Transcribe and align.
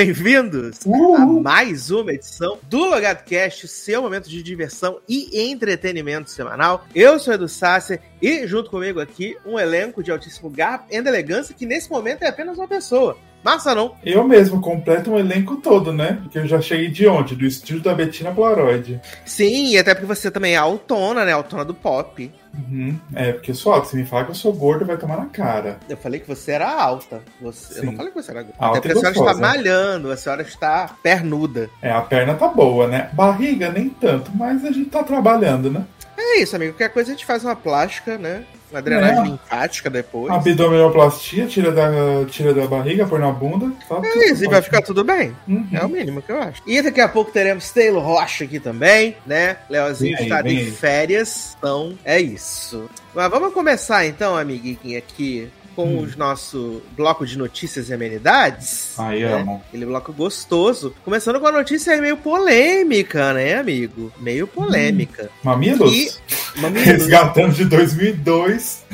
bem-vindos 0.00 0.78
uh! 0.86 1.14
a 1.14 1.26
mais 1.26 1.90
uma 1.90 2.14
edição 2.14 2.58
do 2.70 2.86
LogadoCast, 2.86 3.68
seu 3.68 4.00
momento 4.00 4.30
de 4.30 4.42
diversão 4.42 4.98
e 5.06 5.42
entretenimento 5.50 6.30
semanal. 6.30 6.86
Eu 6.94 7.18
sou 7.18 7.34
Edu 7.34 7.46
Sasser 7.46 8.00
e 8.22 8.46
junto 8.46 8.70
comigo 8.70 8.98
aqui 8.98 9.36
um 9.44 9.58
elenco 9.58 10.02
de 10.02 10.10
altíssimo 10.10 10.48
garbo 10.48 10.86
e 10.90 10.96
elegância 10.96 11.54
que 11.54 11.66
nesse 11.66 11.90
momento 11.90 12.22
é 12.22 12.28
apenas 12.28 12.56
uma 12.56 12.66
pessoa. 12.66 13.18
Massa, 13.42 13.74
não? 13.74 13.96
Eu 14.04 14.22
mesmo 14.24 14.60
completo 14.60 15.12
um 15.12 15.18
elenco 15.18 15.56
todo, 15.56 15.92
né? 15.92 16.18
Porque 16.22 16.38
eu 16.38 16.46
já 16.46 16.60
cheguei 16.60 16.88
de 16.88 17.06
onde? 17.06 17.34
Do 17.34 17.46
estúdio 17.46 17.82
da 17.82 17.94
Bettina 17.94 18.32
Polaroid. 18.32 19.00
Sim, 19.24 19.70
e 19.70 19.78
até 19.78 19.94
porque 19.94 20.06
você 20.06 20.30
também 20.30 20.54
é 20.54 20.58
autona, 20.58 21.24
né? 21.24 21.32
Autona 21.32 21.64
do 21.64 21.74
pop. 21.74 22.30
Uhum. 22.54 22.98
É, 23.14 23.32
porque 23.32 23.54
só, 23.54 23.82
se 23.84 23.96
me 23.96 24.04
falar 24.04 24.24
que 24.24 24.32
eu 24.32 24.34
sou 24.34 24.52
gordo, 24.52 24.84
vai 24.84 24.96
tomar 24.96 25.16
na 25.16 25.26
cara. 25.26 25.78
Eu 25.88 25.96
falei 25.96 26.20
que 26.20 26.28
você 26.28 26.52
era 26.52 26.70
alta. 26.70 27.22
Você... 27.40 27.80
Eu 27.80 27.84
não 27.84 27.96
falei 27.96 28.12
que 28.12 28.22
você 28.22 28.30
era 28.30 28.42
gorda. 28.42 28.56
Alta 28.58 28.78
Até 28.78 28.88
porque 28.88 29.06
a 29.06 29.12
senhora 29.12 29.30
está 29.30 29.40
malhando, 29.40 30.10
a 30.10 30.16
senhora 30.16 30.42
está 30.42 30.96
pernuda. 31.02 31.70
É, 31.80 31.90
a 31.90 32.00
perna 32.02 32.34
tá 32.34 32.48
boa, 32.48 32.86
né? 32.86 33.10
Barriga 33.12 33.70
nem 33.70 33.88
tanto, 33.88 34.30
mas 34.34 34.64
a 34.64 34.70
gente 34.70 34.90
tá 34.90 35.02
trabalhando, 35.02 35.70
né? 35.70 35.84
É 36.16 36.42
isso, 36.42 36.54
amigo. 36.54 36.72
Qualquer 36.72 36.92
coisa 36.92 37.10
a 37.10 37.14
gente 37.14 37.24
faz 37.24 37.44
uma 37.44 37.56
plástica, 37.56 38.18
né? 38.18 38.44
Uma 38.70 38.80
drenagem 38.80 39.18
é. 39.18 39.24
linfática 39.24 39.90
depois. 39.90 40.32
Abdominoplastia, 40.32 41.46
tira 41.46 41.72
da, 41.72 41.90
tira 42.28 42.54
da 42.54 42.66
barriga, 42.66 43.06
põe 43.06 43.20
na 43.20 43.32
bunda. 43.32 43.72
Tá 43.88 44.00
é 44.04 44.30
isso, 44.30 44.44
e 44.44 44.48
vai 44.48 44.62
ficar 44.62 44.82
tudo 44.82 45.02
bem. 45.02 45.34
Uhum. 45.48 45.66
É 45.72 45.84
o 45.84 45.88
mínimo 45.88 46.22
que 46.22 46.30
eu 46.30 46.40
acho. 46.40 46.62
E 46.66 46.80
daqui 46.80 47.00
a 47.00 47.08
pouco 47.08 47.32
teremos 47.32 47.70
Taylor 47.70 48.02
Rocha 48.02 48.44
aqui 48.44 48.60
também, 48.60 49.16
né? 49.26 49.56
Leozinho 49.68 50.16
está 50.20 50.42
de 50.42 50.70
férias. 50.70 51.56
Então, 51.58 51.98
é 52.04 52.20
isso. 52.20 52.88
Mas 53.14 53.30
vamos 53.30 53.52
começar 53.52 54.06
então, 54.06 54.36
amiguinho, 54.36 54.98
aqui 54.98 55.50
com 55.80 55.94
hum. 55.94 56.02
os 56.02 56.16
nosso 56.16 56.82
bloco 56.96 57.24
de 57.26 57.38
notícias 57.38 57.88
e 57.88 57.94
amenidades. 57.94 58.94
Ai, 58.98 59.20
né? 59.20 59.32
amo. 59.32 59.62
Aquele 59.68 59.86
bloco 59.86 60.12
gostoso. 60.12 60.94
Começando 61.04 61.40
com 61.40 61.46
a 61.46 61.52
notícia 61.52 62.00
meio 62.00 62.16
polêmica, 62.16 63.32
né, 63.32 63.54
amigo? 63.54 64.12
Meio 64.18 64.46
polêmica. 64.46 65.24
Hum. 65.24 65.44
Mamilos? 65.44 65.92
E... 65.92 66.60
Mamilos. 66.60 66.84
Resgatando 66.86 67.54
de 67.54 67.64
2002. 67.64 68.84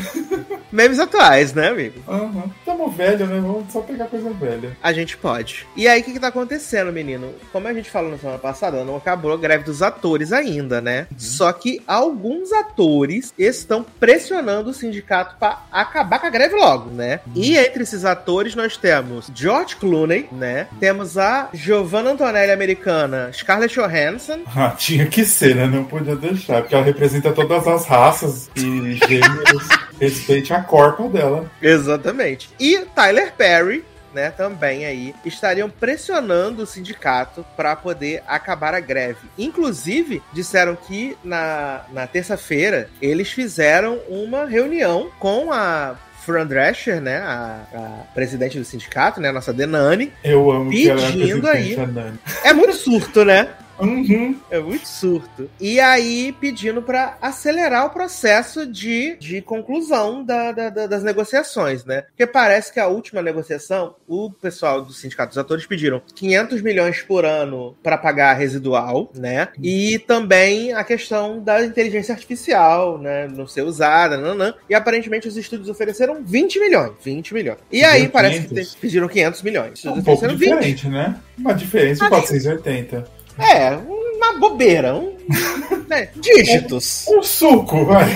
Memes 0.70 0.98
atuais, 0.98 1.54
né, 1.54 1.68
amigo? 1.68 2.02
Aham. 2.06 2.22
Uhum. 2.22 2.50
Tamo 2.64 2.90
velho, 2.90 3.26
né? 3.26 3.40
Vamos 3.40 3.72
só 3.72 3.80
pegar 3.80 4.06
coisa 4.06 4.30
velha. 4.30 4.76
A 4.82 4.92
gente 4.92 5.16
pode. 5.16 5.66
E 5.74 5.88
aí, 5.88 6.00
o 6.00 6.04
que, 6.04 6.12
que 6.12 6.20
tá 6.20 6.28
acontecendo, 6.28 6.92
menino? 6.92 7.32
Como 7.52 7.66
a 7.66 7.72
gente 7.72 7.90
falou 7.90 8.10
na 8.10 8.18
semana 8.18 8.38
passada, 8.38 8.84
não 8.84 8.96
acabou 8.96 9.32
a 9.32 9.36
greve 9.36 9.64
dos 9.64 9.80
atores 9.80 10.32
ainda, 10.32 10.80
né? 10.80 11.06
Uhum. 11.10 11.18
Só 11.18 11.52
que 11.52 11.82
alguns 11.86 12.52
atores 12.52 13.32
estão 13.38 13.84
pressionando 13.98 14.70
o 14.70 14.74
sindicato 14.74 15.36
para 15.38 15.64
acabar 15.72 16.18
com 16.18 16.26
a 16.26 16.30
greve 16.30 16.54
logo, 16.54 16.75
né? 16.84 17.20
Uhum. 17.26 17.32
E 17.34 17.56
entre 17.56 17.82
esses 17.82 18.04
atores 18.04 18.54
nós 18.54 18.76
temos 18.76 19.30
George 19.34 19.76
Clooney, 19.76 20.28
né? 20.32 20.68
Temos 20.78 21.16
a 21.16 21.48
Giovanna 21.52 22.10
Antonelli 22.10 22.52
americana, 22.52 23.30
Scarlett 23.32 23.74
Johansson. 23.74 24.40
Ah, 24.58 24.70
tinha 24.70 25.04
que 25.06 25.22
ser, 25.22 25.54
né? 25.54 25.66
Não 25.66 25.84
podia 25.84 26.16
deixar, 26.16 26.62
porque 26.62 26.74
ela 26.74 26.82
representa 26.82 27.30
todas 27.30 27.68
as 27.68 27.84
raças 27.86 28.50
e 28.56 28.94
gêneros. 28.94 29.68
Respeite 30.00 30.52
a 30.54 30.62
corpa 30.62 31.08
dela. 31.08 31.50
Exatamente. 31.60 32.48
E 32.58 32.78
Tyler 32.94 33.32
Perry, 33.34 33.84
né, 34.16 34.30
também 34.30 34.86
aí, 34.86 35.14
estariam 35.26 35.68
pressionando 35.68 36.62
o 36.62 36.66
sindicato 36.66 37.44
para 37.54 37.76
poder 37.76 38.22
acabar 38.26 38.74
a 38.74 38.80
greve. 38.80 39.28
Inclusive, 39.36 40.22
disseram 40.32 40.74
que 40.74 41.16
na, 41.22 41.82
na 41.92 42.06
terça-feira 42.06 42.88
eles 43.00 43.30
fizeram 43.30 43.98
uma 44.08 44.46
reunião 44.46 45.10
com 45.18 45.52
a 45.52 45.96
Fran 46.26 46.44
Drescher, 46.44 47.00
né, 47.00 47.18
a, 47.18 47.62
a, 47.72 47.88
presidente 48.12 48.58
do 48.58 48.64
sindicato, 48.64 49.20
né, 49.20 49.28
a 49.28 49.32
nossa 49.32 49.52
Denani. 49.52 50.12
Eu 50.24 50.50
amo 50.50 50.70
pedindo 50.70 51.40
que 51.40 51.76
ela 51.76 51.96
é, 52.44 52.48
é 52.48 52.52
muito 52.52 52.74
surto, 52.74 53.24
né? 53.24 53.48
Uhum. 53.78 54.36
É 54.50 54.58
muito 54.58 54.86
surto. 54.86 55.50
E 55.60 55.80
aí 55.80 56.34
pedindo 56.40 56.82
para 56.82 57.16
acelerar 57.20 57.86
o 57.86 57.90
processo 57.90 58.66
de, 58.66 59.16
de 59.16 59.42
conclusão 59.42 60.24
da, 60.24 60.52
da, 60.52 60.70
da, 60.70 60.86
das 60.86 61.02
negociações, 61.02 61.84
né? 61.84 62.02
Porque 62.02 62.26
parece 62.26 62.72
que 62.72 62.80
a 62.80 62.86
última 62.86 63.22
negociação, 63.22 63.94
o 64.06 64.30
pessoal 64.30 64.82
do 64.82 64.92
Sindicato 64.92 65.30
dos 65.30 65.38
Atores 65.38 65.66
pediram 65.66 66.02
500 66.14 66.62
milhões 66.62 67.02
por 67.02 67.24
ano 67.24 67.76
para 67.82 67.98
pagar 67.98 68.34
residual, 68.34 69.10
né? 69.14 69.48
E 69.62 69.98
também 70.00 70.72
a 70.72 70.84
questão 70.84 71.42
da 71.42 71.64
inteligência 71.64 72.12
artificial, 72.12 72.98
né? 72.98 73.28
Não 73.28 73.46
ser 73.46 73.62
usada, 73.62 74.16
não, 74.16 74.34
não. 74.34 74.54
E 74.68 74.74
aparentemente 74.74 75.28
os 75.28 75.36
estúdios 75.36 75.68
ofereceram 75.68 76.22
20 76.24 76.60
milhões. 76.60 76.92
20 77.02 77.34
milhões. 77.34 77.58
E 77.70 77.84
aí 77.84 78.08
parece 78.08 78.48
500. 78.48 78.74
que 78.74 78.80
pediram 78.80 79.08
500 79.08 79.42
milhões. 79.42 79.84
É 79.84 79.90
um 79.90 80.02
pouco 80.02 80.26
diferente, 80.28 80.84
20. 80.84 80.88
né? 80.88 81.16
Uma 81.38 81.54
diferença 81.54 82.04
de 82.04 82.10
480. 82.10 83.15
É, 83.38 83.70
uma 83.76 84.38
bobeira. 84.38 84.94
Um, 84.94 85.16
né, 85.88 86.10
dígitos. 86.16 87.06
Um, 87.08 87.18
um 87.18 87.22
suco, 87.22 87.84
vai. 87.84 88.06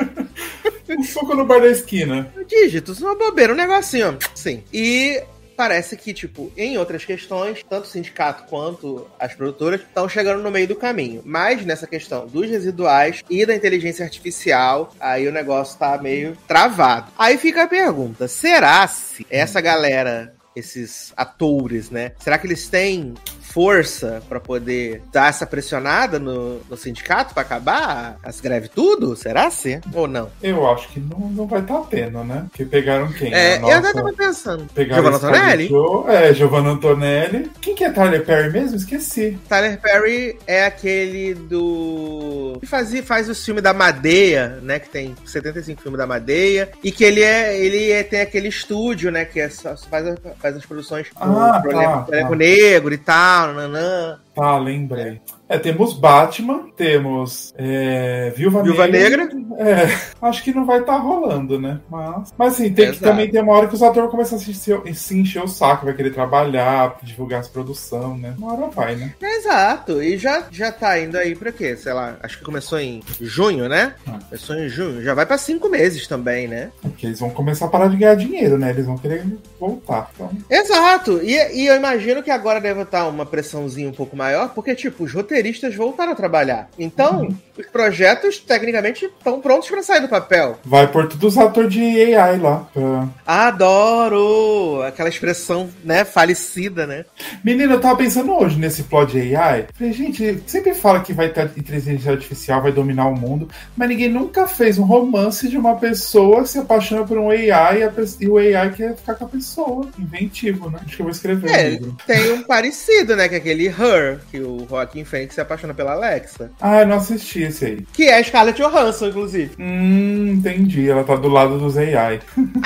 um 0.96 1.02
suco 1.02 1.34
no 1.34 1.44
bar 1.44 1.60
da 1.60 1.68
esquina. 1.68 2.32
Dígitos, 2.46 3.00
uma 3.00 3.14
bobeira, 3.14 3.52
um 3.52 3.56
negocinho. 3.56 4.18
Sim. 4.34 4.62
E 4.72 5.22
parece 5.56 5.96
que, 5.96 6.12
tipo, 6.12 6.52
em 6.56 6.76
outras 6.78 7.04
questões, 7.04 7.64
tanto 7.68 7.84
o 7.84 7.88
sindicato 7.88 8.44
quanto 8.44 9.06
as 9.18 9.34
produtoras 9.34 9.80
estão 9.80 10.08
chegando 10.08 10.42
no 10.42 10.50
meio 10.50 10.68
do 10.68 10.76
caminho. 10.76 11.22
Mas 11.24 11.64
nessa 11.64 11.86
questão 11.86 12.26
dos 12.26 12.48
residuais 12.48 13.22
e 13.30 13.46
da 13.46 13.54
inteligência 13.54 14.04
artificial, 14.04 14.92
aí 14.98 15.26
o 15.26 15.32
negócio 15.32 15.78
tá 15.78 15.96
meio 15.98 16.36
travado. 16.46 17.10
Aí 17.18 17.38
fica 17.38 17.64
a 17.64 17.68
pergunta: 17.68 18.28
será 18.28 18.86
se 18.88 19.26
essa 19.30 19.60
galera 19.60 20.34
esses 20.54 21.12
atores, 21.16 21.90
né? 21.90 22.12
Será 22.18 22.36
que 22.38 22.46
eles 22.46 22.68
têm 22.68 23.14
força 23.52 24.22
para 24.28 24.40
poder 24.40 25.02
dar 25.12 25.28
essa 25.28 25.46
pressionada 25.46 26.18
no, 26.18 26.60
no 26.68 26.76
sindicato 26.76 27.34
para 27.34 27.42
acabar 27.42 28.16
as 28.22 28.40
greves 28.40 28.70
tudo? 28.74 29.14
Será 29.14 29.50
sim? 29.50 29.80
Ou 29.92 30.08
não? 30.08 30.30
Eu 30.42 30.68
acho 30.70 30.88
que 30.88 31.00
não, 31.00 31.18
não 31.30 31.46
vai 31.46 31.60
estar 31.60 31.78
tá 31.78 31.86
tendo, 31.90 32.24
né? 32.24 32.46
Porque 32.48 32.64
pegaram 32.64 33.12
quem? 33.12 33.32
É, 33.32 33.58
nossa... 33.58 33.72
Eu 33.72 33.78
até 33.78 33.92
tava 33.92 34.12
pensando. 34.12 34.66
Pegaram 34.74 35.02
Giovanna 35.02 35.16
Antonelli? 35.16 35.70
É, 36.08 36.34
Giovanna 36.34 36.70
Antonelli. 36.70 37.50
Quem 37.60 37.74
que 37.74 37.84
é 37.84 37.90
Tyler 37.90 38.24
Perry 38.24 38.50
mesmo? 38.50 38.76
Esqueci. 38.76 39.38
Tyler 39.48 39.78
Perry 39.80 40.38
é 40.46 40.64
aquele 40.64 41.34
do... 41.34 42.56
Que 42.60 42.66
faz, 42.66 42.98
faz 43.00 43.28
o 43.28 43.34
filme 43.34 43.60
da 43.60 43.74
Madeia, 43.74 44.58
né? 44.62 44.78
Que 44.78 44.88
tem 44.88 45.14
75 45.26 45.82
filmes 45.82 45.98
da 45.98 46.06
Madeia. 46.06 46.70
E 46.82 46.90
que 46.90 47.04
ele 47.04 47.22
é... 47.22 47.58
Ele 47.58 47.90
é, 47.90 48.02
tem 48.02 48.20
aquele 48.20 48.48
estúdio, 48.48 49.10
né? 49.10 49.24
Que 49.24 49.40
é 49.40 49.48
só, 49.48 49.76
faz, 49.76 50.06
faz 50.40 50.56
as 50.56 50.64
produções 50.64 51.08
ah, 51.16 51.60
pro, 51.62 51.72
tá, 51.72 51.98
pro 52.02 52.30
tá. 52.30 52.36
Negro 52.36 52.94
e 52.94 52.98
tal, 52.98 53.41
nanã. 53.48 54.20
Ah, 54.36 54.58
lembrei. 54.58 55.20
É, 55.52 55.58
temos 55.58 55.92
Batman, 55.92 56.70
temos 56.74 57.52
é, 57.58 58.32
Viúva, 58.34 58.62
Viúva 58.62 58.86
Negra. 58.86 59.26
Negra. 59.26 59.42
É, 59.58 59.98
acho 60.22 60.42
que 60.42 60.50
não 60.50 60.64
vai 60.64 60.80
estar 60.80 60.94
tá 60.94 60.98
rolando, 60.98 61.60
né? 61.60 61.78
Mas, 61.90 62.32
mas 62.38 62.54
assim, 62.54 62.72
tem 62.72 62.90
que, 62.90 62.98
também 62.98 63.30
tem 63.30 63.42
uma 63.42 63.52
hora 63.52 63.68
que 63.68 63.74
os 63.74 63.82
atores 63.82 64.10
começam 64.10 64.38
a 64.38 64.40
se, 64.40 64.54
se 64.54 65.18
encher 65.18 65.44
o 65.44 65.46
saco, 65.48 65.84
vai 65.84 65.94
querer 65.94 66.14
trabalhar, 66.14 66.96
divulgar 67.02 67.40
as 67.40 67.48
produções, 67.48 68.18
né? 68.18 68.34
Uma 68.38 68.54
hora 68.54 68.70
vai, 68.70 68.96
né? 68.96 69.14
Exato. 69.20 70.02
E 70.02 70.16
já, 70.16 70.46
já 70.50 70.72
tá 70.72 70.98
indo 70.98 71.18
aí 71.18 71.34
pra 71.34 71.52
quê? 71.52 71.76
Sei 71.76 71.92
lá, 71.92 72.16
acho 72.22 72.38
que 72.38 72.44
começou 72.44 72.80
em 72.80 73.02
junho, 73.20 73.68
né? 73.68 73.94
Ah. 74.06 74.20
Começou 74.30 74.56
em 74.56 74.70
junho. 74.70 75.02
Já 75.02 75.12
vai 75.12 75.26
pra 75.26 75.36
cinco 75.36 75.68
meses 75.68 76.08
também, 76.08 76.48
né? 76.48 76.70
Porque 76.80 77.04
eles 77.04 77.20
vão 77.20 77.28
começar 77.28 77.66
a 77.66 77.68
parar 77.68 77.88
de 77.88 77.98
ganhar 77.98 78.14
dinheiro, 78.14 78.56
né? 78.56 78.70
Eles 78.70 78.86
vão 78.86 78.96
querer 78.96 79.22
voltar. 79.60 80.10
Então... 80.14 80.30
Exato. 80.48 81.20
E, 81.22 81.34
e 81.34 81.66
eu 81.66 81.76
imagino 81.76 82.22
que 82.22 82.30
agora 82.30 82.58
deve 82.58 82.80
estar 82.80 83.06
uma 83.06 83.26
pressãozinha 83.26 83.90
um 83.90 83.92
pouco 83.92 84.16
maior, 84.16 84.54
porque, 84.54 84.74
tipo, 84.74 85.04
os 85.04 85.12
roteiristas 85.12 85.41
voltaram 85.76 86.12
a 86.12 86.14
trabalhar. 86.14 86.70
Então, 86.78 87.22
uhum. 87.22 87.36
os 87.58 87.66
projetos, 87.66 88.38
tecnicamente, 88.38 89.06
estão 89.06 89.40
prontos 89.40 89.68
para 89.68 89.82
sair 89.82 90.00
do 90.00 90.08
papel. 90.08 90.58
Vai 90.64 90.86
por 90.86 91.08
todos 91.08 91.36
os 91.36 91.38
atores 91.38 91.72
de 91.72 92.14
AI 92.14 92.38
lá. 92.38 92.68
Pra... 92.72 93.08
Adoro! 93.26 94.82
Aquela 94.86 95.08
expressão, 95.08 95.68
né, 95.82 96.04
falecida, 96.04 96.86
né? 96.86 97.04
Menina, 97.42 97.74
eu 97.74 97.80
tava 97.80 97.96
pensando 97.96 98.32
hoje 98.32 98.58
nesse 98.58 98.84
plot 98.84 99.12
de 99.12 99.34
AI. 99.34 99.66
Falei, 99.74 99.92
gente, 99.92 100.42
sempre 100.46 100.74
fala 100.74 101.00
que 101.00 101.12
vai 101.12 101.28
ter 101.28 101.50
inteligência 101.56 102.12
artificial, 102.12 102.62
vai 102.62 102.72
dominar 102.72 103.08
o 103.08 103.16
mundo, 103.16 103.48
mas 103.76 103.88
ninguém 103.88 104.08
nunca 104.08 104.46
fez 104.46 104.78
um 104.78 104.84
romance 104.84 105.48
de 105.48 105.58
uma 105.58 105.76
pessoa 105.76 106.46
se 106.46 106.58
apaixona 106.58 107.04
por 107.04 107.18
um 107.18 107.30
AI 107.30 107.82
e, 108.20 108.28
o 108.28 108.38
AI 108.38 108.70
quer 108.72 108.96
ficar 108.96 109.14
com 109.14 109.24
a 109.24 109.28
pessoa. 109.28 109.88
Inventivo, 109.98 110.70
né? 110.70 110.80
Acho 110.84 110.96
que 110.96 111.02
eu 111.02 111.06
vou 111.06 111.12
escrever 111.12 111.50
é, 111.50 111.66
um 111.66 111.70
livro. 111.70 111.96
Tem 112.06 112.32
um 112.32 112.42
parecido, 112.44 113.16
né? 113.16 113.28
Que 113.28 113.34
é 113.34 113.38
aquele 113.38 113.66
Her, 113.66 114.20
que 114.30 114.40
o 114.40 114.52
o 114.52 114.66
Joaquim 114.68 115.04
Fênix 115.04 115.31
se 115.32 115.40
apaixona 115.40 115.74
pela 115.74 115.92
Alexa. 115.92 116.50
Ah, 116.60 116.80
eu 116.80 116.86
não 116.86 116.96
assisti 116.96 117.42
esse 117.42 117.64
aí. 117.64 117.86
Que 117.92 118.04
é 118.04 118.18
a 118.18 118.24
Scarlett 118.24 118.60
Johansson, 118.60 119.08
inclusive. 119.08 119.54
Hum, 119.58 120.32
entendi. 120.32 120.88
Ela 120.88 121.04
tá 121.04 121.16
do 121.16 121.28
lado 121.28 121.58
dos 121.58 121.76
AI. 121.76 122.20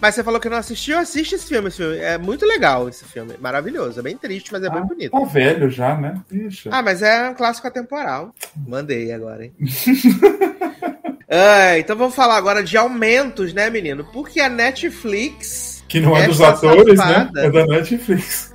Mas 0.00 0.16
você 0.16 0.22
falou 0.22 0.38
que 0.38 0.50
não 0.50 0.58
assistiu, 0.58 0.98
assiste 0.98 1.34
esse 1.34 1.46
filme, 1.46 1.68
esse 1.68 1.78
filme. 1.78 1.96
É 1.96 2.18
muito 2.18 2.44
legal 2.44 2.90
esse 2.90 3.06
filme. 3.06 3.36
Maravilhoso. 3.40 4.00
É 4.00 4.02
bem 4.02 4.18
triste, 4.18 4.52
mas 4.52 4.62
é 4.62 4.66
ah, 4.66 4.70
bem 4.70 4.82
bonito. 4.82 5.12
Tá 5.12 5.24
velho 5.24 5.70
já, 5.70 5.96
né? 5.96 6.20
Ixi. 6.30 6.68
Ah, 6.70 6.82
mas 6.82 7.00
é 7.00 7.30
um 7.30 7.34
clássico 7.34 7.66
atemporal. 7.66 8.34
Mandei 8.54 9.10
agora, 9.12 9.46
hein? 9.46 9.54
Ah, 11.36 11.78
então 11.78 11.96
vamos 11.96 12.14
falar 12.14 12.36
agora 12.36 12.62
de 12.62 12.76
aumentos, 12.76 13.52
né, 13.52 13.68
menino? 13.68 14.04
Porque 14.12 14.40
a 14.40 14.48
Netflix 14.48 15.73
que 15.94 16.00
não 16.00 16.16
é 16.16 16.26
dos 16.26 16.40
atores, 16.40 16.98
né? 16.98 17.04
safada, 17.04 17.42
né? 17.42 17.46
É 17.46 17.50
da 17.50 17.66
Netflix. 17.66 18.52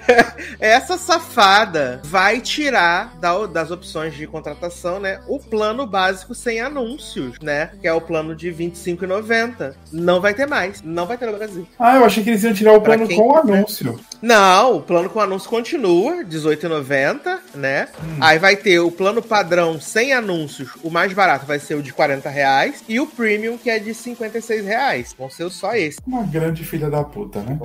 essa 0.60 0.98
safada 0.98 2.02
vai 2.04 2.38
tirar 2.38 3.16
da, 3.18 3.46
das 3.46 3.70
opções 3.70 4.14
de 4.14 4.26
contratação, 4.26 5.00
né? 5.00 5.18
O 5.26 5.38
plano 5.38 5.86
básico 5.86 6.34
sem 6.34 6.60
anúncios, 6.60 7.38
né? 7.40 7.70
Que 7.80 7.88
é 7.88 7.92
o 7.94 8.00
plano 8.00 8.36
de 8.36 8.50
R$25,90. 8.50 9.72
Não 9.90 10.20
vai 10.20 10.34
ter 10.34 10.46
mais. 10.46 10.82
Não 10.82 11.06
vai 11.06 11.16
ter 11.16 11.24
no 11.24 11.32
Brasil. 11.32 11.66
Ah, 11.78 11.96
eu 11.96 12.04
achei 12.04 12.22
que 12.22 12.28
eles 12.28 12.44
iam 12.44 12.52
tirar 12.52 12.74
o 12.74 12.82
plano 12.82 13.08
com 13.08 13.36
anúncio. 13.38 13.98
Não, 14.22 14.76
o 14.76 14.80
plano 14.80 15.10
com 15.10 15.18
anúncio 15.18 15.50
continua, 15.50 16.18
R$18,90, 16.18 17.40
né? 17.56 17.88
Hum. 18.00 18.18
Aí 18.20 18.38
vai 18.38 18.54
ter 18.54 18.78
o 18.78 18.90
plano 18.90 19.20
padrão 19.20 19.80
sem 19.80 20.12
anúncios, 20.12 20.70
o 20.82 20.90
mais 20.90 21.12
barato 21.12 21.44
vai 21.44 21.58
ser 21.58 21.74
o 21.74 21.82
de 21.82 21.92
40 21.92 22.30
reais, 22.30 22.84
e 22.88 23.00
o 23.00 23.06
premium, 23.06 23.58
que 23.58 23.68
é 23.68 23.80
de 23.80 23.92
56 23.92 24.64
reais. 24.64 25.14
Vão 25.18 25.28
ser 25.28 25.50
só 25.50 25.74
esse. 25.74 25.98
Uma 26.06 26.22
grande 26.22 26.64
filha 26.64 26.88
da 26.88 27.02
puta, 27.02 27.40
né? 27.40 27.58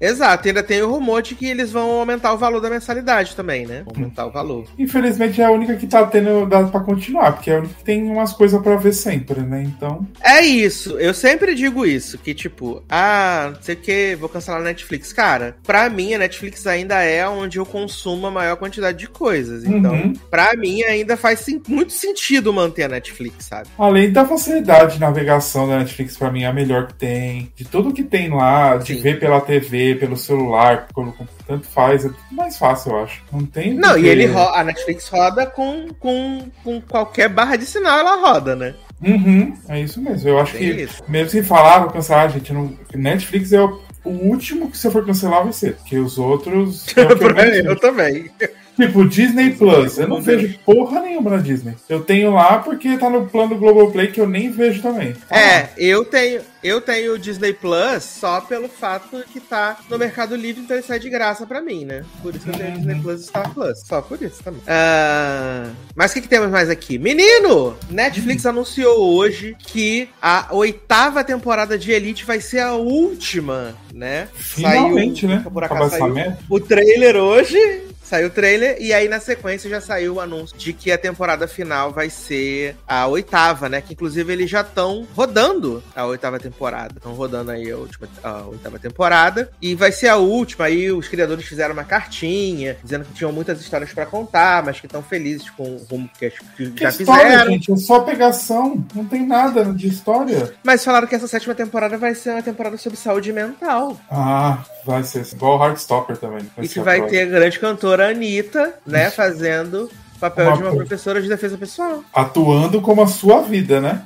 Exato, 0.00 0.46
ainda 0.46 0.62
tem 0.62 0.82
o 0.82 0.90
rumor 0.90 1.20
de 1.20 1.34
que 1.34 1.46
eles 1.46 1.72
vão 1.72 1.90
aumentar 1.98 2.32
o 2.32 2.38
valor 2.38 2.60
da 2.60 2.70
mensalidade 2.70 3.34
também, 3.34 3.66
né? 3.66 3.82
Aumentar 3.86 4.26
hum. 4.26 4.28
o 4.28 4.32
valor. 4.32 4.66
Infelizmente 4.78 5.40
é 5.40 5.44
a 5.44 5.50
única 5.50 5.74
que 5.74 5.88
tá 5.88 6.06
tendo 6.06 6.46
dado 6.46 6.70
pra 6.70 6.80
continuar, 6.80 7.32
porque 7.32 7.50
é 7.50 7.56
a 7.56 7.58
única 7.58 7.74
que 7.74 7.84
tem 7.84 8.04
umas 8.08 8.32
coisas 8.32 8.62
para 8.62 8.76
ver 8.76 8.92
sempre, 8.92 9.40
né? 9.40 9.64
Então. 9.64 10.06
É 10.22 10.40
isso, 10.42 10.96
eu 10.98 11.12
sempre 11.12 11.56
digo 11.56 11.84
isso, 11.84 12.18
que 12.18 12.32
tipo, 12.32 12.84
ah, 12.88 13.50
não 13.54 13.62
sei 13.62 13.74
o 13.74 13.78
que, 13.78 14.14
vou 14.14 14.28
cancelar 14.28 14.60
a 14.60 14.64
Netflix. 14.64 15.12
Cara, 15.12 15.56
pra 15.64 15.90
mim 15.90 16.03
a 16.12 16.18
Netflix 16.18 16.66
ainda 16.66 17.00
é 17.02 17.26
onde 17.26 17.58
eu 17.58 17.64
consumo 17.64 18.26
a 18.26 18.30
maior 18.30 18.56
quantidade 18.56 18.98
de 18.98 19.06
coisas. 19.06 19.64
Então, 19.64 19.94
uhum. 19.94 20.12
pra 20.30 20.54
mim 20.56 20.82
ainda 20.82 21.16
faz 21.16 21.40
sim, 21.40 21.62
muito 21.68 21.92
sentido 21.92 22.52
manter 22.52 22.82
a 22.84 22.88
Netflix, 22.88 23.46
sabe? 23.46 23.68
Além 23.78 24.12
da 24.12 24.26
facilidade 24.26 24.94
de 24.94 25.00
navegação 25.00 25.68
da 25.68 25.78
Netflix, 25.78 26.16
pra 26.16 26.30
mim 26.30 26.42
é 26.42 26.46
a 26.46 26.52
melhor 26.52 26.88
que 26.88 26.94
tem. 26.94 27.52
De 27.54 27.64
tudo 27.64 27.92
que 27.92 28.02
tem 28.02 28.28
lá, 28.28 28.76
de 28.76 28.96
Sim. 28.96 29.00
ver 29.00 29.20
pela 29.20 29.40
TV, 29.40 29.94
pelo 29.94 30.16
celular, 30.16 30.88
quando 30.92 31.14
tanto 31.46 31.66
faz, 31.68 32.04
é 32.04 32.08
tudo 32.08 32.18
mais 32.32 32.58
fácil, 32.58 32.92
eu 32.92 33.04
acho. 33.04 33.22
Não 33.32 33.46
tem. 33.46 33.74
Não, 33.74 33.96
e 33.96 34.08
ele 34.08 34.24
a 34.34 34.64
Netflix 34.64 35.08
roda 35.08 35.46
com, 35.46 35.88
com, 35.98 36.50
com 36.62 36.80
qualquer 36.80 37.28
barra 37.28 37.56
de 37.56 37.66
sinal, 37.66 37.98
ela 37.98 38.16
roda, 38.16 38.56
né? 38.56 38.74
Uhum, 39.02 39.54
é 39.68 39.80
isso 39.80 40.00
mesmo. 40.00 40.28
Eu 40.28 40.38
acho 40.38 40.56
tem 40.56 40.74
que, 40.74 40.82
isso. 40.82 41.02
mesmo 41.08 41.30
sem 41.30 41.42
falar, 41.42 41.80
vou 41.80 41.90
cancelar, 41.90 42.30
gente, 42.30 42.52
não, 42.52 42.76
Netflix 42.94 43.52
é 43.52 43.60
o, 43.60 43.80
o 44.04 44.10
último 44.10 44.70
que 44.70 44.76
você 44.76 44.90
for 44.90 45.04
cancelar 45.04 45.42
vai 45.42 45.52
ser, 45.52 45.76
porque 45.76 45.98
os 45.98 46.18
outros. 46.18 46.86
Eu, 46.94 47.70
eu 47.70 47.80
também. 47.80 48.30
Tipo, 48.76 49.08
Disney 49.08 49.50
Plus. 49.50 49.98
Eu 49.98 50.08
não 50.08 50.20
vejo 50.20 50.58
porra 50.64 51.00
nenhuma 51.00 51.30
na 51.30 51.36
Disney. 51.38 51.74
Eu 51.88 52.00
tenho 52.00 52.32
lá 52.32 52.58
porque 52.58 52.96
tá 52.98 53.08
no 53.08 53.26
plano 53.26 53.50
do 53.50 53.60
Globoplay 53.60 54.08
que 54.08 54.20
eu 54.20 54.28
nem 54.28 54.50
vejo 54.50 54.82
também. 54.82 55.12
Tá 55.12 55.36
é, 55.36 55.60
lá. 55.62 55.68
eu 55.76 56.04
tenho. 56.04 56.40
Eu 56.62 56.80
tenho 56.80 57.12
o 57.12 57.18
Disney 57.18 57.52
Plus 57.52 58.02
só 58.02 58.40
pelo 58.40 58.70
fato 58.70 59.22
que 59.30 59.38
tá 59.38 59.76
no 59.90 59.98
Mercado 59.98 60.34
Livre, 60.34 60.62
então 60.62 60.74
ele 60.74 60.86
sai 60.86 60.98
de 60.98 61.10
graça 61.10 61.46
pra 61.46 61.60
mim, 61.60 61.84
né? 61.84 62.02
Por 62.22 62.34
isso 62.34 62.42
que 62.42 62.50
eu 62.52 62.54
tenho 62.54 62.70
o 62.70 62.76
Disney 62.78 63.00
Plus 63.02 63.20
e 63.20 63.24
Star 63.24 63.52
Plus. 63.52 63.80
Só 63.86 64.00
por 64.00 64.22
isso 64.22 64.42
também. 64.42 64.62
Uh, 64.62 65.70
mas 65.94 66.10
o 66.10 66.14
que, 66.14 66.22
que 66.22 66.28
temos 66.28 66.50
mais 66.50 66.70
aqui? 66.70 66.98
Menino! 66.98 67.76
Netflix 67.90 68.46
hum. 68.46 68.48
anunciou 68.48 69.14
hoje 69.14 69.54
que 69.58 70.08
a 70.22 70.48
oitava 70.52 71.22
temporada 71.22 71.76
de 71.76 71.92
Elite 71.92 72.24
vai 72.24 72.40
ser 72.40 72.60
a 72.60 72.72
última, 72.72 73.74
né? 73.92 74.28
Finalmente, 74.32 75.26
saiu, 75.26 75.36
né? 75.36 75.44
Por 75.52 75.64
acaso, 75.64 75.98
saiu 75.98 76.34
o 76.48 76.58
trailer 76.58 77.16
hoje 77.16 77.82
Saiu 78.04 78.28
o 78.28 78.30
trailer 78.30 78.76
e 78.78 78.92
aí 78.92 79.08
na 79.08 79.18
sequência 79.18 79.68
já 79.68 79.80
saiu 79.80 80.14
o 80.14 80.20
anúncio 80.20 80.56
de 80.56 80.72
que 80.74 80.92
a 80.92 80.98
temporada 80.98 81.48
final 81.48 81.90
vai 81.90 82.10
ser 82.10 82.76
a 82.86 83.06
oitava, 83.06 83.68
né? 83.68 83.80
Que 83.80 83.94
inclusive 83.94 84.30
eles 84.30 84.50
já 84.50 84.60
estão 84.60 85.06
rodando 85.16 85.82
a 85.96 86.04
oitava 86.04 86.38
temporada. 86.38 86.94
Estão 86.96 87.14
rodando 87.14 87.50
aí 87.50 87.70
a, 87.70 87.76
última, 87.76 88.06
a 88.22 88.42
oitava 88.42 88.78
temporada. 88.78 89.50
E 89.60 89.74
vai 89.74 89.90
ser 89.90 90.08
a 90.08 90.16
última. 90.16 90.66
Aí 90.66 90.92
os 90.92 91.08
criadores 91.08 91.46
fizeram 91.46 91.72
uma 91.72 91.84
cartinha 91.84 92.76
dizendo 92.84 93.06
que 93.06 93.14
tinham 93.14 93.32
muitas 93.32 93.60
histórias 93.60 93.92
para 93.92 94.04
contar, 94.04 94.62
mas 94.62 94.78
que 94.78 94.86
estão 94.86 95.02
felizes 95.02 95.48
com 95.50 95.62
o 95.62 95.86
rumo 95.90 96.08
que, 96.18 96.30
que, 96.30 96.70
que 96.70 96.82
já 96.82 96.90
história, 96.90 97.24
fizeram. 97.24 97.50
Gente, 97.52 97.72
é 97.72 97.76
só 97.76 98.00
pegação. 98.00 98.84
Não 98.94 99.06
tem 99.06 99.26
nada 99.26 99.64
de 99.64 99.88
história. 99.88 100.52
Mas 100.62 100.84
falaram 100.84 101.06
que 101.06 101.14
essa 101.14 101.26
sétima 101.26 101.54
temporada 101.54 101.96
vai 101.96 102.14
ser 102.14 102.30
uma 102.30 102.42
temporada 102.42 102.76
sobre 102.76 102.98
saúde 102.98 103.32
mental. 103.32 103.98
Ah, 104.10 104.62
vai 104.84 105.02
ser 105.02 105.26
igual 105.32 105.62
Heartstopper 105.64 106.16
também. 106.16 106.46
Vai 106.54 106.66
e 106.66 106.68
que 106.68 106.80
vai 106.80 107.06
ter 107.06 107.26
grande 107.26 107.58
cantora 107.94 108.10
Anitta, 108.10 108.74
né, 108.86 109.10
fazendo 109.10 109.90
papel 110.20 110.48
uma 110.48 110.56
de 110.56 110.62
uma 110.62 110.74
professora 110.74 111.22
de 111.22 111.28
defesa 111.28 111.56
pessoal. 111.56 112.02
Atuando 112.12 112.80
como 112.80 113.02
a 113.02 113.06
sua 113.06 113.42
vida, 113.42 113.80
né? 113.80 114.02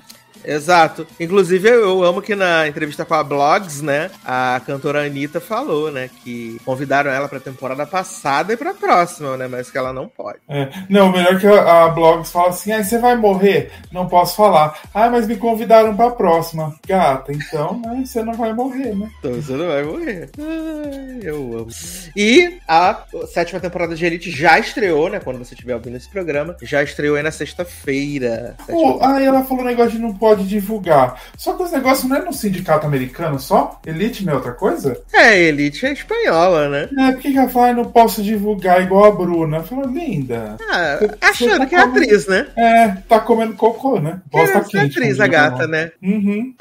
Exato. 0.48 1.06
Inclusive, 1.20 1.68
eu 1.68 2.02
amo 2.02 2.22
que 2.22 2.34
na 2.34 2.66
entrevista 2.66 3.04
com 3.04 3.12
a 3.12 3.22
Blogs, 3.22 3.82
né, 3.82 4.10
a 4.24 4.60
cantora 4.64 5.04
Anitta 5.04 5.40
falou, 5.40 5.90
né, 5.90 6.08
que 6.24 6.58
convidaram 6.64 7.10
ela 7.10 7.28
pra 7.28 7.38
temporada 7.38 7.86
passada 7.86 8.54
e 8.54 8.56
pra 8.56 8.72
próxima, 8.72 9.36
né, 9.36 9.46
mas 9.46 9.70
que 9.70 9.76
ela 9.76 9.92
não 9.92 10.08
pode. 10.08 10.38
É. 10.48 10.70
Não, 10.88 11.12
melhor 11.12 11.38
que 11.38 11.46
a, 11.46 11.84
a 11.84 11.88
Blogs 11.90 12.32
fala 12.32 12.48
assim, 12.48 12.72
ah, 12.72 12.82
você 12.82 12.98
vai 12.98 13.14
morrer? 13.14 13.70
Não 13.92 14.08
posso 14.08 14.36
falar. 14.36 14.78
Ah, 14.94 15.10
mas 15.10 15.26
me 15.26 15.36
convidaram 15.36 15.94
pra 15.94 16.10
próxima. 16.10 16.74
Gata, 16.86 17.30
então, 17.30 17.78
né, 17.84 18.02
você 18.04 18.22
não 18.22 18.32
vai 18.32 18.54
morrer, 18.54 18.94
né? 18.94 19.10
Então 19.18 19.34
você 19.34 19.52
não 19.52 19.66
vai 19.66 19.82
morrer. 19.82 20.30
Ai, 20.38 21.20
eu 21.22 21.58
amo. 21.58 21.68
E 22.16 22.58
a 22.66 23.04
sétima 23.34 23.60
temporada 23.60 23.94
de 23.94 24.06
Elite 24.06 24.30
já 24.30 24.58
estreou, 24.58 25.10
né, 25.10 25.20
quando 25.20 25.38
você 25.38 25.52
estiver 25.52 25.74
ouvindo 25.74 25.98
esse 25.98 26.08
programa, 26.08 26.56
já 26.62 26.82
estreou 26.82 27.16
aí 27.16 27.22
na 27.22 27.30
sexta-feira. 27.30 28.56
Pô, 28.66 28.98
aí 29.02 29.26
ela 29.26 29.44
falou 29.44 29.62
um 29.62 29.66
negócio 29.66 29.92
de 29.92 29.98
não 29.98 30.14
pode 30.14 30.37
pode 30.38 30.48
divulgar. 30.48 31.20
Só 31.36 31.54
que 31.54 31.62
os 31.62 31.72
negócios 31.72 32.08
não 32.08 32.16
é 32.16 32.24
no 32.24 32.32
sindicato 32.32 32.86
americano 32.86 33.38
só? 33.38 33.80
Elite 33.84 34.24
não 34.24 34.34
é 34.34 34.36
outra 34.36 34.52
coisa? 34.52 35.00
É, 35.12 35.38
Elite 35.38 35.84
é 35.84 35.92
espanhola, 35.92 36.68
né? 36.68 36.88
É, 36.96 37.12
por 37.12 37.20
que 37.20 37.36
ela 37.36 37.48
fala, 37.48 37.72
não 37.72 37.84
posso 37.84 38.22
divulgar 38.22 38.82
igual 38.82 39.04
a 39.04 39.10
Bruna? 39.10 39.62
Fala, 39.62 39.86
linda. 39.86 40.56
Ah, 40.70 40.98
achando 41.22 41.58
tá 41.58 41.66
que 41.66 41.74
é 41.74 41.80
comendo... 41.80 41.98
atriz, 41.98 42.26
né? 42.26 42.46
É, 42.56 42.88
tá 43.08 43.20
comendo 43.20 43.54
cocô, 43.54 43.98
né? 44.00 44.20
Bosta 44.30 44.58
é, 44.58 44.60
quente. 44.60 44.98
É 44.98 45.02
atriz, 45.02 45.20
a 45.20 45.26
gata, 45.26 45.66
né? 45.66 45.90
Uhum. 46.02 46.54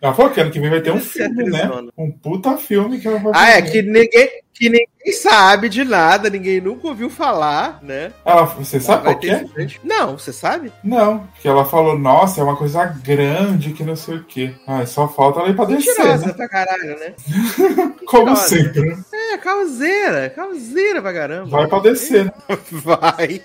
Ela 0.00 0.14
falou 0.14 0.30
que 0.30 0.40
ano 0.40 0.50
que 0.50 0.60
vem 0.60 0.70
vai 0.70 0.80
ter 0.80 0.92
um 0.92 1.00
filme, 1.00 1.44
né? 1.44 1.68
Um 1.96 2.10
puta 2.10 2.56
filme 2.56 2.98
que 2.98 3.08
ela 3.08 3.18
vai 3.18 3.32
fazer. 3.32 3.46
Ah, 3.46 3.58
é 3.58 3.62
que 3.62 3.82
ninguém, 3.82 4.30
que 4.58 4.68
ninguém 4.68 5.12
sabe 5.12 5.68
de 5.68 5.84
nada, 5.84 6.28
ninguém 6.28 6.60
nunca 6.60 6.88
ouviu 6.88 7.08
falar, 7.08 7.78
né? 7.80 8.12
Ela, 8.24 8.44
você 8.44 8.80
sabe 8.80 9.04
qual 9.04 9.18
que 9.18 9.30
é? 9.30 9.46
Não, 9.84 10.18
você 10.18 10.32
sabe? 10.32 10.72
Não, 10.82 11.28
que 11.40 11.46
ela 11.46 11.64
falou, 11.64 11.96
nossa, 11.96 12.40
é 12.40 12.44
uma 12.44 12.56
coisa 12.56 12.84
grande 12.84 13.72
que 13.72 13.84
não 13.84 13.94
sei 13.94 14.16
o 14.16 14.24
quê. 14.24 14.52
Ah, 14.66 14.84
só 14.84 15.06
falta 15.06 15.38
ela 15.38 15.50
ir 15.50 15.54
pra 15.54 15.64
descer, 15.64 16.18
né? 16.18 16.32
pra 16.32 16.48
caralho, 16.48 16.98
né? 16.98 17.14
Como 18.04 18.34
sempre, 18.34 18.82
né? 18.82 18.98
É, 19.32 19.38
causeira, 19.38 20.30
causeira 20.30 21.00
pra 21.00 21.12
caramba. 21.12 21.50
Vai 21.50 21.68
pra 21.68 21.78
descer, 21.78 22.24
né? 22.24 22.32
Vai. 22.72 23.40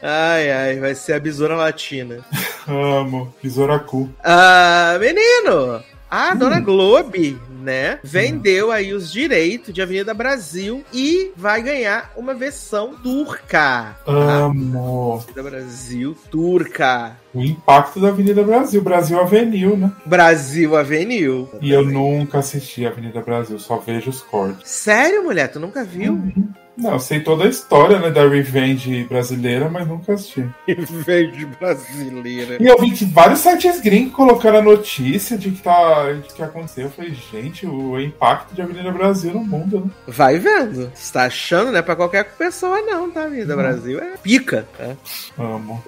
Ai, 0.00 0.50
ai, 0.50 0.80
vai 0.80 0.94
ser 0.94 1.14
a 1.14 1.20
besoura 1.20 1.56
latina. 1.56 2.24
Amo, 2.68 3.34
besoura 3.42 3.78
cu. 3.78 4.08
Ah, 4.22 4.96
menino! 5.00 5.82
A 6.10 6.32
hum. 6.32 6.36
dona 6.36 6.60
Globe, 6.60 7.38
né, 7.64 7.98
vendeu 8.04 8.70
aí 8.70 8.92
os 8.92 9.10
direitos 9.10 9.72
de 9.72 9.80
Avenida 9.80 10.12
Brasil 10.12 10.84
e 10.92 11.32
vai 11.36 11.62
ganhar 11.62 12.12
uma 12.16 12.34
versão 12.34 12.94
turca. 12.94 13.96
Amo. 14.06 15.24
Avenida 15.24 15.42
Brasil 15.42 16.16
turca. 16.30 17.16
O 17.34 17.42
impacto 17.42 18.00
da 18.00 18.08
Avenida 18.08 18.42
Brasil, 18.42 18.80
Brasil 18.80 19.18
Avenil, 19.20 19.76
né? 19.76 19.90
Brasil 20.06 20.76
Avenil. 20.76 21.48
E 21.60 21.72
eu 21.72 21.84
nunca 21.84 22.38
assisti 22.38 22.86
a 22.86 22.90
Avenida 22.90 23.20
Brasil, 23.20 23.58
só 23.58 23.78
vejo 23.78 24.10
os 24.10 24.22
cortes. 24.22 24.70
Sério, 24.70 25.24
mulher? 25.24 25.48
Tu 25.48 25.58
nunca 25.58 25.82
viu? 25.82 26.12
Uhum. 26.12 26.48
Não, 26.76 26.98
sei 26.98 27.20
toda 27.20 27.44
a 27.44 27.48
história 27.48 28.00
né, 28.00 28.10
da 28.10 28.28
Revenge 28.28 29.04
brasileira, 29.04 29.68
mas 29.68 29.86
nunca 29.86 30.14
assisti. 30.14 30.44
Revenge 30.66 31.46
brasileira. 31.46 32.56
E 32.60 32.66
eu 32.66 32.76
vi 32.78 32.90
que 32.90 33.04
vários 33.04 33.40
sites 33.40 33.80
gringos 33.80 34.12
colocaram 34.12 34.58
a 34.58 34.62
notícia 34.62 35.38
de 35.38 35.52
que, 35.52 35.62
tá, 35.62 36.12
de 36.12 36.34
que 36.34 36.42
aconteceu. 36.42 36.84
Eu 36.84 36.90
falei, 36.90 37.14
gente, 37.30 37.64
o 37.66 37.98
impacto 38.00 38.54
de 38.54 38.62
Avenida 38.62 38.90
Brasil 38.90 39.32
no 39.32 39.44
mundo, 39.44 39.80
né? 39.80 39.90
Vai 40.08 40.38
vendo. 40.38 40.90
Você 40.92 41.12
tá 41.12 41.24
achando, 41.24 41.70
né? 41.70 41.80
Pra 41.80 41.94
qualquer 41.94 42.24
pessoa, 42.36 42.80
não, 42.82 43.10
tá? 43.10 43.24
Avenida 43.24 43.54
Brasil 43.54 44.00
é 44.00 44.16
pica. 44.16 44.66
Né? 44.78 44.96
Amo. 45.38 45.82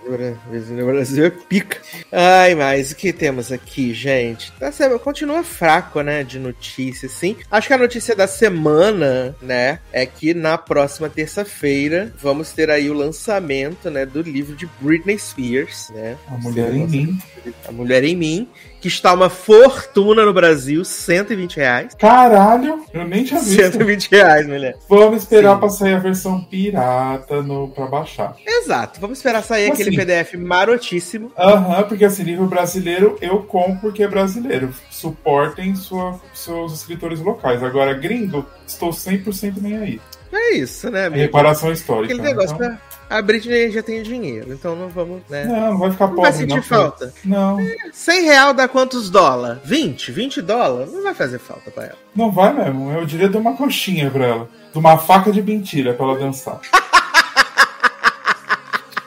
Avenida 0.49 0.85
Brasil 0.85 1.27
é 1.27 1.33
pica. 1.37 1.81
Ai, 2.11 2.55
mas 2.55 2.91
o 2.91 2.97
que 2.97 3.13
temos 3.13 3.53
aqui, 3.53 3.95
gente? 3.95 4.53
Tá, 4.53 4.71
continua 4.99 5.43
fraco, 5.43 6.01
né? 6.01 6.25
De 6.25 6.39
notícias, 6.39 7.13
sim. 7.13 7.37
Acho 7.51 7.69
que 7.69 7.75
a 7.75 7.79
notícia 7.79 8.15
da 8.17 8.27
semana, 8.27 9.37
né? 9.41 9.79
É 9.93 10.05
que 10.05 10.35
na 10.35 10.59
próxima 10.59 10.97
próxima 10.97 11.09
terça-feira 11.11 12.13
vamos 12.21 12.53
ter 12.53 12.71
aí 12.71 12.89
o 12.91 12.95
lançamento, 12.95 13.91
né, 13.91 14.07
do 14.07 14.23
livro 14.23 14.55
de 14.57 14.69
Britney 14.81 15.19
Spears, 15.19 15.91
né? 15.91 16.17
A 16.29 16.37
Mulher 16.39 16.75
em 16.75 16.87
Mim. 16.87 17.19
A 17.67 17.73
Mulher 17.73 18.05
em 18.05 18.17
Mim, 18.17 18.49
que 18.87 18.93
está 18.93 19.13
uma 19.13 19.29
fortuna 19.29 20.25
no 20.25 20.33
Brasil, 20.33 20.85
120 20.85 21.57
reais. 21.57 21.95
Caralho, 21.99 22.85
eu 22.95 23.05
nem 23.05 23.25
tinha 23.25 23.41
visto. 23.41 23.57
120 23.57 24.11
reais, 24.13 24.47
mulher. 24.47 24.77
Vamos 24.89 25.25
esperar 25.25 25.55
Sim. 25.55 25.61
pra 25.61 25.69
sair 25.69 25.95
a 25.95 25.99
versão 25.99 26.41
pirata 26.45 27.43
no, 27.43 27.67
pra 27.69 27.87
baixar. 27.87 28.37
Exato, 28.47 29.01
vamos 29.01 29.19
esperar 29.19 29.43
sair 29.43 29.73
assim, 29.73 29.83
aquele 29.83 29.97
PDF 29.97 30.35
marotíssimo. 30.35 31.33
Aham, 31.37 31.83
porque 31.83 32.05
assim, 32.05 32.23
livro 32.23 32.47
brasileiro 32.47 33.19
eu 33.21 33.41
compro 33.43 33.81
porque 33.81 34.05
é 34.05 34.09
brasileiro. 34.09 34.73
Suportem 34.89 35.75
sua, 35.75 36.21
seus 36.33 36.73
escritores 36.73 37.19
locais. 37.19 37.65
Agora, 37.65 37.93
gringo, 37.93 38.47
estou 38.65 38.91
100% 38.91 39.55
nem 39.61 39.79
aí. 39.79 40.01
É 40.37 40.55
isso, 40.57 40.91
né, 40.91 41.07
amigo? 41.07 41.23
reparação 41.23 41.73
histórica. 41.73 42.13
Aquele 42.13 42.29
negócio 42.29 42.55
então... 42.55 42.79
a 43.09 43.23
Britney 43.23 43.71
já 43.71 43.83
tem 43.83 44.03
dinheiro, 44.03 44.53
então 44.53 44.77
não 44.77 44.89
vamos, 44.89 45.23
né? 45.31 45.45
Não, 45.45 45.73
não 45.73 45.79
vai 45.79 45.91
ficar 45.91 46.09
pobre. 46.09 46.17
Não 46.17 46.23
vai 46.23 46.33
sentir 46.33 46.57
não, 46.57 46.63
falta. 46.63 47.15
Não. 47.25 47.59
100 47.93 48.25
real 48.25 48.55
dá 48.55 48.69
quantos 48.69 49.09
dólares? 49.09 49.61
20? 49.65 50.13
20 50.13 50.43
dólares? 50.43 50.93
Não 50.93 51.03
vai 51.03 51.15
fazer 51.15 51.39
falta 51.39 51.71
pra 51.71 51.85
ela. 51.85 51.99
Não 52.15 52.31
vai 52.31 52.53
mesmo. 52.53 52.91
Eu 52.91 53.07
diria 53.07 53.29
de 53.29 53.37
uma 53.37 53.57
coxinha 53.57 54.11
pra 54.11 54.27
ela. 54.27 54.49
De 54.73 54.79
uma 54.79 54.99
faca 54.99 55.33
de 55.33 55.43
mentira 55.43 55.95
pra 55.95 56.05
ela 56.05 56.19
dançar. 56.19 56.61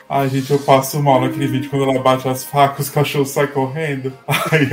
Ai, 0.10 0.28
gente, 0.28 0.50
eu 0.50 0.58
passo 0.58 1.00
mal 1.04 1.22
naquele 1.22 1.46
vídeo 1.46 1.70
quando 1.70 1.88
ela 1.88 2.02
bate 2.02 2.28
as 2.28 2.44
facas, 2.44 2.88
o 2.88 2.92
cachorro 2.92 3.28
sai 3.28 3.46
correndo. 3.46 4.12
Ai, 4.28 4.68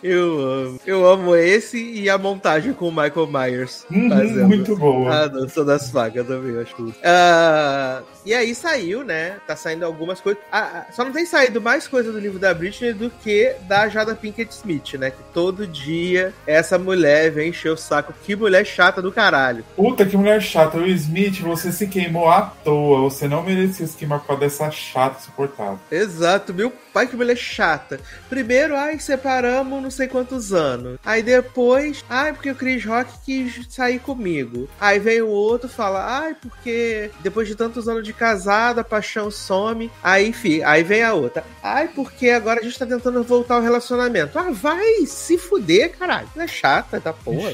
eu 0.00 0.40
amo. 0.40 0.80
Eu 0.86 1.04
amo 1.04 1.34
esse 1.34 1.82
e 1.82 2.08
a 2.08 2.16
montagem 2.16 2.72
com 2.72 2.86
o 2.86 2.92
Michael 2.92 3.26
Myers. 3.26 3.84
Uhum, 3.90 4.46
muito 4.46 4.76
boa. 4.76 5.24
A 5.24 5.26
dança 5.26 5.64
das 5.64 5.90
facas 5.90 6.24
também, 6.24 6.52
eu 6.52 6.62
acho. 6.62 6.80
Uh, 6.80 8.04
e 8.24 8.32
aí 8.32 8.54
saiu, 8.54 9.02
né? 9.02 9.36
Tá 9.48 9.56
saindo 9.56 9.84
algumas 9.84 10.20
coisas. 10.20 10.40
Ah, 10.52 10.86
só 10.92 11.04
não 11.04 11.10
tem 11.10 11.26
saído 11.26 11.60
mais 11.60 11.88
coisa 11.88 12.12
do 12.12 12.20
livro 12.20 12.38
da 12.38 12.54
Britney 12.54 12.92
do 12.92 13.10
que 13.10 13.52
da 13.66 13.88
Jada 13.88 14.14
Pinkett 14.14 14.54
Smith, 14.54 14.94
né? 14.94 15.10
Que 15.10 15.22
todo 15.34 15.66
dia 15.66 16.32
essa 16.46 16.78
mulher 16.78 17.32
vem 17.32 17.48
encher 17.48 17.72
o 17.72 17.76
saco. 17.76 18.14
Que 18.24 18.36
mulher 18.36 18.64
chata 18.64 19.02
do 19.02 19.10
caralho. 19.10 19.64
Puta, 19.74 20.06
que 20.06 20.16
mulher 20.16 20.40
chata. 20.40 20.78
O 20.78 20.86
Smith, 20.86 21.40
você 21.40 21.72
se 21.72 21.88
queimou 21.88 22.28
à 22.28 22.42
toa. 22.42 23.00
Você 23.00 23.26
não 23.26 23.42
merecia 23.42 23.87
por 23.96 24.26
causa 24.26 24.40
dessa 24.40 24.70
chata 24.70 25.20
insuportável. 25.20 25.78
Exato, 25.90 26.54
meu 26.54 26.72
pai 26.92 27.06
que 27.06 27.16
mulher 27.16 27.36
chata. 27.36 28.00
Primeiro, 28.28 28.76
ai, 28.76 28.98
separamos 28.98 29.82
não 29.82 29.90
sei 29.90 30.08
quantos 30.08 30.52
anos. 30.52 30.98
Aí 31.04 31.22
depois, 31.22 32.04
ai, 32.08 32.32
porque 32.32 32.50
o 32.50 32.54
Chris 32.54 32.84
Rock 32.84 33.10
quis 33.24 33.66
sair 33.68 33.98
comigo. 33.98 34.68
Aí 34.80 34.98
vem 34.98 35.22
o 35.22 35.28
outro 35.28 35.68
fala, 35.68 36.04
ai, 36.20 36.34
porque 36.34 37.10
depois 37.20 37.48
de 37.48 37.54
tantos 37.54 37.88
anos 37.88 38.04
de 38.04 38.12
casada, 38.12 38.80
a 38.80 38.84
paixão 38.84 39.30
some. 39.30 39.90
Aí, 40.02 40.28
enfim, 40.28 40.62
aí 40.62 40.82
vem 40.82 41.02
a 41.02 41.14
outra. 41.14 41.44
Ai, 41.62 41.88
porque 41.88 42.30
agora 42.30 42.60
a 42.60 42.62
gente 42.62 42.78
tá 42.78 42.86
tentando 42.86 43.22
voltar 43.22 43.56
ao 43.56 43.62
relacionamento. 43.62 44.38
Ah, 44.38 44.50
vai 44.50 45.06
se 45.06 45.38
fuder, 45.38 45.96
caralho. 45.96 46.28
Ela 46.34 46.44
é 46.44 46.48
chata, 46.48 47.00
tá 47.00 47.12
porra. 47.12 47.52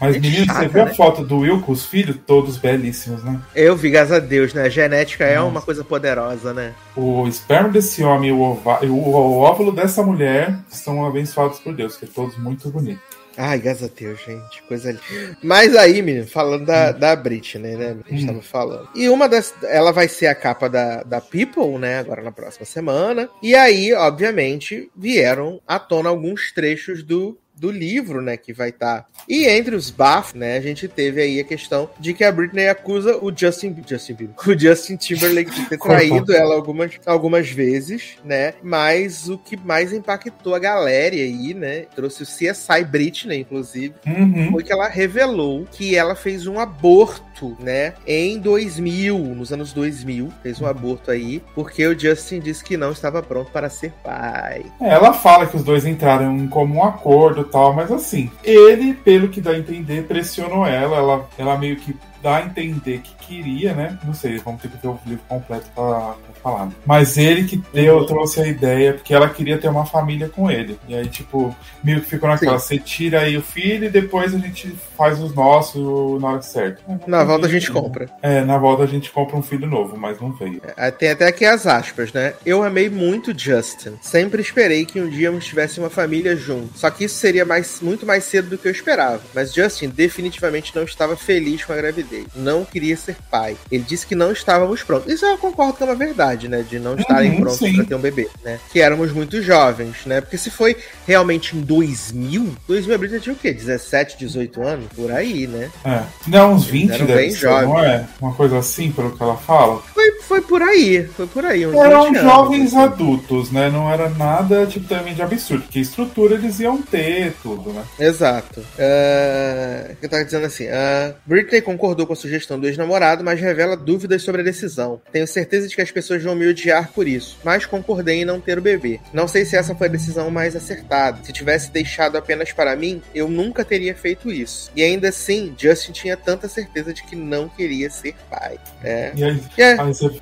Mas, 0.00 0.18
menino, 0.18 0.52
você 0.52 0.68
viu 0.68 0.84
né? 0.84 0.90
a 0.90 0.94
foto 0.94 1.24
do 1.24 1.38
Will 1.38 1.60
com 1.60 1.72
os 1.72 1.84
filhos? 1.84 2.16
Todos 2.26 2.56
belíssimos, 2.56 3.22
né? 3.24 3.40
Eu 3.54 3.76
vi, 3.76 3.90
graças 3.90 4.12
a 4.12 4.18
Deus, 4.18 4.52
né? 4.52 4.64
A 4.64 4.68
genética 4.68 5.24
é 5.24 5.40
uma 5.40 5.61
coisa 5.62 5.84
poderosa, 5.84 6.52
né? 6.52 6.74
O 6.96 7.26
esperma 7.26 7.68
desse 7.68 8.02
homem 8.02 8.30
e 8.30 8.32
o, 8.32 8.58
o 8.90 9.38
óvulo 9.38 9.72
dessa 9.72 10.02
mulher 10.02 10.58
estão 10.70 11.04
abençoados 11.04 11.58
por 11.60 11.74
Deus, 11.74 11.96
que 11.96 12.04
é 12.04 12.08
todos 12.08 12.36
muito 12.36 12.68
bonitos. 12.70 13.22
Ai, 13.36 13.58
graças 13.58 13.90
a 13.90 13.92
Deus, 13.94 14.20
gente. 14.24 14.62
Coisa 14.64 14.90
ali. 14.90 15.00
Mas 15.42 15.74
aí, 15.74 16.02
menino, 16.02 16.26
falando 16.26 16.66
da, 16.66 16.90
hum. 16.90 16.98
da 16.98 17.16
Britney, 17.16 17.76
né? 17.76 17.96
A 18.04 18.10
gente 18.10 18.24
hum. 18.24 18.26
tava 18.26 18.42
falando. 18.42 18.88
E 18.94 19.08
uma 19.08 19.28
das. 19.28 19.54
Ela 19.62 19.92
vai 19.92 20.08
ser 20.08 20.26
a 20.26 20.34
capa 20.34 20.68
da, 20.68 21.02
da 21.02 21.20
People, 21.20 21.78
né? 21.78 21.98
Agora 21.98 22.22
na 22.22 22.32
próxima 22.32 22.66
semana. 22.66 23.28
E 23.42 23.54
aí, 23.54 23.92
obviamente, 23.94 24.90
vieram 24.94 25.60
à 25.66 25.78
tona 25.78 26.08
alguns 26.08 26.52
trechos 26.52 27.02
do 27.02 27.38
do 27.62 27.70
livro, 27.70 28.20
né, 28.20 28.36
que 28.36 28.52
vai 28.52 28.70
estar. 28.70 29.02
Tá. 29.02 29.06
E 29.28 29.46
entre 29.46 29.76
os 29.76 29.88
bafos, 29.88 30.34
né, 30.34 30.56
a 30.56 30.60
gente 30.60 30.88
teve 30.88 31.22
aí 31.22 31.38
a 31.38 31.44
questão 31.44 31.88
de 32.00 32.12
que 32.12 32.24
a 32.24 32.32
Britney 32.32 32.68
acusa 32.68 33.16
o 33.22 33.32
Justin, 33.34 33.76
Justin 33.86 34.14
Bieber, 34.14 34.34
o 34.44 34.58
Justin 34.58 34.96
Timberlake 34.96 35.52
de 35.52 35.68
ter 35.68 35.78
traído 35.78 36.34
ela 36.34 36.56
algumas, 36.56 36.98
algumas 37.06 37.48
vezes, 37.48 38.16
né? 38.24 38.54
Mas 38.64 39.28
o 39.28 39.38
que 39.38 39.56
mais 39.56 39.92
impactou 39.92 40.56
a 40.56 40.58
galera 40.58 41.14
aí, 41.14 41.54
né, 41.54 41.86
trouxe 41.94 42.24
o 42.24 42.26
CSI 42.26 42.84
Britney, 42.84 43.38
inclusive, 43.38 43.94
uhum. 44.04 44.50
foi 44.50 44.64
que 44.64 44.72
ela 44.72 44.88
revelou 44.88 45.64
que 45.70 45.94
ela 45.94 46.16
fez 46.16 46.48
um 46.48 46.58
aborto, 46.58 47.22
né, 47.58 47.94
em 48.06 48.38
2000, 48.38 49.18
nos 49.18 49.52
anos 49.52 49.72
2000, 49.72 50.30
fez 50.42 50.60
um 50.60 50.66
aborto 50.66 51.10
aí, 51.10 51.42
porque 51.54 51.86
o 51.86 51.98
Justin 51.98 52.40
disse 52.40 52.62
que 52.62 52.76
não 52.76 52.92
estava 52.92 53.22
pronto 53.22 53.50
para 53.50 53.68
ser 53.68 53.92
pai. 54.02 54.64
É, 54.80 54.90
ela 54.90 55.12
fala 55.12 55.46
que 55.46 55.56
os 55.56 55.64
dois 55.64 55.86
entraram 55.86 56.36
em 56.36 56.48
comum 56.48 56.82
acordo 56.84 57.44
tal, 57.44 57.72
mas 57.72 57.90
assim, 57.90 58.30
ele, 58.44 58.94
pelo 58.94 59.28
que 59.28 59.40
dá 59.40 59.50
a 59.52 59.58
entender, 59.58 60.04
pressionou 60.04 60.66
ela, 60.66 60.96
ela, 60.96 61.28
ela 61.38 61.58
meio 61.58 61.76
que 61.76 61.96
dá 62.22 62.36
a 62.36 62.42
entender 62.42 63.00
que 63.00 63.14
queria, 63.26 63.72
né? 63.74 63.98
Não 64.04 64.14
sei, 64.14 64.38
vamos 64.38 64.60
ter 64.60 64.68
que 64.68 64.76
ver 64.76 64.88
o 64.88 64.98
livro 65.06 65.24
completo 65.28 65.66
pra, 65.74 65.84
pra 65.84 66.34
falar. 66.42 66.68
Mas 66.84 67.16
ele 67.16 67.44
que 67.44 67.56
deu, 67.72 67.98
uhum. 67.98 68.06
trouxe 68.06 68.40
a 68.40 68.46
ideia, 68.46 68.94
porque 68.94 69.14
ela 69.14 69.28
queria 69.28 69.58
ter 69.58 69.68
uma 69.68 69.86
família 69.86 70.28
com 70.28 70.50
ele. 70.50 70.78
E 70.88 70.94
aí, 70.94 71.06
tipo, 71.06 71.54
meio 71.82 72.00
que 72.00 72.08
ficou 72.08 72.28
naquela, 72.28 72.58
Sim. 72.58 72.66
você 72.66 72.78
tira 72.78 73.20
aí 73.20 73.36
o 73.36 73.42
filho 73.42 73.86
e 73.86 73.90
depois 73.90 74.34
a 74.34 74.38
gente 74.38 74.74
faz 74.96 75.20
os 75.20 75.34
nossos 75.34 76.20
na 76.20 76.28
hora 76.28 76.42
certa. 76.42 76.82
Na 77.06 77.24
volta 77.24 77.46
a 77.46 77.50
gente 77.50 77.70
compra. 77.70 78.08
É, 78.22 78.44
na 78.44 78.58
volta 78.58 78.82
a 78.82 78.86
gente 78.86 79.10
compra 79.10 79.36
um 79.36 79.42
filho 79.42 79.66
novo, 79.66 79.96
mas 79.96 80.20
não 80.20 80.32
veio. 80.32 80.60
É, 80.76 80.90
tem 80.90 81.10
até 81.10 81.26
aqui 81.26 81.44
as 81.44 81.66
aspas, 81.66 82.12
né? 82.12 82.34
Eu 82.44 82.62
amei 82.62 82.88
muito 82.88 83.36
Justin. 83.36 83.98
Sempre 84.00 84.42
esperei 84.42 84.84
que 84.84 85.00
um 85.00 85.08
dia 85.08 85.28
eu 85.28 85.40
tivesse 85.40 85.78
uma 85.78 85.90
família 85.90 86.36
junto. 86.36 86.78
Só 86.78 86.90
que 86.90 87.04
isso 87.04 87.16
seria 87.16 87.44
mais, 87.44 87.80
muito 87.80 88.06
mais 88.06 88.24
cedo 88.24 88.50
do 88.50 88.58
que 88.58 88.68
eu 88.68 88.72
esperava. 88.72 89.20
Mas 89.34 89.52
Justin 89.52 89.88
definitivamente 89.88 90.74
não 90.74 90.84
estava 90.84 91.16
feliz 91.16 91.64
com 91.64 91.72
a 91.72 91.76
gravidez. 91.76 92.26
Não 92.34 92.64
queria 92.64 92.96
ser 92.96 93.16
pai. 93.30 93.56
Ele 93.70 93.84
disse 93.86 94.06
que 94.06 94.14
não 94.14 94.32
estávamos 94.32 94.82
prontos. 94.82 95.12
Isso 95.12 95.24
eu 95.24 95.38
concordo 95.38 95.74
com 95.74 95.84
é 95.84 95.86
uma 95.88 95.94
verdade, 95.94 96.48
né? 96.48 96.64
De 96.68 96.78
não 96.78 96.94
estarem 96.96 97.32
uhum, 97.32 97.40
prontos 97.40 97.58
para 97.58 97.84
ter 97.84 97.94
um 97.94 98.00
bebê, 98.00 98.28
né? 98.44 98.58
Que 98.70 98.80
éramos 98.80 99.12
muito 99.12 99.42
jovens, 99.42 100.04
né? 100.06 100.20
Porque 100.20 100.36
se 100.36 100.50
foi 100.50 100.76
realmente 101.06 101.56
em 101.56 101.60
2000, 101.60 102.54
2000 102.66 102.94
a 102.94 102.98
Britney 102.98 103.20
tinha 103.20 103.34
o 103.34 103.38
quê? 103.38 103.52
17, 103.52 104.18
18 104.18 104.62
anos? 104.62 104.86
Por 104.94 105.10
aí, 105.10 105.46
né? 105.46 105.70
É. 105.84 106.02
Não, 106.26 106.54
uns 106.54 106.66
20 106.66 106.90
deve 106.90 107.14
bem 107.14 107.30
ser, 107.30 107.46
não 107.46 107.82
é? 107.82 108.06
Uma 108.20 108.34
coisa 108.34 108.58
assim, 108.58 108.90
pelo 108.90 109.16
que 109.16 109.22
ela 109.22 109.36
fala. 109.36 109.80
Foi, 109.94 110.12
foi 110.22 110.40
por 110.40 110.62
aí, 110.62 111.06
foi 111.16 111.26
por 111.26 111.44
aí. 111.44 111.62
Eram 111.62 112.14
jovens 112.14 112.72
anos, 112.72 112.74
assim. 112.74 112.82
adultos, 112.82 113.50
né? 113.50 113.70
Não 113.70 113.90
era 113.90 114.08
nada, 114.08 114.66
tipo, 114.66 114.86
também 114.86 115.14
de 115.14 115.22
absurdo. 115.22 115.62
Porque 115.62 115.80
estrutura 115.80 116.34
eles 116.34 116.60
iam 116.60 116.80
ter, 116.80 117.34
tudo, 117.42 117.72
né? 117.72 117.82
Exato. 117.98 118.60
Uh, 118.60 119.96
eu 120.00 120.08
tava 120.08 120.24
dizendo 120.24 120.46
assim, 120.46 120.64
uh, 120.66 121.14
Britney 121.26 121.60
concordou 121.60 122.06
com 122.06 122.12
a 122.12 122.16
sugestão 122.16 122.58
do 122.58 122.66
ex-namorado, 122.66 123.01
mas 123.22 123.40
revela 123.40 123.76
dúvidas 123.76 124.22
sobre 124.22 124.42
a 124.42 124.44
decisão. 124.44 125.00
Tenho 125.10 125.26
certeza 125.26 125.68
de 125.68 125.74
que 125.74 125.82
as 125.82 125.90
pessoas 125.90 126.22
vão 126.22 126.34
me 126.34 126.46
odiar 126.46 126.90
por 126.92 127.08
isso, 127.08 127.38
mas 127.44 127.66
concordei 127.66 128.22
em 128.22 128.24
não 128.24 128.40
ter 128.40 128.58
o 128.58 128.62
bebê. 128.62 129.00
Não 129.12 129.26
sei 129.26 129.44
se 129.44 129.56
essa 129.56 129.74
foi 129.74 129.88
a 129.88 129.90
decisão 129.90 130.30
mais 130.30 130.54
acertada. 130.54 131.18
Se 131.22 131.32
tivesse 131.32 131.70
deixado 131.70 132.16
apenas 132.16 132.52
para 132.52 132.76
mim, 132.76 133.02
eu 133.14 133.28
nunca 133.28 133.64
teria 133.64 133.94
feito 133.94 134.30
isso. 134.30 134.70
E 134.76 134.82
ainda 134.82 135.08
assim, 135.08 135.54
Justin 135.58 135.92
tinha 135.92 136.16
tanta 136.16 136.48
certeza 136.48 136.92
de 136.92 137.02
que 137.02 137.16
não 137.16 137.48
queria 137.48 137.90
ser 137.90 138.14
pai. 138.30 138.58
É. 138.82 139.12
E 139.14 139.24
aí, 139.24 139.40
é. 139.58 139.76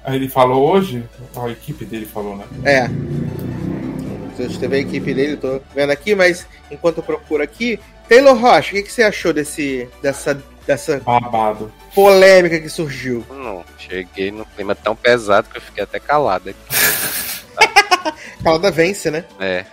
aí, 0.05 0.17
ele 0.17 0.29
falou 0.29 0.71
hoje, 0.71 1.05
a 1.37 1.49
equipe 1.51 1.85
dele 1.85 2.07
falou, 2.07 2.37
né? 2.37 2.45
É. 2.65 2.89
Você 4.37 4.59
teve 4.59 4.77
a 4.77 4.79
equipe 4.79 5.13
dele, 5.13 5.37
tô 5.37 5.61
vendo 5.75 5.91
aqui, 5.91 6.15
mas 6.15 6.47
enquanto 6.71 6.99
eu 6.99 7.03
procuro 7.03 7.43
aqui, 7.43 7.79
Taylor 8.09 8.35
Rocha, 8.35 8.71
o 8.71 8.75
que, 8.77 8.85
que 8.85 8.93
você 8.93 9.03
achou 9.03 9.35
desse, 9.35 9.87
dessa 10.03 10.35
dessa 10.67 11.01
Babado. 11.01 11.73
Polêmica 11.95 12.61
que 12.61 12.69
surgiu. 12.69 13.25
Não, 13.31 13.65
cheguei 13.79 14.31
num 14.31 14.45
clima 14.45 14.75
tão 14.75 14.95
pesado 14.95 15.49
que 15.49 15.59
eu 15.59 15.63
fiquei 15.63 15.85
até 15.85 15.99
calado 15.99 16.51
aqui. 16.51 16.61
Calada 18.43 18.71
vence, 18.71 19.11
né? 19.11 19.25
É. 19.39 19.65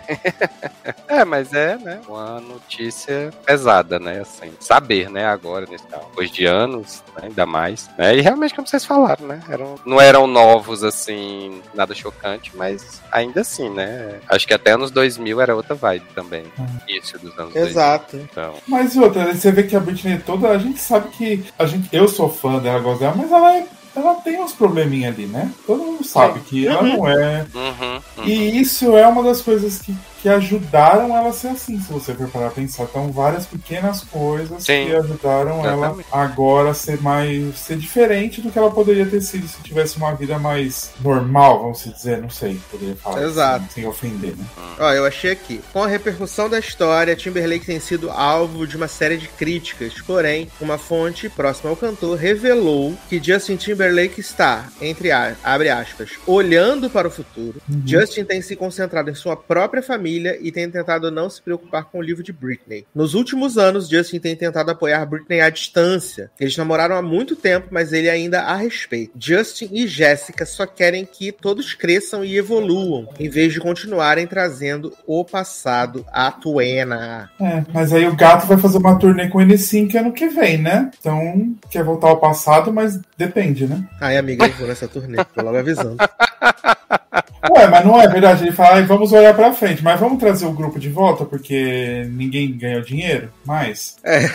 é, 1.08 1.26
mas 1.26 1.54
é, 1.54 1.78
né? 1.78 2.02
Uma 2.08 2.40
notícia 2.40 3.32
pesada, 3.46 4.00
né? 4.00 4.22
Assim, 4.22 4.52
saber, 4.60 5.10
né? 5.10 5.26
Agora, 5.26 5.66
nesse 5.70 5.86
depois 5.88 6.32
de 6.32 6.46
anos, 6.46 7.04
né, 7.16 7.24
ainda 7.28 7.46
mais. 7.46 7.90
Né? 7.98 8.18
E 8.18 8.22
realmente, 8.22 8.54
como 8.54 8.68
vocês 8.68 8.86
falaram, 8.86 9.28
né? 9.28 9.42
Eram, 9.50 9.76
não 9.86 10.00
eram 10.00 10.28
novos, 10.28 10.84
assim, 10.84 11.62
nada 11.74 11.94
chocante, 11.94 12.52
mas 12.56 13.02
ainda 13.12 13.42
assim, 13.42 13.70
né? 13.70 14.20
Acho 14.28 14.48
que 14.48 14.54
até 14.54 14.72
anos 14.72 14.92
2000 14.92 15.42
era 15.42 15.56
outra 15.56 15.76
vibe 15.76 16.06
também. 16.14 16.44
Uhum. 16.58 16.68
Início 16.88 17.20
dos 17.20 17.38
anos 17.38 17.56
Exato. 17.56 18.18
2000. 18.18 18.30
Então. 18.32 18.54
Mas 18.68 18.96
outra, 18.98 19.34
você 19.34 19.52
vê 19.52 19.64
que 19.64 19.76
a 19.76 19.80
Britney 19.80 20.20
toda, 20.20 20.50
a 20.50 20.58
gente 20.58 20.80
sabe 20.80 21.10
que 21.10 21.46
a 21.58 21.66
gente, 21.66 21.88
eu 21.92 22.08
sou 22.08 22.30
fã 22.30 22.60
dela, 22.60 22.82
mas 23.16 23.32
ela 23.32 23.58
é 23.58 23.68
ela 23.98 24.16
tem 24.16 24.40
uns 24.42 24.54
probleminha 24.54 25.10
ali, 25.10 25.26
né? 25.26 25.52
Todo 25.66 25.84
mundo 25.84 26.04
sabe 26.04 26.40
que 26.42 26.68
ela 26.68 26.84
uhum. 26.84 26.98
não 26.98 27.08
é. 27.08 27.46
Uhum, 27.54 28.02
uhum. 28.18 28.24
E 28.26 28.60
isso 28.60 28.96
é 28.96 29.08
uma 29.08 29.24
das 29.24 29.42
coisas 29.42 29.80
que 29.80 29.96
que 30.22 30.30
ajudaram 30.30 31.16
ela 31.16 31.30
a 31.30 31.34
ser 31.34 31.50
assim, 31.50 31.80
se 31.80 31.92
você 31.92 32.14
for 32.14 32.28
parar 32.30 32.48
a 32.48 32.52
pensar. 32.52 32.84
Então, 32.84 33.12
várias 33.12 33.46
pequenas 33.46 34.04
coisas 34.04 34.64
Sim, 34.64 34.88
que 34.88 34.96
ajudaram 34.96 35.60
exatamente. 35.60 36.08
ela 36.12 36.24
agora 36.24 36.72
a 36.72 36.74
ser 36.74 37.02
mais. 37.02 37.58
ser 37.58 37.78
diferente 37.78 38.42
do 38.42 38.52
que 38.52 38.58
ela 38.58 38.72
poderia 38.72 39.06
ter 39.06 39.22
sido 39.22 39.48
se 39.48 39.62
tivesse 39.62 39.98
uma 39.98 40.14
vida 40.16 40.40
mais 40.40 40.92
normal, 41.00 41.62
vamos 41.62 41.84
dizer. 41.84 42.22
Não 42.22 42.30
sei, 42.30 42.60
poderia 42.72 42.96
falar. 42.96 43.24
Exato. 43.24 43.66
Assim, 43.66 43.74
sem 43.74 43.86
ofender, 43.86 44.36
né? 44.36 44.46
Ó, 44.80 44.92
eu 44.92 45.06
achei 45.06 45.32
aqui. 45.32 45.62
Com 45.72 45.84
a 45.84 45.88
repercussão 45.88 46.50
da 46.50 46.60
história, 46.60 47.16
Timberlake 47.16 47.66
tem 47.66 47.80
sido 47.80 48.10
alvo 48.10 48.66
de 48.66 48.76
uma 48.76 48.88
série 48.88 49.18
de 49.18 49.28
críticas. 49.28 49.94
Porém, 50.02 50.50
uma 50.60 50.78
fonte 50.78 51.30
próxima 51.30 51.70
ao 51.70 51.76
cantor 51.76 52.18
revelou 52.18 52.96
que 53.10 53.22
Justin 53.22 53.56
Timberlake 53.56 54.20
está, 54.20 54.68
entre 54.82 55.12
a, 55.12 55.36
abre 55.44 55.70
aspas, 55.70 56.12
olhando 56.26 56.90
para 56.90 57.08
o 57.08 57.12
futuro. 57.12 57.62
Uhum. 57.70 57.84
Justin 57.86 58.24
tem 58.24 58.42
se 58.42 58.56
concentrado 58.56 59.10
em 59.10 59.16
sua 59.16 59.36
própria 59.36 59.84
família 59.84 60.07
e 60.08 60.52
tem 60.52 60.70
tentado 60.70 61.12
não 61.12 61.30
se 61.30 61.42
preocupar 61.42 61.86
com 61.86 62.00
o 62.00 62.02
livro 62.02 62.24
de 62.24 62.32
Britney. 62.32 62.86
Nos 62.94 63.14
últimos 63.14 63.58
anos, 63.58 63.90
Justin 63.90 64.20
tem 64.20 64.36
tentado 64.36 64.72
apoiar 64.72 65.06
Britney 65.06 65.42
à 65.42 65.50
distância. 65.50 66.32
Eles 66.40 66.56
namoraram 66.58 66.96
há 66.96 67.02
muito 67.02 67.36
tempo, 67.36 67.68
mas 67.72 67.94
ele 67.94 68.10
ainda 68.10 68.42
a 68.42 68.56
respeita. 68.56 69.14
Justin 69.18 69.70
e 69.72 69.88
Jessica 69.88 70.46
só 70.46 70.66
querem 70.66 71.06
que 71.06 71.32
todos 71.32 71.74
cresçam 71.74 72.24
e 72.24 72.38
evoluam, 72.38 73.10
em 73.20 73.30
vez 73.30 73.54
de 73.54 73.60
continuarem 73.60 74.28
trazendo 74.28 74.94
o 75.06 75.24
passado 75.26 76.06
à 76.12 76.32
tuena. 76.32 77.30
É, 77.40 77.64
mas 77.74 77.94
aí 77.94 78.08
o 78.08 78.16
gato 78.16 78.48
vai 78.48 78.58
fazer 78.58 78.78
uma 78.78 78.98
turnê 78.98 79.28
com 79.28 79.42
ele 79.42 79.58
sim 79.58 79.88
que 79.88 79.98
ano 79.98 80.14
que 80.14 80.28
vem, 80.28 80.58
né? 80.58 80.92
Então, 81.00 81.56
quer 81.70 81.84
voltar 81.84 82.08
ao 82.08 82.20
passado, 82.20 82.72
mas 82.72 83.00
depende, 83.18 83.68
né? 83.68 83.84
Ai, 84.00 84.18
amiga, 84.18 84.46
eu 84.46 84.54
vou 84.54 84.68
nessa 84.68 84.88
turnê, 84.88 85.18
tô 85.24 85.42
logo 85.42 85.58
avisando. 85.58 85.98
Ué, 87.52 87.68
mas 87.68 87.86
não 87.86 88.00
é 88.00 88.08
verdade. 88.08 88.44
Ele 88.44 88.52
fala, 88.52 88.82
vamos 88.84 89.12
olhar 89.12 89.34
pra 89.34 89.54
frente, 89.54 89.84
mas 89.84 90.00
vamos 90.00 90.20
trazer 90.20 90.46
o 90.46 90.54
grupo 90.54 90.80
de 90.80 90.90
volta 90.90 91.26
porque 91.26 92.08
ninguém 92.12 92.58
ganhou 92.58 92.82
dinheiro 92.82 93.32
mais. 93.46 93.98
É. 94.04 94.26
é. 94.26 94.30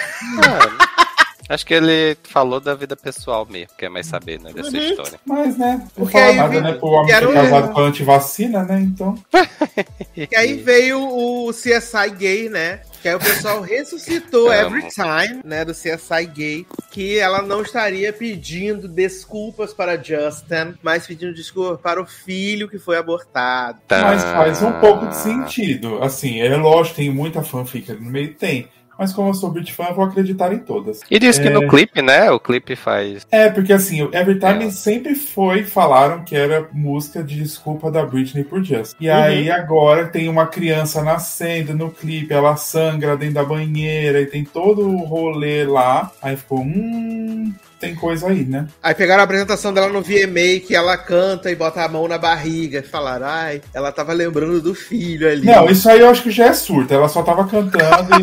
Acho 1.48 1.66
que 1.66 1.74
ele 1.74 2.16
falou 2.22 2.60
da 2.60 2.74
vida 2.74 2.96
pessoal 2.96 3.46
mesmo, 3.48 3.74
quer 3.76 3.90
mais 3.90 4.06
saber, 4.06 4.40
né, 4.40 4.52
dessa 4.52 4.70
uhum. 4.70 4.82
história. 4.82 5.20
Mas, 5.26 5.58
né, 5.58 5.86
não 5.98 6.06
fala 6.06 6.32
nada, 6.32 6.60
né, 6.60 6.72
pro 6.72 6.88
homem 6.88 7.14
ser 7.14 7.32
casado 7.32 7.72
com 7.72 7.80
antivacina, 7.80 8.62
né, 8.62 8.80
então... 8.80 9.18
e 10.16 10.34
aí 10.34 10.54
veio 10.54 10.98
o 11.00 11.50
CSI 11.50 12.10
gay, 12.16 12.48
né, 12.48 12.80
que 13.02 13.08
aí 13.08 13.16
o 13.16 13.18
pessoal 13.18 13.60
ressuscitou 13.60 14.52
Every 14.52 14.88
Time, 14.88 15.42
né, 15.44 15.64
do 15.64 15.72
CSI 15.72 16.24
Gay, 16.32 16.66
que 16.92 17.18
ela 17.18 17.42
não 17.42 17.62
estaria 17.62 18.12
pedindo 18.12 18.86
desculpas 18.86 19.74
para 19.74 19.96
Justin, 19.96 20.76
mas 20.80 21.06
pedindo 21.06 21.34
desculpas 21.34 21.80
para 21.80 22.00
o 22.00 22.06
filho 22.06 22.68
que 22.68 22.78
foi 22.78 22.96
abortado. 22.96 23.80
Mas 23.90 24.22
faz 24.22 24.62
um 24.62 24.72
pouco 24.80 25.08
de 25.08 25.16
sentido. 25.16 26.02
Assim, 26.02 26.40
é 26.40 26.56
lógico, 26.56 26.96
tem 26.96 27.10
muita 27.10 27.42
fanfic 27.42 27.92
no 27.92 28.10
meio, 28.10 28.34
tem 28.34 28.68
mas 28.98 29.12
como 29.12 29.30
eu 29.30 29.34
sou 29.34 29.50
Brit 29.50 29.72
fã, 29.72 29.86
eu 29.88 29.94
vou 29.94 30.04
acreditar 30.04 30.52
em 30.52 30.58
todas. 30.58 31.00
E 31.10 31.18
diz 31.18 31.38
é... 31.38 31.42
que 31.42 31.50
no 31.50 31.66
clipe, 31.68 32.02
né? 32.02 32.30
O 32.30 32.38
clipe 32.38 32.76
faz. 32.76 33.26
É, 33.30 33.48
porque 33.48 33.72
assim, 33.72 34.02
o 34.02 34.14
Everytime 34.14 34.64
é. 34.64 34.70
sempre 34.70 35.14
foi, 35.14 35.64
falaram 35.64 36.24
que 36.24 36.36
era 36.36 36.68
música 36.72 37.22
de 37.22 37.36
desculpa 37.42 37.90
da 37.90 38.04
Britney 38.04 38.44
por 38.44 38.62
Just. 38.62 38.94
E 39.00 39.08
uhum. 39.08 39.14
aí 39.14 39.50
agora 39.50 40.06
tem 40.06 40.28
uma 40.28 40.46
criança 40.46 41.02
nascendo 41.02 41.74
no 41.74 41.90
clipe, 41.90 42.32
ela 42.32 42.56
sangra 42.56 43.16
dentro 43.16 43.34
da 43.34 43.44
banheira 43.44 44.20
e 44.20 44.26
tem 44.26 44.44
todo 44.44 44.88
o 44.88 45.04
rolê 45.04 45.64
lá. 45.64 46.10
Aí 46.22 46.36
ficou, 46.36 46.60
hum 46.60 47.52
tem 47.82 47.96
coisa 47.96 48.28
aí, 48.28 48.44
né? 48.44 48.68
Aí 48.80 48.94
pegaram 48.94 49.22
a 49.22 49.24
apresentação 49.24 49.74
dela 49.74 49.88
no 49.88 50.00
VMA, 50.00 50.60
que 50.64 50.72
ela 50.72 50.96
canta 50.96 51.50
e 51.50 51.56
bota 51.56 51.82
a 51.82 51.88
mão 51.88 52.06
na 52.06 52.16
barriga. 52.16 52.78
E 52.78 52.82
falaram, 52.82 53.26
ai, 53.26 53.60
ela 53.74 53.90
tava 53.90 54.12
lembrando 54.12 54.62
do 54.62 54.72
filho 54.72 55.28
ali. 55.28 55.44
Não, 55.44 55.68
isso 55.68 55.90
aí 55.90 55.98
eu 55.98 56.08
acho 56.08 56.22
que 56.22 56.30
já 56.30 56.46
é 56.46 56.52
surto. 56.52 56.94
Ela 56.94 57.08
só 57.08 57.24
tava 57.24 57.44
cantando 57.44 58.14
e. 58.14 58.22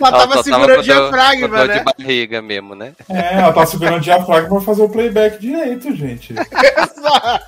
Ela 0.00 0.12
tava 0.12 0.34
ela 0.34 0.42
segurando 0.44 0.78
o 0.78 0.82
diafragma, 0.82 1.48
dor, 1.48 1.66
né? 1.66 1.78
de 1.78 1.84
barriga 1.84 2.40
mesmo, 2.40 2.74
né? 2.74 2.92
É, 3.08 3.34
ela 3.34 3.52
tava 3.52 3.66
segurando 3.66 3.96
o 3.96 4.00
diafragma 4.00 4.48
pra 4.48 4.60
fazer 4.60 4.82
o 4.82 4.88
playback 4.88 5.40
direito, 5.40 5.96
gente. 5.96 6.34
Exato. 6.34 7.46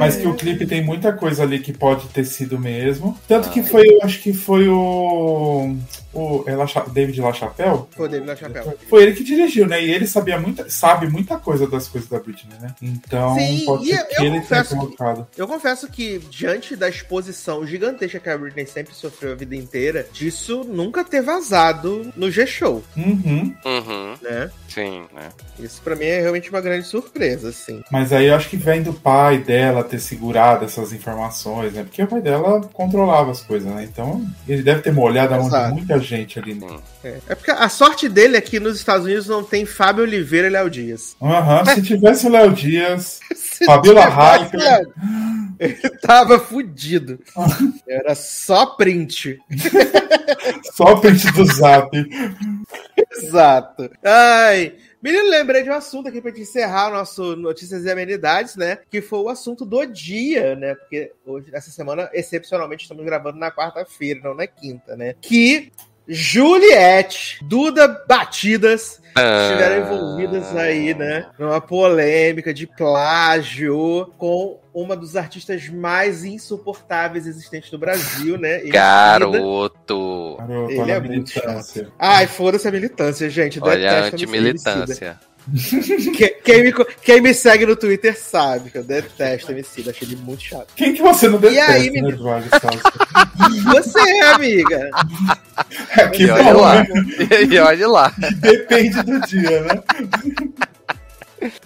Mas 0.00 0.16
que 0.16 0.26
o 0.26 0.34
clipe 0.34 0.66
tem 0.66 0.82
muita 0.82 1.12
coisa 1.12 1.44
ali 1.44 1.60
que 1.60 1.72
pode 1.72 2.08
ter 2.08 2.24
sido 2.24 2.58
mesmo. 2.58 3.16
Tanto 3.28 3.48
que 3.50 3.62
foi, 3.62 3.86
eu 3.86 4.00
acho 4.02 4.20
que 4.20 4.32
foi 4.32 4.68
o. 4.68 5.76
O 6.14 6.44
é 6.46 6.54
La, 6.54 6.66
David 6.92 7.20
LaChapelle? 7.20 7.84
Foi 7.90 8.06
o 8.06 8.08
David 8.08 8.28
LaChapelle. 8.28 8.76
Foi 8.88 9.02
ele 9.02 9.12
que 9.12 9.24
dirigiu, 9.24 9.66
né? 9.66 9.82
E 9.82 9.90
ele 9.90 10.06
sabia 10.06 10.38
muita, 10.38 10.68
sabe 10.70 11.08
muita 11.08 11.36
coisa 11.38 11.66
das 11.66 11.88
coisas 11.88 12.08
da 12.08 12.18
Britney, 12.18 12.54
né? 12.60 12.74
Então, 12.80 13.34
Sim, 13.34 13.64
pode 13.64 13.86
ser 13.86 14.04
que 14.04 14.24
ele 14.24 14.40
tenha 14.40 14.64
colocado. 14.64 15.26
Que, 15.32 15.40
eu 15.40 15.48
confesso 15.48 15.88
que, 15.88 16.18
diante 16.30 16.76
da 16.76 16.88
exposição 16.88 17.66
gigantesca 17.66 18.20
que 18.20 18.28
a 18.28 18.38
Britney 18.38 18.66
sempre 18.66 18.94
sofreu 18.94 19.32
a 19.32 19.34
vida 19.34 19.56
inteira, 19.56 20.06
disso 20.12 20.64
nunca 20.64 21.04
ter 21.04 21.22
vazado 21.22 22.12
no 22.16 22.30
G-Show. 22.30 22.82
Uhum. 22.96 23.54
Uhum. 23.64 24.14
Né? 24.22 24.50
Sim, 24.68 25.04
né? 25.14 25.28
Isso 25.58 25.80
para 25.82 25.94
mim 25.94 26.06
é 26.06 26.20
realmente 26.20 26.50
uma 26.50 26.60
grande 26.60 26.86
surpresa, 26.86 27.48
assim. 27.48 27.82
Mas 27.90 28.12
aí 28.12 28.26
eu 28.26 28.34
acho 28.34 28.48
que 28.48 28.56
vem 28.56 28.82
do 28.82 28.92
pai 28.92 29.38
dela 29.38 29.84
ter 29.84 30.00
segurado 30.00 30.64
essas 30.64 30.92
informações, 30.92 31.72
né? 31.72 31.84
Porque 31.84 32.02
o 32.02 32.06
pai 32.06 32.20
dela 32.20 32.60
controlava 32.72 33.30
as 33.30 33.40
coisas, 33.40 33.72
né? 33.72 33.84
Então 33.84 34.24
ele 34.48 34.62
deve 34.62 34.82
ter 34.82 34.92
molhado 34.92 35.34
a 35.34 35.38
mão 35.38 35.48
de 35.48 35.74
muita 35.74 36.00
gente 36.04 36.38
ali. 36.38 36.54
Né? 36.54 36.78
É. 37.02 37.18
é. 37.28 37.34
porque 37.34 37.50
a 37.50 37.68
sorte 37.68 38.08
dele 38.08 38.36
aqui 38.36 38.60
nos 38.60 38.76
Estados 38.76 39.04
Unidos 39.04 39.26
não 39.26 39.42
tem 39.42 39.66
Fábio 39.66 40.04
Oliveira 40.04 40.46
e 40.46 40.50
Léo 40.50 40.70
Dias. 40.70 41.16
Aham, 41.20 41.58
uhum, 41.58 41.74
se 41.74 41.82
tivesse 41.82 42.26
o 42.26 42.30
Léo 42.30 42.52
Dias, 42.52 43.20
Fabiola 43.66 44.04
Hyper. 44.06 44.86
Ele 45.58 45.90
tava 46.00 46.38
fudido. 46.38 47.18
Era 47.88 48.14
só 48.14 48.66
print. 48.66 49.38
só 50.72 50.96
print 50.96 51.32
do 51.32 51.44
zap. 51.44 51.90
Exato. 53.12 53.90
Ai. 54.02 54.74
Menino, 55.04 55.28
lembrei 55.28 55.62
de 55.62 55.68
um 55.68 55.74
assunto 55.74 56.08
aqui 56.08 56.18
pra 56.18 56.30
gente 56.30 56.40
encerrar 56.40 56.88
o 56.88 56.94
nosso 56.94 57.36
Notícias 57.36 57.84
e 57.84 57.90
Amenidades, 57.90 58.56
né? 58.56 58.78
Que 58.90 59.02
foi 59.02 59.18
o 59.18 59.28
assunto 59.28 59.66
do 59.66 59.84
dia, 59.84 60.56
né? 60.56 60.74
Porque 60.74 61.12
hoje, 61.26 61.50
essa 61.52 61.70
semana, 61.70 62.08
excepcionalmente, 62.14 62.84
estamos 62.84 63.04
gravando 63.04 63.38
na 63.38 63.50
quarta-feira, 63.50 64.20
não 64.24 64.34
na 64.34 64.46
quinta, 64.46 64.96
né? 64.96 65.14
Que 65.20 65.70
Juliette, 66.06 67.38
Duda 67.42 67.88
Batidas 68.06 69.00
estiveram 69.16 69.86
envolvidas 69.86 70.56
aí, 70.56 70.94
né? 70.94 71.26
Numa 71.38 71.60
polêmica 71.60 72.52
de 72.52 72.66
plágio 72.66 74.12
com 74.18 74.58
uma 74.72 74.96
dos 74.96 75.14
artistas 75.14 75.68
mais 75.68 76.24
insuportáveis 76.24 77.26
existentes 77.26 77.70
do 77.70 77.78
Brasil, 77.78 78.36
né? 78.36 78.60
Ele 78.60 78.70
Garoto! 78.70 80.36
Garoto 80.38 80.72
ele 80.72 80.90
é 80.90 81.00
muito 81.00 81.30
chato. 81.30 81.92
Ai, 81.98 82.26
foda-se 82.26 82.66
a 82.66 82.72
militância, 82.72 83.30
gente. 83.30 83.60
Olha 83.62 83.90
a 83.90 84.06
antimilitância. 84.06 85.18
Quem, 86.42 86.64
me, 86.64 86.72
quem 87.02 87.20
me 87.20 87.34
segue 87.34 87.66
no 87.66 87.76
Twitter 87.76 88.18
sabe 88.18 88.70
que 88.70 88.78
eu 88.78 88.84
detesto 88.84 89.52
MC, 89.52 89.88
achei 89.88 90.08
ele 90.08 90.16
muito 90.16 90.42
chato. 90.42 90.68
Quem 90.74 90.94
que 90.94 91.02
você 91.02 91.28
não 91.28 91.38
detesta, 91.38 91.72
e 91.72 91.74
aí, 91.74 91.90
né, 91.90 92.08
Eduardo 92.08 92.48
Você, 93.72 94.20
amiga. 94.34 94.90
É 95.96 96.08
que 96.08 96.24
e 96.24 96.30
olha 96.30 96.54
lá. 96.54 96.74
Né? 96.82 96.86
E 97.50 97.58
olha 97.58 97.88
lá. 97.88 98.14
Depende 98.36 99.02
do 99.02 99.20
dia, 99.20 99.60
né? 99.62 99.82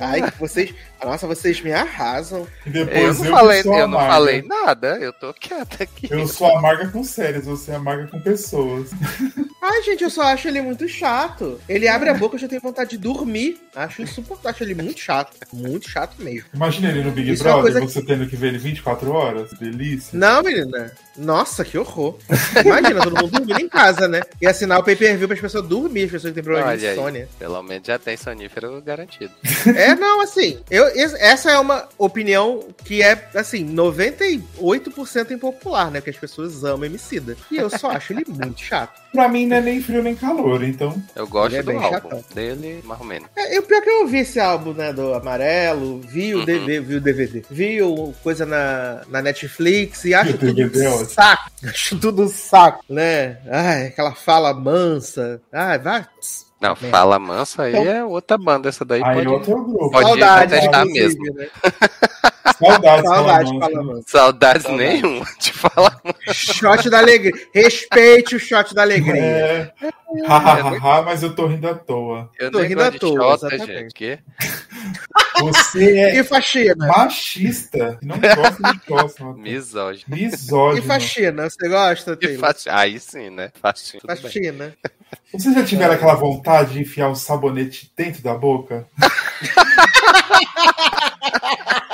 Ai, 0.00 0.24
vocês. 0.40 0.74
Nossa, 1.04 1.26
vocês 1.26 1.60
me 1.60 1.72
arrasam. 1.72 2.46
Depois 2.66 3.18
eu 3.18 3.24
não, 3.24 3.30
eu 3.30 3.36
falei, 3.36 3.62
eu 3.64 3.88
não 3.88 3.98
falei 3.98 4.42
nada, 4.42 4.98
eu 5.00 5.12
tô 5.12 5.32
quieta 5.32 5.84
aqui. 5.84 6.08
Eu 6.10 6.26
sou 6.26 6.56
amarga 6.56 6.88
com 6.88 7.04
séries, 7.04 7.44
você 7.44 7.72
é 7.72 7.74
amarga 7.76 8.06
com 8.08 8.20
pessoas. 8.20 8.90
Ai, 9.60 9.82
gente, 9.82 10.04
eu 10.04 10.10
só 10.10 10.22
acho 10.22 10.48
ele 10.48 10.62
muito 10.62 10.88
chato. 10.88 11.60
Ele 11.68 11.88
abre 11.88 12.08
a 12.08 12.14
boca, 12.14 12.36
eu 12.36 12.40
já 12.40 12.48
tenho 12.48 12.60
vontade 12.60 12.90
de 12.90 12.98
dormir. 12.98 13.60
Acho 13.74 14.02
insuportável, 14.02 14.50
acho 14.50 14.62
ele 14.62 14.74
muito 14.74 15.00
chato. 15.00 15.36
Muito 15.52 15.90
chato 15.90 16.14
mesmo. 16.18 16.48
Imagina 16.54 16.90
ele 16.90 17.02
no 17.02 17.10
Big 17.10 17.32
Isso 17.32 17.46
é 17.46 17.52
Brother, 17.52 17.76
é 17.76 17.80
você 17.80 18.00
que... 18.00 18.06
tendo 18.06 18.28
que 18.28 18.36
ver 18.36 18.48
ele 18.48 18.58
24 18.58 19.10
horas. 19.12 19.50
Delícia. 19.58 20.16
Não, 20.18 20.42
menina. 20.42 20.92
Nossa, 21.16 21.64
que 21.64 21.76
horror. 21.76 22.16
Imagina, 22.64 23.02
todo 23.02 23.16
mundo 23.16 23.30
dormindo 23.30 23.60
em 23.60 23.68
casa, 23.68 24.06
né? 24.06 24.22
E 24.40 24.46
assinar 24.46 24.78
o 24.78 24.84
pay-per-view 24.84 25.26
para 25.26 25.34
as 25.34 25.40
pessoas 25.40 25.66
dormir, 25.66 26.04
as 26.04 26.10
pessoas 26.12 26.30
que 26.30 26.34
têm 26.34 26.44
problema 26.44 26.68
Olha 26.68 26.78
de 26.78 26.86
insônia. 26.86 27.22
Aí, 27.22 27.38
pelo 27.38 27.62
menos 27.62 27.86
já 27.86 27.98
tem 27.98 28.16
sonífero 28.16 28.80
garantido. 28.80 29.32
É, 29.76 29.94
não, 29.96 30.20
assim, 30.20 30.60
eu, 30.70 30.87
essa 30.94 31.50
é 31.50 31.58
uma 31.58 31.88
opinião 31.96 32.64
que 32.84 33.02
é, 33.02 33.28
assim, 33.34 33.66
98% 33.66 35.30
impopular, 35.30 35.90
né? 35.90 36.00
Porque 36.00 36.10
as 36.10 36.16
pessoas 36.16 36.64
amam 36.64 36.86
Emicida. 36.86 37.36
E 37.50 37.56
eu 37.56 37.70
só 37.70 37.90
acho 37.90 38.12
ele 38.12 38.24
muito 38.28 38.60
chato. 38.60 39.00
Pra 39.12 39.26
mim 39.26 39.46
não 39.46 39.56
é 39.56 39.60
nem 39.62 39.82
frio 39.82 40.02
nem 40.02 40.14
calor, 40.14 40.62
então. 40.62 41.02
Eu 41.16 41.26
gosto 41.26 41.56
é 41.56 41.62
do 41.62 41.70
álbum 41.72 41.90
chatão. 41.90 42.24
dele, 42.34 42.80
mais 42.84 43.00
ou 43.00 43.06
menos. 43.06 43.28
É, 43.34 43.58
o 43.58 43.62
pior 43.62 43.80
que 43.80 43.88
eu 43.88 44.02
ouvi 44.02 44.18
esse 44.18 44.38
álbum, 44.38 44.74
né, 44.74 44.92
do 44.92 45.14
Amarelo, 45.14 46.00
vi 46.00 46.34
o, 46.34 46.40
uhum. 46.40 46.44
DVD, 46.44 46.80
vi 46.80 46.94
o 46.94 47.00
DVD, 47.00 47.42
vi 47.50 47.82
o 47.82 48.12
coisa 48.22 48.44
na, 48.44 49.02
na 49.08 49.22
Netflix 49.22 50.04
e 50.04 50.12
acho 50.12 50.36
tudo 50.38 50.62
um 50.62 51.04
saco. 51.06 51.50
Acho 51.64 51.98
tudo 51.98 52.22
um 52.22 52.28
saco, 52.28 52.84
né? 52.88 53.38
Ai, 53.50 53.86
aquela 53.86 54.14
fala 54.14 54.54
mansa. 54.54 55.40
Ai, 55.52 55.78
vai. 55.78 56.06
Não, 56.60 56.74
Fala 56.74 57.18
Mansa 57.18 57.62
aí 57.64 57.76
então, 57.76 57.92
é 57.92 58.04
outra 58.04 58.36
banda, 58.36 58.68
essa 58.68 58.84
daí 58.84 59.00
aí 59.04 59.14
pode, 59.14 59.28
outro 59.28 59.64
grupo. 59.64 59.90
pode 59.90 60.08
Saudade, 60.08 60.50
testar 60.52 60.84
mesmo. 60.84 61.24
Né? 61.34 61.48
Saudades, 62.52 63.08
Saudades, 63.08 63.58
Fala 63.58 64.02
Saudades 64.06 64.68
nenhuma 64.68 65.26
de 65.40 65.52
falar. 65.52 66.00
Shot 66.32 66.90
da 66.90 66.98
alegria. 66.98 67.32
Respeite 67.54 68.36
o 68.36 68.40
shot 68.40 68.74
da 68.74 68.82
alegria. 68.82 69.16
É. 69.16 69.72
Mas 71.04 71.22
eu 71.22 71.34
tô 71.34 71.46
rindo 71.46 71.68
à 71.68 71.74
toa. 71.74 72.30
Eu 72.38 72.50
tô 72.50 72.60
rindo 72.60 72.82
à 72.82 72.90
toa. 72.90 73.38
Xota, 73.38 73.58
gente. 73.58 73.94
Que? 73.94 74.18
Você 75.40 75.98
é 75.98 76.18
e 76.18 76.24
faxina. 76.24 76.86
machista. 76.86 77.98
Não 78.02 78.18
gosta 78.18 78.72
de 78.72 78.78
próximo. 78.80 79.34
Misógino. 79.34 80.16
Misógino. 80.16 80.84
E 80.84 80.86
faxina, 80.86 81.50
você 81.50 81.68
gosta? 81.68 82.16
Taylor? 82.16 82.40
Faxina. 82.40 82.76
Aí 82.76 82.98
sim, 82.98 83.30
né? 83.30 83.52
Faxina. 83.60 84.02
Faxina. 84.06 84.74
Vocês 85.32 85.54
já 85.54 85.64
tiveram 85.64 85.92
é. 85.92 85.96
aquela 85.96 86.14
vontade 86.14 86.72
de 86.72 86.80
enfiar 86.80 87.08
o 87.08 87.12
um 87.12 87.14
sabonete 87.14 87.92
dentro 87.96 88.22
da 88.22 88.34
boca? 88.34 88.86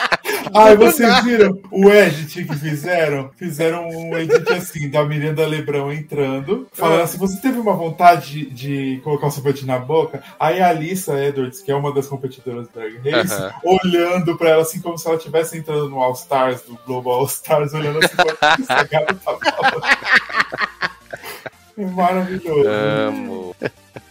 Ai, 0.55 0.77
vocês 0.77 1.25
viram 1.25 1.59
o 1.71 1.91
edit 1.91 2.45
que 2.45 2.57
fizeram? 2.57 3.31
Fizeram 3.37 3.89
um 3.89 4.17
edit 4.17 4.53
assim, 4.53 4.89
da 4.89 5.05
Miranda 5.05 5.45
Lebrão 5.47 5.93
entrando, 5.93 6.69
falando 6.73 7.03
assim: 7.03 7.19
você 7.19 7.41
teve 7.41 7.59
uma 7.59 7.75
vontade 7.75 8.47
de, 8.47 8.51
de 8.51 9.01
colocar 9.03 9.27
o 9.27 9.31
sabonete 9.31 9.67
na 9.67 9.79
boca? 9.79 10.23
Aí 10.39 10.61
a 10.61 10.69
Alissa 10.69 11.21
Edwards, 11.21 11.61
que 11.61 11.73
é 11.73 11.75
uma 11.75 11.93
das 11.93 12.07
competidoras 12.07 12.69
do 12.69 12.73
Drag 12.73 12.99
Race, 12.99 13.35
uh 13.35 13.51
-huh. 13.51 13.81
olhando 13.85 14.39
pra 14.39 14.51
ela 14.51 14.63
assim 14.63 14.81
como 14.81 14.97
se 14.97 15.07
ela 15.09 15.17
estivesse 15.17 15.59
entrando 15.59 15.89
no 15.89 15.99
All 15.99 16.13
Stars, 16.13 16.63
do 16.63 16.79
Global 16.87 17.15
All 17.15 17.27
Stars, 17.27 17.75
olhando 17.75 17.99
assim, 17.99 18.15
como 18.17 18.31
essa 18.31 18.85
garota 18.85 19.21
Maravilhoso. 21.95 22.69
Amo. 22.69 23.57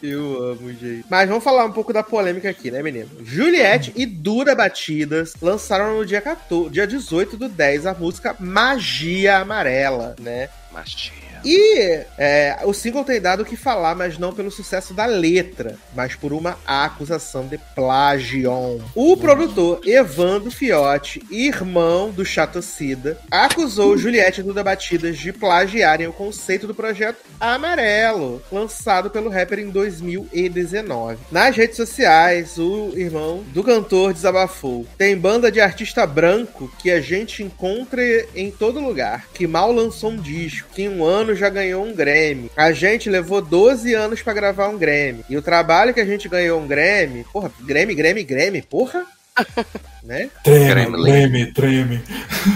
Eu 0.04 0.44
amo, 0.44 0.70
gente. 0.74 1.06
Mas 1.10 1.30
vamos 1.30 1.46
falar 1.46 1.64
um 1.64 1.72
pouco 1.72 1.94
da 1.94 2.04
polêmica 2.04 2.50
aqui, 2.50 2.70
né, 2.70 2.84
menino? 2.84 3.10
Juliette 3.24 3.94
e 3.96 4.06
Dura 4.06 4.54
Batidas 4.54 5.34
lançaram 5.42 5.98
no 5.98 6.06
dia 6.06 6.20
14, 6.20 6.70
dia 6.70 6.86
18 6.86 7.38
do 7.38 7.48
10 7.48 7.86
a 7.86 7.94
música 7.94 8.36
Magia 8.38 9.38
Amarela, 9.38 10.14
né? 10.20 10.50
Magia. 10.74 11.23
E 11.44 12.04
é, 12.18 12.60
o 12.64 12.74
single 12.74 13.04
tem 13.04 13.20
dado 13.20 13.44
o 13.44 13.46
que 13.46 13.56
falar, 13.56 13.96
mas 13.96 14.18
não 14.18 14.34
pelo 14.34 14.52
sucesso 14.52 14.94
da 14.94 15.06
letra, 15.06 15.78
mas 15.96 16.16
por 16.16 16.32
uma 16.32 16.58
acusação 16.66 17.48
de 17.48 17.58
plagion. 17.76 18.80
O 18.96 19.18
produtor 19.18 19.82
Evandro 19.86 20.50
Fiotti, 20.52 21.22
irmão 21.30 22.12
do 22.12 22.26
Chatocida, 22.26 23.18
acusou 23.30 23.98
Juliette 23.98 24.42
e 24.42 24.44
Duda 24.44 24.64
Batidas 24.64 25.18
de 25.18 25.34
plagiarem 25.34 26.08
o 26.08 26.14
conceito 26.14 26.66
do 26.66 26.74
projeto 26.74 27.18
Amarelo, 27.40 28.42
lançado 28.52 29.10
pelo 29.10 29.30
rapper 29.30 29.60
em 29.60 29.70
2019. 29.70 31.18
Nas 31.32 31.56
redes 31.56 31.76
sociais, 31.76 32.58
o 32.58 32.94
irmão 32.96 33.44
do 33.54 33.64
cantor 33.64 34.14
desabafou: 34.14 34.86
Tem 34.98 35.18
banda 35.18 35.52
de 35.52 35.60
artista 35.60 36.06
branco 36.06 36.72
que 36.80 36.90
a 36.90 37.02
gente 37.02 37.44
encontra 37.44 38.02
em 38.36 38.50
todo 38.50 38.80
lugar, 38.80 39.28
que 39.34 39.48
mal 39.48 39.72
lançou 39.72 40.12
um 40.12 40.18
disco, 40.18 40.70
que 40.74 40.84
em 40.84 40.90
um 40.90 41.04
ano 41.04 41.33
já 41.36 41.50
ganhou 41.50 41.86
um 41.86 41.94
Grammy. 41.94 42.52
A 42.56 42.72
gente 42.72 43.10
levou 43.10 43.42
12 43.42 43.94
anos 43.94 44.22
para 44.22 44.34
gravar 44.34 44.70
um 44.70 44.78
Grammy. 44.78 45.24
E 45.30 45.38
o 45.38 45.42
trabalho 45.42 45.94
que 45.94 46.02
a 46.02 46.06
gente 46.06 46.28
ganhou 46.28 46.60
um 46.60 46.68
Grammy, 46.68 47.26
porra, 47.32 47.52
Grammy, 47.62 47.96
Grammy, 47.96 48.24
Grammy, 48.24 48.62
porra. 48.62 49.06
né? 50.04 50.30
Treme, 50.44 51.04
treme, 51.04 51.46
treme. 51.54 52.02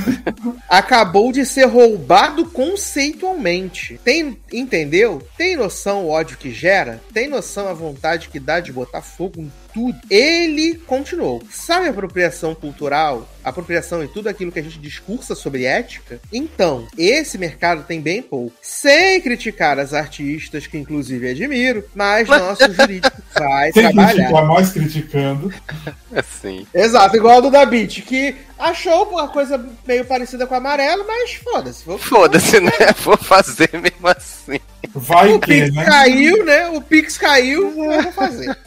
Acabou 0.70 1.32
de 1.32 1.46
ser 1.46 1.66
roubado 1.66 2.46
conceitualmente. 2.46 4.00
Tem, 4.04 4.38
entendeu? 4.52 5.26
Tem 5.38 5.56
noção 5.56 6.06
o 6.06 6.10
ódio 6.10 6.38
que 6.38 6.52
gera? 6.52 7.02
Tem 7.14 7.28
noção 7.28 7.68
a 7.68 7.74
vontade 7.74 8.30
que 8.30 8.40
dá 8.40 8.60
de 8.60 8.72
botar 8.72 9.02
fogo 9.02 9.42
em 9.42 9.52
tudo? 9.74 9.98
Ele 10.10 10.76
continuou. 10.76 11.44
Sabe 11.52 11.88
apropriação 11.88 12.56
cultural? 12.56 13.30
Apropriação 13.44 14.04
em 14.04 14.08
tudo 14.08 14.28
aquilo 14.28 14.52
que 14.52 14.60
a 14.60 14.64
gente 14.64 14.80
discursa 14.80 15.36
sobre 15.36 15.66
ética? 15.66 16.20
Então, 16.34 16.88
esse 16.98 17.38
mercado 17.38 17.84
tem 17.84 18.02
bem 18.02 18.22
pouco. 18.22 18.54
Sem 18.62 19.22
criticar 19.22 19.80
as 19.80 19.94
artistas, 19.94 20.68
que 20.68 20.78
inclusive 20.78 21.30
admiro, 21.30 21.86
mas 21.96 22.28
nosso 22.28 22.72
jurídico 22.74 23.22
vai 23.38 23.72
Sem 23.72 23.84
trabalhar. 23.84 24.30
Sem 24.30 24.48
mais 24.48 24.72
criticando. 24.72 25.54
Sim. 26.42 26.66
Exato, 26.74 27.16
igual 27.16 27.37
do 27.42 27.52
da 27.52 27.66
Beat, 27.66 28.02
que 28.02 28.36
achou 28.58 29.10
uma 29.10 29.28
coisa 29.28 29.64
meio 29.86 30.06
parecida 30.06 30.48
com 30.48 30.56
amarelo, 30.56 31.06
mas 31.08 31.34
foda-se. 31.34 31.84
Foda-se, 31.98 32.60
né? 32.60 32.72
Vou 33.04 33.18
fazer 33.18 33.70
mesmo 33.74 34.08
assim. 34.08 34.60
Vai 34.94 35.34
o 35.34 35.40
que, 35.40 35.62
Pix 35.62 35.76
né? 35.76 35.86
caiu, 35.86 36.46
né? 36.46 36.68
O 36.70 36.82
Pix 36.82 37.18
caiu, 37.18 37.74
eu 37.78 38.02
vou 38.04 38.12
fazer. 38.12 38.58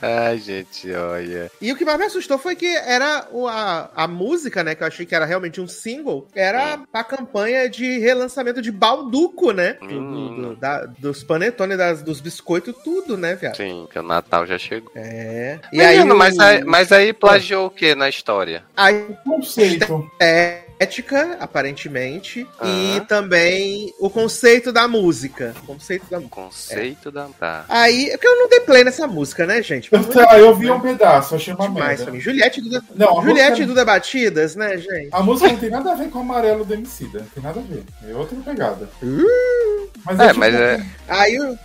Ai, 0.00 0.38
gente, 0.38 0.92
olha. 0.92 1.50
E 1.60 1.72
o 1.72 1.76
que 1.76 1.84
mais 1.84 1.98
me 1.98 2.04
assustou 2.04 2.38
foi 2.38 2.54
que 2.54 2.66
era 2.66 3.28
a, 3.48 4.04
a 4.04 4.08
música, 4.08 4.62
né? 4.62 4.74
Que 4.74 4.82
eu 4.82 4.86
achei 4.86 5.06
que 5.06 5.14
era 5.14 5.24
realmente 5.24 5.60
um 5.60 5.68
single, 5.68 6.26
era 6.34 6.80
a 6.92 7.04
campanha 7.04 7.68
de 7.68 7.98
relançamento 7.98 8.60
de 8.60 8.70
Balduco, 8.70 9.52
né? 9.52 9.78
Hum. 9.82 9.88
Do, 9.88 10.42
do, 10.42 10.56
da, 10.56 10.86
dos 10.86 11.22
panetones, 11.22 11.78
das, 11.78 12.02
dos 12.02 12.20
biscoitos, 12.20 12.74
tudo, 12.84 13.16
né, 13.16 13.34
viado? 13.34 13.56
Sim, 13.56 13.88
que 13.90 13.98
o 13.98 14.02
Natal 14.02 14.46
já 14.46 14.58
chegou. 14.58 14.90
É. 14.94 15.58
E 15.72 15.78
Menino, 15.78 16.12
aí, 16.12 16.18
mas, 16.18 16.38
aí, 16.38 16.64
mas 16.64 16.92
aí 16.92 17.12
plagiou 17.12 17.66
o 17.66 17.70
que 17.70 17.94
na 17.94 18.08
história? 18.08 18.64
Aí, 18.76 19.16
conceito. 19.24 20.10
É 20.20 20.65
ética, 20.78 21.36
aparentemente, 21.40 22.46
e 22.62 23.00
também 23.06 23.92
o 23.98 24.10
conceito 24.10 24.72
da 24.72 24.86
música. 24.86 25.54
O 25.62 25.66
conceito 25.66 26.06
da 26.10 26.20
Conceito 26.20 27.08
é. 27.08 27.12
da. 27.12 27.26
Tá. 27.38 27.64
Aí, 27.68 28.10
é 28.10 28.18
que 28.18 28.26
eu 28.26 28.36
não 28.36 28.48
dei 28.48 28.60
play 28.60 28.84
nessa 28.84 29.06
música, 29.06 29.46
né, 29.46 29.62
gente? 29.62 29.92
Eu, 29.92 30.04
tá, 30.04 30.38
eu 30.38 30.54
vi 30.54 30.70
um 30.70 30.80
pedaço, 30.80 31.34
achei 31.34 31.54
uma 31.54 31.68
Demais 31.68 32.00
merda. 32.00 32.20
Juliette 32.20 32.60
Duda, 32.60 32.82
não, 32.94 33.22
Juliette 33.22 33.50
música... 33.50 33.66
Duda 33.66 33.84
Batidas, 33.84 34.56
né, 34.56 34.76
gente? 34.76 35.08
A 35.12 35.22
música 35.22 35.48
não 35.48 35.58
tem 35.58 35.70
nada 35.70 35.92
a 35.92 35.94
ver 35.94 36.10
com 36.10 36.18
o 36.18 36.22
amarelo 36.22 36.64
do 36.64 36.74
Emicida, 36.74 37.26
tem 37.34 37.42
nada 37.42 37.60
a 37.60 37.62
ver. 37.62 37.84
É 38.08 38.14
outra 38.14 38.36
pegada. 38.44 38.88
Uh, 39.02 39.88
mas 40.04 40.20
é, 40.20 40.26
é 40.26 40.32
mas 40.32 40.54
é... 40.54 40.86
Aí, 41.08 41.38
uh, 41.40 41.58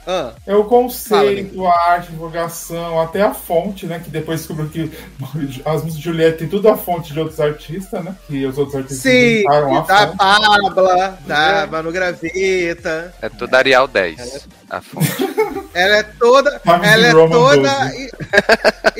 é 0.45 0.55
o 0.55 0.63
conceito, 0.65 1.55
Fala, 1.55 1.69
a 1.69 1.91
arte, 1.91 2.07
a 2.07 2.11
divulgação, 2.11 3.01
até 3.01 3.21
a 3.21 3.33
fonte, 3.33 3.85
né, 3.85 3.99
que 3.99 4.09
depois 4.09 4.39
descobriu 4.39 4.69
que 4.69 4.91
as 5.65 5.83
músicas 5.83 5.95
de 5.95 6.01
Juliette 6.01 6.37
tem 6.39 6.47
tudo 6.47 6.69
a 6.69 6.77
fonte 6.77 7.13
de 7.13 7.19
outros 7.19 7.39
artistas, 7.39 8.03
né, 8.03 8.15
que 8.27 8.45
os 8.45 8.57
outros 8.57 8.75
artistas 8.75 9.00
Sim, 9.01 9.43
da 9.87 10.07
Pabla, 10.07 11.17
da 11.25 11.67
Manu 11.67 11.91
Graveta. 11.91 13.13
É 13.21 13.29
tudo 13.29 13.55
Arial 13.55 13.87
10, 13.87 14.19
ela 14.19 14.29
é... 14.29 14.41
a 14.69 14.81
fonte. 14.81 15.31
Ela 15.73 15.97
é 15.97 16.03
toda. 16.03 16.61
ela 16.65 17.07
é 17.07 17.11
toda. 17.11 17.95
e, 17.95 18.11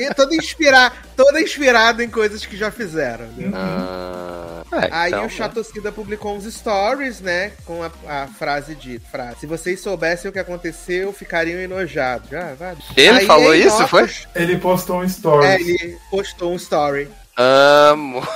e, 0.02 0.14
toda, 0.14 0.34
inspirada, 0.34 0.94
toda 1.14 1.38
inspirada 1.38 2.02
em 2.02 2.08
coisas 2.08 2.46
que 2.46 2.56
já 2.56 2.70
fizeram. 2.70 3.26
Né? 3.36 3.50
Ah, 3.54 4.62
é, 4.72 4.88
Aí 4.90 5.12
então, 5.12 5.26
o 5.26 5.28
Chatocida 5.28 5.90
né? 5.90 5.94
publicou 5.94 6.34
uns 6.34 6.44
stories, 6.44 7.20
né? 7.20 7.52
Com 7.66 7.82
a, 7.82 7.90
a, 8.08 8.26
frase 8.26 8.74
de 8.74 8.98
frase. 8.98 9.40
Se 9.40 9.46
vocês 9.46 9.80
soubessem 9.80 10.30
o 10.30 10.32
que 10.32 10.38
aconteceu, 10.38 11.12
ficariam 11.12 11.60
enojados. 11.60 12.30
Já, 12.30 12.54
vai. 12.54 12.74
Ele 12.96 13.18
Aí, 13.18 13.26
falou 13.26 13.54
isso, 13.54 13.78
notas, 13.78 13.90
foi? 13.90 14.10
Ele 14.34 14.56
postou 14.56 15.00
um 15.00 15.04
story. 15.04 15.46
É, 15.46 15.60
ele 15.60 15.98
postou 16.10 16.52
um 16.52 16.56
story. 16.56 17.08
Amo. 17.36 18.26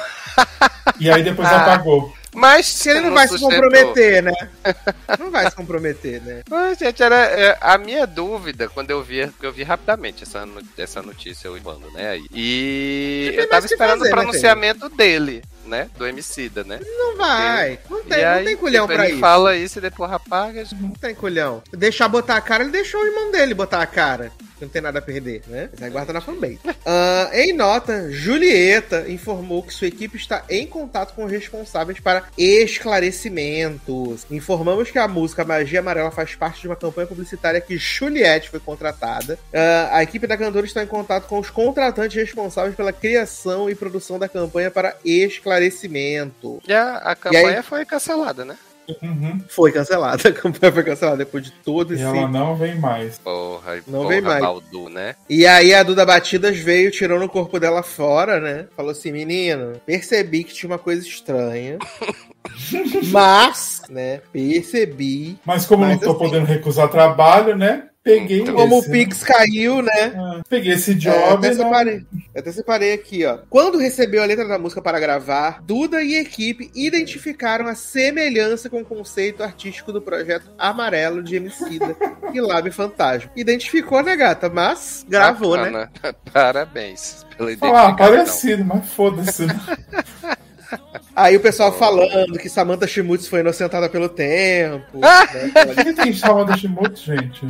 E 0.98 1.11
aí 1.11 1.22
depois 1.22 1.48
ah. 1.48 1.62
apagou. 1.62 2.14
Mas 2.37 2.66
se 2.66 2.90
ele 2.90 3.00
não, 3.00 3.09
não 3.09 3.14
vai 3.14 3.26
sustentou. 3.26 3.50
se 3.50 3.61
comprometer, 3.62 4.22
né? 4.22 4.32
Não 5.18 5.30
vai 5.30 5.48
se 5.48 5.56
comprometer, 5.56 6.20
né? 6.20 6.42
Mas, 6.50 6.76
gente, 6.76 7.02
era 7.02 7.16
é, 7.16 7.56
a 7.62 7.78
minha 7.78 8.06
dúvida 8.06 8.68
quando 8.68 8.90
eu 8.90 9.02
vi, 9.02 9.32
eu 9.40 9.50
vi 9.50 9.62
rapidamente 9.62 10.22
essa, 10.22 10.46
essa 10.76 11.00
notícia 11.00 11.48
eu 11.48 11.59
quando, 11.62 11.90
né? 11.92 12.20
E 12.30 13.32
eu 13.35 13.48
tava 13.48 13.64
esperando 13.64 14.00
fazer, 14.00 14.12
o 14.12 14.14
né, 14.14 14.22
pronunciamento 14.22 14.88
né, 14.90 14.94
dele, 14.94 15.42
né? 15.64 15.88
Do 15.96 16.06
Emicida, 16.06 16.62
né? 16.62 16.78
Não 16.85 17.16
vai. 17.16 17.78
Não 17.88 18.04
tem, 18.04 18.22
não 18.22 18.44
tem 18.44 18.56
culhão 18.56 18.87
pra 18.87 19.04
ele 19.04 19.12
isso. 19.12 19.20
fala 19.20 19.56
isso 19.56 19.78
e 19.78 19.82
depois 19.82 20.12
apaga. 20.12 20.62
Não 20.78 20.90
tem 20.90 21.14
culhão. 21.14 21.62
Deixar 21.72 22.06
botar 22.06 22.37
a 22.37 22.40
cara, 22.42 22.64
ele 22.64 22.72
deixou 22.72 23.00
o 23.00 23.06
irmão 23.06 23.30
dele 23.30 23.54
botar 23.54 23.80
a 23.80 23.87
cara 23.87 24.30
não 24.61 24.69
tem 24.69 24.83
nada 24.83 24.99
a 24.99 25.03
perder, 25.03 25.42
né? 25.47 25.69
Mas 25.73 25.83
aí 25.83 25.90
guarda 25.90 26.12
na 26.12 26.21
fanbase. 26.21 26.61
Uh, 26.64 27.35
em 27.35 27.53
nota, 27.53 28.11
Julieta 28.11 29.07
informou 29.09 29.62
que 29.62 29.75
sua 29.75 29.88
equipe 29.88 30.16
está 30.16 30.45
em 30.49 30.66
contato 30.66 31.14
com 31.14 31.25
os 31.25 31.33
responsáveis 31.33 32.01
para 32.01 32.25
esclarecimentos. 32.37 34.27
Informamos 34.31 34.90
que 34.90 34.99
a 34.99 35.09
música 35.09 35.45
Magia 35.45 35.81
Amarela 35.81 36.11
faz 36.11 36.35
parte 36.35 36.62
de 36.62 36.69
uma 36.69 36.77
campanha 36.77 37.07
publicitária 37.07 37.61
que 37.61 37.77
Juliette 37.77 38.51
foi 38.51 38.61
contratada. 38.61 39.35
Uh, 39.35 39.92
a 39.92 40.03
equipe 40.03 40.27
da 40.27 40.37
cantora 40.37 40.66
está 40.66 40.83
em 40.83 40.87
contato 40.87 41.27
com 41.27 41.38
os 41.38 41.51
contratantes 41.51 42.16
responsáveis 42.16 42.75
pela 42.75 42.92
criação 42.92 43.69
e 43.69 43.75
produção 43.75 44.19
da 44.19 44.29
campanha 44.29 44.71
para 44.71 44.97
esclarecimento. 45.05 46.61
E 46.66 46.73
a, 46.73 46.97
a 46.97 47.14
campanha 47.14 47.59
aí... 47.59 47.62
foi 47.62 47.85
cancelada, 47.85 48.45
né? 48.45 48.57
Uhum. 49.03 49.40
Foi 49.49 49.72
cancelada. 49.72 50.29
A 50.29 50.33
campanha 50.33 50.72
foi 50.72 50.85
cancelada 50.85 51.18
depois 51.18 51.44
de 51.44 51.51
todo 51.51 51.94
esse. 51.94 52.03
E 52.03 52.07
ela 52.07 52.29
não 52.29 52.57
vem 52.57 52.77
mais. 52.77 53.18
Porra, 53.18 53.77
não 53.87 54.01
porra, 54.03 54.09
vem 54.09 54.20
mais. 54.20 54.40
Baldu, 54.40 54.88
né? 54.88 55.16
E 55.29 55.46
aí 55.46 55.75
a 55.75 55.83
Duda 55.83 56.05
Batidas 56.05 56.59
veio, 56.59 56.90
tirando 56.90 57.25
o 57.25 57.29
corpo 57.29 57.59
dela 57.59 57.83
fora, 57.83 58.40
né? 58.40 58.66
Falou 58.77 58.92
assim: 58.92 59.12
menino, 59.12 59.81
percebi 59.85 60.44
que 60.44 60.55
tinha 60.55 60.70
uma 60.70 60.79
coisa 60.79 61.07
estranha. 61.07 61.79
Mas, 63.11 63.83
né, 63.90 64.20
percebi. 64.33 65.38
Mas 65.44 65.66
como 65.66 65.85
mas 65.85 65.94
não 65.94 65.99
tô 65.99 66.11
assim, 66.11 66.18
podendo 66.18 66.46
recusar 66.46 66.88
trabalho, 66.88 67.57
né? 67.57 67.88
Peguei 68.07 68.42
então, 68.42 68.55
Como 68.55 68.79
esse, 68.79 68.88
o 68.88 68.92
Pix 68.92 69.21
né? 69.21 69.27
caiu, 69.27 69.83
né? 69.83 70.12
Ah, 70.14 70.40
peguei 70.49 70.75
esse 70.75 70.95
job. 70.95 71.16
É, 71.16 71.29
eu, 71.29 71.35
até 71.35 71.55
separei, 71.55 72.07
eu 72.35 72.40
até 72.40 72.53
separei 72.53 72.92
aqui, 72.92 73.25
ó. 73.27 73.38
Quando 73.51 73.79
recebeu 73.79 74.23
a 74.23 74.27
letra 74.27 74.47
da 74.47 74.61
música 74.61 74.81
para 74.81 75.01
gravar, 75.01 75.61
Duda 75.64 76.01
e 76.05 76.14
equipe 76.14 76.71
identificaram 76.73 77.66
a 77.66 77.75
semelhança 77.75 78.71
com 78.71 78.81
o 78.81 78.85
conceito 78.85 79.42
artístico 79.42 79.92
do 79.92 80.01
projeto 80.01 80.49
Amarelo 80.57 81.21
de 81.21 81.35
Emicida 81.35 81.97
e 82.33 82.40
Lab 82.40 82.71
Fantasma. 82.71 83.29
Identificou, 83.35 84.01
né, 84.05 84.14
gata? 84.14 84.49
Mas 84.49 85.05
gravou, 85.09 85.57
né? 85.57 85.88
Parabéns 86.33 87.27
pela 87.37 87.51
identificação. 87.51 87.90
Ah, 87.90 87.97
parecido, 87.97 88.64
mas 88.64 88.88
foda-se. 88.88 89.47
Aí 91.14 91.37
o 91.37 91.40
pessoal 91.40 91.72
falando 91.72 92.38
que 92.38 92.48
Samantha 92.48 92.87
Schmutz 92.87 93.29
foi 93.29 93.40
inocentada 93.40 93.88
pelo 93.88 94.09
tempo. 94.09 94.98
né? 94.98 95.64
Por 95.64 95.85
que 95.85 95.92
tem 95.92 96.12
Samantha 96.12 96.57
Schmutz, 96.57 97.00
gente? 97.02 97.46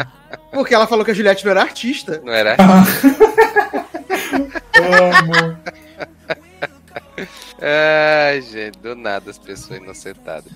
Porque 0.53 0.75
ela 0.75 0.87
falou 0.87 1.05
que 1.05 1.11
a 1.11 1.15
Juliette 1.15 1.45
não 1.45 1.51
era 1.51 1.63
artista. 1.63 2.21
Não 2.25 2.33
era 2.33 2.57
artista. 2.59 3.09
Amo. 4.77 5.59
Ai, 7.61 8.43
gente, 8.43 8.79
do 8.79 8.95
nada 8.95 9.31
as 9.31 9.39
pessoas 9.39 9.81
inocentadas. 9.81 10.53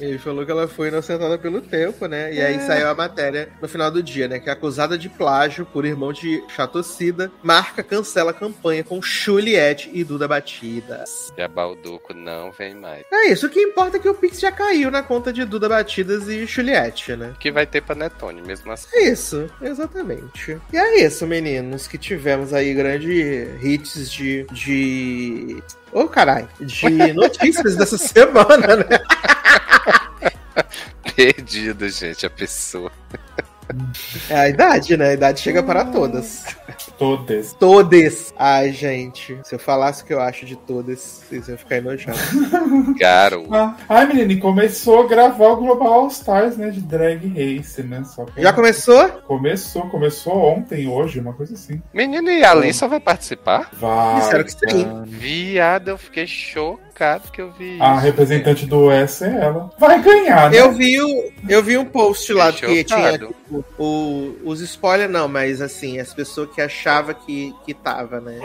Ele 0.00 0.18
falou 0.18 0.44
que 0.44 0.50
ela 0.50 0.66
foi 0.66 0.88
inocentada 0.88 1.36
pelo 1.38 1.60
tempo, 1.60 2.06
né? 2.06 2.32
E 2.32 2.40
aí 2.40 2.54
é. 2.54 2.60
saiu 2.60 2.88
a 2.88 2.94
matéria 2.94 3.50
no 3.60 3.68
final 3.68 3.90
do 3.90 4.02
dia, 4.02 4.26
né? 4.26 4.38
Que 4.38 4.48
é 4.48 4.52
acusada 4.52 4.96
de 4.96 5.08
plágio 5.08 5.66
por 5.66 5.84
irmão 5.84 6.12
de 6.12 6.42
Chatocida, 6.48 7.30
marca 7.42 7.82
cancela 7.82 8.30
a 8.30 8.34
campanha 8.34 8.82
com 8.82 9.00
Juliette 9.02 9.90
e 9.92 10.02
Duda 10.02 10.26
Batidas. 10.26 11.32
E 11.36 11.42
a 11.42 11.48
Balduco 11.48 12.14
não 12.14 12.50
vem 12.50 12.74
mais. 12.74 13.04
É 13.12 13.28
isso, 13.28 13.46
o 13.46 13.50
que 13.50 13.60
importa 13.60 13.98
é 13.98 14.00
que 14.00 14.08
o 14.08 14.14
Pix 14.14 14.40
já 14.40 14.50
caiu 14.50 14.90
na 14.90 15.02
conta 15.02 15.32
de 15.32 15.44
Duda 15.44 15.68
Batidas 15.68 16.28
e 16.28 16.46
Juliette, 16.46 17.16
né? 17.16 17.34
Que 17.38 17.50
vai 17.50 17.66
ter 17.66 17.82
Panetone 17.82 18.42
mesmo 18.42 18.72
assim. 18.72 18.88
É 18.94 19.10
isso, 19.10 19.50
exatamente. 19.60 20.58
E 20.72 20.76
é 20.76 21.04
isso, 21.04 21.26
meninos, 21.26 21.86
que 21.86 21.98
tivemos 21.98 22.52
aí 22.52 22.72
grandes 22.72 23.62
hits 23.62 24.10
de. 24.10 24.46
de... 24.52 25.62
Ô, 25.92 26.02
oh, 26.02 26.08
caralho, 26.08 26.48
de 26.60 27.12
notícias 27.12 27.76
dessa 27.76 27.98
semana, 27.98 28.76
né? 28.76 29.00
Perdido, 31.16 31.88
gente, 31.88 32.26
a 32.26 32.30
pessoa. 32.30 32.90
É 34.28 34.34
a 34.34 34.48
idade, 34.48 34.96
né? 34.96 35.10
A 35.10 35.12
idade 35.12 35.40
chega 35.40 35.62
para 35.62 35.84
todas. 35.84 36.44
Todas. 36.98 37.52
Todas. 37.54 38.34
Ai, 38.36 38.72
gente. 38.72 39.38
Se 39.44 39.54
eu 39.54 39.58
falasse 39.58 40.02
o 40.02 40.06
que 40.06 40.12
eu 40.12 40.20
acho 40.20 40.44
de 40.44 40.56
todas, 40.56 41.22
vocês 41.28 41.48
iam 41.48 41.56
ficar 41.56 41.76
enojados. 41.76 42.20
Caro. 42.98 43.46
Ah, 43.50 43.76
ai, 43.88 44.06
menino, 44.06 44.40
começou 44.40 45.04
a 45.04 45.08
gravar 45.08 45.48
o 45.50 45.56
Global 45.56 45.92
All 45.92 46.08
Stars, 46.08 46.56
né? 46.56 46.70
De 46.70 46.80
Drag 46.80 47.26
Race, 47.28 47.82
né? 47.82 48.02
Já 48.36 48.52
começou? 48.52 49.08
Começou, 49.08 49.82
começou 49.88 50.36
ontem, 50.36 50.88
hoje, 50.88 51.20
uma 51.20 51.32
coisa 51.32 51.54
assim. 51.54 51.80
Menino, 51.94 52.30
e 52.30 52.42
a 52.44 52.50
Alissa 52.50 52.88
vai 52.88 53.00
participar? 53.00 53.70
Vai. 53.74 54.20
Espero 54.20 54.44
que 54.44 54.50
sim. 54.50 55.02
Viado, 55.06 55.88
eu 55.88 55.98
fiquei 55.98 56.26
chocado 56.26 56.89
que 57.32 57.40
eu 57.40 57.50
vi. 57.50 57.80
A 57.80 57.98
representante 57.98 58.66
do 58.66 58.90
S 58.90 59.24
é 59.24 59.28
ela. 59.28 59.70
Vai 59.78 60.00
ganhar, 60.02 60.50
né? 60.50 60.58
Eu 60.58 60.72
vi, 60.72 61.00
o, 61.00 61.32
eu 61.48 61.62
vi 61.62 61.78
um 61.78 61.84
post 61.84 62.32
lá 62.32 62.52
que 62.52 62.84
tinha 62.84 63.12
tipo, 63.12 63.64
o, 63.78 64.36
os 64.44 64.60
spoilers, 64.60 65.10
não, 65.10 65.26
mas 65.28 65.60
assim, 65.60 65.98
as 65.98 66.12
pessoas 66.12 66.50
que 66.54 66.60
achavam 66.60 67.14
que, 67.14 67.54
que 67.64 67.74
tava, 67.74 68.20
né? 68.20 68.38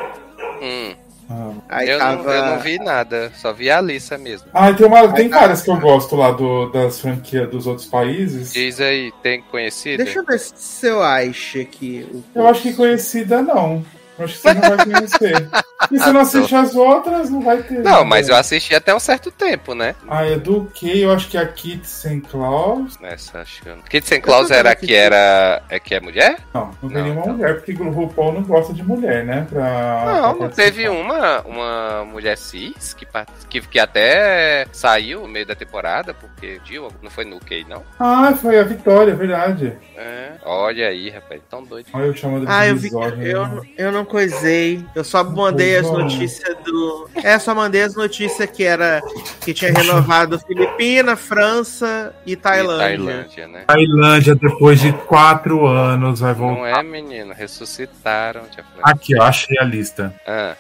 Hum. 0.61 0.95
Ah. 1.27 1.83
eu, 1.83 1.97
tava... 1.97 2.23
não, 2.23 2.31
eu 2.31 2.45
não 2.45 2.59
vi 2.59 2.77
nada, 2.77 3.31
só 3.35 3.51
vi 3.51 3.69
a 3.69 3.79
Alissa 3.79 4.17
mesmo. 4.17 4.47
Ah, 4.53 4.71
tem, 4.71 4.85
uma, 4.85 5.11
tem 5.11 5.27
várias 5.27 5.61
que 5.63 5.69
eu 5.71 5.79
gosto 5.79 6.15
lá 6.15 6.31
do, 6.31 6.67
das 6.69 6.99
franquias 6.99 7.49
dos 7.49 7.65
outros 7.65 7.87
países. 7.87 8.53
Diz 8.53 8.79
aí, 8.79 9.11
tem 9.23 9.41
conhecida? 9.41 10.03
Deixa 10.03 10.19
eu 10.19 10.25
ver 10.25 10.39
se 10.39 10.87
eu 10.87 11.01
acho 11.01 11.59
aqui. 11.59 12.23
Eu 12.33 12.47
acho 12.47 12.61
que 12.61 12.73
conhecida 12.73 13.41
não. 13.41 13.83
Acho 14.17 14.33
que 14.33 14.39
você 14.39 14.53
não 14.53 14.61
vai 14.61 14.85
conhecer. 14.85 15.49
E 15.91 15.99
se 15.99 16.11
não 16.11 16.21
assiste 16.21 16.55
as 16.55 16.75
outras, 16.75 17.29
não 17.29 17.41
vai 17.41 17.61
ter. 17.61 17.79
Não, 17.79 18.05
mas 18.05 18.29
eu 18.29 18.35
assisti 18.35 18.73
até 18.73 18.95
um 18.95 18.99
certo 18.99 19.29
tempo, 19.29 19.75
né? 19.75 19.93
Ah, 20.07 20.25
é 20.25 20.37
do 20.37 20.65
que? 20.73 21.01
Eu 21.01 21.11
acho 21.11 21.27
que 21.27 21.37
a 21.37 21.45
Kit 21.45 21.85
Sem 21.85 22.21
Claus. 22.21 22.97
Nessa, 22.99 23.41
achando. 23.41 23.83
Kit 23.83 24.07
Sem 24.07 24.21
Claus 24.21 24.51
era 24.51 24.71
a 24.71 24.75
que 24.75 24.93
era. 24.93 25.61
É 25.69 25.79
que 25.79 25.93
é 25.93 25.99
mulher? 25.99 26.37
Não, 26.53 26.71
não 26.81 26.89
tem 26.89 27.03
nenhuma 27.03 27.21
então. 27.21 27.33
mulher, 27.33 27.55
porque 27.55 27.73
o 27.73 27.89
RuPaul 27.89 28.33
não 28.33 28.43
gosta 28.43 28.73
de 28.73 28.83
mulher, 28.83 29.25
né? 29.25 29.45
Pra, 29.49 30.05
não, 30.05 30.35
pra 30.35 30.47
não 30.47 30.49
teve 30.49 30.87
uma, 30.87 31.41
uma 31.41 32.05
mulher 32.05 32.37
cis 32.37 32.93
que, 32.93 33.05
que, 33.49 33.61
que 33.61 33.79
até 33.79 34.65
saiu 34.71 35.21
no 35.21 35.27
meio 35.27 35.45
da 35.45 35.55
temporada, 35.55 36.13
porque 36.13 36.59
Jill 36.63 36.89
não 37.01 37.11
foi 37.11 37.25
no 37.25 37.39
Key, 37.39 37.65
não? 37.67 37.83
Ah, 37.99 38.33
foi 38.33 38.59
a 38.59 38.63
Vitória, 38.63 39.11
é 39.11 39.15
verdade. 39.15 39.73
É, 39.97 40.31
olha 40.43 40.87
aí, 40.87 41.09
rapaz, 41.09 41.41
tão 41.49 41.63
doido. 41.63 41.87
Olha 41.93 42.05
eu 42.05 42.15
chamo 42.15 42.39
de 42.39 42.45
ah, 42.49 42.67
eu, 42.67 42.75
vi, 42.75 42.89
eu, 42.91 43.65
eu 43.77 43.91
não 43.91 44.04
coisei. 44.05 44.83
Eu 44.93 45.03
só 45.03 45.23
mandei 45.23 45.77
as 45.77 45.89
notícias 45.89 46.55
do. 46.63 47.09
É, 47.15 47.37
só 47.39 47.55
mandei 47.55 47.81
as 47.81 47.95
notícias 47.95 48.49
que 48.49 48.63
era 48.63 49.01
que 49.41 49.53
tinha 49.53 49.71
renovado 49.71 50.39
Filipina, 50.39 51.15
França 51.15 52.13
e 52.25 52.35
Tailândia. 52.35 52.85
E 52.85 52.97
Tailândia, 52.97 53.47
né? 53.47 53.63
Tailândia, 53.67 54.35
depois 54.35 54.79
de 54.79 54.93
quatro 54.93 55.65
anos, 55.65 56.19
vai 56.19 56.33
voltar. 56.33 56.59
Não 56.59 56.65
é, 56.67 56.83
menino, 56.83 57.33
ressuscitaram. 57.33 58.43
Aqui, 58.83 59.17
ó, 59.17 59.23
achei 59.23 59.57
a 59.59 59.63
lista. 59.63 60.13
Ah. 60.27 60.55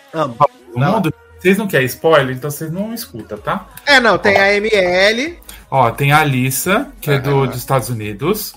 O 0.73 0.79
mundo. 0.79 1.13
Vocês 1.39 1.57
não 1.57 1.67
querem 1.67 1.85
spoiler, 1.85 2.35
então 2.35 2.49
vocês 2.49 2.71
não 2.71 2.93
escutam, 2.93 3.37
tá? 3.37 3.67
É, 3.85 3.99
não, 3.99 4.17
tem 4.17 4.35
ó. 4.35 4.41
a 4.41 4.53
ML. 4.53 5.39
Ó, 5.69 5.91
tem 5.91 6.11
a 6.11 6.21
Alissa, 6.21 6.89
que 6.99 7.11
é 7.11 7.19
do, 7.19 7.45
dos 7.45 7.57
Estados 7.57 7.89
Unidos 7.89 8.55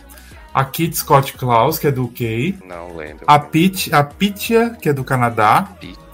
a 0.52 0.64
Kit 0.64 0.96
Scott 0.96 1.32
Klaus, 1.34 1.78
que 1.78 1.87
é 1.87 1.90
do 1.90 2.04
UK. 2.04 2.58
Não 2.64 2.96
lembro. 2.96 3.24
A 3.26 3.38
Pit, 3.38 3.94
a 3.94 4.02
Pitia, 4.02 4.70
que 4.70 4.88
é 4.88 4.92
do 4.92 5.04
Canadá. 5.04 5.68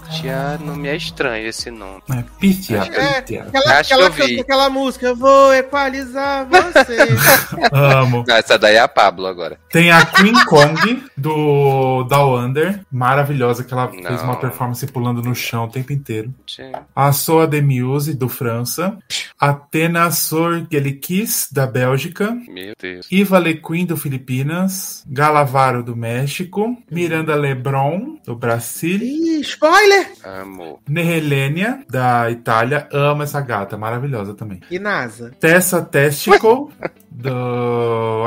Pitia, 0.05 0.59
não 0.59 0.77
me 0.77 0.89
é 0.89 0.97
estranho 0.97 1.47
esse 1.47 1.71
nome. 1.71 2.03
É, 2.11 2.25
Pitia, 2.39 2.79
é, 2.79 3.21
Pitia. 3.21 3.45
Aquela, 3.45 3.79
Acho 3.79 3.95
aquela, 3.95 4.11
que 4.11 4.23
eu 4.23 4.27
vi. 4.27 4.41
aquela 4.41 4.71
música, 4.71 5.07
eu 5.07 5.17
vou 5.17 5.55
equalizar 5.55 6.47
você. 6.47 6.99
Amo. 7.73 8.25
Não, 8.27 8.37
essa 8.37 8.59
daí 8.59 8.77
é 8.77 8.81
a 8.81 8.89
Pablo 8.89 9.27
agora. 9.27 9.59
Tem 9.71 9.91
a 9.91 10.05
Queen 10.05 10.45
Kong, 10.45 11.03
do 11.17 12.05
Down 12.05 12.39
Under. 12.39 12.81
Maravilhosa, 12.93 13.65
que 13.65 13.73
ela 13.73 13.91
não. 13.93 14.03
fez 14.03 14.23
uma 14.23 14.37
performance 14.37 14.87
pulando 14.87 15.23
no 15.23 15.35
chão 15.35 15.65
o 15.65 15.71
tempo 15.71 15.93
inteiro. 15.93 16.33
Sim. 16.47 16.73
A 16.95 17.13
Soa 17.13 17.47
de 17.47 17.63
Muse, 17.63 18.15
do 18.15 18.29
França. 18.29 18.97
A 19.41 19.53
Tena 19.53 20.11
Sorgelikis, 20.11 21.49
da 21.51 21.67
Bélgica. 21.67 22.37
Meu 22.49 22.75
Deus. 22.81 23.07
Iva 23.11 23.39
Lequin, 23.39 23.87
do 23.87 23.97
Filipinas. 23.97 25.03
Galavaro, 25.07 25.83
do 25.83 25.97
México. 25.97 26.77
Miranda 26.91 27.35
Lebron, 27.35 28.19
do 28.25 28.35
Brasil. 28.37 28.99
Ih, 29.03 29.41
spoiler! 29.41 29.94
Amo. 30.25 30.81
Nehelênia, 30.89 31.81
da 31.89 32.31
Itália. 32.31 32.89
Amo 32.93 33.23
essa 33.23 33.41
gata, 33.41 33.77
maravilhosa 33.77 34.35
também. 34.35 34.61
E 34.71 34.79
NASA? 34.79 35.33
Tessa 35.39 35.83
Testicle, 35.83 36.69
da 37.11 37.33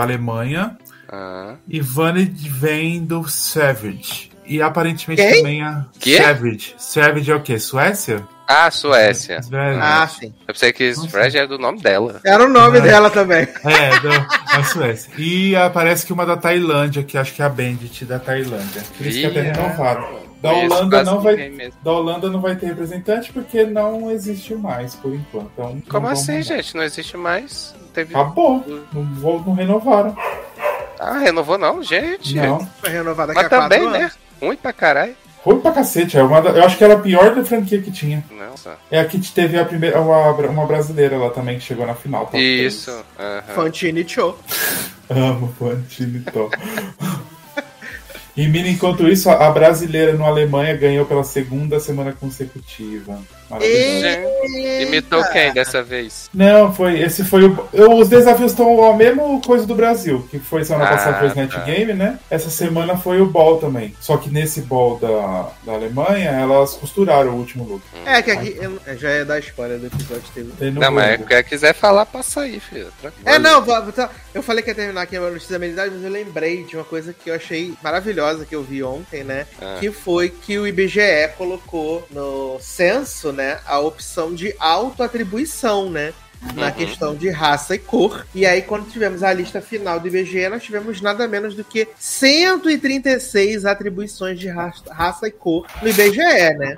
Alemanha. 0.01 0.77
Ah. 1.09 1.55
E 1.67 1.79
Vanity 1.79 2.49
vem 2.49 3.03
do 3.03 3.27
Savage. 3.27 4.31
E 4.45 4.61
aparentemente 4.61 5.21
Quem? 5.21 5.37
também 5.37 5.61
a 5.61 5.85
que? 5.99 6.17
Savage. 6.17 6.75
Savage 6.77 7.31
é 7.31 7.35
o 7.35 7.41
quê? 7.41 7.59
Suécia? 7.59 8.25
Ah, 8.47 8.71
Suécia. 8.71 9.41
Ah, 9.81 10.07
sim. 10.07 10.33
Eu 10.47 10.53
pensei 10.53 10.71
que 10.71 10.95
Savage 10.95 11.37
era 11.37 11.47
do 11.47 11.57
nome 11.57 11.81
dela. 11.81 12.21
Era 12.23 12.45
o 12.45 12.49
nome 12.49 12.77
é. 12.77 12.81
dela 12.81 13.09
também. 13.09 13.45
É, 13.65 13.99
da 13.99 14.63
Suécia. 14.63 15.11
E 15.17 15.53
aparece 15.53 16.05
que 16.05 16.13
uma 16.13 16.25
da 16.25 16.37
Tailândia, 16.37 17.03
que 17.03 17.17
acho 17.17 17.33
que 17.33 17.41
é 17.41 17.45
a 17.45 17.49
Bandit 17.49 18.05
da 18.05 18.19
Tailândia. 18.19 18.81
Por 18.97 19.05
isso 19.05 19.19
que 19.19 19.25
até 19.25 19.41
renovaram. 19.41 20.26
Da 20.41 20.51
Holanda, 20.51 21.03
não 21.03 21.19
vai, 21.19 21.51
da 21.81 21.91
Holanda 21.91 22.29
não 22.29 22.39
vai 22.39 22.55
ter 22.55 22.67
representante 22.67 23.33
porque 23.33 23.65
não 23.65 24.11
existe 24.11 24.53
mais, 24.53 24.93
por 24.95 25.13
enquanto. 25.13 25.49
Então, 25.53 25.81
Como 25.89 26.07
assim, 26.07 26.41
gente? 26.43 26.75
Não 26.75 26.83
existe 26.83 27.17
mais? 27.17 27.73
Teve... 27.93 28.13
Acabou. 28.13 28.63
Não, 28.93 29.03
não 29.39 29.53
renovaram. 29.53 30.15
Ah, 30.99 31.17
renovou 31.19 31.57
não, 31.57 31.81
gente. 31.81 32.35
Não. 32.35 32.67
Foi 32.79 32.89
renovado 32.89 33.33
daqui 33.33 33.49
Mas 33.49 33.61
também, 33.61 33.89
né? 33.89 34.11
Ruim 34.41 34.57
pra 34.57 34.73
caralho. 34.73 35.15
Ruim 35.43 35.59
pra 35.59 35.71
cacete. 35.71 36.17
É 36.17 36.23
uma 36.23 36.41
da... 36.41 36.51
Eu 36.51 36.63
acho 36.63 36.77
que 36.77 36.83
era 36.83 36.95
a 36.95 36.99
pior 36.99 37.33
da 37.33 37.43
franquia 37.43 37.81
que 37.81 37.91
tinha. 37.91 38.23
Nossa. 38.29 38.77
É 38.91 38.99
a 38.99 39.05
que 39.05 39.19
teve 39.31 39.57
a 39.57 39.65
primeira, 39.65 40.01
uma, 40.01 40.31
uma 40.31 40.65
brasileira 40.65 41.17
lá 41.17 41.29
também 41.29 41.57
que 41.57 41.63
chegou 41.63 41.85
na 41.85 41.95
final. 41.95 42.27
Tá? 42.27 42.37
Isso. 42.37 42.91
Uhum. 42.91 43.55
Fantini 43.55 44.07
Cho. 44.07 44.37
Amo 45.09 45.53
Fantini 45.57 46.23
Cho. 46.31 46.49
E 48.37 48.47
Mina, 48.47 48.69
enquanto 48.69 49.07
isso, 49.07 49.31
a 49.31 49.49
brasileira 49.49 50.13
no 50.13 50.23
Alemanha 50.23 50.77
ganhou 50.77 51.07
pela 51.07 51.23
segunda 51.23 51.79
semana 51.79 52.13
consecutiva. 52.13 53.19
Imitou 54.81 55.23
quem 55.31 55.53
dessa 55.53 55.81
vez? 55.81 56.29
Não, 56.33 56.73
foi. 56.73 56.99
Esse 57.01 57.23
foi 57.23 57.45
o. 57.45 57.67
Eu, 57.73 57.93
os 57.97 58.09
desafios 58.09 58.51
estão 58.51 58.83
a 58.83 58.95
mesma 58.95 59.39
coisa 59.41 59.65
do 59.65 59.75
Brasil, 59.75 60.27
que 60.29 60.39
foi 60.39 60.63
semana 60.63 60.85
ah, 60.85 60.89
passada 60.89 61.19
foi 61.19 61.29
o 61.29 61.35
Net 61.35 61.53
tá. 61.53 61.61
Game, 61.61 61.93
né? 61.93 62.19
Essa 62.29 62.49
semana 62.49 62.97
foi 62.97 63.21
o 63.21 63.25
Ball 63.25 63.57
também. 63.57 63.93
Só 63.99 64.17
que 64.17 64.29
nesse 64.29 64.61
Ball 64.61 64.97
da, 64.99 65.49
da 65.65 65.73
Alemanha, 65.73 66.31
elas 66.31 66.73
costuraram 66.73 67.31
o 67.31 67.37
último 67.37 67.63
look. 67.63 67.83
É, 68.05 68.21
que 68.21 68.31
aqui 68.31 68.57
eu, 68.59 68.79
já 68.97 69.09
é 69.09 69.25
da 69.25 69.39
spoiler 69.39 69.79
do 69.79 69.87
episódio 69.87 70.23
teve. 70.33 70.71
Não, 70.71 70.81
não 70.81 70.91
mas 70.91 71.25
quem 71.25 71.43
quiser 71.43 71.73
falar, 71.73 72.05
passa 72.05 72.41
aí, 72.41 72.59
filho. 72.59 72.87
É, 73.25 73.39
não, 73.39 73.63
eu 74.33 74.43
falei 74.43 74.63
que 74.63 74.69
ia 74.69 74.75
terminar 74.75 75.01
aqui 75.01 75.15
a 75.15 75.21
notícia 75.21 75.49
da 75.51 75.55
habilidade, 75.55 75.93
mas 75.95 76.03
eu 76.03 76.11
lembrei 76.11 76.63
de 76.63 76.75
uma 76.75 76.83
coisa 76.85 77.13
que 77.13 77.29
eu 77.29 77.35
achei 77.35 77.73
maravilhosa 77.81 78.45
que 78.45 78.55
eu 78.55 78.63
vi 78.63 78.83
ontem, 78.83 79.23
né? 79.23 79.47
Ah. 79.61 79.77
Que 79.79 79.91
foi 79.91 80.29
que 80.29 80.57
o 80.57 80.67
IBGE 80.67 81.29
colocou 81.37 82.07
no 82.11 82.57
censo, 82.59 83.31
né, 83.37 83.59
a 83.65 83.79
opção 83.79 84.35
de 84.35 84.53
autoatribuição, 84.59 85.89
né? 85.89 86.13
na 86.53 86.67
uhum. 86.67 86.71
questão 86.71 87.15
de 87.15 87.29
raça 87.29 87.75
e 87.75 87.79
cor. 87.79 88.25
E 88.33 88.45
aí, 88.45 88.61
quando 88.61 88.89
tivemos 88.89 89.23
a 89.23 89.33
lista 89.33 89.61
final 89.61 89.99
do 89.99 90.07
IBGE, 90.07 90.47
nós 90.49 90.63
tivemos 90.63 91.01
nada 91.01 91.27
menos 91.27 91.55
do 91.55 91.63
que 91.63 91.87
136 91.97 93.65
atribuições 93.65 94.39
de 94.39 94.47
raça, 94.47 94.93
raça 94.93 95.27
e 95.27 95.31
cor 95.31 95.65
no 95.81 95.89
IBGE, 95.89 96.53
né? 96.57 96.75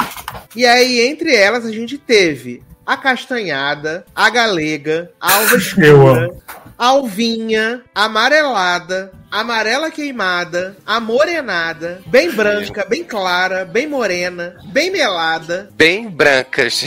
E 0.55 0.65
aí, 0.65 1.01
entre 1.01 1.35
elas, 1.35 1.65
a 1.65 1.71
gente 1.71 1.97
teve 1.97 2.63
a 2.85 2.97
castanhada, 2.97 4.05
a 4.15 4.29
galega, 4.29 5.11
a 5.19 5.35
alva 5.35 5.57
escura, 5.57 6.31
alvinha, 6.79 7.81
amarelada, 7.93 9.11
amarela 9.29 9.91
queimada, 9.91 10.77
amorenada, 10.85 12.01
bem 12.07 12.31
branca, 12.31 12.85
bem 12.89 13.03
clara, 13.03 13.65
bem 13.65 13.85
morena, 13.85 14.55
bem 14.67 14.89
melada. 14.89 15.69
Bem 15.73 16.09
brancas. 16.09 16.85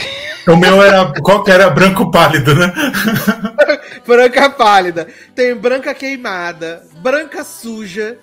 O 0.49 0.57
meu 0.57 0.83
era. 0.83 1.13
Qual 1.21 1.45
que 1.45 1.51
era? 1.51 1.69
Branco 1.69 2.11
pálido, 2.11 2.55
né? 2.55 2.73
branca 4.07 4.49
pálida. 4.49 5.07
Tem 5.35 5.55
branca 5.55 5.93
queimada, 5.93 6.83
branca 7.03 7.45
suja. 7.45 8.17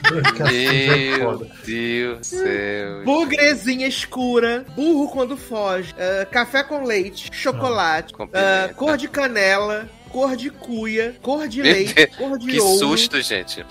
Branca 0.00 0.44
Meu 0.44 1.38
suja 1.38 1.44
é 1.44 1.66
Deus 1.66 2.18
do 2.18 2.24
céu. 2.24 3.04
Bugrezinha 3.04 3.86
escura, 3.86 4.64
burro 4.74 5.10
quando 5.10 5.36
foge, 5.36 5.92
uh, 5.92 6.26
café 6.30 6.62
com 6.62 6.84
leite, 6.84 7.28
chocolate, 7.32 8.14
uh, 8.14 8.74
cor 8.74 8.96
de 8.96 9.08
canela, 9.08 9.88
cor 10.12 10.36
de 10.36 10.50
cuia, 10.50 11.16
cor 11.22 11.48
de 11.48 11.62
leite, 11.62 12.06
cor 12.18 12.38
de 12.38 12.52
que 12.52 12.60
ouro. 12.60 12.72
Que 12.72 12.78
susto, 12.78 13.22
gente. 13.22 13.64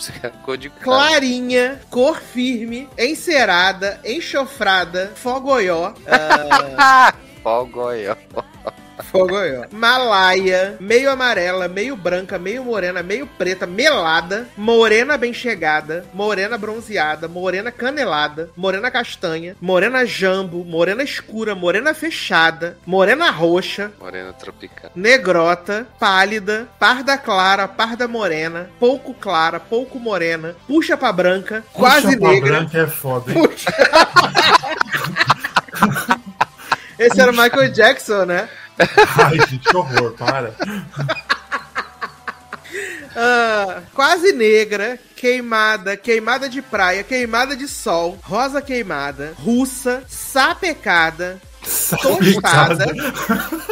Cor 0.43 0.57
de 0.57 0.69
clarinha, 0.69 1.79
cor 1.89 2.19
firme, 2.19 2.89
encerada, 2.97 4.01
enxofrada, 4.03 5.11
fogoió. 5.15 5.93
Uh... 5.93 7.13
fogoió. 7.43 8.17
Fogo 9.11 9.35
aí, 9.35 9.53
ó. 9.57 9.65
Malaya, 9.73 10.77
meio 10.79 11.11
amarela, 11.11 11.67
meio 11.67 11.97
branca, 11.97 12.39
meio 12.39 12.63
morena, 12.63 13.03
meio 13.03 13.27
preta, 13.27 13.67
melada, 13.67 14.47
morena 14.55 15.17
bem 15.17 15.33
chegada, 15.33 16.05
morena 16.13 16.57
bronzeada, 16.57 17.27
morena 17.27 17.73
canelada, 17.73 18.49
morena 18.55 18.89
castanha, 18.89 19.57
morena 19.59 20.05
jambo, 20.05 20.63
morena 20.63 21.03
escura, 21.03 21.53
morena 21.53 21.93
fechada, 21.93 22.77
morena 22.85 23.29
roxa, 23.29 23.91
morena 23.99 24.31
tropical, 24.31 24.91
negrota, 24.95 25.85
pálida, 25.99 26.69
parda 26.79 27.17
clara, 27.17 27.67
parda 27.67 28.07
morena, 28.07 28.69
pouco 28.79 29.13
clara, 29.13 29.59
pouco 29.59 29.99
morena, 29.99 30.55
puxa 30.65 30.95
pra 30.95 31.11
branca, 31.11 31.65
puxa 31.73 31.73
quase 31.73 32.17
pra 32.17 32.29
negra. 32.29 32.59
branca 32.59 32.77
é 32.77 32.87
foda, 32.87 33.29
hein? 33.29 33.43
Puxa... 33.43 33.71
Esse 37.01 37.19
era 37.19 37.31
o 37.31 37.35
Michael 37.35 37.73
Jackson, 37.73 38.25
né? 38.25 38.47
Ai, 39.17 39.37
gente, 39.47 39.59
que 39.59 39.77
horror, 39.77 40.13
para. 40.13 40.53
Ah, 43.15 43.81
quase 43.93 44.31
negra, 44.31 44.97
queimada, 45.15 45.97
queimada 45.97 46.47
de 46.47 46.61
praia, 46.61 47.03
queimada 47.03 47.55
de 47.55 47.67
sol, 47.67 48.17
rosa 48.23 48.61
queimada, 48.61 49.33
russa, 49.37 50.03
sapecada, 50.07 51.39
sapecada. 51.61 52.85
tostada. 52.85 53.71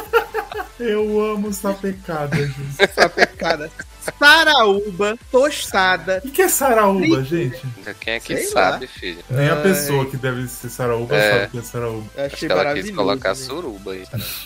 Eu 0.79 1.21
amo 1.21 1.53
sapecada, 1.53 2.35
gente. 2.35 2.93
Sapecada. 2.93 3.71
Saraúba, 4.17 5.17
tostada. 5.31 6.21
O 6.25 6.29
que 6.29 6.41
é 6.41 6.47
saraúba, 6.47 7.23
gente? 7.23 7.61
Quem 7.99 8.13
é 8.13 8.19
que 8.19 8.35
Sei 8.35 8.45
sabe, 8.45 8.85
lá. 8.85 8.91
filho? 8.91 9.19
Nem 9.29 9.49
a 9.49 9.55
pessoa 9.57 10.05
que 10.05 10.17
deve 10.17 10.47
ser 10.47 10.69
saraúba 10.69 11.15
é. 11.15 11.31
sabe 11.31 11.45
o 11.45 11.49
que 11.49 11.57
é 11.57 11.61
saraúba. 11.61 12.09
Eu 12.15 12.25
achei 12.25 12.25
Acho 12.25 12.45
que 12.47 12.51
ela 12.51 12.73
quis 12.73 12.91
colocar 12.91 13.33
gente. 13.33 13.45
suruba 13.45 13.91
aí. 13.91 14.03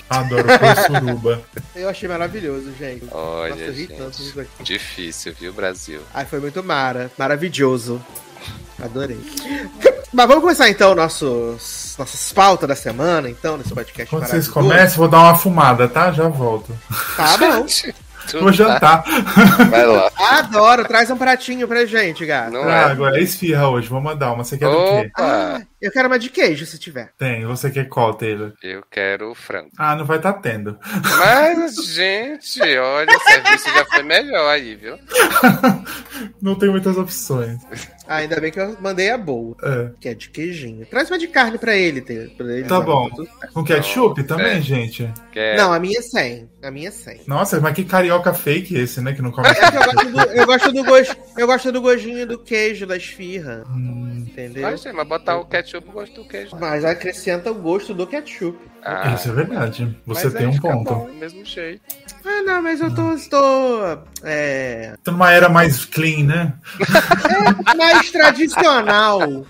Adoro 0.09 0.43
pôr 0.43 0.75
suruba. 0.85 1.41
Eu 1.75 1.89
achei 1.89 2.09
maravilhoso, 2.09 2.71
gente. 2.77 3.05
Olha, 3.11 3.55
Nossa, 3.55 3.73
gente. 3.73 3.93
Tanto 3.93 4.47
Difícil, 4.63 5.33
viu, 5.39 5.53
Brasil? 5.53 6.01
Ai, 6.13 6.25
foi 6.25 6.39
muito 6.39 6.63
mara. 6.63 7.11
Maravilhoso. 7.17 8.01
Adorei. 8.81 9.19
Mas 10.13 10.27
vamos 10.27 10.43
começar 10.43 10.69
então 10.69 10.93
nossos, 10.93 11.95
nossas 11.97 12.31
pautas 12.33 12.67
da 12.69 12.75
semana, 12.75 13.27
então, 13.29 13.57
nesse 13.57 13.73
podcast 13.73 14.09
Quando 14.09 14.27
vocês 14.27 14.47
começam, 14.47 14.97
vou 14.97 15.07
dar 15.07 15.21
uma 15.21 15.35
fumada, 15.35 15.87
tá? 15.87 16.11
Já 16.11 16.27
volto. 16.27 16.71
Tá 17.17 17.37
bom. 17.37 17.65
Vou 18.39 18.51
jantar. 18.51 19.03
Vai 19.69 19.85
lá. 19.85 20.11
Adoro, 20.17 20.85
traz 20.85 21.09
um 21.09 21.17
pratinho 21.17 21.67
pra 21.67 21.85
gente, 21.85 22.25
gato. 22.25 22.51
Não 22.51 22.63
ah, 22.63 22.71
é. 22.71 22.83
agora 22.85 23.19
é 23.19 23.23
esfirra 23.23 23.69
hoje, 23.69 23.87
vou 23.87 24.01
mandar 24.01 24.31
uma. 24.31 24.43
Você 24.43 24.57
quer 24.57 24.67
Opa. 24.67 24.77
o 24.77 25.01
quê? 25.01 25.11
Ah, 25.17 25.61
eu 25.83 25.91
quero 25.91 26.07
uma 26.07 26.17
de 26.17 26.29
queijo, 26.29 26.65
se 26.65 26.79
tiver. 26.79 27.11
Tem, 27.17 27.45
você 27.45 27.69
quer 27.69 27.89
qual, 27.89 28.13
Taylor? 28.13 28.53
Eu 28.63 28.81
quero 28.89 29.35
frango. 29.35 29.69
Ah, 29.77 29.95
não 29.95 30.05
vai 30.05 30.15
estar 30.15 30.33
tá 30.33 30.39
tendo. 30.39 30.79
Mas, 31.19 31.75
gente, 31.75 32.61
olha, 32.61 33.15
o 33.15 33.19
serviço 33.19 33.69
já 33.69 33.85
foi 33.85 34.03
melhor 34.03 34.49
aí, 34.49 34.75
viu? 34.75 34.97
não 36.41 36.55
tem 36.55 36.69
muitas 36.69 36.95
opções. 36.97 37.59
Ah, 38.07 38.17
ainda 38.17 38.39
bem 38.39 38.51
que 38.51 38.59
eu 38.59 38.77
mandei 38.79 39.09
a 39.09 39.17
boa. 39.17 39.55
É. 39.61 39.91
Que 39.99 40.09
é 40.09 40.13
de 40.13 40.29
queijinho. 40.29 40.85
Traz 40.85 41.09
uma 41.09 41.17
de 41.17 41.27
carne 41.27 41.57
pra 41.57 41.75
ele, 41.75 42.01
Pra 42.01 42.45
ele 42.45 42.63
tá 42.63 42.79
bom. 42.79 43.09
Com 43.53 43.63
ketchup 43.63 44.21
não, 44.21 44.27
também, 44.27 44.57
é. 44.57 44.61
gente? 44.61 45.11
Quer. 45.31 45.57
Não, 45.57 45.73
a 45.73 45.79
minha 45.79 45.99
é 45.99 46.01
100. 46.01 46.49
A 46.61 46.71
minha 46.71 46.89
é 46.89 46.91
100. 46.91 47.21
Nossa, 47.27 47.59
mas 47.59 47.73
que 47.73 47.83
carioca 47.83 48.33
fake 48.33 48.75
esse, 48.77 49.01
né? 49.01 49.13
Que 49.13 49.21
não 49.21 49.31
come. 49.31 49.47
É 49.47 49.51
eu 49.51 49.85
gosto 49.85 50.11
do, 50.11 50.21
eu 50.21 50.45
gosto 50.45 50.71
do 50.71 50.83
gosto. 50.83 51.17
Eu 51.37 51.47
gosto 51.47 51.71
do 51.71 51.81
gostinho 51.81 52.27
do 52.27 52.39
queijo, 52.39 52.85
da 52.85 52.95
esfirra. 52.95 53.63
Hum. 53.69 54.25
Entendeu? 54.33 54.63
Mas, 54.63 54.83
mas 54.83 55.07
botar 55.07 55.37
o 55.37 55.45
ketchup, 55.45 55.72
eu 55.75 55.81
gosto 55.81 56.21
do 56.21 56.27
queijo. 56.27 56.55
Mas 56.59 56.85
acrescenta 56.85 57.51
o 57.51 57.55
gosto 57.55 57.93
do 57.93 58.05
ketchup. 58.05 58.57
Ah, 58.85 59.13
Isso 59.13 59.29
é 59.29 59.31
verdade. 59.31 59.97
Você 60.05 60.29
tem 60.29 60.47
um 60.47 60.59
ponto. 60.59 60.93
Bom, 60.93 61.09
mesmo 61.13 61.45
jeito. 61.45 61.81
Ah, 62.25 62.41
não, 62.43 62.61
mas 62.61 62.81
eu 62.81 62.93
tô. 62.93 63.13
Estou. 63.13 64.03
É... 64.23 64.95
Tô 65.03 65.11
numa 65.11 65.31
era 65.31 65.47
mais 65.47 65.85
clean, 65.85 66.25
né? 66.25 66.53
É, 67.69 67.73
mais 67.75 68.11
tradicional. 68.11 69.45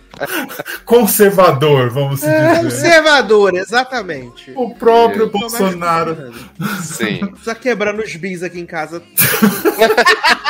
Conservador, 0.86 1.90
vamos 1.90 2.20
dizer. 2.20 2.32
É, 2.32 2.64
conservador, 2.64 3.56
exatamente. 3.56 4.52
O 4.56 4.76
próprio 4.76 5.24
eu 5.24 5.32
Bolsonaro. 5.32 6.34
Sim. 6.82 7.20
Tá 7.44 7.56
quebrando 7.56 8.04
os 8.04 8.16
bis 8.16 8.44
aqui 8.44 8.60
em 8.60 8.66
casa. 8.66 9.02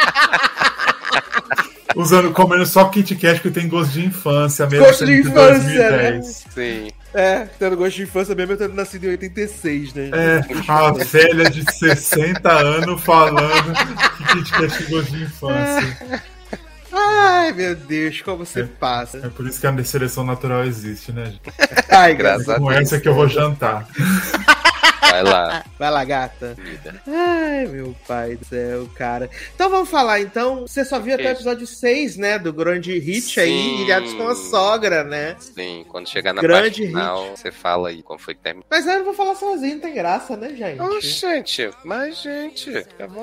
Usando, 1.95 2.31
comendo 2.31 2.65
só 2.65 2.85
Kit 2.85 3.15
Kat 3.15 3.39
que 3.41 3.51
tem 3.51 3.67
gosto 3.67 3.93
de 3.93 4.05
infância 4.05 4.65
mesmo. 4.67 4.85
Gosto 4.85 5.05
de 5.05 5.19
infância, 5.21 5.91
né? 5.91 6.21
Sim. 6.21 6.87
É, 7.13 7.47
tendo 7.59 7.77
gosto 7.77 7.97
de 7.97 8.03
infância 8.03 8.33
mesmo, 8.33 8.53
eu 8.53 8.57
tendo 8.57 8.73
nascido 8.73 9.05
em 9.05 9.09
86, 9.09 9.93
né? 9.93 10.09
É, 10.11 10.41
a 10.67 10.91
velha 10.91 11.49
de 11.49 11.63
60 11.71 12.51
anos 12.51 13.01
falando 13.03 13.73
que 14.17 14.33
Kit 14.33 14.51
Kat 14.51 14.77
tem 14.77 14.89
gosto 14.89 15.11
de 15.11 15.23
infância. 15.23 16.23
Ai, 16.95 17.51
meu 17.53 17.75
Deus, 17.75 18.21
como 18.21 18.45
você 18.45 18.61
é, 18.61 18.63
passa. 18.65 19.17
É 19.17 19.29
por 19.29 19.47
isso 19.47 19.59
que 19.59 19.65
a 19.65 19.83
seleção 19.83 20.23
natural 20.23 20.63
existe, 20.63 21.11
né, 21.11 21.25
gente? 21.25 21.41
Ai, 21.89 22.13
graças 22.13 22.47
a 22.47 22.57
Deus. 22.57 22.63
Com 22.63 22.71
essa 22.71 22.99
que 22.99 23.07
eu 23.07 23.15
vou 23.15 23.27
jantar. 23.27 23.87
Vai 25.09 25.23
lá. 25.23 25.63
Vai 25.77 25.91
lá, 25.91 26.03
gata. 26.03 26.55
Vida. 26.55 27.01
Ai, 27.07 27.65
meu 27.65 27.95
pai 28.07 28.35
do 28.35 28.45
céu, 28.45 28.87
cara. 28.95 29.29
Então 29.53 29.69
vamos 29.69 29.89
falar, 29.89 30.21
então. 30.21 30.61
Você 30.61 30.85
só 30.85 30.99
viu 30.99 31.15
até 31.15 31.29
o 31.29 31.31
episódio 31.31 31.67
6, 31.67 32.17
né? 32.17 32.39
Do 32.39 32.53
grande 32.53 32.97
hit 32.99 33.21
Sim. 33.21 33.41
aí, 33.41 33.81
Ilhados 33.81 34.13
com 34.13 34.27
a 34.27 34.35
Sogra, 34.35 35.03
né? 35.03 35.35
Sim, 35.39 35.85
quando 35.89 36.09
chegar 36.09 36.33
na 36.33 36.41
grande 36.41 36.81
parte 36.81 36.87
final, 36.87 37.29
hit. 37.29 37.39
você 37.39 37.51
fala 37.51 37.89
aí 37.89 38.01
como 38.03 38.19
foi 38.19 38.35
que 38.35 38.41
terminou. 38.41 38.65
Mas 38.69 38.85
eu 38.87 39.03
vou 39.03 39.13
falar 39.13 39.35
sozinho, 39.35 39.75
não 39.75 39.81
tem 39.81 39.93
graça, 39.93 40.37
né, 40.37 40.49
gente? 40.49 40.81
Oh, 40.81 41.01
gente, 41.01 41.69
mas, 41.83 42.21
gente, 42.21 42.71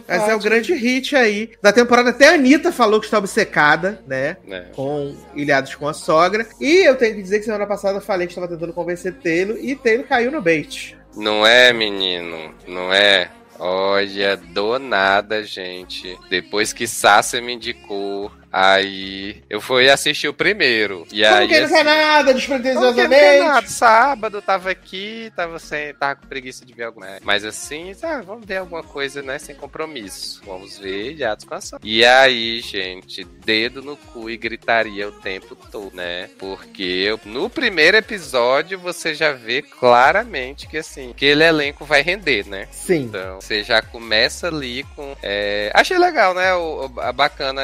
Mas 0.07 0.28
é 0.28 0.35
o 0.35 0.39
grande 0.39 0.74
hit 0.74 1.16
aí. 1.16 1.51
Da 1.62 1.72
temporada, 1.72 2.11
até 2.11 2.28
a 2.28 2.35
Anitta 2.35 2.72
falou 2.72 3.01
que 3.01 3.07
está 3.07 3.18
obcecada, 3.18 4.03
né? 4.07 4.37
É. 4.49 4.66
Com 4.74 5.14
Ilhados 5.35 5.74
com 5.74 5.89
a 5.89 5.95
Sogra. 5.95 6.47
E 6.61 6.87
eu 6.87 6.97
tenho 6.97 7.14
que 7.14 7.22
dizer 7.22 7.39
que 7.39 7.45
semana 7.45 7.66
passada 7.66 7.99
eu 7.99 8.03
falei 8.03 8.26
que 8.26 8.33
estava 8.33 8.49
tentando 8.49 8.72
convencer 8.72 9.14
Taylor 9.14 9.57
e 9.61 9.74
Taylor 9.76 10.07
caiu 10.07 10.31
no 10.31 10.43
bait. 10.43 10.99
Não 11.16 11.44
é, 11.44 11.72
menino, 11.72 12.54
não 12.66 12.92
é. 12.92 13.30
Olha, 13.61 14.36
do 14.38 14.78
nada, 14.78 15.44
gente. 15.44 16.18
Depois 16.30 16.72
que 16.72 16.86
Sasha 16.86 17.40
me 17.42 17.54
indicou 17.54 18.32
Aí 18.52 19.42
eu 19.48 19.61
fui 19.61 19.88
assistir 19.88 20.28
o 20.28 20.34
primeiro. 20.34 21.06
E 21.12 21.22
Como 21.22 21.34
aí, 21.36 21.48
que 21.48 21.56
não 21.56 21.64
assim, 21.66 21.74
quer 21.74 21.84
nada, 21.84 22.34
despretensiosamente? 22.34 23.38
não 23.38 23.46
nada. 23.46 23.66
Sábado 23.66 24.42
tava 24.42 24.70
aqui, 24.70 25.32
tava 25.36 25.58
sem. 25.58 25.94
tava 25.94 26.16
com 26.16 26.26
preguiça 26.26 26.64
de 26.64 26.72
ver 26.72 26.84
alguma 26.84 27.06
coisa. 27.06 27.20
Mas 27.24 27.44
assim, 27.44 27.92
ah, 28.02 28.20
vamos 28.20 28.44
ver 28.44 28.56
alguma 28.56 28.82
coisa, 28.82 29.22
né? 29.22 29.38
Sem 29.38 29.54
compromisso. 29.54 30.42
Vamos 30.44 30.78
ver 30.78 31.16
já 31.16 31.34
descansar. 31.34 31.78
E 31.82 32.04
aí, 32.04 32.61
gente, 32.61 33.22
dedo 33.22 33.82
no 33.82 33.96
cu 33.96 34.28
e 34.28 34.36
gritaria 34.36 35.08
o 35.08 35.12
tempo 35.12 35.54
todo, 35.70 35.94
né? 35.94 36.28
Porque 36.38 36.82
eu, 36.82 37.20
no 37.24 37.48
primeiro 37.48 37.96
episódio 37.96 38.78
você 38.78 39.14
já 39.14 39.32
vê 39.32 39.62
claramente 39.62 40.66
que 40.66 40.78
assim, 40.78 41.11
aquele 41.11 41.44
elenco 41.44 41.84
vai 41.84 42.02
render, 42.02 42.46
né? 42.48 42.66
Sim. 42.72 43.02
Então, 43.02 43.40
você 43.51 43.64
já 43.64 43.82
começa 43.82 44.46
ali 44.46 44.84
com. 44.94 45.16
é, 45.20 45.72
Achei 45.74 45.98
legal, 45.98 46.32
né? 46.34 46.55
O, 46.55 46.88
a 46.98 47.11
bacana 47.12 47.61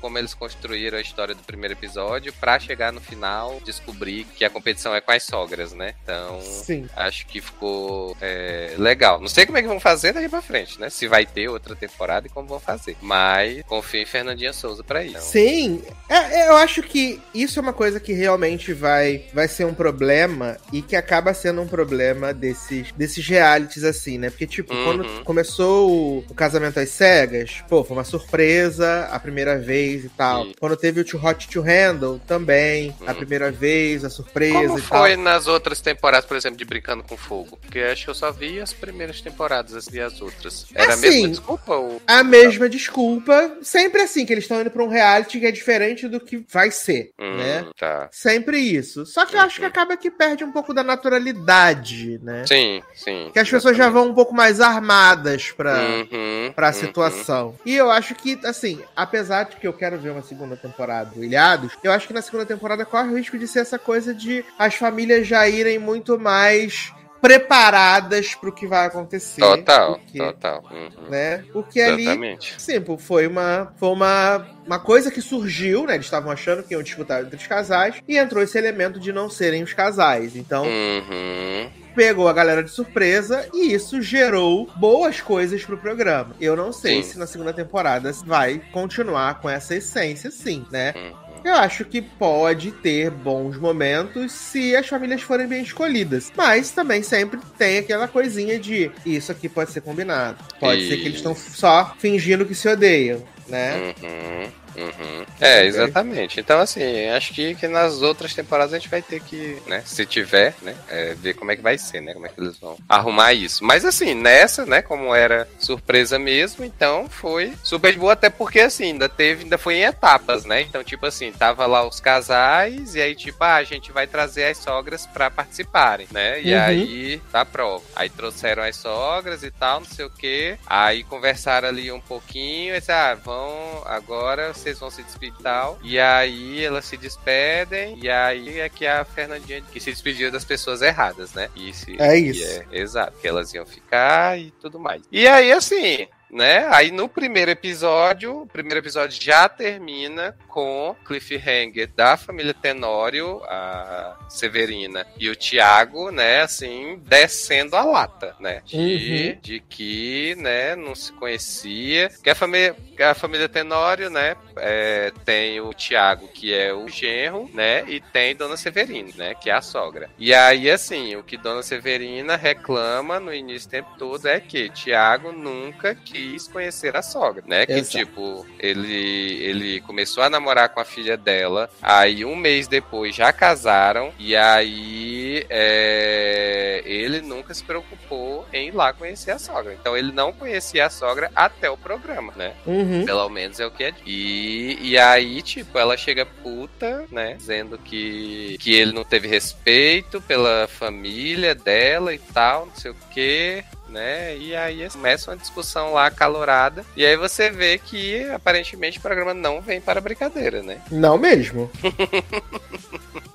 como 0.00 0.16
eles 0.18 0.32
construíram 0.32 0.96
a 0.96 1.00
história 1.00 1.34
do 1.34 1.42
primeiro 1.42 1.74
episódio 1.74 2.32
pra 2.32 2.58
chegar 2.58 2.90
no 2.90 3.00
final 3.02 3.60
descobrir 3.64 4.24
que 4.34 4.44
a 4.46 4.50
competição 4.50 4.94
é 4.94 5.00
com 5.00 5.12
as 5.12 5.22
sogras, 5.24 5.72
né? 5.74 5.94
Então. 6.02 6.40
Sim. 6.40 6.88
Acho 6.96 7.26
que 7.26 7.40
ficou 7.42 8.16
é, 8.20 8.74
legal. 8.78 9.20
Não 9.20 9.28
sei 9.28 9.44
como 9.44 9.58
é 9.58 9.62
que 9.62 9.68
vão 9.68 9.78
fazer 9.78 10.12
daqui 10.14 10.28
pra 10.28 10.40
frente, 10.40 10.80
né? 10.80 10.88
Se 10.88 11.06
vai 11.06 11.26
ter 11.26 11.48
outra 11.48 11.76
temporada 11.76 12.26
e 12.26 12.30
como 12.30 12.48
vão 12.48 12.60
fazer. 12.60 12.96
Mas 13.02 13.62
confio 13.66 14.00
em 14.00 14.06
Fernandinha 14.06 14.54
Souza 14.54 14.82
pra 14.82 15.04
isso. 15.04 15.20
Sim, 15.20 15.82
É, 16.08 16.14
é, 16.44 16.48
eu 16.48 16.56
acho 16.56 16.82
que 16.82 17.20
isso 17.34 17.58
é 17.58 17.62
uma 17.62 17.72
coisa 17.74 18.00
que 18.00 18.12
realmente 18.14 18.72
vai, 18.72 19.24
vai 19.34 19.48
ser 19.48 19.66
um 19.66 19.74
problema 19.74 20.56
e 20.72 20.80
que 20.80 20.96
acaba 20.96 21.34
sendo 21.34 21.60
um 21.60 21.68
problema 21.68 22.32
desses, 22.32 22.90
desses 22.92 23.26
realities 23.26 23.84
assim, 23.84 24.16
né? 24.16 24.30
Porque, 24.30 24.46
tipo, 24.46 24.72
Uhum. 24.72 24.84
quando 24.84 25.24
começou 25.26 25.90
o, 25.90 26.18
o 26.30 26.34
Casamento 26.34 26.78
às 26.80 26.88
Cegas, 26.88 27.62
pô, 27.68 27.82
foi 27.84 27.96
uma 27.96 28.04
surpresa 28.04 29.08
a 29.10 29.18
primeira 29.18 29.58
vez 29.58 30.04
e 30.04 30.08
tal. 30.08 30.44
Sim. 30.44 30.54
Quando 30.58 30.76
teve 30.76 31.00
o 31.00 31.04
Too 31.04 31.20
Hot 31.22 31.48
to 31.48 31.60
Handle, 31.60 32.20
também, 32.26 32.94
a 33.06 33.10
Uhum. 33.10 33.16
primeira 33.18 33.50
vez, 33.50 34.04
a 34.04 34.10
surpresa 34.10 34.52
Como 34.68 34.78
e 34.78 34.82
foi 34.82 35.14
tal. 35.14 35.24
nas 35.24 35.46
outras 35.46 35.80
temporadas, 35.80 36.26
por 36.26 36.36
exemplo, 36.36 36.56
de 36.56 36.64
Brincando 36.64 37.02
com 37.02 37.16
Fogo? 37.16 37.58
Porque 37.60 37.80
acho 37.80 38.04
que 38.04 38.10
eu 38.10 38.14
só 38.14 38.30
vi 38.32 38.60
as 38.60 38.72
primeiras 38.72 39.20
temporadas 39.20 39.88
e 39.92 40.00
as 40.00 40.20
outras. 40.22 40.66
Era 40.74 40.92
a 40.92 40.94
Assim, 40.94 41.08
mesma 41.08 41.28
desculpa? 41.28 41.74
Ou... 41.74 42.00
A 42.06 42.22
mesma 42.22 42.68
desculpa, 42.68 43.56
sempre 43.62 44.02
assim, 44.02 44.24
que 44.24 44.32
eles 44.32 44.44
estão 44.44 44.60
indo 44.60 44.70
pra 44.70 44.84
um 44.84 44.88
reality 44.88 45.40
que 45.40 45.46
é 45.46 45.50
diferente 45.52 46.08
do 46.08 46.20
que 46.20 46.44
vai 46.52 46.70
ser, 46.70 47.10
Hum, 47.18 47.36
né? 47.36 47.66
Tá. 47.78 48.08
Sempre 48.12 48.58
isso. 48.58 49.04
Só 49.06 49.26
que 49.26 49.34
eu 49.36 49.40
acho 49.40 49.58
que 49.58 49.64
acaba 49.66 49.96
que 49.96 50.10
perde 50.10 50.44
um 50.44 50.52
pouco 50.52 50.72
da 50.72 50.84
naturalidade, 50.84 52.18
né? 52.22 52.44
Sim, 52.46 52.82
sim. 52.94 53.30
Que 53.32 53.38
as 53.38 53.48
pessoas 53.50 53.76
já 53.76 53.88
vão 53.88 54.08
um 54.10 54.14
pouco 54.14 54.34
mais 54.34 54.60
armadas 54.60 55.15
pra, 55.56 55.78
Uhum, 55.80 56.52
pra 56.54 56.68
uhum. 56.68 56.72
situação. 56.72 57.54
E 57.64 57.74
eu 57.74 57.90
acho 57.90 58.14
que, 58.14 58.38
assim, 58.44 58.80
apesar 58.94 59.44
de 59.44 59.56
que 59.56 59.66
eu 59.66 59.72
quero 59.72 59.98
ver 59.98 60.10
uma 60.10 60.22
segunda 60.22 60.56
temporada 60.56 61.10
do 61.14 61.24
Ilhados, 61.24 61.72
eu 61.82 61.92
acho 61.92 62.06
que 62.06 62.12
na 62.14 62.22
segunda 62.22 62.46
temporada 62.46 62.84
corre 62.84 63.08
o 63.08 63.16
risco 63.16 63.38
de 63.38 63.46
ser 63.46 63.60
essa 63.60 63.78
coisa 63.78 64.14
de 64.14 64.44
as 64.58 64.74
famílias 64.74 65.26
já 65.26 65.48
irem 65.48 65.78
muito 65.78 66.18
mais 66.18 66.92
preparadas 67.26 68.34
pro 68.36 68.52
que 68.52 68.66
vai 68.68 68.86
acontecer. 68.86 69.40
Total, 69.40 69.94
Porque, 69.98 70.18
total. 70.18 70.62
Uhum. 70.70 71.10
né? 71.10 71.44
Porque 71.52 71.80
ali 71.80 72.02
Exatamente. 72.02 72.54
Sim, 72.56 72.80
pô, 72.80 72.96
foi 72.96 73.26
uma, 73.26 73.72
foi 73.76 73.88
uma, 73.88 74.46
uma 74.64 74.78
coisa 74.78 75.10
que 75.10 75.20
surgiu, 75.20 75.86
né? 75.86 75.94
Eles 75.94 76.06
estavam 76.06 76.30
achando 76.30 76.62
que 76.62 76.72
iam 76.72 76.82
disputar 76.84 77.22
entre 77.24 77.36
os 77.36 77.46
casais 77.46 77.96
e 78.06 78.16
entrou 78.16 78.42
esse 78.44 78.56
elemento 78.56 79.00
de 79.00 79.12
não 79.12 79.28
serem 79.28 79.62
os 79.64 79.72
casais. 79.72 80.36
Então, 80.36 80.64
Uhum. 80.66 81.68
pegou 81.96 82.28
a 82.28 82.32
galera 82.32 82.62
de 82.62 82.70
surpresa 82.70 83.48
e 83.52 83.72
isso 83.74 84.00
gerou 84.00 84.68
boas 84.76 85.20
coisas 85.20 85.64
pro 85.64 85.76
programa. 85.78 86.36
Eu 86.40 86.54
não 86.54 86.72
sei 86.72 87.02
Sim. 87.02 87.10
se 87.10 87.18
na 87.18 87.26
segunda 87.26 87.52
temporada 87.52 88.12
vai 88.24 88.60
continuar 88.72 89.40
com 89.40 89.50
essa 89.50 89.74
essência, 89.74 90.30
sim, 90.30 90.64
né? 90.70 90.92
Uhum. 90.96 91.25
Eu 91.46 91.54
acho 91.54 91.84
que 91.84 92.02
pode 92.02 92.72
ter 92.72 93.08
bons 93.08 93.56
momentos 93.56 94.32
se 94.32 94.74
as 94.74 94.88
famílias 94.88 95.22
forem 95.22 95.46
bem 95.46 95.62
escolhidas. 95.62 96.32
Mas 96.36 96.72
também 96.72 97.04
sempre 97.04 97.38
tem 97.56 97.78
aquela 97.78 98.08
coisinha 98.08 98.58
de 98.58 98.90
isso 99.06 99.30
aqui 99.30 99.48
pode 99.48 99.70
ser 99.70 99.80
combinado. 99.80 100.38
Pode 100.58 100.88
ser 100.88 100.96
que 100.96 101.04
eles 101.04 101.18
estão 101.18 101.36
só 101.36 101.94
fingindo 102.00 102.44
que 102.44 102.54
se 102.54 102.68
odeiam, 102.68 103.22
né? 103.48 103.94
Uhum, 104.02 104.50
uhum. 104.76 105.26
É, 105.40 105.64
exatamente. 105.64 106.40
Então, 106.40 106.60
assim, 106.60 107.08
acho 107.10 107.32
que, 107.34 107.54
que 107.54 107.68
nas 107.68 108.02
outras 108.02 108.34
temporadas 108.34 108.72
a 108.72 108.78
gente 108.78 108.88
vai 108.88 109.02
ter 109.02 109.20
que, 109.20 109.58
né, 109.66 109.82
se 109.84 110.04
tiver, 110.06 110.54
né, 110.62 110.74
é, 110.88 111.14
ver 111.14 111.34
como 111.34 111.50
é 111.50 111.56
que 111.56 111.62
vai 111.62 111.76
ser, 111.78 112.00
né, 112.00 112.14
como 112.14 112.26
é 112.26 112.28
que 112.28 112.40
eles 112.40 112.58
vão 112.58 112.76
arrumar 112.88 113.32
isso. 113.32 113.64
Mas, 113.64 113.84
assim, 113.84 114.14
nessa, 114.14 114.64
né, 114.66 114.82
como 114.82 115.14
era 115.14 115.48
surpresa 115.58 116.18
mesmo, 116.18 116.64
então 116.64 117.08
foi 117.08 117.52
super 117.62 117.92
de 117.92 117.98
boa, 117.98 118.12
até 118.12 118.28
porque, 118.30 118.60
assim, 118.60 118.84
ainda 118.92 119.08
teve, 119.08 119.44
ainda 119.44 119.58
foi 119.58 119.76
em 119.76 119.84
etapas, 119.84 120.44
né, 120.44 120.62
então, 120.62 120.82
tipo 120.84 121.06
assim, 121.06 121.32
tava 121.32 121.66
lá 121.66 121.86
os 121.86 122.00
casais, 122.00 122.94
e 122.94 123.00
aí, 123.00 123.14
tipo, 123.14 123.42
ah, 123.44 123.56
a 123.56 123.64
gente 123.64 123.92
vai 123.92 124.06
trazer 124.06 124.44
as 124.44 124.58
sogras 124.58 125.06
pra 125.06 125.30
participarem, 125.30 126.06
né, 126.10 126.40
e 126.42 126.54
Uhum. 126.54 126.60
aí, 126.60 127.22
tá 127.30 127.44
prova. 127.44 127.84
Aí 127.94 128.08
trouxeram 128.08 128.62
as 128.62 128.76
sogras 128.76 129.42
e 129.42 129.50
tal, 129.50 129.80
não 129.80 129.86
sei 129.86 130.04
o 130.04 130.10
que, 130.10 130.56
aí 130.66 131.02
conversaram 131.04 131.68
ali 131.68 131.90
um 131.92 132.00
pouquinho, 132.00 132.74
e 132.74 132.78
disse, 132.78 132.92
ah, 132.92 133.14
vão, 133.14 133.82
agora 133.84 134.52
vocês 134.66 134.78
vão 134.80 134.90
se 134.90 135.02
despedir 135.02 135.34
e 135.38 135.42
tal. 135.42 135.78
E 135.82 135.98
aí 135.98 136.64
elas 136.64 136.84
se 136.84 136.96
despedem, 136.96 137.98
e 138.02 138.08
aí 138.10 138.58
é 138.60 138.68
que 138.68 138.84
a 138.86 139.04
Fernandinha 139.04 139.62
que 139.72 139.78
se 139.78 139.90
despediu 139.92 140.30
das 140.30 140.44
pessoas 140.44 140.82
erradas, 140.82 141.32
né? 141.34 141.48
E 141.54 141.72
se- 141.72 141.96
É 142.00 142.16
isso. 142.18 142.44
é- 142.44 142.66
exato, 142.72 143.16
que 143.20 143.28
elas 143.28 143.52
iam 143.54 143.64
ficar 143.64 144.38
e 144.38 144.50
tudo 144.60 144.78
mais. 144.80 145.02
E 145.12 145.26
aí, 145.28 145.52
assim, 145.52 146.08
né? 146.30 146.66
Aí 146.70 146.90
no 146.90 147.08
primeiro 147.08 147.50
episódio, 147.50 148.42
o 148.42 148.46
primeiro 148.46 148.80
episódio 148.80 149.20
já 149.22 149.48
termina 149.48 150.36
com 150.48 150.94
cliffhanger 151.06 151.88
da 151.94 152.16
família 152.16 152.54
Tenório, 152.54 153.42
a 153.44 154.16
Severina 154.28 155.06
e 155.18 155.28
o 155.28 155.36
Tiago, 155.36 156.10
né? 156.10 156.40
Assim, 156.42 157.00
descendo 157.04 157.76
a 157.76 157.84
lata, 157.84 158.34
né? 158.40 158.62
De, 158.64 158.76
Uhum. 158.76 159.40
de 159.42 159.60
que, 159.60 160.34
né? 160.36 160.74
Não 160.74 160.94
se 160.94 161.12
conhecia. 161.12 162.08
Que 162.22 162.30
a 162.30 162.34
família, 162.34 162.74
a 163.00 163.14
família 163.14 163.48
Tenório, 163.48 164.10
né? 164.10 164.36
é, 164.58 165.12
tem 165.24 165.60
o 165.60 165.72
Tiago, 165.74 166.28
que 166.28 166.54
é 166.54 166.72
o 166.72 166.88
genro, 166.88 167.48
né? 167.52 167.84
E 167.86 168.00
tem 168.00 168.34
Dona 168.34 168.56
Severina, 168.56 169.10
né? 169.16 169.34
Que 169.34 169.50
é 169.50 169.52
a 169.52 169.60
sogra. 169.60 170.08
E 170.18 170.32
aí, 170.32 170.70
assim, 170.70 171.14
o 171.16 171.22
que 171.22 171.36
Dona 171.36 171.62
Severina 171.62 172.36
reclama 172.36 173.20
no 173.20 173.32
início 173.34 173.68
do 173.68 173.72
tempo 173.72 173.90
todo 173.98 174.26
é 174.26 174.40
que 174.40 174.70
Tiago 174.70 175.30
nunca 175.32 175.94
quis 175.94 176.15
conhecer 176.52 176.96
a 176.96 177.02
sogra, 177.02 177.42
né? 177.46 177.66
Que, 177.66 177.72
Exato. 177.72 177.98
tipo, 177.98 178.46
ele, 178.58 179.42
ele 179.42 179.80
começou 179.82 180.22
a 180.22 180.30
namorar 180.30 180.68
com 180.70 180.80
a 180.80 180.84
filha 180.84 181.16
dela, 181.16 181.68
aí 181.80 182.24
um 182.24 182.36
mês 182.36 182.68
depois 182.68 183.14
já 183.14 183.32
casaram, 183.32 184.12
e 184.18 184.34
aí 184.34 185.46
é, 185.48 186.82
ele 186.84 187.20
nunca 187.20 187.52
se 187.54 187.62
preocupou 187.62 188.46
em 188.52 188.68
ir 188.68 188.74
lá 188.74 188.92
conhecer 188.92 189.30
a 189.30 189.38
sogra. 189.38 189.74
Então 189.74 189.96
ele 189.96 190.12
não 190.12 190.32
conhecia 190.32 190.86
a 190.86 190.90
sogra 190.90 191.30
até 191.34 191.70
o 191.70 191.76
programa, 191.76 192.32
né? 192.36 192.54
Uhum. 192.66 193.04
Pelo 193.04 193.28
menos 193.28 193.60
é 193.60 193.66
o 193.66 193.70
que 193.70 193.84
é. 193.84 193.94
E, 194.04 194.78
e 194.80 194.98
aí, 194.98 195.42
tipo, 195.42 195.78
ela 195.78 195.96
chega 195.96 196.26
puta, 196.26 197.06
né? 197.10 197.34
Dizendo 197.34 197.78
que, 197.78 198.56
que 198.58 198.74
ele 198.74 198.92
não 198.92 199.04
teve 199.04 199.28
respeito 199.28 200.20
pela 200.20 200.68
família 200.68 201.54
dela 201.54 202.14
e 202.14 202.18
tal, 202.18 202.66
não 202.66 202.74
sei 202.74 202.90
o 202.90 202.96
quê. 203.10 203.64
Né? 203.88 204.36
E 204.36 204.54
aí 204.54 204.88
começa 204.90 205.30
uma 205.30 205.36
discussão 205.36 205.92
lá 205.92 206.06
acalorada. 206.06 206.84
E 206.96 207.04
aí 207.06 207.16
você 207.16 207.50
vê 207.50 207.78
que 207.78 208.24
aparentemente 208.30 208.98
o 208.98 209.02
programa 209.02 209.32
não 209.32 209.60
vem 209.60 209.80
para 209.80 210.00
brincadeira, 210.00 210.62
né? 210.62 210.80
Não 210.90 211.16
mesmo. 211.16 211.70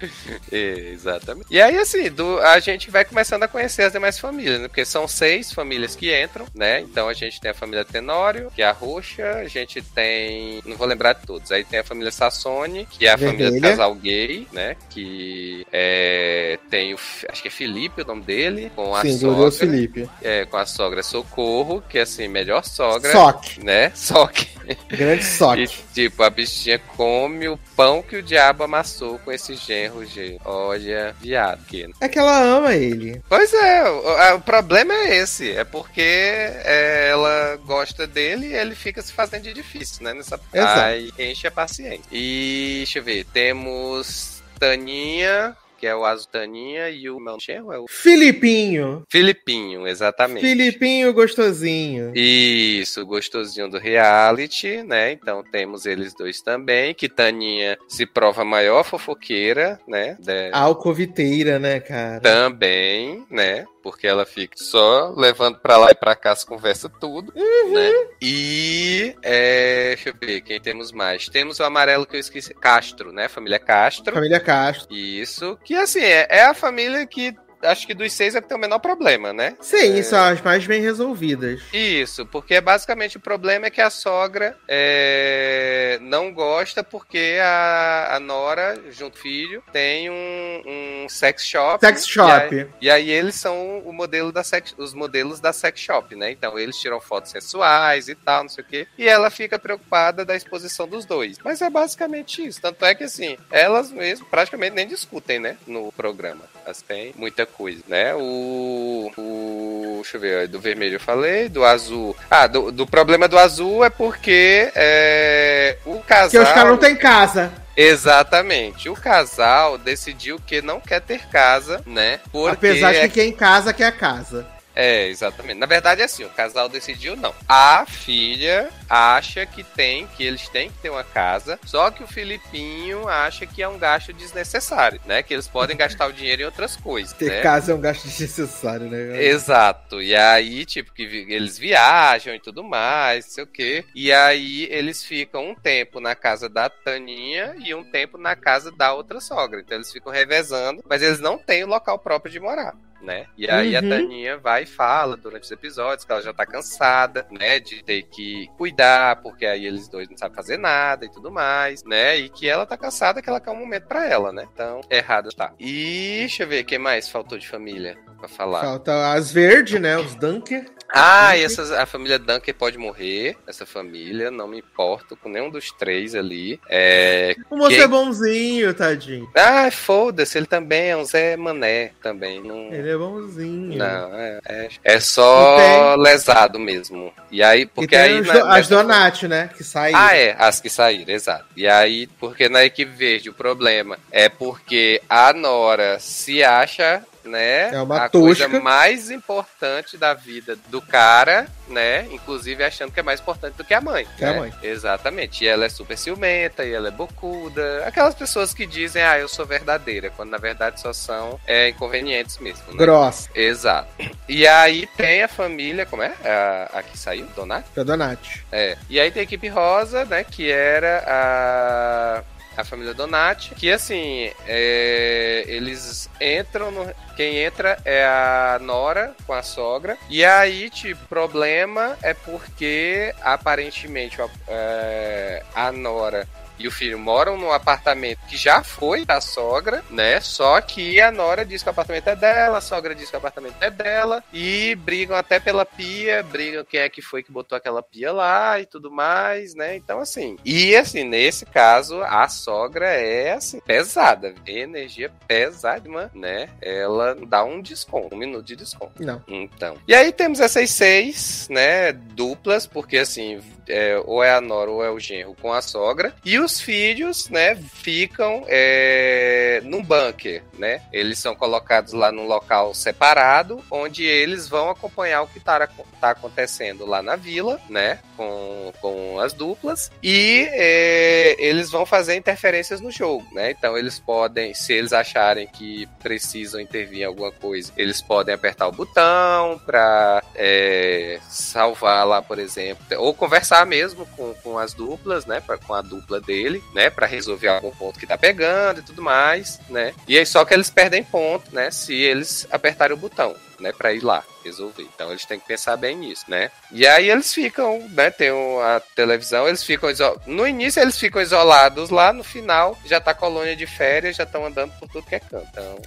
É, 0.52 0.90
exatamente. 0.92 1.46
E 1.50 1.60
aí, 1.60 1.76
assim, 1.76 2.10
do, 2.10 2.38
a 2.40 2.58
gente 2.60 2.90
vai 2.90 3.04
começando 3.04 3.42
a 3.42 3.48
conhecer 3.48 3.82
as 3.82 3.92
demais 3.92 4.18
famílias, 4.18 4.60
né? 4.60 4.68
Porque 4.68 4.84
são 4.84 5.08
seis 5.08 5.52
famílias 5.52 5.96
que 5.96 6.14
entram, 6.14 6.46
né? 6.54 6.80
Então 6.80 7.08
a 7.08 7.14
gente 7.14 7.40
tem 7.40 7.50
a 7.50 7.54
família 7.54 7.84
Tenório, 7.84 8.50
que 8.54 8.62
é 8.62 8.66
a 8.66 8.72
roxa, 8.72 9.24
a 9.38 9.48
gente 9.48 9.82
tem. 9.82 10.60
Não 10.64 10.76
vou 10.76 10.86
lembrar 10.86 11.14
de 11.14 11.26
todos. 11.26 11.50
Aí 11.50 11.64
tem 11.64 11.80
a 11.80 11.84
família 11.84 12.12
Sassone, 12.12 12.86
que 12.86 13.06
é 13.06 13.12
a 13.12 13.18
família 13.18 13.46
do 13.46 13.52
Vermelha. 13.52 13.70
casal 13.70 13.94
gay, 13.94 14.46
né? 14.52 14.76
Que 14.90 15.66
é, 15.72 16.58
tem 16.70 16.94
o. 16.94 16.98
Acho 17.28 17.42
que 17.42 17.48
é 17.48 17.50
Felipe 17.50 18.02
o 18.02 18.06
nome 18.06 18.22
dele, 18.22 18.70
com 18.74 18.94
a 18.94 19.02
Sim, 19.02 19.18
sogra. 19.18 19.50
Felipe. 19.50 20.08
É, 20.22 20.44
com 20.44 20.56
a 20.56 20.66
sogra 20.66 21.02
Socorro, 21.02 21.82
que 21.88 21.98
é 21.98 22.02
assim, 22.02 22.28
melhor 22.28 22.64
sogra. 22.64 23.10
Soque. 23.12 23.64
Né? 23.64 23.90
Soque. 23.94 24.48
Grande 24.88 25.22
E, 25.22 25.24
soque. 25.24 25.68
tipo, 25.94 26.22
a 26.22 26.30
bichinha 26.30 26.78
come 26.78 27.48
o 27.48 27.58
pão 27.76 28.02
que 28.02 28.16
o 28.16 28.22
diabo 28.22 28.64
amassou 28.64 29.18
com 29.20 29.30
esse 29.32 29.56
genro, 29.86 30.04
gente. 30.04 30.40
Olha, 30.44 31.14
viado 31.20 31.64
que. 31.64 31.88
É 32.00 32.08
que 32.08 32.18
ela 32.18 32.38
ama 32.40 32.74
ele. 32.74 33.20
Pois 33.28 33.52
é, 33.52 33.88
o, 33.88 34.36
o 34.36 34.40
problema 34.40 34.92
é 34.92 35.16
esse. 35.16 35.52
É 35.52 35.64
porque 35.64 36.00
é, 36.02 37.08
ela 37.10 37.56
gosta 37.64 38.06
dele 38.06 38.48
e 38.48 38.54
ele 38.54 38.74
fica 38.74 39.02
se 39.02 39.12
fazendo 39.12 39.42
de 39.42 39.54
difícil, 39.54 40.04
né? 40.04 40.12
Nessa... 40.12 40.40
Exato. 40.52 40.80
Aí 40.80 41.12
enche 41.18 41.46
a 41.46 41.50
paciência. 41.50 42.04
E 42.10 42.74
deixa 42.78 42.98
eu 42.98 43.04
ver, 43.04 43.24
temos 43.32 44.42
Taninha 44.58 45.56
Que 45.78 45.86
é 45.86 45.94
o 45.94 46.04
Azutaninha 46.04 46.90
e 46.90 47.10
o 47.10 47.20
meu 47.20 47.36
é 47.48 47.78
o 47.78 47.86
Filipinho. 47.88 49.02
Filipinho, 49.10 49.86
exatamente. 49.86 50.40
Filipinho 50.40 51.12
gostosinho. 51.12 52.12
Isso, 52.14 53.04
gostosinho 53.04 53.68
do 53.68 53.78
reality, 53.78 54.82
né? 54.82 55.12
Então 55.12 55.42
temos 55.42 55.86
eles 55.86 56.14
dois 56.14 56.40
também, 56.40 56.94
que 56.94 57.08
Taninha 57.08 57.78
se 57.88 58.06
prova 58.06 58.44
maior 58.44 58.84
fofoqueira, 58.84 59.78
né? 59.86 60.16
De... 60.20 60.50
Alcoviteira, 60.52 61.58
né, 61.58 61.80
cara? 61.80 62.20
Também, 62.20 63.24
né? 63.30 63.66
Porque 63.86 64.04
ela 64.04 64.26
fica 64.26 64.56
só 64.56 65.14
levando 65.16 65.60
pra 65.60 65.76
lá 65.76 65.92
e 65.92 65.94
pra 65.94 66.16
cá, 66.16 66.34
se 66.34 66.44
conversa 66.44 66.88
tudo, 66.88 67.32
uhum. 67.36 67.72
né? 67.72 67.92
E, 68.20 69.14
é, 69.22 69.94
deixa 69.94 70.08
eu 70.08 70.14
ver, 70.20 70.40
quem 70.40 70.60
temos 70.60 70.90
mais? 70.90 71.28
Temos 71.28 71.60
o 71.60 71.62
amarelo 71.62 72.04
que 72.04 72.16
eu 72.16 72.20
esqueci, 72.20 72.52
Castro, 72.52 73.12
né? 73.12 73.28
Família 73.28 73.60
Castro. 73.60 74.12
Família 74.12 74.40
Castro. 74.40 74.92
Isso, 74.92 75.56
que 75.62 75.76
assim, 75.76 76.00
é, 76.00 76.26
é 76.28 76.44
a 76.46 76.52
família 76.52 77.06
que 77.06 77.32
acho 77.62 77.86
que 77.86 77.94
dos 77.94 78.12
seis 78.12 78.34
é 78.34 78.40
que 78.40 78.48
tem 78.48 78.56
o 78.56 78.60
menor 78.60 78.78
problema, 78.78 79.32
né? 79.32 79.56
Sim, 79.60 79.98
é... 79.98 80.02
são 80.02 80.22
as 80.22 80.40
mais 80.40 80.66
bem 80.66 80.80
resolvidas. 80.80 81.62
Isso, 81.72 82.26
porque 82.26 82.60
basicamente 82.60 83.16
o 83.16 83.20
problema 83.20 83.66
é 83.66 83.70
que 83.70 83.80
a 83.80 83.90
sogra 83.90 84.56
é... 84.68 85.98
não 86.02 86.32
gosta 86.32 86.82
porque 86.82 87.38
a, 87.42 88.16
a 88.16 88.20
Nora, 88.20 88.80
junto 88.90 89.18
filho, 89.18 89.62
tem 89.72 90.10
um, 90.10 90.62
um 91.04 91.08
sex 91.08 91.44
shop. 91.44 91.84
Sex 91.84 92.06
shop. 92.06 92.54
E 92.54 92.58
aí, 92.58 92.68
e 92.80 92.90
aí, 92.90 93.10
eles 93.10 93.34
são 93.34 93.78
o 93.80 93.92
modelo 93.92 94.32
da 94.32 94.42
sex, 94.42 94.74
os 94.76 94.94
modelos 94.94 95.40
da 95.40 95.52
sex 95.52 95.80
shop, 95.80 96.14
né? 96.14 96.30
Então 96.30 96.58
eles 96.58 96.76
tiram 96.78 97.00
fotos 97.00 97.30
sensuais 97.30 98.08
e 98.08 98.14
tal, 98.14 98.42
não 98.42 98.48
sei 98.48 98.64
o 98.64 98.66
quê. 98.66 98.86
E 98.98 99.08
ela 99.08 99.30
fica 99.30 99.58
preocupada 99.58 100.24
da 100.24 100.36
exposição 100.36 100.86
dos 100.88 101.04
dois. 101.04 101.38
Mas 101.44 101.62
é 101.62 101.70
basicamente 101.70 102.46
isso. 102.46 102.60
Tanto 102.60 102.84
é 102.84 102.94
que 102.94 103.04
assim, 103.04 103.36
elas 103.50 103.90
mesmo 103.90 104.26
praticamente 104.26 104.74
nem 104.74 104.86
discutem, 104.86 105.38
né? 105.38 105.56
No 105.66 105.92
programa. 105.92 106.44
Elas 106.64 106.82
têm 106.82 107.12
muita 107.16 107.45
coisa, 107.46 107.82
né? 107.88 108.14
O, 108.14 109.10
o 109.16 110.00
deixa 110.02 110.16
eu 110.16 110.20
ver, 110.20 110.48
do 110.48 110.60
vermelho 110.60 110.96
eu 110.96 111.00
falei, 111.00 111.48
do 111.48 111.64
azul. 111.64 112.16
Ah, 112.30 112.46
do, 112.46 112.70
do 112.70 112.86
problema 112.86 113.26
do 113.26 113.38
azul 113.38 113.84
é 113.84 113.90
porque 113.90 114.70
é, 114.74 115.78
o 115.84 116.00
casal. 116.00 116.30
Que 116.30 116.38
os 116.38 116.52
caras 116.52 116.70
não 116.70 116.78
têm 116.78 116.96
casa. 116.96 117.52
Exatamente. 117.76 118.88
O 118.88 118.94
casal 118.94 119.76
decidiu 119.76 120.40
que 120.46 120.62
não 120.62 120.80
quer 120.80 121.00
ter 121.00 121.26
casa, 121.28 121.82
né? 121.84 122.20
Porque 122.32 122.68
Apesar 122.68 122.92
de 122.92 123.00
que 123.00 123.08
quem 123.08 123.32
casa 123.32 123.72
quer 123.72 123.96
casa. 123.96 124.46
É, 124.76 125.08
exatamente. 125.08 125.58
Na 125.58 125.64
verdade 125.64 126.02
é 126.02 126.04
assim, 126.04 126.22
o 126.22 126.28
casal 126.28 126.68
decidiu 126.68 127.16
não. 127.16 127.34
A 127.48 127.86
filha 127.86 128.68
acha 128.90 129.46
que 129.46 129.64
tem, 129.64 130.06
que 130.08 130.22
eles 130.22 130.46
têm 130.50 130.70
que 130.70 130.78
ter 130.78 130.90
uma 130.90 131.02
casa, 131.02 131.58
só 131.64 131.90
que 131.90 132.04
o 132.04 132.06
Filipinho 132.06 133.08
acha 133.08 133.46
que 133.46 133.62
é 133.62 133.68
um 133.68 133.78
gasto 133.78 134.12
desnecessário, 134.12 135.00
né? 135.06 135.22
Que 135.22 135.32
eles 135.32 135.48
podem 135.48 135.76
gastar 135.76 136.06
o 136.06 136.12
dinheiro 136.12 136.42
em 136.42 136.44
outras 136.44 136.76
coisas. 136.76 137.14
Ter 137.14 137.30
né? 137.30 137.40
casa 137.40 137.72
é 137.72 137.74
um 137.74 137.80
gasto 137.80 138.04
desnecessário, 138.06 138.90
né? 138.90 139.24
Exato. 139.24 140.02
E 140.02 140.14
aí, 140.14 140.66
tipo, 140.66 140.92
que 140.92 141.02
eles 141.02 141.58
viajam 141.58 142.34
e 142.34 142.40
tudo 142.40 142.62
mais, 142.62 143.24
não 143.24 143.32
sei 143.32 143.44
o 143.44 143.46
quê. 143.46 143.84
E 143.94 144.12
aí 144.12 144.64
eles 144.70 145.02
ficam 145.02 145.50
um 145.50 145.54
tempo 145.54 146.00
na 146.00 146.14
casa 146.14 146.50
da 146.50 146.68
Taninha 146.68 147.56
e 147.58 147.74
um 147.74 147.82
tempo 147.82 148.18
na 148.18 148.36
casa 148.36 148.70
da 148.70 148.92
outra 148.92 149.20
sogra. 149.20 149.60
Então 149.60 149.78
eles 149.78 149.90
ficam 149.90 150.12
revezando, 150.12 150.82
mas 150.86 151.00
eles 151.00 151.18
não 151.18 151.38
têm 151.38 151.64
o 151.64 151.68
local 151.68 151.98
próprio 151.98 152.30
de 152.30 152.38
morar 152.38 152.74
né? 153.06 153.26
E 153.38 153.48
aí 153.48 153.72
uhum. 153.72 153.78
a 153.78 153.82
Taninha 153.82 154.36
vai 154.36 154.64
e 154.64 154.66
fala 154.66 155.16
durante 155.16 155.44
os 155.44 155.50
episódios 155.50 156.04
que 156.04 156.10
ela 156.10 156.20
já 156.20 156.34
tá 156.34 156.44
cansada, 156.44 157.26
né? 157.30 157.60
De 157.60 157.82
ter 157.82 158.02
que 158.02 158.48
cuidar, 158.58 159.22
porque 159.22 159.46
aí 159.46 159.64
eles 159.64 159.88
dois 159.88 160.08
não 160.10 160.18
sabem 160.18 160.34
fazer 160.34 160.58
nada 160.58 161.06
e 161.06 161.10
tudo 161.10 161.30
mais, 161.30 161.84
né? 161.84 162.18
E 162.18 162.28
que 162.28 162.48
ela 162.48 162.66
tá 162.66 162.76
cansada, 162.76 163.22
que 163.22 163.30
ela 163.30 163.40
quer 163.40 163.52
um 163.52 163.60
momento 163.60 163.86
para 163.86 164.06
ela, 164.06 164.32
né? 164.32 164.46
Então, 164.52 164.80
errado 164.90 165.30
tá. 165.34 165.52
E 165.58 166.18
deixa 166.20 166.42
eu 166.42 166.48
ver, 166.48 166.62
o 166.62 166.66
que 166.66 166.78
mais 166.78 167.08
faltou 167.08 167.38
de 167.38 167.48
família 167.48 167.96
pra 168.18 168.28
falar? 168.28 168.62
Falta 168.62 169.12
as 169.12 169.30
verdes, 169.30 169.80
né? 169.80 169.96
Os 169.96 170.14
Dunker. 170.16 170.75
Ah, 170.92 171.36
e 171.36 171.44
essa, 171.44 171.82
a 171.82 171.86
família 171.86 172.18
Dunker 172.18 172.54
pode 172.54 172.78
morrer, 172.78 173.36
essa 173.46 173.66
família, 173.66 174.30
não 174.30 174.48
me 174.48 174.58
importo 174.58 175.16
com 175.16 175.28
nenhum 175.28 175.50
dos 175.50 175.70
três 175.72 176.14
ali. 176.14 176.60
É, 176.68 177.34
o 177.50 177.56
moço 177.56 177.70
quem... 177.70 177.80
é 177.80 177.86
bonzinho, 177.86 178.74
tadinho. 178.74 179.28
Ah, 179.34 179.70
foda-se, 179.70 180.38
ele 180.38 180.46
também 180.46 180.90
é 180.90 180.96
um 180.96 181.04
Zé 181.04 181.36
Mané 181.36 181.92
também. 182.02 182.42
Não... 182.42 182.72
Ele 182.72 182.90
é 182.90 182.96
bonzinho. 182.96 183.76
Não, 183.76 184.14
é, 184.14 184.40
é, 184.46 184.68
é 184.84 185.00
só 185.00 185.56
tem... 185.56 186.02
lesado 186.02 186.58
mesmo. 186.58 187.12
E 187.30 187.42
aí, 187.42 187.66
porque 187.66 187.94
e 187.94 187.98
aí. 187.98 188.18
As, 188.18 188.26
na, 188.26 188.56
as 188.56 188.68
Donati, 188.68 189.28
né? 189.28 189.50
Que 189.56 189.64
saíram. 189.64 189.98
Ah, 189.98 190.16
é, 190.16 190.36
as 190.38 190.60
que 190.60 190.70
saíram, 190.70 191.12
exato. 191.12 191.44
E 191.56 191.66
aí, 191.66 192.06
porque 192.18 192.48
na 192.48 192.64
equipe 192.64 192.92
verde 192.92 193.28
o 193.28 193.34
problema 193.34 193.98
é 194.10 194.28
porque 194.28 195.02
a 195.08 195.32
Nora 195.32 195.98
se 195.98 196.42
acha 196.42 197.02
né? 197.26 197.74
É 197.74 197.80
uma 197.80 198.04
a 198.04 198.08
tosca. 198.08 198.46
coisa 198.48 198.60
mais 198.60 199.10
importante 199.10 199.96
da 199.96 200.14
vida 200.14 200.56
do 200.68 200.80
cara, 200.80 201.46
né? 201.68 202.06
Inclusive 202.10 202.62
achando 202.64 202.92
que 202.92 203.00
é 203.00 203.02
mais 203.02 203.20
importante 203.20 203.54
do 203.54 203.64
que 203.64 203.74
a 203.74 203.80
mãe. 203.80 204.06
Que 204.16 204.24
né? 204.24 204.30
a 204.30 204.34
mãe. 204.34 204.52
Exatamente. 204.62 205.44
E 205.44 205.48
ela 205.48 205.64
é 205.64 205.68
super 205.68 205.96
ciumenta, 205.98 206.64
e 206.64 206.72
ela 206.72 206.88
é 206.88 206.90
bocuda. 206.90 207.84
Aquelas 207.86 208.14
pessoas 208.14 208.54
que 208.54 208.66
dizem, 208.66 209.02
ah, 209.02 209.18
eu 209.18 209.28
sou 209.28 209.44
verdadeira, 209.44 210.10
quando 210.10 210.30
na 210.30 210.38
verdade 210.38 210.80
só 210.80 210.92
são 210.92 211.38
é, 211.46 211.68
inconvenientes 211.68 212.38
mesmo. 212.38 212.64
Né? 212.68 212.78
Grossa. 212.78 213.28
Exato. 213.34 213.88
E 214.28 214.46
aí 214.46 214.86
tem 214.96 215.22
a 215.22 215.28
família, 215.28 215.86
como 215.86 216.02
é? 216.02 216.12
A, 216.24 216.78
a 216.78 216.82
que 216.82 216.96
saiu? 216.96 217.26
Donati? 217.34 217.68
A 217.78 217.82
Donati. 217.82 218.44
É. 218.50 218.76
E 218.88 218.98
aí 219.00 219.10
tem 219.10 219.20
a 219.20 219.24
equipe 219.24 219.48
rosa, 219.48 220.04
né? 220.04 220.24
Que 220.24 220.50
era 220.50 221.04
a 221.06 222.35
a 222.56 222.64
família 222.64 222.94
Donati, 222.94 223.54
que 223.54 223.70
assim, 223.70 224.30
é, 224.46 225.44
eles 225.46 226.08
entram 226.20 226.70
no. 226.70 226.94
Quem 227.16 227.38
entra 227.38 227.78
é 227.84 228.04
a 228.04 228.58
Nora 228.60 229.14
com 229.26 229.32
a 229.32 229.42
sogra. 229.42 229.96
E 230.08 230.24
aí, 230.24 230.70
tipo, 230.70 231.04
problema 231.06 231.96
é 232.02 232.12
porque 232.14 233.14
aparentemente 233.22 234.18
é, 234.48 235.42
a 235.54 235.72
Nora 235.72 236.28
e 236.58 236.66
o 236.66 236.70
filho 236.70 236.98
moram 236.98 237.36
num 237.36 237.52
apartamento 237.52 238.20
que 238.28 238.36
já 238.36 238.62
foi 238.62 239.04
da 239.04 239.20
sogra, 239.20 239.84
né? 239.90 240.20
Só 240.20 240.60
que 240.60 241.00
a 241.00 241.10
Nora 241.10 241.44
diz 241.44 241.62
que 241.62 241.68
o 241.68 241.70
apartamento 241.70 242.08
é 242.08 242.16
dela, 242.16 242.58
a 242.58 242.60
sogra 242.60 242.94
diz 242.94 243.10
que 243.10 243.16
o 243.16 243.18
apartamento 243.18 243.56
é 243.60 243.70
dela, 243.70 244.22
e 244.32 244.74
brigam 244.76 245.16
até 245.16 245.38
pela 245.38 245.64
pia, 245.64 246.22
brigam 246.22 246.64
quem 246.64 246.80
é 246.80 246.88
que 246.88 247.02
foi 247.02 247.22
que 247.22 247.32
botou 247.32 247.56
aquela 247.56 247.82
pia 247.82 248.12
lá 248.12 248.60
e 248.60 248.66
tudo 248.66 248.90
mais, 248.90 249.54
né? 249.54 249.76
Então, 249.76 250.00
assim. 250.00 250.36
E, 250.44 250.74
assim, 250.76 251.04
nesse 251.04 251.46
caso, 251.46 252.02
a 252.02 252.28
sogra 252.28 252.86
é, 252.86 253.32
assim, 253.32 253.60
pesada, 253.60 254.34
energia 254.46 255.10
pesada, 255.26 256.10
né? 256.14 256.48
Ela 256.60 257.14
dá 257.26 257.44
um 257.44 257.60
desconto, 257.60 258.14
um 258.14 258.18
minuto 258.18 258.44
de 258.44 258.56
desconto. 258.56 259.02
Não. 259.02 259.22
Então. 259.28 259.76
E 259.86 259.94
aí 259.94 260.12
temos 260.12 260.40
essas 260.40 260.70
seis, 260.70 261.48
né? 261.50 261.92
Duplas, 261.92 262.66
porque, 262.66 262.98
assim, 262.98 263.40
é, 263.68 264.00
ou 264.04 264.22
é 264.22 264.32
a 264.32 264.40
Nora 264.40 264.70
ou 264.70 264.84
é 264.84 264.90
o 264.90 264.98
genro 264.98 265.36
com 265.40 265.52
a 265.52 265.62
sogra. 265.62 266.14
E 266.24 266.38
os 266.38 266.60
filhos, 266.60 267.28
né, 267.28 267.56
ficam 267.56 268.44
é, 268.46 269.60
num 269.64 269.82
bunker, 269.82 270.42
né? 270.58 270.82
Eles 270.92 271.18
são 271.18 271.34
colocados 271.34 271.92
lá 271.92 272.10
num 272.10 272.26
local 272.26 272.74
separado, 272.74 273.62
onde 273.70 274.04
eles 274.04 274.48
vão 274.48 274.70
acompanhar 274.70 275.22
o 275.22 275.26
que 275.26 275.40
tá, 275.40 275.68
tá 276.00 276.10
acontecendo 276.10 276.86
lá 276.86 277.02
na 277.02 277.16
vila, 277.16 277.60
né? 277.68 277.98
Com, 278.16 278.72
com 278.80 279.20
as 279.20 279.32
duplas. 279.32 279.90
E 280.02 280.48
é, 280.50 281.36
eles 281.38 281.70
vão 281.70 281.84
fazer 281.84 282.16
interferências 282.16 282.80
no 282.80 282.90
jogo, 282.90 283.26
né? 283.32 283.50
Então 283.50 283.76
eles 283.76 283.98
podem, 283.98 284.54
se 284.54 284.72
eles 284.72 284.92
acharem 284.92 285.46
que 285.46 285.86
precisam 286.02 286.60
intervir 286.60 287.00
em 287.00 287.04
alguma 287.04 287.32
coisa, 287.32 287.72
eles 287.76 288.00
podem 288.00 288.34
apertar 288.34 288.68
o 288.68 288.72
botão 288.72 289.60
para 289.64 290.22
é, 290.34 291.18
salvar 291.28 292.06
lá, 292.06 292.22
por 292.22 292.38
exemplo, 292.38 292.84
ou 292.98 293.14
conversar 293.14 293.55
conversar 293.56 293.64
mesmo 293.64 294.04
com, 294.06 294.34
com 294.34 294.58
as 294.58 294.74
duplas, 294.74 295.24
né? 295.24 295.40
Pra, 295.40 295.56
com 295.56 295.72
a 295.72 295.80
dupla 295.80 296.20
dele, 296.20 296.62
né? 296.74 296.90
Pra 296.90 297.06
resolver 297.06 297.48
algum 297.48 297.70
ponto 297.70 297.98
que 297.98 298.06
tá 298.06 298.18
pegando 298.18 298.80
e 298.80 298.82
tudo 298.82 299.00
mais, 299.00 299.60
né? 299.70 299.94
E 300.06 300.18
aí 300.18 300.26
só 300.26 300.44
que 300.44 300.52
eles 300.52 300.68
perdem 300.68 301.02
ponto, 301.02 301.54
né? 301.54 301.70
Se 301.70 301.94
eles 301.94 302.46
apertarem 302.50 302.96
o 302.96 303.00
botão 303.00 303.34
né, 303.60 303.72
para 303.72 303.92
ir 303.92 304.02
lá 304.02 304.24
resolver. 304.44 304.82
Então 304.94 305.10
eles 305.10 305.24
têm 305.24 305.38
que 305.38 305.46
pensar 305.46 305.76
bem 305.76 305.96
nisso, 305.96 306.24
né? 306.28 306.50
E 306.70 306.86
aí 306.86 307.10
eles 307.10 307.32
ficam, 307.32 307.80
né, 307.90 308.10
tem 308.10 308.30
a 308.30 308.80
televisão, 308.94 309.48
eles 309.48 309.62
ficam 309.62 309.90
no 310.26 310.46
início 310.46 310.80
eles 310.80 310.98
ficam 310.98 311.20
isolados 311.20 311.90
lá, 311.90 312.12
no 312.12 312.22
final 312.22 312.76
já 312.84 313.00
tá 313.00 313.14
colônia 313.14 313.56
de 313.56 313.66
férias, 313.66 314.16
já 314.16 314.24
estão 314.24 314.46
andando 314.46 314.72
por 314.78 314.88
tudo 314.88 315.06
que 315.06 315.14
é 315.14 315.20
canto. 315.20 315.46
Então, 315.50 315.78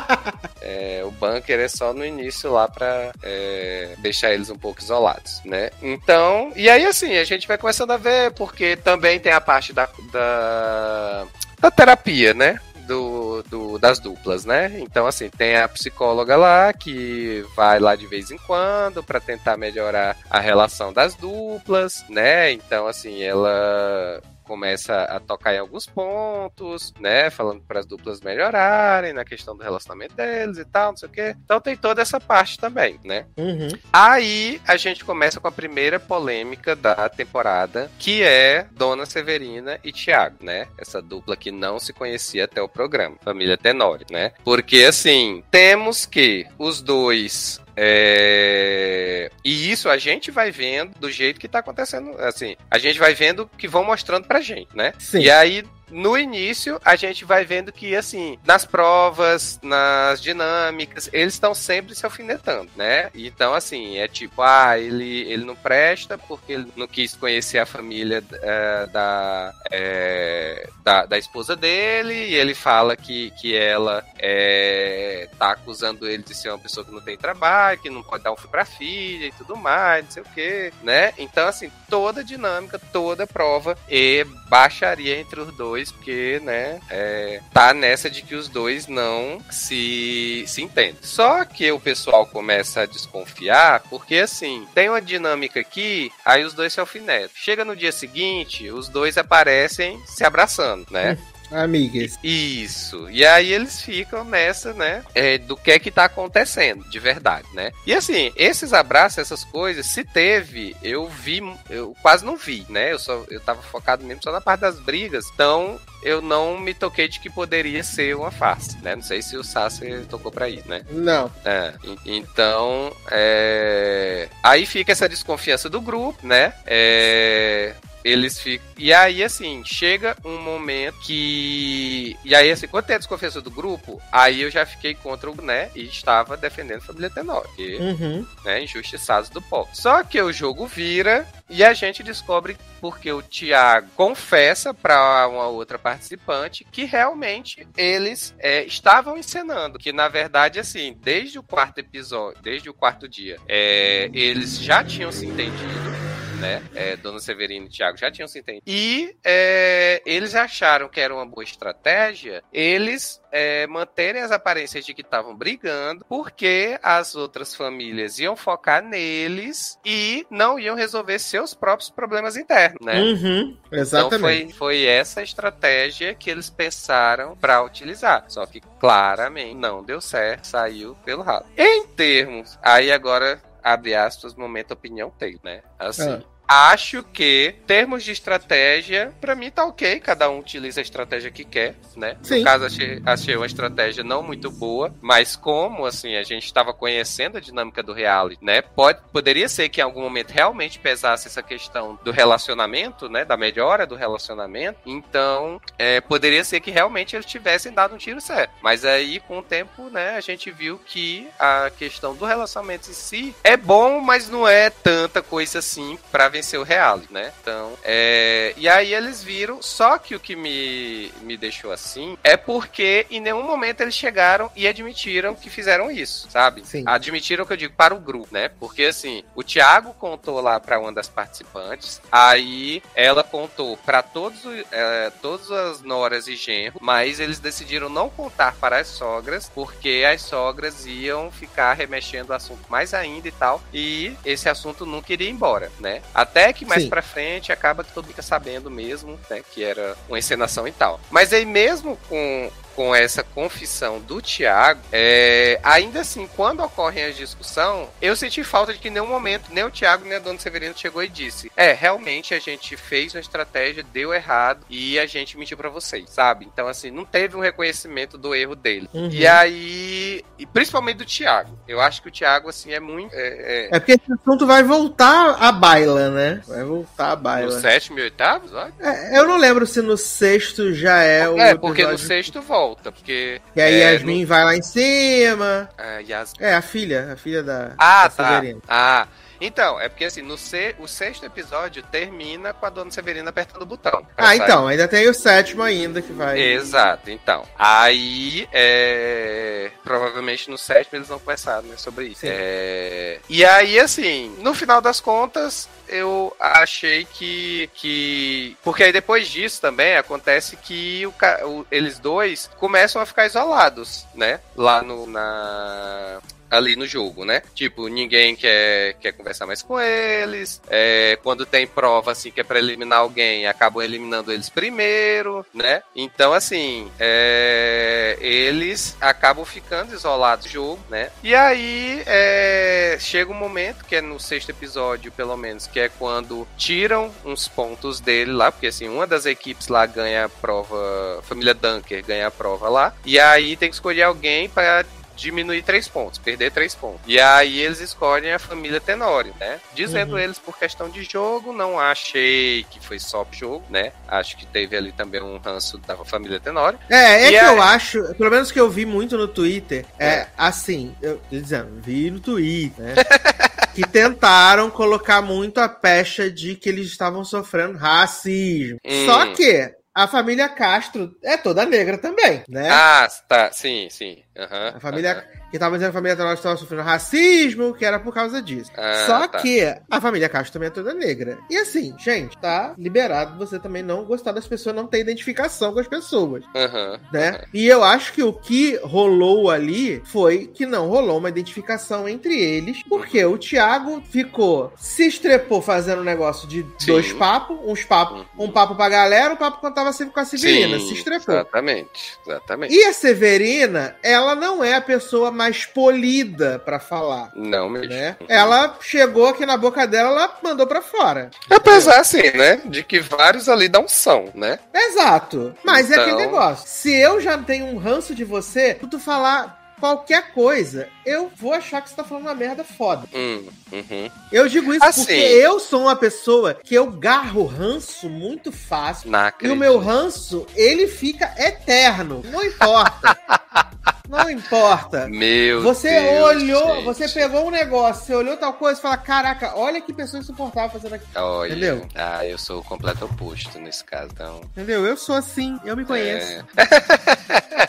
é, 0.60 1.02
o 1.04 1.10
bunker 1.10 1.58
é 1.58 1.68
só 1.68 1.92
no 1.92 2.04
início 2.04 2.50
lá 2.52 2.68
para 2.68 3.12
é, 3.22 3.94
deixar 3.98 4.32
eles 4.32 4.50
um 4.50 4.58
pouco 4.58 4.80
isolados, 4.80 5.40
né? 5.44 5.70
Então, 5.82 6.52
e 6.56 6.68
aí 6.68 6.86
assim, 6.86 7.16
a 7.16 7.24
gente 7.24 7.48
vai 7.48 7.58
começando 7.58 7.90
a 7.90 7.96
ver 7.96 8.32
porque 8.32 8.76
também 8.76 9.18
tem 9.18 9.32
a 9.32 9.40
parte 9.40 9.72
da, 9.72 9.88
da 10.12 11.26
da 11.60 11.70
terapia, 11.70 12.32
né? 12.34 12.60
Do, 12.88 13.42
do, 13.42 13.78
das 13.78 14.00
duplas, 14.00 14.44
né? 14.44 14.80
Então, 14.80 15.06
assim, 15.06 15.28
tem 15.28 15.56
a 15.56 15.68
psicóloga 15.68 16.36
lá 16.36 16.72
que 16.72 17.44
vai 17.54 17.78
lá 17.78 17.94
de 17.94 18.06
vez 18.06 18.30
em 18.30 18.38
quando 18.38 19.04
para 19.04 19.20
tentar 19.20 19.56
melhorar 19.56 20.16
a 20.28 20.40
relação 20.40 20.92
das 20.92 21.14
duplas, 21.14 22.04
né? 22.08 22.50
Então, 22.50 22.86
assim, 22.86 23.22
ela 23.22 24.20
começa 24.48 25.02
a 25.02 25.20
tocar 25.20 25.54
em 25.54 25.58
alguns 25.58 25.84
pontos, 25.84 26.94
né? 26.98 27.28
Falando 27.28 27.60
para 27.60 27.80
as 27.80 27.86
duplas 27.86 28.22
melhorarem 28.22 29.12
na 29.12 29.22
questão 29.22 29.54
do 29.54 29.62
relacionamento 29.62 30.16
deles 30.16 30.56
e 30.56 30.64
tal, 30.64 30.92
não 30.92 30.96
sei 30.96 31.08
o 31.08 31.12
quê. 31.12 31.36
Então 31.44 31.60
tem 31.60 31.76
toda 31.76 32.00
essa 32.00 32.18
parte 32.18 32.58
também, 32.58 32.98
né? 33.04 33.26
Uhum. 33.36 33.68
Aí 33.92 34.58
a 34.66 34.78
gente 34.78 35.04
começa 35.04 35.38
com 35.38 35.46
a 35.46 35.52
primeira 35.52 36.00
polêmica 36.00 36.74
da 36.74 37.08
temporada, 37.10 37.90
que 37.98 38.22
é 38.22 38.66
Dona 38.72 39.04
Severina 39.04 39.78
e 39.84 39.92
Tiago, 39.92 40.38
né? 40.40 40.66
Essa 40.78 41.02
dupla 41.02 41.36
que 41.36 41.52
não 41.52 41.78
se 41.78 41.92
conhecia 41.92 42.46
até 42.46 42.62
o 42.62 42.68
programa, 42.68 43.16
família 43.22 43.58
Tenório, 43.58 44.06
né? 44.10 44.32
Porque 44.42 44.84
assim, 44.84 45.44
temos 45.50 46.06
que 46.06 46.46
os 46.58 46.80
dois 46.80 47.60
é... 47.80 49.30
E 49.44 49.70
isso 49.70 49.88
a 49.88 49.96
gente 49.96 50.30
vai 50.32 50.50
vendo 50.50 50.98
do 50.98 51.10
jeito 51.10 51.38
que 51.38 51.46
tá 51.46 51.60
acontecendo. 51.60 52.10
Assim, 52.20 52.56
a 52.68 52.76
gente 52.76 52.98
vai 52.98 53.14
vendo 53.14 53.48
que 53.56 53.68
vão 53.68 53.84
mostrando 53.84 54.26
pra 54.26 54.40
gente, 54.40 54.76
né? 54.76 54.92
Sim. 54.98 55.20
E 55.20 55.30
aí 55.30 55.64
no 55.90 56.16
início, 56.16 56.80
a 56.84 56.96
gente 56.96 57.24
vai 57.24 57.44
vendo 57.44 57.72
que, 57.72 57.94
assim, 57.94 58.38
nas 58.44 58.64
provas, 58.64 59.58
nas 59.62 60.20
dinâmicas, 60.20 61.08
eles 61.12 61.34
estão 61.34 61.54
sempre 61.54 61.94
se 61.94 62.04
alfinetando, 62.04 62.70
né? 62.76 63.10
Então, 63.14 63.54
assim, 63.54 63.98
é 63.98 64.06
tipo, 64.08 64.42
ah, 64.42 64.78
ele, 64.78 65.30
ele 65.30 65.44
não 65.44 65.56
presta 65.56 66.18
porque 66.18 66.52
ele 66.52 66.72
não 66.76 66.86
quis 66.86 67.14
conhecer 67.14 67.58
a 67.58 67.66
família 67.66 68.22
é, 68.42 68.86
da, 68.86 69.54
é, 69.70 70.68
da, 70.82 71.06
da, 71.06 71.18
esposa 71.18 71.56
dele, 71.56 72.14
e 72.14 72.34
ele 72.34 72.54
fala 72.54 72.96
que, 72.96 73.30
que 73.32 73.56
ela 73.56 74.04
é, 74.18 75.28
tá 75.38 75.52
acusando 75.52 76.06
ele 76.06 76.22
de 76.22 76.34
ser 76.34 76.50
uma 76.50 76.58
pessoa 76.58 76.84
que 76.84 76.92
não 76.92 77.00
tem 77.00 77.16
trabalho, 77.16 77.80
que 77.80 77.90
não 77.90 78.02
pode 78.02 78.24
dar 78.24 78.32
um 78.32 78.36
filho 78.36 78.48
pra 78.48 78.64
filha 78.64 79.26
e 79.26 79.32
tudo 79.32 79.56
mais, 79.56 80.04
não 80.04 80.10
sei 80.10 80.22
o 80.22 80.26
quê, 80.34 80.72
né? 80.82 81.12
Então, 81.18 81.46
assim, 81.46 81.70
toda 81.88 82.24
dinâmica, 82.24 82.80
toda 82.92 83.26
prova 83.26 83.76
e 83.88 84.24
baixaria 84.48 85.18
entre 85.18 85.40
os 85.40 85.54
dois 85.56 85.77
dois, 85.78 85.92
porque, 85.92 86.40
né, 86.42 86.80
é, 86.90 87.40
tá 87.52 87.72
nessa 87.72 88.10
de 88.10 88.22
que 88.22 88.34
os 88.34 88.48
dois 88.48 88.86
não 88.86 89.40
se, 89.50 90.44
se 90.46 90.62
entendem. 90.62 90.98
Só 91.00 91.44
que 91.44 91.70
o 91.70 91.80
pessoal 91.80 92.26
começa 92.26 92.82
a 92.82 92.86
desconfiar, 92.86 93.80
porque 93.88 94.16
assim, 94.16 94.66
tem 94.74 94.88
uma 94.88 95.00
dinâmica 95.00 95.60
aqui, 95.60 96.10
aí 96.24 96.44
os 96.44 96.54
dois 96.54 96.72
se 96.72 96.80
alfinetam. 96.80 97.30
Chega 97.34 97.64
no 97.64 97.76
dia 97.76 97.92
seguinte, 97.92 98.68
os 98.70 98.88
dois 98.88 99.16
aparecem 99.16 100.00
se 100.06 100.24
abraçando, 100.24 100.86
né? 100.90 101.16
Amigas. 101.50 102.18
Isso. 102.22 103.08
E 103.10 103.24
aí 103.24 103.52
eles 103.52 103.80
ficam 103.80 104.24
nessa, 104.24 104.72
né? 104.72 105.02
É, 105.14 105.38
do 105.38 105.56
que 105.56 105.70
é 105.70 105.78
que 105.78 105.90
tá 105.90 106.04
acontecendo, 106.04 106.88
de 106.88 106.98
verdade, 106.98 107.46
né? 107.54 107.72
E 107.86 107.94
assim, 107.94 108.32
esses 108.36 108.72
abraços, 108.72 109.18
essas 109.18 109.44
coisas, 109.44 109.86
se 109.86 110.04
teve, 110.04 110.76
eu 110.82 111.08
vi, 111.08 111.42
eu 111.70 111.94
quase 112.02 112.24
não 112.24 112.36
vi, 112.36 112.66
né? 112.68 112.92
Eu 112.92 112.98
só 112.98 113.24
eu 113.30 113.40
tava 113.40 113.62
focado 113.62 114.04
mesmo 114.04 114.22
só 114.22 114.32
na 114.32 114.40
parte 114.40 114.60
das 114.60 114.78
brigas. 114.78 115.26
Então, 115.32 115.78
eu 116.02 116.20
não 116.20 116.58
me 116.58 116.74
toquei 116.74 117.08
de 117.08 117.20
que 117.20 117.30
poderia 117.30 117.82
ser 117.82 118.16
uma 118.16 118.30
farsa, 118.30 118.76
né? 118.82 118.94
Não 118.94 119.02
sei 119.02 119.22
se 119.22 119.36
o 119.36 119.44
Sasser 119.44 120.04
tocou 120.06 120.30
para 120.30 120.48
isso, 120.48 120.68
né? 120.68 120.82
Não. 120.90 121.30
É, 121.44 121.74
então, 122.04 122.92
é... 123.10 124.28
aí 124.42 124.66
fica 124.66 124.92
essa 124.92 125.08
desconfiança 125.08 125.68
do 125.68 125.80
grupo, 125.80 126.26
né? 126.26 126.52
É... 126.66 127.74
Eles 128.04 128.38
ficam. 128.38 128.66
E 128.76 128.92
aí, 128.92 129.22
assim, 129.22 129.62
chega 129.64 130.16
um 130.24 130.40
momento 130.40 130.98
que. 131.00 132.16
E 132.24 132.34
aí, 132.34 132.50
assim, 132.50 132.66
quando 132.66 132.86
tem 132.86 132.96
a 132.96 132.98
desconfiança 132.98 133.40
do 133.40 133.50
grupo, 133.50 134.00
aí 134.12 134.42
eu 134.42 134.50
já 134.50 134.64
fiquei 134.64 134.94
contra 134.94 135.30
o 135.30 135.42
né 135.42 135.70
e 135.74 135.84
estava 135.84 136.36
defendendo 136.36 136.78
a 136.78 136.82
família 136.82 137.10
Tenor. 137.10 137.46
Que, 137.54 137.76
uhum. 137.76 138.26
né, 138.44 138.62
injustiçados 138.62 139.30
do 139.30 139.42
povo. 139.42 139.68
Só 139.72 140.02
que 140.02 140.20
o 140.20 140.32
jogo 140.32 140.66
vira 140.66 141.26
e 141.48 141.64
a 141.64 141.72
gente 141.72 142.02
descobre 142.02 142.56
porque 142.80 143.10
o 143.10 143.22
Thiago 143.22 143.88
confessa 143.96 144.72
para 144.72 145.26
uma 145.28 145.48
outra 145.48 145.78
participante 145.78 146.64
que 146.70 146.84
realmente 146.84 147.66
eles 147.76 148.34
é, 148.38 148.64
estavam 148.64 149.16
encenando. 149.16 149.78
Que 149.78 149.92
na 149.92 150.08
verdade, 150.08 150.60
assim, 150.60 150.96
desde 151.02 151.38
o 151.38 151.42
quarto 151.42 151.78
episódio, 151.78 152.40
desde 152.42 152.70
o 152.70 152.74
quarto 152.74 153.08
dia, 153.08 153.38
é, 153.48 154.10
eles 154.12 154.58
já 154.58 154.84
tinham 154.84 155.10
se 155.10 155.26
entendido 155.26 155.97
né? 156.38 156.62
É, 156.74 156.96
Dona 156.96 157.18
Severina 157.18 157.66
e 157.66 157.68
Thiago 157.68 157.96
já 157.96 158.10
tinham 158.10 158.28
se 158.28 158.38
entendido. 158.38 158.64
E 158.66 159.16
é, 159.24 160.02
eles 160.06 160.34
acharam 160.34 160.88
que 160.88 161.00
era 161.00 161.14
uma 161.14 161.26
boa 161.26 161.44
estratégia 161.44 162.42
eles 162.52 163.20
é, 163.30 163.66
manterem 163.66 164.22
as 164.22 164.30
aparências 164.30 164.84
de 164.84 164.94
que 164.94 165.02
estavam 165.02 165.36
brigando, 165.36 166.04
porque 166.08 166.78
as 166.82 167.14
outras 167.14 167.54
famílias 167.54 168.18
iam 168.18 168.36
focar 168.36 168.82
neles 168.82 169.78
e 169.84 170.26
não 170.30 170.58
iam 170.58 170.74
resolver 170.74 171.18
seus 171.18 171.54
próprios 171.54 171.90
problemas 171.90 172.36
internos, 172.36 172.84
né? 172.84 173.00
Uhum, 173.00 173.56
exatamente. 173.70 174.16
Então 174.16 174.20
foi, 174.20 174.48
foi 174.52 174.84
essa 174.84 175.22
estratégia 175.22 176.14
que 176.14 176.30
eles 176.30 176.48
pensaram 176.48 177.36
para 177.36 177.62
utilizar. 177.62 178.24
Só 178.28 178.46
que 178.46 178.60
claramente 178.80 179.54
não 179.54 179.82
deu 179.82 180.00
certo, 180.00 180.46
saiu 180.46 180.94
pelo 181.04 181.22
ralo. 181.22 181.44
Em 181.56 181.86
termos, 181.88 182.58
aí 182.62 182.90
agora 182.90 183.40
abre 183.72 183.94
aspas, 183.94 184.34
momento 184.34 184.72
opinião 184.72 185.10
tem, 185.10 185.38
né? 185.42 185.62
Assim. 185.78 186.10
Ah 186.10 186.37
acho 186.48 187.02
que, 187.02 187.54
termos 187.66 188.02
de 188.02 188.12
estratégia, 188.12 189.12
para 189.20 189.34
mim 189.34 189.50
tá 189.50 189.66
ok, 189.66 190.00
cada 190.00 190.30
um 190.30 190.38
utiliza 190.38 190.80
a 190.80 190.82
estratégia 190.82 191.30
que 191.30 191.44
quer, 191.44 191.76
né? 191.94 192.16
Sim. 192.22 192.38
No 192.38 192.44
caso, 192.44 192.64
achei, 192.64 193.02
achei 193.04 193.36
uma 193.36 193.46
estratégia 193.46 194.02
não 194.02 194.22
muito 194.22 194.50
boa, 194.50 194.94
mas 195.02 195.36
como, 195.36 195.84
assim, 195.84 196.16
a 196.16 196.22
gente 196.22 196.44
estava 196.44 196.72
conhecendo 196.72 197.36
a 197.36 197.40
dinâmica 197.40 197.82
do 197.82 197.92
reality, 197.92 198.42
né? 198.42 198.62
Pode, 198.62 199.00
poderia 199.12 199.48
ser 199.48 199.68
que 199.68 199.80
em 199.80 199.84
algum 199.84 200.00
momento 200.00 200.30
realmente 200.30 200.78
pesasse 200.78 201.28
essa 201.28 201.42
questão 201.42 201.98
do 202.02 202.10
relacionamento, 202.10 203.08
né? 203.08 203.24
Da 203.24 203.36
melhora 203.36 203.86
do 203.86 203.94
relacionamento, 203.94 204.78
então, 204.86 205.60
é, 205.78 206.00
poderia 206.00 206.44
ser 206.44 206.60
que 206.60 206.70
realmente 206.70 207.14
eles 207.14 207.26
tivessem 207.26 207.72
dado 207.72 207.94
um 207.94 207.98
tiro 207.98 208.20
certo. 208.20 208.52
Mas 208.62 208.84
aí, 208.84 209.20
com 209.20 209.38
o 209.38 209.42
tempo, 209.42 209.90
né, 209.90 210.16
a 210.16 210.20
gente 210.20 210.50
viu 210.50 210.78
que 210.78 211.28
a 211.38 211.70
questão 211.76 212.14
do 212.14 212.24
relacionamento 212.24 212.90
em 212.90 212.94
si 212.94 213.34
é 213.44 213.56
bom, 213.56 214.00
mas 214.00 214.28
não 214.28 214.48
é 214.48 214.70
tanta 214.70 215.20
coisa 215.20 215.58
assim 215.58 215.98
pra 216.10 216.28
vencer 216.38 216.58
o 216.58 216.62
Real, 216.62 217.00
né? 217.10 217.32
Então, 217.40 217.72
é... 217.82 218.54
e 218.56 218.68
aí 218.68 218.94
eles 218.94 219.22
viram, 219.22 219.60
só 219.60 219.98
que 219.98 220.14
o 220.14 220.20
que 220.20 220.36
me, 220.36 221.12
me 221.22 221.36
deixou 221.36 221.72
assim 221.72 222.16
é 222.22 222.36
porque 222.36 223.06
em 223.10 223.20
nenhum 223.20 223.42
momento 223.42 223.80
eles 223.80 223.94
chegaram 223.94 224.50
e 224.54 224.66
admitiram 224.66 225.34
que 225.34 225.50
fizeram 225.50 225.90
isso, 225.90 226.28
sabe? 226.30 226.64
Sim. 226.64 226.84
Admitiram 226.86 227.44
que 227.44 227.52
eu 227.52 227.56
digo 227.56 227.74
para 227.74 227.94
o 227.94 228.00
grupo, 228.00 228.28
né? 228.30 228.48
Porque 228.48 228.84
assim, 228.84 229.24
o 229.34 229.42
Thiago 229.42 229.92
contou 229.94 230.40
lá 230.40 230.60
para 230.60 230.78
uma 230.78 230.92
das 230.92 231.08
participantes, 231.08 232.00
aí 232.10 232.82
ela 232.94 233.24
contou 233.24 233.76
para 233.76 234.02
todos, 234.02 234.40
é, 234.70 235.10
todas 235.20 235.50
as 235.50 235.82
noras 235.82 236.28
e 236.28 236.36
genro, 236.36 236.78
mas 236.80 237.18
eles 237.18 237.40
decidiram 237.40 237.88
não 237.88 238.08
contar 238.08 238.54
para 238.54 238.78
as 238.78 238.86
sogras, 238.86 239.50
porque 239.52 240.04
as 240.08 240.22
sogras 240.22 240.86
iam 240.86 241.30
ficar 241.32 241.72
remexendo 241.72 242.30
o 242.30 242.34
assunto 242.34 242.64
mais 242.68 242.94
ainda 242.94 243.26
e 243.26 243.32
tal, 243.32 243.60
e 243.72 244.16
esse 244.24 244.48
assunto 244.48 244.86
não 244.86 245.02
queria 245.02 245.28
ir 245.28 245.32
embora, 245.32 245.70
né? 245.80 246.02
Até 246.28 246.52
que 246.52 246.64
mais 246.64 246.82
Sim. 246.82 246.88
pra 246.88 247.02
frente 247.02 247.52
acaba 247.52 247.82
que 247.82 247.92
todo 247.92 248.04
mundo 248.04 248.12
fica 248.12 248.22
sabendo 248.22 248.70
mesmo, 248.70 249.18
né? 249.30 249.42
Que 249.52 249.64
era 249.64 249.96
uma 250.08 250.18
encenação 250.18 250.66
e 250.66 250.72
tal. 250.72 251.00
Mas 251.10 251.32
aí 251.32 251.44
mesmo 251.44 251.98
com 252.08 252.50
com 252.78 252.94
essa 252.94 253.24
confissão 253.24 253.98
do 253.98 254.22
Tiago, 254.22 254.80
é, 254.92 255.58
ainda 255.64 256.02
assim, 256.02 256.28
quando 256.36 256.62
ocorre 256.62 257.02
a 257.02 257.10
discussão, 257.10 257.88
eu 258.00 258.14
senti 258.14 258.44
falta 258.44 258.72
de 258.72 258.78
que 258.78 258.86
em 258.86 258.92
nenhum 258.92 259.08
momento 259.08 259.52
nem 259.52 259.64
o 259.64 259.70
Tiago 259.70 260.04
nem 260.04 260.14
a 260.14 260.20
Dona 260.20 260.38
Severino 260.38 260.78
chegou 260.78 261.02
e 261.02 261.08
disse: 261.08 261.50
É, 261.56 261.72
realmente 261.72 262.34
a 262.34 262.38
gente 262.38 262.76
fez 262.76 263.12
uma 263.12 263.20
estratégia, 263.20 263.82
deu 263.92 264.14
errado 264.14 264.64
e 264.70 264.96
a 264.96 265.06
gente 265.06 265.36
mentiu 265.36 265.56
para 265.56 265.68
vocês, 265.68 266.08
sabe? 266.08 266.44
Então, 266.44 266.68
assim, 266.68 266.88
não 266.88 267.04
teve 267.04 267.36
um 267.36 267.40
reconhecimento 267.40 268.16
do 268.16 268.32
erro 268.32 268.54
dele. 268.54 268.88
Uhum. 268.94 269.08
E 269.10 269.26
aí, 269.26 270.24
e 270.38 270.46
principalmente 270.46 270.98
do 270.98 271.04
Tiago. 271.04 271.58
Eu 271.66 271.80
acho 271.80 272.00
que 272.00 272.06
o 272.06 272.12
Tiago, 272.12 272.48
assim, 272.48 272.72
é 272.72 272.78
muito. 272.78 273.12
É, 273.12 273.26
é... 273.26 273.68
é, 273.72 273.80
porque 273.80 273.92
esse 273.92 274.12
assunto 274.12 274.46
vai 274.46 274.62
voltar 274.62 275.36
à 275.40 275.50
baila, 275.50 276.10
né? 276.10 276.17
Vai 276.46 276.64
voltar 276.64 277.12
à 277.12 277.16
baila. 277.16 277.54
No 277.54 277.60
sétimo 277.60 277.98
e 277.98 278.02
oitavo? 278.02 278.46
É, 278.80 279.18
eu 279.18 279.26
não 279.26 279.36
lembro 279.36 279.66
se 279.66 279.80
no 279.80 279.96
sexto 279.96 280.72
já 280.72 281.02
é, 281.02 281.20
é 281.20 281.28
o. 281.28 281.38
É, 281.38 281.54
porque 281.54 281.86
no 281.86 281.98
sexto 281.98 282.40
volta 282.40 282.92
porque. 282.92 283.40
E 283.54 283.60
aí 283.60 283.74
é, 283.80 283.92
Yasmin 283.92 284.22
no... 284.22 284.26
vai 284.26 284.44
lá 284.44 284.56
em 284.56 284.62
cima. 284.62 285.68
É, 285.78 286.04
é, 286.40 286.54
a 286.54 286.62
filha, 286.62 287.12
a 287.12 287.16
filha 287.16 287.42
da. 287.42 287.74
Ah, 287.78 288.04
da 288.04 288.10
tá. 288.10 288.28
Severina. 288.28 288.60
Ah. 288.68 289.06
Então, 289.40 289.80
é 289.80 289.88
porque 289.88 290.04
assim, 290.04 290.22
no 290.22 290.36
se... 290.36 290.74
o 290.78 290.86
sexto 290.86 291.24
episódio 291.24 291.82
termina 291.82 292.52
com 292.52 292.66
a 292.66 292.70
dona 292.70 292.90
Severina 292.90 293.30
apertando 293.30 293.62
o 293.62 293.66
botão. 293.66 294.06
Ah, 294.16 294.26
sair. 294.26 294.40
então, 294.40 294.66
ainda 294.66 294.88
tem 294.88 295.08
o 295.08 295.14
sétimo 295.14 295.62
ainda 295.62 296.02
que 296.02 296.12
vai. 296.12 296.40
Exato, 296.40 297.10
então. 297.10 297.44
Aí, 297.58 298.48
é... 298.52 299.70
provavelmente 299.84 300.50
no 300.50 300.58
sétimo 300.58 300.98
eles 300.98 301.08
vão 301.08 301.18
conversar 301.18 301.62
né, 301.62 301.76
sobre 301.76 302.06
isso. 302.06 302.22
É... 302.24 303.18
E 303.28 303.44
aí, 303.44 303.78
assim, 303.78 304.34
no 304.38 304.54
final 304.54 304.80
das 304.80 305.00
contas, 305.00 305.68
eu 305.88 306.34
achei 306.38 307.04
que. 307.04 307.70
que 307.74 308.56
porque 308.62 308.84
aí 308.84 308.92
depois 308.92 309.28
disso 309.28 309.60
também 309.60 309.96
acontece 309.96 310.56
que 310.56 311.06
o, 311.06 311.14
o, 311.46 311.66
eles 311.70 311.98
dois 311.98 312.50
começam 312.58 313.00
a 313.00 313.06
ficar 313.06 313.26
isolados, 313.26 314.06
né? 314.14 314.40
Lá 314.56 314.82
no. 314.82 315.06
Na 315.06 316.20
ali 316.50 316.76
no 316.76 316.86
jogo, 316.86 317.24
né? 317.24 317.42
Tipo, 317.54 317.88
ninguém 317.88 318.34
quer, 318.34 318.94
quer 318.94 319.12
conversar 319.12 319.46
mais 319.46 319.62
com 319.62 319.80
eles. 319.80 320.60
É, 320.68 321.18
quando 321.22 321.46
tem 321.46 321.66
prova, 321.66 322.12
assim, 322.12 322.30
que 322.30 322.40
é 322.40 322.44
pra 322.44 322.58
eliminar 322.58 323.00
alguém, 323.00 323.46
acabam 323.46 323.82
eliminando 323.82 324.32
eles 324.32 324.48
primeiro, 324.48 325.44
né? 325.52 325.82
Então, 325.94 326.32
assim, 326.32 326.90
é, 326.98 328.16
eles 328.20 328.96
acabam 329.00 329.44
ficando 329.44 329.94
isolados 329.94 330.46
do 330.46 330.50
jogo, 330.50 330.80
né? 330.88 331.10
E 331.22 331.34
aí 331.34 332.02
é, 332.06 332.96
chega 333.00 333.30
um 333.30 333.34
momento, 333.34 333.84
que 333.84 333.96
é 333.96 334.00
no 334.00 334.18
sexto 334.18 334.50
episódio, 334.50 335.12
pelo 335.12 335.36
menos, 335.36 335.66
que 335.66 335.80
é 335.80 335.88
quando 335.88 336.46
tiram 336.56 337.12
uns 337.24 337.48
pontos 337.48 338.00
dele 338.00 338.32
lá, 338.32 338.50
porque 338.50 338.68
assim, 338.68 338.88
uma 338.88 339.06
das 339.06 339.26
equipes 339.26 339.68
lá 339.68 339.86
ganha 339.86 340.26
a 340.26 340.28
prova, 340.28 341.22
família 341.22 341.54
Dunker 341.54 342.04
ganha 342.04 342.28
a 342.28 342.30
prova 342.30 342.68
lá, 342.68 342.94
e 343.04 343.18
aí 343.18 343.56
tem 343.56 343.68
que 343.68 343.74
escolher 343.74 344.02
alguém 344.02 344.48
para 344.48 344.84
diminuir 345.18 345.62
três 345.62 345.88
pontos, 345.88 346.18
perder 346.18 346.52
três 346.52 346.74
pontos. 346.74 347.00
E 347.06 347.20
aí 347.20 347.58
eles 347.58 347.80
escolhem 347.80 348.32
a 348.32 348.38
família 348.38 348.80
Tenório, 348.80 349.34
né? 349.38 349.60
Dizendo 349.74 350.12
uhum. 350.12 350.18
eles 350.18 350.38
por 350.38 350.56
questão 350.56 350.88
de 350.88 351.02
jogo, 351.02 351.52
não 351.52 351.78
achei 351.78 352.64
que 352.70 352.80
foi 352.80 352.98
só 352.98 353.26
jogo, 353.30 353.64
né? 353.68 353.92
Acho 354.06 354.36
que 354.36 354.46
teve 354.46 354.76
ali 354.76 354.92
também 354.92 355.20
um 355.20 355.38
ranço 355.38 355.76
da 355.78 355.96
família 356.04 356.38
Tenório. 356.38 356.78
É, 356.88 357.24
é 357.24 357.26
e 357.26 357.30
que 357.30 357.36
aí... 357.36 357.54
eu 357.54 357.60
acho, 357.60 358.14
pelo 358.14 358.30
menos 358.30 358.52
que 358.52 358.60
eu 358.60 358.70
vi 358.70 358.86
muito 358.86 359.18
no 359.18 359.26
Twitter, 359.26 359.84
é, 359.98 360.06
é. 360.06 360.28
assim, 360.38 360.94
eu 361.02 361.20
dizendo, 361.30 361.80
vi 361.82 362.10
no 362.10 362.20
Twitter, 362.20 362.84
né? 362.84 362.94
que 363.74 363.86
tentaram 363.86 364.70
colocar 364.70 365.22
muito 365.22 365.58
a 365.58 365.68
pecha 365.68 366.30
de 366.30 366.56
que 366.56 366.68
eles 366.68 366.88
estavam 366.88 367.24
sofrendo 367.24 367.78
racismo. 367.78 368.78
Hum. 368.84 369.06
Só 369.06 369.26
que 369.26 369.77
a 369.98 370.06
família 370.06 370.48
Castro 370.48 371.16
é 371.24 371.36
toda 371.36 371.66
negra 371.66 371.98
também, 371.98 372.44
né? 372.48 372.68
Ah, 372.70 373.08
tá. 373.26 373.50
Sim, 373.50 373.88
sim. 373.90 374.22
Uhum, 374.36 374.76
a 374.76 374.80
família. 374.80 375.26
Uhum 375.32 375.47
que 375.50 375.58
tava 375.58 375.76
dizendo 375.76 375.90
que 375.90 375.96
a 375.96 376.00
família 376.00 376.16
Tenório 376.16 376.36
estava 376.36 376.56
sofrendo 376.56 376.82
racismo, 376.82 377.74
que 377.74 377.84
era 377.84 377.98
por 377.98 378.12
causa 378.12 378.40
disso. 378.42 378.70
Ah, 378.76 379.04
Só 379.06 379.28
tá. 379.28 379.38
que 379.38 379.62
a 379.90 380.00
família 380.00 380.28
Castro 380.28 380.52
também 380.52 380.68
é 380.68 380.70
toda 380.70 380.94
negra. 380.94 381.38
E 381.50 381.56
assim, 381.56 381.94
gente, 381.98 382.36
tá 382.38 382.74
liberado 382.76 383.38
você 383.38 383.58
também 383.58 383.82
não 383.82 384.04
gostar 384.04 384.32
das 384.32 384.46
pessoas, 384.46 384.74
não 384.74 384.86
ter 384.86 385.00
identificação 385.00 385.72
com 385.72 385.80
as 385.80 385.88
pessoas. 385.88 386.44
Uhum, 386.54 386.98
né? 387.12 387.30
Uhum. 387.30 387.38
E 387.54 387.66
eu 387.66 387.82
acho 387.82 388.12
que 388.12 388.22
o 388.22 388.32
que 388.32 388.76
rolou 388.82 389.50
ali 389.50 390.02
foi 390.04 390.46
que 390.46 390.66
não 390.66 390.88
rolou 390.88 391.18
uma 391.18 391.28
identificação 391.28 392.08
entre 392.08 392.38
eles, 392.38 392.82
porque 392.88 393.24
o 393.24 393.38
Thiago 393.38 394.02
ficou, 394.10 394.72
se 394.76 395.06
estrepou 395.06 395.62
fazendo 395.62 396.00
um 396.00 396.04
negócio 396.04 396.48
de 396.48 396.62
Sim. 396.78 396.86
dois 396.86 397.12
papos, 397.12 397.58
uns 397.64 397.84
papos, 397.84 398.20
uhum. 398.36 398.46
um 398.46 398.50
papo 398.50 398.74
pra 398.74 398.88
galera, 398.88 399.34
um 399.34 399.36
papo 399.36 399.60
quando 399.60 399.74
tava 399.74 399.92
sempre 399.92 400.14
com 400.14 400.20
a 400.20 400.24
Severina, 400.24 400.78
Sim, 400.78 400.88
se 400.88 400.94
estrepou. 400.94 401.34
Exatamente, 401.34 402.18
exatamente. 402.26 402.74
E 402.74 402.84
a 402.84 402.92
Severina, 402.92 403.96
ela 404.02 404.34
não 404.34 404.62
é 404.62 404.74
a 404.74 404.80
pessoa 404.80 405.30
mais 405.38 405.64
polida 405.64 406.58
para 406.58 406.80
falar. 406.80 407.30
Não 407.34 407.68
mesmo. 407.68 407.88
Né? 407.88 408.16
Ela 408.28 408.76
chegou 408.80 409.28
aqui 409.28 409.46
na 409.46 409.56
boca 409.56 409.86
dela, 409.86 410.10
ela 410.10 410.38
mandou 410.42 410.66
para 410.66 410.82
fora. 410.82 411.30
Apesar, 411.48 412.00
assim, 412.00 412.30
né? 412.36 412.60
De 412.64 412.82
que 412.82 412.98
vários 412.98 413.48
ali 413.48 413.68
não 413.68 413.86
são, 413.86 414.30
né? 414.34 414.58
Exato. 414.74 415.54
Mas 415.64 415.88
então... 415.88 416.00
é 416.00 416.02
aquele 416.02 416.22
então- 416.22 416.32
negócio. 416.32 416.68
Se 416.68 416.92
eu 416.92 417.20
já 417.20 417.38
tenho 417.38 417.66
um 417.66 417.78
ranço 417.78 418.14
de 418.14 418.24
você, 418.24 418.74
tu 418.74 418.98
falar 418.98 419.58
qualquer 419.78 420.32
coisa, 420.32 420.88
eu 421.06 421.30
vou 421.36 421.52
achar 421.52 421.80
que 421.80 421.88
você 421.88 421.94
tá 421.94 422.02
falando 422.02 422.24
uma 422.24 422.34
merda 422.34 422.64
foda. 422.64 423.06
Hum, 423.14 423.46
uhum. 423.72 424.10
Eu 424.32 424.48
digo 424.48 424.72
isso 424.72 424.84
assim, 424.84 425.04
porque 425.04 425.12
eu 425.12 425.58
sou 425.60 425.82
uma 425.82 425.96
pessoa 425.96 426.54
que 426.54 426.74
eu 426.74 426.90
garro 426.90 427.44
ranço 427.44 428.08
muito 428.08 428.50
fácil. 428.52 429.10
E 429.42 429.48
o 429.48 429.56
meu 429.56 429.78
ranço, 429.78 430.46
ele 430.54 430.86
fica 430.86 431.32
eterno. 431.38 432.22
Não 432.30 432.44
importa. 432.44 433.18
Não 434.08 434.30
importa. 434.30 435.06
Meu 435.06 435.60
Você 435.60 436.00
Deus, 436.00 436.24
olhou, 436.24 436.76
gente. 436.76 436.84
você 436.84 437.08
pegou 437.08 437.46
um 437.46 437.50
negócio, 437.50 438.06
você 438.06 438.14
olhou 438.14 438.38
tal 438.38 438.54
coisa 438.54 438.78
e 438.78 438.82
fala: 438.82 438.96
Caraca, 438.96 439.52
olha 439.54 439.82
que 439.82 439.92
pessoa 439.92 440.20
insuportável 440.20 440.70
fazendo 440.70 440.94
aquilo. 440.94 441.10
Olha, 441.14 441.50
Entendeu? 441.50 441.86
Ah, 441.94 442.24
eu 442.24 442.38
sou 442.38 442.60
o 442.60 442.64
completo 442.64 443.04
oposto 443.04 443.58
nesse 443.58 443.84
caso, 443.84 444.08
então. 444.12 444.40
Entendeu? 444.56 444.86
Eu 444.86 444.96
sou 444.96 445.14
assim, 445.14 445.60
eu 445.62 445.76
me 445.76 445.84
conheço. 445.84 446.42
É. 446.56 447.68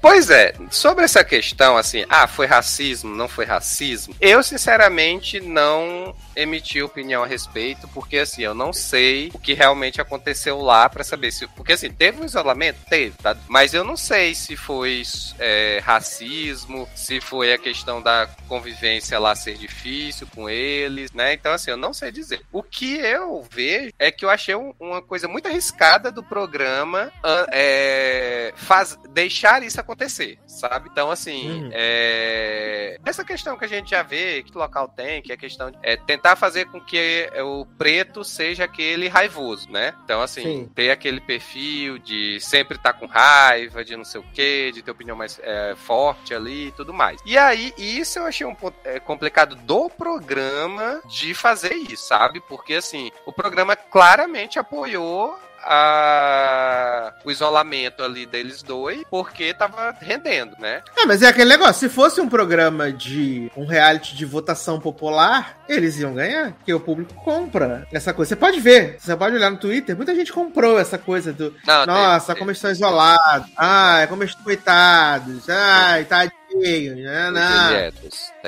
pois 0.00 0.30
é, 0.30 0.54
sobre 0.70 1.04
essa 1.04 1.24
questão, 1.24 1.76
assim, 1.76 2.04
ah, 2.08 2.28
foi 2.28 2.46
racismo, 2.46 3.12
não 3.12 3.26
foi 3.26 3.44
racismo, 3.44 4.14
eu 4.20 4.44
sinceramente 4.44 5.15
não 5.40 6.14
emiti 6.36 6.82
opinião 6.82 7.24
a 7.24 7.26
respeito, 7.26 7.88
porque 7.88 8.18
assim, 8.18 8.42
eu 8.42 8.54
não 8.54 8.72
sei 8.72 9.30
o 9.32 9.38
que 9.38 9.54
realmente 9.54 10.00
aconteceu 10.00 10.60
lá 10.60 10.88
para 10.88 11.02
saber 11.02 11.32
se. 11.32 11.46
Porque 11.48 11.72
assim, 11.72 11.90
teve 11.90 12.20
um 12.20 12.24
isolamento? 12.24 12.78
Teve, 12.88 13.16
tá? 13.16 13.36
Mas 13.48 13.72
eu 13.72 13.82
não 13.82 13.96
sei 13.96 14.34
se 14.34 14.56
foi 14.56 15.02
é, 15.38 15.80
racismo, 15.82 16.88
se 16.94 17.20
foi 17.20 17.52
a 17.52 17.58
questão 17.58 18.02
da 18.02 18.28
convivência 18.46 19.18
lá 19.18 19.34
ser 19.34 19.56
difícil 19.56 20.26
com 20.34 20.48
eles, 20.48 21.12
né? 21.12 21.32
Então, 21.32 21.52
assim, 21.52 21.70
eu 21.70 21.76
não 21.76 21.92
sei 21.92 22.12
dizer. 22.12 22.42
O 22.52 22.62
que 22.62 22.98
eu 22.98 23.42
vejo 23.50 23.92
é 23.98 24.10
que 24.10 24.24
eu 24.24 24.30
achei 24.30 24.54
um, 24.54 24.74
uma 24.78 25.00
coisa 25.00 25.26
muito 25.26 25.48
arriscada 25.48 26.10
do 26.10 26.22
programa 26.22 27.10
é, 27.50 28.52
faz, 28.56 28.98
deixar 29.10 29.62
isso 29.62 29.80
acontecer, 29.80 30.38
sabe? 30.46 30.88
Então, 30.90 31.10
assim, 31.10 31.50
uhum. 31.50 31.70
é, 31.72 32.98
essa 33.04 33.24
questão 33.24 33.56
que 33.56 33.64
a 33.64 33.68
gente 33.68 33.90
já 33.90 34.02
vê, 34.02 34.42
que 34.42 34.56
local 34.56 34.88
tem, 34.88 35.22
que 35.22 35.32
é 35.32 35.34
a 35.34 35.38
questão 35.38 35.70
de 35.70 35.78
é, 35.82 35.96
tentar 35.96 36.25
fazer 36.34 36.64
com 36.66 36.80
que 36.80 37.30
o 37.44 37.66
preto 37.78 38.24
seja 38.24 38.64
aquele 38.64 39.06
raivoso, 39.06 39.70
né? 39.70 39.94
Então, 40.04 40.20
assim, 40.22 40.42
Sim. 40.42 40.70
ter 40.74 40.90
aquele 40.90 41.20
perfil 41.20 41.98
de 41.98 42.40
sempre 42.40 42.76
estar 42.76 42.92
tá 42.92 42.98
com 42.98 43.06
raiva, 43.06 43.84
de 43.84 43.96
não 43.96 44.04
sei 44.04 44.20
o 44.20 44.24
quê, 44.32 44.72
de 44.74 44.82
ter 44.82 44.90
opinião 44.90 45.16
mais 45.16 45.38
é, 45.42 45.74
forte 45.76 46.34
ali 46.34 46.68
e 46.68 46.72
tudo 46.72 46.92
mais. 46.92 47.20
E 47.24 47.36
aí, 47.36 47.72
isso 47.76 48.18
eu 48.18 48.24
achei 48.24 48.46
um 48.46 48.54
ponto 48.54 48.76
é, 48.84 48.98
complicado 48.98 49.54
do 49.54 49.90
programa 49.90 51.00
de 51.06 51.34
fazer 51.34 51.74
isso, 51.74 52.08
sabe? 52.08 52.40
Porque, 52.40 52.74
assim, 52.74 53.10
o 53.26 53.32
programa 53.32 53.76
claramente 53.76 54.58
apoiou 54.58 55.38
a, 55.66 57.12
o 57.24 57.30
isolamento 57.30 58.02
ali 58.02 58.24
deles 58.24 58.62
dois, 58.62 59.02
porque 59.10 59.52
tava 59.52 59.94
rendendo, 60.00 60.56
né? 60.58 60.82
É, 60.96 61.04
mas 61.04 61.22
é 61.22 61.26
aquele 61.26 61.50
negócio, 61.50 61.88
se 61.88 61.94
fosse 61.94 62.20
um 62.20 62.28
programa 62.28 62.92
de 62.92 63.50
um 63.56 63.66
reality 63.66 64.14
de 64.14 64.24
votação 64.24 64.78
popular, 64.78 65.58
eles 65.68 65.98
iam 65.98 66.14
ganhar, 66.14 66.52
porque 66.52 66.72
o 66.72 66.80
público 66.80 67.12
compra 67.14 67.86
essa 67.92 68.14
coisa. 68.14 68.28
Você 68.28 68.36
pode 68.36 68.60
ver, 68.60 68.96
você 68.98 69.16
pode 69.16 69.34
olhar 69.34 69.50
no 69.50 69.58
Twitter, 69.58 69.96
muita 69.96 70.14
gente 70.14 70.32
comprou 70.32 70.78
essa 70.78 70.96
coisa 70.98 71.32
do 71.32 71.52
Não, 71.66 71.84
nossa, 71.84 72.32
tem, 72.32 72.38
como 72.38 72.52
estão 72.52 72.70
isolados, 72.70 73.50
ai, 73.56 74.06
como 74.06 74.22
estão 74.22 74.44
coitados, 74.44 75.48
ai, 75.48 76.04
tá 76.04 76.26
né? 76.54 77.30
Não. 77.30 77.92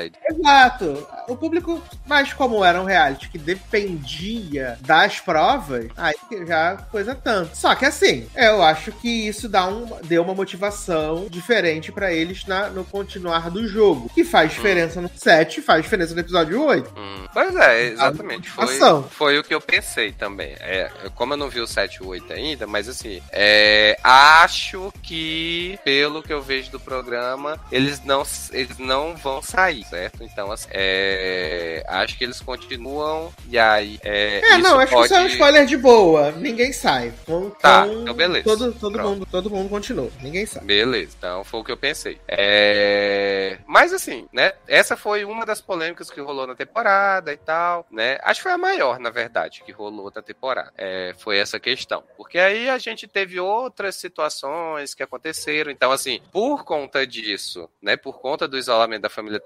Exato. 0.05 1.07
O 1.27 1.35
público, 1.35 1.81
mas 2.05 2.33
como 2.33 2.63
era 2.63 2.81
um 2.81 2.85
reality 2.85 3.29
que 3.29 3.37
dependia 3.37 4.77
das 4.81 5.19
provas, 5.19 5.87
aí 5.95 6.15
já 6.47 6.77
coisa 6.91 7.15
tanto. 7.15 7.55
Só 7.55 7.75
que 7.75 7.85
assim, 7.85 8.27
eu 8.35 8.63
acho 8.63 8.91
que 8.93 9.27
isso 9.27 9.47
dá 9.47 9.67
um, 9.67 9.85
deu 10.03 10.23
uma 10.23 10.33
motivação 10.33 11.27
diferente 11.29 11.91
para 11.91 12.11
eles 12.11 12.45
na, 12.45 12.69
no 12.69 12.83
continuar 12.83 13.49
do 13.49 13.67
jogo. 13.67 14.09
Que 14.13 14.23
faz 14.23 14.51
diferença 14.51 14.99
hum. 14.99 15.03
no 15.03 15.11
7, 15.13 15.61
faz 15.61 15.83
diferença 15.83 16.13
no 16.13 16.19
episódio 16.19 16.63
8. 16.63 16.93
Hum. 16.97 17.27
Pois 17.33 17.55
é, 17.55 17.87
exatamente. 17.87 18.49
Foi, 18.49 18.67
foi 19.09 19.39
o 19.39 19.43
que 19.43 19.53
eu 19.53 19.61
pensei 19.61 20.11
também. 20.11 20.55
É, 20.59 20.91
como 21.15 21.33
eu 21.33 21.37
não 21.37 21.49
vi 21.49 21.59
o 21.59 21.67
7 21.67 21.95
e 21.95 22.03
o 22.03 22.07
8 22.07 22.33
ainda, 22.33 22.67
mas 22.67 22.87
assim, 22.89 23.21
é, 23.31 23.97
acho 24.03 24.91
que, 25.03 25.79
pelo 25.83 26.23
que 26.23 26.33
eu 26.33 26.41
vejo 26.41 26.71
do 26.71 26.79
programa, 26.79 27.59
eles 27.71 28.03
não, 28.03 28.23
eles 28.51 28.77
não 28.77 29.15
vão 29.15 29.41
sair, 29.41 29.85
certo? 29.89 30.23
Então, 30.23 30.51
assim, 30.51 30.69
é, 30.71 31.83
acho 31.87 32.17
que 32.17 32.23
eles 32.23 32.39
continuam 32.39 33.33
e 33.47 33.57
aí. 33.57 33.99
É, 34.03 34.39
é 34.39 34.57
não, 34.57 34.79
acho 34.79 34.93
pode... 34.93 35.07
que 35.07 35.13
isso 35.13 35.15
é 35.15 35.25
um 35.25 35.27
spoiler 35.27 35.65
de 35.65 35.77
boa. 35.77 36.31
Ninguém 36.31 36.71
sai. 36.71 37.13
Com, 37.25 37.49
tá, 37.49 37.85
com 37.85 38.01
então 38.01 38.13
beleza. 38.13 38.43
Todo, 38.43 38.71
todo, 38.73 38.99
mundo, 38.99 39.25
todo 39.25 39.49
mundo 39.49 39.69
continua. 39.69 40.09
Ninguém 40.21 40.45
sai. 40.45 40.63
Beleza, 40.63 41.15
então 41.17 41.43
foi 41.43 41.59
o 41.59 41.63
que 41.63 41.71
eu 41.71 41.77
pensei. 41.77 42.19
É... 42.27 43.57
Mas 43.65 43.93
assim, 43.93 44.27
né? 44.31 44.53
Essa 44.67 44.95
foi 44.95 45.25
uma 45.25 45.45
das 45.45 45.61
polêmicas 45.61 46.09
que 46.09 46.21
rolou 46.21 46.45
na 46.45 46.55
temporada 46.55 47.33
e 47.33 47.37
tal, 47.37 47.85
né? 47.91 48.17
Acho 48.23 48.39
que 48.39 48.43
foi 48.43 48.51
a 48.51 48.57
maior, 48.57 48.99
na 48.99 49.09
verdade, 49.09 49.63
que 49.65 49.71
rolou 49.71 50.11
na 50.13 50.21
temporada. 50.21 50.71
É, 50.77 51.13
foi 51.17 51.37
essa 51.37 51.59
questão. 51.59 52.03
Porque 52.15 52.37
aí 52.37 52.69
a 52.69 52.77
gente 52.77 53.07
teve 53.07 53.39
outras 53.39 53.95
situações 53.95 54.93
que 54.93 55.03
aconteceram. 55.03 55.71
Então, 55.71 55.91
assim, 55.91 56.21
por 56.31 56.63
conta 56.63 57.05
disso, 57.05 57.69
né? 57.81 57.97
Por 57.97 58.19
conta 58.19 58.47
do 58.47 58.57
isolamento 58.57 59.01
da 59.01 59.09
família 59.09 59.39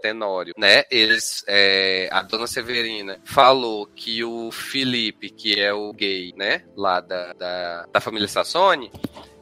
Né? 0.57 0.83
Eles, 0.89 1.43
é, 1.47 2.09
a 2.11 2.21
dona 2.21 2.47
Severina 2.47 3.19
falou 3.23 3.85
que 3.87 4.23
o 4.23 4.51
Felipe, 4.51 5.29
que 5.29 5.59
é 5.59 5.73
o 5.73 5.91
gay, 5.93 6.33
né? 6.35 6.63
Lá 6.75 6.99
da, 6.99 7.33
da, 7.33 7.85
da 7.91 8.01
família 8.01 8.27
Sassoni, 8.27 8.91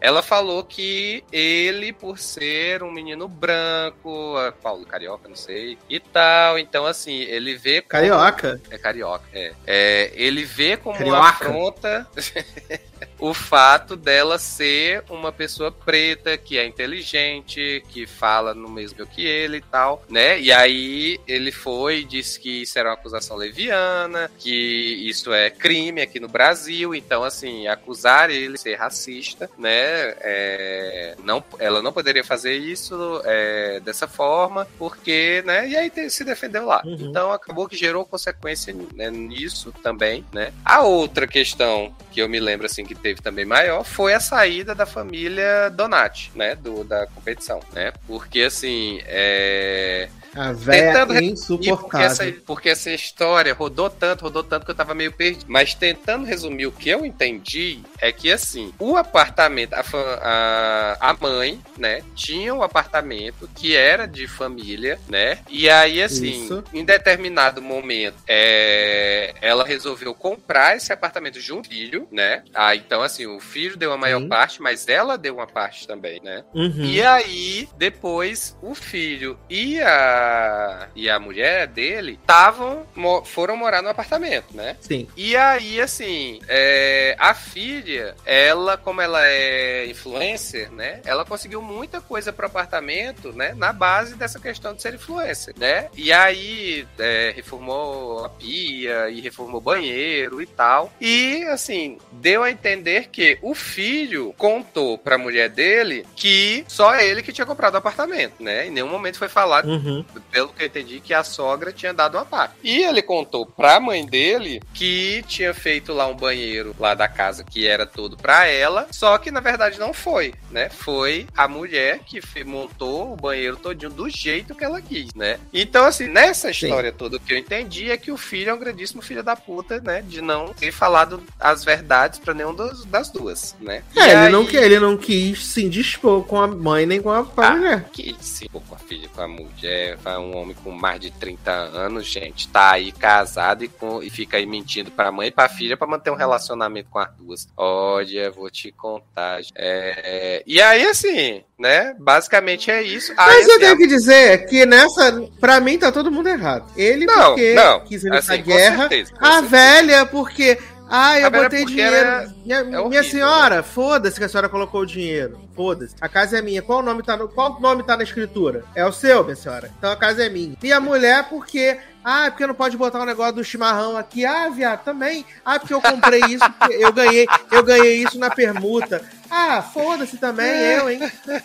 ela 0.01 0.23
falou 0.23 0.63
que 0.63 1.23
ele, 1.31 1.93
por 1.93 2.17
ser 2.17 2.81
um 2.81 2.91
menino 2.91 3.27
branco, 3.27 4.35
Paulo 4.61 4.83
Carioca, 4.83 5.29
não 5.29 5.35
sei, 5.35 5.77
e 5.87 5.99
tal, 5.99 6.57
então 6.57 6.87
assim, 6.87 7.19
ele 7.19 7.55
vê. 7.55 7.81
Como... 7.81 7.89
Carioca? 7.89 8.59
É 8.71 8.77
carioca, 8.79 9.25
é. 9.31 9.53
é 9.67 10.11
ele 10.15 10.43
vê 10.43 10.75
como 10.75 10.97
Carioca. 10.97 11.19
uma 11.19 11.29
afronta. 11.29 12.07
o 13.19 13.33
fato 13.33 13.95
dela 13.95 14.39
ser 14.39 15.03
uma 15.09 15.31
pessoa 15.31 15.71
preta, 15.71 16.35
que 16.37 16.57
é 16.57 16.65
inteligente, 16.65 17.83
que 17.89 18.07
fala 18.07 18.53
no 18.53 18.69
mesmo 18.69 19.05
que 19.05 19.25
ele 19.25 19.57
e 19.57 19.61
tal, 19.61 20.03
né? 20.09 20.39
E 20.39 20.51
aí 20.51 21.19
ele 21.27 21.51
foi 21.51 21.99
e 21.99 22.03
disse 22.03 22.39
que 22.39 22.63
isso 22.63 22.77
era 22.79 22.89
uma 22.89 22.95
acusação 22.95 23.37
leviana, 23.37 24.31
que 24.39 25.07
isso 25.07 25.31
é 25.31 25.51
crime 25.51 26.01
aqui 26.01 26.19
no 26.19 26.27
Brasil, 26.27 26.95
então 26.95 27.23
assim, 27.23 27.67
acusar 27.67 28.31
ele 28.31 28.53
de 28.53 28.61
ser 28.61 28.75
racista, 28.75 29.49
né? 29.57 29.90
É, 30.21 31.15
não, 31.23 31.43
ela 31.59 31.81
não 31.81 31.93
poderia 31.93 32.23
fazer 32.23 32.53
isso 32.53 33.21
é, 33.25 33.79
dessa 33.79 34.07
forma, 34.07 34.67
porque, 34.77 35.43
né? 35.45 35.67
E 35.67 35.75
aí 35.75 35.91
se 36.09 36.23
defendeu 36.23 36.65
lá. 36.65 36.81
Uhum. 36.85 36.97
Então 36.99 37.31
acabou 37.31 37.67
que 37.67 37.75
gerou 37.75 38.05
consequência 38.05 38.75
né, 38.95 39.09
nisso 39.09 39.73
também, 39.83 40.25
né? 40.33 40.53
A 40.63 40.81
outra 40.81 41.27
questão 41.27 41.93
que 42.11 42.21
eu 42.21 42.29
me 42.29 42.39
lembro 42.39 42.65
assim 42.65 42.83
que 42.83 42.95
teve 42.95 43.21
também 43.21 43.45
maior 43.45 43.83
foi 43.83 44.13
a 44.13 44.19
saída 44.19 44.75
da 44.75 44.85
família 44.85 45.69
Donati, 45.69 46.31
né, 46.35 46.55
do, 46.55 46.83
da 46.83 47.07
competição, 47.07 47.59
né? 47.73 47.93
Porque 48.07 48.41
assim, 48.41 48.99
é 49.05 50.09
a 50.35 50.53
véia 50.53 51.05
é 51.09 51.23
insuportável. 51.23 51.77
Porque 51.77 51.97
essa, 51.97 52.33
porque 52.45 52.69
essa 52.69 52.91
história 52.91 53.53
rodou 53.53 53.89
tanto, 53.89 54.21
rodou 54.23 54.43
tanto 54.43 54.65
que 54.65 54.71
eu 54.71 54.75
tava 54.75 54.93
meio 54.93 55.11
perdido. 55.11 55.45
Mas 55.47 55.73
tentando 55.73 56.25
resumir 56.25 56.67
o 56.67 56.71
que 56.71 56.89
eu 56.89 57.05
entendi 57.05 57.81
é 57.99 58.11
que 58.11 58.31
assim, 58.31 58.73
o 58.79 58.95
apartamento, 58.95 59.73
a, 59.81 60.97
a, 60.99 61.09
a 61.09 61.13
mãe, 61.19 61.61
né, 61.77 62.01
tinha 62.15 62.53
um 62.53 62.63
apartamento 62.63 63.49
que 63.55 63.75
era 63.75 64.07
de 64.07 64.27
família, 64.27 64.99
né? 65.09 65.39
E 65.49 65.69
aí, 65.69 66.01
assim, 66.01 66.45
Isso. 66.45 66.63
em 66.73 66.85
determinado 66.85 67.61
momento, 67.61 68.15
é, 68.27 69.33
ela 69.41 69.65
resolveu 69.65 70.13
comprar 70.13 70.75
esse 70.75 70.91
apartamento 70.93 71.39
de 71.39 71.53
um 71.53 71.63
filho, 71.63 72.07
né? 72.11 72.43
Ah, 72.53 72.75
então, 72.75 73.01
assim, 73.01 73.25
o 73.25 73.39
filho 73.39 73.77
deu 73.77 73.91
a 73.91 73.97
maior 73.97 74.27
parte, 74.27 74.61
mas 74.61 74.87
ela 74.87 75.17
deu 75.17 75.35
uma 75.35 75.47
parte 75.47 75.87
também, 75.87 76.21
né? 76.23 76.43
Uhum. 76.53 76.85
E 76.85 77.01
aí, 77.03 77.69
depois, 77.77 78.57
o 78.61 78.73
filho 78.75 79.37
e 79.49 79.81
a 79.81 80.87
e 80.95 81.09
a 81.09 81.19
mulher 81.19 81.67
dele 81.67 82.17
estavam 82.21 82.85
foram 83.25 83.55
morar 83.55 83.81
no 83.81 83.89
apartamento, 83.89 84.55
né? 84.55 84.75
Sim. 84.79 85.07
E 85.15 85.35
aí, 85.35 85.79
assim, 85.79 86.39
é, 86.47 87.15
a 87.19 87.33
filha, 87.33 88.15
ela, 88.25 88.77
como 88.77 89.01
ela 89.01 89.25
é 89.25 89.70
influencer, 89.87 90.71
né? 90.71 91.01
Ela 91.05 91.25
conseguiu 91.25 91.61
muita 91.61 92.01
coisa 92.01 92.31
pro 92.31 92.45
apartamento, 92.45 93.31
né? 93.33 93.53
Na 93.55 93.73
base 93.73 94.15
dessa 94.15 94.39
questão 94.39 94.73
de 94.73 94.81
ser 94.81 94.93
influencer, 94.93 95.53
né? 95.57 95.89
E 95.95 96.11
aí, 96.11 96.87
é, 96.99 97.33
reformou 97.35 98.25
a 98.25 98.29
pia 98.29 99.09
e 99.09 99.21
reformou 99.21 99.57
o 99.57 99.63
banheiro 99.63 100.41
e 100.41 100.45
tal. 100.45 100.91
E, 100.99 101.43
assim, 101.45 101.97
deu 102.11 102.43
a 102.43 102.51
entender 102.51 103.09
que 103.09 103.37
o 103.41 103.53
filho 103.53 104.33
contou 104.37 104.97
pra 104.97 105.17
mulher 105.17 105.49
dele 105.49 106.05
que 106.15 106.63
só 106.67 106.95
ele 106.95 107.21
que 107.21 107.33
tinha 107.33 107.45
comprado 107.45 107.75
o 107.75 107.77
apartamento, 107.77 108.41
né? 108.41 108.67
Em 108.67 108.71
nenhum 108.71 108.89
momento 108.89 109.17
foi 109.17 109.29
falado 109.29 109.67
uhum 109.67 110.05
pelo 110.31 110.49
que 110.49 110.63
eu 110.63 110.67
entendi, 110.67 110.99
que 110.99 111.13
a 111.13 111.23
sogra 111.23 111.71
tinha 111.71 111.93
dado 111.93 112.17
uma 112.17 112.25
parte. 112.25 112.55
E 112.63 112.83
ele 112.83 113.01
contou 113.01 113.45
pra 113.45 113.79
mãe 113.79 114.05
dele 114.05 114.61
que 114.73 115.23
tinha 115.27 115.53
feito 115.53 115.93
lá 115.93 116.07
um 116.07 116.15
banheiro 116.15 116.75
lá 116.79 116.93
da 116.93 117.07
casa 117.07 117.43
que 117.43 117.67
era 117.67 117.85
todo 117.85 118.17
pra 118.17 118.47
ela, 118.47 118.87
só 118.91 119.17
que 119.17 119.31
na 119.31 119.39
verdade 119.39 119.60
não 119.77 119.93
foi, 119.93 120.33
né? 120.49 120.69
Foi 120.69 121.27
a 121.35 121.47
mulher 121.47 121.99
que 121.99 122.21
montou 122.43 123.13
o 123.13 123.15
banheiro 123.15 123.57
todinho 123.57 123.91
do 123.91 124.09
jeito 124.09 124.55
que 124.55 124.63
ela 124.63 124.81
quis, 124.81 125.13
né? 125.13 125.39
Então, 125.53 125.85
assim, 125.85 126.07
nessa 126.07 126.51
história 126.51 126.91
Sim. 126.91 126.97
toda, 126.97 127.17
o 127.17 127.19
que 127.19 127.33
eu 127.33 127.37
entendi 127.37 127.91
é 127.91 127.97
que 127.97 128.11
o 128.11 128.17
filho 128.17 128.49
é 128.49 128.53
um 128.53 128.59
grandíssimo 128.59 129.01
filho 129.01 129.23
da 129.23 129.35
puta, 129.35 129.79
né? 129.79 130.01
De 130.01 130.21
não 130.21 130.53
ter 130.53 130.71
falado 130.71 131.23
as 131.39 131.63
verdades 131.63 132.19
pra 132.19 132.33
nenhum 132.33 132.53
dos, 132.53 132.85
das 132.85 133.09
duas, 133.09 133.55
né? 133.59 133.83
É, 133.95 134.03
ele, 134.03 134.15
aí... 134.15 134.31
não, 134.31 134.49
ele 134.49 134.79
não 134.79 134.97
quis 134.97 135.45
se 135.45 135.63
indispor 135.63 136.23
com 136.23 136.39
a 136.39 136.47
mãe 136.47 136.85
nem 136.85 137.01
com 137.01 137.11
a, 137.11 137.23
com 137.23 137.41
a 137.41 137.47
ah, 137.47 137.55
mulher. 137.55 137.89
Quis 137.91 138.15
se 138.19 138.45
indispor 138.45 138.61
com 138.67 138.75
a 138.75 138.79
filha, 138.79 139.09
com 139.09 139.21
a 139.21 139.27
mulher, 139.27 139.97
um 140.19 140.37
homem 140.37 140.55
com 140.63 140.71
mais 140.71 140.99
de 140.99 141.11
30 141.11 141.51
anos, 141.51 142.05
gente, 142.05 142.47
tá 142.47 142.71
aí 142.71 142.91
casado 142.91 143.63
e, 143.63 143.67
com, 143.67 144.01
e 144.01 144.09
fica 144.09 144.37
aí 144.37 144.45
mentindo 144.45 144.91
pra 144.91 145.11
mãe 145.11 145.27
e 145.27 145.31
pra 145.31 145.49
filha 145.49 145.77
para 145.77 145.87
manter 145.87 146.11
um 146.11 146.15
relacionamento 146.15 146.89
com 146.89 146.99
as 146.99 147.11
duas. 147.15 147.47
Olha, 147.55 148.31
vou 148.31 148.49
te 148.49 148.71
contar. 148.71 149.40
É, 149.55 150.43
e 150.45 150.61
aí, 150.61 150.85
assim, 150.85 151.43
né? 151.59 151.95
Basicamente 151.99 152.69
é 152.69 152.81
isso. 152.81 153.13
Mas 153.15 153.27
aí, 153.27 153.41
eu 153.43 153.49
assim, 153.49 153.59
tenho 153.59 153.73
a... 153.73 153.77
que 153.77 153.87
dizer 153.87 154.45
que 154.47 154.65
nessa, 154.65 155.27
pra 155.39 155.59
mim, 155.59 155.77
tá 155.77 155.91
todo 155.91 156.11
mundo 156.11 156.27
errado. 156.27 156.71
Ele 156.75 157.05
não, 157.05 157.35
porque 157.35 157.53
não, 157.53 157.79
quis 157.81 158.03
evitar 158.03 158.33
assim, 158.33 158.43
guerra, 158.43 158.89
certeza, 158.89 159.13
a 159.19 159.31
certeza. 159.33 159.49
velha 159.49 160.05
porque 160.05 160.57
ah, 160.93 161.17
eu 161.17 161.31
botei 161.31 161.63
dinheiro. 161.63 161.95
Era... 161.95 162.27
Minha, 162.43 162.57
é 162.57 162.61
horrível, 162.61 162.89
minha 162.89 163.03
senhora, 163.03 163.55
né? 163.57 163.63
foda-se 163.63 164.19
que 164.19 164.25
a 164.25 164.27
senhora 164.27 164.49
colocou 164.49 164.81
o 164.81 164.85
dinheiro. 164.85 165.39
Foda-se. 165.55 165.95
A 166.01 166.09
casa 166.09 166.39
é 166.39 166.41
minha. 166.41 166.61
Qual 166.61 166.79
o 166.79 166.81
nome 166.81 167.01
tá 167.01 167.15
no, 167.15 167.29
qual 167.29 167.61
nome 167.61 167.81
tá 167.83 167.95
na 167.95 168.03
escritura? 168.03 168.65
É 168.75 168.85
o 168.85 168.91
seu, 168.91 169.23
minha 169.23 169.37
senhora. 169.37 169.71
Então 169.77 169.89
a 169.89 169.95
casa 169.95 170.25
é 170.25 170.29
minha. 170.29 170.57
E 170.61 170.73
a 170.73 170.81
mulher, 170.81 171.29
porque 171.29 171.79
ah, 172.03 172.29
porque 172.29 172.47
não 172.47 172.53
pode 172.53 172.75
botar 172.77 172.99
o 172.99 173.03
um 173.03 173.05
negócio 173.05 173.35
do 173.35 173.43
chimarrão 173.43 173.95
aqui. 173.95 174.25
Ah, 174.25 174.49
viado, 174.49 174.83
também. 174.83 175.25
Ah, 175.45 175.59
porque 175.59 175.73
eu 175.73 175.81
comprei 175.81 176.21
isso, 176.21 176.43
eu 176.71 176.91
ganhei, 176.91 177.27
eu 177.51 177.63
ganhei 177.63 178.03
isso 178.03 178.17
na 178.17 178.29
permuta. 178.29 179.03
Ah, 179.29 179.61
foda-se 179.61 180.17
também, 180.17 180.49
eu, 180.49 180.89
hein? 180.89 180.99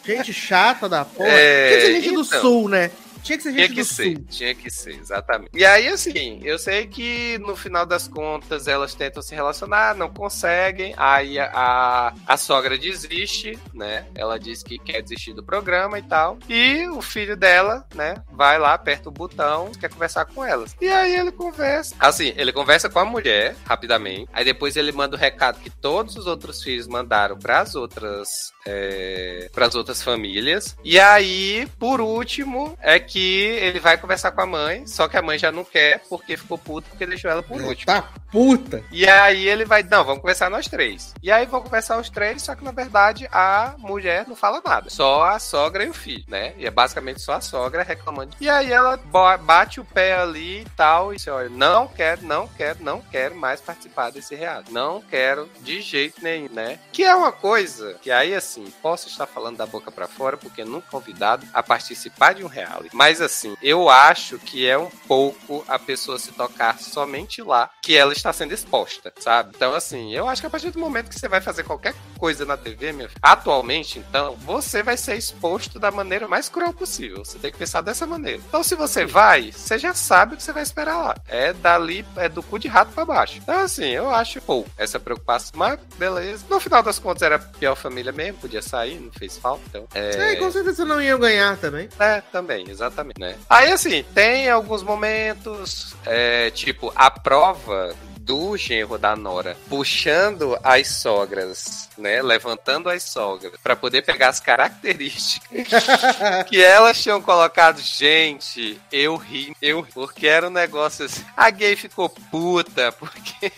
Gente 0.04 0.32
chata 0.32 0.88
da 0.88 1.04
porra. 1.04 1.28
É, 1.28 1.92
gente 1.92 2.08
então, 2.08 2.22
do 2.22 2.24
sul, 2.24 2.68
né? 2.68 2.90
Tinha 3.26 3.38
que 3.38 3.42
ser 3.42 3.52
gente 3.52 3.66
tinha 3.66 3.74
que 3.74 3.84
ser, 3.84 4.16
sul. 4.16 4.24
Tinha 4.28 4.54
que 4.54 4.70
ser, 4.70 5.00
exatamente. 5.00 5.50
E 5.52 5.64
aí, 5.64 5.88
assim, 5.88 6.40
eu 6.44 6.58
sei 6.58 6.86
que 6.86 7.38
no 7.38 7.56
final 7.56 7.84
das 7.84 8.06
contas 8.06 8.68
elas 8.68 8.94
tentam 8.94 9.20
se 9.20 9.34
relacionar, 9.34 9.96
não 9.96 10.08
conseguem. 10.08 10.94
Aí 10.96 11.36
a, 11.38 11.50
a, 11.52 12.14
a 12.26 12.36
sogra 12.36 12.78
desiste, 12.78 13.58
né? 13.74 14.06
Ela 14.14 14.38
diz 14.38 14.62
que 14.62 14.78
quer 14.78 15.02
desistir 15.02 15.32
do 15.32 15.42
programa 15.42 15.98
e 15.98 16.02
tal. 16.02 16.38
E 16.48 16.86
o 16.88 17.02
filho 17.02 17.36
dela, 17.36 17.84
né, 17.94 18.14
vai 18.30 18.58
lá, 18.58 18.74
aperta 18.74 19.08
o 19.08 19.12
botão, 19.12 19.72
quer 19.72 19.90
conversar 19.90 20.24
com 20.26 20.44
elas. 20.44 20.76
E 20.80 20.88
aí 20.88 21.16
ele 21.16 21.32
conversa. 21.32 21.96
Assim, 21.98 22.32
ele 22.36 22.52
conversa 22.52 22.88
com 22.88 23.00
a 23.00 23.04
mulher 23.04 23.56
rapidamente. 23.64 24.28
Aí 24.32 24.44
depois 24.44 24.76
ele 24.76 24.92
manda 24.92 25.16
o 25.16 25.18
recado 25.18 25.58
que 25.60 25.70
todos 25.70 26.14
os 26.16 26.26
outros 26.26 26.62
filhos 26.62 26.86
mandaram 26.86 27.36
para 27.36 27.60
as 27.60 27.74
outras 27.74 28.52
é, 28.64 29.48
para 29.52 29.66
as 29.66 29.74
outras 29.74 30.02
famílias. 30.02 30.76
E 30.84 30.98
aí, 30.98 31.66
por 31.78 32.00
último, 32.00 32.76
é 32.80 32.98
que 32.98 33.15
ele 33.20 33.80
vai 33.80 33.96
conversar 33.96 34.32
com 34.32 34.40
a 34.40 34.46
mãe, 34.46 34.86
só 34.86 35.08
que 35.08 35.16
a 35.16 35.22
mãe 35.22 35.38
já 35.38 35.50
não 35.50 35.64
quer 35.64 36.02
porque 36.08 36.36
ficou 36.36 36.58
puta 36.58 36.88
porque 36.88 37.06
deixou 37.06 37.30
ela 37.30 37.42
por 37.42 37.60
último. 37.60 37.86
Tá 37.86 38.12
puta! 38.30 38.82
E 38.90 39.08
aí 39.08 39.46
ele 39.46 39.64
vai, 39.64 39.82
não, 39.82 40.04
vamos 40.04 40.20
conversar 40.20 40.50
nós 40.50 40.66
três. 40.66 41.14
E 41.22 41.30
aí 41.30 41.46
vão 41.46 41.62
conversar 41.62 41.98
os 41.98 42.10
três, 42.10 42.42
só 42.42 42.54
que 42.54 42.64
na 42.64 42.72
verdade 42.72 43.28
a 43.30 43.74
mulher 43.78 44.26
não 44.26 44.34
fala 44.34 44.60
nada. 44.64 44.90
Só 44.90 45.24
a 45.24 45.38
sogra 45.38 45.84
e 45.84 45.88
o 45.88 45.94
filho, 45.94 46.24
né? 46.28 46.54
E 46.56 46.66
é 46.66 46.70
basicamente 46.70 47.20
só 47.20 47.34
a 47.34 47.40
sogra 47.40 47.82
reclamando. 47.82 48.34
E 48.40 48.48
aí 48.48 48.72
ela 48.72 48.96
bate 48.96 49.80
o 49.80 49.84
pé 49.84 50.16
ali 50.16 50.62
e 50.62 50.68
tal, 50.76 51.12
e 51.12 51.16
diz, 51.16 51.26
olha, 51.28 51.48
não 51.48 51.86
quero, 51.86 52.24
não 52.24 52.48
quero, 52.48 52.82
não 52.82 53.00
quero 53.00 53.36
mais 53.36 53.60
participar 53.60 54.10
desse 54.10 54.34
reality. 54.34 54.72
Não 54.72 55.00
quero 55.00 55.48
de 55.60 55.80
jeito 55.80 56.22
nenhum, 56.22 56.48
né? 56.52 56.78
Que 56.92 57.04
é 57.04 57.14
uma 57.14 57.32
coisa 57.32 57.94
que 58.02 58.10
aí, 58.10 58.34
assim, 58.34 58.72
posso 58.82 59.08
estar 59.08 59.26
falando 59.26 59.56
da 59.56 59.66
boca 59.66 59.90
para 59.90 60.08
fora, 60.08 60.36
porque 60.36 60.64
nunca 60.64 60.96
convidado 60.96 61.46
a 61.52 61.62
participar 61.62 62.34
de 62.34 62.44
um 62.44 62.48
reality. 62.48 62.94
Mas 62.94 63.20
assim, 63.20 63.56
eu 63.62 63.88
acho 63.88 64.38
que 64.38 64.66
é 64.66 64.78
um 64.78 64.90
pouco 65.06 65.64
a 65.68 65.78
pessoa 65.78 66.18
se 66.18 66.32
tocar 66.32 66.78
somente 66.78 67.42
lá 67.42 67.70
que 67.82 67.96
ela 67.96 68.12
está 68.16 68.32
sendo 68.32 68.52
exposta, 68.52 69.12
sabe? 69.18 69.52
Então, 69.54 69.74
assim, 69.74 70.12
eu 70.12 70.28
acho 70.28 70.40
que 70.40 70.46
a 70.46 70.50
partir 70.50 70.70
do 70.70 70.78
momento 70.78 71.08
que 71.08 71.18
você 71.18 71.28
vai 71.28 71.40
fazer 71.40 71.62
qualquer 71.64 71.94
coisa 72.18 72.44
na 72.44 72.56
TV, 72.56 72.92
meu, 72.92 73.08
atualmente, 73.22 73.98
então, 73.98 74.36
você 74.36 74.82
vai 74.82 74.96
ser 74.96 75.16
exposto 75.16 75.78
da 75.78 75.90
maneira 75.90 76.28
mais 76.28 76.48
cruel 76.48 76.72
possível. 76.72 77.24
Você 77.24 77.38
tem 77.38 77.50
que 77.50 77.58
pensar 77.58 77.80
dessa 77.80 78.06
maneira. 78.06 78.40
Então, 78.48 78.62
se 78.62 78.74
você 78.74 79.04
vai, 79.04 79.52
você 79.52 79.78
já 79.78 79.94
sabe 79.94 80.34
o 80.34 80.36
que 80.36 80.42
você 80.42 80.52
vai 80.52 80.62
esperar 80.62 80.98
lá. 80.98 81.16
É 81.28 81.52
dali, 81.52 82.04
é 82.16 82.28
do 82.28 82.42
cu 82.42 82.58
de 82.58 82.68
rato 82.68 82.92
para 82.92 83.04
baixo. 83.04 83.38
Então, 83.38 83.60
assim, 83.60 83.86
eu 83.86 84.10
acho, 84.10 84.40
pô, 84.40 84.64
essa 84.76 84.98
preocupação, 84.98 85.52
mas 85.54 85.78
beleza. 85.96 86.44
No 86.48 86.60
final 86.60 86.82
das 86.82 86.98
contas, 86.98 87.22
era 87.22 87.38
pior 87.38 87.74
família 87.74 88.12
mesmo, 88.12 88.38
podia 88.38 88.62
sair, 88.62 88.98
não 88.98 89.12
fez 89.12 89.36
falta. 89.38 89.62
Então, 89.68 89.86
é... 89.94 90.32
é, 90.32 90.36
com 90.36 90.50
certeza 90.50 90.84
não 90.84 91.00
ia 91.00 91.16
ganhar 91.16 91.56
também. 91.56 91.88
É, 91.98 92.20
também, 92.20 92.68
exatamente, 92.68 93.20
né? 93.20 93.36
Aí, 93.48 93.70
assim, 93.72 94.04
tem 94.14 94.48
alguns 94.48 94.82
momentos, 94.82 95.94
é, 96.04 96.50
tipo, 96.50 96.92
a 96.94 97.10
prova 97.10 97.94
do 98.26 98.56
genro 98.56 98.98
da 98.98 99.14
Nora 99.14 99.56
puxando 99.68 100.58
as 100.62 100.88
sogras, 100.88 101.88
né? 101.96 102.20
Levantando 102.20 102.90
as 102.90 103.04
sogras 103.04 103.52
para 103.62 103.76
poder 103.76 104.02
pegar 104.02 104.28
as 104.28 104.40
características 104.40 105.68
que 106.50 106.60
elas 106.60 107.00
tinham 107.00 107.22
colocado. 107.22 107.80
Gente, 107.80 108.80
eu 108.90 109.16
ri, 109.16 109.56
eu 109.62 109.80
ri, 109.80 109.92
porque 109.92 110.26
era 110.26 110.48
um 110.48 110.50
negócio 110.50 111.04
assim. 111.04 111.24
A 111.36 111.48
gay 111.50 111.76
ficou 111.76 112.08
puta, 112.08 112.90
porque 112.90 113.52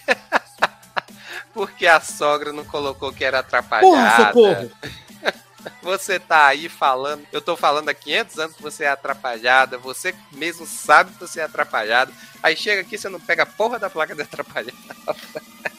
porque 1.55 1.87
a 1.87 1.99
sogra 1.99 2.53
não 2.53 2.65
colocou 2.65 3.11
que 3.11 3.25
era 3.25 3.39
atrapalhada. 3.39 4.33
Porra, 4.33 4.61
socorro! 4.61 4.71
Você 5.83 6.19
tá 6.19 6.47
aí 6.47 6.69
falando, 6.69 7.27
eu 7.33 7.41
tô 7.41 7.57
falando 7.57 7.89
há 7.89 7.95
500 7.95 8.39
anos 8.39 8.57
que 8.57 8.63
você 8.63 8.85
é 8.85 8.89
atrapalhada, 8.89 9.79
você 9.79 10.15
mesmo 10.33 10.67
sabe 10.67 11.13
que 11.13 11.21
você 11.21 11.41
é 11.41 11.45
atrapalhado. 11.45 12.13
Aí 12.43 12.57
chega 12.57 12.83
aqui, 12.83 12.97
você 12.97 13.09
não 13.09 13.21
pega 13.21 13.43
a 13.43 13.47
porra 13.47 13.79
da 13.79 13.91
placa 13.91 14.15
de 14.15 14.23
atrapalhada. 14.23 14.73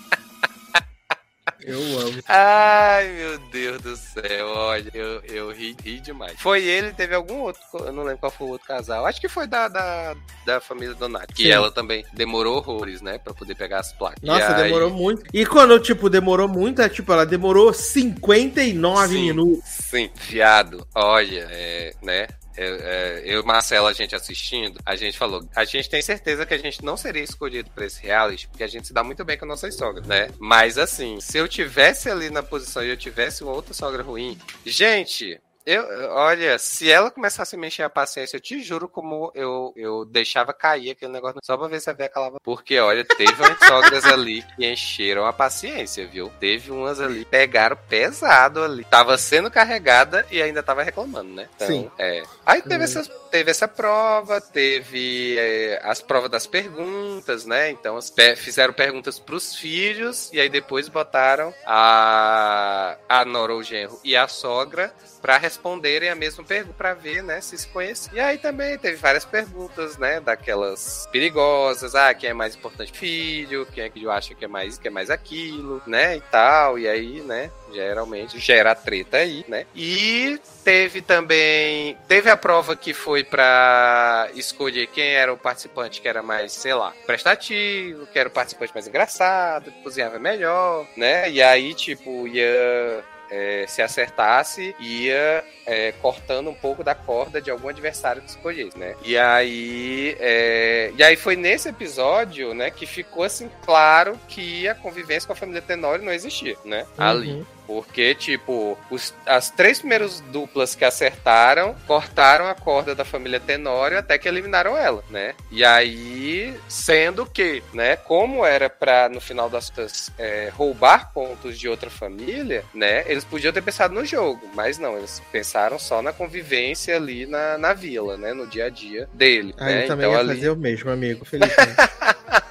Eu 1.64 1.80
amo. 2.00 2.20
Ai, 2.28 3.08
meu 3.10 3.38
Deus 3.52 3.82
do 3.82 3.96
céu. 3.96 4.48
Olha, 4.48 4.90
eu, 4.94 5.22
eu 5.24 5.52
ri, 5.52 5.76
ri 5.84 6.00
demais. 6.00 6.40
Foi 6.40 6.64
ele, 6.64 6.92
teve 6.94 7.14
algum 7.14 7.40
outro, 7.42 7.62
eu 7.74 7.92
não 7.92 8.04
lembro 8.04 8.20
qual 8.20 8.32
foi 8.32 8.48
o 8.48 8.52
outro 8.52 8.68
casal. 8.68 9.06
Acho 9.06 9.20
que 9.20 9.28
foi 9.28 9.46
da, 9.46 9.68
da, 9.68 10.16
da 10.46 10.62
família 10.62 10.96
Donato. 10.96 11.34
Que 11.34 11.52
ela 11.52 11.72
também 11.72 12.06
demorou 12.14 12.58
horrores, 12.58 13.02
né? 13.02 13.18
Pra 13.18 13.34
poder 13.34 13.56
pegar 13.56 13.80
as 13.80 13.92
placas. 13.92 14.22
Nossa, 14.24 14.56
aí... 14.56 14.64
demorou 14.64 14.90
muito. 14.90 15.24
E 15.34 15.46
quando, 15.46 15.80
tipo, 15.80 16.10
demorou 16.10 16.48
muito, 16.48 16.82
é 16.82 16.90
tipo, 16.90 17.12
ela 17.12 17.26
demorou 17.26 17.74
59 17.74 19.08
sim, 19.08 19.22
minutos. 19.22 19.64
Sim, 19.66 20.10
viado. 20.16 20.88
Olha, 20.96 21.48
é, 21.52 21.94
né? 22.02 22.28
Eu, 22.60 22.76
é, 22.82 23.22
eu 23.26 23.42
e 23.42 23.46
Marcelo, 23.46 23.88
a 23.88 23.94
gente 23.94 24.16
assistindo, 24.16 24.80
a 24.86 24.96
gente 24.96 25.18
falou, 25.18 25.48
a 25.56 25.64
gente 25.64 25.90
tem 25.90 26.02
certeza 26.02 26.46
que 26.46 26.54
a 26.54 26.58
gente 26.58 26.84
não 26.84 26.98
seria 26.98 27.24
escolhido 27.24 27.70
para 27.72 27.86
esse 27.86 28.02
reality, 28.02 28.48
porque 28.48 28.64
a 28.64 28.68
gente 28.68 28.88
se 28.88 28.94
dá 28.94 29.04
muito 29.04 29.24
bem 29.24 29.38
com 29.38 29.46
a 29.46 29.48
nossa 29.48 29.72
sogra, 29.72 30.04
né? 30.06 30.30
Mas 30.38 30.78
assim, 30.78 31.20
se 31.22 31.38
eu 31.38 31.48
tivesse 31.48 32.10
ali 32.10 32.30
na 32.30 32.44
posição 32.44 32.84
e 32.84 32.90
eu 32.90 32.98
tivesse 32.98 33.44
uma 33.44 33.54
outra 33.54 33.74
sogra 33.74 34.04
ruim, 34.04 34.38
gente, 34.66 35.40
eu, 35.70 36.10
olha, 36.14 36.58
se 36.58 36.92
ela 36.92 37.12
começasse 37.12 37.56
a 37.56 37.60
mexer 37.60 37.84
a 37.84 37.90
paciência, 37.90 38.38
eu 38.38 38.42
te 38.42 38.60
juro 38.60 38.90
como 38.90 39.32
eu, 39.36 39.72
eu 39.76 40.04
deixava 40.04 40.52
cair 40.52 40.90
aquele 40.90 41.12
negócio 41.12 41.40
só 41.44 41.56
pra 41.56 41.68
ver 41.68 41.80
se 41.80 41.90
a 41.92 41.94
véia 41.94 42.10
calava. 42.10 42.40
Porque, 42.44 42.80
olha, 42.80 43.06
teve 43.06 43.34
umas 43.34 43.60
sogras 43.68 44.04
ali 44.06 44.42
que 44.56 44.66
encheram 44.66 45.28
a 45.28 45.32
paciência, 45.32 46.08
viu? 46.08 46.32
Teve 46.40 46.72
umas 46.72 47.00
ali, 47.00 47.24
pegaram 47.24 47.78
pesado 47.88 48.64
ali. 48.64 48.84
Tava 48.86 49.16
sendo 49.16 49.52
carregada 49.52 50.26
e 50.32 50.42
ainda 50.42 50.64
tava 50.64 50.82
reclamando, 50.82 51.32
né? 51.36 51.48
Então, 51.56 51.68
Sim. 51.68 51.92
É. 52.00 52.24
Aí 52.44 52.64
teve, 52.64 52.82
hum. 52.82 52.86
essas, 52.86 53.08
teve 53.30 53.52
essa 53.52 53.68
prova, 53.68 54.42
teve 54.42 55.38
é, 55.38 55.82
as 55.84 56.02
provas 56.02 56.32
das 56.32 56.48
perguntas, 56.48 57.46
né? 57.46 57.70
Então, 57.70 58.00
fizeram 58.36 58.74
perguntas 58.74 59.20
pros 59.20 59.56
filhos 59.56 60.32
e 60.34 60.40
aí 60.40 60.50
depois 60.50 60.90
botaram 60.90 61.54
a, 61.64 62.98
a 63.08 63.24
Nora, 63.24 63.54
o 63.54 63.62
genro 63.62 64.00
e 64.04 64.16
a 64.16 64.28
sogra 64.28 64.92
para 65.22 65.38
responderem 65.60 66.10
a 66.10 66.16
mesma 66.16 66.44
pergunta 66.44 66.74
para 66.78 66.94
ver, 66.94 67.22
né, 67.22 67.42
se 67.42 67.58
se 67.58 67.68
conheciam. 67.68 68.16
E 68.16 68.20
aí 68.20 68.38
também 68.38 68.78
teve 68.78 68.96
várias 68.96 69.26
perguntas, 69.26 69.98
né, 69.98 70.20
daquelas 70.20 71.08
perigosas, 71.12 71.94
ah, 71.96 72.14
quem 72.14 72.30
é 72.30 72.34
mais 72.34 72.56
importante 72.56 72.92
filho, 72.94 73.68
quem 73.74 73.84
é 73.84 73.90
que 73.90 74.02
eu 74.02 74.12
acho 74.12 74.34
que 74.36 74.46
é 74.46 74.48
mais 74.48 74.78
que 74.78 74.88
é 74.88 74.92
mais 74.92 75.10
aquilo, 75.10 75.82
né, 75.86 76.16
e 76.18 76.22
tal. 76.22 76.80
E 76.80 76.88
aí, 76.88 77.22
né, 77.22 77.52
geralmente 77.74 78.40
gera 78.40 78.74
treta 78.74 79.18
aí, 79.18 79.46
né? 79.48 79.66
E 79.76 80.40
teve 80.64 81.02
também, 81.02 81.98
teve 82.08 82.30
a 82.30 82.38
prova 82.38 82.76
que 82.76 82.94
foi 82.94 83.24
para 83.24 84.30
escolher 84.34 84.88
quem 84.88 85.14
era 85.14 85.34
o 85.34 85.38
participante 85.38 86.02
que 86.02 86.08
era 86.08 86.24
mais, 86.24 86.54
sei 86.54 86.74
lá, 86.74 86.94
prestativo, 87.06 88.08
que 88.08 88.18
era 88.18 88.30
o 88.30 88.32
participante 88.32 88.74
mais 88.74 88.88
engraçado, 88.88 89.72
que 89.72 89.84
cozinhava 89.84 90.20
melhor, 90.20 90.88
né? 90.96 91.30
E 91.30 91.42
aí, 91.42 91.74
tipo, 91.74 92.28
ia 92.28 93.04
é, 93.30 93.66
se 93.68 93.82
acertasse, 93.82 94.76
ia 94.80 95.44
é, 95.66 95.92
cortando 95.94 96.50
um 96.50 96.54
pouco 96.54 96.84
da 96.84 96.96
corda 96.96 97.42
de 97.42 97.52
algum 97.52 97.70
adversário 97.70 98.22
que 98.22 98.30
escolhesse, 98.30 98.78
né? 98.78 98.96
E 99.04 99.18
aí, 99.18 100.16
é, 100.20 100.92
e 100.96 101.04
aí 101.04 101.16
foi 101.16 101.36
nesse 101.36 101.70
episódio, 101.70 102.54
né, 102.54 102.72
que 102.72 102.86
ficou 102.86 103.24
assim 103.24 103.50
claro 103.64 104.20
que 104.28 104.68
a 104.68 104.76
convivência 104.76 105.28
com 105.28 105.34
a 105.34 105.36
família 105.36 105.62
Tenório 105.62 106.04
não 106.04 106.12
existia, 106.12 106.56
né? 106.66 106.86
Uhum. 106.98 107.06
Ali. 107.06 107.46
Porque, 107.70 108.16
tipo, 108.16 108.76
os, 108.90 109.14
as 109.28 109.52
três 109.52 109.78
primeiras 109.78 110.22
duplas 110.22 110.74
que 110.74 110.84
acertaram 110.84 111.76
cortaram 111.86 112.48
a 112.48 112.56
corda 112.56 112.96
da 112.96 113.06
família 113.06 113.40
Tenório 113.40 114.00
até 114.00 114.18
que 114.18 114.28
eliminaram 114.28 114.76
ela, 114.76 115.04
né? 115.08 115.36
E 115.52 115.64
aí, 115.64 116.60
sendo 116.68 117.28
que, 117.28 117.62
né, 117.72 117.96
como 117.96 118.44
era 118.44 118.72
pra, 118.72 119.08
no 119.08 119.22
final 119.22 119.52
das 119.52 119.70
contas, 119.70 120.12
é, 120.18 120.50
roubar 120.52 121.14
pontos 121.14 121.60
de 121.60 121.70
outra 121.70 121.92
família, 121.92 122.66
né, 122.74 123.04
eles 123.06 123.24
podiam 123.24 123.54
ter 123.54 123.62
pensado 123.62 123.94
no 123.94 124.04
jogo, 124.04 124.50
mas 124.56 124.80
não, 124.80 124.98
eles 124.98 125.22
pensaram 125.32 125.78
só 125.78 126.02
na 126.02 126.12
convivência 126.12 126.96
ali 126.96 127.28
na, 127.28 127.56
na 127.60 127.74
vila, 127.74 128.18
né, 128.18 128.34
no 128.34 128.48
dia 128.48 128.66
a 128.66 128.70
dia 128.70 129.08
dele. 129.14 129.54
Ah, 129.60 129.66
né? 129.66 129.84
eu 129.84 129.88
também 129.88 130.08
então, 130.08 130.14
ia 130.14 130.20
ali... 130.22 130.36
fazer 130.38 130.50
o 130.50 130.56
mesmo, 130.56 130.90
amigo, 130.90 131.24
felizmente. 131.24 131.76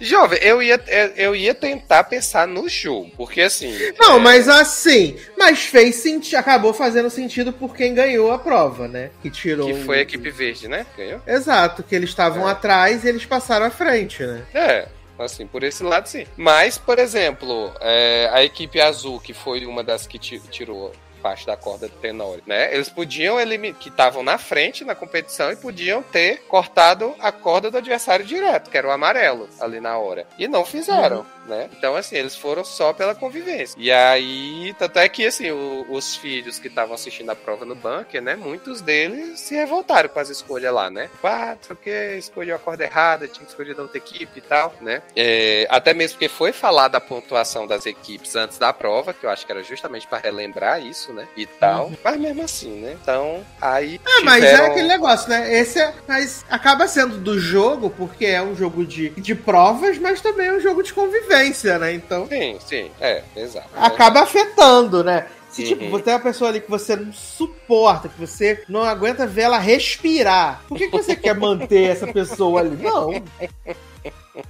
Jovem, 0.00 0.38
eu 0.42 0.62
ia, 0.62 0.82
eu 1.16 1.34
ia 1.34 1.54
tentar 1.54 2.04
pensar 2.04 2.46
no 2.46 2.68
jogo, 2.68 3.10
porque 3.16 3.40
assim. 3.40 3.72
Não, 3.98 4.16
é... 4.16 4.20
mas 4.20 4.48
assim, 4.48 5.16
mas 5.36 5.60
fez 5.64 5.96
sentido, 5.96 6.36
acabou 6.36 6.74
fazendo 6.74 7.08
sentido 7.08 7.52
por 7.52 7.74
quem 7.74 7.94
ganhou 7.94 8.30
a 8.30 8.38
prova, 8.38 8.86
né? 8.86 9.10
Que 9.22 9.30
tirou. 9.30 9.66
Que 9.66 9.84
foi 9.84 9.98
a 9.98 10.02
equipe 10.02 10.30
verde, 10.30 10.68
né? 10.68 10.86
Ganhou? 10.96 11.20
Exato, 11.26 11.82
que 11.82 11.94
eles 11.94 12.10
estavam 12.10 12.48
é. 12.48 12.52
atrás 12.52 13.04
e 13.04 13.08
eles 13.08 13.24
passaram 13.24 13.66
à 13.66 13.70
frente, 13.70 14.22
né? 14.22 14.42
É. 14.52 14.88
Assim, 15.18 15.46
por 15.46 15.62
esse 15.62 15.82
lado, 15.82 16.06
sim. 16.06 16.26
Mas, 16.36 16.76
por 16.76 16.98
exemplo, 16.98 17.72
é, 17.80 18.28
a 18.32 18.44
equipe 18.44 18.78
azul, 18.78 19.18
que 19.18 19.32
foi 19.32 19.64
uma 19.64 19.82
das 19.82 20.06
que 20.06 20.18
tirou 20.18 20.92
parte 21.26 21.44
da 21.44 21.56
corda 21.56 21.88
do 21.88 21.96
Tenório, 21.96 22.42
né? 22.46 22.72
Eles 22.72 22.88
podiam 22.88 23.40
eliminar, 23.40 23.76
que 23.80 23.88
estavam 23.88 24.22
na 24.22 24.38
frente 24.38 24.84
na 24.84 24.94
competição 24.94 25.50
e 25.50 25.56
podiam 25.56 26.00
ter 26.00 26.42
cortado 26.42 27.16
a 27.18 27.32
corda 27.32 27.68
do 27.68 27.78
adversário 27.78 28.24
direto, 28.24 28.70
que 28.70 28.78
era 28.78 28.86
o 28.86 28.92
amarelo 28.92 29.48
ali 29.58 29.80
na 29.80 29.98
hora. 29.98 30.24
E 30.38 30.46
não 30.46 30.64
fizeram. 30.64 31.18
Uhum 31.18 31.36
né? 31.46 31.70
Então, 31.76 31.96
assim, 31.96 32.16
eles 32.16 32.36
foram 32.36 32.64
só 32.64 32.92
pela 32.92 33.14
convivência. 33.14 33.76
E 33.78 33.90
aí, 33.90 34.74
tanto 34.78 34.98
é 34.98 35.08
que, 35.08 35.26
assim, 35.26 35.50
o, 35.50 35.86
os 35.88 36.16
filhos 36.16 36.58
que 36.58 36.68
estavam 36.68 36.94
assistindo 36.94 37.30
a 37.30 37.36
prova 37.36 37.64
no 37.64 37.74
bunker, 37.74 38.20
né? 38.20 38.36
Muitos 38.36 38.80
deles 38.80 39.40
se 39.40 39.54
revoltaram 39.54 40.08
com 40.08 40.18
as 40.18 40.28
escolhas 40.28 40.72
lá, 40.72 40.90
né? 40.90 41.08
Ah, 41.22 41.56
o 41.70 41.76
que, 41.76 41.90
escolheu 42.16 42.56
a 42.56 42.58
corda 42.58 42.84
errada, 42.84 43.26
tinha 43.26 43.44
que 43.44 43.50
escolher 43.50 43.74
da 43.74 43.82
outra 43.82 43.98
equipe 43.98 44.38
e 44.38 44.42
tal, 44.42 44.74
né? 44.80 45.02
É, 45.14 45.66
até 45.70 45.94
mesmo 45.94 46.16
porque 46.16 46.28
foi 46.28 46.52
falar 46.52 46.88
da 46.88 47.00
pontuação 47.00 47.66
das 47.66 47.86
equipes 47.86 48.36
antes 48.36 48.58
da 48.58 48.72
prova, 48.72 49.12
que 49.12 49.24
eu 49.24 49.30
acho 49.30 49.44
que 49.44 49.52
era 49.52 49.62
justamente 49.62 50.06
para 50.06 50.18
relembrar 50.18 50.80
isso, 50.84 51.12
né? 51.16 51.26
E 51.36 51.46
tal. 51.46 51.86
Uhum. 51.86 51.96
Mas 52.04 52.20
mesmo 52.20 52.42
assim, 52.42 52.80
né? 52.80 52.96
Então, 53.02 53.44
aí. 53.60 53.94
É, 53.94 53.98
tiveram... 53.98 54.24
mas 54.24 54.44
é 54.44 54.66
aquele 54.66 54.88
negócio, 54.88 55.28
né? 55.28 55.54
Esse 55.58 55.80
é. 55.80 55.92
Mas 56.06 56.44
acaba 56.48 56.86
sendo 56.86 57.18
do 57.18 57.38
jogo, 57.38 57.90
porque 57.90 58.26
é 58.26 58.42
um 58.42 58.54
jogo 58.54 58.84
de, 58.86 59.10
de 59.10 59.34
provas, 59.34 59.98
mas 59.98 60.20
também 60.20 60.48
é 60.48 60.52
um 60.52 60.60
jogo 60.60 60.82
de 60.82 60.92
convivência 60.92 61.56
né? 61.78 61.92
Então. 61.92 62.26
Sim, 62.28 62.58
sim, 62.64 62.90
é, 63.00 63.22
exato. 63.34 63.68
Acaba 63.76 64.20
afetando, 64.20 65.02
né? 65.02 65.26
Se, 65.56 65.64
tipo, 65.64 65.84
uhum. 65.84 65.90
você 65.90 66.04
tem 66.04 66.12
uma 66.12 66.20
pessoa 66.20 66.50
ali 66.50 66.60
que 66.60 66.68
você 66.68 66.94
não 66.94 67.10
suporta, 67.10 68.10
que 68.10 68.20
você 68.20 68.62
não 68.68 68.82
aguenta 68.82 69.26
ver 69.26 69.42
ela 69.42 69.58
respirar, 69.58 70.60
por 70.68 70.76
que, 70.76 70.88
que 70.88 70.92
você 70.92 71.16
quer 71.16 71.34
manter 71.34 71.84
essa 71.92 72.06
pessoa 72.06 72.60
ali? 72.60 72.76
Não. 72.76 73.10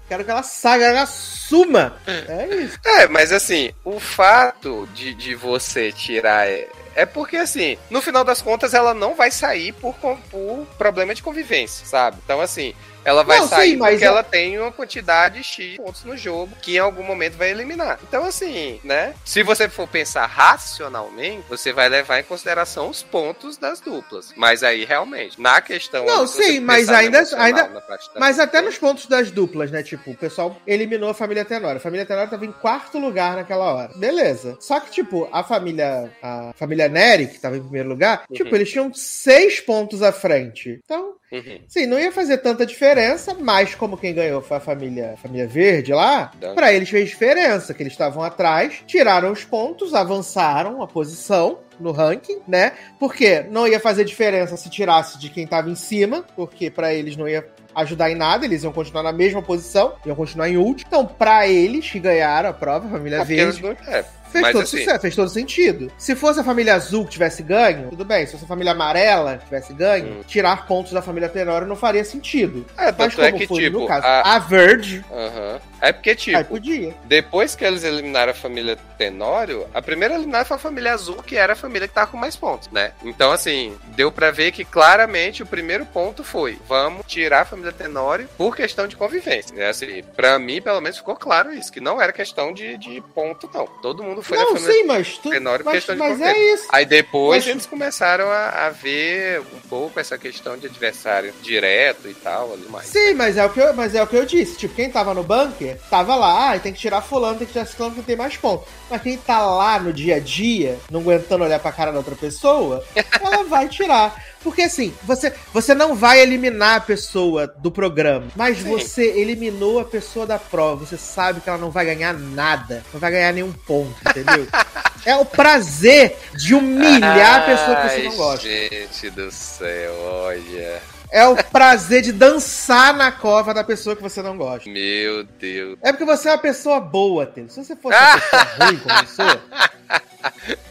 Quero 0.09 0.25
que 0.25 0.31
ela 0.33 0.43
saia, 0.43 0.91
que 0.91 0.97
ela 0.97 1.07
suma. 1.07 1.97
É 2.09 2.57
isso. 2.57 2.77
É, 2.85 3.07
mas 3.07 3.31
assim, 3.31 3.71
o 3.85 4.01
fato 4.01 4.89
de, 4.93 5.15
de 5.15 5.37
você 5.37 5.93
tirar. 5.93 6.49
É, 6.49 6.69
é 6.97 7.07
porque, 7.07 7.37
assim, 7.37 7.79
no 7.89 8.03
final 8.03 8.25
das 8.25 8.43
contas, 8.43 8.75
ela 8.75 8.93
não 8.93 9.15
vai 9.15 9.31
sair 9.31 9.71
por, 9.75 9.95
por 9.95 10.67
problema 10.77 11.15
de 11.15 11.23
convivência, 11.23 11.87
sabe? 11.87 12.19
Então, 12.25 12.41
assim, 12.41 12.75
ela 13.07 13.23
vai 13.23 13.39
não, 13.39 13.47
sair 13.47 13.71
sim, 13.71 13.79
porque 13.79 14.05
é... 14.05 14.09
ela 14.09 14.25
tem 14.25 14.59
uma 14.59 14.73
quantidade 14.73 15.41
X 15.45 15.73
de 15.73 15.77
pontos 15.77 16.03
no 16.03 16.17
jogo 16.17 16.53
que 16.61 16.75
em 16.75 16.79
algum 16.81 17.05
momento 17.05 17.37
vai 17.37 17.51
eliminar. 17.51 18.01
Então, 18.03 18.25
assim, 18.25 18.81
né? 18.83 19.15
Se 19.25 19.45
você 19.45 19.69
for 19.69 19.87
pensar 19.87 20.27
racionalmente, 20.27 21.45
você 21.49 21.73
vai 21.73 21.89
levar 21.89 22.19
em 22.19 22.25
consideração 22.25 22.91
os 22.91 23.05
pontos 23.05 23.57
das 23.57 23.79
duplas. 23.79 24.33
Mas 24.37 24.65
aí, 24.65 24.85
realmente, 24.85 25.41
na 25.41 25.61
questão. 25.61 26.05
Não, 26.05 26.27
sim, 26.27 26.59
mas 26.59 26.89
ainda. 26.89 27.25
ainda 27.37 27.71
mas 28.19 28.41
até 28.41 28.61
nos 28.61 28.77
pontos 28.77 29.07
das 29.07 29.31
duplas, 29.31 29.71
né? 29.71 29.85
Tipo, 29.85 30.11
o 30.11 30.17
pessoal 30.17 30.61
eliminou 30.67 31.09
a 31.09 31.15
família 31.15 31.45
Tenório. 31.45 31.77
A 31.77 31.81
família 31.81 32.05
Tenório 32.05 32.29
tava 32.29 32.45
em 32.45 32.53
quarto 32.53 32.99
lugar 32.99 33.37
naquela 33.37 33.73
hora. 33.73 33.93
Beleza. 33.95 34.57
Só 34.59 34.81
que, 34.81 34.91
tipo, 34.91 35.29
a 35.33 35.45
família. 35.45 36.11
A 36.21 36.53
família 36.57 36.89
Nery, 36.89 37.29
que 37.29 37.39
tava 37.39 37.57
em 37.57 37.63
primeiro 37.63 37.89
lugar, 37.89 38.25
uhum. 38.29 38.37
tipo, 38.37 38.53
eles 38.57 38.69
tinham 38.69 38.93
seis 38.93 39.61
pontos 39.61 40.03
à 40.03 40.11
frente. 40.11 40.81
Então, 40.85 41.15
Uhum. 41.33 41.61
Sim, 41.67 41.87
não 41.87 41.99
ia 41.99 42.13
fazer 42.13 42.39
tanta 42.39 42.65
diferença, 42.65 43.35
mas 43.35 43.75
como 43.75 43.97
quem 43.97 44.15
ganhou 44.15 44.41
foi 44.41 44.59
a 44.59 44.61
família, 44.61 45.13
a 45.15 45.17
família 45.17 45.47
Verde 45.47 45.93
lá, 45.93 46.31
para 46.55 46.73
eles 46.73 46.89
fez 46.89 47.09
diferença, 47.09 47.75
que 47.75 47.83
eles 47.83 47.93
estavam 47.93 48.23
atrás, 48.23 48.83
tiraram 48.87 49.33
os 49.33 49.45
pontos, 49.45 49.95
avançaram 49.95 50.83
a 50.83 50.87
posição 50.87 51.59
no 51.81 51.93
ranking, 51.93 52.41
né? 52.47 52.73
Porque 52.99 53.45
não 53.51 53.67
ia 53.67 53.81
fazer 53.81 54.05
diferença 54.05 54.57
se 54.57 54.71
tirasse 54.71 55.19
de 55.19 55.29
quem 55.29 55.47
tava 55.47 55.69
em 55.69 55.75
cima, 55.75 56.25
porque 56.35 56.71
para 56.71 56.95
eles 56.95 57.17
não 57.17 57.29
ia 57.29 57.47
ajudar 57.75 58.11
em 58.11 58.15
nada, 58.15 58.47
eles 58.47 58.63
iam 58.63 58.73
continuar 58.73 59.03
na 59.03 59.13
mesma 59.13 59.43
posição, 59.43 59.95
iam 60.07 60.17
continuar 60.17 60.49
em 60.49 60.57
último. 60.57 60.89
Então, 60.89 61.05
para 61.07 61.47
eles 61.47 61.91
que 61.91 62.01
ganharam 62.01 62.49
a 62.49 62.53
prova, 62.53 62.87
a 62.87 62.91
família 62.91 63.23
Verde, 63.25 63.63
é, 63.87 64.05
Fez 64.37 64.43
Mas, 64.43 64.53
todo 64.53 64.63
assim- 64.63 64.79
sucesso, 64.79 65.01
fez 65.01 65.17
todo 65.17 65.29
sentido. 65.31 65.91
Se 65.97 66.15
fosse 66.15 66.41
a 66.41 66.45
família 66.45 66.75
azul 66.75 67.05
que 67.05 67.13
tivesse 67.13 67.43
ganho, 67.43 67.89
tudo 67.89 68.05
bem. 68.05 68.27
Se 68.27 68.33
fosse 68.33 68.45
a 68.45 68.49
família 68.49 68.73
amarela 68.73 69.39
que 69.39 69.45
tivesse 69.47 69.73
ganho, 69.73 70.19
Hum. 70.19 70.23
tirar 70.27 70.67
pontos 70.67 70.93
da 70.93 71.01
família 71.01 71.29
Tenório 71.29 71.67
não 71.67 71.77
faria 71.77 72.05
sentido. 72.05 72.67
É, 72.77 72.93
Mas 72.97 73.19
é 73.19 73.27
como 73.31 73.39
que, 73.41 73.47
foi 73.47 73.63
tipo, 73.65 73.79
no 73.81 73.87
caso, 73.87 74.07
a- 74.07 74.35
a 74.37 74.39
Verge, 74.39 75.05
Aham. 75.11 75.61
É 75.81 75.93
porque, 75.93 76.15
tipo, 76.15 76.37
aí 76.37 76.45
podia. 76.45 76.95
depois 77.05 77.55
que 77.55 77.65
eles 77.65 77.85
eliminaram 77.85 78.33
a 78.33 78.35
família 78.35 78.77
Tenório, 78.99 79.67
a 79.75 79.83
primeira 79.83 80.15
eliminada 80.15 80.45
foi 80.45 80.57
a 80.57 80.61
família 80.61 80.93
Azul, 80.95 81.23
que 81.23 81.37
era 81.37 81.53
a 81.53 81.57
família 81.57 81.87
que 81.87 81.95
tava 81.95 82.11
com 82.11 82.17
mais 82.17 82.35
pontos, 82.35 82.69
né? 82.71 82.93
Então, 83.05 83.31
assim, 83.31 83.77
deu 83.89 84.11
pra 84.11 84.31
ver 84.31 84.53
que 84.53 84.65
claramente 84.65 85.43
o 85.43 85.47
primeiro 85.47 85.85
ponto 85.87 86.25
foi: 86.25 86.59
vamos 86.67 87.05
tirar 87.07 87.43
a 87.43 87.45
família 87.45 87.73
Tenório 87.73 88.29
por 88.37 88.57
questão 88.57 88.87
de 88.89 88.97
convivência. 88.97 89.55
É 89.57 89.69
assim, 89.69 90.03
pra 90.17 90.39
mim, 90.39 90.61
pelo 90.63 90.81
menos, 90.81 90.97
ficou 90.99 91.15
claro 91.17 91.53
isso, 91.53 91.71
que 91.73 91.81
não 91.81 92.01
era 92.01 92.13
questão 92.13 92.53
de, 92.53 92.77
de 92.79 93.03
ponto, 93.15 93.49
não. 93.53 93.67
Todo 93.83 94.03
mundo 94.03 94.23
foi 94.23 94.39
Não, 94.39 94.49
família 94.55 94.73
sim, 94.73 94.85
mas, 94.85 95.19
tu, 95.19 95.31
Tenório 95.31 95.65
por 95.65 95.71
mas, 95.73 95.85
questão 95.85 95.95
de 95.95 96.01
mas 96.01 96.11
convivência. 96.19 96.39
é 96.41 96.55
isso. 96.55 96.69
Aí 96.73 96.87
depois 96.87 97.45
Mas- 97.45 97.51
eles 97.53 97.67
começaram 97.67 98.31
a, 98.31 98.67
a 98.67 98.71
ver 98.71 99.41
um 99.41 99.61
pouco 99.69 99.99
essa 100.01 100.17
questão 100.17 100.57
de 100.57 100.67
adversário 100.67 101.33
direto 101.43 102.09
e 102.09 102.15
tal, 102.15 102.53
ali 102.53 102.67
mais. 102.69 102.87
Sim, 102.87 103.15
mas 103.15 103.37
é, 103.37 103.45
o 103.45 103.51
que 103.51 103.61
eu, 103.61 103.75
mas 103.75 103.95
é 103.95 104.03
o 104.03 104.07
que 104.07 104.17
eu 104.17 104.25
disse. 104.25 104.57
Tipo, 104.57 104.75
quem 104.75 104.91
tava 104.91 105.13
no 105.15 105.23
bunker, 105.23 105.66
tava 105.91 106.15
lá, 106.15 106.53
ah, 106.53 106.59
tem 106.59 106.73
que 106.73 106.79
tirar 106.79 107.01
fulano, 107.01 107.39
tem 107.39 107.47
que 107.47 107.53
tirar 107.53 107.67
ciclano 107.67 107.95
que 107.95 108.03
tem 108.03 108.17
mais 108.17 108.37
pontos. 108.37 108.67
Mas 108.91 109.03
quem 109.03 109.17
tá 109.17 109.45
lá 109.45 109.79
no 109.79 109.93
dia 109.93 110.17
a 110.17 110.21
dia, 110.21 110.79
não 110.91 111.01
aguentando 111.01 111.45
olhar 111.45 111.59
pra 111.59 111.73
cara 111.73 111.91
da 111.91 111.99
outra 111.99 112.15
pessoa, 112.15 112.85
ela 113.21 113.45
vai 113.45 113.69
tirar. 113.69 114.15
Porque 114.43 114.63
assim, 114.63 114.95
você, 115.03 115.33
você 115.53 115.75
não 115.75 115.95
vai 115.95 116.21
eliminar 116.21 116.77
a 116.77 116.81
pessoa 116.81 117.47
do 117.47 117.71
programa, 117.71 118.29
mas 118.37 118.59
Sim. 118.59 118.71
você 118.71 119.03
eliminou 119.19 119.81
a 119.81 119.85
pessoa 119.85 120.25
da 120.25 120.39
prova. 120.39 120.85
Você 120.87 120.97
sabe 120.97 121.41
que 121.41 121.49
ela 121.49 121.59
não 121.59 121.71
vai 121.71 121.85
ganhar 121.85 122.13
nada, 122.13 122.85
não 122.93 123.01
vai 123.01 123.11
ganhar 123.11 123.33
nenhum 123.33 123.53
ponto, 123.53 123.97
entendeu? 124.09 124.47
é 125.05 125.17
o 125.17 125.25
prazer 125.25 126.17
de 126.35 126.55
humilhar 126.55 127.43
a 127.43 127.47
pessoa 127.47 127.77
que 127.77 127.89
você 127.89 128.03
não 128.03 128.11
Ai, 128.11 128.17
gosta. 128.17 128.49
Gente 128.49 129.11
do 129.11 129.33
céu, 129.33 129.95
olha. 130.01 130.96
É 131.11 131.27
o 131.27 131.37
prazer 131.37 132.03
de 132.03 132.13
dançar 132.13 132.93
na 132.95 133.11
cova 133.13 133.55
da 133.55 133.63
pessoa 133.65 133.95
que 133.97 134.03
você 134.03 134.21
não 134.23 134.37
gosta. 134.37 134.69
Meu 134.69 135.25
Deus. 135.25 135.79
É 135.83 135.93
porque 135.93 136.05
você 136.05 136.29
é 136.29 136.33
uma 136.33 136.39
pessoa 136.39 136.81
boa, 136.81 137.25
Taylor. 137.27 137.51
Se 137.51 137.65
você 137.65 137.77
fosse 137.77 137.97
uma 137.99 138.21
pessoa 138.21 138.43
ruim 138.67 138.77
como 138.79 138.99
eu 138.99 139.07
sou, 139.07 139.41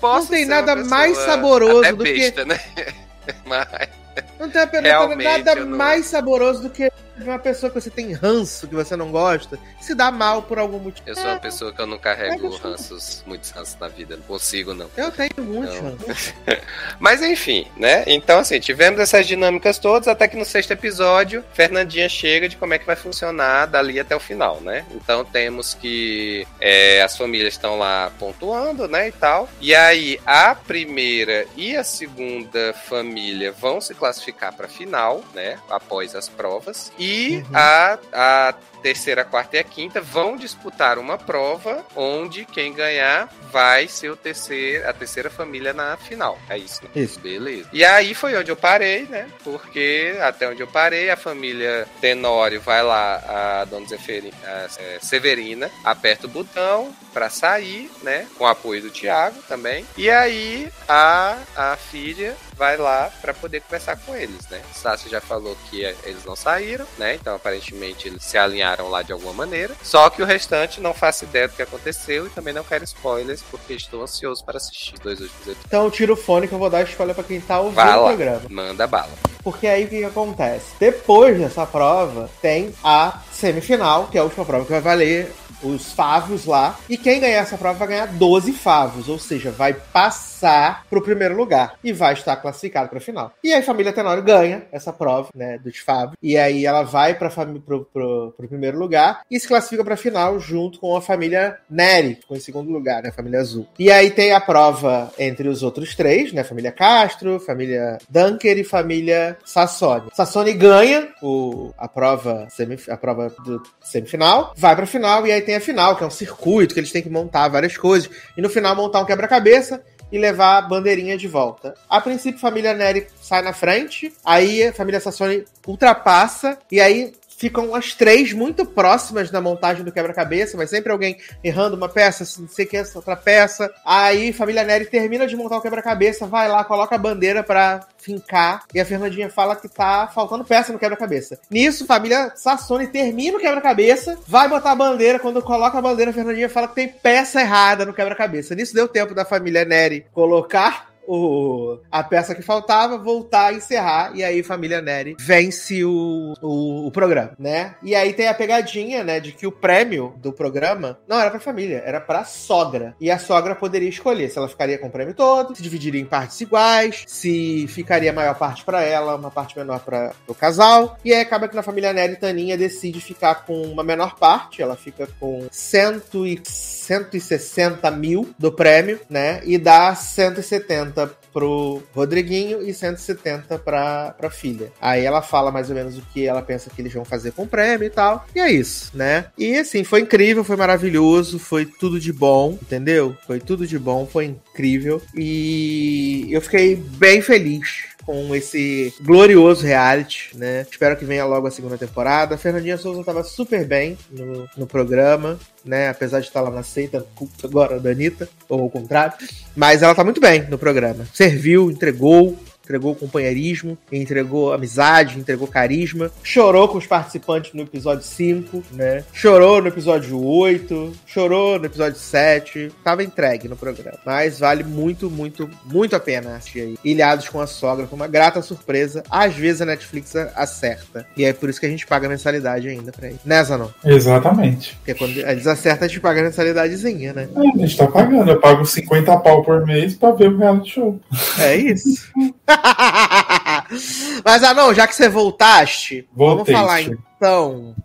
Posso 0.01 0.29
tem 0.29 0.45
nada 0.45 0.75
mais 0.75 1.17
saboroso 1.17 1.95
do 1.95 2.03
que- 2.03 2.31
né? 2.45 2.59
Mas, 3.45 3.89
não 4.39 4.49
tem, 4.49 4.81
Realmente, 4.81 5.23
nada 5.23 5.55
não- 5.55 5.77
mais 5.77 6.05
saboroso 6.05 6.63
do 6.63 6.69
que 6.69 6.91
uma 7.17 7.39
pessoa 7.39 7.69
que 7.69 7.79
você 7.79 7.89
tem 7.89 8.11
ranço, 8.11 8.67
que 8.67 8.75
você 8.75 8.95
não 8.95 9.09
gosta, 9.09 9.57
se 9.79 9.95
dá 9.95 10.11
mal 10.11 10.41
por 10.41 10.59
algum 10.59 10.79
motivo. 10.79 11.07
eu 11.07 11.15
sou 11.15 11.23
uma 11.25 11.39
pessoa 11.39 11.71
que 11.71 11.79
eu 11.79 11.87
não 11.87 11.97
carrego 11.97 12.53
É 12.53 12.57
ranços, 12.57 13.23
muitos 13.25 13.51
ranços 13.51 13.77
na 13.79 13.87
vida. 13.87 14.17
Não 14.17 14.23
consigo, 14.23 14.73
não. 14.73 14.89
Eu 14.97 15.09
tenho 15.11 15.31
muito 15.39 15.71
Não. 15.73 15.95
ranço. 16.07 16.33
Mas 16.99 17.21
enfim, 17.21 17.67
né? 17.77 18.03
Então, 18.07 18.39
assim, 18.39 18.59
tivemos 18.59 18.99
essas 18.99 19.25
dinâmicas 19.25 19.79
todas, 19.79 20.07
até 20.09 20.27
que 20.27 20.35
no 20.35 20.43
sexto 20.43 20.71
episódio, 20.71 21.43
Fernandinha 21.53 22.09
chega 22.09 22.49
de 22.49 22.57
como 22.57 22.73
é 22.73 22.79
que 22.79 22.85
vai 22.85 22.95
funcionar 22.97 23.65
dali 23.67 23.97
até 23.99 24.13
o 24.15 24.19
final, 24.19 24.59
né? 24.61 24.85
Então 24.91 25.23
temos 25.23 25.73
que 25.73 26.45
é, 26.59 27.01
as 27.01 27.17
famílias 27.17 27.53
estão 27.53 27.77
lá 27.77 28.11
pontuando, 28.19 28.87
né? 28.89 29.07
E 29.07 29.11
tal. 29.13 29.47
E 29.61 29.73
aí, 29.73 30.19
a 30.25 30.53
primeira 30.53 31.45
e 31.55 31.75
a 31.77 31.83
segunda 31.83 32.73
família 32.73 33.51
vão 33.53 33.79
se 33.79 33.93
classificar 33.93 34.04
para 34.53 34.67
final, 34.67 35.23
né? 35.33 35.59
Após 35.69 36.15
as 36.15 36.27
provas. 36.29 36.91
E 36.97 37.37
Uhum. 37.37 37.55
a, 37.55 37.99
a 38.13 38.53
terceira, 38.85 39.25
quarta 39.25 39.55
e 39.55 39.59
a 39.59 39.63
quinta 39.63 39.99
vão 39.99 40.37
disputar 40.37 40.99
uma 40.99 41.17
prova 41.17 41.83
onde 41.95 42.45
quem 42.45 42.71
ganhar 42.71 43.27
vai 43.51 43.87
ser 43.87 44.11
o 44.11 44.15
terceiro, 44.15 44.87
a 44.87 44.93
terceira 44.93 45.27
família 45.27 45.73
na 45.73 45.97
final. 45.97 46.37
É 46.47 46.55
isso, 46.55 46.83
né? 46.83 46.89
Isso. 46.95 47.19
Beleza. 47.19 47.67
E 47.73 47.83
aí 47.83 48.13
foi 48.13 48.37
onde 48.37 48.51
eu 48.51 48.55
parei, 48.55 49.07
né? 49.07 49.27
Porque 49.43 50.15
até 50.21 50.47
onde 50.47 50.61
eu 50.61 50.67
parei, 50.67 51.09
a 51.09 51.17
família 51.17 51.87
Tenório 51.99 52.61
vai 52.61 52.83
lá, 52.83 53.61
a 53.61 53.65
dona 53.65 53.87
Zeferi- 53.87 54.31
a, 54.43 54.67
é, 54.77 54.99
Severina, 55.01 55.71
aperta 55.83 56.27
o 56.27 56.29
botão 56.29 56.93
pra 57.11 57.27
sair, 57.31 57.89
né? 58.03 58.27
Com 58.37 58.43
o 58.43 58.47
apoio 58.47 58.83
do 58.83 58.91
Thiago 58.91 59.41
também. 59.47 59.83
E 59.97 60.11
aí 60.11 60.69
a, 60.87 61.37
a 61.55 61.75
filha 61.75 62.35
vai 62.55 62.77
lá 62.77 63.09
pra 63.21 63.33
poder 63.33 63.61
conversar 63.61 63.95
com 63.97 64.15
eles, 64.15 64.47
né? 64.49 64.61
Sassi 64.73 65.09
já 65.09 65.19
falou 65.21 65.57
que 65.71 65.83
é, 65.83 65.95
eles 66.03 66.23
não 66.23 66.35
saíram, 66.35 66.85
né? 66.99 67.15
Então 67.15 67.33
aparentemente 67.35 68.07
eles 68.07 68.23
se 68.23 68.37
alinharam 68.37 68.74
lá 68.83 69.01
de 69.01 69.11
alguma 69.11 69.33
maneira. 69.33 69.75
Só 69.81 70.09
que 70.09 70.21
o 70.21 70.25
restante 70.25 70.81
não 70.81 70.93
faço 70.93 71.25
ideia 71.25 71.47
do 71.47 71.53
que 71.53 71.61
aconteceu 71.61 72.27
e 72.27 72.29
também 72.29 72.53
não 72.53 72.63
quero 72.63 72.83
spoilers 72.83 73.41
porque 73.49 73.73
estou 73.73 74.03
ansioso 74.03 74.43
para 74.43 74.57
assistir 74.57 74.93
os 74.93 74.99
dois 74.99 75.19
últimos 75.19 75.41
episódios. 75.41 75.65
Então 75.65 75.89
tira 75.89 76.13
o 76.13 76.15
fone 76.15 76.47
que 76.47 76.53
eu 76.53 76.59
vou 76.59 76.69
dar 76.69 76.83
spoiler 76.83 77.15
pra 77.15 77.23
quem 77.23 77.41
tá 77.41 77.59
ouvindo 77.59 77.75
Vai 77.75 77.97
o 77.97 78.05
programa. 78.05 78.41
Manda 78.49 78.87
bala. 78.87 79.34
Porque 79.45 79.67
aí 79.67 79.85
o 79.85 79.87
que, 79.87 80.03
acontece? 80.03 80.73
Depois 80.79 81.37
dessa 81.37 81.67
prova, 81.67 82.27
tem 82.41 82.73
a 82.83 83.21
semifinal, 83.31 84.07
que 84.07 84.17
é 84.17 84.21
a 84.21 84.23
última 84.23 84.43
prova 84.43 84.65
que 84.65 84.71
vai 84.71 84.81
valer 84.81 85.31
os 85.63 85.91
favos 85.93 86.45
lá. 86.45 86.77
E 86.89 86.97
quem 86.97 87.19
ganhar 87.19 87.37
essa 87.41 87.57
prova 87.57 87.77
vai 87.79 87.87
ganhar 87.87 88.07
12 88.07 88.51
favos, 88.51 89.07
ou 89.07 89.17
seja, 89.17 89.51
vai 89.51 89.73
passar 89.73 90.85
pro 90.89 91.01
primeiro 91.01 91.35
lugar 91.35 91.75
e 91.83 91.91
vai 91.93 92.13
estar 92.13 92.35
classificado 92.37 92.89
pra 92.89 92.99
final. 92.99 93.31
E 93.43 93.53
aí 93.53 93.59
a 93.59 93.63
família 93.63 93.93
Tenório 93.93 94.23
ganha 94.23 94.63
essa 94.71 94.91
prova, 94.91 95.29
né, 95.35 95.57
dos 95.57 95.77
favos. 95.77 96.15
E 96.21 96.37
aí 96.37 96.65
ela 96.65 96.83
vai 96.83 97.15
fami- 97.29 97.59
pro, 97.59 97.85
pro, 97.85 98.33
pro 98.35 98.47
primeiro 98.47 98.77
lugar 98.77 99.21
e 99.29 99.39
se 99.39 99.47
classifica 99.47 99.83
pra 99.83 99.97
final 99.97 100.39
junto 100.39 100.79
com 100.79 100.95
a 100.95 101.01
família 101.01 101.57
Neri, 101.69 102.15
que 102.15 102.21
ficou 102.21 102.37
em 102.37 102.41
segundo 102.41 102.71
lugar, 102.71 103.01
né, 103.01 103.09
a 103.09 103.13
família 103.13 103.39
azul. 103.39 103.67
E 103.79 103.91
aí 103.91 104.11
tem 104.11 104.33
a 104.33 104.41
prova 104.41 105.11
entre 105.17 105.47
os 105.47 105.63
outros 105.63 105.95
três, 105.95 106.33
né, 106.33 106.43
família 106.43 106.71
Castro, 106.71 107.39
família 107.39 107.97
Dunker 108.09 108.57
e 108.57 108.63
família 108.63 109.34
Sassoni. 109.43 110.09
Sassoni 110.13 110.53
ganha 110.53 111.09
o, 111.21 111.71
a 111.77 111.87
prova 111.87 112.47
semif- 112.49 112.89
a 112.89 112.97
prova 112.97 113.33
do 113.43 113.61
semifinal, 113.83 114.53
vai 114.55 114.75
pra 114.75 114.85
final 114.85 115.25
e 115.25 115.31
aí 115.31 115.41
tem 115.41 115.55
a 115.55 115.61
final, 115.61 115.95
que 115.95 116.03
é 116.03 116.07
um 116.07 116.11
circuito 116.11 116.73
que 116.73 116.79
eles 116.79 116.91
têm 116.91 117.01
que 117.01 117.09
montar 117.09 117.47
várias 117.47 117.77
coisas 117.77 118.09
e 118.37 118.41
no 118.41 118.49
final 118.49 118.75
montar 118.75 119.01
um 119.01 119.05
quebra-cabeça 119.05 119.81
e 120.11 120.19
levar 120.19 120.57
a 120.57 120.61
bandeirinha 120.61 121.17
de 121.17 121.27
volta. 121.27 121.73
A 121.89 121.99
princípio, 121.99 122.39
família 122.39 122.73
Neri 122.73 123.07
sai 123.19 123.41
na 123.41 123.53
frente, 123.53 124.13
aí 124.23 124.67
a 124.67 124.73
família 124.73 124.99
Sassoni 124.99 125.43
ultrapassa, 125.67 126.57
e 126.71 126.79
aí 126.79 127.11
ficam 127.37 127.75
as 127.75 127.93
três 127.93 128.33
muito 128.33 128.65
próximas 128.65 129.31
na 129.31 129.41
montagem 129.41 129.83
do 129.83 129.91
quebra-cabeça, 129.91 130.57
mas 130.57 130.69
sempre 130.69 130.91
alguém 130.91 131.17
errando 131.43 131.75
uma 131.75 131.89
peça, 131.89 132.25
não 132.39 132.47
sei 132.47 132.65
que, 132.65 132.77
essa 132.77 132.97
outra 132.97 133.15
peça. 133.15 133.71
Aí 133.85 134.33
família 134.33 134.63
Neri 134.63 134.85
termina 134.85 135.27
de 135.27 135.35
montar 135.35 135.57
o 135.57 135.61
quebra-cabeça, 135.61 136.25
vai 136.25 136.47
lá, 136.47 136.63
coloca 136.63 136.95
a 136.95 136.99
bandeira 136.99 137.43
pra 137.43 137.87
fincar, 137.97 138.63
e 138.73 138.79
a 138.79 138.85
Fernandinha 138.85 139.29
fala 139.29 139.55
que 139.55 139.67
tá 139.67 140.07
faltando 140.13 140.45
peça 140.45 140.71
no 140.71 140.79
quebra-cabeça. 140.79 141.39
Nisso, 141.49 141.85
família 141.85 142.31
Sassoni 142.35 142.87
termina 142.87 143.37
o 143.37 143.41
quebra-cabeça, 143.41 144.17
vai 144.27 144.47
botar 144.47 144.71
a 144.71 144.75
bandeira, 144.75 145.19
quando 145.19 145.41
coloca 145.41 145.77
a 145.77 145.81
bandeira, 145.81 146.11
a 146.11 146.13
Fernandinha 146.13 146.49
fala 146.49 146.67
que 146.67 146.75
tem 146.75 146.87
peça 146.87 147.41
errada 147.41 147.85
no 147.85 147.93
quebra-cabeça. 147.93 148.53
Nisso 148.53 148.75
deu 148.75 148.87
tempo 148.87 149.15
da 149.15 149.25
família 149.25 149.65
Neri 149.65 150.05
colocar 150.13 150.94
o, 151.07 151.79
a 151.91 152.03
peça 152.03 152.35
que 152.35 152.41
faltava, 152.41 152.97
voltar 152.97 153.53
encerrar, 153.53 154.11
e 154.15 154.23
aí 154.23 154.43
família 154.43 154.81
Neri 154.81 155.15
vence 155.19 155.83
o, 155.83 156.33
o, 156.41 156.87
o 156.87 156.91
programa, 156.91 157.33
né? 157.39 157.75
E 157.83 157.95
aí 157.95 158.13
tem 158.13 158.27
a 158.27 158.33
pegadinha, 158.33 159.03
né, 159.03 159.19
de 159.19 159.31
que 159.31 159.47
o 159.47 159.51
prêmio 159.51 160.13
do 160.17 160.31
programa 160.31 160.99
não 161.07 161.19
era 161.19 161.29
pra 161.29 161.39
família, 161.39 161.81
era 161.85 161.99
pra 161.99 162.23
sogra. 162.23 162.95
E 162.99 163.09
a 163.09 163.19
sogra 163.19 163.55
poderia 163.55 163.89
escolher 163.89 164.29
se 164.29 164.37
ela 164.37 164.47
ficaria 164.47 164.77
com 164.77 164.87
o 164.87 164.91
prêmio 164.91 165.13
todo, 165.13 165.55
se 165.55 165.63
dividiria 165.63 166.01
em 166.01 166.05
partes 166.05 166.39
iguais, 166.41 167.03
se 167.07 167.67
ficaria 167.67 168.11
a 168.11 168.13
maior 168.13 168.35
parte 168.35 168.63
pra 168.63 168.81
ela, 168.81 169.15
uma 169.15 169.31
parte 169.31 169.57
menor 169.57 169.79
para 169.79 170.13
o 170.27 170.33
casal. 170.33 170.97
E 171.03 171.13
aí 171.13 171.21
acaba 171.21 171.47
que 171.47 171.55
na 171.55 171.63
família 171.63 171.93
Neri, 171.93 172.15
Taninha 172.15 172.57
decide 172.57 172.99
ficar 172.99 173.45
com 173.45 173.61
uma 173.63 173.83
menor 173.83 174.15
parte, 174.15 174.61
ela 174.61 174.75
fica 174.75 175.07
com 175.19 175.47
cento 175.51 176.25
e 176.25 176.41
160 176.45 177.89
mil 177.91 178.29
do 178.37 178.51
prêmio, 178.51 178.99
né? 179.09 179.41
E 179.43 179.57
dá 179.57 179.95
170 179.95 180.94
pro 181.35 181.83
Rodriguinho 181.93 182.65
e 182.65 182.73
170 182.73 183.59
pra, 183.59 184.11
pra 184.17 184.29
filha. 184.29 184.71
Aí 184.79 185.03
ela 185.03 185.21
fala 185.21 185.51
mais 185.51 185.69
ou 185.69 185.75
menos 185.75 185.97
o 185.97 186.01
que 186.13 186.25
ela 186.25 186.41
pensa 186.41 186.69
que 186.69 186.81
eles 186.81 186.93
vão 186.93 187.03
fazer 187.03 187.33
com 187.33 187.43
o 187.43 187.47
prêmio 187.47 187.85
e 187.85 187.89
tal. 187.89 188.25
E 188.33 188.39
é 188.39 188.49
isso, 188.49 188.95
né? 188.95 189.25
E 189.37 189.57
assim, 189.57 189.83
foi 189.83 189.99
incrível, 189.99 190.45
foi 190.45 190.55
maravilhoso, 190.55 191.37
foi 191.37 191.65
tudo 191.65 191.99
de 191.99 192.13
bom, 192.13 192.57
entendeu? 192.61 193.17
Foi 193.27 193.41
tudo 193.41 193.67
de 193.67 193.77
bom, 193.77 194.07
foi 194.07 194.25
incrível. 194.25 195.01
E 195.13 196.27
eu 196.31 196.39
fiquei 196.39 196.77
bem 196.77 197.21
feliz 197.21 197.94
com 198.05 198.35
esse 198.35 198.93
glorioso 199.01 199.65
reality, 199.65 200.29
né? 200.35 200.65
Espero 200.69 200.95
que 200.95 201.05
venha 201.05 201.25
logo 201.25 201.47
a 201.47 201.51
segunda 201.51 201.77
temporada. 201.77 202.35
A 202.35 202.37
Fernandinha 202.37 202.77
Souza 202.77 203.03
tava 203.03 203.23
super 203.23 203.65
bem 203.65 203.97
no, 204.11 204.47
no 204.55 204.67
programa, 204.67 205.39
né? 205.63 205.89
Apesar 205.89 206.19
de 206.19 206.27
estar 206.27 206.41
lá 206.41 206.51
na 206.51 206.63
seita, 206.63 207.05
agora 207.43 207.79
da 207.79 207.89
Anitta, 207.89 208.29
ou 208.47 208.61
ao 208.61 208.69
contrário. 208.69 209.13
Mas 209.55 209.81
ela 209.81 209.95
tá 209.95 210.03
muito 210.03 210.21
bem 210.21 210.47
no 210.47 210.57
programa. 210.57 211.07
Serviu, 211.13 211.71
entregou, 211.71 212.37
entregou 212.65 212.95
companheirismo, 212.95 213.77
entregou 213.91 214.51
amizade, 214.51 215.17
entregou 215.19 215.47
carisma. 215.47 216.11
Chorou 216.23 216.67
com 216.67 216.77
os 216.77 216.87
participantes 216.87 217.53
no 217.53 217.61
episódio 217.61 218.03
5, 218.03 218.63
né? 218.73 219.03
Chorou 219.13 219.61
no 219.61 219.67
episódio 219.67 220.21
8, 220.21 220.91
chorou 221.05 221.59
no 221.59 221.65
episódio 221.65 221.99
7. 221.99 222.71
Tava 222.83 223.03
entregue 223.03 223.47
no 223.47 223.55
programa. 223.55 223.97
Mas 224.05 224.39
vale 224.39 224.63
muito, 224.63 225.09
muito, 225.09 225.49
muito 225.65 225.95
a 225.95 225.99
pena 225.99 226.35
assistir 226.35 226.61
aí. 226.61 226.77
Ilhados 226.83 227.29
com 227.29 227.39
a 227.39 227.47
sogra, 227.47 227.85
com 227.85 227.95
uma 227.95 228.07
grata 228.07 228.41
surpresa. 228.41 229.03
Às 229.09 229.35
vezes 229.35 229.61
a 229.61 229.65
Netflix 229.65 230.15
acerta. 230.15 231.05
E 231.15 231.23
é 231.23 231.31
por 231.31 231.49
isso 231.49 231.59
que 231.59 231.65
a 231.65 231.69
gente 231.69 231.85
paga 231.85 232.09
mensalidade 232.09 232.67
ainda 232.67 232.91
pra 232.91 233.07
ele. 233.07 233.19
Né, 233.23 233.43
Zanon? 233.43 233.69
Exatamente. 233.83 234.75
Porque 234.77 234.93
quando 234.95 235.17
eles 235.17 235.47
acertam, 235.47 235.85
a 235.85 235.87
gente 235.87 235.99
paga 235.99 236.23
mensalidadezinha, 236.23 237.13
né? 237.13 237.29
É, 237.35 237.39
a 237.39 237.57
gente 237.57 237.77
tá 237.77 237.87
pagando. 237.87 238.31
Eu 238.31 238.39
pago 238.39 238.65
50 238.65 239.17
pau 239.17 239.43
por 239.43 239.65
mês 239.65 239.95
pra 239.95 240.11
ver 240.11 240.29
o 240.29 240.37
reality 240.37 240.71
show. 240.71 240.99
É 241.39 241.55
isso. 241.55 242.11
Mas, 244.23 244.43
ah, 244.43 244.53
não, 244.53 244.73
já 244.73 244.87
que 244.87 244.95
você 244.95 245.09
voltaste, 245.09 246.07
Voltei, 246.13 246.53
vamos 246.53 246.67
falar 246.67 246.81
então 246.81 247.75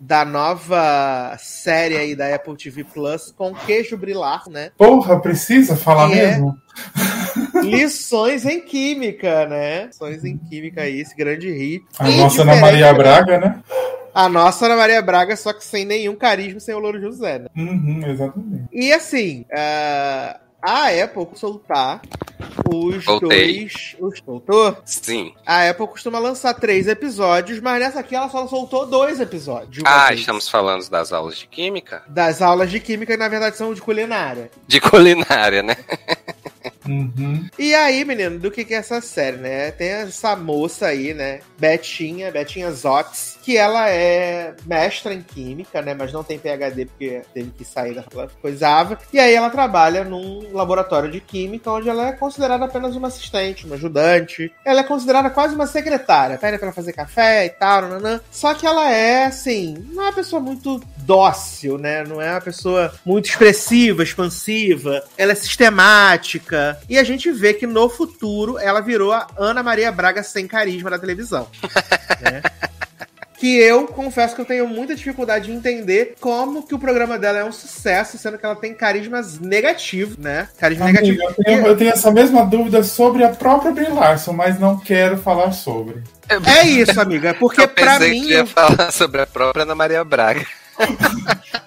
da 0.00 0.24
nova 0.24 1.36
série 1.38 1.96
aí 1.96 2.16
da 2.16 2.34
Apple 2.34 2.56
TV 2.56 2.84
Plus 2.84 3.30
com 3.36 3.54
queijo 3.54 3.98
brilar, 3.98 4.48
né? 4.48 4.70
Porra, 4.78 5.20
precisa 5.20 5.76
falar 5.76 6.10
é 6.10 6.14
mesmo? 6.14 6.56
É 7.54 7.60
lições 7.60 8.46
em 8.46 8.60
Química, 8.62 9.46
né? 9.46 9.86
Lições 9.86 10.24
em 10.24 10.38
Química 10.38 10.82
aí, 10.82 11.00
esse 11.00 11.14
grande 11.14 11.52
hit. 11.52 11.84
A 11.98 12.08
nossa 12.10 12.42
Ana 12.42 12.56
Maria 12.56 12.94
Braga, 12.94 13.38
né? 13.38 13.62
A 14.14 14.28
nossa 14.28 14.64
Ana 14.64 14.76
Maria 14.76 15.02
Braga, 15.02 15.36
só 15.36 15.52
que 15.52 15.62
sem 15.62 15.84
nenhum 15.84 16.16
carisma, 16.16 16.58
sem 16.60 16.74
o 16.74 16.78
Louro 16.78 17.00
José, 17.00 17.40
né? 17.40 17.46
Uhum, 17.54 18.00
exatamente. 18.06 18.68
E 18.72 18.92
assim, 18.92 19.44
uh, 19.52 20.40
a 20.62 20.88
Apple 21.04 21.26
soltar 21.34 22.00
os 22.72 23.04
Voltei. 23.04 23.60
dois. 23.60 23.96
Os, 23.98 24.20
voltou? 24.20 24.76
Sim. 24.84 25.34
A 25.44 25.68
Apple 25.68 25.86
costuma 25.88 26.18
lançar 26.18 26.54
três 26.54 26.86
episódios, 26.86 27.60
mas 27.60 27.80
nessa 27.80 28.00
aqui 28.00 28.14
ela 28.14 28.28
só 28.28 28.46
soltou 28.46 28.86
dois 28.86 29.20
episódios. 29.20 29.82
Ah, 29.86 30.08
vez. 30.08 30.20
estamos 30.20 30.48
falando 30.48 30.88
das 30.88 31.12
aulas 31.12 31.36
de 31.38 31.46
química? 31.46 32.02
Das 32.08 32.40
aulas 32.42 32.70
de 32.70 32.80
química, 32.80 33.12
que 33.12 33.18
na 33.18 33.28
verdade 33.28 33.56
são 33.56 33.74
de 33.74 33.80
culinária. 33.80 34.50
De 34.66 34.80
culinária, 34.80 35.62
né? 35.62 35.76
Uhum. 36.86 37.46
E 37.58 37.74
aí, 37.74 38.04
menino, 38.04 38.38
do 38.38 38.50
que, 38.50 38.64
que 38.64 38.74
é 38.74 38.78
essa 38.78 39.00
série, 39.00 39.36
né? 39.36 39.70
Tem 39.70 39.88
essa 39.88 40.34
moça 40.36 40.86
aí, 40.86 41.12
né? 41.14 41.40
Betinha, 41.58 42.30
Betinha 42.30 42.70
Zox, 42.72 43.38
que 43.42 43.56
ela 43.56 43.88
é 43.88 44.54
mestra 44.66 45.12
em 45.12 45.22
química, 45.22 45.82
né? 45.82 45.94
Mas 45.94 46.12
não 46.12 46.24
tem 46.24 46.38
PhD 46.38 46.86
porque 46.86 47.22
teve 47.34 47.50
que 47.50 47.64
sair 47.64 47.94
da 47.94 48.04
coisava. 48.40 48.98
E 49.12 49.18
aí 49.18 49.34
ela 49.34 49.50
trabalha 49.50 50.04
num 50.04 50.52
laboratório 50.52 51.10
de 51.10 51.20
química 51.20 51.70
onde 51.70 51.88
ela 51.88 52.08
é 52.08 52.12
considerada 52.12 52.64
apenas 52.64 52.96
uma 52.96 53.08
assistente, 53.08 53.66
uma 53.66 53.76
ajudante. 53.76 54.52
Ela 54.64 54.80
é 54.80 54.84
considerada 54.84 55.30
quase 55.30 55.54
uma 55.54 55.66
secretária. 55.66 56.38
Pede 56.38 56.58
pra 56.58 56.72
fazer 56.72 56.92
café 56.92 57.46
e 57.46 57.50
tal, 57.50 57.82
nanã. 57.82 58.20
Só 58.30 58.54
que 58.54 58.66
ela 58.66 58.90
é, 58.90 59.26
assim, 59.26 59.74
não 59.90 60.02
é 60.02 60.06
uma 60.06 60.12
pessoa 60.12 60.40
muito 60.40 60.80
dócil, 60.98 61.78
né? 61.78 62.04
Não 62.04 62.20
é 62.20 62.30
uma 62.30 62.40
pessoa 62.40 62.92
muito 63.04 63.28
expressiva, 63.28 64.02
expansiva. 64.02 65.02
Ela 65.16 65.32
é 65.32 65.34
sistemática. 65.34 66.79
E 66.88 66.98
a 66.98 67.04
gente 67.04 67.30
vê 67.30 67.54
que 67.54 67.66
no 67.66 67.88
futuro 67.88 68.58
ela 68.58 68.80
virou 68.80 69.12
a 69.12 69.26
Ana 69.38 69.62
Maria 69.62 69.92
Braga 69.92 70.22
sem 70.22 70.46
carisma 70.46 70.90
da 70.90 70.98
televisão. 70.98 71.48
né? 72.20 72.42
que 73.40 73.56
eu 73.56 73.86
confesso 73.86 74.34
que 74.34 74.42
eu 74.42 74.44
tenho 74.44 74.68
muita 74.68 74.94
dificuldade 74.94 75.46
de 75.46 75.52
entender 75.52 76.14
como 76.20 76.62
que 76.62 76.74
o 76.74 76.78
programa 76.78 77.18
dela 77.18 77.38
é 77.38 77.44
um 77.44 77.50
sucesso, 77.50 78.18
sendo 78.18 78.36
que 78.36 78.44
ela 78.44 78.54
tem 78.54 78.74
carismas 78.74 79.38
negativos, 79.38 80.18
né? 80.18 80.46
Carisma 80.58 80.84
Amiga, 80.84 81.00
negativo. 81.00 81.34
Eu 81.38 81.44
tenho, 81.44 81.66
eu 81.66 81.76
tenho, 81.76 81.90
essa 81.90 82.10
mesma 82.10 82.44
dúvida 82.44 82.82
sobre 82.82 83.24
a 83.24 83.30
própria 83.30 83.72
Brie 83.72 83.88
Larson, 83.88 84.34
mas 84.34 84.60
não 84.60 84.78
quero 84.78 85.16
falar 85.16 85.52
sobre. 85.52 86.02
É 86.28 86.66
isso, 86.66 87.00
amiga, 87.00 87.32
porque 87.32 87.66
para 87.66 87.98
mim. 87.98 88.26
Que 88.26 88.32
ia 88.34 88.44
falar 88.44 88.92
sobre 88.92 89.22
a 89.22 89.26
própria 89.26 89.62
Ana 89.62 89.74
Maria 89.74 90.04
Braga. 90.04 90.46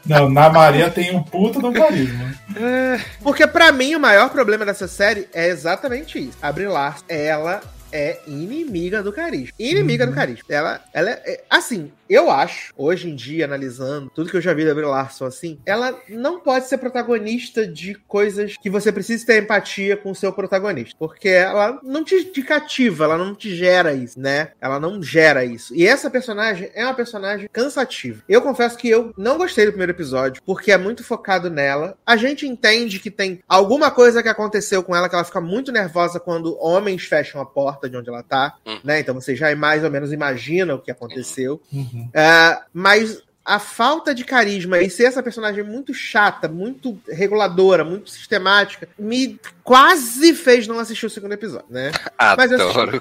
Não, 0.06 0.30
na 0.30 0.50
Maria 0.50 0.90
tem 0.90 1.16
um 1.16 1.24
puta 1.24 1.60
do 1.60 1.72
carisma. 1.72 2.34
É, 2.56 3.00
porque 3.22 3.48
para 3.48 3.72
mim 3.72 3.96
o 3.96 4.00
maior 4.00 4.30
problema 4.30 4.66
dessa 4.66 4.88
série 4.88 5.28
é 5.34 5.48
exatamente 5.48 6.20
isso. 6.20 6.38
A 6.42 6.52
Brie 6.52 6.68
Larson, 6.68 7.06
ela 7.08 7.62
é 7.92 8.20
inimiga 8.26 9.04
do 9.04 9.14
carisma. 9.14 9.54
Inimiga 9.58 10.04
uhum. 10.04 10.10
do 10.10 10.16
carisma. 10.16 10.44
Ela, 10.50 10.82
ela 10.92 11.10
é, 11.12 11.22
é, 11.26 11.44
assim, 11.50 11.92
eu 12.14 12.30
acho, 12.30 12.74
hoje 12.78 13.10
em 13.10 13.16
dia, 13.16 13.46
analisando 13.46 14.12
tudo 14.14 14.30
que 14.30 14.38
eu 14.38 14.42
já 14.42 14.54
vi 14.54 14.66
da 14.66 14.74
Brie 14.74 14.86
Larson 14.86 15.26
assim, 15.26 15.60
ela 15.66 15.98
não 16.10 16.40
pode 16.40 16.68
ser 16.68 16.78
protagonista 16.78 17.66
de 17.66 17.96
coisas 18.08 18.56
que 18.58 18.70
você 18.70 18.92
precisa 18.92 19.26
ter 19.26 19.42
empatia 19.42 19.96
com 19.98 20.12
o 20.12 20.16
seu 20.16 20.32
protagonista. 20.34 20.96
Porque 20.98 21.30
ela 21.30 21.80
não 21.84 22.04
te, 22.04 22.26
te 22.26 22.42
cativa, 22.42 23.06
ela 23.06 23.18
não 23.18 23.34
te 23.34 23.56
gera 23.56 23.94
isso, 23.94 24.20
né? 24.20 24.52
Ela 24.60 24.80
não 24.80 25.02
gera 25.02 25.46
isso. 25.46 25.74
E 25.74 25.88
essa 25.88 26.10
personagem 26.10 26.70
é 26.74 26.84
uma 26.84 26.94
personagem 26.94 27.50
cansativa. 27.52 28.22
Eu 28.28 28.42
confesso 28.42 28.78
que 28.78 28.90
eu 28.90 29.14
não 29.18 29.38
gostei 29.38 29.66
do 29.66 29.72
primeiro 29.72 29.94
episódio, 29.94 30.42
porque 30.46 30.72
é 30.72 30.78
muito 30.78 31.04
focado 31.04 31.50
nela. 31.50 31.98
A 32.06 32.16
gente 32.16 32.48
entende 32.48 33.00
que 33.00 33.10
tem 33.10 33.42
alguma 33.48 33.90
coisa 33.90 34.22
que 34.22 34.30
aconteceu 34.30 34.84
com 34.84 34.96
ela 34.96 35.08
que 35.08 35.16
ela 35.16 35.24
fica 35.24 35.42
muito 35.42 35.72
nervosa 35.72 36.20
quando 36.20 36.58
homens 36.60 37.04
fecham 37.04 37.42
a 37.42 37.46
porta 37.46 37.90
de 37.90 37.98
onde 37.98 38.10
ela 38.10 38.24
tá, 38.24 38.56
uhum. 38.66 38.80
né? 38.84 39.00
Então 39.00 39.16
você 39.16 39.36
já 39.36 39.54
mais 39.56 39.84
ou 39.84 39.92
menos 39.92 40.12
imagina 40.12 40.76
o 40.76 40.80
que 40.80 40.92
aconteceu. 40.92 41.62
Uhum. 41.72 42.03
Uh, 42.10 42.64
mas 42.74 43.22
a 43.46 43.60
falta 43.60 44.16
de 44.16 44.24
carisma 44.24 44.80
e 44.80 44.90
ser 44.90 45.06
essa 45.06 45.22
personagem 45.22 45.64
muito 45.64 45.94
chata, 45.94 46.48
muito 46.48 47.00
reguladora, 47.10 47.84
muito 47.84 48.10
sistemática, 48.10 48.88
me 48.98 49.40
quase 49.64 50.34
fez 50.34 50.68
não 50.68 50.80
assistir 50.80 51.06
o 51.06 51.10
segundo 51.10 51.34
episódio, 51.34 51.68
né? 51.70 51.92
Adoro. 52.18 52.42
Mas 52.42 52.52
eu 52.52 52.68
assisti. 52.68 52.98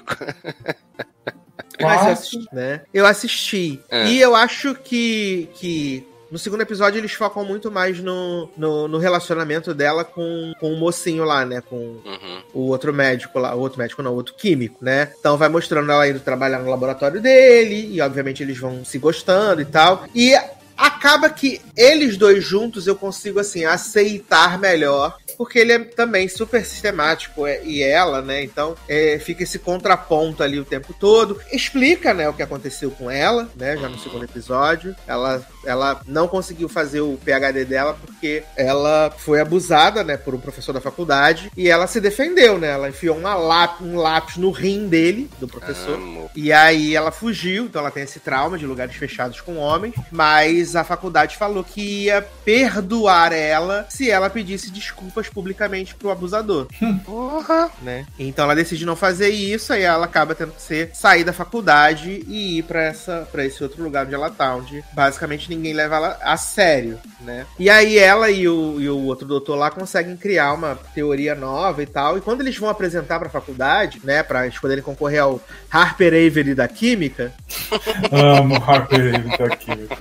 Mas 1.81 2.05
eu 2.05 2.11
assisti, 2.11 2.47
né? 2.53 2.81
Eu 2.93 3.05
assisti. 3.05 3.83
É. 3.89 4.07
E 4.07 4.19
eu 4.19 4.35
acho 4.35 4.75
que, 4.75 5.49
que 5.55 6.05
no 6.33 6.39
segundo 6.39 6.61
episódio, 6.61 6.97
eles 6.97 7.13
focam 7.13 7.45
muito 7.45 7.69
mais 7.69 7.99
no, 7.99 8.49
no, 8.57 8.87
no 8.87 8.97
relacionamento 8.97 9.71
dela 9.71 10.03
com, 10.03 10.51
com 10.59 10.73
o 10.73 10.79
mocinho 10.79 11.23
lá, 11.23 11.45
né? 11.45 11.61
Com 11.61 11.75
uhum. 11.75 12.41
o 12.55 12.59
outro 12.69 12.91
médico 12.91 13.37
lá. 13.37 13.53
O 13.53 13.59
outro 13.59 13.77
médico 13.77 14.01
não, 14.01 14.13
o 14.13 14.15
outro 14.15 14.33
químico, 14.33 14.83
né? 14.83 15.13
Então 15.19 15.37
vai 15.37 15.47
mostrando 15.47 15.91
ela 15.91 16.07
indo 16.07 16.19
trabalhar 16.19 16.57
no 16.57 16.71
laboratório 16.71 17.21
dele. 17.21 17.87
E 17.93 18.01
obviamente 18.01 18.41
eles 18.41 18.57
vão 18.57 18.83
se 18.83 18.97
gostando 18.97 19.61
e 19.61 19.65
tal. 19.65 20.07
E 20.15 20.33
acaba 20.75 21.29
que 21.29 21.61
eles 21.77 22.17
dois 22.17 22.43
juntos 22.43 22.87
eu 22.87 22.95
consigo, 22.95 23.39
assim, 23.39 23.63
aceitar 23.65 24.57
melhor 24.57 25.15
porque 25.37 25.59
ele 25.59 25.73
é 25.73 25.79
também 25.79 26.27
super 26.27 26.63
sistemático 26.63 27.45
é, 27.45 27.63
e 27.63 27.81
ela, 27.81 28.21
né? 28.21 28.43
Então 28.43 28.75
é, 28.87 29.19
fica 29.19 29.43
esse 29.43 29.59
contraponto 29.59 30.43
ali 30.43 30.59
o 30.59 30.65
tempo 30.65 30.93
todo. 30.93 31.39
Explica, 31.51 32.13
né, 32.13 32.29
o 32.29 32.33
que 32.33 32.43
aconteceu 32.43 32.91
com 32.91 33.09
ela, 33.09 33.49
né? 33.55 33.77
Já 33.77 33.89
no 33.89 33.99
segundo 33.99 34.25
episódio. 34.25 34.95
Ela, 35.07 35.45
ela 35.65 36.01
não 36.07 36.27
conseguiu 36.27 36.67
fazer 36.69 37.01
o 37.01 37.17
PhD 37.23 37.65
dela 37.65 37.97
porque 37.99 38.43
ela 38.55 39.13
foi 39.17 39.39
abusada, 39.39 40.03
né, 40.03 40.17
por 40.17 40.33
um 40.35 40.39
professor 40.39 40.73
da 40.73 40.81
faculdade 40.81 41.51
e 41.55 41.69
ela 41.69 41.87
se 41.87 41.99
defendeu, 41.99 42.57
né? 42.57 42.69
Ela 42.69 42.89
enfiou 42.89 43.17
uma 43.17 43.35
láp 43.35 43.81
um 43.81 43.97
lápis 43.97 44.37
no 44.37 44.51
rim 44.51 44.87
dele, 44.87 45.29
do 45.39 45.47
professor. 45.47 45.95
Amo. 45.95 46.29
E 46.35 46.51
aí 46.51 46.95
ela 46.95 47.11
fugiu, 47.11 47.65
então 47.65 47.81
ela 47.81 47.91
tem 47.91 48.03
esse 48.03 48.19
trauma 48.19 48.57
de 48.57 48.65
lugares 48.65 48.95
fechados 48.95 49.41
com 49.41 49.57
homens, 49.57 49.95
mas 50.11 50.75
a 50.75 50.83
faculdade 50.83 51.37
falou 51.37 51.63
que 51.63 52.05
ia 52.05 52.21
perdoar 52.43 53.31
ela 53.33 53.85
se 53.89 54.09
ela 54.09 54.29
pedisse 54.29 54.71
desculpas 54.71 55.29
publicamente 55.29 55.95
pro 55.95 56.11
abusador. 56.11 56.67
Porra! 57.05 57.69
Né? 57.81 58.05
Então 58.17 58.45
ela 58.45 58.55
decide 58.55 58.85
não 58.85 58.95
fazer 58.95 59.29
isso, 59.29 59.73
aí 59.73 59.83
ela 59.83 60.05
acaba 60.05 60.35
tendo 60.35 60.51
que 60.51 60.61
ser 60.61 60.91
sair 60.93 61.23
da 61.23 61.33
faculdade 61.33 62.23
e 62.27 62.59
ir 62.59 62.63
pra, 62.63 62.83
essa, 62.83 63.27
pra 63.31 63.45
esse 63.45 63.61
outro 63.63 63.83
lugar 63.83 64.05
onde 64.05 64.15
ela 64.15 64.29
tá, 64.29 64.55
onde 64.55 64.83
basicamente 64.93 65.52
ninguém 65.55 65.73
leva 65.73 65.95
ela 65.95 66.19
a 66.21 66.37
sério, 66.37 66.99
né? 67.21 67.45
E 67.59 67.69
aí 67.69 67.97
ela 67.97 68.29
e 68.29 68.47
o, 68.47 68.79
e 68.79 68.89
o 68.89 68.99
outro 69.05 69.27
doutor 69.27 69.55
lá 69.55 69.69
conseguem 69.69 70.15
criar 70.15 70.53
uma 70.53 70.75
teoria 70.93 71.35
nova 71.35 71.81
e 71.81 71.85
tal, 71.85 72.17
e 72.17 72.21
quando 72.21 72.41
eles 72.41 72.57
vão 72.57 72.69
apresentar 72.69 73.19
pra 73.19 73.29
faculdade, 73.29 73.99
né, 74.03 74.23
pra 74.23 74.45
eles 74.45 74.59
poderem 74.59 74.83
concorrer 74.83 75.21
ao 75.21 75.41
Harper 75.69 76.13
Avery 76.13 76.53
da 76.53 76.67
Química... 76.67 77.31
Amo 78.11 78.55
Harper 78.55 79.15
Avery 79.15 79.37
da 79.37 79.55
Química 79.55 79.97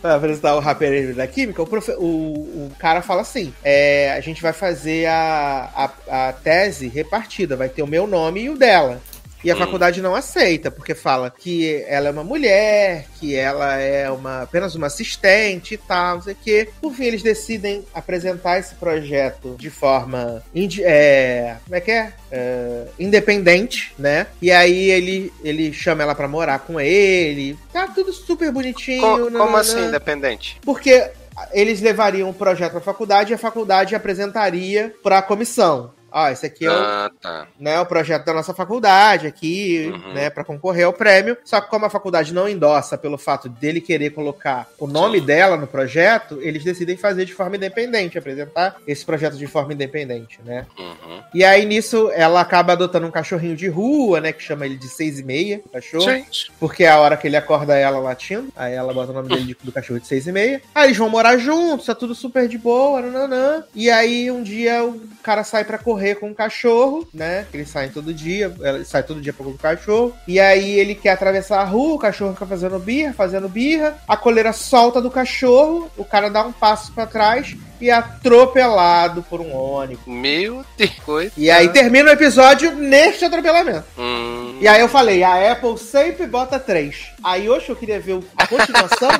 para 0.00 0.14
apresentar 0.14 0.54
o 0.54 0.60
Rapper 0.60 1.14
da 1.14 1.26
Química, 1.26 1.62
o, 1.62 1.66
profe... 1.66 1.92
o, 1.92 2.04
o 2.04 2.72
cara 2.78 3.02
fala 3.02 3.22
assim: 3.22 3.52
é, 3.62 4.12
a 4.12 4.20
gente 4.20 4.40
vai 4.40 4.52
fazer 4.52 5.06
a, 5.06 5.90
a, 6.08 6.28
a 6.28 6.32
tese 6.32 6.88
repartida, 6.88 7.56
vai 7.56 7.68
ter 7.68 7.82
o 7.82 7.86
meu 7.86 8.06
nome 8.06 8.42
e 8.42 8.50
o 8.50 8.56
dela. 8.56 9.00
E 9.42 9.50
a 9.50 9.54
hum. 9.54 9.58
faculdade 9.58 10.02
não 10.02 10.14
aceita, 10.14 10.70
porque 10.70 10.94
fala 10.94 11.30
que 11.30 11.84
ela 11.86 12.08
é 12.08 12.10
uma 12.10 12.24
mulher, 12.24 13.06
que 13.18 13.36
ela 13.36 13.76
é 13.76 14.10
uma, 14.10 14.42
apenas 14.42 14.74
uma 14.74 14.88
assistente 14.88 15.74
e 15.74 15.78
tal, 15.78 16.16
não 16.16 16.22
sei 16.22 16.32
o 16.34 16.36
quê. 16.36 16.68
Por 16.80 16.92
fim, 16.92 17.04
eles 17.04 17.22
decidem 17.22 17.84
apresentar 17.94 18.58
esse 18.58 18.74
projeto 18.74 19.56
de 19.58 19.70
forma. 19.70 20.42
É, 20.80 21.56
como 21.64 21.76
é 21.76 21.80
que 21.80 21.90
é? 21.90 22.12
é? 22.30 22.84
independente, 22.98 23.94
né? 23.98 24.26
E 24.42 24.50
aí 24.50 24.90
ele, 24.90 25.32
ele 25.42 25.72
chama 25.72 26.02
ela 26.02 26.14
para 26.14 26.28
morar 26.28 26.60
com 26.60 26.80
ele. 26.80 27.56
Tá 27.72 27.86
tudo 27.86 28.12
super 28.12 28.50
bonitinho. 28.50 29.00
Co 29.00 29.30
como 29.30 29.56
assim, 29.56 29.86
independente? 29.86 30.58
Porque 30.62 31.10
eles 31.52 31.80
levariam 31.80 32.28
o 32.30 32.34
projeto 32.34 32.76
a 32.76 32.80
faculdade 32.80 33.32
e 33.32 33.34
a 33.34 33.38
faculdade 33.38 33.94
apresentaria 33.94 34.94
para 35.02 35.18
a 35.18 35.22
comissão. 35.22 35.92
Ó, 36.10 36.28
esse 36.28 36.46
aqui 36.46 36.66
é 36.66 36.70
o, 36.70 36.72
ah, 36.72 37.10
tá. 37.20 37.46
né, 37.58 37.80
o 37.80 37.86
projeto 37.86 38.24
da 38.24 38.32
nossa 38.32 38.54
faculdade 38.54 39.26
aqui, 39.26 39.92
uhum. 39.92 40.14
né, 40.14 40.30
para 40.30 40.44
concorrer 40.44 40.86
ao 40.86 40.92
prêmio. 40.92 41.36
Só 41.44 41.60
que 41.60 41.68
como 41.68 41.84
a 41.86 41.90
faculdade 41.90 42.32
não 42.32 42.48
endossa 42.48 42.96
pelo 42.96 43.18
fato 43.18 43.48
dele 43.48 43.80
querer 43.80 44.10
colocar 44.10 44.68
o 44.78 44.86
nome 44.86 45.20
Sim. 45.20 45.26
dela 45.26 45.56
no 45.56 45.66
projeto, 45.66 46.38
eles 46.42 46.64
decidem 46.64 46.96
fazer 46.96 47.24
de 47.24 47.34
forma 47.34 47.56
independente, 47.56 48.18
apresentar 48.18 48.76
esse 48.86 49.04
projeto 49.04 49.36
de 49.36 49.46
forma 49.46 49.72
independente, 49.72 50.40
né? 50.44 50.66
Uhum. 50.78 51.22
E 51.34 51.44
aí 51.44 51.66
nisso 51.66 52.10
ela 52.14 52.40
acaba 52.40 52.72
adotando 52.72 53.06
um 53.06 53.10
cachorrinho 53.10 53.56
de 53.56 53.68
rua, 53.68 54.20
né, 54.20 54.32
que 54.32 54.42
chama 54.42 54.66
ele 54.66 54.76
de 54.76 54.88
seis 54.88 55.18
e 55.18 55.22
meia, 55.22 55.60
cachorro. 55.72 56.04
Gente. 56.04 56.50
Porque 56.58 56.84
é 56.84 56.88
a 56.88 56.98
hora 56.98 57.16
que 57.16 57.26
ele 57.26 57.36
acorda 57.36 57.76
ela 57.76 57.98
latindo, 57.98 58.48
aí 58.56 58.74
ela 58.74 58.92
bota 58.94 59.12
o 59.12 59.14
nome 59.14 59.28
dele 59.28 59.44
de, 59.44 59.56
do 59.62 59.72
cachorro 59.72 60.00
de 60.00 60.06
seis 60.06 60.26
e 60.26 60.32
meia. 60.32 60.62
Aí 60.74 60.86
eles 60.86 60.96
vão 60.96 61.08
morar 61.08 61.36
juntos, 61.36 61.86
tá 61.86 61.94
tudo 61.94 62.14
super 62.14 62.48
de 62.48 62.56
boa, 62.56 63.02
nananã. 63.02 63.64
E 63.74 63.90
aí 63.90 64.30
um 64.30 64.42
dia 64.42 64.84
o 64.84 65.00
cara 65.22 65.44
sai 65.44 65.64
para 65.64 65.78
correr 65.78 65.97
com 66.14 66.30
o 66.30 66.34
cachorro, 66.34 67.06
né? 67.12 67.46
Eles 67.52 67.68
saem 67.68 67.90
todo 67.90 68.12
dia, 68.12 68.52
ele 68.60 68.84
sai 68.84 69.02
todo 69.02 69.20
dia 69.20 69.32
pra 69.32 69.44
correr 69.44 69.56
com 69.56 69.58
o 69.58 69.70
cachorro. 69.70 70.14
E 70.26 70.38
aí 70.38 70.78
ele 70.78 70.94
quer 70.94 71.10
atravessar 71.10 71.60
a 71.60 71.64
rua, 71.64 71.94
o 71.94 71.98
cachorro 71.98 72.32
fica 72.32 72.46
fazendo 72.46 72.78
birra, 72.78 73.12
fazendo 73.12 73.48
birra. 73.48 73.98
A 74.06 74.16
coleira 74.16 74.52
solta 74.52 75.00
do 75.00 75.10
cachorro, 75.10 75.90
o 75.96 76.04
cara 76.04 76.28
dá 76.28 76.42
um 76.42 76.52
passo 76.52 76.92
para 76.92 77.06
trás 77.06 77.56
e 77.80 77.90
é 77.90 77.92
atropelado 77.92 79.22
por 79.22 79.40
um 79.40 79.54
ônibus. 79.54 80.06
Meu 80.06 80.64
Deus. 80.76 81.32
E 81.36 81.50
aí 81.50 81.68
termina 81.68 82.10
o 82.10 82.12
episódio 82.12 82.74
neste 82.74 83.24
atropelamento. 83.24 83.84
Hum. 83.96 84.58
E 84.60 84.66
aí 84.66 84.80
eu 84.80 84.88
falei, 84.88 85.22
a 85.22 85.52
Apple 85.52 85.78
sempre 85.78 86.26
bota 86.26 86.58
três. 86.58 87.06
Aí 87.22 87.48
hoje 87.48 87.68
eu 87.68 87.76
queria 87.76 88.00
ver 88.00 88.20
a 88.36 88.46
continuação. 88.46 89.10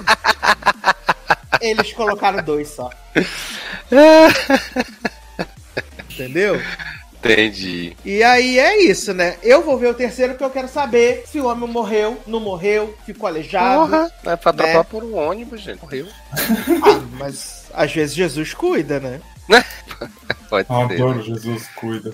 eles 1.61 1.93
colocaram 1.93 2.43
dois 2.43 2.69
só. 2.69 2.91
Entendeu? 6.11 6.61
Entendi. 7.19 7.97
E 8.05 8.23
aí 8.23 8.59
é 8.59 8.81
isso, 8.83 9.13
né? 9.13 9.37
Eu 9.43 9.63
vou 9.63 9.77
ver 9.77 9.89
o 9.89 9.95
terceiro 9.95 10.33
porque 10.33 10.45
eu 10.45 10.51
quero 10.51 10.69
saber 10.69 11.25
se 11.27 11.41
o 11.41 11.47
homem 11.47 11.69
morreu, 11.69 12.17
não 12.27 12.39
morreu, 12.39 12.95
ficou 13.05 13.27
aleijado. 13.27 13.81
Porra, 13.81 14.13
é 14.25 14.37
pra 14.37 14.53
né? 14.53 14.67
topar 14.67 14.85
por 14.85 15.03
um 15.03 15.17
ônibus, 15.17 15.61
gente. 15.61 15.81
Morreu. 15.81 16.07
Ah, 16.33 17.01
mas 17.19 17.67
às 17.75 17.93
vezes 17.93 18.15
Jesus 18.15 18.55
cuida, 18.55 19.01
né? 19.01 19.21
Pode 20.49 20.67
Adoro, 20.71 21.23
Jesus 21.23 21.69
cuida. 21.77 22.13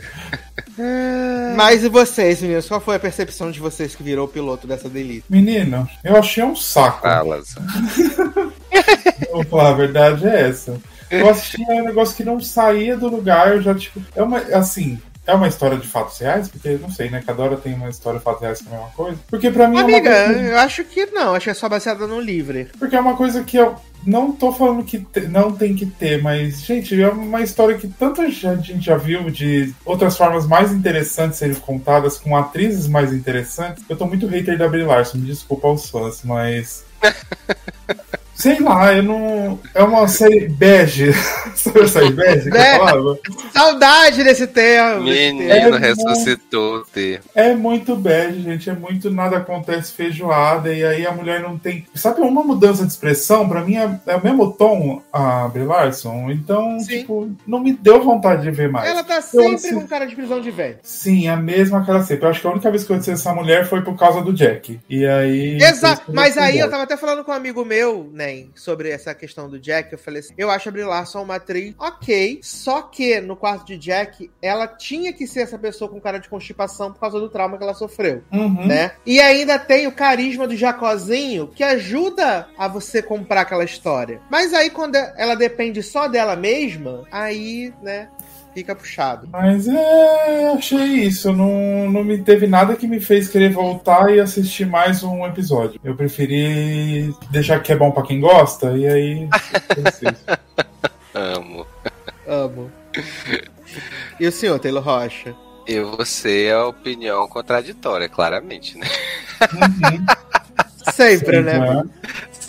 Mas 1.57 1.85
e 1.85 1.89
vocês, 1.89 2.43
meninos? 2.43 2.67
Qual 2.67 2.81
foi 2.81 2.97
a 2.97 3.01
percepção 3.01 3.51
de 3.51 3.61
vocês 3.61 3.95
que 3.95 4.03
virou 4.03 4.27
o 4.27 4.29
piloto 4.29 4.67
dessa 4.67 4.89
delícia? 4.89 5.25
Menino, 5.29 5.89
eu 6.03 6.17
achei 6.17 6.43
um 6.43 6.57
saco. 6.57 7.03
Falas. 7.03 7.55
Vou 9.31 9.45
falar, 9.45 9.69
a 9.69 9.75
verdade 9.75 10.27
é 10.27 10.49
essa. 10.49 10.81
Eu 11.21 11.31
assisti 11.31 11.63
um 11.63 11.85
negócio 11.85 12.17
que 12.17 12.25
não 12.25 12.41
saía 12.41 12.97
do 12.97 13.09
lugar, 13.09 13.57
eu 13.57 13.63
já, 13.63 13.75
tipo. 13.75 14.01
É 14.15 14.23
uma. 14.23 14.39
Assim, 14.39 14.99
é 15.27 15.33
uma 15.33 15.49
história 15.49 15.79
de 15.79 15.87
fatos 15.87 16.19
reais? 16.19 16.49
Porque, 16.49 16.79
não 16.81 16.91
sei, 16.91 17.09
né? 17.09 17.23
Cada 17.27 17.43
hora 17.43 17.57
tem 17.57 17.75
uma 17.75 17.89
história 17.89 18.19
de 18.19 18.25
fatos 18.25 18.43
reais 18.43 18.61
que 18.61 18.69
é 18.69 18.73
a 18.73 18.75
mesma 18.75 18.91
coisa. 18.91 19.19
Porque 19.29 19.51
pra 19.51 19.69
mim 19.69 19.79
Amiga, 19.79 20.11
é 20.11 20.27
uma 20.27 20.35
coisa... 20.35 20.49
eu 20.51 20.59
acho 20.59 20.85
que 20.85 21.07
não. 21.07 21.35
Acho 21.35 21.45
que 21.45 21.51
é 21.51 21.55
só 21.55 21.69
baseada 21.69 22.07
no 22.07 22.21
livre. 22.21 22.69
Porque 22.79 22.95
é 22.95 23.01
uma 23.01 23.17
coisa 23.17 23.43
que 23.43 23.57
eu 23.57 23.75
não 24.07 24.33
tô 24.33 24.53
falando 24.53 24.85
que 24.85 24.99
te... 24.99 25.21
não 25.21 25.53
tem 25.53 25.75
que 25.75 25.87
ter, 25.87 26.23
mas, 26.23 26.61
gente, 26.61 27.01
é 27.01 27.09
uma 27.09 27.41
história 27.41 27.77
que 27.77 27.89
tanta 27.89 28.31
gente 28.31 28.85
já 28.85 28.97
viu 28.97 29.31
de 29.31 29.75
outras 29.85 30.17
formas 30.17 30.47
mais 30.47 30.73
interessantes 30.73 31.39
serem 31.39 31.55
contadas, 31.57 32.19
com 32.19 32.37
atrizes 32.37 32.87
mais 32.87 33.13
interessantes. 33.13 33.83
Eu 33.89 33.97
tô 33.97 34.07
muito 34.07 34.27
hater 34.27 34.59
da 34.59 34.69
Brie 34.69 34.85
Larson, 34.85 35.19
me 35.19 35.27
desculpa 35.27 35.69
aos 35.69 35.89
fãs, 35.89 36.23
mas... 36.23 36.85
Sei 38.35 38.59
lá, 38.61 38.93
eu 38.93 39.03
não. 39.03 39.61
É 39.73 39.83
uma 39.83 40.09
série 40.09 40.49
bege. 40.49 41.13
Sabe 41.55 41.83
a 41.83 41.89
série 41.89 42.11
bege 42.11 42.51
que 42.51 42.57
eu 42.57 42.63
falava? 42.63 43.19
Saudade 43.53 44.25
desse 44.25 44.47
termo. 44.47 45.05
Menino 45.05 45.51
é 45.51 45.79
ressuscitou 45.79 46.79
o 46.79 46.85
termo. 46.85 47.25
É 47.35 47.55
muito 47.55 47.95
bege, 47.95 48.43
gente. 48.43 48.69
É 48.69 48.73
muito 48.73 49.11
nada 49.11 49.37
acontece 49.37 49.93
feijoada. 49.93 50.73
E 50.73 50.85
aí 50.85 51.07
a 51.07 51.13
mulher 51.13 51.41
não 51.41 51.57
tem. 51.57 51.87
Sabe, 51.95 52.21
uma 52.21 52.43
mudança 52.43 52.85
de 52.85 52.93
expressão, 52.93 53.49
pra 53.49 53.63
mim 53.63 53.77
é, 53.77 54.01
é 54.07 54.17
o 54.17 54.23
mesmo 54.23 54.53
tom 54.53 55.01
a 55.13 55.49
Brie 55.49 55.65
Larson. 55.65 56.31
Então, 56.31 56.79
Sim. 56.81 56.99
tipo, 56.99 57.31
não 57.47 57.61
me 57.61 57.73
deu 57.73 58.03
vontade 58.03 58.43
de 58.43 58.51
ver 58.51 58.69
mais. 58.69 58.89
Ela 58.89 59.05
tá 59.05 59.23
sempre 59.23 59.47
eu, 59.47 59.55
assim, 59.55 59.75
com 59.75 59.87
cara 59.87 60.07
de 60.07 60.17
prisão 60.17 60.41
de 60.41 60.51
velho. 60.51 60.79
Sim, 60.83 61.29
a 61.29 61.37
mesma 61.37 61.85
cara 61.85 62.03
sempre. 62.03 62.27
Eu 62.27 62.31
acho 62.31 62.41
que 62.41 62.47
a 62.47 62.51
única 62.51 62.71
vez 62.71 62.85
que 62.85 62.93
eu 62.93 62.99
disse 62.99 63.13
essa 63.13 63.33
mulher 63.33 63.67
foi 63.67 63.83
por 63.83 63.97
causa 63.97 64.21
do 64.23 64.33
Jack. 64.33 64.81
E 64.91 65.07
aí. 65.07 65.57
Exato, 65.57 66.13
mas 66.13 66.37
aí 66.37 66.59
eu 66.59 66.69
tava 66.69 66.83
até 66.83 66.97
falando 66.97 67.23
com 67.23 67.31
um 67.31 67.35
amigo 67.35 67.65
meu, 67.65 68.11
né? 68.13 68.24
Sobre 68.55 68.91
essa 68.91 69.15
questão 69.15 69.49
do 69.49 69.59
Jack, 69.59 69.93
eu 69.93 69.99
falei 69.99 70.21
assim: 70.21 70.35
eu 70.37 70.51
acho 70.51 70.69
a 70.69 70.73
Brie 70.73 70.85
Larson 70.85 71.23
uma 71.23 71.37
atriz 71.37 71.75
ok, 71.79 72.41
só 72.43 72.83
que 72.83 73.21
no 73.21 73.37
quarto 73.37 73.67
de 73.67 73.77
Jack, 73.77 74.31
ela 74.41 74.67
tinha 74.67 75.13
que 75.13 75.27
ser 75.27 75.41
essa 75.41 75.59
pessoa 75.59 75.91
com 75.91 76.01
cara 76.01 76.19
de 76.19 76.29
constipação 76.29 76.93
por 76.93 77.01
causa 77.01 77.19
do 77.19 77.29
trauma 77.29 77.57
que 77.57 77.63
ela 77.63 77.75
sofreu, 77.75 78.23
uhum. 78.33 78.67
né? 78.67 78.93
E 79.05 79.21
ainda 79.21 79.59
tem 79.59 79.87
o 79.87 79.93
carisma 79.93 80.47
do 80.47 80.57
Jacozinho 80.57 81.49
que 81.49 81.63
ajuda 81.63 82.49
a 82.57 82.69
você 82.69 83.03
comprar 83.03 83.43
aquela 83.43 83.65
história. 83.65 84.21
Mas 84.31 84.53
aí 84.53 84.71
quando 84.71 84.97
ela 84.97 85.35
depende 85.35 85.83
só 85.83 86.09
dela 86.09 86.37
mesma, 86.37 87.05
aí, 87.11 87.73
né? 87.83 88.09
Fica 88.55 88.75
puxado. 88.75 89.29
Mas 89.31 89.67
é, 89.67 90.49
achei 90.57 91.05
isso. 91.05 91.33
Não, 91.33 91.91
não 91.91 92.05
me 92.05 92.19
teve 92.23 92.47
nada 92.47 92.77
que 92.77 92.87
me 92.87 93.01
fez 93.01 93.29
querer 93.29 93.51
voltar 93.51 94.15
e 94.15 94.21
assistir 94.21 94.65
mais 94.67 95.03
um 95.03 95.27
episódio. 95.27 95.81
Eu 95.83 95.97
preferi 95.97 97.13
deixar 97.31 97.61
que 97.61 97.73
é 97.73 97.77
bom 97.77 97.91
para 97.91 98.07
quem 98.07 98.21
gosta 98.21 98.73
e 98.77 98.87
aí. 98.87 99.29
Amo. 101.13 101.67
Amo. 102.27 102.71
E 104.19 104.27
o 104.27 104.33
senhor, 104.33 104.59
Taylor 104.59 104.83
Rocha? 104.83 105.35
Eu 105.67 105.91
vou 105.97 106.05
ser 106.05 106.53
a 106.55 106.67
opinião 106.67 107.27
contraditória, 107.27 108.09
claramente, 108.09 108.79
né? 108.79 108.87
Uhum. 109.53 110.07
Sempre, 110.93 111.37
Sempre, 111.37 111.41
né? 111.43 111.59
né? 111.59 111.83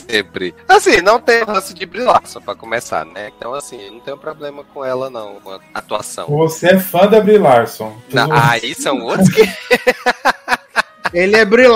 Sempre. 0.08 0.56
Assim, 0.68 1.02
não 1.02 1.20
tem 1.20 1.44
lance 1.44 1.74
de 1.74 1.86
brilhaço 1.86 2.42
pra 2.42 2.56
começar, 2.56 3.06
né? 3.06 3.32
Então, 3.36 3.54
assim, 3.54 3.90
não 3.90 4.00
tenho 4.00 4.18
problema 4.18 4.64
com 4.74 4.84
ela, 4.84 5.10
não, 5.10 5.36
com 5.36 5.52
a 5.52 5.60
atuação. 5.74 6.28
Você 6.28 6.68
é 6.68 6.80
fã 6.80 7.08
da 7.08 7.20
Brie 7.22 7.38
Larson. 7.38 7.96
Não, 8.12 8.30
aí 8.32 8.74
são 8.76 9.02
outros 9.02 9.30
que. 9.30 9.42
Ele 11.14 11.38
é 11.38 11.46
Brie 11.46 11.68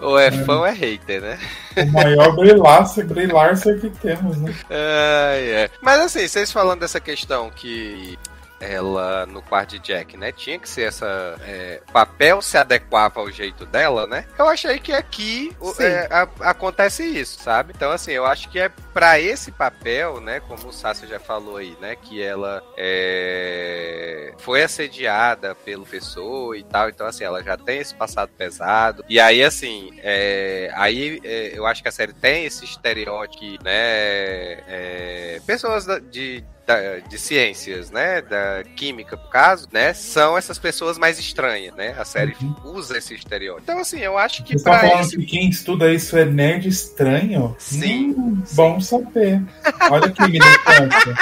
Ou 0.00 0.18
é 0.18 0.32
fã 0.32 0.58
ou 0.58 0.66
é 0.66 0.72
hater, 0.72 1.20
né? 1.20 1.38
O 1.76 1.86
maior 1.92 2.34
Brie 2.34 2.54
Larson, 2.54 3.78
que 3.78 3.90
temos, 3.90 4.36
né? 4.38 4.52
É, 4.68 5.52
é. 5.54 5.70
Mas 5.80 6.00
assim, 6.00 6.26
vocês 6.26 6.50
falando 6.50 6.80
dessa 6.80 6.98
questão 6.98 7.48
que 7.50 8.18
ela 8.60 9.26
no 9.26 9.42
quarto 9.42 9.70
de 9.70 9.78
Jack, 9.78 10.16
né? 10.16 10.32
Tinha 10.32 10.58
que 10.58 10.68
ser 10.68 10.82
essa 10.82 11.36
é, 11.42 11.80
papel 11.92 12.42
se 12.42 12.56
adequava 12.56 13.20
ao 13.20 13.30
jeito 13.30 13.64
dela, 13.66 14.06
né? 14.06 14.26
Eu 14.38 14.48
achei 14.48 14.78
que 14.78 14.92
aqui 14.92 15.56
é, 15.78 16.08
a, 16.10 16.28
acontece 16.50 17.04
isso, 17.04 17.42
sabe? 17.42 17.72
Então 17.74 17.90
assim, 17.90 18.12
eu 18.12 18.26
acho 18.26 18.48
que 18.48 18.58
é 18.58 18.68
para 18.92 19.18
esse 19.20 19.50
papel, 19.52 20.20
né? 20.20 20.40
Como 20.40 20.68
o 20.68 20.72
Sácio 20.72 21.08
já 21.08 21.18
falou 21.18 21.56
aí, 21.56 21.76
né? 21.80 21.96
Que 21.96 22.22
ela 22.22 22.62
é, 22.76 24.32
foi 24.38 24.62
assediada 24.62 25.54
pelo 25.54 25.84
professor 25.90 26.56
e 26.56 26.62
tal, 26.62 26.88
então 26.88 27.06
assim, 27.06 27.24
ela 27.24 27.42
já 27.42 27.56
tem 27.56 27.80
esse 27.80 27.94
passado 27.94 28.30
pesado. 28.36 29.04
E 29.08 29.18
aí 29.18 29.42
assim, 29.42 29.98
é, 30.02 30.70
aí 30.74 31.20
é, 31.24 31.52
eu 31.54 31.66
acho 31.66 31.82
que 31.82 31.88
a 31.88 31.92
série 31.92 32.12
tem 32.12 32.44
esse 32.44 32.64
estereótipo, 32.64 33.30
né? 33.64 34.52
É, 34.68 35.40
pessoas 35.46 35.86
de 36.10 36.44
da, 36.70 37.00
de 37.00 37.18
ciências, 37.18 37.90
né, 37.90 38.22
da 38.22 38.62
química, 38.76 39.16
no 39.16 39.28
caso, 39.28 39.66
né, 39.72 39.92
são 39.92 40.38
essas 40.38 40.56
pessoas 40.58 40.98
mais 40.98 41.18
estranhas, 41.18 41.74
né? 41.74 41.96
A 41.98 42.04
série 42.04 42.36
uhum. 42.40 42.54
usa 42.76 42.96
esse 42.96 43.14
estereótipo. 43.14 43.64
Então, 43.64 43.80
assim, 43.80 43.98
eu 43.98 44.16
acho 44.16 44.44
que 44.44 44.56
Você 44.56 44.64
tá 44.64 44.78
falando 44.78 45.00
esse... 45.00 45.16
que 45.16 45.26
quem 45.26 45.48
estuda 45.48 45.92
isso 45.92 46.16
é 46.16 46.24
nerd 46.24 46.68
estranho? 46.68 47.56
Sim. 47.58 48.14
Hum, 48.16 48.40
sim. 48.44 48.54
Bom 48.54 48.80
saber. 48.80 49.42
Olha 49.90 50.10
que 50.10 50.22
militância. 50.22 51.16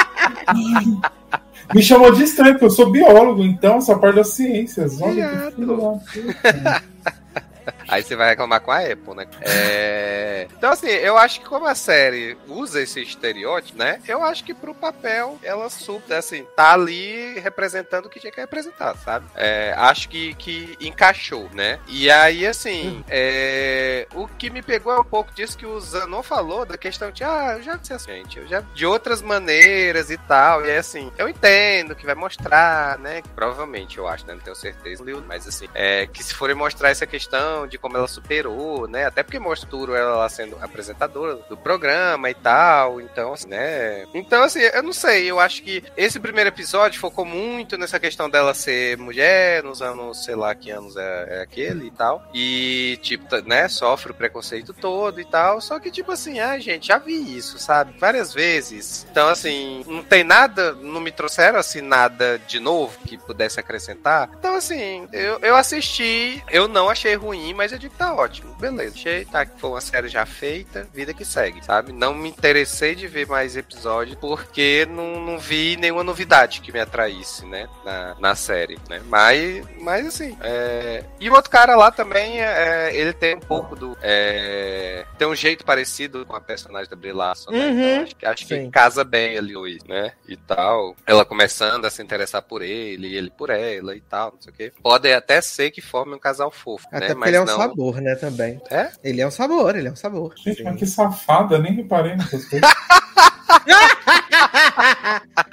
Me 1.74 1.82
chamou 1.82 2.12
de 2.12 2.24
estranho, 2.24 2.52
porque 2.52 2.66
eu 2.66 2.70
sou 2.70 2.90
biólogo, 2.90 3.42
então 3.42 3.76
essa 3.76 3.98
parte 3.98 4.16
das 4.16 4.28
ciências. 4.28 5.00
Olha 5.00 5.50
que 5.52 5.62
Aí 7.88 8.02
você 8.02 8.14
vai 8.14 8.30
reclamar 8.30 8.60
com 8.60 8.70
a 8.70 8.78
Apple, 8.78 9.14
né? 9.14 9.26
É... 9.40 10.46
Então, 10.56 10.70
assim, 10.70 10.88
eu 10.88 11.16
acho 11.16 11.40
que 11.40 11.46
como 11.46 11.66
a 11.66 11.74
série 11.74 12.36
usa 12.46 12.82
esse 12.82 13.00
estereótipo, 13.00 13.78
né? 13.78 14.00
Eu 14.06 14.22
acho 14.22 14.44
que 14.44 14.54
pro 14.54 14.74
papel 14.74 15.38
ela 15.42 15.70
super, 15.70 16.14
assim, 16.14 16.46
tá 16.54 16.74
ali 16.74 17.38
representando 17.40 18.06
o 18.06 18.08
que 18.08 18.20
tinha 18.20 18.32
que 18.32 18.40
representar, 18.40 18.96
sabe? 18.96 19.26
É, 19.34 19.74
acho 19.76 20.08
que, 20.08 20.34
que 20.34 20.76
encaixou, 20.80 21.48
né? 21.52 21.78
E 21.88 22.10
aí, 22.10 22.46
assim, 22.46 23.04
é... 23.08 24.06
o 24.14 24.28
que 24.28 24.50
me 24.50 24.62
pegou 24.62 24.92
é 24.92 25.00
um 25.00 25.04
pouco 25.04 25.32
disso 25.32 25.56
que 25.56 25.66
o 25.66 25.80
Zanon 25.80 26.22
falou, 26.22 26.66
da 26.66 26.76
questão 26.76 27.10
de, 27.10 27.24
ah, 27.24 27.54
eu 27.56 27.62
já 27.62 27.76
disse 27.76 27.92
assim, 27.92 28.18
gente, 28.18 28.38
eu 28.38 28.46
já 28.46 28.60
de 28.60 28.86
outras 28.86 29.22
maneiras 29.22 30.10
e 30.10 30.16
tal. 30.16 30.64
E 30.64 30.70
é 30.70 30.78
assim, 30.78 31.12
eu 31.16 31.28
entendo 31.28 31.94
que 31.94 32.06
vai 32.06 32.14
mostrar, 32.14 32.98
né? 32.98 33.22
Provavelmente, 33.34 33.98
eu 33.98 34.08
acho, 34.08 34.26
né? 34.26 34.34
Não 34.34 34.40
tenho 34.40 34.56
certeza, 34.56 35.04
mas 35.26 35.46
assim, 35.46 35.68
é 35.74 36.06
que 36.06 36.22
se 36.22 36.34
forem 36.34 36.54
mostrar 36.54 36.90
essa 36.90 37.06
questão 37.06 37.66
de 37.66 37.77
de 37.78 37.80
como 37.80 37.96
ela 37.96 38.08
superou, 38.08 38.88
né? 38.88 39.06
Até 39.06 39.22
porque 39.22 39.38
mostra 39.38 39.68
ela 39.96 40.16
lá 40.16 40.28
sendo 40.28 40.56
apresentadora 40.60 41.36
do 41.48 41.56
programa 41.56 42.28
e 42.28 42.34
tal. 42.34 43.00
Então, 43.00 43.32
assim, 43.32 43.48
né? 43.48 44.04
Então, 44.12 44.42
assim, 44.42 44.60
eu 44.60 44.82
não 44.82 44.92
sei. 44.92 45.30
Eu 45.30 45.38
acho 45.38 45.62
que 45.62 45.82
esse 45.96 46.18
primeiro 46.18 46.48
episódio 46.48 47.00
focou 47.00 47.24
muito 47.24 47.78
nessa 47.78 48.00
questão 48.00 48.28
dela 48.28 48.52
ser 48.52 48.98
mulher, 48.98 49.62
nos 49.62 49.80
anos, 49.80 50.24
sei 50.24 50.34
lá 50.34 50.54
que 50.54 50.70
anos 50.70 50.96
é, 50.96 51.38
é 51.38 51.42
aquele 51.42 51.86
e 51.86 51.90
tal. 51.90 52.28
E, 52.34 52.98
tipo, 53.02 53.24
né, 53.46 53.68
sofre 53.68 54.12
o 54.12 54.14
preconceito 54.14 54.74
todo 54.74 55.20
e 55.20 55.24
tal. 55.24 55.60
Só 55.60 55.78
que, 55.78 55.90
tipo 55.90 56.10
assim, 56.10 56.40
ah, 56.40 56.58
gente, 56.58 56.88
já 56.88 56.98
vi 56.98 57.36
isso, 57.36 57.58
sabe? 57.58 57.94
Várias 57.98 58.34
vezes. 58.34 59.06
Então, 59.10 59.28
assim, 59.28 59.84
não 59.86 60.02
tem 60.02 60.24
nada, 60.24 60.72
não 60.72 61.00
me 61.00 61.12
trouxeram, 61.12 61.58
assim, 61.58 61.80
nada 61.80 62.40
de 62.46 62.58
novo 62.58 62.98
que 63.06 63.16
pudesse 63.16 63.60
acrescentar. 63.60 64.30
Então, 64.38 64.54
assim, 64.54 65.06
eu, 65.12 65.38
eu 65.40 65.54
assisti, 65.54 66.42
eu 66.50 66.66
não 66.66 66.88
achei 66.88 67.14
ruim, 67.14 67.54
mas 67.54 67.67
eu 67.72 67.78
digo 67.78 67.92
que 67.92 67.98
tá 67.98 68.14
ótimo. 68.14 68.54
Beleza, 68.54 68.94
achei, 68.94 69.24
tá, 69.24 69.46
foi 69.56 69.70
uma 69.70 69.80
série 69.80 70.08
já 70.08 70.24
feita, 70.26 70.88
vida 70.92 71.14
que 71.14 71.24
segue, 71.24 71.64
sabe? 71.64 71.92
Não 71.92 72.14
me 72.14 72.28
interessei 72.28 72.94
de 72.94 73.06
ver 73.06 73.26
mais 73.26 73.56
episódios 73.56 74.16
porque 74.16 74.86
não, 74.90 75.20
não 75.20 75.38
vi 75.38 75.76
nenhuma 75.76 76.04
novidade 76.04 76.60
que 76.60 76.72
me 76.72 76.80
atraísse, 76.80 77.46
né, 77.46 77.68
na, 77.84 78.16
na 78.18 78.34
série, 78.34 78.78
né? 78.88 79.02
Mas, 79.06 79.64
mas 79.80 80.06
assim, 80.06 80.36
é... 80.40 81.04
e 81.20 81.28
o 81.28 81.34
outro 81.34 81.50
cara 81.50 81.76
lá 81.76 81.90
também, 81.90 82.40
é, 82.40 82.94
ele 82.94 83.12
tem 83.12 83.36
um 83.36 83.40
pouco 83.40 83.76
do. 83.76 83.96
É... 84.02 85.04
Tem 85.16 85.26
um 85.26 85.34
jeito 85.34 85.64
parecido 85.64 86.24
com 86.26 86.36
a 86.36 86.40
personagem 86.40 86.88
da 86.88 86.96
Brie 86.96 87.12
Larson, 87.12 87.50
né? 87.50 87.58
Uhum. 87.58 87.78
Então, 87.78 88.02
acho, 88.02 88.16
que, 88.16 88.26
acho 88.26 88.46
que 88.46 88.70
casa 88.70 89.04
bem 89.04 89.36
ali, 89.36 89.54
Luiz, 89.54 89.82
né? 89.84 90.12
E 90.26 90.36
tal. 90.36 90.94
Ela 91.06 91.24
começando 91.24 91.84
a 91.84 91.90
se 91.90 92.02
interessar 92.02 92.42
por 92.42 92.62
ele, 92.62 93.14
ele 93.14 93.30
por 93.30 93.50
ela 93.50 93.94
e 93.94 94.00
tal, 94.00 94.32
não 94.32 94.40
sei 94.40 94.52
o 94.52 94.56
quê. 94.56 94.72
Pode 94.82 95.12
até 95.12 95.40
ser 95.40 95.70
que 95.70 95.80
forme 95.80 96.14
um 96.14 96.18
casal 96.18 96.50
fofo, 96.50 96.86
até 96.92 97.08
né? 97.08 97.14
Mas 97.14 97.28
ele 97.28 97.36
é 97.38 97.40
um 97.40 97.44
não... 97.44 97.57
sabor, 97.58 98.00
né, 98.00 98.14
também. 98.14 98.60
É? 98.70 98.88
Ele 99.02 99.20
é 99.20 99.26
um 99.26 99.30
sabor, 99.30 99.76
ele 99.76 99.88
é 99.88 99.92
um 99.92 99.96
sabor. 99.96 100.34
Gente, 100.36 100.62
mas 100.62 100.76
que 100.76 100.86
safada, 100.86 101.58
nem 101.58 101.74
reparei 101.74 102.16
nessas 102.16 102.44
coisas. 102.46 102.70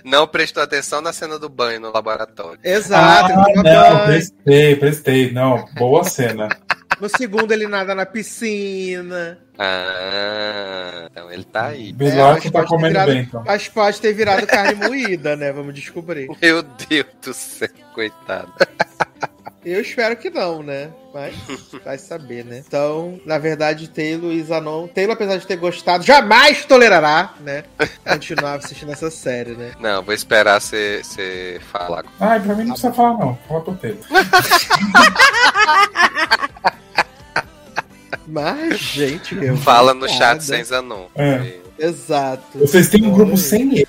não 0.04 0.28
prestou 0.28 0.64
atenção 0.64 1.02
na 1.02 1.12
cena 1.12 1.40
do 1.40 1.50
banho 1.50 1.80
no 1.80 1.92
laboratório. 1.92 2.60
Exato. 2.64 3.34
Ah, 3.34 3.46
não, 3.56 3.64
banho. 3.64 4.06
prestei, 4.06 4.76
prestei. 4.76 5.32
Não, 5.32 5.66
boa 5.76 6.04
cena. 6.04 6.50
No 7.00 7.10
segundo, 7.10 7.52
ele 7.52 7.68
nada 7.68 7.94
na 7.94 8.06
piscina. 8.06 9.38
Ah, 9.58 11.08
então 11.12 11.32
ele 11.32 11.44
tá 11.44 11.68
aí. 11.68 11.92
Bizarro 11.92 12.38
é, 12.38 12.42
que 12.42 12.52
tá 12.52 12.66
comendo 12.66 12.90
virado, 12.90 13.12
bem, 13.12 13.22
então. 13.22 13.44
Acho 13.48 13.70
que 13.70 13.76
pode 13.76 14.00
ter 14.00 14.14
virado 14.14 14.48
carne 14.48 14.76
moída, 14.76 15.36
né? 15.36 15.52
Vamos 15.52 15.74
descobrir. 15.74 16.30
Meu 16.42 16.64
Deus 16.64 17.08
do 17.22 17.34
céu, 17.34 17.70
coitado. 17.94 18.54
Eu 19.66 19.82
espero 19.82 20.16
que 20.16 20.30
não, 20.30 20.62
né? 20.62 20.92
Mas 21.12 21.34
vai 21.84 21.98
saber, 21.98 22.46
né? 22.46 22.62
Então, 22.66 23.20
na 23.26 23.40
verdade, 23.40 23.90
Taylor 23.90 24.32
e 24.32 24.44
Zanon. 24.44 24.88
Taylor, 24.88 25.16
apesar 25.16 25.38
de 25.38 25.48
ter 25.48 25.56
gostado, 25.56 26.06
jamais 26.06 26.64
tolerará, 26.66 27.34
né? 27.40 27.64
Continuar 28.08 28.60
assistindo 28.60 28.92
essa 28.92 29.10
série, 29.10 29.56
né? 29.56 29.72
Não, 29.82 30.04
vou 30.04 30.14
esperar 30.14 30.62
você 30.62 31.60
falar. 31.72 32.06
Ah, 32.20 32.40
pra 32.40 32.54
mim 32.54 32.66
não 32.66 32.74
precisa 32.74 32.94
falar, 32.94 33.18
não. 33.18 33.36
Fala 33.48 33.62
pro 33.62 33.74
Taylor. 33.76 34.04
Mas, 38.28 38.80
gente, 38.80 39.36
Fala 39.58 39.94
no 39.94 40.10
chat 40.10 40.44
sem 40.44 40.64
Zanon. 40.64 41.06
É. 41.16 41.60
Exato. 41.78 42.58
Vocês 42.60 42.90
têm 42.90 43.06
um 43.06 43.14
grupo 43.14 43.38
sem 43.38 43.80
ele. 43.80 43.88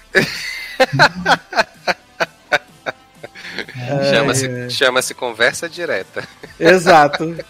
Chama-se 4.11 4.71
chama 4.71 5.01
conversa 5.15 5.69
direta. 5.69 6.27
Exato. 6.59 7.37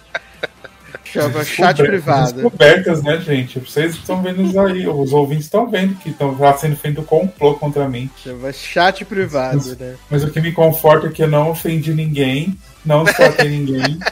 Chama 1.05 1.44
chat 1.44 1.77
privado. 1.82 2.32
Descobertas, 2.35 3.03
né, 3.03 3.19
gente? 3.19 3.61
Vocês 3.61 3.94
estão 3.94 4.23
vendo 4.23 4.61
aí, 4.61 4.86
os 4.86 5.12
ouvintes 5.12 5.44
estão 5.44 5.70
vendo 5.70 5.94
que 5.94 6.11
estão 6.11 6.36
sendo 6.59 6.77
feito 6.77 7.03
complô 7.03 7.55
contra 7.55 7.89
mim. 7.89 8.11
Chama 8.23 8.53
chat 8.53 9.05
privado, 9.05 9.57
mas, 9.57 9.78
né? 9.78 9.94
Mas 10.11 10.24
o 10.24 10.31
que 10.31 10.40
me 10.40 10.53
conforta 10.53 11.07
é 11.07 11.11
que 11.11 11.23
eu 11.23 11.28
não 11.28 11.51
ofendi 11.51 11.94
ninguém, 11.94 12.59
não 12.85 13.05
tratei 13.05 13.48
ninguém. 13.48 13.98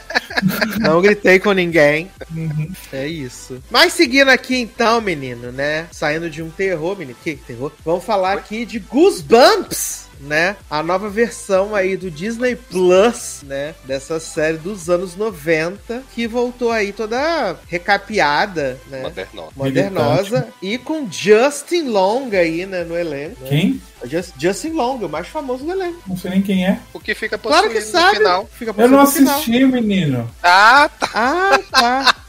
Não 0.81 1.01
gritei 1.01 1.39
com 1.39 1.53
ninguém. 1.53 2.11
Uhum. 2.35 2.69
É 2.91 3.07
isso. 3.07 3.63
Mas 3.71 3.93
seguindo 3.93 4.27
aqui 4.27 4.57
então, 4.57 4.99
menino, 4.99 5.49
né? 5.49 5.87
Saindo 5.91 6.29
de 6.29 6.43
um 6.43 6.49
terror, 6.49 6.95
menino. 6.97 7.17
Que 7.23 7.37
terror? 7.37 7.71
Vamos 7.85 8.03
falar 8.03 8.33
aqui 8.33 8.65
de 8.65 8.77
Goosebumps 8.77 10.04
né? 10.19 10.55
A 10.69 10.81
nova 10.81 11.09
versão 11.09 11.75
aí 11.75 11.97
do 11.97 12.09
Disney 12.09 12.55
Plus, 12.55 13.41
né? 13.43 13.75
Dessa 13.83 14.19
série 14.19 14.57
dos 14.57 14.89
anos 14.89 15.15
90, 15.15 16.03
que 16.13 16.27
voltou 16.27 16.71
aí 16.71 16.91
toda 16.91 17.57
recapeada, 17.67 18.79
né? 18.87 19.01
Modernosa. 19.01 19.51
Modernosa. 19.55 20.47
E 20.61 20.77
com 20.77 21.09
Justin 21.09 21.89
Long 21.89 22.29
aí, 22.31 22.65
né? 22.65 22.83
No 22.83 22.97
elenco. 22.97 23.41
Né? 23.43 23.49
Quem? 23.49 23.81
Just, 24.05 24.33
Justin 24.37 24.71
Long, 24.71 24.97
o 24.97 25.09
mais 25.09 25.27
famoso 25.27 25.63
do 25.63 25.71
elenco. 25.71 26.01
Não 26.07 26.17
sei 26.17 26.31
nem 26.31 26.41
quem 26.41 26.65
é. 26.65 26.79
O 26.93 26.99
que 26.99 27.15
fica 27.15 27.37
possuído 27.37 27.69
claro 27.69 27.75
que 27.75 27.81
sabe. 27.81 28.19
no 28.19 28.45
final. 28.47 28.75
Eu 28.77 28.87
não 28.87 28.99
assisti, 28.99 29.65
menino. 29.65 30.29
Ah, 30.43 30.89
tá. 30.99 31.09
Ah, 31.13 31.59
tá. 31.71 32.15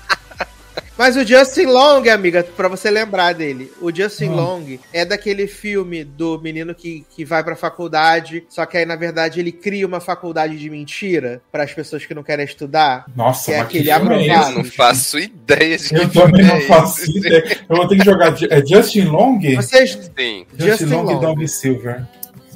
Mas 0.97 1.14
o 1.16 1.24
Justin 1.24 1.66
Long, 1.66 2.09
amiga, 2.09 2.43
para 2.56 2.68
você 2.68 2.90
lembrar 2.90 3.35
dele, 3.35 3.70
o 3.81 3.94
Justin 3.94 4.31
hum. 4.31 4.36
Long 4.36 4.78
é 4.93 5.05
daquele 5.05 5.47
filme 5.47 6.05
do 6.05 6.40
menino 6.40 6.74
que, 6.74 7.05
que 7.14 7.24
vai 7.24 7.44
pra 7.44 7.55
faculdade, 7.55 8.44
só 8.48 8.64
que 8.64 8.78
aí, 8.78 8.86
na 8.86 8.97
verdade, 8.97 9.39
ele 9.40 9.52
cria 9.52 9.86
uma 9.86 10.01
faculdade 10.01 10.59
de 10.59 10.70
mentira 10.70 11.43
para 11.52 11.64
as 11.64 11.73
pessoas 11.73 12.06
que 12.06 12.14
não 12.14 12.23
querem 12.23 12.44
estudar. 12.44 13.05
Nossa, 13.14 13.51
que 13.51 13.52
é 13.52 13.60
aquele 13.60 13.90
é 13.90 13.93
aprovado. 13.93 14.51
Eu 14.51 14.56
não 14.59 14.64
faço 14.64 15.18
ideia 15.18 15.77
de 15.77 15.94
Eu 15.94 16.09
também 16.09 16.44
não 16.44 16.56
é 16.56 16.60
faço 16.62 17.10
ideia. 17.10 17.59
Eu 17.68 17.77
vou 17.77 17.86
ter 17.86 17.98
que 17.98 18.05
jogar. 18.05 18.35
É 18.51 18.64
Justin 18.64 19.05
Long? 19.05 19.39
Vocês... 19.56 19.93
Sim. 20.18 20.47
Justin, 20.52 20.66
Justin 20.66 20.85
Long, 20.86 21.20
Long 21.20 21.40
e 21.40 21.48
Silver. 21.48 22.06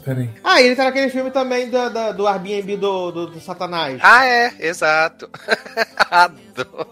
Peraí. 0.05 0.31
Ah, 0.43 0.61
ele 0.61 0.75
tá 0.75 0.85
naquele 0.85 1.11
filme 1.11 1.31
também 1.31 1.69
do, 1.69 1.91
do, 1.91 2.13
do 2.15 2.27
Airbnb 2.27 2.77
do, 2.77 3.11
do, 3.11 3.27
do 3.29 3.41
Satanás. 3.41 3.99
Ah, 4.03 4.27
é, 4.27 4.53
exato. 4.59 5.29
Adoro. 6.11 6.87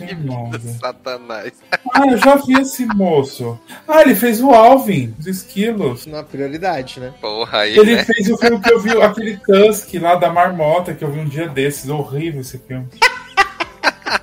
Airbnb 0.00 0.58
do 0.58 0.68
Satanás. 0.78 1.52
Ah, 1.94 2.06
eu 2.06 2.18
já 2.18 2.36
vi 2.36 2.54
esse 2.60 2.86
moço. 2.86 3.58
Ah, 3.86 4.02
ele 4.02 4.14
fez 4.14 4.40
o 4.40 4.50
Alvin, 4.50 5.14
os 5.18 5.26
esquilos. 5.26 6.06
Na 6.06 6.22
prioridade, 6.22 7.00
né? 7.00 7.12
Porra, 7.20 7.60
aí. 7.60 7.76
Ele 7.76 7.96
né? 7.96 8.04
fez 8.04 8.28
o 8.30 8.36
filme 8.36 8.60
que 8.60 8.72
eu 8.72 8.80
vi, 8.80 8.90
aquele 9.00 9.36
Tusk 9.36 9.94
lá 9.94 10.16
da 10.16 10.30
marmota, 10.30 10.94
que 10.94 11.04
eu 11.04 11.10
vi 11.10 11.20
um 11.20 11.28
dia 11.28 11.48
desses. 11.48 11.88
Horrível 11.88 12.40
esse 12.40 12.58
filme. 12.58 12.88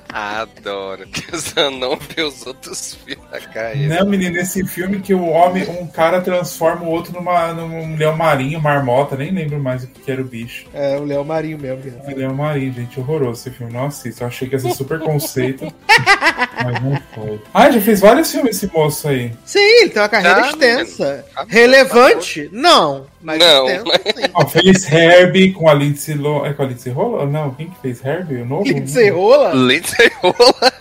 Adoro. 0.08 1.06
Que 1.10 1.60
o 1.60 1.70
não 1.70 1.96
vê 1.96 2.22
os 2.22 2.46
outros 2.46 2.94
filmes 2.94 3.24
da 3.30 3.40
carreira. 3.40 3.96
Não, 3.96 4.06
menino, 4.08 4.36
esse 4.38 4.64
filme 4.66 5.00
que 5.00 5.12
o 5.12 5.26
homem, 5.26 5.68
um 5.68 5.86
cara 5.86 6.20
transforma 6.20 6.82
o 6.84 6.88
outro 6.88 7.12
numa, 7.12 7.52
num 7.52 7.96
leão 7.96 8.16
marinho, 8.16 8.60
marmota, 8.60 9.16
nem 9.16 9.30
lembro 9.30 9.60
mais 9.60 9.84
o 9.84 9.88
que 9.88 10.10
era 10.10 10.20
o 10.20 10.24
bicho. 10.24 10.66
É, 10.72 10.96
o 10.96 11.04
leão 11.04 11.24
marinho 11.24 11.58
mesmo. 11.58 11.82
É, 12.06 12.14
leão 12.14 12.34
marinho, 12.34 12.72
gente, 12.72 12.98
horroroso 12.98 13.40
esse 13.40 13.50
filme. 13.50 13.72
Nossa, 13.72 14.08
isso 14.08 14.22
eu 14.22 14.28
achei 14.28 14.48
que 14.48 14.54
ia 14.54 14.58
ser 14.58 14.72
super 14.72 15.00
conceito. 15.00 15.72
mas 16.64 16.82
não 16.82 17.00
foi. 17.14 17.40
Ah, 17.52 17.70
já 17.70 17.80
fez 17.80 18.00
vários 18.00 18.30
filmes 18.30 18.56
esse 18.56 18.72
moço 18.72 19.08
aí. 19.08 19.32
Sim, 19.44 19.58
ele 19.58 19.90
tem 19.90 20.02
uma 20.02 20.08
carreira 20.08 20.42
ah, 20.42 20.48
extensa. 20.48 21.24
Relevante? 21.48 22.48
Não. 22.52 23.06
Mas 23.22 23.38
não, 23.38 23.68
extensa, 23.68 24.30
Ó, 24.34 24.46
fez 24.46 24.90
Herbie 24.90 25.52
com 25.52 25.68
a 25.68 25.74
Lindsay 25.74 26.14
Lohan. 26.14 26.48
É 26.48 26.54
com 26.54 26.62
a 26.62 26.66
Lindsay 26.66 26.92
Rola? 26.92 27.26
Não, 27.26 27.50
quem 27.52 27.68
que 27.68 27.80
fez 27.80 28.02
Herbie? 28.04 28.36
O 28.36 28.46
novo? 28.46 28.64
Lindsay 28.64 29.10
Rola? 29.10 29.52
Lindsay 29.52 30.10
Rola. 30.22 30.72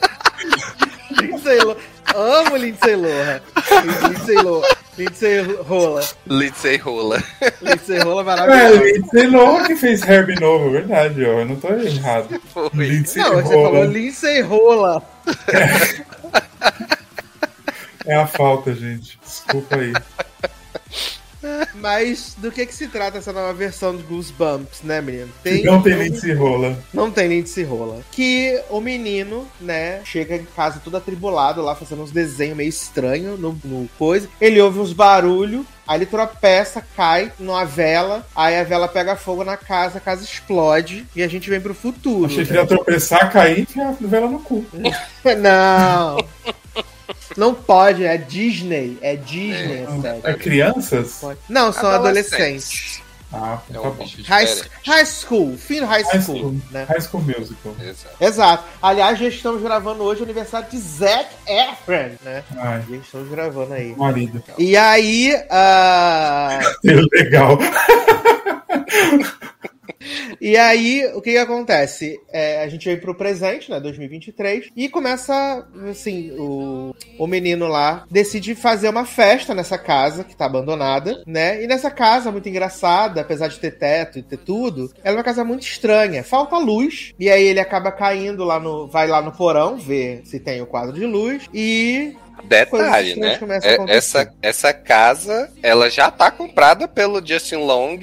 Lindsay 1.22 1.60
Lohan. 1.60 1.78
Amo 2.16 2.56
Lindsay 2.56 2.96
Lohan. 2.96 3.42
Lindsay 4.08 4.36
Lohan. 4.36 4.68
Lindsay 4.98 5.42
Rola. 5.68 6.02
Lindsay 6.28 6.78
Rola. 6.78 7.24
Lindsay 7.62 8.00
Rola 8.00 8.24
maravilhosa. 8.24 8.88
É, 8.88 8.92
Lindsay 8.94 9.28
Lohan 9.28 9.64
que 9.66 9.76
fez 9.76 10.02
Herbie 10.02 10.40
novo, 10.40 10.72
verdade, 10.72 11.26
ó. 11.26 11.40
Eu 11.40 11.46
não 11.46 11.58
tô 11.58 11.68
errado. 11.74 12.42
Foi. 12.54 12.70
Lindsay 12.74 13.22
não, 13.22 13.32
Rola. 13.32 13.44
você 13.44 13.54
falou 13.54 13.84
Lindsay 13.84 14.42
Rola. 14.42 15.04
É. 18.06 18.14
é 18.14 18.16
a 18.16 18.26
falta, 18.28 18.74
gente. 18.74 19.20
Desculpa 19.22 19.76
aí. 19.76 19.92
Mas 21.76 22.36
do 22.38 22.52
que 22.52 22.66
que 22.66 22.74
se 22.74 22.88
trata 22.88 23.18
essa 23.18 23.32
nova 23.32 23.54
versão 23.54 23.96
de 23.96 24.04
Goosebumps, 24.04 24.82
né, 24.84 25.02
menino? 25.02 25.30
Tem 25.44 25.64
não 25.64 25.82
tem 25.82 25.96
nem 25.96 26.12
de 26.12 26.20
se 26.20 26.34
rola. 26.34 26.78
Não 26.94 27.12
tem 27.12 27.30
nem 27.30 27.44
de 27.44 27.50
se 27.50 27.64
rola. 27.64 28.02
Que 28.12 28.62
o 28.70 28.82
menino, 28.82 29.48
né, 29.60 30.02
chega 30.04 30.36
em 30.36 30.46
casa 30.56 30.82
todo 30.84 30.98
atribulado 30.98 31.62
lá, 31.62 31.76
fazendo 31.76 32.04
uns 32.04 32.12
desenhos 32.12 32.58
meio 32.58 32.70
estranhos 32.70 33.40
no, 33.40 33.58
no 33.64 33.90
coisa. 33.98 34.28
Ele 34.40 34.60
ouve 34.62 34.80
uns 34.80 34.94
barulhos, 34.94 35.66
Aí 35.90 35.98
ele 35.98 36.06
tropeça, 36.06 36.86
cai 36.96 37.32
numa 37.40 37.66
vela, 37.66 38.24
aí 38.36 38.56
a 38.60 38.64
vela 38.64 38.88
pega 38.88 39.16
fogo 39.16 39.44
na 39.44 39.58
casa, 39.58 39.98
a 39.98 40.02
casa 40.02 40.24
explode 40.24 41.04
e 41.16 41.24
a 41.24 41.28
gente 41.28 41.50
vem 41.50 41.60
pro 41.60 41.74
futuro. 41.74 42.28
Achei 42.28 42.46
que 42.46 42.54
ia 42.54 42.64
tropeçar, 42.64 43.32
cair 43.32 43.68
e 43.76 43.82
a 43.82 43.96
vela 44.00 44.28
no 44.28 44.38
cu. 44.38 44.64
Não. 45.42 46.18
Não 47.36 47.54
pode, 47.54 48.04
é 48.04 48.18
Disney. 48.18 48.98
É 49.02 49.16
Disney, 49.16 49.86
é, 50.24 50.32
é 50.32 50.34
crianças? 50.34 51.22
Não, 51.48 51.72
são 51.72 51.90
adolescentes. 51.90 52.34
adolescentes. 52.34 53.10
Ah, 53.32 53.60
é 53.72 53.80
um 53.80 53.96
tá 53.96 54.04
high, 54.26 54.48
high, 54.88 55.06
School, 55.06 55.56
fim 55.56 55.82
high, 55.82 56.02
high 56.02 56.20
school, 56.20 56.38
school, 56.40 56.56
né? 56.72 56.84
High 56.86 57.02
School 57.02 57.22
Musical. 57.22 57.76
Exato. 57.80 58.16
Exato. 58.20 58.64
Aliás, 58.82 59.20
já 59.20 59.28
estamos 59.28 59.62
gravando 59.62 60.02
hoje 60.04 60.22
o 60.22 60.24
aniversário 60.24 60.68
de 60.68 60.80
Zac 60.80 61.30
Efron, 61.46 62.16
né? 62.24 62.44
Ai. 62.58 62.84
Já 62.90 62.96
estamos 62.98 63.30
gravando 63.30 63.74
aí. 63.74 63.96
Marido. 63.96 64.44
E 64.58 64.76
aí... 64.76 65.36
Uh... 65.50 67.08
Legal. 67.14 67.58
E 70.42 70.58
aí, 70.58 71.06
o 71.14 71.22
que, 71.22 71.32
que 71.32 71.38
acontece? 71.38 72.20
É, 72.32 72.64
a 72.64 72.68
gente 72.68 72.86
vem 72.86 72.98
pro 72.98 73.16
presente, 73.16 73.70
né, 73.70 73.80
2023, 73.80 74.70
e 74.76 74.90
começa, 74.90 75.68
assim, 75.90 76.32
o, 76.38 76.96
o 77.18 77.28
menino 77.28 77.68
lá 77.68 78.06
decide 78.10 78.56
fazer 78.56 78.90
uma 78.90 79.06
festa 79.06 79.54
nessa 79.54 79.78
casa 79.78 80.24
que 80.24 80.36
tá 80.36 80.46
abandonada, 80.46 81.24
né? 81.26 81.64
E 81.64 81.68
nessa 81.68 81.92
casa, 81.92 82.32
muito 82.32 82.50
engraçada, 82.50 83.22
apesar 83.22 83.48
de 83.48 83.60
ter 83.60 83.72
teto 83.72 84.20
e 84.20 84.24
ter 84.24 84.38
tudo, 84.38 84.92
ela 85.04 85.16
é 85.16 85.18
uma 85.18 85.24
casa 85.24 85.44
muito 85.44 85.64
estranha. 85.64 86.24
Falta 86.24 86.58
luz, 86.58 87.14
e 87.20 87.30
aí 87.30 87.44
ele 87.44 87.60
acaba 87.60 87.92
caindo 87.92 88.44
lá 88.44 88.60
no. 88.60 88.88
vai 88.88 89.08
lá 89.08 89.22
no 89.22 89.32
porão 89.32 89.78
ver 89.78 90.22
se 90.26 90.40
tem 90.40 90.62
o 90.62 90.68
quadro 90.68 90.94
de 90.94 91.06
luz, 91.06 91.48
e 91.54 92.16
Detalhe, 92.44 93.16
né? 93.16 93.38
É, 93.64 93.96
essa, 93.96 94.34
essa 94.42 94.74
casa, 94.74 95.52
ela 95.62 95.90
já 95.90 96.10
tá 96.10 96.32
comprada 96.32 96.88
pelo 96.88 97.26
Justin 97.26 97.58
Long 97.58 98.00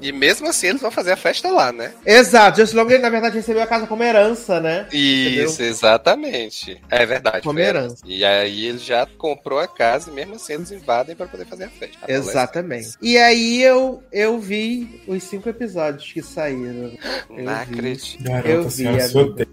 e 0.00 0.12
mesmo 0.12 0.48
assim 0.48 0.68
eles 0.68 0.80
vão 0.80 0.90
fazer 0.90 1.12
a 1.12 1.16
festa 1.16 1.50
lá, 1.50 1.72
né? 1.72 1.92
Exato. 2.04 2.60
Justin 2.60 2.76
Long, 2.76 2.98
na 2.98 3.08
verdade, 3.10 3.36
recebeu 3.36 3.62
a 3.62 3.66
casa 3.66 3.86
como 3.86 4.02
herança, 4.02 4.60
né? 4.60 4.86
Isso, 4.92 5.54
Entendeu? 5.54 5.70
exatamente. 5.70 6.80
É 6.90 7.06
verdade. 7.06 7.42
Como 7.42 7.58
herança. 7.58 8.02
E 8.04 8.24
aí 8.24 8.66
ele 8.66 8.78
já 8.78 9.06
comprou 9.18 9.58
a 9.58 9.66
casa 9.66 10.10
e 10.10 10.14
mesmo 10.14 10.34
assim 10.34 10.54
eles 10.54 10.70
invadem 10.70 11.16
para 11.16 11.26
poder 11.26 11.46
fazer 11.46 11.64
a 11.64 11.70
festa. 11.70 11.98
Exatamente. 12.08 12.90
E 13.00 13.16
aí 13.16 13.62
eu, 13.62 14.02
eu 14.12 14.38
vi 14.38 15.02
os 15.06 15.22
cinco 15.22 15.48
episódios 15.48 16.12
que 16.12 16.22
saíram. 16.22 16.92
Eu 17.30 17.44
Não 17.44 17.54
acredito. 17.54 18.24
Eu 18.44 18.68
vi. 18.68 18.86
Amiga. 18.86 19.48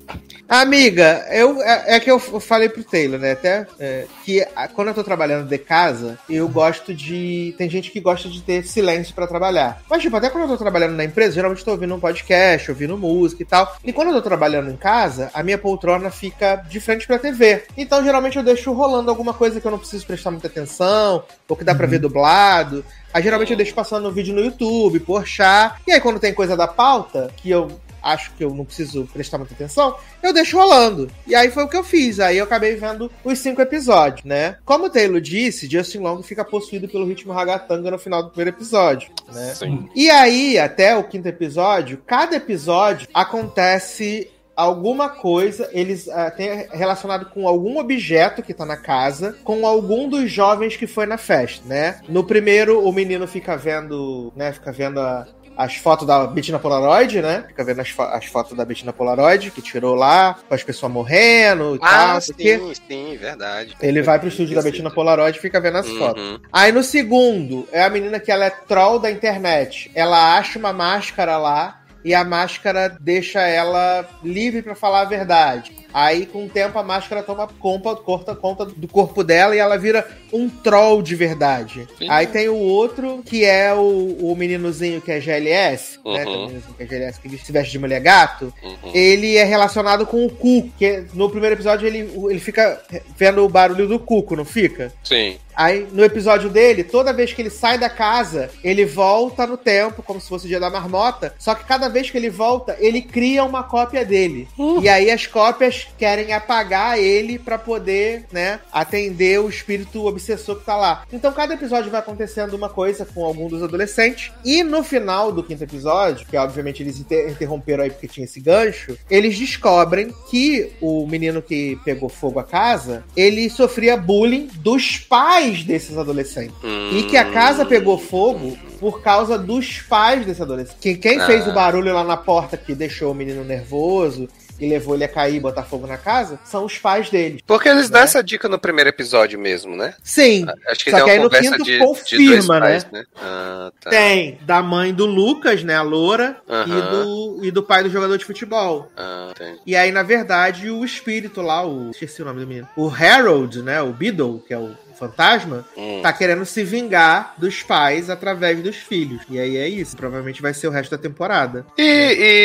amiga, 0.48 1.26
eu, 1.32 1.62
é, 1.62 1.96
é, 1.96 2.00
que 2.00 2.12
eu 2.12 2.20
falei 2.20 2.70
pro 2.70 2.84
Taylor, 2.84 3.20
né? 3.20 3.32
Até 3.32 3.66
é, 3.80 4.06
que 4.24 4.46
quando 4.74 4.90
eu 4.90 4.94
tô 4.94 5.04
trabalhando 5.04 5.48
de 5.48 5.58
casa, 5.58 6.18
eu 6.30 6.48
gosto 6.48 6.94
de. 6.94 7.56
Tem 7.58 7.70
gente 7.70 7.92
que 7.92 8.00
gosta 8.00 8.30
de 8.30 8.42
ter 8.42 8.66
silêncio 8.66 9.16
para 9.16 9.28
trabalhar. 9.28 9.82
Mas, 9.90 10.02
tipo, 10.02 10.16
até 10.16 10.30
quando 10.34 10.44
eu 10.44 10.50
tô 10.50 10.58
trabalhando 10.58 10.96
na 10.96 11.04
empresa, 11.06 11.36
geralmente 11.36 11.60
estou 11.60 11.76
ouvindo 11.76 11.96
um 11.96 12.00
podcast, 12.00 12.70
ouvindo 12.70 12.98
música 12.98 13.42
e 13.42 13.46
tal. 13.46 13.78
E 13.86 13.94
quando 13.94 14.10
eu 14.10 14.16
tô 14.16 14.22
trabalhando 14.22 14.70
em 14.70 14.76
casa, 14.76 15.32
a 15.34 15.42
minha 15.44 15.58
poltrona 15.58 16.10
fica 16.10 16.56
de 16.56 16.80
frente 16.80 17.08
pra 17.08 17.20
TV. 17.20 17.64
Então, 17.78 18.04
geralmente, 18.04 18.38
eu 18.38 18.44
deixo 18.44 18.74
rolando 18.74 19.10
alguma 19.10 19.34
coisa 19.34 19.62
que 19.62 19.68
eu 19.68 19.72
não 19.72 19.80
preciso 19.80 20.06
prestar 20.06 20.32
muita 20.32 20.48
atenção, 20.48 21.24
ou 21.48 21.56
que 21.56 21.64
dá 21.64 21.74
pra 21.76 21.88
ver 21.88 21.98
uhum. 21.98 22.02
dublado. 22.02 22.84
Aí 23.14 23.22
geralmente 23.22 23.52
eu 23.52 23.58
deixo 23.58 23.76
passando 23.76 24.10
um 24.10 24.12
vídeo 24.12 24.34
no 24.34 24.42
YouTube, 24.42 25.00
por 25.02 25.28
chá. 25.28 25.78
E 25.86 25.92
aí 25.92 26.02
quando 26.02 26.20
tem 26.20 26.34
coisa 26.34 26.58
da 26.58 26.68
pauta, 26.68 27.30
que 27.38 27.50
eu 27.50 27.80
acho 28.04 28.32
que 28.34 28.44
eu 28.44 28.54
não 28.54 28.66
preciso 28.66 29.08
prestar 29.12 29.38
muita 29.38 29.54
atenção, 29.54 29.96
eu 30.22 30.34
deixo 30.34 30.58
rolando. 30.58 31.10
E 31.26 31.34
aí 31.34 31.50
foi 31.50 31.64
o 31.64 31.68
que 31.68 31.78
eu 31.78 31.84
fiz. 31.84 32.20
Aí 32.20 32.38
eu 32.38 32.44
acabei 32.44 32.76
vendo 32.76 33.10
os 33.24 33.40
cinco 33.40 33.62
episódios, 33.62 34.26
né? 34.26 34.58
Como 34.66 34.86
o 34.86 34.90
Taylor 34.90 35.22
disse, 35.22 35.70
Justin 35.70 36.00
Long 36.00 36.22
fica 36.22 36.44
possuído 36.44 36.88
pelo 36.88 37.06
ritmo 37.06 37.32
ragatanga 37.32 37.90
no 37.90 37.98
final 37.98 38.22
do 38.22 38.30
primeiro 38.30 38.56
episódio, 38.56 39.10
né? 39.32 39.54
Sim. 39.56 39.88
E 39.96 40.10
aí, 40.10 40.60
até 40.60 40.96
o 40.96 41.04
quinto 41.04 41.28
episódio, 41.28 42.02
cada 42.06 42.36
episódio 42.36 43.08
acontece 43.14 44.30
alguma 44.56 45.10
coisa, 45.10 45.70
eles 45.72 46.08
uh, 46.08 46.36
têm 46.36 46.68
relacionado 46.72 47.26
com 47.28 47.48
algum 47.48 47.80
objeto 47.80 48.44
que 48.44 48.54
tá 48.54 48.66
na 48.66 48.78
casa, 48.78 49.36
com 49.44 49.66
algum 49.66 50.08
dos 50.08 50.32
jovens 50.32 50.76
que 50.76 50.88
foi 50.88 51.06
na 51.06 51.18
festa, 51.18 51.68
né? 51.68 52.00
No 52.08 52.24
primeiro, 52.24 52.88
o 52.88 52.92
menino 52.92 53.28
fica 53.28 53.58
vendo, 53.58 54.32
né, 54.36 54.52
fica 54.52 54.72
vendo 54.72 55.00
a, 55.00 55.28
as 55.58 55.76
fotos 55.76 56.08
da 56.08 56.26
Bettina 56.26 56.60
Polaroid, 56.60 57.22
né? 57.22 57.46
Fica 57.48 57.64
vendo 57.64 57.82
as, 57.82 57.94
as 57.98 58.26
fotos 58.26 58.56
da 58.56 58.66
Bettina 58.66 58.94
Polaroid, 58.94 59.52
que 59.52 59.62
tirou 59.62 59.96
lá, 59.96 60.38
com 60.48 60.54
as 60.54 60.64
pessoas 60.64 60.92
morrendo 60.92 61.76
e 61.76 61.80
ah, 61.82 61.90
tal. 61.90 62.22
Sim, 62.22 62.34
porque... 62.34 62.76
sim, 62.88 63.18
verdade. 63.18 63.76
Ele 63.82 64.02
vai 64.02 64.20
pro 64.20 64.28
estúdio 64.28 64.56
da 64.56 64.62
Bettina 64.62 64.90
Polaroid 64.90 65.38
e 65.38 65.42
fica 65.42 65.60
vendo 65.60 65.78
as 65.78 65.88
uhum. 65.88 65.98
fotos. 65.98 66.40
Aí 66.52 66.72
no 66.72 66.84
segundo, 66.84 67.68
é 67.72 67.84
a 67.84 67.90
menina 67.90 68.20
que 68.20 68.32
ela 68.32 68.46
é 68.46 68.50
troll 68.50 69.00
da 69.00 69.12
internet. 69.12 69.92
Ela 69.94 70.38
acha 70.38 70.58
uma 70.58 70.74
máscara 70.74 71.38
lá 71.38 71.83
e 72.04 72.14
a 72.14 72.24
máscara 72.24 72.98
deixa 73.00 73.42
ela 73.42 74.08
livre 74.24 74.62
para 74.62 74.76
falar 74.76 75.02
a 75.02 75.06
verdade. 75.06 75.84
Aí, 75.94 76.26
com 76.26 76.46
o 76.46 76.50
tempo, 76.50 76.78
a 76.80 76.84
máscara 76.84 77.22
toma 77.22 77.48
conta, 77.48 77.96
corta 77.96 78.36
conta 78.36 78.66
do 78.66 78.88
corpo 78.88 79.24
dela 79.24 79.56
e 79.56 79.60
ela 79.60 79.78
vira 79.78 80.08
um 80.32 80.50
troll 80.50 81.04
de 81.04 81.16
verdade. 81.16 81.88
Sim. 82.00 82.10
Aí 82.10 82.26
tem 82.26 82.50
o 82.50 82.56
outro, 82.56 83.22
que 83.24 83.46
é 83.46 83.72
o, 83.74 84.18
o 84.20 84.36
meninozinho 84.36 85.00
que 85.00 85.12
é 85.12 85.22
GLS, 85.22 86.00
né? 86.04 86.26
Uhum. 86.26 86.48
né? 86.48 86.62
O 86.68 86.74
que 86.74 86.84
é 86.84 86.86
GLS, 86.88 87.20
que 87.20 87.38
se 87.38 87.52
veste 87.52 87.72
de 87.72 87.80
mulher 87.80 88.02
gato. 88.02 88.52
Uhum. 88.64 88.92
Ele 88.92 89.38
é 89.38 89.44
relacionado 89.44 90.08
com 90.08 90.26
o 90.26 90.30
cu, 90.30 90.68
que 90.80 91.06
no 91.14 91.30
primeiro 91.30 91.56
episódio 91.56 91.86
ele, 91.86 92.12
ele 92.30 92.40
fica 92.40 92.82
vendo 93.16 93.46
o 93.46 93.50
barulho 93.50 93.88
do 93.88 94.00
cuco, 94.00 94.36
não 94.36 94.46
fica? 94.46 94.92
Sim. 95.04 95.38
Aí, 95.56 95.88
no 95.92 96.04
episódio 96.04 96.50
dele, 96.50 96.84
toda 96.84 97.14
vez 97.14 97.34
que 97.34 97.42
ele 97.42 97.50
sai 97.50 97.78
da 97.78 97.90
casa, 97.90 98.50
ele 98.64 98.86
volta 98.86 99.46
no 99.46 99.58
tempo, 99.58 100.02
como 100.02 100.20
se 100.20 100.28
fosse 100.28 100.46
o 100.46 100.48
dia 100.48 100.60
da 100.60 100.70
marmota. 100.70 101.34
Só 101.38 101.56
que 101.56 101.66
cada 101.66 101.88
vez 101.90 102.10
que 102.10 102.18
ele 102.18 102.30
volta, 102.30 102.76
ele 102.80 103.02
cria 103.02 103.44
uma 103.44 103.64
cópia 103.64 104.06
dele. 104.06 104.48
Uh. 104.58 104.82
E 104.82 104.90
aí 104.90 105.12
as 105.12 105.28
cópias 105.28 105.88
querem 105.98 106.34
apagar 106.34 106.98
ele 106.98 107.38
para 107.38 107.58
poder, 107.58 108.26
né, 108.32 108.60
atender 108.72 109.40
o 109.40 109.50
espírito 109.50 110.06
obsessor 110.06 110.58
que 110.58 110.66
tá 110.66 110.76
lá. 110.76 111.04
Então 111.12 111.32
cada 111.32 111.54
episódio 111.54 111.92
vai 111.92 112.00
acontecendo 112.00 112.54
uma 112.54 112.70
coisa 112.70 113.06
com 113.06 113.24
algum 113.24 113.48
dos 113.48 113.62
adolescentes 113.62 114.32
e 114.44 114.64
no 114.64 114.84
final 114.84 115.32
do 115.32 115.44
quinto 115.44 115.64
episódio, 115.64 116.26
que 116.26 116.38
obviamente 116.38 116.82
eles 116.82 117.00
inter 117.00 117.30
interromperam 117.30 117.84
aí 117.84 117.90
porque 117.90 118.08
tinha 118.08 118.26
esse 118.26 118.40
gancho, 118.40 118.98
eles 119.10 119.38
descobrem 119.38 120.14
que 120.30 120.72
o 120.82 121.06
menino 121.08 121.42
que 121.42 121.80
pegou 121.84 122.10
fogo 122.10 122.40
a 122.40 122.44
casa, 122.44 123.04
ele 123.16 123.50
sofria 123.50 123.98
bullying 123.98 124.50
dos 124.56 124.98
pais 124.98 125.43
desses 125.64 125.98
adolescentes. 125.98 126.56
Hum. 126.64 126.98
E 126.98 127.04
que 127.04 127.18
a 127.18 127.26
casa 127.26 127.66
pegou 127.66 127.98
fogo 127.98 128.58
por 128.80 129.02
causa 129.02 129.38
dos 129.38 129.82
pais 129.82 130.26
desse 130.26 130.42
adolescente. 130.42 130.78
Quem, 130.80 130.96
quem 130.96 131.20
ah. 131.20 131.26
fez 131.26 131.48
o 131.48 131.54
barulho 131.54 131.94
lá 131.94 132.04
na 132.04 132.18
porta 132.18 132.58
que 132.58 132.74
deixou 132.76 133.12
o 133.12 133.16
menino 133.16 133.44
nervoso 133.44 134.28
e 134.60 134.68
levou 134.68 134.96
ele 134.96 135.04
a 135.04 135.08
cair 135.08 135.36
e 135.36 135.40
botar 135.40 135.64
fogo 135.64 135.88
na 135.88 135.98
casa, 135.98 136.40
são 136.44 136.66
os 136.66 136.78
pais 136.78 137.10
dele. 137.10 137.42
Porque 137.46 137.68
eles 137.68 137.90
né? 137.90 137.94
dão 137.94 138.02
essa 138.04 138.24
dica 138.24 138.48
no 138.48 138.60
primeiro 138.60 138.90
episódio 138.90 139.40
mesmo, 139.40 139.76
né? 139.76 139.94
Sim. 140.04 140.46
Acho 140.68 140.86
que 140.86 140.92
Só 140.92 141.04
que 141.04 141.10
aí 141.10 141.20
no 141.20 141.30
quinto 141.30 141.64
de, 141.64 141.80
confirma, 141.80 142.56
de 142.56 142.62
pais, 142.62 142.84
né? 142.86 143.00
né? 143.00 143.06
Ah, 143.16 143.72
tá. 143.82 143.90
Tem 143.90 144.38
da 144.42 144.62
mãe 144.62 144.94
do 144.94 145.06
Lucas, 145.06 145.64
né, 145.64 145.76
a 145.76 145.82
loura, 145.82 146.38
uh 146.48 146.54
-huh. 146.54 146.68
e, 146.68 146.92
do, 146.92 147.46
e 147.46 147.52
do 147.52 147.64
pai 147.64 147.84
do 147.84 147.90
jogador 147.90 148.18
de 148.18 148.26
futebol. 148.26 148.92
Ah, 148.96 149.34
e 149.66 149.76
aí, 149.76 149.92
na 149.92 150.04
verdade, 150.04 150.70
o 150.70 150.84
espírito 150.86 151.42
lá, 151.42 151.66
o. 151.66 151.92
Esqueci 151.92 152.22
o 152.22 152.26
nome 152.26 152.40
do 152.40 152.48
menino. 152.48 152.68
O 152.76 152.90
Harold, 152.90 153.62
né? 153.62 153.82
O 153.82 153.92
Beadle, 153.92 154.44
que 154.48 154.54
é 154.54 154.58
o 154.58 154.76
fantasma, 154.94 155.66
hum. 155.76 156.02
tá 156.02 156.12
querendo 156.14 156.46
se 156.46 156.64
vingar 156.64 157.34
dos 157.38 157.64
pais 157.64 158.10
através 158.10 158.62
dos 158.62 158.76
filhos. 158.76 159.22
E 159.30 159.40
aí 159.40 159.58
é 159.58 159.68
isso. 159.68 159.96
Provavelmente 159.96 160.42
vai 160.42 160.54
ser 160.54 160.68
o 160.68 160.72
resto 160.72 160.92
da 160.92 160.98
temporada. 160.98 161.66
E, 161.78 161.84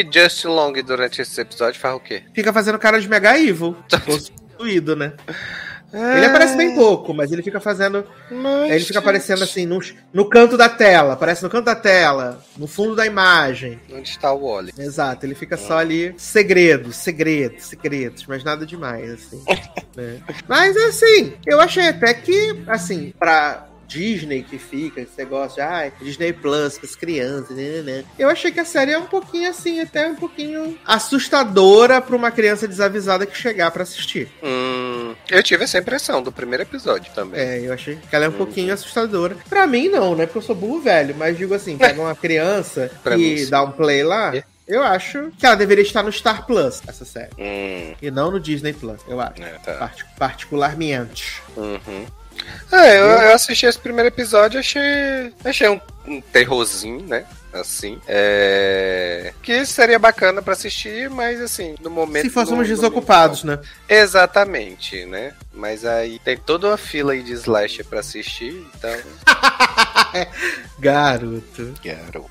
e 0.07 0.11
Justin 0.13 0.49
Long, 0.49 0.73
durante 0.83 1.23
esse 1.23 1.41
episódio, 1.41 1.81
faz 1.81 1.95
o 1.95 2.01
quê? 2.01 2.23
Fica 2.35 2.53
fazendo 2.53 2.79
cara 2.79 3.01
de 3.01 3.09
Mega 3.09 3.39
Evil. 3.39 3.77
possuído, 4.59 4.97
né? 4.97 5.13
É... 5.93 6.19
Ele 6.19 6.27
aparece 6.27 6.57
bem 6.57 6.75
pouco, 6.75 7.15
mas 7.15 7.33
ele 7.33 7.43
fica 7.43 7.61
fazendo. 7.61 8.05
Mas, 8.31 8.71
ele 8.71 8.85
fica 8.85 8.99
aparecendo 8.99 9.43
assim 9.43 9.67
no, 9.67 9.81
no 10.13 10.29
canto 10.29 10.57
da 10.57 10.69
tela. 10.69 11.15
Aparece 11.15 11.43
no 11.43 11.51
canto 11.51 11.65
da 11.65 11.77
tela, 11.77 12.43
no 12.57 12.67
fundo 12.67 12.95
da 12.95 13.07
imagem. 13.07 13.81
Onde 13.91 14.09
está 14.09 14.33
o 14.33 14.47
Wally? 14.47 14.73
Exato, 14.79 15.25
ele 15.25 15.35
fica 15.35 15.57
só 15.57 15.79
ali. 15.79 16.15
Segredos, 16.19 16.97
segredos, 16.97 17.65
segredos, 17.65 18.25
mas 18.27 18.45
nada 18.45 18.67
demais, 18.67 19.13
assim. 19.13 19.43
né? 19.97 20.21
Mas 20.47 20.77
assim, 20.77 21.35
eu 21.47 21.61
achei 21.61 21.89
até 21.89 22.13
que, 22.13 22.63
assim, 22.67 23.13
pra 23.19 23.69
Disney 23.89 24.43
que 24.43 24.59
fica, 24.59 25.01
esse 25.01 25.17
negócio 25.17 25.57
de 25.57 25.63
ah, 25.63 25.91
Disney 26.01 26.33
Plus 26.33 26.77
com 26.77 26.85
as 26.85 26.95
crianças, 26.95 27.57
né, 27.57 27.63
né, 27.63 27.83
né, 27.83 28.05
Eu 28.19 28.29
achei 28.29 28.53
que 28.53 28.61
a 28.61 28.65
série 28.65 28.93
é 28.93 28.99
um 28.99 29.07
pouquinho 29.07 29.49
assim, 29.49 29.81
até 29.81 30.07
um 30.07 30.15
pouquinho 30.15 30.79
assustadora 30.87 32.01
pra 32.01 32.15
uma 32.15 32.31
criança 32.31 32.69
desavisada 32.69 33.25
que 33.25 33.37
chegar 33.37 33.71
para 33.71 33.83
assistir. 33.83 34.29
Hum, 34.43 34.98
eu 35.31 35.43
tive 35.43 35.65
essa 35.65 35.79
impressão 35.79 36.23
do 36.23 36.33
primeiro 36.33 36.63
episódio 36.63 37.13
também. 37.15 37.41
É, 37.41 37.61
eu 37.61 37.73
achei 37.73 37.97
que 37.97 38.15
ela 38.15 38.25
é 38.25 38.29
um 38.29 38.33
hum. 38.33 38.37
pouquinho 38.37 38.73
assustadora. 38.73 39.37
Pra 39.49 39.67
mim, 39.67 39.89
não, 39.89 40.15
né? 40.15 40.27
Porque 40.27 40.39
eu 40.39 40.43
sou 40.43 40.55
burro 40.55 40.81
velho, 40.81 41.15
mas 41.17 41.37
digo 41.37 41.55
assim, 41.55 41.77
pega 41.79 42.01
uma 42.01 42.15
criança 42.15 42.91
e 43.17 43.47
dá 43.47 43.63
um 43.63 43.73
play 43.73 44.03
lá. 44.03 44.37
É. 44.37 44.45
Eu 44.67 44.83
acho 44.83 45.33
que 45.39 45.47
ela 45.47 45.57
deveria 45.57 45.83
estar 45.83 46.03
no 46.03 46.13
Star 46.13 46.45
Plus, 46.45 46.83
essa 46.87 47.05
série. 47.05 47.31
Hum. 47.39 47.95
E 48.03 48.11
não 48.11 48.31
no 48.31 48.39
Disney 48.39 48.75
Plus, 48.75 49.01
eu 49.09 49.19
acho. 49.19 49.43
É, 49.43 49.53
tá. 49.65 49.75
Part 49.75 50.05
particularmente. 50.19 51.43
Uhum. 51.57 52.05
É, 52.71 52.99
eu, 52.99 53.07
eu 53.07 53.35
assisti 53.35 53.67
esse 53.67 53.79
primeiro 53.79 54.09
episódio 54.09 54.61
achei. 54.61 55.33
Achei 55.45 55.69
um, 55.69 55.81
um 56.07 56.21
terrorzinho, 56.21 57.07
né? 57.07 57.25
assim. 57.53 58.01
É... 58.07 59.33
Que 59.43 59.65
seria 59.65 59.99
bacana 59.99 60.43
para 60.43 60.53
assistir, 60.53 61.09
mas 61.11 61.41
assim, 61.41 61.75
no 61.81 61.91
momento. 61.91 62.25
Se 62.25 62.31
fôssemos 62.31 62.69
desocupados, 62.69 63.45
né? 63.45 63.59
Exatamente, 63.89 65.05
né? 65.07 65.33
Mas 65.53 65.85
aí 65.85 66.19
tem 66.19 66.37
toda 66.37 66.69
uma 66.69 66.77
fila 66.77 67.13
aí 67.13 67.23
de 67.23 67.33
slash 67.33 67.85
para 67.85 68.01
assistir, 68.01 68.67
então. 68.75 68.91
Garoto. 70.79 71.75
Garoto. 71.85 72.31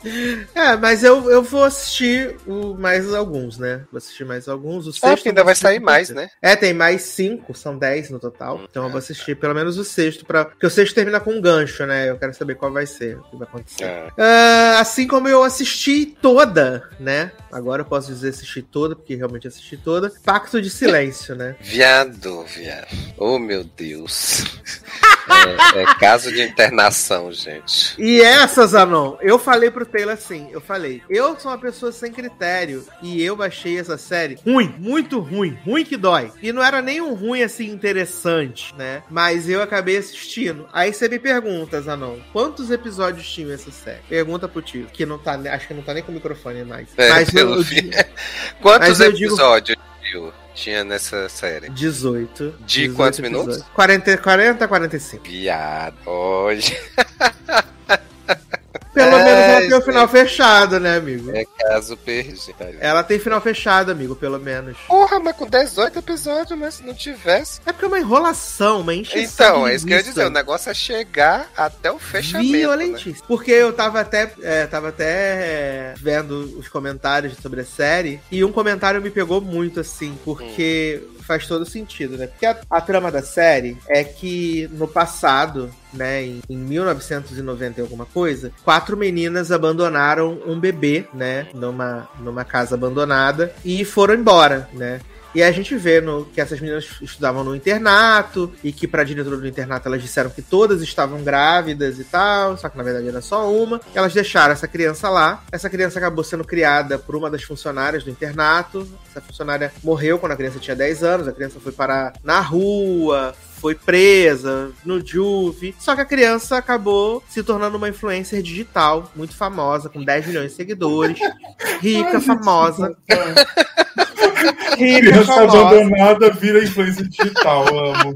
É, 0.55 0.75
mas 0.77 1.03
eu, 1.03 1.29
eu 1.29 1.43
vou 1.43 1.63
assistir 1.63 2.35
o, 2.45 2.75
mais 2.75 3.13
alguns, 3.13 3.57
né? 3.57 3.83
Vou 3.91 3.97
assistir 3.97 4.25
mais 4.25 4.47
alguns. 4.47 4.87
O 4.87 4.93
sexto 4.93 5.27
ainda 5.27 5.43
vai 5.43 5.55
sair 5.55 5.79
mais, 5.79 6.09
né? 6.09 6.29
É, 6.41 6.55
tem 6.55 6.73
mais 6.73 7.01
cinco, 7.01 7.53
são 7.53 7.77
dez 7.77 8.09
no 8.09 8.19
total. 8.19 8.57
Hum, 8.57 8.67
então 8.69 8.83
eu 8.83 8.89
vou 8.89 8.99
assistir 8.99 9.35
pelo 9.35 9.53
menos 9.53 9.77
o 9.77 9.83
sexto, 9.83 10.25
pra... 10.25 10.45
porque 10.45 10.65
o 10.65 10.69
sexto 10.69 10.95
termina 10.95 11.19
com 11.19 11.31
um 11.31 11.41
gancho, 11.41 11.85
né? 11.85 12.09
Eu 12.09 12.17
quero 12.17 12.33
saber 12.33 12.55
qual 12.55 12.71
vai 12.71 12.85
ser, 12.85 13.17
o 13.17 13.23
que 13.23 13.37
vai 13.37 13.47
acontecer. 13.47 13.83
É. 13.83 14.07
Uh, 14.17 14.79
assim 14.79 15.07
como 15.07 15.27
eu 15.27 15.43
assisti 15.43 16.05
toda, 16.05 16.89
né? 16.99 17.31
Agora 17.51 17.81
eu 17.81 17.85
posso 17.85 18.07
dizer 18.07 18.29
assistir 18.29 18.61
toda, 18.61 18.95
porque 18.95 19.15
realmente 19.15 19.47
assisti 19.47 19.77
toda. 19.77 20.11
Pacto 20.23 20.61
de 20.61 20.69
Silêncio, 20.69 21.35
né? 21.35 21.55
Viado, 21.61 22.43
viado. 22.45 22.87
Oh, 23.17 23.39
meu 23.39 23.63
Deus. 23.63 24.45
É, 25.29 25.81
é, 25.81 25.85
caso 25.99 26.31
de 26.31 26.41
internação, 26.41 27.33
gente. 27.33 27.66
E 27.97 28.21
essas, 28.21 28.73
Anon, 28.73 29.17
eu 29.21 29.37
falei 29.37 29.69
pro 29.69 29.85
Taylor 29.85 30.13
assim, 30.13 30.47
eu 30.51 30.61
falei, 30.61 31.01
eu 31.09 31.39
sou 31.39 31.51
uma 31.51 31.57
pessoa 31.57 31.91
sem 31.91 32.11
critério 32.11 32.85
e 33.01 33.21
eu 33.23 33.41
achei 33.41 33.77
essa 33.77 33.97
série 33.97 34.37
ruim, 34.45 34.73
muito 34.77 35.19
ruim, 35.19 35.57
ruim 35.65 35.83
que 35.83 35.97
dói. 35.97 36.31
E 36.41 36.51
não 36.51 36.63
era 36.63 36.81
nem 36.81 37.01
um 37.01 37.13
ruim 37.13 37.43
assim 37.43 37.69
interessante, 37.69 38.73
né? 38.75 39.03
Mas 39.09 39.49
eu 39.49 39.61
acabei 39.61 39.97
assistindo. 39.97 40.67
Aí 40.71 40.93
você 40.93 41.07
me 41.07 41.19
pergunta, 41.19 41.83
Anon, 41.91 42.17
quantos 42.31 42.71
episódios 42.71 43.29
tinha 43.29 43.53
essa 43.53 43.71
série? 43.71 44.01
Pergunta 44.09 44.47
pro 44.47 44.61
tio, 44.61 44.87
que 44.91 45.05
não 45.05 45.17
tá, 45.17 45.33
acho 45.51 45.67
que 45.67 45.73
não 45.73 45.83
tá 45.83 45.93
nem 45.93 46.03
com 46.03 46.11
o 46.11 46.15
microfone 46.15 46.63
mais. 46.63 46.87
É, 46.97 47.09
mas 47.09 47.33
eu, 47.33 47.55
eu, 47.55 47.63
Quantos 48.61 48.99
mas 48.99 48.99
episódios? 48.99 49.77
Digo 50.01 50.33
tinha 50.57 50.83
nessa 50.83 51.29
série? 51.29 51.69
18. 51.69 52.55
De 52.59 52.87
18 52.87 52.95
quantos 52.95 53.19
episódios. 53.19 53.47
minutos? 53.57 53.71
40, 53.73 54.17
40 54.17 54.67
45. 54.67 55.23
Viado, 55.23 55.95
hoje. 56.09 56.75
Pelo 58.97 59.15
é, 59.15 59.23
menos 59.23 59.43
ela 59.43 59.61
tem 59.61 59.73
o 59.73 59.81
final 59.81 60.07
fechado, 60.07 60.79
né, 60.79 60.97
amigo? 60.97 61.31
É 61.35 61.45
caso 61.45 61.95
perdido. 61.97 62.55
Ela 62.79 63.03
tem 63.03 63.19
final 63.19 63.39
fechado, 63.39 63.91
amigo, 63.91 64.15
pelo 64.15 64.39
menos. 64.39 64.75
Porra, 64.87 65.19
mas 65.19 65.35
com 65.35 65.45
18 65.45 65.99
episódios, 65.99 66.59
né? 66.59 66.71
Se 66.71 66.83
não 66.83 66.93
tivesse. 66.93 67.61
É 67.65 67.71
porque 67.71 67.85
é 67.85 67.87
uma 67.87 67.99
enrolação, 67.99 68.81
uma 68.81 68.95
encheção. 68.95 69.47
Então, 69.47 69.67
é 69.67 69.75
isso 69.75 69.85
que 69.85 69.93
eu 69.93 69.97
ia 69.97 70.03
dizer. 70.03 70.25
O 70.25 70.29
negócio 70.31 70.69
é 70.69 70.73
chegar 70.73 71.49
até 71.55 71.91
o 71.91 71.99
fechamento. 71.99 72.51
Violentíssimo. 72.51 73.13
Né? 73.13 73.25
Porque 73.27 73.51
eu 73.51 73.71
tava 73.71 73.99
até, 73.99 74.31
é, 74.41 74.65
tava 74.65 74.89
até 74.89 75.05
é, 75.05 75.93
vendo 75.97 76.57
os 76.57 76.67
comentários 76.67 77.37
sobre 77.41 77.61
a 77.61 77.65
série. 77.65 78.19
E 78.31 78.43
um 78.43 78.51
comentário 78.51 79.01
me 79.01 79.11
pegou 79.11 79.39
muito, 79.39 79.79
assim, 79.79 80.17
porque. 80.25 81.03
Hum 81.13 81.16
faz 81.27 81.45
todo 81.45 81.65
sentido, 81.65 82.17
né? 82.17 82.27
Porque 82.27 82.45
a, 82.45 82.57
a, 82.69 82.81
trama 82.81 83.11
da 83.11 83.21
série 83.21 83.77
é 83.89 84.03
que 84.03 84.69
no 84.71 84.87
passado, 84.87 85.69
né, 85.93 86.23
em, 86.23 86.41
em 86.49 86.57
1990 86.57 87.79
e 87.79 87.83
alguma 87.83 88.05
coisa, 88.05 88.51
quatro 88.63 88.95
meninas 88.95 89.51
abandonaram 89.51 90.39
um 90.47 90.57
bebê, 90.57 91.05
né, 91.13 91.47
numa, 91.53 92.07
numa 92.19 92.45
casa 92.45 92.75
abandonada 92.75 93.53
e 93.65 93.83
foram 93.83 94.15
embora, 94.15 94.69
né? 94.73 95.01
E 95.35 95.43
a 95.43 95.51
gente 95.51 95.75
vê 95.75 96.01
no, 96.01 96.25
que 96.25 96.41
essas 96.41 96.59
meninas 96.59 96.87
estudavam 97.01 97.43
no 97.43 97.55
internato 97.55 98.51
e 98.63 98.71
que 98.71 98.87
pra 98.87 99.03
diretora 99.03 99.37
do 99.37 99.47
internato 99.47 99.87
elas 99.87 100.01
disseram 100.01 100.29
que 100.29 100.41
todas 100.41 100.81
estavam 100.81 101.23
grávidas 101.23 101.99
e 101.99 102.03
tal, 102.03 102.57
só 102.57 102.69
que 102.69 102.77
na 102.77 102.83
verdade 102.83 103.07
era 103.07 103.21
só 103.21 103.51
uma. 103.51 103.79
Elas 103.93 104.13
deixaram 104.13 104.53
essa 104.53 104.67
criança 104.67 105.09
lá. 105.09 105.43
Essa 105.51 105.69
criança 105.69 105.99
acabou 105.99 106.23
sendo 106.23 106.43
criada 106.43 106.97
por 106.97 107.15
uma 107.15 107.29
das 107.29 107.43
funcionárias 107.43 108.03
do 108.03 108.09
internato. 108.09 108.87
Essa 109.09 109.21
funcionária 109.21 109.71
morreu 109.83 110.17
quando 110.17 110.31
a 110.31 110.35
criança 110.35 110.59
tinha 110.59 110.75
10 110.75 111.03
anos. 111.03 111.27
A 111.27 111.33
criança 111.33 111.59
foi 111.59 111.71
parar 111.71 112.13
na 112.23 112.39
rua, 112.39 113.35
foi 113.59 113.75
presa 113.75 114.71
no 114.85 115.05
Juve. 115.05 115.75
Só 115.79 115.95
que 115.95 116.01
a 116.01 116.05
criança 116.05 116.57
acabou 116.57 117.23
se 117.27 117.43
tornando 117.43 117.77
uma 117.77 117.89
influencer 117.89 118.41
digital 118.41 119.11
muito 119.15 119.35
famosa, 119.35 119.89
com 119.89 120.03
10 120.03 120.27
milhões 120.27 120.51
de 120.51 120.57
seguidores, 120.57 121.19
rica, 121.81 122.19
famosa. 122.21 122.95
rica, 124.77 124.99
criança 124.99 125.33
famosa. 125.33 125.59
abandonada 125.59 126.31
vira 126.31 126.63
influencer 126.63 127.07
digital, 127.07 127.65
amo. 127.67 128.15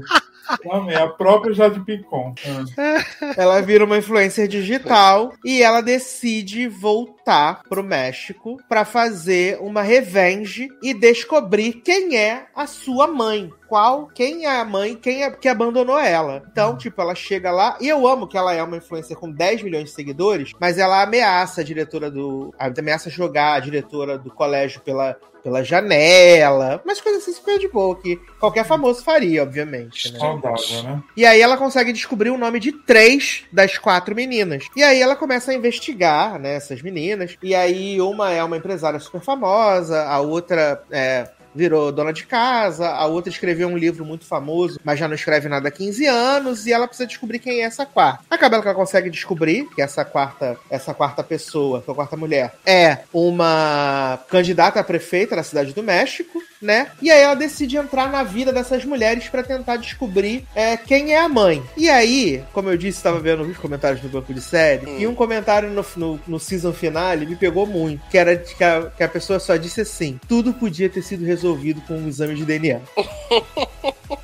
Amém. 0.70 0.96
A 0.96 1.06
própria 1.06 1.54
Jade 1.54 1.80
Picon. 1.80 2.34
Ah. 2.46 3.34
Ela 3.36 3.60
vira 3.60 3.84
uma 3.84 3.98
influencer 3.98 4.46
digital 4.48 5.32
e 5.44 5.62
ela 5.62 5.80
decide 5.80 6.68
voltar 6.68 7.21
pro 7.68 7.82
México 7.82 8.58
para 8.68 8.84
fazer 8.84 9.58
uma 9.60 9.82
revenge 9.82 10.68
e 10.82 10.92
descobrir 10.92 11.74
quem 11.74 12.16
é 12.16 12.46
a 12.54 12.66
sua 12.66 13.06
mãe. 13.06 13.50
Qual, 13.68 14.06
quem 14.08 14.44
é 14.44 14.60
a 14.60 14.64
mãe, 14.64 14.94
quem 14.94 15.22
é 15.22 15.30
que 15.30 15.48
abandonou 15.48 15.98
ela. 15.98 16.42
Então, 16.50 16.76
tipo, 16.76 17.00
ela 17.00 17.14
chega 17.14 17.50
lá, 17.50 17.78
e 17.80 17.88
eu 17.88 18.06
amo 18.06 18.28
que 18.28 18.36
ela 18.36 18.52
é 18.52 18.62
uma 18.62 18.76
influencer 18.76 19.16
com 19.16 19.30
10 19.30 19.62
milhões 19.62 19.84
de 19.84 19.92
seguidores, 19.92 20.52
mas 20.60 20.76
ela 20.76 21.02
ameaça 21.02 21.62
a 21.62 21.64
diretora 21.64 22.10
do. 22.10 22.54
Ameaça 22.58 23.08
jogar 23.08 23.54
a 23.54 23.60
diretora 23.60 24.18
do 24.18 24.30
colégio 24.30 24.82
pela 24.82 25.16
pela 25.42 25.64
janela, 25.64 26.80
umas 26.84 27.00
coisas 27.00 27.22
assim 27.22 27.32
super 27.32 27.58
de 27.58 27.68
boa, 27.68 28.00
que 28.00 28.16
qualquer 28.38 28.64
famoso 28.64 29.02
faria, 29.02 29.42
obviamente. 29.42 30.12
Né? 30.12 30.18
Saudável, 30.18 30.82
né? 30.84 31.02
E 31.16 31.26
aí 31.26 31.40
ela 31.40 31.56
consegue 31.56 31.92
descobrir 31.92 32.30
o 32.30 32.38
nome 32.38 32.60
de 32.60 32.72
três 32.72 33.44
das 33.52 33.76
quatro 33.76 34.14
meninas. 34.14 34.66
E 34.76 34.82
aí 34.82 35.00
ela 35.00 35.16
começa 35.16 35.50
a 35.50 35.54
investigar, 35.54 36.38
né, 36.38 36.54
essas 36.54 36.80
meninas. 36.80 37.11
E 37.42 37.54
aí 37.54 38.00
uma 38.00 38.30
é 38.30 38.42
uma 38.42 38.56
empresária 38.56 38.98
super 38.98 39.20
famosa, 39.20 40.02
a 40.04 40.20
outra 40.20 40.82
é 40.90 41.28
virou 41.54 41.92
dona 41.92 42.12
de 42.12 42.24
casa, 42.24 42.88
a 42.88 43.06
outra 43.06 43.30
escreveu 43.30 43.68
um 43.68 43.76
livro 43.76 44.04
muito 44.04 44.24
famoso, 44.24 44.80
mas 44.82 44.98
já 44.98 45.06
não 45.06 45.14
escreve 45.14 45.48
nada 45.48 45.68
há 45.68 45.70
15 45.70 46.06
anos, 46.06 46.66
e 46.66 46.72
ela 46.72 46.86
precisa 46.86 47.06
descobrir 47.06 47.38
quem 47.38 47.60
é 47.60 47.64
essa 47.64 47.84
quarta. 47.84 48.24
Acaba 48.30 48.60
que 48.60 48.68
ela 48.68 48.74
consegue 48.74 49.10
descobrir 49.10 49.68
que 49.74 49.82
essa 49.82 50.04
quarta, 50.04 50.56
essa 50.70 50.94
quarta 50.94 51.22
pessoa, 51.22 51.82
que 51.82 51.90
é 51.90 51.94
quarta 51.94 52.16
mulher, 52.16 52.54
é 52.64 53.00
uma 53.12 54.18
candidata 54.28 54.80
a 54.80 54.84
prefeita 54.84 55.36
da 55.36 55.42
cidade 55.42 55.74
do 55.74 55.82
México, 55.82 56.42
né? 56.62 56.92
E 57.02 57.10
aí 57.10 57.20
ela 57.20 57.34
decide 57.34 57.76
entrar 57.76 58.10
na 58.10 58.22
vida 58.22 58.52
dessas 58.52 58.84
mulheres 58.84 59.28
para 59.28 59.42
tentar 59.42 59.76
descobrir 59.76 60.46
é, 60.54 60.76
quem 60.76 61.12
é 61.12 61.18
a 61.18 61.28
mãe. 61.28 61.62
E 61.76 61.90
aí, 61.90 62.42
como 62.52 62.70
eu 62.70 62.76
disse, 62.76 62.98
estava 62.98 63.18
vendo 63.18 63.42
os 63.42 63.58
comentários 63.58 64.02
no 64.02 64.08
banco 64.08 64.32
de 64.32 64.40
série, 64.40 64.86
hum. 64.86 64.96
e 64.98 65.06
um 65.06 65.14
comentário 65.14 65.68
no, 65.70 65.84
no, 65.96 66.20
no 66.26 66.40
season 66.40 66.72
finale 66.72 67.26
me 67.26 67.36
pegou 67.36 67.66
muito, 67.66 68.02
que 68.08 68.16
era 68.16 68.36
que 68.36 68.62
a, 68.62 68.90
que 68.96 69.02
a 69.02 69.08
pessoa 69.08 69.40
só 69.40 69.56
disse 69.56 69.80
assim: 69.80 70.18
tudo 70.28 70.54
podia 70.54 70.88
ter 70.88 71.02
sido 71.02 71.24
resolvido 71.24 71.80
com 71.82 71.94
um 71.94 72.08
exame 72.08 72.34
de 72.34 72.44
DNA. 72.44 72.80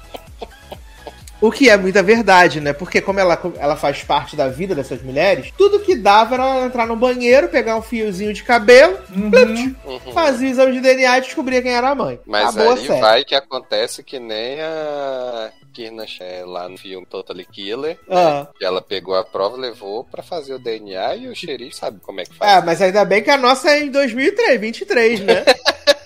O 1.41 1.53
que 1.53 1.71
é 1.71 1.77
muita 1.77 2.03
verdade, 2.03 2.61
né? 2.61 2.73
Porque 2.73 3.01
como 3.01 3.21
ela, 3.21 3.41
ela 3.59 3.77
faz 3.77 4.03
parte 4.03 4.35
da 4.35 4.49
vida 4.49 4.75
dessas 4.75 5.03
mulheres, 5.03 5.53
tudo 5.57 5.81
que 5.81 5.95
dava 5.95 6.35
era 6.35 6.45
ela 6.45 6.67
entrar 6.67 6.87
no 6.87 6.97
banheiro, 6.97 7.49
pegar 7.49 7.77
um 7.77 7.83
fiozinho 7.83 8.33
de 8.33 8.43
cabelo, 8.43 8.99
uhum. 9.15 9.75
Uhum. 9.85 10.13
fazia 10.13 10.49
o 10.49 10.51
exame 10.51 10.73
de 10.73 10.81
DNA 10.81 11.19
e 11.19 11.21
descobria 11.23 11.63
quem 11.63 11.73
era 11.73 11.91
a 11.91 11.95
mãe. 11.95 12.19
Mas 12.27 12.57
Acabou 12.57 12.73
aí 12.73 13.01
vai 13.01 13.25
que 13.25 13.35
acontece 13.35 14.03
que 14.03 14.19
nem 14.19 14.61
a 14.61 15.53
Kirna 15.73 16.05
lá 16.45 16.69
no 16.69 16.77
filme 16.77 17.07
Totally 17.07 17.45
Killer, 17.45 17.99
né? 18.09 18.49
que 18.59 18.65
ela 18.65 18.83
pegou 18.83 19.15
a 19.15 19.23
prova, 19.23 19.57
levou 19.57 20.03
para 20.03 20.25
fazer 20.25 20.55
o 20.55 20.59
DNA 20.59 21.17
e 21.17 21.29
o 21.29 21.37
xerife 21.37 21.77
sabe 21.77 22.01
como 22.01 22.21
é 22.21 22.25
que 22.25 22.35
faz. 22.35 22.53
Ah, 22.53 22.63
mas 22.65 22.83
ainda 22.83 23.05
bem 23.05 23.23
que 23.23 23.31
a 23.31 23.37
nossa 23.37 23.71
é 23.71 23.85
em 23.85 23.91
2003, 23.91 24.61
23, 24.61 25.21
né? 25.21 25.45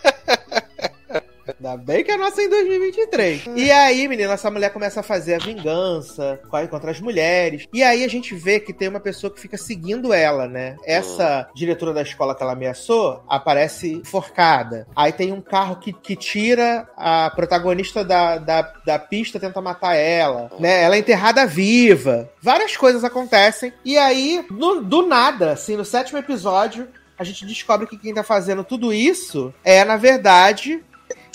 Ainda 1.63 1.77
bem 1.77 2.03
que 2.03 2.11
a 2.11 2.19
nossa 2.19 2.43
é 2.43 2.47
em 2.47 2.49
2023. 2.49 3.45
E 3.55 3.71
aí, 3.71 4.09
menina, 4.09 4.33
essa 4.33 4.51
mulher 4.51 4.73
começa 4.73 4.99
a 4.99 5.03
fazer 5.03 5.35
a 5.35 5.39
vingança 5.39 6.41
contra 6.69 6.91
as 6.91 7.01
mulheres. 7.01 7.69
E 7.73 7.85
aí 7.85 8.03
a 8.03 8.09
gente 8.09 8.35
vê 8.35 8.59
que 8.59 8.73
tem 8.73 8.89
uma 8.89 8.99
pessoa 8.99 9.33
que 9.33 9.41
fica 9.41 9.57
seguindo 9.57 10.13
ela, 10.13 10.49
né? 10.49 10.75
Essa 10.85 11.49
diretora 11.55 11.95
da 11.95 12.03
escola 12.03 12.35
que 12.35 12.43
ela 12.43 12.55
ameaçou 12.55 13.23
aparece 13.29 14.03
forcada. 14.05 14.89
Aí 14.97 15.13
tem 15.13 15.31
um 15.31 15.41
carro 15.41 15.77
que, 15.77 15.93
que 15.93 16.17
tira 16.17 16.89
a 16.97 17.31
protagonista 17.31 18.05
da, 18.05 18.39
da, 18.39 18.63
da 18.85 18.99
pista, 18.99 19.39
tenta 19.39 19.61
matar 19.61 19.95
ela. 19.95 20.51
Né? 20.59 20.83
Ela 20.83 20.97
é 20.97 20.99
enterrada 20.99 21.47
viva. 21.47 22.29
Várias 22.41 22.77
coisas 22.77 23.05
acontecem. 23.05 23.73
E 23.85 23.97
aí, 23.97 24.45
no, 24.51 24.83
do 24.83 25.07
nada, 25.07 25.53
assim, 25.53 25.77
no 25.77 25.85
sétimo 25.85 26.19
episódio, 26.19 26.89
a 27.17 27.25
gente 27.25 27.47
descobre 27.47 27.87
que 27.87 27.97
quem 27.97 28.13
tá 28.13 28.25
fazendo 28.25 28.65
tudo 28.65 28.93
isso 28.93 29.55
é, 29.63 29.85
na 29.85 29.97
verdade, 29.97 30.83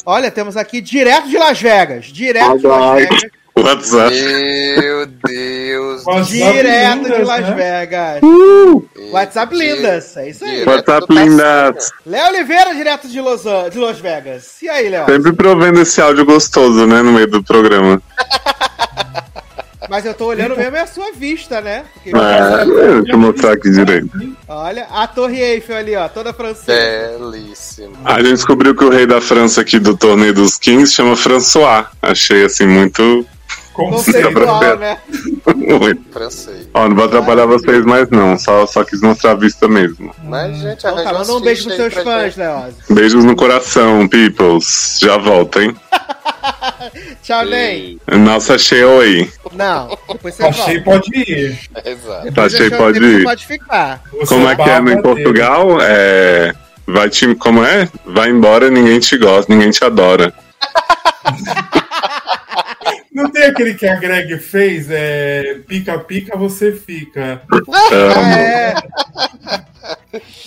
Olha, 0.10 0.32
temos 0.32 0.56
aqui 0.56 0.80
direto 0.80 1.28
de 1.28 1.38
Las 1.38 1.62
Vegas. 1.62 2.06
Direto 2.06 2.58
de 2.60 2.66
Las 2.66 2.96
Vegas. 2.96 3.22
WhatsApp. 3.58 4.16
Meu 4.80 5.06
Deus. 5.06 6.30
Direto 6.30 7.04
lindas, 7.04 7.18
de 7.18 7.24
Las 7.26 7.42
né? 7.42 7.56
Vegas. 7.56 8.24
Uh! 8.24 8.88
WhatsApp 9.12 9.54
lindas. 9.54 10.16
É 10.16 10.30
isso 10.30 10.46
aí. 10.46 10.64
WhatsApp 10.64 11.14
lindas. 11.14 11.92
Léo 12.06 12.30
Oliveira, 12.30 12.74
direto 12.74 13.10
de 13.10 13.20
Los, 13.20 13.42
de 13.70 13.78
Las 13.78 14.00
Vegas. 14.00 14.62
E 14.62 14.70
aí, 14.70 14.88
Léo? 14.88 15.08
Sempre 15.08 15.34
provendo 15.34 15.82
esse 15.82 16.00
áudio 16.00 16.24
gostoso, 16.24 16.88
né? 16.88 17.02
No 17.02 17.12
meio 17.12 17.28
do 17.28 17.44
programa. 17.44 18.02
Mas 19.90 20.06
eu 20.06 20.14
tô 20.14 20.26
olhando 20.26 20.56
mesmo 20.56 20.76
é 20.76 20.82
a 20.82 20.88
sua 20.88 21.12
vista, 21.12 21.62
né? 21.62 21.86
Porque 21.94 22.10
é, 22.10 22.66
deixa 22.66 23.12
eu 23.12 23.18
mostrar 23.18 23.54
aqui 23.54 23.70
direito. 23.72 24.10
Olha, 24.48 24.86
a 24.92 25.08
Torre 25.08 25.40
Eiffel 25.40 25.78
ali, 25.78 25.96
ó, 25.96 26.08
toda 26.08 26.34
francesa. 26.34 27.18
Belíssimo. 27.18 27.94
A 28.04 28.22
gente 28.22 28.34
descobriu 28.34 28.76
que 28.76 28.84
o 28.84 28.90
rei 28.90 29.06
da 29.06 29.22
França 29.22 29.62
aqui 29.62 29.80
do 29.80 29.96
torneio 29.96 30.34
dos 30.34 30.58
Kings 30.58 30.94
chama 30.94 31.16
François. 31.16 31.86
Achei 32.02 32.46
assim 32.46 32.68
muito 32.68 33.26
Conceitual, 33.78 34.78
né? 34.78 34.98
Muito. 35.56 36.02
Francês. 36.12 36.68
Ó, 36.74 36.90
não 36.90 36.96
vou 36.96 37.06
atrapalhar 37.06 37.46
vocês 37.46 37.86
mais 37.86 38.10
não, 38.10 38.38
só, 38.38 38.66
só 38.66 38.84
quis 38.84 39.02
mostrar 39.02 39.32
a 39.32 39.36
vista 39.36 39.68
mesmo. 39.68 40.12
Mas, 40.24 40.58
gente, 40.58 40.80
então, 40.80 40.96
tá, 40.96 41.14
manda 41.14 41.34
um 41.34 41.40
beijo 41.40 41.66
pros 41.66 41.76
seus 41.76 41.94
fãs, 41.94 42.36
Leoz. 42.36 42.74
Beijos 42.90 43.24
no 43.24 43.36
coração, 43.36 44.08
peoples. 44.08 44.98
Já 45.00 45.18
volta, 45.18 45.64
hein? 45.64 45.76
Tchau, 47.24 47.46
Ney. 47.46 48.00
Nossa, 48.08 48.58
cheio 48.58 49.00
aí. 49.00 49.30
Não, 49.54 49.98
depois 50.08 50.36
você 50.36 50.44
tá 50.44 50.52
cheio 50.52 50.84
pode 50.84 51.10
ir. 51.16 51.60
Exato. 51.86 52.34
Tá 52.34 52.50
cheio 52.50 52.78
pode 52.78 53.04
ir. 53.04 53.24
Pode 53.24 53.46
ficar. 53.46 54.02
Como 54.28 54.50
é 54.50 54.56
que 54.56 54.62
é 54.62 54.80
no 54.80 54.92
em 54.92 55.02
Portugal? 55.02 55.82
É... 55.82 56.54
Vai 56.86 57.10
te... 57.10 57.36
Como 57.36 57.64
é? 57.64 57.90
Vai 58.06 58.30
embora, 58.30 58.70
ninguém 58.70 59.00
te 59.00 59.18
gosta, 59.18 59.54
ninguém 59.54 59.72
te 59.72 59.84
adora. 59.84 60.34
Não 63.12 63.32
tem 63.32 63.46
aquele 63.46 63.74
que 63.74 63.88
a 63.88 63.96
Greg 63.96 64.38
fez? 64.38 64.92
É 64.92 65.60
pica-pica, 65.68 66.38
você 66.38 66.72
fica. 66.72 67.42
É. 67.92 68.76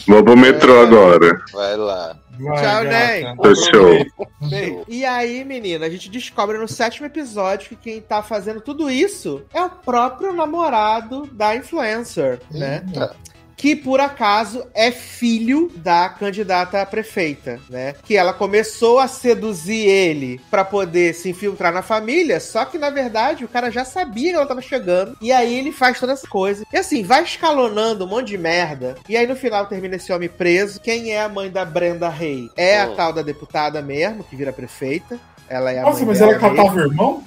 Vou 0.06 0.22
pro 0.22 0.36
metrô 0.36 0.80
é. 0.80 0.82
agora. 0.84 1.40
Vai 1.52 1.76
lá. 1.76 2.16
Vai, 2.40 2.62
Tchau, 2.62 2.84
Ney. 2.84 3.24
Show. 3.54 4.84
E 4.88 5.04
aí, 5.04 5.44
menina, 5.44 5.86
a 5.86 5.90
gente 5.90 6.08
descobre 6.08 6.58
no 6.58 6.66
sétimo 6.66 7.06
episódio 7.06 7.68
que 7.68 7.76
quem 7.76 8.00
tá 8.00 8.22
fazendo 8.22 8.60
tudo 8.60 8.90
isso 8.90 9.42
é 9.52 9.62
o 9.62 9.70
próprio 9.70 10.32
namorado 10.32 11.26
da 11.32 11.54
influencer, 11.54 12.40
né? 12.50 12.84
Eita 12.86 13.16
que 13.60 13.76
por 13.76 14.00
acaso 14.00 14.66
é 14.74 14.90
filho 14.90 15.70
da 15.76 16.08
candidata 16.08 16.80
a 16.80 16.86
prefeita, 16.86 17.60
né? 17.68 17.94
Que 18.02 18.16
ela 18.16 18.32
começou 18.32 18.98
a 18.98 19.06
seduzir 19.06 19.86
ele 19.86 20.40
para 20.50 20.64
poder 20.64 21.14
se 21.14 21.28
infiltrar 21.28 21.70
na 21.70 21.82
família, 21.82 22.40
só 22.40 22.64
que 22.64 22.78
na 22.78 22.88
verdade 22.88 23.44
o 23.44 23.48
cara 23.48 23.70
já 23.70 23.84
sabia 23.84 24.30
que 24.30 24.36
ela 24.36 24.46
tava 24.46 24.62
chegando, 24.62 25.14
e 25.20 25.30
aí 25.30 25.58
ele 25.58 25.72
faz 25.72 26.00
toda 26.00 26.14
essa 26.14 26.26
coisa. 26.26 26.64
E 26.72 26.76
assim, 26.76 27.02
vai 27.02 27.22
escalonando 27.22 28.06
um 28.06 28.08
monte 28.08 28.28
de 28.28 28.38
merda, 28.38 28.96
e 29.06 29.14
aí 29.14 29.26
no 29.26 29.36
final 29.36 29.66
termina 29.66 29.96
esse 29.96 30.10
homem 30.10 30.30
preso. 30.30 30.80
Quem 30.80 31.12
é 31.12 31.20
a 31.20 31.28
mãe 31.28 31.50
da 31.50 31.64
Brenda 31.64 32.08
Rey? 32.08 32.50
É 32.56 32.82
oh. 32.82 32.92
a 32.92 32.96
tal 32.96 33.12
da 33.12 33.20
deputada 33.20 33.82
mesmo, 33.82 34.24
que 34.24 34.36
vira 34.36 34.54
prefeita. 34.54 35.18
Ela 35.50 35.70
é 35.72 35.80
a 35.80 35.82
Nossa, 35.82 36.06
mas 36.06 36.20
ela 36.20 36.38
catava 36.38 36.76
o 36.76 36.80
irmão? 36.80 37.22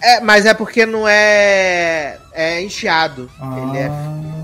É, 0.00 0.20
mas 0.20 0.46
é 0.46 0.54
porque 0.54 0.86
não 0.86 1.06
é. 1.06 2.18
É 2.32 2.62
enteado. 2.62 3.28
Ah. 3.40 3.56
Ele 3.58 3.78
é 3.78 3.90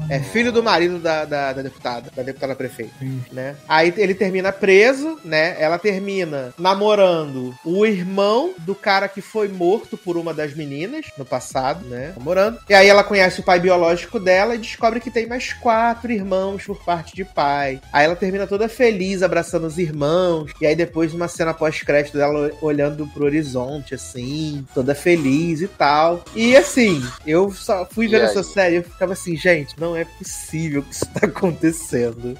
é 0.09 0.21
filho 0.21 0.53
do 0.53 0.63
marido 0.63 0.99
da, 0.99 1.25
da, 1.25 1.53
da 1.53 1.63
deputada, 1.63 2.11
da 2.15 2.23
deputada 2.23 2.55
prefeita, 2.55 2.95
né? 3.33 3.57
Aí 3.69 3.93
ele 3.97 4.15
termina 4.15 4.53
preso, 4.53 5.19
né? 5.25 5.57
Ela 5.59 5.79
termina 5.79 6.53
namorando 6.59 7.55
o 7.65 7.87
irmão 7.87 8.53
do 8.59 8.75
cara 8.75 9.09
que 9.09 9.21
foi 9.21 9.49
morto 9.49 9.97
por 9.97 10.17
uma 10.17 10.35
das 10.35 10.55
meninas 10.55 11.07
no 11.17 11.25
passado, 11.25 11.85
né? 11.87 12.13
Namorando. 12.17 12.59
E 12.69 12.75
aí 12.75 12.89
ela 12.89 13.05
conhece 13.05 13.41
o 13.41 13.43
pai 13.43 13.59
biológico 13.61 14.21
dela 14.21 14.55
e 14.55 14.59
descobre 14.59 15.01
que 15.01 15.11
tem 15.11 15.27
mais 15.27 15.53
quatro 15.53 16.13
irmãos 16.13 16.65
por 16.65 16.85
parte 16.85 17.15
de 17.15 17.25
pai. 17.25 17.81
Aí 17.93 18.05
ela 18.05 18.17
termina 18.17 18.47
toda 18.47 18.69
feliz, 18.69 19.23
abraçando 19.23 19.67
os 19.67 19.79
irmãos. 19.79 20.53
E 20.61 20.67
aí 20.67 20.77
depois 20.77 21.15
uma 21.15 21.29
cena 21.29 21.55
pós-crédito 21.55 22.19
dela 22.19 22.51
olhando 22.61 23.07
pro 23.09 23.25
horizonte, 23.25 23.95
assim, 23.95 24.67
toda 24.75 24.95
feliz 24.95 25.44
e 25.61 25.69
tal. 25.69 26.25
E 26.35 26.57
assim, 26.57 27.03
eu 27.27 27.53
só 27.53 27.87
fui 27.87 28.09
ver 28.09 28.23
essa 28.23 28.43
série 28.43 28.75
e 28.75 28.79
eu 28.79 28.83
ficava 28.85 29.13
assim, 29.13 29.37
gente, 29.37 29.79
não 29.79 29.97
é 29.97 30.05
possível 30.05 30.83
que 30.83 30.95
isso 30.95 31.07
tá 31.07 31.27
acontecendo. 31.27 32.37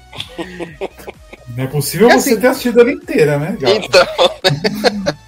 Não 1.55 1.63
é 1.63 1.67
possível 1.67 2.09
é 2.09 2.13
você 2.13 2.31
assim, 2.31 2.41
ter 2.41 2.47
assistido 2.47 2.81
ela 2.81 2.91
inteira, 2.91 3.37
né, 3.37 3.57
gato? 3.59 3.85
Então. 3.85 5.15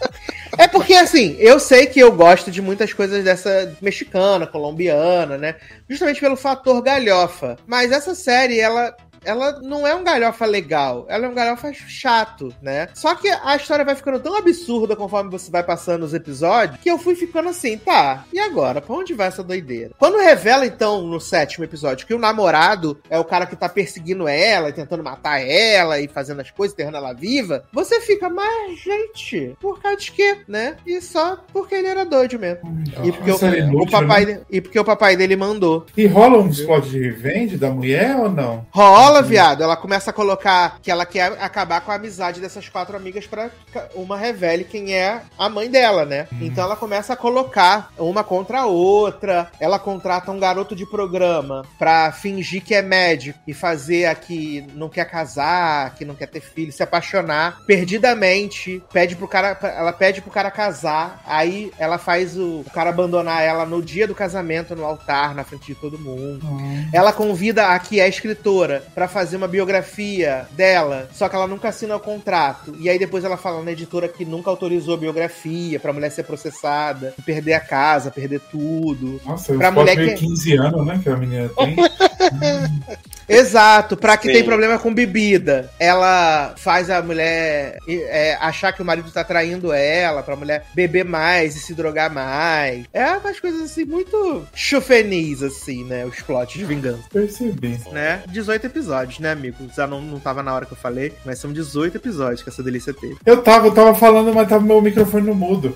É 0.58 0.68
porque, 0.68 0.96
assim, 0.96 1.36
eu 1.38 1.60
sei 1.60 1.86
que 1.86 2.00
eu 2.00 2.12
gosto 2.12 2.50
de 2.50 2.64
muitas 2.64 2.92
coisas 2.92 3.24
dessa 3.24 3.76
mexicana, 3.80 4.48
colombiana, 4.48 5.38
né? 5.38 5.56
Justamente 5.88 6.20
pelo 6.20 6.36
fator 6.36 6.82
galhofa. 6.82 7.58
Mas 7.68 7.92
essa 7.92 8.16
série, 8.16 8.60
ela 8.60 8.96
ela 9.28 9.60
não 9.62 9.86
é 9.86 9.94
um 9.94 10.04
galhofa 10.04 10.46
legal, 10.46 11.06
ela 11.10 11.26
é 11.26 11.30
um 11.30 11.34
galhofa 11.34 11.74
chato, 11.74 12.54
né? 12.62 12.88
Só 12.94 13.14
que 13.14 13.28
a 13.28 13.56
história 13.58 13.84
vai 13.84 13.94
ficando 13.94 14.20
tão 14.20 14.38
absurda 14.38 14.96
conforme 14.96 15.30
você 15.30 15.52
vai 15.52 15.64
passando 15.64 16.04
os 16.04 16.14
episódios 16.14 16.80
que 16.80 16.90
eu 16.90 16.98
fui 16.98 17.14
ficando 17.14 17.50
assim, 17.50 17.78
tá, 17.78 18.26
e 18.32 18.40
agora? 18.40 18.82
Pra 18.82 18.96
onde 18.96 19.14
vai 19.14 19.28
essa 19.28 19.44
doideira? 19.44 19.92
Quando 19.98 20.18
revela, 20.18 20.66
então, 20.66 21.02
no 21.02 21.20
sétimo 21.20 21.66
episódio, 21.66 22.08
que 22.08 22.14
o 22.14 22.20
namorado 22.20 22.98
é 23.10 23.20
o 23.20 23.26
cara 23.26 23.46
que 23.46 23.56
tá 23.56 23.68
perseguindo 23.68 24.28
ela 24.28 24.70
e 24.70 24.74
tentando 24.74 25.04
matar 25.04 25.42
ela 25.42 26.00
e 26.00 26.08
fazendo 26.08 26.40
as 26.40 26.50
coisas, 26.50 26.74
enterrando 26.74 26.98
ela 26.98 27.14
viva, 27.14 27.66
você 27.74 28.00
fica, 28.00 28.30
mas, 28.30 28.80
gente, 28.80 29.58
por 29.60 29.82
causa 29.82 29.98
de 29.98 30.12
quê, 30.12 30.38
né? 30.48 30.78
E 30.86 31.02
só 31.02 31.38
porque 31.52 31.76
ele 31.76 31.88
era 31.88 32.06
doido 32.06 32.40
mesmo. 32.40 32.66
Hum, 32.66 32.84
e, 33.04 33.12
porque 33.12 33.32
o, 33.32 33.46
é 33.46 33.60
inútil, 33.60 33.82
o 33.82 33.92
papai, 33.92 34.26
né? 34.26 34.42
e 34.50 34.62
porque 34.62 34.80
o 34.80 34.86
papai 34.86 35.18
dele 35.18 35.36
mandou. 35.36 35.86
E 35.98 36.06
rola 36.08 36.38
um 36.38 36.50
spot 36.50 36.86
de 36.86 37.02
revenge 37.02 37.58
da 37.58 37.70
mulher 37.70 38.16
ou 38.16 38.30
não? 38.30 38.66
Rola 38.72 39.17
ela, 39.18 39.28
viado, 39.28 39.64
ela 39.64 39.78
começa 39.78 40.10
a 40.10 40.14
colocar 40.14 40.80
que 40.82 40.92
ela 40.92 41.06
quer 41.06 41.34
acabar 41.42 41.82
com 41.82 41.92
a 41.92 41.96
amizade 41.96 42.42
dessas 42.42 42.70
quatro 42.70 42.96
amigas 42.96 43.26
para 43.26 43.50
uma 43.96 44.18
revele 44.18 44.64
quem 44.64 44.94
é 44.94 45.22
a 45.38 45.50
mãe 45.50 45.70
dela, 45.70 46.06
né? 46.06 46.28
Uhum. 46.32 46.40
Então 46.42 46.64
ela 46.64 46.76
começa 46.76 47.14
a 47.14 47.18
colocar 47.18 47.92
uma 47.98 48.24
contra 48.24 48.62
a 48.62 48.66
outra. 48.66 49.52
Ela 49.60 49.80
contrata 49.80 50.32
um 50.32 50.40
garoto 50.40 50.76
de 50.76 50.86
programa 50.86 51.66
pra 51.78 52.12
fingir 52.12 52.64
que 52.64 52.76
é 52.76 52.82
médico 52.82 53.40
e 53.48 53.54
fazer 53.54 54.06
a 54.06 54.16
que 54.16 54.66
não 54.74 54.90
quer 54.90 55.06
casar, 55.06 55.96
que 55.96 56.06
não 56.06 56.16
quer 56.16 56.28
ter 56.28 56.42
filho, 56.42 56.72
se 56.72 56.84
apaixonar 56.84 57.62
perdidamente. 57.66 58.84
Pede 58.92 59.16
pro 59.16 59.28
cara, 59.28 59.58
ela 59.62 59.94
pede 59.94 60.22
pro 60.22 60.32
cara 60.32 60.52
casar. 60.52 61.22
Aí 61.26 61.72
ela 61.78 61.98
faz 61.98 62.38
o, 62.38 62.62
o 62.62 62.72
cara 62.74 62.90
abandonar 62.90 63.44
ela 63.44 63.66
no 63.66 63.82
dia 63.82 64.08
do 64.08 64.16
casamento 64.16 64.76
no 64.76 64.86
altar, 64.86 65.34
na 65.34 65.44
frente 65.44 65.68
de 65.68 65.76
todo 65.76 66.00
mundo. 66.00 66.46
Uhum. 66.46 66.90
Ela 66.94 67.14
convida 67.14 67.68
a 67.68 67.80
que 67.80 68.00
é 68.00 68.08
escritora 68.08 68.84
pra 68.94 69.07
fazer 69.08 69.38
uma 69.38 69.48
biografia 69.48 70.48
dela, 70.52 71.10
só 71.14 71.28
que 71.28 71.36
ela 71.36 71.48
nunca 71.48 71.70
assina 71.70 71.96
o 71.96 72.00
contrato. 72.00 72.76
E 72.80 72.90
aí 72.90 73.00
depois 73.00 73.24
ela 73.24 73.38
fala 73.38 73.64
na 73.64 73.72
editora 73.72 74.08
que 74.08 74.26
nunca 74.26 74.50
autorizou 74.50 74.94
a 74.94 74.98
biografia 74.98 75.80
pra 75.80 75.94
mulher 75.94 76.10
ser 76.12 76.24
processada, 76.24 77.14
perder 77.26 77.54
a 77.54 77.60
casa, 77.60 78.12
perder 78.12 78.42
tudo. 78.52 79.20
Nossa, 79.26 79.54
pra 79.54 79.72
mulher 79.72 79.96
que 79.96 80.14
15 80.16 80.58
anos, 80.58 80.86
né, 80.86 81.00
que 81.02 81.10
a 81.10 81.18
menina 81.18 81.50
tem. 81.50 81.76
Exato, 83.28 83.98
pra 83.98 84.16
que 84.16 84.28
Sim. 84.28 84.34
tem 84.36 84.44
problema 84.44 84.80
com 84.80 84.94
bebida. 84.94 85.70
Ela 85.78 86.54
faz 86.58 86.90
a 86.90 87.02
mulher 87.02 87.78
é, 87.88 88.38
achar 88.40 88.72
que 88.72 88.82
o 88.82 88.86
marido 88.86 89.12
tá 89.12 89.24
traindo 89.24 89.74
ela, 89.74 90.24
pra 90.24 90.36
mulher 90.36 90.66
beber 90.74 91.04
mais 91.04 91.56
e 91.56 91.60
se 91.60 91.74
drogar 91.74 92.12
mais. 92.12 92.86
É 92.94 93.12
umas 93.18 93.40
coisas 93.40 93.64
assim, 93.64 93.84
muito 93.84 94.46
chufenis, 94.56 95.44
assim, 95.44 95.84
né? 95.84 96.06
Os 96.06 96.22
plots 96.22 96.54
de 96.58 96.64
vingança. 96.64 97.04
Percebi. 97.12 97.80
Né? 97.92 98.24
18 98.30 98.68
episódios, 98.68 99.20
né, 99.20 99.32
amigo? 99.32 99.58
Já 99.76 99.86
não, 99.86 100.02
não 100.02 100.20
tava 100.20 100.42
na 100.42 100.54
hora 100.54 100.66
que 100.66 100.72
eu 100.74 100.78
falei, 100.78 101.14
mas 101.26 101.40
são 101.40 101.52
18 101.52 101.98
episódios 101.98 102.42
que 102.42 102.50
essa 102.50 102.64
delícia 102.64 102.94
teve. 102.94 103.18
Eu 103.26 103.42
tava, 103.42 103.68
eu 103.68 103.74
tava 103.74 103.94
falando, 103.94 104.34
mas 104.34 104.48
tava 104.48 104.64
meu 104.64 104.82
microfone 104.82 105.28
no 105.28 105.36
mudo. 105.36 105.76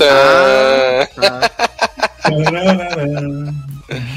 Ah, 0.00 1.06
tá. 1.14 1.50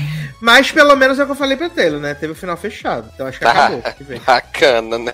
Mas 0.45 0.71
pelo 0.71 0.95
menos 0.95 1.17
é 1.17 1.23
o 1.23 1.25
que 1.25 1.31
eu 1.31 1.35
falei 1.35 1.57
pra 1.57 1.71
Taylor, 1.71 1.99
né? 1.99 2.13
Teve 2.13 2.33
o 2.33 2.35
final 2.35 2.55
fechado. 2.55 3.09
Então 3.15 3.25
acho 3.25 3.39
que 3.39 3.45
tá. 3.45 3.51
acabou. 3.51 3.81
Bacana, 4.23 4.99
né? 4.99 5.13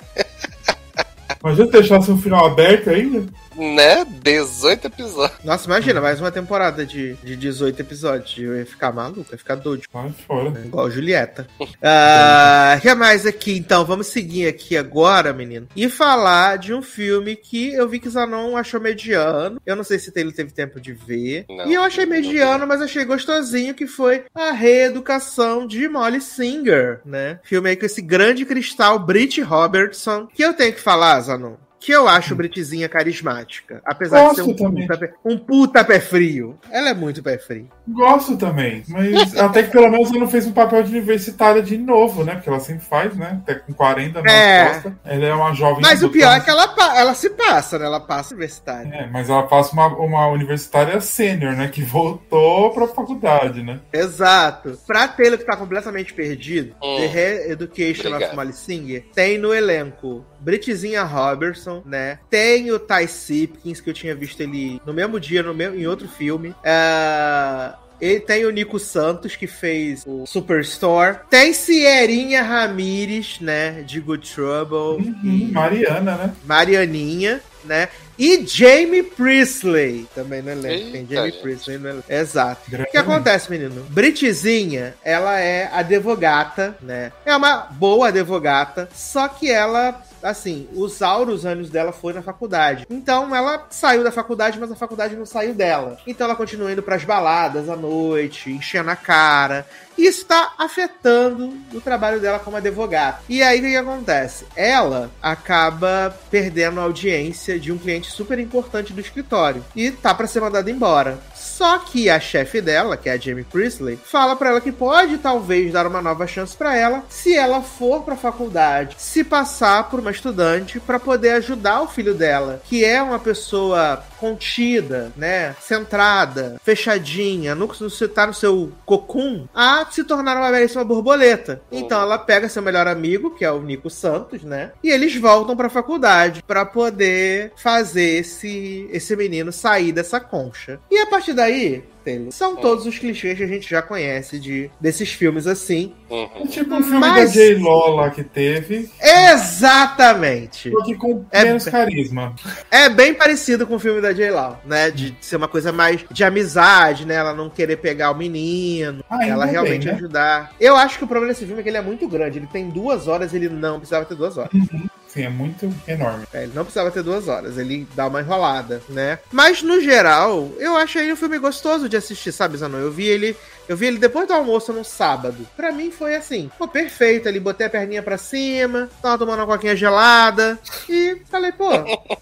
Mas 1.41 1.57
eu 1.57 1.71
deixasse 1.71 2.11
um 2.11 2.21
final 2.21 2.47
aberto 2.47 2.89
ainda? 2.89 3.31
Né? 3.55 4.05
18 4.05 4.87
episódios. 4.87 5.43
Nossa, 5.43 5.65
imagina, 5.65 5.99
mais 5.99 6.19
uma 6.19 6.31
temporada 6.31 6.85
de, 6.85 7.13
de 7.15 7.35
18 7.35 7.79
episódios. 7.79 8.37
Eu 8.37 8.57
ia 8.57 8.65
ficar 8.65 8.91
maluco, 8.91 9.25
ia 9.31 9.37
ficar 9.37 9.55
doido. 9.55 9.83
Vai 9.91 10.11
fora. 10.11 10.53
É, 10.59 10.65
igual 10.65 10.89
Julieta. 10.89 11.47
O 11.59 11.63
uh, 11.65 12.81
que 12.81 12.93
mais 12.95 13.25
aqui, 13.25 13.57
então? 13.57 13.85
Vamos 13.85 14.07
seguir 14.07 14.47
aqui 14.47 14.77
agora, 14.77 15.33
menino. 15.33 15.67
E 15.75 15.89
falar 15.89 16.57
de 16.57 16.73
um 16.73 16.81
filme 16.81 17.35
que 17.35 17.73
eu 17.73 17.87
vi 17.87 17.99
que 17.99 18.09
Zanon 18.09 18.55
achou 18.55 18.79
mediano. 18.79 19.61
Eu 19.65 19.75
não 19.75 19.83
sei 19.83 19.99
se 19.99 20.11
ele 20.15 20.31
teve 20.31 20.51
tempo 20.51 20.79
de 20.79 20.93
ver. 20.93 21.45
Não, 21.49 21.67
e 21.67 21.73
eu 21.73 21.83
achei 21.83 22.05
mediano, 22.05 22.65
mas 22.65 22.81
achei 22.81 23.03
gostosinho, 23.05 23.73
que 23.73 23.87
foi 23.87 24.25
a 24.33 24.51
reeducação 24.51 25.67
de 25.67 25.87
Molly 25.87 26.21
Singer, 26.21 27.01
né? 27.05 27.39
Filme 27.43 27.69
aí 27.69 27.75
com 27.75 27.85
esse 27.85 28.01
grande 28.01 28.45
cristal 28.45 28.99
Brit 28.99 29.41
Robertson. 29.41 30.27
Que 30.33 30.43
eu 30.43 30.53
tenho 30.53 30.73
que 30.73 30.79
falar, 30.79 31.19
Zanon 31.21 31.55
que 31.81 31.91
eu 31.91 32.07
acho 32.07 32.35
Britzinha 32.35 32.87
carismática. 32.87 33.81
Apesar 33.83 34.21
Gosto 34.21 34.53
de 34.53 34.57
ser 34.59 34.65
um 34.65 34.71
puta, 34.71 34.97
pé, 34.97 35.13
um 35.25 35.37
puta 35.37 35.83
pé 35.83 35.99
frio. 35.99 36.59
Ela 36.69 36.91
é 36.91 36.93
muito 36.93 37.23
pé 37.23 37.39
frio. 37.39 37.67
Gosto 37.87 38.37
também. 38.37 38.83
Mas 38.87 39.35
até 39.37 39.63
que 39.63 39.71
pelo 39.71 39.89
menos 39.89 40.09
ela 40.09 40.19
não 40.19 40.27
fez 40.27 40.45
um 40.45 40.51
papel 40.51 40.83
de 40.83 40.91
universitária 40.91 41.61
de 41.61 41.77
novo, 41.77 42.23
né? 42.23 42.35
Porque 42.35 42.49
ela 42.49 42.59
sempre 42.59 42.85
faz, 42.85 43.15
né? 43.15 43.39
Até 43.41 43.55
com 43.55 43.73
40 43.73 44.21
na 44.21 44.31
é. 44.31 44.83
Ela 45.05 45.25
é 45.25 45.33
uma 45.33 45.53
jovem. 45.53 45.81
Mas 45.81 46.03
o 46.03 46.09
pior 46.09 46.35
é 46.35 46.39
que 46.39 46.49
ela, 46.49 46.73
ela 46.95 47.13
se 47.13 47.29
passa, 47.31 47.79
né? 47.79 47.85
Ela 47.85 47.99
passa 47.99 48.33
universitária. 48.33 48.89
É, 48.93 49.07
mas 49.07 49.29
ela 49.29 49.43
passa 49.43 49.73
uma, 49.73 49.87
uma 49.87 50.27
universitária 50.27 50.99
sênior, 51.01 51.53
né? 51.53 51.67
Que 51.67 51.83
voltou 51.83 52.71
pra 52.71 52.87
faculdade, 52.87 53.63
né? 53.63 53.79
Exato. 53.91 54.77
Pra 54.85 55.07
Taylor 55.07 55.37
que 55.37 55.45
tá 55.45 55.57
completamente 55.57 56.13
perdido, 56.13 56.75
hum. 56.81 56.97
The 56.97 57.07
Re-Education 57.07 58.15
of 58.15 58.35
Molly 58.35 58.53
Singer, 58.53 59.05
tem 59.13 59.37
no 59.37 59.53
elenco 59.53 60.25
Britzinha 60.39 61.03
Robertson, 61.03 61.83
né? 61.85 62.19
Tem 62.29 62.71
o 62.71 62.79
Ty 62.79 63.07
Sipkins, 63.07 63.79
que 63.79 63.89
eu 63.89 63.93
tinha 63.93 64.15
visto 64.15 64.41
ele 64.41 64.81
no 64.85 64.93
mesmo 64.93 65.19
dia, 65.19 65.43
no 65.43 65.53
mesmo, 65.53 65.77
em 65.77 65.87
outro 65.87 66.07
filme. 66.07 66.49
Uh, 66.49 67.80
ele 68.01 68.19
tem 68.19 68.45
o 68.45 68.51
Nico 68.51 68.79
Santos, 68.79 69.35
que 69.35 69.47
fez 69.47 70.03
o 70.05 70.25
Superstore. 70.25 71.19
Tem 71.29 71.53
Cierinha 71.53 72.41
Ramires, 72.41 73.39
né? 73.39 73.83
De 73.83 73.99
Good 73.99 74.33
Trouble. 74.33 75.05
Uhum. 75.05 75.49
Mariana, 75.51 76.15
né? 76.17 76.33
Marianinha, 76.45 77.41
né? 77.63 77.89
E 78.17 78.45
Jamie 78.45 79.03
Priestley 79.03 80.07
também 80.13 80.41
no 80.41 80.51
elenco. 80.51 80.91
Tem 80.91 81.07
Jamie 81.09 81.31
Priestley 81.31 81.77
no 81.77 81.89
elenco. 81.89 82.11
Exato. 82.11 82.61
O 82.71 82.91
que 82.91 82.97
acontece, 82.97 83.49
menino? 83.49 83.85
Britzinha, 83.89 84.95
ela 85.03 85.39
é 85.39 85.69
advogata, 85.71 86.75
né? 86.81 87.11
É 87.25 87.35
uma 87.35 87.67
boa 87.71 88.09
advogata, 88.09 88.89
só 88.93 89.27
que 89.27 89.49
ela 89.49 90.01
assim, 90.21 90.67
os 90.73 91.01
auros 91.01 91.45
anos 91.45 91.69
dela 91.69 91.91
foi 91.91 92.13
na 92.13 92.21
faculdade. 92.21 92.85
Então 92.89 93.35
ela 93.35 93.67
saiu 93.69 94.03
da 94.03 94.11
faculdade, 94.11 94.59
mas 94.59 94.71
a 94.71 94.75
faculdade 94.75 95.15
não 95.15 95.25
saiu 95.25 95.53
dela. 95.53 95.97
Então 96.05 96.25
ela 96.25 96.35
continua 96.35 96.71
indo 96.71 96.83
pras 96.83 97.03
baladas 97.03 97.69
à 97.69 97.75
noite, 97.75 98.51
enchendo 98.51 98.89
a 98.89 98.95
cara. 98.95 99.65
E 99.97 100.07
isso 100.07 100.21
está 100.21 100.53
afetando 100.57 101.53
o 101.73 101.81
trabalho 101.81 102.19
dela 102.19 102.39
como 102.39 102.57
advogada. 102.57 103.19
E 103.27 103.43
aí 103.43 103.59
o 103.59 103.63
que, 103.63 103.75
acontece? 103.75 104.45
Ela 104.55 105.11
acaba 105.21 106.15
perdendo 106.29 106.79
a 106.79 106.83
audiência 106.83 107.59
de 107.59 107.71
um 107.71 107.77
cliente 107.77 108.09
super 108.11 108.39
importante 108.39 108.93
do 108.93 109.01
escritório 109.01 109.63
e 109.75 109.91
tá 109.91 110.13
para 110.13 110.27
ser 110.27 110.41
mandada 110.41 110.71
embora. 110.71 111.19
Só 111.51 111.77
que 111.79 112.09
a 112.09 112.19
chefe 112.19 112.61
dela, 112.61 112.95
que 112.95 113.09
é 113.09 113.13
a 113.13 113.17
Jamie 113.17 113.43
Priestley, 113.43 113.99
fala 114.03 114.35
para 114.35 114.51
ela 114.51 114.61
que 114.61 114.71
pode 114.71 115.17
talvez 115.17 115.73
dar 115.73 115.85
uma 115.85 116.01
nova 116.01 116.25
chance 116.25 116.55
para 116.55 116.75
ela 116.75 117.03
se 117.09 117.35
ela 117.35 117.61
for 117.61 118.03
para 118.03 118.13
a 118.13 118.17
faculdade, 118.17 118.95
se 118.97 119.23
passar 119.23 119.89
por 119.89 119.99
uma 119.99 120.11
estudante 120.11 120.79
para 120.79 120.99
poder 120.99 121.33
ajudar 121.33 121.81
o 121.81 121.87
filho 121.87 122.13
dela, 122.13 122.61
que 122.63 122.85
é 122.85 123.01
uma 123.03 123.19
pessoa 123.19 124.01
contida, 124.21 125.11
né, 125.17 125.55
centrada, 125.59 126.61
fechadinha, 126.63 127.55
no, 127.55 127.65
no, 127.67 128.07
tá 128.07 128.27
no 128.27 128.33
seu 128.35 128.71
cocum, 128.85 129.47
a 129.51 129.83
se 129.89 130.03
tornar 130.03 130.37
uma 130.37 130.51
belíssima 130.51 130.83
borboleta. 130.83 131.59
Então 131.71 131.99
ela 131.99 132.19
pega 132.19 132.47
seu 132.47 132.61
melhor 132.61 132.87
amigo, 132.87 133.31
que 133.31 133.43
é 133.43 133.51
o 133.51 133.63
Nico 133.63 133.89
Santos, 133.89 134.43
né, 134.43 134.73
e 134.83 134.91
eles 134.91 135.15
voltam 135.15 135.57
para 135.57 135.65
a 135.65 135.71
faculdade 135.71 136.43
para 136.43 136.63
poder 136.63 137.51
fazer 137.55 138.19
esse 138.19 138.87
esse 138.91 139.15
menino 139.15 139.51
sair 139.51 139.91
dessa 139.91 140.19
concha. 140.19 140.79
E 140.91 140.99
a 140.99 141.07
partir 141.07 141.33
daí, 141.33 141.83
Taylor. 142.03 142.31
São 142.31 142.55
todos 142.55 142.85
os 142.85 142.97
clichês 142.97 143.37
que 143.37 143.43
a 143.43 143.47
gente 143.47 143.69
já 143.69 143.81
conhece 143.81 144.39
de, 144.39 144.69
desses 144.79 145.11
filmes 145.11 145.47
assim. 145.47 145.93
Uhum. 146.09 146.29
É 146.43 146.47
tipo 146.47 146.73
um 146.75 146.83
filme 146.83 146.99
Mas... 146.99 147.33
da 147.33 147.39
J-Lo 147.39 147.95
lá 147.95 148.09
que 148.09 148.23
teve. 148.23 148.89
Exatamente. 148.99 150.71
Só 150.71 150.83
que 150.83 150.95
com 150.95 151.25
é 151.31 151.43
menos 151.43 151.65
carisma. 151.65 152.35
É 152.69 152.89
bem 152.89 153.13
parecido 153.13 153.65
com 153.65 153.75
o 153.75 153.79
filme 153.79 154.01
da 154.01 154.13
J-Lo, 154.13 154.57
né? 154.65 154.91
De 154.91 155.15
ser 155.21 155.35
uma 155.35 155.47
coisa 155.47 155.71
mais 155.71 156.03
de 156.09 156.23
amizade, 156.23 157.05
né? 157.05 157.15
Ela 157.15 157.33
não 157.33 157.49
querer 157.49 157.77
pegar 157.77 158.11
o 158.11 158.15
menino, 158.15 159.03
ah, 159.09 159.25
ela 159.25 159.45
realmente 159.45 159.85
bem, 159.85 159.93
né? 159.93 159.99
ajudar. 159.99 160.55
Eu 160.59 160.75
acho 160.75 160.97
que 160.97 161.03
o 161.03 161.07
problema 161.07 161.33
desse 161.33 161.45
filme 161.45 161.61
é 161.61 161.63
que 161.63 161.69
ele 161.69 161.77
é 161.77 161.81
muito 161.81 162.07
grande. 162.07 162.39
Ele 162.39 162.47
tem 162.47 162.69
duas 162.69 163.07
horas, 163.07 163.33
ele 163.33 163.49
não 163.49 163.79
precisava 163.79 164.05
ter 164.05 164.15
duas 164.15 164.37
horas. 164.37 164.53
Uhum. 164.53 164.89
Sim, 165.13 165.23
é 165.23 165.29
muito 165.29 165.73
enorme. 165.87 166.25
É, 166.33 166.43
ele 166.43 166.53
não 166.55 166.63
precisava 166.63 166.89
ter 166.89 167.03
duas 167.03 167.27
horas, 167.27 167.57
ele 167.57 167.85
dá 167.93 168.07
uma 168.07 168.21
enrolada, 168.21 168.81
né? 168.87 169.19
Mas, 169.29 169.61
no 169.61 169.81
geral, 169.81 170.49
eu 170.57 170.77
achei 170.77 171.11
um 171.11 171.17
filme 171.17 171.37
gostoso 171.37 171.89
de 171.89 171.97
assistir, 171.97 172.31
sabe, 172.31 172.57
Zanon? 172.57 172.77
Eu 172.77 172.91
vi 172.91 173.07
ele 173.07 173.35
eu 173.71 173.77
vi 173.77 173.85
ele 173.85 173.97
depois 173.97 174.27
do 174.27 174.33
almoço 174.33 174.73
no 174.73 174.83
sábado. 174.83 175.47
Pra 175.55 175.71
mim 175.71 175.91
foi 175.91 176.13
assim, 176.13 176.51
pô, 176.57 176.67
perfeito 176.67 177.29
ali. 177.29 177.39
Botei 177.39 177.67
a 177.67 177.69
perninha 177.69 178.03
pra 178.03 178.17
cima, 178.17 178.89
tava 179.01 179.17
tomando 179.17 179.39
uma 179.39 179.47
coquinha 179.47 179.77
gelada 179.77 180.59
e 180.89 181.21
falei, 181.29 181.53
pô, 181.53 181.69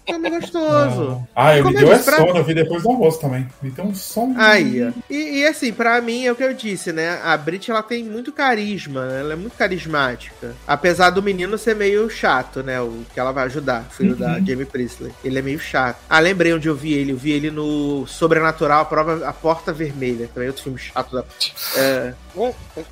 filme 0.06 0.30
gostoso. 0.30 1.26
Ah, 1.34 1.58
eu 1.58 1.64
me 1.64 1.74
deu 1.74 1.92
é 1.92 1.98
pra... 1.98 2.18
sono, 2.18 2.38
eu 2.38 2.44
vi 2.44 2.54
depois 2.54 2.84
do 2.84 2.90
almoço 2.90 3.20
também. 3.20 3.48
Me 3.60 3.68
deu 3.68 3.84
um 3.84 3.92
som. 3.92 4.32
Aí, 4.36 4.92
e, 5.10 5.40
e, 5.40 5.46
assim, 5.46 5.72
pra 5.72 6.00
mim 6.00 6.24
é 6.24 6.30
o 6.30 6.36
que 6.36 6.44
eu 6.44 6.54
disse, 6.54 6.92
né? 6.92 7.20
A 7.24 7.36
Brit, 7.36 7.68
ela 7.68 7.82
tem 7.82 8.04
muito 8.04 8.30
carisma, 8.30 9.06
né? 9.06 9.20
ela 9.20 9.32
é 9.32 9.36
muito 9.36 9.56
carismática. 9.56 10.54
Apesar 10.68 11.10
do 11.10 11.20
menino 11.20 11.58
ser 11.58 11.74
meio 11.74 12.08
chato, 12.08 12.62
né? 12.62 12.80
O 12.80 13.04
que 13.12 13.18
ela 13.18 13.32
vai 13.32 13.46
ajudar, 13.46 13.86
o 13.90 13.92
filho 13.92 14.12
uhum. 14.12 14.20
da 14.20 14.38
Jamie 14.38 14.66
Priestley. 14.66 15.10
Ele 15.24 15.40
é 15.40 15.42
meio 15.42 15.58
chato. 15.58 15.98
Ah, 16.08 16.20
lembrei 16.20 16.54
onde 16.54 16.68
eu 16.68 16.76
vi 16.76 16.92
ele. 16.92 17.10
Eu 17.10 17.16
vi 17.16 17.32
ele 17.32 17.50
no 17.50 18.06
Sobrenatural, 18.06 18.82
a, 18.82 18.84
prova, 18.84 19.26
a 19.26 19.32
Porta 19.32 19.72
Vermelha. 19.72 20.30
Também 20.32 20.48
outro 20.48 20.62
filme 20.62 20.78
chato 20.78 21.12
da 21.12 21.24
é, 21.76 22.12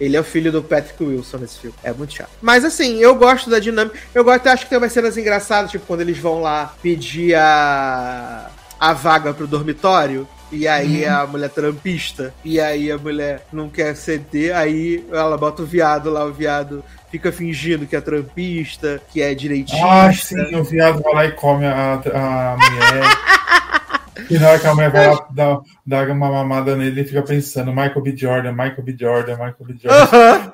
ele 0.01 0.17
é 0.17 0.21
o 0.21 0.25
filho 0.25 0.51
do 0.51 0.63
Patrick 0.63 1.03
Wilson 1.03 1.39
nesse 1.39 1.59
filme. 1.59 1.77
É 1.83 1.93
muito 1.93 2.15
chato. 2.15 2.31
Mas 2.41 2.65
assim, 2.65 2.99
eu 2.99 3.15
gosto 3.15 3.51
da 3.51 3.59
dinâmica. 3.59 3.99
Eu 4.15 4.25
gosto, 4.25 4.47
acho 4.49 4.65
que 4.65 4.71
tem 4.71 4.79
umas 4.79 4.93
cenas 4.93 5.17
engraçadas, 5.17 5.71
tipo 5.71 5.87
quando 5.87 6.01
eles 6.01 6.19
vão 6.19 6.41
lá 6.41 6.75
pedir 6.83 7.35
a, 7.35 8.51
a 8.79 8.93
vaga 8.93 9.33
pro 9.35 9.47
dormitório. 9.47 10.27
E 10.51 10.67
aí 10.67 11.07
hum. 11.07 11.13
a 11.13 11.27
mulher 11.27 11.51
trampista. 11.51 12.33
E 12.45 12.59
aí 12.59 12.91
a 12.91 12.97
mulher 12.97 13.47
não 13.53 13.69
quer 13.69 13.95
ceder. 13.95 14.57
Aí 14.57 15.05
ela 15.13 15.37
bota 15.37 15.63
o 15.63 15.67
viado 15.67 16.11
lá, 16.11 16.25
o 16.25 16.33
viado 16.33 16.83
fica 17.11 17.31
fingindo 17.31 17.87
que 17.87 17.97
é 17.97 18.01
trampista, 18.01 19.01
que 19.11 19.21
é 19.21 19.35
direitista. 19.35 19.85
Ah, 19.85 20.13
sim, 20.13 20.55
o 20.57 20.65
viado 20.65 21.03
vai 21.03 21.15
lá 21.15 21.27
e 21.27 21.33
come 21.33 21.67
a, 21.67 21.95
a 21.95 22.57
mulher. 22.57 23.05
E 24.31 24.39
na 24.39 24.51
hora 24.51 24.59
que 24.59 24.67
a 24.67 24.75
mulher 24.75 24.91
vai 24.91 25.07
lá 25.07 25.29
dar, 25.31 25.61
dar 25.87 26.11
uma 26.11 26.31
mamada 26.31 26.77
nele, 26.77 27.01
ele 27.01 27.09
fica 27.09 27.23
pensando: 27.23 27.71
Michael 27.71 28.03
B. 28.03 28.17
Jordan, 28.17 28.53
Michael 28.53 28.83
B. 28.83 28.97
Jordan, 28.99 29.33
Michael 29.33 29.57
B. 29.61 29.77
Jordan. 29.81 30.53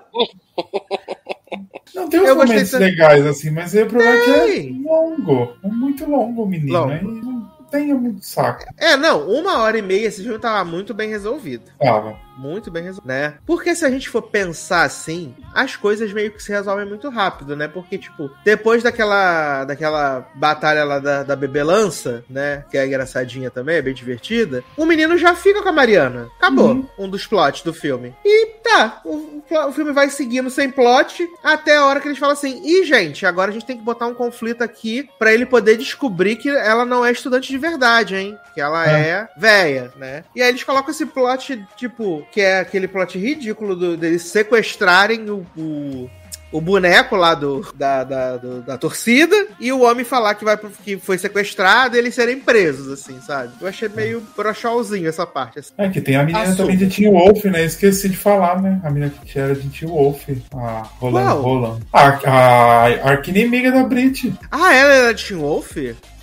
Não, 1.95 2.09
tem 2.09 2.21
uns 2.21 2.37
momentos 2.37 2.73
legais, 2.73 3.25
assim, 3.25 3.51
mas 3.51 3.73
o 3.75 3.87
problema 3.87 4.15
é 4.15 4.25
que 4.25 4.31
é 4.31 4.89
longo. 4.89 5.57
É 5.63 5.69
muito 5.69 6.11
longo 6.11 6.43
o 6.43 6.47
menino. 6.47 6.73
Longo. 6.73 7.13
Não 7.25 7.45
tenho 7.71 7.99
muito 7.99 8.25
saco. 8.25 8.65
É, 8.77 8.97
não, 8.97 9.29
uma 9.29 9.59
hora 9.59 9.79
e 9.79 9.83
meia 9.83 10.07
esse 10.07 10.23
filme 10.23 10.39
tava 10.39 10.65
muito 10.69 10.93
bem 10.93 11.09
resolvido. 11.09 11.65
Tava 11.81 12.17
muito 12.37 12.71
bem 12.71 12.83
resolvido, 12.83 13.09
né? 13.09 13.35
Porque 13.47 13.75
se 13.75 13.85
a 13.85 13.91
gente 13.91 14.09
for 14.09 14.23
pensar 14.23 14.83
assim, 14.83 15.35
as 15.55 15.77
coisas 15.77 16.13
meio 16.13 16.31
que 16.31 16.43
se 16.43 16.53
resolvem 16.53 16.87
muito 16.87 17.09
rápido, 17.09 17.57
né? 17.57 17.69
Porque, 17.69 17.99
tipo, 17.99 18.31
depois 18.45 18.83
daquela, 18.83 19.65
daquela 19.65 20.29
batalha 20.35 20.85
lá 20.85 20.99
da, 20.99 21.23
da 21.23 21.37
bebelança, 21.37 22.25
né? 22.29 22.65
Que 22.71 22.79
é 22.79 22.87
engraçadinha 22.87 23.51
também, 23.51 23.77
é 23.77 23.83
bem 23.83 23.95
divertida, 23.95 24.65
o 24.77 24.85
menino 24.85 25.17
já 25.17 25.35
fica 25.35 25.63
com 25.63 25.69
a 25.69 25.73
Mariana. 25.73 26.29
Acabou 26.37 26.71
uhum. 26.71 26.89
um 26.99 27.09
dos 27.09 27.27
plots 27.27 27.63
do 27.63 27.73
filme. 27.73 28.15
E 28.25 28.47
tá, 28.63 29.01
o, 29.05 29.43
o, 29.51 29.73
filme 29.73 29.93
vai 29.93 30.09
seguindo 30.09 30.51
sem 30.51 30.71
plot 30.71 31.29
até 31.43 31.77
a 31.77 31.85
hora 31.85 32.01
que 32.01 32.09
eles 32.09 32.19
falam 32.19 32.33
assim: 32.33 32.63
e 32.65 32.85
gente, 32.85 33.27
agora 33.27 33.51
a 33.51 33.55
gente 33.55 33.67
tem 33.67 33.77
que 33.77 33.85
botar 33.85 34.07
um 34.07 34.15
conflito 34.15 34.63
aqui 34.63 35.09
para 35.19 35.33
ele 35.33 35.47
poder 35.47 35.77
descobrir 35.77 36.37
que 36.37 36.49
ela 36.49 36.85
não 36.85 37.05
é 37.05 37.13
estudante 37.13 37.49
de 37.49 37.59
verdade, 37.59 38.17
hein? 38.17 38.39
Que 38.55 38.61
ela 38.61 38.89
é, 38.89 39.09
é 39.09 39.29
véia, 39.37 39.93
né? 39.97 40.25
E 40.35 40.43
aí 40.43 40.49
eles 40.49 40.65
colocam 40.65 40.91
esse 40.91 41.07
plot, 41.07 41.65
tipo, 41.77 42.24
que 42.31 42.41
é 42.41 42.61
aquele 42.61 42.89
plot 42.89 43.19
ridículo 43.19 43.75
do, 43.75 43.97
deles 43.97 44.23
sequestrarem 44.23 45.29
o, 45.31 45.47
o 45.57 46.11
o 46.55 46.61
boneco 46.61 47.17
lá 47.17 47.35
do, 47.35 47.67
da, 47.75 48.05
da, 48.05 48.37
do, 48.37 48.63
da 48.63 48.79
torcida 48.79 49.35
e 49.59 49.73
o 49.73 49.83
homem 49.83 50.05
falar 50.05 50.37
que, 50.37 50.45
vai, 50.45 50.57
que 50.57 50.97
foi 50.97 51.19
sequestrado 51.19 51.97
e 51.97 51.99
eles 51.99 52.15
serem 52.15 52.39
presos, 52.39 52.93
assim, 52.93 53.21
sabe? 53.21 53.53
Eu 53.61 53.67
achei 53.67 53.89
meio 53.89 54.23
brocholzinho 54.37 55.09
essa 55.09 55.27
parte. 55.27 55.59
Assim. 55.59 55.73
É 55.77 55.89
que 55.89 56.01
tem 56.01 56.15
a 56.15 56.23
menina 56.23 56.55
também 56.55 56.77
de 56.77 56.87
Teen 56.87 57.11
Wolf, 57.11 57.45
né? 57.47 57.65
Esqueci 57.65 58.09
de 58.09 58.17
falar, 58.17 58.63
né? 58.63 58.81
A 58.85 58.91
menina 58.91 59.13
que 59.25 59.37
era 59.37 59.53
de 59.53 59.69
Teen 59.69 59.91
Wolf, 59.91 60.29
a 60.55 60.89
Roland 61.01 61.33
Roland. 61.33 61.81
A, 61.93 62.09
a, 62.09 62.87
a 62.87 63.11
arquinimiga 63.11 63.73
da 63.73 63.83
Brit. 63.83 64.33
Ah, 64.49 64.73
ela 64.73 64.93
era 64.93 65.13
de 65.13 65.25
Teen 65.25 65.41
Wolf? 65.41 65.77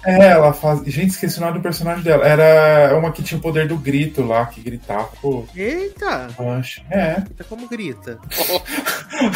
É, 0.05 0.27
ela 0.27 0.53
faz. 0.53 0.83
Gente, 0.85 1.11
esqueci 1.11 1.37
o 1.37 1.41
nome 1.41 1.59
do 1.59 1.61
personagem 1.61 2.03
dela. 2.03 2.25
Era 2.25 2.97
uma 2.97 3.11
que 3.11 3.23
tinha 3.23 3.37
o 3.37 3.41
poder 3.41 3.67
do 3.67 3.77
grito 3.77 4.23
lá, 4.23 4.45
que 4.45 4.61
gritava. 4.61 5.09
Pô. 5.21 5.45
Eita! 5.55 6.29
Acho. 6.57 6.81
É. 6.89 7.15
Grita 7.21 7.43
como 7.43 7.67
grita. 7.67 8.19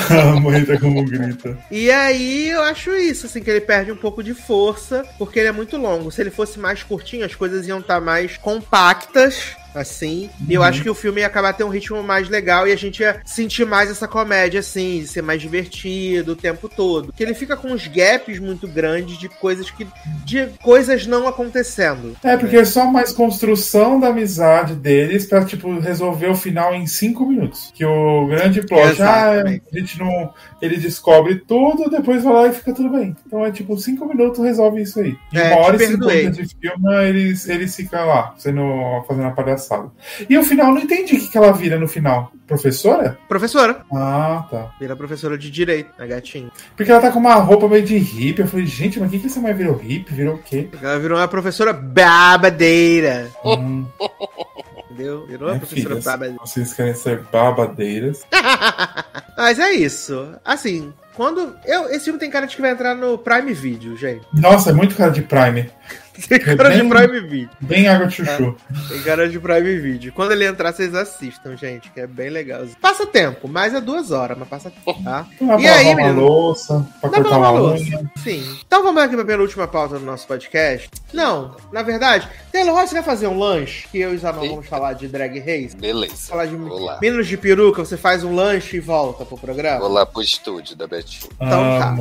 a 0.10 0.40
mãe 0.40 0.66
tá 0.66 0.80
como 0.80 1.04
grita. 1.06 1.58
E 1.70 1.92
aí 1.92 2.50
eu 2.50 2.62
acho 2.64 2.96
isso, 2.96 3.26
assim, 3.28 3.42
que 3.42 3.50
ele 3.50 3.62
perde 3.62 3.92
um 3.92 3.98
pouco 3.98 4.24
de 4.24 4.34
força, 4.34 5.06
porque 5.18 5.40
ele 5.40 5.50
é 5.50 5.52
muito 5.52 5.78
longo. 5.78 6.12
Se 6.12 6.22
ele 6.22 6.32
fosse 6.32 6.60
mais 6.60 6.84
curtinho, 6.84 7.26
as 7.26 7.36
coisas 7.36 7.68
iam 7.68 7.80
estar 7.80 7.96
tá 7.96 8.02
mais 8.02 8.38
compactas 8.38 9.56
assim. 9.76 10.30
Uhum. 10.40 10.48
E 10.50 10.54
eu 10.54 10.64
acho 10.64 10.82
que 10.82 10.90
o 10.90 10.96
filme 10.96 11.22
ia 11.22 11.28
acabar 11.28 11.54
tendo 11.54 11.68
um 11.68 11.72
ritmo 11.72 12.02
mais 12.02 12.30
legal 12.30 12.68
e 12.68 12.72
a 12.72 12.76
gente 12.76 13.02
ia 13.02 13.22
sentir 13.26 13.66
mais 13.66 13.90
essa 13.90 14.08
comédia, 14.08 14.60
assim, 14.60 15.00
de 15.00 15.08
ser 15.08 15.22
mais 15.22 15.42
divertido 15.42 16.32
o 16.32 16.36
tempo 16.36 16.70
todo. 16.70 17.14
Que 17.14 17.24
ele 17.24 17.34
fica 17.34 17.56
com 17.58 17.70
uns 17.70 17.88
gaps 17.88 18.40
muito 18.40 18.68
grandes 18.68 19.18
de 19.18 19.30
coisas 19.30 19.70
que. 19.70 19.88
de 20.26 20.48
coisas 20.64 21.06
não 21.06 21.28
acontecendo. 21.28 22.16
É, 22.24 22.38
porque 22.38 22.58
é 22.58 22.66
só 22.66 22.86
mais 22.86 23.12
construção 23.12 24.00
da 24.00 24.08
amizade 24.08 24.76
deles 24.76 25.26
pra, 25.26 25.44
tipo, 25.46 25.80
resolver 25.80 26.28
o 26.28 26.36
final 26.36 26.74
em 26.74 26.88
cinco 26.88 27.26
minutos. 27.26 27.72
Que 27.74 27.86
o 27.86 28.28
grande 28.28 28.62
plot, 28.62 29.02
ah, 29.02 29.44
a 29.44 29.78
gente 29.78 30.00
não. 30.00 30.34
Ele 30.62 30.78
descobre 30.78 31.36
tudo, 31.36 31.90
depois 31.90 32.24
vai 32.24 32.34
lá 32.34 32.48
e 32.48 32.54
fica 32.54 32.74
tudo 32.74 32.90
bem. 32.90 33.16
Então 33.26 33.46
é 33.46 33.52
tipo, 33.52 33.78
cinco 33.78 34.06
minutos 34.06 34.44
resolve 34.44 34.82
isso 34.82 35.00
aí. 35.00 35.16
E 35.32 35.38
é, 35.38 35.54
uma 35.54 35.66
hora 35.66 35.76
e 35.76 35.88
cinquenta 35.88 36.32
de 36.32 36.56
filme, 36.56 37.08
eles, 37.08 37.48
eles 37.48 37.76
ficam 37.76 38.08
lá, 38.08 38.34
sendo, 38.38 39.04
fazendo 39.08 39.28
a 39.28 39.32
palhaçada 39.32 39.65
engraçado. 39.66 39.92
E 40.30 40.38
o 40.38 40.44
final, 40.44 40.74
não 40.74 40.82
entendi 40.82 41.16
o 41.16 41.20
que, 41.20 41.28
que 41.28 41.38
ela 41.38 41.52
vira 41.52 41.80
no 41.80 41.88
final. 41.88 42.32
Professora? 42.48 43.18
Professora. 43.28 43.84
Ah, 43.92 44.46
tá. 44.50 44.72
Vira 44.80 44.96
professora 44.96 45.38
de 45.38 45.50
direito, 45.50 45.92
a 45.98 46.06
gatinha. 46.06 46.52
Porque 46.76 46.92
ela 46.92 47.02
tá 47.02 47.12
com 47.12 47.20
uma 47.20 47.36
roupa 47.36 47.68
meio 47.68 47.84
de 47.84 47.98
hippie. 47.98 48.42
Eu 48.42 48.48
falei, 48.48 48.66
gente, 48.66 49.00
mas 49.00 49.10
o 49.10 49.12
que, 49.12 49.20
que 49.20 49.28
essa 49.28 49.40
mulher 49.40 49.56
virou 49.56 49.76
hippie? 49.76 50.14
Virou 50.14 50.36
o 50.36 50.42
quê? 50.42 50.70
Ela 50.82 51.00
virou 51.00 51.18
uma 51.18 51.28
professora 51.28 51.74
babadeira. 51.74 53.32
Hum. 53.44 53.86
Entendeu? 54.92 55.26
Virou 55.26 55.50
uma 55.50 55.56
é, 55.56 55.60
professora 55.60 55.90
filhas, 55.90 56.06
babadeira. 56.06 56.40
Vocês 56.40 56.74
querem 56.74 56.94
ser 56.94 57.22
babadeiras. 57.24 58.26
mas 59.36 59.60
é 59.60 59.74
isso. 59.74 60.36
Assim, 60.46 60.94
quando. 61.16 61.56
Eu, 61.66 61.90
esse 61.90 62.06
filme 62.06 62.20
tem 62.20 62.30
cara 62.30 62.46
de 62.46 62.56
que 62.56 62.62
vai 62.62 62.72
entrar 62.72 62.96
no 62.96 63.18
Prime 63.18 63.54
Video, 63.54 63.98
gente. 63.98 64.26
Nossa, 64.34 64.70
é 64.70 64.74
muito 64.74 64.96
cara 64.96 65.12
de 65.12 65.22
Prime. 65.22 65.70
Tem 66.28 66.40
cara 66.40 66.70
bem, 66.70 66.82
de 66.82 66.90
Prime 66.90 67.20
Video. 67.22 67.50
Bem 67.60 67.88
água 67.88 68.08
de 68.08 68.16
chuchu. 68.16 68.56
É, 68.70 68.90
tem 68.90 69.04
cara 69.04 69.30
de 69.30 69.40
Prime 69.40 69.80
Video. 69.80 70.14
Quando 70.14 70.32
ele 70.32 70.46
entrar, 70.46 70.72
vocês 70.74 70.96
assistam, 70.96 71.56
gente, 71.56 71.92
que 71.92 72.00
é 72.00 72.08
bem 72.08 72.30
legal. 72.30 72.66
Passa 72.82 73.06
tempo, 73.06 73.48
mais 73.48 73.74
é 73.74 73.82
duas 73.82 74.12
horas, 74.12 74.38
mas 74.38 74.48
passa 74.48 74.72
tempo, 74.72 75.04
tá? 75.04 75.26
Pra 75.38 75.60
e 75.60 75.68
aí, 75.68 75.94
uma 75.94 76.12
louça, 76.12 76.88
pra 77.02 77.10
Dá 77.10 77.18
cortar 77.18 77.38
uma, 77.38 77.52
uma 77.52 77.74
unha. 77.74 78.12
Sim. 78.24 78.58
Então 78.66 78.84
vamos 78.84 79.02
aqui 79.02 79.16
pra 79.16 79.26
penúltima 79.26 79.68
pauta 79.68 80.00
do 80.00 80.06
nosso 80.06 80.26
podcast. 80.28 80.90
Não, 81.14 81.56
na 81.72 81.82
verdade, 81.82 82.28
Taylor, 82.56 82.73
você 82.88 82.94
vai 82.94 83.03
fazer 83.03 83.27
um 83.27 83.38
lanche, 83.38 83.86
que 83.91 83.99
eu 83.99 84.14
e 84.14 84.18
Zanon 84.18 84.48
vamos 84.48 84.65
falar 84.65 84.94
de 84.94 85.10
drag 85.10 85.40
race. 85.40 85.76
Beleza. 85.76 86.30
Falar 86.30 86.45
de 86.45 86.56
Meninos 87.02 87.27
de 87.27 87.36
peruca, 87.36 87.84
você 87.84 87.98
faz 87.98 88.23
um 88.23 88.34
lanche 88.34 88.77
e 88.77 88.80
volta 88.80 89.26
pro 89.26 89.38
programa? 89.38 89.80
Vou 89.80 89.90
lá 89.90 90.06
pro 90.06 90.22
estúdio 90.22 90.73
da 90.73 90.88
Betinho. 90.88 91.30
Então 91.36 91.49
tá. 91.49 91.95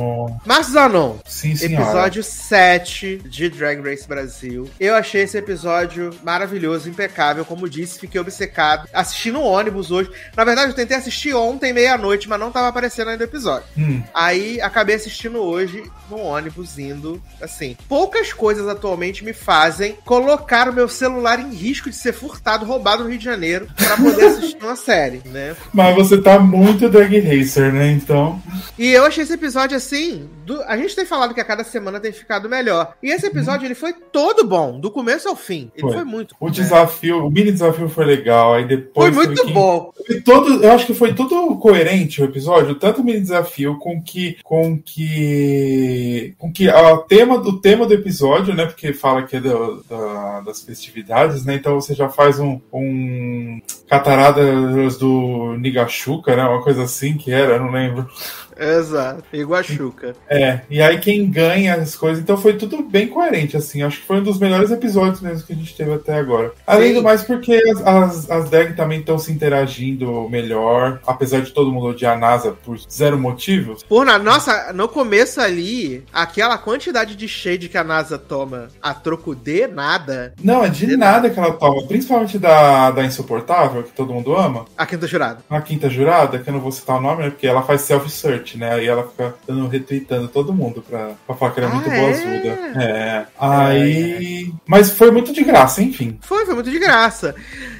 Márcio 0.45 0.71
Zanon. 0.71 1.17
Sim, 1.25 1.57
senhora. 1.57 1.83
Episódio 1.83 2.23
7 2.23 3.17
de 3.25 3.49
Drag 3.49 3.81
Race 3.81 4.07
Brasil. 4.07 4.69
Eu 4.79 4.95
achei 4.95 5.23
esse 5.23 5.37
episódio 5.37 6.11
maravilhoso, 6.23 6.89
impecável. 6.89 7.43
Como 7.43 7.69
disse, 7.69 7.99
fiquei 7.99 8.21
obcecado. 8.21 8.87
Assisti 8.93 9.31
no 9.31 9.41
ônibus 9.41 9.91
hoje. 9.91 10.09
Na 10.37 10.45
verdade, 10.45 10.71
eu 10.71 10.75
tentei 10.75 10.95
assistir 10.95 11.33
ontem, 11.33 11.73
meia-noite, 11.73 12.29
mas 12.29 12.39
não 12.39 12.49
tava 12.49 12.69
aparecendo 12.69 13.09
ainda 13.09 13.25
o 13.25 13.27
episódio. 13.27 13.67
Hum. 13.77 14.01
Aí 14.13 14.61
acabei 14.61 14.95
assistindo 14.95 15.41
hoje 15.41 15.83
no 16.09 16.17
ônibus, 16.17 16.79
indo. 16.79 17.21
Assim, 17.41 17.75
poucas 17.89 18.31
coisas 18.31 18.69
atualmente 18.69 19.21
me 19.21 19.33
fazem 19.33 19.97
colocar 20.05 20.44
o 20.69 20.73
meu 20.73 20.87
celular 20.87 21.39
em 21.39 21.53
risco 21.53 21.89
de 21.89 21.95
ser 21.95 22.13
furtado, 22.13 22.65
roubado 22.65 23.03
no 23.03 23.09
Rio 23.09 23.17
de 23.17 23.25
Janeiro, 23.25 23.67
para 23.75 23.97
poder 23.97 24.25
assistir 24.25 24.57
uma 24.61 24.75
série, 24.75 25.21
né? 25.25 25.55
Mas 25.73 25.95
você 25.95 26.21
tá 26.21 26.39
muito 26.39 26.89
drag 26.89 27.19
racer, 27.19 27.73
né? 27.73 27.91
Então. 27.91 28.41
E 28.77 28.91
eu 28.91 29.05
achei 29.05 29.23
esse 29.23 29.33
episódio 29.33 29.75
assim. 29.75 30.29
Do... 30.45 30.61
A 30.63 30.77
gente 30.77 30.95
tem 30.95 31.05
falado 31.05 31.33
que 31.33 31.41
a 31.41 31.45
cada 31.45 31.63
semana 31.63 31.99
tem 31.99 32.11
ficado 32.11 32.47
melhor. 32.47 32.93
E 33.01 33.11
esse 33.11 33.25
episódio 33.25 33.63
hum. 33.63 33.65
ele 33.65 33.75
foi 33.75 33.93
todo 33.93 34.45
bom, 34.45 34.79
do 34.79 34.91
começo 34.91 35.27
ao 35.27 35.35
fim. 35.35 35.71
Ele 35.75 35.87
foi, 35.87 35.93
foi 35.93 36.03
muito 36.03 36.35
O 36.39 36.49
desafio, 36.49 37.25
o 37.25 37.31
mini 37.31 37.51
desafio 37.51 37.89
foi 37.89 38.05
legal. 38.05 38.53
Aí 38.53 38.67
depois. 38.67 39.13
Foi 39.13 39.25
muito 39.25 39.49
bom. 39.51 39.91
Foi 40.05 40.21
todo, 40.21 40.63
eu 40.63 40.71
acho 40.71 40.85
que 40.85 40.93
foi 40.93 41.13
tudo 41.13 41.57
coerente 41.57 42.21
o 42.21 42.25
episódio, 42.25 42.75
tanto 42.75 43.01
o 43.01 43.03
mini 43.03 43.19
desafio 43.19 43.77
com 43.77 44.01
que. 44.01 44.37
com 44.43 44.79
que. 44.79 46.35
com 46.37 46.51
que 46.51 46.69
o 46.69 46.97
tema 46.99 47.39
do 47.39 47.59
tema 47.59 47.85
do 47.85 47.93
episódio, 47.93 48.53
né? 48.53 48.65
Porque 48.65 48.93
fala 48.93 49.23
que 49.23 49.37
é 49.37 49.39
do, 49.39 49.83
da, 49.89 50.34
das 50.41 50.61
festividades, 50.61 51.45
né? 51.45 51.55
Então 51.55 51.75
você 51.75 51.93
já 51.93 52.09
faz 52.09 52.39
um, 52.39 52.59
um 52.71 53.61
cataradas 53.87 54.97
do 54.97 55.55
Nigashuka, 55.57 56.35
né? 56.35 56.43
Uma 56.43 56.61
coisa 56.61 56.83
assim 56.83 57.17
que 57.17 57.31
era, 57.31 57.59
não 57.59 57.71
lembro. 57.71 58.09
Exato, 58.57 59.23
Iguachuca. 59.33 60.15
É, 60.29 60.61
e 60.69 60.81
aí 60.81 60.99
quem 60.99 61.29
ganha 61.29 61.75
as 61.75 61.95
coisas, 61.95 62.21
então 62.21 62.37
foi 62.37 62.53
tudo 62.53 62.83
bem 62.83 63.07
coerente, 63.07 63.57
assim. 63.57 63.81
Acho 63.81 63.99
que 63.99 64.07
foi 64.07 64.17
um 64.17 64.23
dos 64.23 64.39
melhores 64.39 64.71
episódios 64.71 65.21
mesmo 65.21 65.45
que 65.45 65.53
a 65.53 65.55
gente 65.55 65.75
teve 65.75 65.93
até 65.93 66.13
agora. 66.17 66.53
Além 66.65 66.89
Sim. 66.89 66.95
do 66.95 67.03
mais, 67.03 67.23
porque 67.23 67.53
as, 67.53 67.81
as, 67.81 68.31
as 68.31 68.49
drag 68.49 68.75
também 68.75 68.99
estão 68.99 69.17
se 69.17 69.31
interagindo 69.31 70.29
melhor, 70.29 70.99
apesar 71.05 71.41
de 71.41 71.51
todo 71.51 71.71
mundo 71.71 71.87
odiar 71.87 72.15
a 72.15 72.19
NASA 72.19 72.51
por 72.51 72.79
zero 72.89 73.17
motivos. 73.17 73.83
Por 73.83 74.05
na, 74.05 74.17
nossa, 74.17 74.71
no 74.73 74.87
começo 74.87 75.41
ali, 75.41 76.03
aquela 76.13 76.57
quantidade 76.57 77.15
de 77.15 77.27
shade 77.27 77.69
que 77.69 77.77
a 77.77 77.83
NASA 77.83 78.17
toma 78.17 78.69
a 78.81 78.93
troco 78.93 79.35
de 79.35 79.67
nada. 79.67 80.33
Não, 80.41 80.63
é 80.63 80.69
de, 80.69 80.85
de 80.85 80.95
nada, 80.97 81.15
nada 81.15 81.29
que 81.29 81.39
ela 81.39 81.53
toma, 81.53 81.87
principalmente 81.87 82.37
da, 82.37 82.91
da 82.91 83.03
insuportável, 83.03 83.83
que 83.83 83.91
todo 83.91 84.13
mundo 84.13 84.35
ama. 84.35 84.65
A 84.77 84.85
Quinta 84.85 85.07
Jurada. 85.07 85.39
A 85.49 85.61
Quinta 85.61 85.89
Jurada, 85.89 86.39
que 86.39 86.49
eu 86.49 86.53
não 86.53 86.59
vou 86.59 86.71
citar 86.71 86.97
o 86.97 87.01
nome, 87.01 87.23
né? 87.23 87.29
Porque 87.29 87.47
ela 87.47 87.63
faz 87.63 87.81
self-search 87.81 88.44
né? 88.53 88.73
Aí 88.73 88.87
ela 88.87 89.07
fica 89.07 89.35
dando, 89.47 89.67
retweetando 89.67 90.27
todo 90.27 90.53
mundo 90.53 90.83
pra, 90.87 91.11
pra 91.25 91.35
falar 91.35 91.51
que 91.51 91.59
ela 91.59 91.69
é 91.69 91.73
muito 91.73 91.89
ah, 91.89 91.95
boazuda. 91.95 92.47
É. 92.75 92.83
é. 92.83 93.25
Aí. 93.39 94.53
Mas 94.65 94.91
foi 94.91 95.11
muito 95.11 95.33
de 95.33 95.43
graça, 95.43 95.81
enfim. 95.81 96.17
Foi, 96.21 96.45
foi 96.45 96.53
muito 96.53 96.69
de 96.69 96.79
graça. 96.79 97.35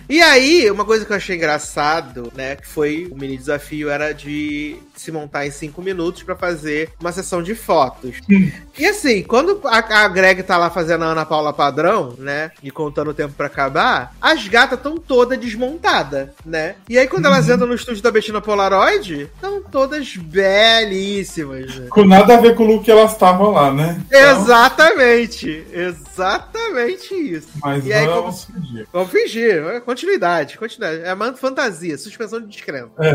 E 0.08 0.22
aí, 0.22 0.70
uma 0.70 0.86
coisa 0.86 1.06
que 1.06 1.12
eu 1.12 1.18
achei 1.18 1.36
engraçado, 1.36 2.32
né? 2.36 2.56
Que 2.56 2.68
foi 2.68 3.08
o 3.12 3.18
mini 3.18 3.38
desafio 3.38 3.90
era 3.90 4.14
de 4.14 4.78
se 4.96 5.12
montar 5.12 5.46
em 5.46 5.52
cinco 5.52 5.82
minutos 5.82 6.24
para 6.24 6.36
fazer 6.36 6.90
uma 7.00 7.12
sessão 7.12 7.42
de 7.44 7.54
fotos. 7.56 8.18
Hum. 8.30 8.52
E 8.78 8.86
assim, 8.86 9.24
quando 9.24 9.60
a, 9.66 10.04
a, 10.04 10.08
Greg 10.08 10.44
tá 10.44 10.58
lá 10.58 10.70
fazendo 10.70 11.04
a 11.04 11.08
Ana 11.08 11.26
Paula 11.26 11.54
padrão, 11.54 12.16
né? 12.18 12.52
E 12.64 12.72
contando 12.72 13.10
o 13.10 13.14
tempo 13.14 13.34
para 13.34 13.48
acabar, 13.48 14.14
as 14.22 14.48
gatas 14.48 14.78
estão 14.78 14.98
todas 14.98 15.40
desmontadas, 15.40 16.30
né? 16.46 16.76
E 16.90 16.98
aí, 16.98 17.08
quando 17.08 17.26
elas 17.26 17.48
uhum. 17.48 17.56
entram 17.56 17.68
no 17.68 17.76
estúdio 17.76 18.02
da 18.02 18.12
Bettina 18.12 18.42
Polaroid, 18.42 19.24
estão 19.24 19.62
todas 19.62 20.16
belíssimas. 20.16 21.76
Né? 21.76 21.88
Com 21.90 22.06
nada 22.06 22.36
a 22.36 22.42
ver 22.42 22.56
com 22.56 22.64
o 22.64 22.68
look 22.68 22.86
que 22.86 22.92
elas 22.92 23.14
estavam 23.14 23.52
lá, 23.52 23.74
né? 23.74 24.02
Então... 24.08 24.42
Exatamente. 24.42 25.66
Exatamente 25.72 27.14
isso. 27.14 27.48
Mas 27.62 27.86
e 27.86 27.92
aí, 27.92 28.06
vamos 28.06 28.46
como... 28.46 28.60
fingir. 28.60 28.88
Vamos 28.94 29.12
fingir. 29.12 29.64
Continuidade, 29.96 30.58
continuidade. 30.58 31.04
É 31.04 31.14
uma 31.14 31.34
fantasia, 31.34 31.98
suspensão 31.98 32.42
de 32.42 32.48
descrença. 32.48 32.92
É. 33.00 33.14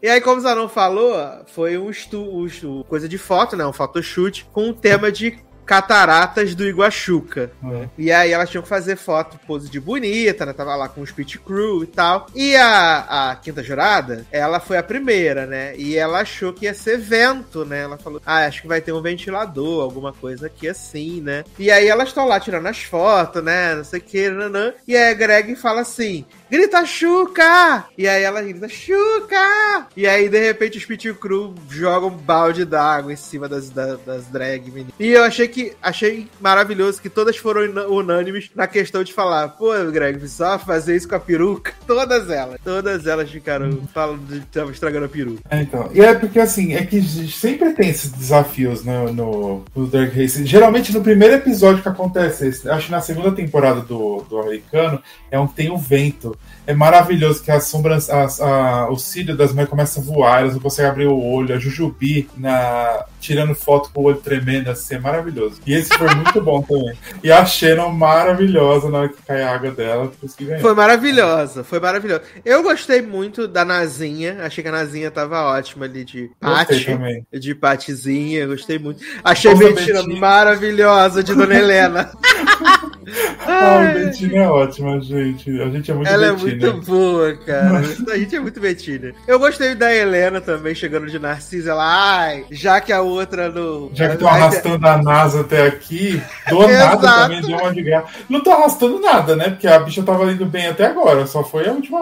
e 0.06 0.08
aí, 0.08 0.22
como 0.22 0.38
o 0.38 0.40
Zanon 0.40 0.66
falou, 0.66 1.14
foi 1.48 1.76
um 1.76 1.90
estudo, 1.90 2.82
coisa 2.88 3.06
de 3.06 3.18
foto, 3.18 3.54
né? 3.54 3.66
Um 3.66 3.74
photoshoot 3.74 4.46
com 4.50 4.70
o 4.70 4.74
tema 4.74 5.12
de 5.12 5.38
cataratas 5.68 6.54
do 6.54 6.66
Iguachuca. 6.66 7.52
É. 7.62 7.88
E 7.98 8.10
aí 8.10 8.32
elas 8.32 8.48
tinham 8.48 8.62
que 8.62 8.68
fazer 8.68 8.96
foto, 8.96 9.38
pose 9.46 9.68
de 9.68 9.78
bonita, 9.78 10.46
né? 10.46 10.54
Tava 10.54 10.74
lá 10.74 10.88
com 10.88 11.02
o 11.02 11.06
Speed 11.06 11.36
Crew 11.36 11.84
e 11.84 11.86
tal. 11.86 12.26
E 12.34 12.56
a, 12.56 13.30
a 13.30 13.36
quinta 13.36 13.62
jurada, 13.62 14.24
ela 14.32 14.60
foi 14.60 14.78
a 14.78 14.82
primeira, 14.82 15.44
né? 15.46 15.76
E 15.76 15.94
ela 15.94 16.20
achou 16.20 16.54
que 16.54 16.64
ia 16.64 16.72
ser 16.72 16.96
vento, 16.96 17.66
né? 17.66 17.82
Ela 17.82 17.98
falou, 17.98 18.22
ah, 18.24 18.46
acho 18.46 18.62
que 18.62 18.68
vai 18.68 18.80
ter 18.80 18.92
um 18.92 19.02
ventilador, 19.02 19.82
alguma 19.82 20.10
coisa 20.10 20.46
aqui 20.46 20.66
assim, 20.66 21.20
né? 21.20 21.44
E 21.58 21.70
aí 21.70 21.86
elas 21.86 22.08
estão 22.08 22.26
lá 22.26 22.40
tirando 22.40 22.66
as 22.66 22.82
fotos, 22.82 23.44
né? 23.44 23.74
Não 23.74 23.84
sei 23.84 24.00
o 24.00 24.02
que, 24.02 24.30
nanã. 24.30 24.72
E 24.86 24.96
aí 24.96 25.10
a 25.10 25.14
Greg 25.14 25.54
fala 25.54 25.82
assim: 25.82 26.24
grita 26.50 26.86
Chuca! 26.86 27.84
E 27.98 28.08
aí 28.08 28.22
ela 28.22 28.40
grita 28.40 28.68
Chuca! 28.70 29.86
E 29.94 30.06
aí, 30.06 30.28
de 30.28 30.40
repente, 30.40 30.78
os 30.78 30.84
Pit 30.84 31.12
Crew 31.14 31.54
jogam 31.68 32.08
um 32.08 32.16
balde 32.16 32.64
d'água 32.64 33.12
em 33.12 33.16
cima 33.16 33.48
das, 33.48 33.68
das, 33.68 34.00
das 34.00 34.26
drag 34.26 34.70
meninas. 34.70 34.94
E 34.98 35.08
eu 35.08 35.24
achei 35.24 35.46
que 35.48 35.57
achei 35.82 36.28
maravilhoso 36.40 37.00
que 37.00 37.08
todas 37.08 37.36
foram 37.36 37.62
unânimes 37.88 38.50
na 38.54 38.66
questão 38.66 39.02
de 39.02 39.12
falar, 39.12 39.48
pô, 39.48 39.72
Greg, 39.90 40.26
só 40.28 40.58
fazer 40.58 40.96
isso 40.96 41.08
com 41.08 41.14
a 41.14 41.20
peruca. 41.20 41.72
Todas 41.86 42.30
elas. 42.30 42.58
Todas 42.62 43.06
elas 43.06 43.30
ficaram 43.30 43.80
falando 43.92 44.26
de 44.26 44.38
estavam 44.38 44.70
estragando 44.70 45.06
a 45.06 45.08
peruca. 45.08 45.42
É, 45.50 45.62
então. 45.62 45.90
E 45.92 46.00
é 46.00 46.14
porque 46.14 46.38
assim, 46.38 46.74
é 46.74 46.84
que 46.84 47.00
sempre 47.28 47.72
tem 47.72 47.88
esses 47.88 48.10
desafios 48.10 48.84
no, 48.84 49.12
no, 49.12 49.64
no 49.74 49.86
Dark 49.86 50.14
Race. 50.14 50.44
Geralmente 50.44 50.92
no 50.92 51.02
primeiro 51.02 51.34
episódio 51.34 51.82
que 51.82 51.88
acontece, 51.88 52.68
acho 52.68 52.86
que 52.86 52.92
na 52.92 53.00
segunda 53.00 53.32
temporada 53.32 53.80
do, 53.80 54.22
do 54.28 54.38
americano, 54.38 55.02
é 55.30 55.38
onde 55.38 55.54
tem 55.54 55.70
o 55.70 55.78
vento 55.78 56.36
é 56.68 56.74
maravilhoso 56.74 57.42
que 57.42 57.50
as 57.50 57.64
sombras, 57.64 58.10
as, 58.10 58.42
a, 58.42 58.90
o 58.90 58.98
cílio 58.98 59.34
das 59.34 59.54
mães 59.54 59.70
começa 59.70 60.00
a 60.00 60.02
voar, 60.02 60.42
elas 60.42 60.52
não 60.52 60.60
conseguem 60.60 60.90
abrir 60.90 61.06
o 61.06 61.18
olho, 61.18 61.54
a 61.54 61.58
Jujubi 61.58 62.28
na, 62.36 63.06
tirando 63.18 63.54
foto 63.54 63.90
com 63.90 64.02
o 64.02 64.04
olho 64.04 64.18
tremendo, 64.18 64.68
assim, 64.68 64.96
é 64.96 64.98
maravilhoso. 64.98 65.62
E 65.66 65.72
esse 65.72 65.88
foi 65.96 66.14
muito 66.14 66.42
bom 66.42 66.60
também. 66.60 66.94
E 67.24 67.32
a 67.32 67.46
Shannon 67.46 67.88
maravilhosa 67.88 68.90
na 68.90 68.98
hora 68.98 69.08
que 69.08 69.22
cai 69.22 69.42
a 69.42 69.54
água 69.54 69.70
dela, 69.70 70.08
por 70.08 70.26
isso 70.26 70.36
que 70.36 70.44
ganhou. 70.44 70.60
Foi 70.60 70.74
maravilhosa, 70.74 71.64
foi 71.64 71.80
maravilhosa. 71.80 72.22
Eu 72.44 72.62
gostei 72.62 73.00
muito 73.00 73.48
da 73.48 73.64
Nazinha, 73.64 74.42
achei 74.42 74.62
que 74.62 74.68
a 74.68 74.72
Nazinha 74.72 75.10
tava 75.10 75.40
ótima 75.44 75.86
ali 75.86 76.04
de 76.04 76.30
Pati. 76.38 76.86
De 77.32 77.54
Patizinha, 77.54 78.46
gostei 78.46 78.78
muito. 78.78 79.02
Achei 79.24 79.50
a 79.50 79.54
Betina 79.54 80.02
maravilhosa 80.02 81.22
de 81.24 81.34
Dona 81.34 81.54
Helena. 81.54 82.10
a 83.46 83.92
Betina 83.92 84.36
é 84.36 84.48
ótima, 84.48 85.00
gente. 85.00 85.50
A 85.60 85.70
gente 85.70 85.90
é 85.90 85.94
muito 85.94 86.08
Ela 86.08 86.32
Betina. 86.32 86.66
é 86.66 86.72
muito 86.72 86.86
boa, 86.86 87.36
cara. 87.36 87.78
a 87.78 88.18
gente 88.18 88.36
é 88.36 88.40
muito 88.40 88.60
Betina. 88.60 89.12
Eu 89.26 89.38
gostei 89.38 89.74
da 89.74 89.94
Helena 89.94 90.40
também, 90.40 90.74
chegando 90.74 91.06
de 91.06 91.18
Narcisa. 91.18 91.70
Ela, 91.70 92.18
ai, 92.18 92.44
já 92.50 92.80
que 92.80 92.92
a 92.92 93.00
outra 93.00 93.48
no. 93.48 93.90
Já 93.94 94.10
que 94.10 94.16
tô 94.16 94.26
arrastando 94.26 94.86
a 94.86 95.02
NASA 95.02 95.40
até 95.40 95.66
aqui, 95.66 96.22
do 96.48 96.66
nada 96.68 96.98
também 96.98 97.42
deu 97.42 97.56
uma 97.58 97.72
de 97.72 97.82
graça. 97.82 98.08
Não 98.28 98.42
tô 98.42 98.50
arrastando 98.50 99.00
nada, 99.00 99.36
né? 99.36 99.50
Porque 99.50 99.66
a 99.66 99.78
bicha 99.78 100.02
tava 100.02 100.30
indo 100.30 100.46
bem 100.46 100.66
até 100.68 100.86
agora. 100.86 101.26
Só 101.26 101.42
foi 101.44 101.68
a 101.68 101.72
última, 101.72 101.98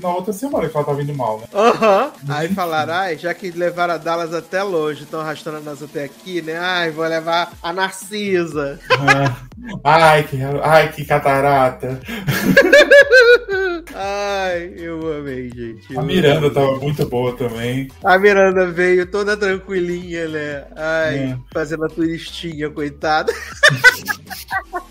na 0.00 0.08
outra 0.08 0.32
semana 0.32 0.68
que 0.68 0.76
ela 0.76 0.86
tava 0.86 1.02
indo 1.02 1.14
mal, 1.14 1.40
né? 1.40 1.46
Aham. 1.54 2.04
Uhum. 2.04 2.34
Aí 2.34 2.48
falaram, 2.48 2.94
ai, 2.94 3.16
já 3.18 3.32
que 3.34 3.50
levaram 3.50 3.94
a 3.94 3.98
Dallas 3.98 4.32
até 4.34 4.62
longe, 4.62 5.02
estão 5.04 5.20
arrastando 5.20 5.58
a 5.58 5.60
NASA 5.60 5.84
até 5.84 6.04
aqui, 6.04 6.42
né? 6.42 6.58
Ai, 6.58 6.90
vou 6.90 7.06
levar 7.06 7.52
a 7.62 7.72
Narcisa. 7.72 8.78
É. 8.90 9.46
Ai, 9.84 10.22
que, 10.24 10.38
ai, 10.62 10.92
que 10.92 11.04
catarata. 11.04 12.00
ai, 13.94 14.74
eu 14.76 15.18
amei, 15.18 15.50
gente. 15.50 15.92
Eu 15.92 16.00
a 16.00 16.02
Miranda 16.02 16.38
amei. 16.38 16.50
tava 16.50 16.76
muito 16.78 17.06
boa 17.08 17.36
também. 17.36 17.88
A 18.04 18.18
Miranda 18.18 18.66
veio 18.66 19.06
toda 19.06 19.36
tranquilinha, 19.36 20.28
né? 20.28 20.64
Ai, 20.76 21.18
é. 21.18 21.38
fazendo 21.52 21.84
a 21.84 21.88
turistinha, 21.88 22.70
coitada. 22.70 23.32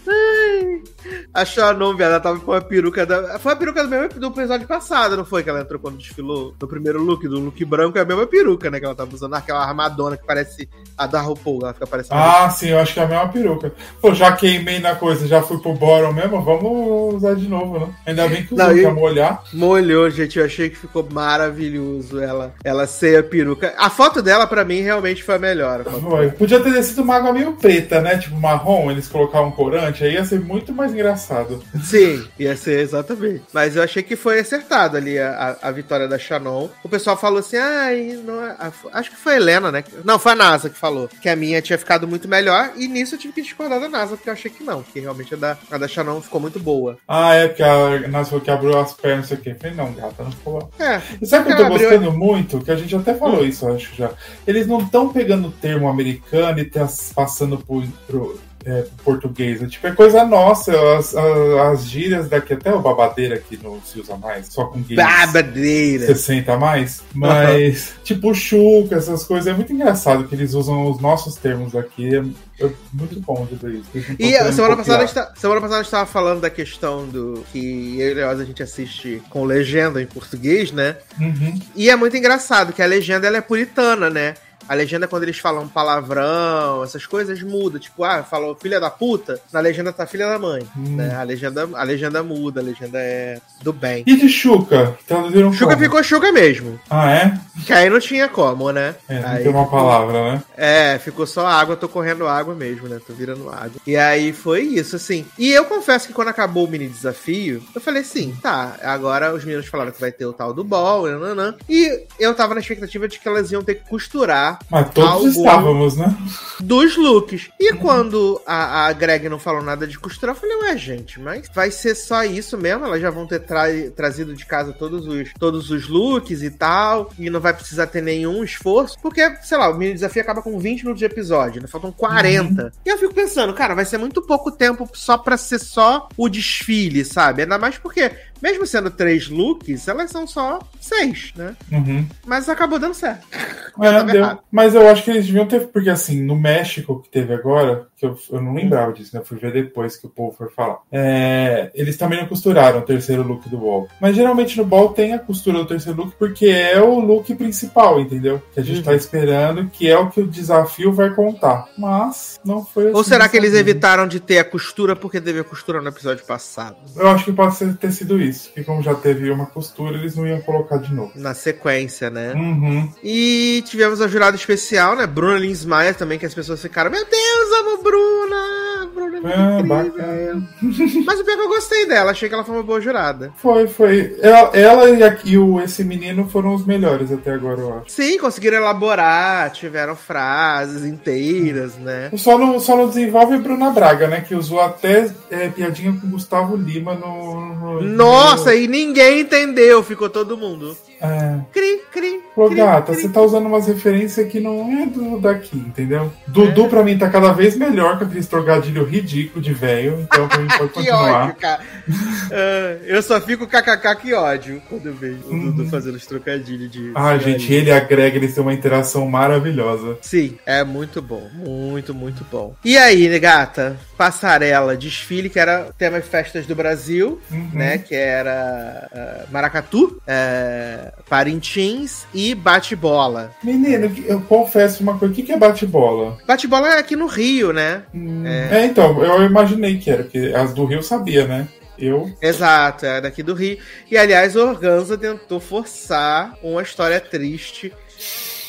A 1.33 1.43
Shannon, 1.43 1.99
ela 1.99 2.19
tava 2.19 2.39
com 2.39 2.53
a 2.53 2.61
peruca 2.61 3.05
da. 3.05 3.37
Foi 3.39 3.51
a 3.51 3.55
peruca 3.55 3.83
do 3.83 3.89
mesmo 3.89 4.07
do 4.07 4.27
episódio 4.27 4.65
passado, 4.65 5.17
não 5.17 5.25
foi? 5.25 5.43
Que 5.43 5.49
ela 5.49 5.61
entrou 5.61 5.79
quando 5.79 5.97
desfilou 5.97 6.55
no 6.59 6.67
primeiro 6.67 7.03
look, 7.03 7.27
do 7.27 7.39
look 7.39 7.63
branco, 7.65 7.97
é 7.97 8.01
a 8.01 8.05
mesma 8.05 8.25
peruca, 8.25 8.71
né? 8.71 8.79
Que 8.79 8.85
ela 8.85 8.95
tava 8.95 9.13
usando 9.13 9.33
aquela 9.33 9.61
armadona 9.61 10.15
que 10.15 10.25
parece 10.25 10.69
a 10.97 11.05
da 11.05 11.19
RuPaul, 11.19 11.59
ela 11.63 11.73
fica 11.73 11.85
parecendo. 11.85 12.21
Ah, 12.21 12.49
sim, 12.49 12.69
eu 12.69 12.79
acho 12.79 12.93
que 12.93 13.01
é 13.01 13.03
a 13.03 13.07
mesma 13.07 13.27
peruca. 13.27 13.73
Pô, 14.01 14.13
já 14.13 14.31
queimei 14.31 14.79
na 14.79 14.95
coisa, 14.95 15.27
já 15.27 15.41
fui 15.41 15.57
pro 15.59 15.73
bottom 15.73 16.13
mesmo, 16.13 16.41
vamos 16.41 17.15
usar 17.15 17.35
de 17.35 17.49
novo, 17.49 17.79
né? 17.79 17.93
Ainda 18.05 18.29
bem 18.29 18.45
que 18.45 18.53
usou 18.53 18.73
não, 18.73 18.81
pra 18.81 18.93
molhar. 18.93 19.43
Molhou, 19.51 20.09
gente, 20.09 20.39
eu 20.39 20.45
achei 20.45 20.69
que 20.69 20.77
ficou 20.77 21.05
maravilhoso 21.11 22.17
ela, 22.21 22.53
ela 22.63 22.87
sem 22.87 23.17
a 23.17 23.21
peruca. 23.21 23.73
A 23.77 23.89
foto 23.89 24.21
dela, 24.21 24.47
pra 24.47 24.63
mim, 24.63 24.79
realmente 24.79 25.21
foi 25.21 25.35
a 25.35 25.39
melhor. 25.39 25.81
A 25.81 25.91
foi. 25.91 26.31
Podia 26.31 26.61
ter 26.61 26.81
sido 26.81 27.01
uma 27.01 27.15
água 27.15 27.33
meio 27.33 27.51
preta, 27.53 27.99
né? 27.99 28.17
Tipo 28.17 28.39
marrom, 28.39 28.89
eles 28.89 29.09
colocaram 29.09 29.47
um 29.47 29.51
corante, 29.51 30.04
aí 30.05 30.13
ia 30.13 30.25
ser 30.25 30.39
muito 30.39 30.73
mais 30.73 30.93
engraçado. 30.93 31.63
Sim, 31.83 32.25
ia 32.39 32.55
ser 32.55 32.79
exatamente. 32.79 33.43
Mas 33.53 33.75
eu 33.75 33.83
achei 33.83 34.03
que 34.03 34.15
foi 34.15 34.39
acertado 34.39 34.97
ali 34.97 35.17
a, 35.19 35.57
a, 35.61 35.69
a 35.69 35.71
vitória 35.71 36.07
da 36.07 36.17
Shannon. 36.17 36.69
O 36.83 36.89
pessoal 36.89 37.17
falou 37.17 37.39
assim, 37.39 37.57
ah, 37.57 37.89
não 38.23 38.43
é... 38.43 38.55
acho 38.93 39.11
que 39.11 39.17
foi 39.17 39.33
a 39.33 39.37
Helena, 39.37 39.71
né? 39.71 39.83
Não, 40.03 40.19
foi 40.19 40.33
a 40.33 40.35
NASA 40.35 40.69
que 40.69 40.77
falou 40.77 41.09
que 41.21 41.29
a 41.29 41.35
minha 41.35 41.61
tinha 41.61 41.77
ficado 41.77 42.07
muito 42.07 42.27
melhor, 42.27 42.71
e 42.75 42.87
nisso 42.87 43.15
eu 43.15 43.19
tive 43.19 43.33
que 43.33 43.41
discordar 43.41 43.79
da 43.79 43.89
NASA, 43.89 44.15
porque 44.15 44.29
eu 44.29 44.33
achei 44.33 44.51
que 44.51 44.63
não, 44.63 44.83
que 44.83 44.99
realmente 44.99 45.33
a 45.33 45.37
da, 45.37 45.57
a 45.71 45.77
da 45.77 45.87
Shannon 45.87 46.21
ficou 46.21 46.39
muito 46.39 46.59
boa. 46.59 46.97
Ah, 47.07 47.33
é, 47.33 47.47
porque 47.47 47.63
a 47.63 48.07
NASA 48.07 48.29
falou 48.29 48.43
que 48.43 48.51
abriu 48.51 48.77
as 48.77 48.93
pernas, 48.93 49.17
não 49.17 49.27
sei 49.27 49.37
o 49.37 49.41
quê. 49.41 49.49
Eu 49.51 49.55
falei, 49.55 49.75
não, 49.75 49.93
gata, 49.93 50.23
não 50.23 50.31
ficou. 50.31 50.71
É. 50.79 51.01
E 51.21 51.25
sabe 51.25 51.43
o 51.43 51.47
que 51.47 51.53
eu 51.53 51.57
tô 51.57 51.73
abriu... 51.73 51.89
gostando 51.89 52.11
muito? 52.11 52.59
Que 52.59 52.71
a 52.71 52.75
gente 52.75 52.95
até 52.95 53.13
falou 53.13 53.41
hum. 53.41 53.45
isso, 53.45 53.67
acho 53.67 53.95
já. 53.95 54.11
Eles 54.45 54.67
não 54.67 54.79
estão 54.79 55.11
pegando 55.11 55.47
o 55.47 55.51
termo 55.51 55.87
americano 55.87 56.59
e 56.59 56.65
tá 56.65 56.87
passando 57.13 57.57
por, 57.57 57.83
por 58.07 58.37
é, 58.65 58.83
português. 59.03 59.61
É, 59.61 59.67
tipo, 59.67 59.85
é 59.85 59.91
coisa 59.91 60.25
nossa. 60.25 60.71
As, 60.97 61.15
as, 61.15 61.73
as, 61.73 61.85
gírias 61.85 62.27
daqui, 62.27 62.53
até 62.53 62.73
o 62.73 62.81
babadeira 62.81 63.35
aqui 63.35 63.59
não 63.61 63.79
se 63.81 63.99
usa 63.99 64.17
mais, 64.17 64.47
só 64.47 64.65
com 64.65 64.81
gays. 64.81 64.95
Babadeira! 64.95 66.07
60 66.07 66.53
a 66.53 66.57
mais. 66.57 67.03
Mas, 67.13 67.89
uhum. 67.89 68.03
tipo, 68.03 68.33
chuca, 68.33 68.95
essas 68.95 69.23
coisas. 69.23 69.47
É 69.47 69.53
muito 69.53 69.71
engraçado 69.71 70.27
que 70.27 70.33
eles 70.33 70.53
usam 70.53 70.89
os 70.89 70.99
nossos 70.99 71.35
termos 71.35 71.75
aqui. 71.75 72.15
É, 72.15 72.65
é 72.65 72.71
muito 72.91 73.19
bom 73.19 73.45
de 73.45 73.55
ver 73.55 73.75
isso. 73.75 74.15
E 74.17 74.35
a 74.35 74.51
semana 74.51 74.75
passada, 74.75 75.03
a 75.03 75.05
gente 75.05 75.15
tá, 75.15 75.33
semana 75.35 75.61
passada 75.61 75.79
a 75.79 75.83
gente 75.83 75.91
tava 75.91 76.05
falando 76.07 76.41
da 76.41 76.49
questão 76.49 77.07
do 77.07 77.45
que 77.51 77.99
eu 77.99 78.17
e 78.17 78.23
a 78.23 78.35
gente 78.43 78.63
assiste 78.63 79.21
com 79.29 79.43
legenda 79.43 80.01
em 80.01 80.07
português, 80.07 80.71
né? 80.71 80.97
Uhum. 81.19 81.59
E 81.75 81.89
é 81.89 81.95
muito 81.95 82.17
engraçado 82.17 82.73
que 82.73 82.81
a 82.81 82.85
legenda 82.85 83.27
ela 83.27 83.37
é 83.37 83.41
puritana, 83.41 84.09
né? 84.09 84.33
A 84.67 84.73
legenda, 84.73 85.07
quando 85.07 85.23
eles 85.23 85.37
falam 85.37 85.67
palavrão, 85.67 86.83
essas 86.83 87.05
coisas, 87.05 87.41
muda. 87.41 87.79
Tipo, 87.79 88.03
ah, 88.03 88.23
falou 88.23 88.55
filha 88.55 88.79
da 88.79 88.89
puta, 88.89 89.39
na 89.51 89.59
legenda 89.59 89.93
tá 89.93 90.05
filha 90.05 90.27
da 90.27 90.39
mãe. 90.39 90.65
Hum. 90.77 90.95
Né? 90.95 91.15
A, 91.15 91.23
legenda, 91.23 91.69
a 91.73 91.83
legenda 91.83 92.23
muda, 92.23 92.59
a 92.59 92.63
legenda 92.63 92.99
é 92.99 93.39
do 93.61 93.71
bem. 93.71 94.03
E 94.05 94.15
de 94.15 94.29
Chuca? 94.29 94.97
Traduziram 95.07 95.53
Chuca 95.53 95.73
como? 95.73 95.83
ficou 95.83 96.03
Chuca 96.03 96.31
mesmo. 96.31 96.79
Ah, 96.89 97.11
é? 97.11 97.39
Que 97.65 97.73
aí 97.73 97.89
não 97.89 97.99
tinha 97.99 98.27
como, 98.27 98.71
né? 98.71 98.95
É, 99.07 99.19
não 99.19 99.29
aí 99.29 99.43
tem 99.43 99.51
uma 99.51 99.69
palavra, 99.69 100.31
né? 100.31 100.43
É, 100.57 100.97
ficou 100.99 101.25
só 101.27 101.45
água, 101.45 101.75
tô 101.75 101.87
correndo 101.87 102.27
água 102.27 102.55
mesmo, 102.55 102.87
né? 102.87 102.99
Tô 103.05 103.13
virando 103.13 103.49
água. 103.49 103.79
E 103.85 103.95
aí 103.95 104.33
foi 104.33 104.61
isso, 104.61 104.95
assim. 104.95 105.25
E 105.37 105.51
eu 105.51 105.65
confesso 105.65 106.07
que 106.07 106.13
quando 106.13 106.29
acabou 106.29 106.65
o 106.65 106.67
mini 106.67 106.87
desafio, 106.87 107.63
eu 107.73 107.81
falei 107.81 108.01
assim, 108.01 108.35
tá, 108.41 108.77
agora 108.83 109.33
os 109.33 109.43
meninos 109.43 109.67
falaram 109.67 109.91
que 109.91 110.01
vai 110.01 110.11
ter 110.11 110.25
o 110.25 110.33
tal 110.33 110.53
do 110.53 110.63
ball, 110.63 111.07
nananã. 111.07 111.55
E 111.69 112.05
eu 112.19 112.33
tava 112.33 112.53
na 112.53 112.61
expectativa 112.61 113.07
de 113.07 113.19
que 113.19 113.27
elas 113.27 113.51
iam 113.51 113.63
ter 113.63 113.75
que 113.75 113.89
costurar 113.89 114.54
mas 114.69 114.89
todos 114.91 115.35
estávamos, 115.35 115.95
né? 115.97 116.15
Dos 116.59 116.95
looks. 116.95 117.49
E 117.59 117.73
uhum. 117.73 117.77
quando 117.79 118.41
a, 118.45 118.87
a 118.87 118.93
Greg 118.93 119.27
não 119.27 119.39
falou 119.39 119.61
nada 119.61 119.85
de 119.85 119.99
costura, 119.99 120.31
eu 120.31 120.35
falei, 120.35 120.55
ué, 120.63 120.77
gente, 120.77 121.19
mas 121.19 121.49
vai 121.53 121.69
ser 121.69 121.95
só 121.95 122.23
isso 122.23 122.57
mesmo? 122.57 122.85
Elas 122.85 123.01
já 123.01 123.09
vão 123.09 123.27
ter 123.27 123.39
tra 123.39 123.65
trazido 123.95 124.33
de 124.33 124.45
casa 124.45 124.71
todos 124.71 125.05
os, 125.07 125.33
todos 125.37 125.69
os 125.69 125.87
looks 125.87 126.41
e 126.41 126.49
tal, 126.49 127.11
e 127.19 127.29
não 127.29 127.39
vai 127.39 127.53
precisar 127.53 127.87
ter 127.87 128.01
nenhum 128.01 128.43
esforço, 128.43 128.97
porque, 129.01 129.35
sei 129.43 129.57
lá, 129.57 129.69
o 129.69 129.77
mini 129.77 129.93
desafio 129.93 130.21
acaba 130.21 130.41
com 130.41 130.57
20 130.57 130.81
minutos 130.81 130.99
de 130.99 131.05
episódio, 131.05 131.61
né? 131.61 131.67
Faltam 131.67 131.91
40. 131.91 132.63
Uhum. 132.63 132.71
E 132.85 132.89
eu 132.89 132.97
fico 132.97 133.13
pensando, 133.13 133.53
cara, 133.53 133.75
vai 133.75 133.85
ser 133.85 133.97
muito 133.97 134.21
pouco 134.21 134.51
tempo 134.51 134.89
só 134.93 135.17
pra 135.17 135.37
ser 135.37 135.59
só 135.59 136.07
o 136.17 136.29
desfile, 136.29 137.03
sabe? 137.03 137.41
Ainda 137.41 137.57
mais 137.57 137.77
porque 137.77 138.11
mesmo 138.45 138.67
sendo 138.67 138.91
três 138.91 139.27
looks, 139.27 139.87
elas 139.87 140.11
são 140.11 140.27
só 140.27 140.59
seis, 140.79 141.33
né? 141.35 141.55
Uhum. 141.71 142.05
Mas 142.27 142.47
acabou 142.47 142.77
dando 142.77 142.93
certo. 142.93 143.25
É, 143.77 144.03
deu, 144.05 144.39
mas 144.49 144.73
eu 144.73 144.87
acho 144.87 145.03
que 145.03 145.11
eles 145.11 145.25
deviam 145.25 145.45
ter, 145.45 145.67
porque 145.67 145.89
assim, 145.89 146.21
no 146.21 146.33
México 146.33 147.01
que 147.01 147.09
teve 147.09 147.33
agora, 147.33 147.87
que 147.97 148.05
eu, 148.05 148.17
eu 148.31 148.41
não 148.41 148.53
lembrava 148.53 148.93
disso, 148.93 149.13
né? 149.13 149.19
Eu 149.19 149.25
fui 149.25 149.37
ver 149.37 149.51
depois 149.51 149.97
que 149.97 150.07
o 150.07 150.09
povo 150.09 150.33
foi 150.33 150.47
falar. 150.49 150.77
É, 150.89 151.71
eles 151.75 151.97
também 151.97 152.21
não 152.21 152.25
costuraram 152.25 152.79
o 152.79 152.83
terceiro 152.83 153.21
look 153.21 153.49
do 153.49 153.57
Ball. 153.57 153.89
Mas 153.99 154.15
geralmente 154.15 154.57
no 154.57 154.63
Ball 154.63 154.93
tem 154.93 155.11
a 155.11 155.19
costura 155.19 155.57
do 155.57 155.65
terceiro 155.65 155.97
look 155.97 156.15
porque 156.17 156.45
é 156.45 156.81
o 156.81 157.01
look 157.01 157.35
principal, 157.35 157.99
entendeu? 157.99 158.41
Que 158.53 158.61
a 158.61 158.63
gente 158.63 158.81
tá 158.81 158.91
uhum. 158.91 158.97
tá 158.97 159.03
esperando, 159.03 159.69
que 159.69 159.89
é 159.89 159.97
o 159.97 160.09
que 160.09 160.21
o 160.21 160.27
desafio 160.27 160.93
vai 160.93 161.13
contar. 161.13 161.67
Mas 161.77 162.39
não 162.45 162.63
foi 162.63 162.85
assim. 162.85 162.95
Ou 162.95 163.03
será 163.03 163.27
que 163.27 163.35
eles 163.35 163.53
evitaram 163.53 164.07
de 164.07 164.21
ter 164.21 164.39
a 164.39 164.45
costura 164.45 164.95
porque 164.95 165.19
teve 165.19 165.41
a 165.41 165.43
costura 165.43 165.81
no 165.81 165.89
episódio 165.89 166.25
passado? 166.25 166.77
Eu 166.95 167.09
acho 167.09 167.25
que 167.25 167.33
pode 167.33 167.73
ter 167.73 167.91
sido 167.91 168.21
isso. 168.21 168.34
Que 168.53 168.63
como 168.63 168.81
já 168.81 168.95
teve 168.95 169.29
uma 169.29 169.45
costura, 169.45 169.97
eles 169.97 170.15
não 170.15 170.27
iam 170.27 170.41
colocar 170.41 170.77
de 170.77 170.93
novo. 170.93 171.11
Na 171.15 171.33
sequência, 171.33 172.09
né? 172.09 172.33
Uhum. 172.33 172.91
E 173.03 173.63
tivemos 173.65 174.01
a 174.01 174.07
jurada 174.07 174.35
especial, 174.35 174.95
né? 174.95 175.05
Bruna 175.07 175.39
Linsmeyer 175.39 175.95
também, 175.95 176.19
que 176.19 176.25
as 176.25 176.33
pessoas 176.33 176.61
ficaram, 176.61 176.91
meu 176.91 177.05
Deus, 177.05 177.51
amo 177.59 177.83
Bruna! 177.83 178.64
Bruna 178.95 179.17
é, 179.29 179.63
bacana. 179.63 180.49
Mas 180.61 181.19
o 181.19 181.23
pior 181.23 181.33
é 181.33 181.35
que 181.35 181.41
eu 181.41 181.47
gostei 181.49 181.85
dela, 181.85 182.11
achei 182.11 182.29
que 182.29 182.33
ela 182.33 182.43
foi 182.43 182.55
uma 182.55 182.63
boa 182.63 182.79
jurada. 182.79 183.33
Foi, 183.35 183.67
foi. 183.67 184.15
Ela, 184.21 184.51
ela 184.53 184.89
e, 184.89 185.03
a, 185.03 185.17
e 185.25 185.37
o, 185.37 185.59
esse 185.61 185.83
menino 185.83 186.27
foram 186.29 186.55
os 186.55 186.65
melhores 186.65 187.11
até 187.11 187.33
agora, 187.33 187.59
eu 187.59 187.73
acho. 187.79 187.91
Sim, 187.91 188.17
conseguiram 188.17 188.57
elaborar, 188.57 189.51
tiveram 189.51 189.95
frases 189.95 190.85
inteiras, 190.85 191.75
né? 191.75 192.09
Só 192.17 192.37
não, 192.37 192.59
só 192.59 192.75
não 192.77 192.87
desenvolve 192.87 193.37
Bruna 193.37 193.69
Braga, 193.69 194.07
né? 194.07 194.21
Que 194.21 194.33
usou 194.33 194.61
até 194.61 195.11
é, 195.29 195.49
piadinha 195.49 195.91
com 195.93 196.09
Gustavo 196.09 196.55
Lima 196.55 196.95
no. 196.95 197.81
no 197.81 197.81
Nossa, 197.81 198.51
no... 198.51 198.57
e 198.57 198.67
ninguém 198.67 199.21
entendeu, 199.21 199.83
ficou 199.83 200.09
todo 200.09 200.37
mundo. 200.37 200.75
É. 201.05 201.39
Cri, 201.51 201.81
cri. 201.91 202.21
Pô, 202.35 202.49
gata, 202.49 202.91
cri. 202.91 203.01
você 203.01 203.09
tá 203.09 203.21
usando 203.21 203.45
umas 203.45 203.67
referências 203.67 204.27
que 204.29 204.39
não 204.39 204.81
é 204.81 204.85
do 204.85 205.19
daqui, 205.19 205.57
entendeu? 205.57 206.11
Dudu, 206.27 206.65
é. 206.65 206.69
pra 206.69 206.83
mim, 206.83 206.97
tá 206.97 207.09
cada 207.09 207.31
vez 207.31 207.55
melhor 207.55 207.97
com 207.97 208.05
aquele 208.05 208.23
trocadilho 208.25 208.83
ridículo 208.83 209.41
de 209.41 209.53
velho, 209.53 210.01
então 210.01 210.27
pra 210.27 210.39
mim 210.39 210.47
pode 210.57 210.73
que 210.73 210.91
ódio, 210.91 211.35
cara. 211.35 211.61
Uh, 211.87 212.85
eu 212.85 213.01
só 213.01 213.21
fico 213.21 213.47
kkk 213.47 213.95
que 214.01 214.13
ódio 214.13 214.61
quando 214.67 214.87
eu 214.87 214.93
vejo 214.93 215.19
o 215.27 215.39
Dudu 215.39 215.63
uhum. 215.63 215.69
fazendo 215.69 215.95
os 215.95 216.05
trocadilhos 216.05 216.69
de. 216.69 216.91
Ah, 216.95 217.17
gente, 217.17 217.51
ele 217.53 217.71
agrega, 217.71 218.17
eles 218.17 218.33
têm 218.33 218.43
uma 218.43 218.53
interação 218.53 219.07
maravilhosa. 219.07 219.97
Sim, 220.01 220.37
é 220.45 220.63
muito 220.63 221.01
bom. 221.01 221.29
Muito, 221.33 221.93
muito 221.93 222.25
bom. 222.29 222.55
E 222.63 222.77
aí, 222.77 223.07
né, 223.07 223.19
gata? 223.19 223.77
Passarela, 223.97 224.75
desfile, 224.75 225.29
que 225.29 225.39
era 225.39 225.69
tema 225.77 226.01
festas 226.01 226.45
do 226.45 226.55
Brasil, 226.55 227.21
uhum. 227.31 227.49
né? 227.53 227.77
Que 227.77 227.95
era 227.95 228.89
uh, 228.91 229.31
Maracatu. 229.31 230.01
Uh, 230.07 230.94
Parintins 231.09 232.05
e 232.13 232.33
bate-bola. 232.33 233.31
Menino, 233.43 233.91
eu 234.05 234.21
confesso 234.21 234.81
uma 234.81 234.97
coisa. 234.97 235.13
O 235.13 235.15
que 235.15 235.31
é 235.31 235.37
bate-bola? 235.37 236.17
Bate-bola 236.25 236.75
é 236.75 236.79
aqui 236.79 236.95
no 236.95 237.07
Rio, 237.07 237.53
né? 237.53 237.83
Hum, 237.93 238.25
é... 238.25 238.61
é... 238.61 238.65
então, 238.65 239.03
eu 239.03 239.23
imaginei 239.23 239.77
que 239.77 239.89
era, 239.89 240.03
porque 240.03 240.33
as 240.35 240.53
do 240.53 240.65
Rio 240.65 240.81
sabia, 240.81 241.27
né? 241.27 241.47
Eu. 241.77 242.09
Exato, 242.21 242.85
é 242.85 243.01
daqui 243.01 243.21
do 243.21 243.33
Rio. 243.33 243.57
E 243.91 243.97
aliás, 243.97 244.35
o 244.35 244.47
Organza 244.47 244.97
tentou 244.97 245.39
forçar 245.39 246.37
uma 246.41 246.61
história 246.61 246.99
triste 247.01 247.73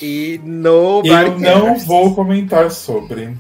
e 0.00 0.40
no 0.44 1.02
Eu 1.04 1.38
não 1.38 1.76
vou 1.78 2.14
comentar 2.14 2.70
sobre. 2.70 3.36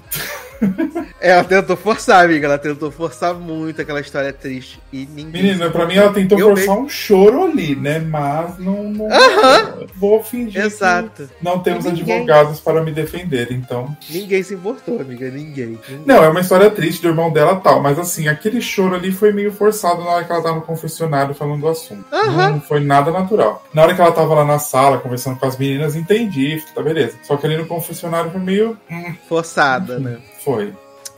Ela 1.20 1.44
tentou 1.44 1.76
forçar, 1.76 2.24
amiga. 2.24 2.46
Ela 2.46 2.58
tentou 2.58 2.90
forçar 2.90 3.34
muito 3.34 3.80
aquela 3.80 4.00
história 4.00 4.32
triste. 4.32 4.80
E 4.92 5.06
ninguém. 5.06 5.42
Menina, 5.42 5.70
pra 5.70 5.86
mim 5.86 5.94
ela 5.94 6.12
tentou 6.12 6.38
eu 6.38 6.48
forçar 6.48 6.74
mesmo. 6.74 6.86
um 6.86 6.88
choro 6.88 7.44
ali, 7.44 7.74
né? 7.74 7.98
Mas 7.98 8.58
não. 8.58 8.84
não 8.84 9.06
uh 9.06 9.10
-huh. 9.10 9.88
Vou 9.94 10.22
fingir. 10.22 10.64
Exato. 10.64 11.28
não 11.40 11.60
temos 11.60 11.84
ninguém. 11.84 12.16
advogados 12.16 12.60
para 12.60 12.82
me 12.82 12.92
defender, 12.92 13.52
então. 13.52 13.96
Ninguém 14.10 14.42
se 14.42 14.54
importou, 14.54 15.00
amiga. 15.00 15.30
Ninguém. 15.30 15.66
ninguém. 15.66 16.02
Não, 16.04 16.22
é 16.22 16.28
uma 16.28 16.40
história 16.40 16.70
triste 16.70 17.02
do 17.02 17.08
irmão 17.08 17.32
dela 17.32 17.56
tal. 17.56 17.82
Mas 17.82 17.98
assim, 17.98 18.28
aquele 18.28 18.60
choro 18.60 18.94
ali 18.94 19.12
foi 19.12 19.32
meio 19.32 19.52
forçado 19.52 20.02
na 20.02 20.10
hora 20.10 20.24
que 20.24 20.32
ela 20.32 20.42
tava 20.42 20.56
no 20.56 20.62
confessionário 20.62 21.34
falando 21.34 21.60
do 21.60 21.68
assunto. 21.68 22.04
Uh 22.12 22.16
-huh. 22.16 22.50
Não 22.50 22.60
foi 22.60 22.80
nada 22.80 23.10
natural. 23.10 23.64
Na 23.72 23.82
hora 23.82 23.94
que 23.94 24.00
ela 24.00 24.12
tava 24.12 24.34
lá 24.34 24.44
na 24.44 24.58
sala 24.58 24.98
conversando 24.98 25.38
com 25.38 25.46
as 25.46 25.56
meninas, 25.56 25.96
entendi, 25.96 26.62
tá 26.74 26.82
beleza. 26.82 27.16
Só 27.22 27.36
que 27.36 27.46
ali 27.46 27.56
no 27.56 27.66
confessionário 27.66 28.30
foi 28.30 28.40
meio. 28.40 28.76
Hum, 28.90 29.14
Forçada, 29.28 29.98
né? 29.98 30.18
Foi. 30.46 30.72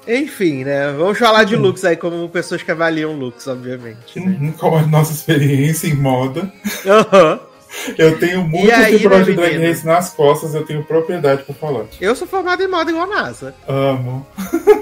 Enfim, 0.06 0.64
né? 0.64 0.90
Vamos 0.92 1.18
falar 1.18 1.44
de 1.44 1.54
looks 1.54 1.84
aí, 1.84 1.94
como 1.94 2.26
pessoas 2.30 2.62
que 2.62 2.70
avaliam 2.70 3.12
looks, 3.12 3.46
obviamente. 3.46 4.18
Né? 4.18 4.38
Uhum, 4.40 4.52
qual 4.52 4.78
a 4.78 4.86
nossa 4.86 5.12
experiência 5.12 5.86
em 5.86 5.94
moda. 5.94 6.50
Uhum. 6.86 7.38
Eu 7.98 8.18
tenho 8.18 8.42
muitas 8.42 8.86
temporadas 8.86 9.26
de 9.26 9.34
Drag 9.34 9.58
Race 9.58 9.84
nas 9.84 10.14
costas, 10.14 10.54
eu 10.54 10.64
tenho 10.64 10.82
propriedade 10.82 11.42
pra 11.42 11.54
falar. 11.54 11.84
Eu 12.00 12.16
sou 12.16 12.26
formado 12.26 12.62
em 12.62 12.68
moda 12.68 12.90
igual 12.90 13.12
a 13.12 13.22
NASA. 13.22 13.54
Amo. 13.68 14.26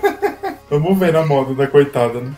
Vamos 0.70 0.96
ver 0.96 1.12
na 1.12 1.26
moda 1.26 1.54
da 1.54 1.66
coitada, 1.66 2.20
né? 2.20 2.32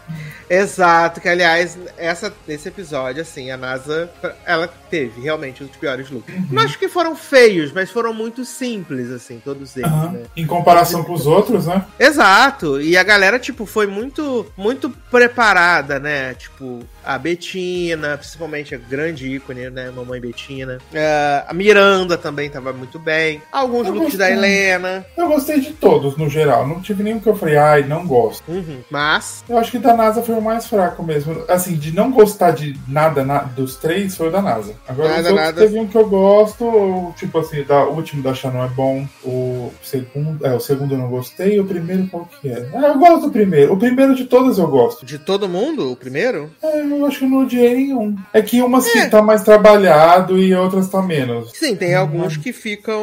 Exato, 0.49 1.21
que 1.21 1.29
aliás, 1.29 1.79
essa, 1.97 2.33
esse 2.49 2.69
episódio, 2.69 3.23
assim, 3.23 3.51
a 3.51 3.57
NASA, 3.57 4.11
ela 4.45 4.69
teve 4.91 5.21
realmente 5.21 5.63
os 5.63 5.71
piores 5.71 6.11
looks. 6.11 6.35
Uhum. 6.35 6.49
Não 6.51 6.63
acho 6.63 6.79
que 6.79 6.89
foram 6.89 7.15
feios, 7.15 7.73
mas 7.73 7.91
foram 7.91 8.15
muito 8.15 8.45
simples, 8.45 9.11
assim, 9.11 9.41
todos 9.45 9.77
eles, 9.77 9.91
uhum. 9.91 10.13
né? 10.13 10.23
Em 10.37 10.47
comparação 10.47 11.05
com 11.05 11.13
os 11.13 11.27
outros, 11.27 11.67
né? 11.67 11.85
Exato, 11.99 12.81
e 12.81 12.97
a 12.97 13.03
galera, 13.03 13.39
tipo, 13.39 13.67
foi 13.67 13.87
muito, 13.87 14.51
muito 14.57 14.91
preparada, 15.11 15.99
né? 15.99 16.35
Tipo, 16.35 16.81
a 17.09 17.17
Betina, 17.17 18.19
principalmente 18.19 18.75
a 18.75 18.79
grande 18.79 19.27
ícone, 19.35 19.71
né? 19.71 19.91
Mamãe 19.91 20.21
Betina. 20.21 20.77
Uh, 20.93 21.49
a 21.49 21.55
Miranda 21.55 22.19
também 22.19 22.51
tava 22.51 22.71
muito 22.71 22.99
bem. 22.99 23.41
Alguns 23.51 23.87
eu 23.87 23.95
looks 23.95 24.11
gostei. 24.11 24.19
da 24.19 24.31
Helena. 24.31 25.07
Eu 25.17 25.27
gostei 25.27 25.59
de 25.59 25.73
todos, 25.73 26.19
no 26.19 26.29
geral. 26.29 26.69
Não 26.69 26.83
tive 26.83 27.03
nenhum 27.03 27.19
que 27.19 27.27
eu 27.27 27.35
falei, 27.35 27.57
ai, 27.57 27.83
não 27.85 28.07
gosto. 28.07 28.45
Uhum. 28.47 28.81
Mas. 28.91 29.43
Eu 29.49 29.57
acho 29.57 29.71
que 29.71 29.79
da 29.79 29.97
NASA 29.97 30.23
foi 30.23 30.35
o 30.35 30.43
mais 30.43 30.67
fraco 30.67 31.03
mesmo. 31.03 31.45
Assim, 31.49 31.77
de 31.77 31.95
não 31.95 32.11
gostar 32.11 32.51
de 32.51 32.79
nada 32.87 33.25
na, 33.25 33.39
dos 33.39 33.77
três, 33.77 34.15
foi 34.15 34.29
o 34.29 34.31
da 34.31 34.43
NASA. 34.43 34.75
Agora, 34.87 35.09
nada, 35.09 35.31
os 35.31 35.35
nada. 35.35 35.63
teve 35.63 35.79
um 35.79 35.87
que 35.87 35.97
eu 35.97 36.07
gosto, 36.07 37.15
tipo 37.17 37.39
assim, 37.39 37.63
da, 37.63 37.85
o 37.85 37.95
último 37.95 38.23
da 38.23 38.35
Shannon 38.35 38.67
é 38.67 38.69
bom. 38.69 39.09
O 39.25 39.73
segundo, 39.83 40.45
é, 40.45 40.55
o 40.55 40.61
segundo 40.61 40.93
eu 40.93 40.99
não 40.99 41.09
gostei. 41.09 41.59
O 41.59 41.65
primeiro 41.65 42.07
qual 42.09 42.27
que 42.27 42.51
é? 42.51 42.69
Ah, 42.75 42.89
eu 42.89 42.99
gosto 42.99 43.29
do 43.29 43.33
primeiro. 43.33 43.73
O 43.73 43.79
primeiro 43.79 44.15
de 44.15 44.27
todos 44.27 44.59
eu 44.59 44.69
gosto. 44.69 45.07
De 45.07 45.19
todo 45.19 45.49
mundo? 45.49 45.91
O 45.91 45.97
primeiro? 45.97 46.51
É, 46.63 46.98
eu 46.99 47.07
acho 47.07 47.21
que 47.21 47.27
não 47.27 47.43
odiei 47.43 47.75
nenhum. 47.77 48.17
É 48.33 48.43
que 48.43 48.61
umas 48.63 48.87
é. 48.87 49.05
que 49.05 49.11
tá 49.11 49.23
mais 49.23 49.43
trabalhado 49.43 50.39
e 50.39 50.55
outras 50.55 50.89
tá 50.89 51.03
menos. 51.03 51.53
Sim, 51.53 51.77
tem 51.77 51.95
uhum. 51.95 52.01
alguns 52.01 52.37
que 52.37 52.53
ficam. 52.53 53.01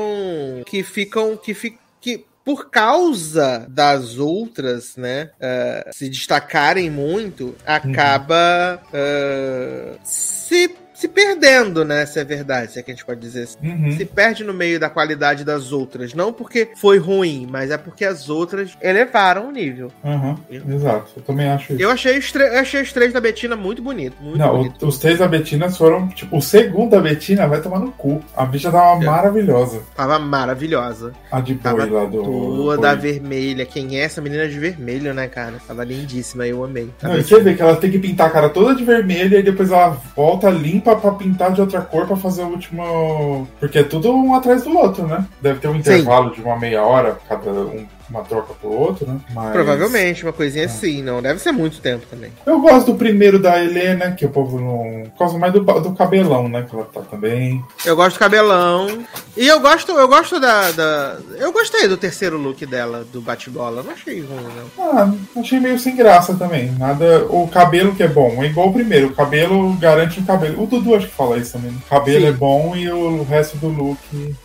que 0.66 0.84
ficam. 0.84 1.38
que 1.38 1.54
ficam. 1.54 1.80
Que 2.00 2.26
por 2.46 2.70
causa 2.70 3.66
das 3.68 4.20
outras, 4.20 4.96
né, 4.96 5.32
uh, 5.40 5.92
se 5.92 6.08
destacarem 6.08 6.92
muito, 6.92 7.56
acaba 7.66 8.80
uh, 8.94 10.00
se 10.04 10.70
se 10.96 11.08
perdendo, 11.08 11.84
né? 11.84 12.06
Se 12.06 12.20
é 12.20 12.24
verdade, 12.24 12.72
se 12.72 12.80
é 12.80 12.82
que 12.82 12.90
a 12.90 12.94
gente 12.94 13.06
pode 13.06 13.20
dizer 13.20 13.44
assim. 13.44 13.58
Uhum. 13.62 13.92
Se 13.92 14.06
perde 14.06 14.44
no 14.44 14.54
meio 14.54 14.80
da 14.80 14.90
qualidade 14.90 15.44
das 15.44 15.72
outras. 15.72 16.14
Não 16.14 16.32
porque 16.32 16.70
foi 16.76 16.98
ruim, 16.98 17.48
mas 17.50 17.70
é 17.70 17.78
porque 17.78 18.06
as 18.06 18.30
outras 18.30 18.78
elevaram 18.82 19.50
o 19.50 19.52
nível. 19.52 19.92
Uhum. 20.04 20.38
Exato, 20.50 21.12
eu 21.18 21.24
também 21.24 21.50
acho 21.50 21.74
isso. 21.74 21.82
Eu 21.82 21.92
achei 21.92 22.18
os, 22.18 22.34
eu 22.34 22.60
achei 22.60 22.82
os 22.82 22.94
três 22.94 23.12
da 23.12 23.20
Betina 23.20 23.56
muito 23.56 23.82
bonito. 23.82 24.16
Muito 24.22 24.38
não, 24.38 24.58
bonito. 24.58 24.88
os 24.88 24.98
três 24.98 25.20
da 25.20 25.28
Betina 25.28 25.70
foram. 25.70 26.08
Tipo, 26.08 26.38
o 26.38 26.42
segundo 26.42 26.92
da 26.92 27.02
Betina 27.02 27.48
vai 27.48 27.62
tomar 27.62 27.80
no 27.80 27.92
cu. 27.92 28.24
A 28.36 28.46
bicha 28.46 28.72
tava 28.72 29.04
é. 29.04 29.06
maravilhosa. 29.06 29.82
Tava 29.96 30.18
maravilhosa. 30.18 31.12
A 31.30 31.42
de 31.42 31.56
boi 31.56 31.90
lá 31.90 32.06
do. 32.06 32.24
Toda 32.24 32.96
vermelha. 32.96 33.66
Quem 33.66 34.00
é 34.00 34.04
essa 34.04 34.22
menina 34.22 34.48
de 34.48 34.58
vermelho, 34.58 35.14
né, 35.14 35.28
cara? 35.28 35.56
Tava 35.68 35.84
lindíssima, 35.84 36.48
eu 36.48 36.64
amei. 36.64 36.90
Não, 37.02 37.18
e 37.18 37.24
você 37.24 37.40
vê 37.42 37.54
que 37.54 37.62
ela 37.62 37.76
tem 37.76 37.92
que 37.92 38.00
pintar 38.00 38.28
a 38.28 38.30
cara 38.30 38.50
toda 38.50 38.74
de 38.74 38.86
vermelho 38.86 39.38
e 39.38 39.44
depois 39.44 39.72
ela 39.72 39.90
volta 40.16 40.50
limpa 40.50 40.85
pra, 40.86 40.96
pra 40.96 41.12
pintar 41.12 41.52
de 41.52 41.60
outra 41.60 41.82
cor 41.82 42.06
pra 42.06 42.16
fazer 42.16 42.44
o 42.44 42.50
último. 42.50 43.48
Porque 43.60 43.80
é 43.80 43.84
tudo 43.84 44.14
um 44.14 44.36
atrás 44.36 44.64
do 44.64 44.78
outro, 44.78 45.08
né? 45.08 45.26
Deve 45.42 45.60
ter 45.60 45.68
um 45.68 45.76
intervalo 45.76 46.30
Sim. 46.30 46.36
de 46.36 46.48
uma 46.48 46.58
meia 46.58 46.84
hora 46.84 47.18
cada 47.28 47.50
um 47.50 47.86
uma 48.10 48.22
troca 48.24 48.54
pro 48.54 48.72
outro, 48.72 49.08
né? 49.08 49.20
Mas... 49.34 49.52
Provavelmente, 49.52 50.24
uma 50.24 50.34
coisinha 50.34 50.64
é. 50.64 50.68
assim, 50.68 51.02
não. 51.02 51.22
Deve 51.22 51.40
ser 51.40 51.52
muito 51.52 51.80
tempo 51.82 52.06
também. 52.10 52.32
Eu 52.46 52.60
gosto 52.60 52.92
do 52.92 52.98
primeiro 52.98 53.40
da 53.40 53.64
Helena, 53.64 54.12
que 54.12 54.26
o 54.26 54.30
povo 54.30 54.60
não. 54.60 55.12
Gosto 55.18 55.40
mais 55.40 55.54
do, 55.54 55.62
do 55.62 55.94
cabelão, 55.94 56.48
né? 56.48 56.66
Que 56.70 56.76
ela 56.76 56.86
tá 56.86 57.02
também. 57.02 57.64
Eu 57.86 57.96
gosto 57.96 58.16
do 58.16 58.20
cabelão. 58.20 59.06
E 59.36 59.48
eu 59.48 59.60
gosto, 59.60 59.92
eu 59.92 60.08
gosto 60.08 60.40
da, 60.40 60.72
da. 60.72 61.18
Eu 61.38 61.52
gostei 61.52 61.88
do 61.88 61.98
terceiro 61.98 62.38
look 62.38 62.66
dela, 62.66 63.06
do 63.12 63.22
bate-bola. 63.22 63.84
Não 63.84 63.92
achei 63.92 64.22
ruim, 64.22 64.46
não. 64.56 64.84
Ah, 64.84 65.14
achei 65.40 65.60
meio 65.60 65.80
sem 65.80 65.96
graça 65.96 66.36
também. 66.36 66.72
Nada. 66.78 67.26
O 67.30 67.48
cabelo 67.48 67.96
que 67.96 68.04
é 68.04 68.08
bom, 68.08 68.44
é 68.44 68.48
igual 68.48 68.70
o 68.70 68.74
primeiro. 68.74 69.08
O 69.08 69.16
cabelo 69.16 69.74
garante 69.74 70.20
o 70.20 70.26
cabelo. 70.26 70.64
O 70.64 70.68
Dudu 70.68 70.96
acho 70.96 71.08
que 71.08 71.14
fala 71.14 71.38
isso 71.38 71.54
também. 71.54 71.72
O 71.72 71.90
cabelo 71.90 72.22
Sim. 72.22 72.28
é 72.28 72.32
bom 72.32 72.76
e 72.76 72.90
o 72.90 73.24
resto 73.24 73.58
do 73.58 73.68
look 73.68 74.00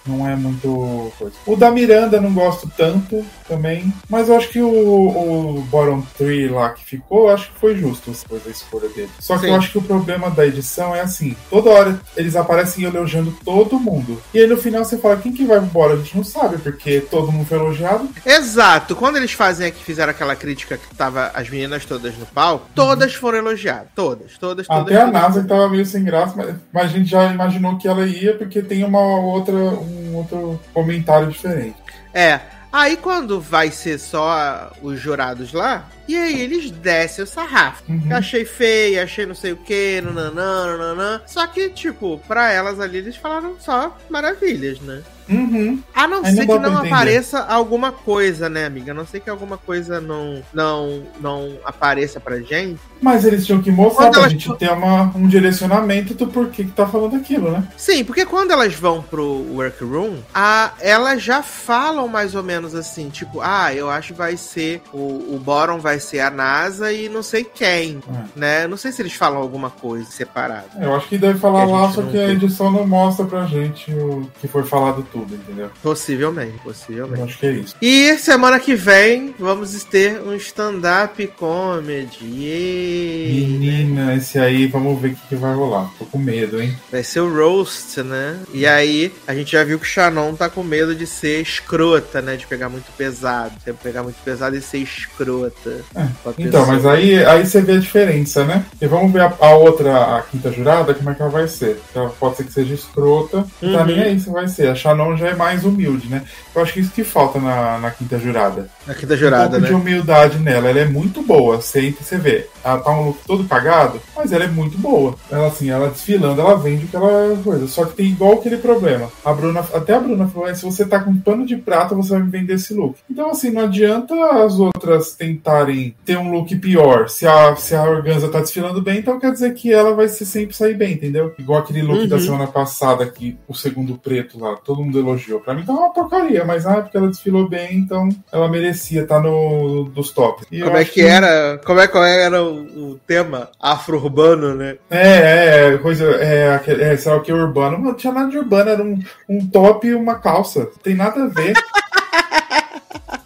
não 0.06 0.28
é 0.28 0.34
muito 0.34 1.12
coisa. 1.18 1.34
O 1.46 1.56
da 1.56 1.70
Miranda 1.70 2.20
não 2.20 2.32
gosto 2.32 2.70
tanto 2.76 3.24
também. 3.50 3.92
Mas 4.08 4.28
eu 4.28 4.36
acho 4.36 4.48
que 4.48 4.62
o, 4.62 4.68
o 4.68 5.62
bottom 5.62 6.02
3 6.16 6.50
lá 6.50 6.70
que 6.70 6.84
ficou, 6.84 7.28
acho 7.28 7.50
que 7.52 7.58
foi 7.58 7.76
justo 7.76 8.12
depois 8.12 8.44
da 8.44 8.50
escolha 8.50 8.88
dele. 8.88 9.10
Só 9.18 9.34
que 9.34 9.42
Sim. 9.42 9.48
eu 9.48 9.54
acho 9.56 9.72
que 9.72 9.78
o 9.78 9.82
problema 9.82 10.30
da 10.30 10.46
edição 10.46 10.94
é 10.94 11.00
assim: 11.00 11.36
toda 11.50 11.70
hora 11.70 12.00
eles 12.16 12.36
aparecem 12.36 12.84
elogiando 12.84 13.32
todo 13.44 13.78
mundo. 13.78 14.22
E 14.32 14.38
aí 14.38 14.46
no 14.46 14.56
final 14.56 14.84
você 14.84 14.96
fala, 14.96 15.16
quem 15.16 15.32
que 15.32 15.44
vai 15.44 15.58
embora? 15.58 15.94
A 15.94 15.96
gente 15.96 16.16
não 16.16 16.24
sabe, 16.24 16.58
porque 16.58 17.00
todo 17.00 17.32
mundo 17.32 17.46
foi 17.46 17.58
elogiado. 17.58 18.08
Exato. 18.24 18.94
Quando 18.94 19.16
eles 19.16 19.32
fazem 19.32 19.66
aqui, 19.66 19.82
fizeram 19.82 20.10
aquela 20.10 20.36
crítica 20.36 20.78
que 20.78 20.94
tava 20.94 21.30
as 21.34 21.50
meninas 21.50 21.84
todas 21.84 22.16
no 22.16 22.26
palco, 22.26 22.66
todas 22.74 23.14
foram 23.14 23.38
elogiadas. 23.38 23.88
Todas, 23.94 24.38
todas, 24.38 24.66
todas. 24.66 24.82
Até 24.82 25.00
a 25.00 25.06
NASA 25.06 25.42
que 25.42 25.48
tava 25.48 25.68
meio 25.68 25.84
sem 25.84 26.04
graça, 26.04 26.34
mas, 26.36 26.54
mas 26.72 26.84
a 26.84 26.88
gente 26.88 27.10
já 27.10 27.32
imaginou 27.32 27.76
que 27.76 27.88
ela 27.88 28.06
ia 28.06 28.34
porque 28.36 28.62
tem 28.62 28.84
uma 28.84 29.00
outra, 29.00 29.54
um 29.54 30.14
outro 30.14 30.60
comentário 30.72 31.28
diferente. 31.28 31.76
É. 32.14 32.40
Aí 32.72 32.96
quando 32.96 33.40
vai 33.40 33.70
ser 33.72 33.98
só 33.98 34.72
os 34.80 35.00
jurados 35.00 35.52
lá, 35.52 35.88
e 36.10 36.16
aí 36.16 36.40
eles 36.40 36.70
descem 36.70 37.22
o 37.22 37.26
sarrafo. 37.26 37.84
Uhum. 37.88 38.08
Achei 38.10 38.44
feio, 38.44 39.02
achei 39.02 39.24
não 39.26 39.34
sei 39.34 39.52
o 39.52 39.56
que, 39.56 40.00
nananã, 40.00 40.76
nananã. 40.76 41.22
Só 41.26 41.46
que, 41.46 41.70
tipo, 41.70 42.20
pra 42.26 42.50
elas 42.50 42.80
ali 42.80 42.98
eles 42.98 43.16
falaram 43.16 43.54
só 43.60 43.96
maravilhas, 44.08 44.80
né? 44.80 45.02
Uhum. 45.30 45.80
A 45.94 46.08
não 46.08 46.24
ser 46.24 46.46
que 46.46 46.58
não 46.58 46.78
apareça 46.78 47.38
alguma 47.44 47.92
coisa, 47.92 48.48
né, 48.48 48.66
amiga? 48.66 48.90
A 48.90 48.94
não 48.94 49.06
ser 49.06 49.20
que 49.20 49.30
alguma 49.30 49.56
coisa 49.56 50.00
não, 50.00 50.42
não, 50.52 51.04
não 51.20 51.56
apareça 51.64 52.18
pra 52.18 52.40
gente. 52.40 52.80
Mas 53.00 53.24
eles 53.24 53.46
tinham 53.46 53.62
que 53.62 53.70
mostrar 53.70 54.06
quando 54.06 54.12
pra 54.12 54.20
elas... 54.22 54.32
gente 54.32 54.58
ter 54.58 54.70
uma, 54.70 55.04
um 55.16 55.28
direcionamento 55.28 56.14
do 56.14 56.26
porquê 56.26 56.64
que 56.64 56.72
tá 56.72 56.86
falando 56.86 57.16
aquilo, 57.16 57.52
né? 57.52 57.66
Sim, 57.76 58.04
porque 58.04 58.26
quando 58.26 58.50
elas 58.50 58.74
vão 58.74 59.00
pro 59.02 59.46
workroom, 59.52 60.16
a, 60.34 60.72
elas 60.80 61.22
já 61.22 61.42
falam 61.42 62.08
mais 62.08 62.34
ou 62.34 62.42
menos 62.42 62.74
assim, 62.74 63.08
tipo, 63.08 63.40
ah, 63.40 63.72
eu 63.72 63.88
acho 63.88 64.12
que 64.12 64.18
vai 64.18 64.36
ser 64.36 64.82
o, 64.92 65.34
o 65.34 65.40
Boron 65.42 65.78
vai 65.78 65.99
ser 66.00 66.20
a 66.20 66.30
NASA 66.30 66.92
e 66.92 67.08
não 67.08 67.22
sei 67.22 67.44
quem, 67.44 68.00
é. 68.08 68.38
né? 68.38 68.66
Não 68.66 68.76
sei 68.76 68.92
se 68.92 69.02
eles 69.02 69.12
falam 69.12 69.40
alguma 69.40 69.70
coisa 69.70 70.10
separada. 70.10 70.68
Eu 70.80 70.94
acho 70.94 71.08
que 71.08 71.18
deve 71.18 71.38
falar 71.38 71.64
lá, 71.64 71.90
só 71.92 72.02
que 72.02 72.18
a 72.18 72.30
edição 72.30 72.70
não 72.70 72.86
mostra 72.86 73.24
pra 73.24 73.46
gente 73.46 73.92
o 73.92 74.28
que 74.40 74.48
foi 74.48 74.62
falado 74.62 75.06
tudo 75.12 75.40
entendeu? 75.50 75.70
Possivelmente, 75.82 76.58
possivelmente. 76.58 77.20
Eu 77.20 77.24
acho 77.24 77.38
que 77.38 77.46
é 77.46 77.52
isso. 77.52 77.76
E 77.80 78.16
semana 78.18 78.58
que 78.60 78.74
vem 78.74 79.34
vamos 79.38 79.82
ter 79.84 80.20
um 80.20 80.34
stand-up 80.34 81.26
comedy. 81.36 82.18
Yay, 82.22 83.46
Menina, 83.46 84.06
né? 84.06 84.16
esse 84.16 84.38
aí, 84.38 84.66
vamos 84.66 85.00
ver 85.00 85.08
o 85.08 85.14
que, 85.14 85.28
que, 85.28 85.36
vai 85.36 85.54
rolar. 85.54 85.90
Tô 85.98 86.04
com 86.04 86.18
medo, 86.18 86.60
hein? 86.60 86.76
Vai 86.90 87.02
ser 87.02 87.20
o 87.20 87.34
roast, 87.34 88.02
né? 88.02 88.38
E 88.52 88.66
aí, 88.66 89.12
a 89.26 89.34
gente 89.34 89.52
já 89.52 89.64
viu 89.64 89.78
que 89.78 89.86
o 89.86 89.88
Shannon 89.88 90.34
tá 90.34 90.48
com 90.48 90.62
medo 90.62 90.94
de 90.94 91.06
ser 91.06 91.40
escrota, 91.40 92.20
né? 92.20 92.36
De 92.36 92.46
pegar 92.46 92.68
muito 92.68 92.90
pesado. 92.96 93.54
De 93.64 93.72
pegar 93.72 94.02
muito 94.02 94.16
pesado 94.24 94.56
e 94.56 94.62
ser 94.62 94.78
escrota. 94.78 95.82
É. 95.94 96.06
Então, 96.38 96.66
mas 96.66 96.86
aí, 96.86 97.24
aí 97.24 97.44
você 97.44 97.60
vê 97.60 97.72
a 97.72 97.80
diferença, 97.80 98.44
né? 98.44 98.64
E 98.80 98.86
vamos 98.86 99.12
ver 99.12 99.22
a, 99.22 99.34
a, 99.40 99.54
outra, 99.54 100.18
a 100.18 100.22
quinta 100.22 100.52
jurada, 100.52 100.94
como 100.94 101.10
é 101.10 101.14
que 101.14 101.22
ela 101.22 101.30
vai 101.30 101.48
ser. 101.48 101.80
Ela 101.94 102.10
pode 102.10 102.36
ser 102.36 102.44
que 102.44 102.52
seja 102.52 102.74
escrota. 102.74 103.44
Uhum. 103.60 103.72
Pra 103.72 103.84
mim 103.84 103.98
é 103.98 104.10
isso 104.10 104.30
vai 104.30 104.46
ser. 104.48 104.68
A 104.68 104.74
Shannon 104.74 105.16
já 105.16 105.28
é 105.28 105.34
mais 105.34 105.64
humilde, 105.64 106.08
né? 106.08 106.22
Eu 106.54 106.62
acho 106.62 106.72
que 106.72 106.80
isso 106.80 106.92
que 106.92 107.04
falta 107.04 107.38
na, 107.40 107.78
na 107.78 107.90
quinta 107.90 108.18
jurada. 108.18 108.68
Na 108.86 108.94
quinta 108.94 109.16
jurada, 109.16 109.46
um 109.46 109.50
pouco 109.50 109.62
né? 109.62 109.68
de 109.68 109.74
humildade 109.74 110.38
nela. 110.38 110.68
Ela 110.68 110.80
é 110.80 110.84
muito 110.84 111.22
boa. 111.22 111.60
Sempre 111.60 112.04
você 112.04 112.16
vê. 112.16 112.46
Ela 112.62 112.78
tá 112.78 112.90
um 112.90 113.06
look 113.06 113.18
todo 113.26 113.44
cagado, 113.44 114.00
mas 114.14 114.32
ela 114.32 114.44
é 114.44 114.48
muito 114.48 114.78
boa. 114.78 115.14
Ela, 115.30 115.48
assim, 115.48 115.70
ela 115.70 115.88
desfilando, 115.88 116.40
ela 116.40 116.56
vende 116.56 116.86
aquela 116.86 117.36
coisa. 117.42 117.66
Só 117.66 117.84
que 117.84 117.94
tem 117.94 118.06
igual 118.06 118.34
aquele 118.34 118.58
problema. 118.58 119.10
A 119.24 119.32
Bruna, 119.32 119.60
até 119.72 119.94
a 119.94 120.00
Bruna 120.00 120.28
falou: 120.28 120.54
se 120.54 120.64
você 120.64 120.84
tá 120.84 121.00
com 121.00 121.16
pano 121.16 121.46
de 121.46 121.56
prata, 121.56 121.94
você 121.94 122.10
vai 122.10 122.22
me 122.22 122.30
vender 122.30 122.54
esse 122.54 122.74
look. 122.74 122.96
Então, 123.10 123.30
assim, 123.30 123.50
não 123.50 123.62
adianta 123.62 124.14
as 124.44 124.58
outras 124.58 125.12
tentarem 125.14 125.69
ter 126.04 126.16
um 126.16 126.30
look 126.30 126.54
pior. 126.56 127.08
Se 127.08 127.26
a, 127.26 127.54
se 127.56 127.74
a 127.74 127.82
Organza 127.82 128.28
tá 128.28 128.40
desfilando 128.40 128.80
bem, 128.80 128.98
então 128.98 129.18
quer 129.18 129.32
dizer 129.32 129.54
que 129.54 129.72
ela 129.72 129.94
vai 129.94 130.08
ser, 130.08 130.24
sempre 130.24 130.56
sair 130.56 130.74
bem, 130.74 130.92
entendeu? 130.94 131.34
Igual 131.38 131.60
aquele 131.60 131.82
look 131.82 132.02
uhum. 132.02 132.08
da 132.08 132.18
semana 132.18 132.46
passada, 132.46 133.06
que 133.06 133.38
o 133.48 133.54
segundo 133.54 133.96
preto 133.96 134.38
lá, 134.38 134.56
todo 134.56 134.82
mundo 134.82 134.98
elogiou. 134.98 135.40
Pra 135.40 135.54
mim 135.54 135.64
tá 135.64 135.72
uma 135.72 135.92
porcaria, 135.92 136.44
mas 136.44 136.66
ah, 136.66 136.80
porque 136.80 136.96
ela 136.96 137.08
desfilou 137.08 137.48
bem, 137.48 137.76
então 137.78 138.08
ela 138.32 138.48
merecia 138.48 139.02
estar 139.02 139.16
tá 139.16 139.22
no 139.22 139.84
dos 139.84 140.10
tops. 140.10 140.46
E 140.50 140.60
como 140.60 140.76
é 140.76 140.84
que, 140.84 140.92
que, 140.92 141.02
era? 141.02 141.58
Como 141.64 141.80
é 141.80 141.88
que 141.88 141.98
era 141.98 142.42
o, 142.42 142.92
o 142.92 143.00
tema 143.06 143.48
afro-urbano, 143.60 144.54
né? 144.54 144.76
É, 144.90 145.72
é, 145.74 145.78
coisa. 145.78 146.04
É, 146.16 146.60
é, 146.66 146.96
sei 146.96 147.12
lá 147.12 147.18
o 147.18 147.22
que 147.22 147.32
urbano. 147.32 147.78
Não 147.78 147.94
tinha 147.94 148.12
nada 148.12 148.30
de 148.30 148.38
urbano, 148.38 148.70
era 148.70 148.82
um, 148.82 148.98
um 149.28 149.46
top 149.46 149.86
e 149.86 149.94
uma 149.94 150.16
calça. 150.16 150.60
Não 150.60 150.82
tem 150.82 150.94
nada 150.94 151.24
a 151.24 151.28
ver. 151.28 151.54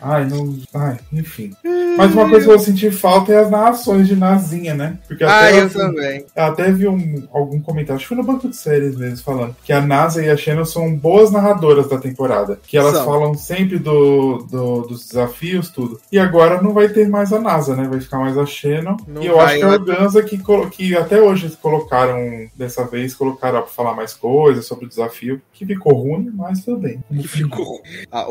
Ai, 0.00 0.26
não. 0.28 0.56
Ai, 0.74 0.98
enfim. 1.12 1.52
Mas 1.96 2.12
uma 2.12 2.28
coisa 2.28 2.46
que 2.46 2.52
eu 2.52 2.58
senti 2.58 2.90
falta 2.90 3.32
é 3.32 3.38
as 3.38 3.50
narrações 3.50 4.06
de 4.06 4.16
Nazinha, 4.16 4.74
né? 4.74 4.98
Porque 5.06 5.24
ah, 5.24 5.50
eu 5.52 5.70
também. 5.70 6.24
Até 6.36 6.70
vi 6.70 6.86
um, 6.86 7.26
algum 7.32 7.60
comentário, 7.60 7.96
acho 7.96 8.04
que 8.04 8.14
foi 8.14 8.16
no 8.16 8.24
banco 8.24 8.48
de 8.48 8.56
séries 8.56 8.96
mesmo, 8.96 9.24
falando 9.24 9.56
que 9.62 9.72
a 9.72 9.80
NASA 9.80 10.22
e 10.22 10.30
a 10.30 10.36
Shannon 10.36 10.64
são 10.64 10.94
boas 10.94 11.30
narradoras 11.30 11.88
da 11.88 11.98
temporada. 11.98 12.58
Que 12.66 12.76
elas 12.76 12.94
são. 12.94 13.04
falam 13.04 13.34
sempre 13.34 13.78
do, 13.78 14.38
do, 14.50 14.82
dos 14.82 15.06
desafios, 15.06 15.70
tudo. 15.70 16.00
E 16.10 16.18
agora 16.18 16.62
não 16.62 16.72
vai 16.72 16.88
ter 16.88 17.08
mais 17.08 17.32
a 17.32 17.40
NASA, 17.40 17.76
né? 17.76 17.86
Vai 17.88 18.00
ficar 18.00 18.18
mais 18.18 18.36
a. 18.36 18.44
Não 19.06 19.22
e 19.22 19.26
eu 19.26 19.40
acho 19.40 19.56
que 19.56 19.62
a 19.62 19.68
Organza 19.68 20.22
que, 20.22 20.40
que 20.70 20.96
até 20.96 21.20
hoje 21.20 21.56
colocaram, 21.62 22.48
dessa 22.54 22.84
vez, 22.84 23.14
colocaram 23.14 23.60
pra 23.60 23.68
falar 23.68 23.94
mais 23.94 24.12
coisas 24.12 24.66
sobre 24.66 24.86
o 24.86 24.88
desafio, 24.88 25.40
que 25.52 25.64
ficou 25.64 25.94
ruim, 25.94 26.30
mas 26.34 26.64
tudo 26.64 26.78
bem. 26.78 27.02
Que 27.08 27.28
ficou. 27.28 27.80
A 28.10 28.28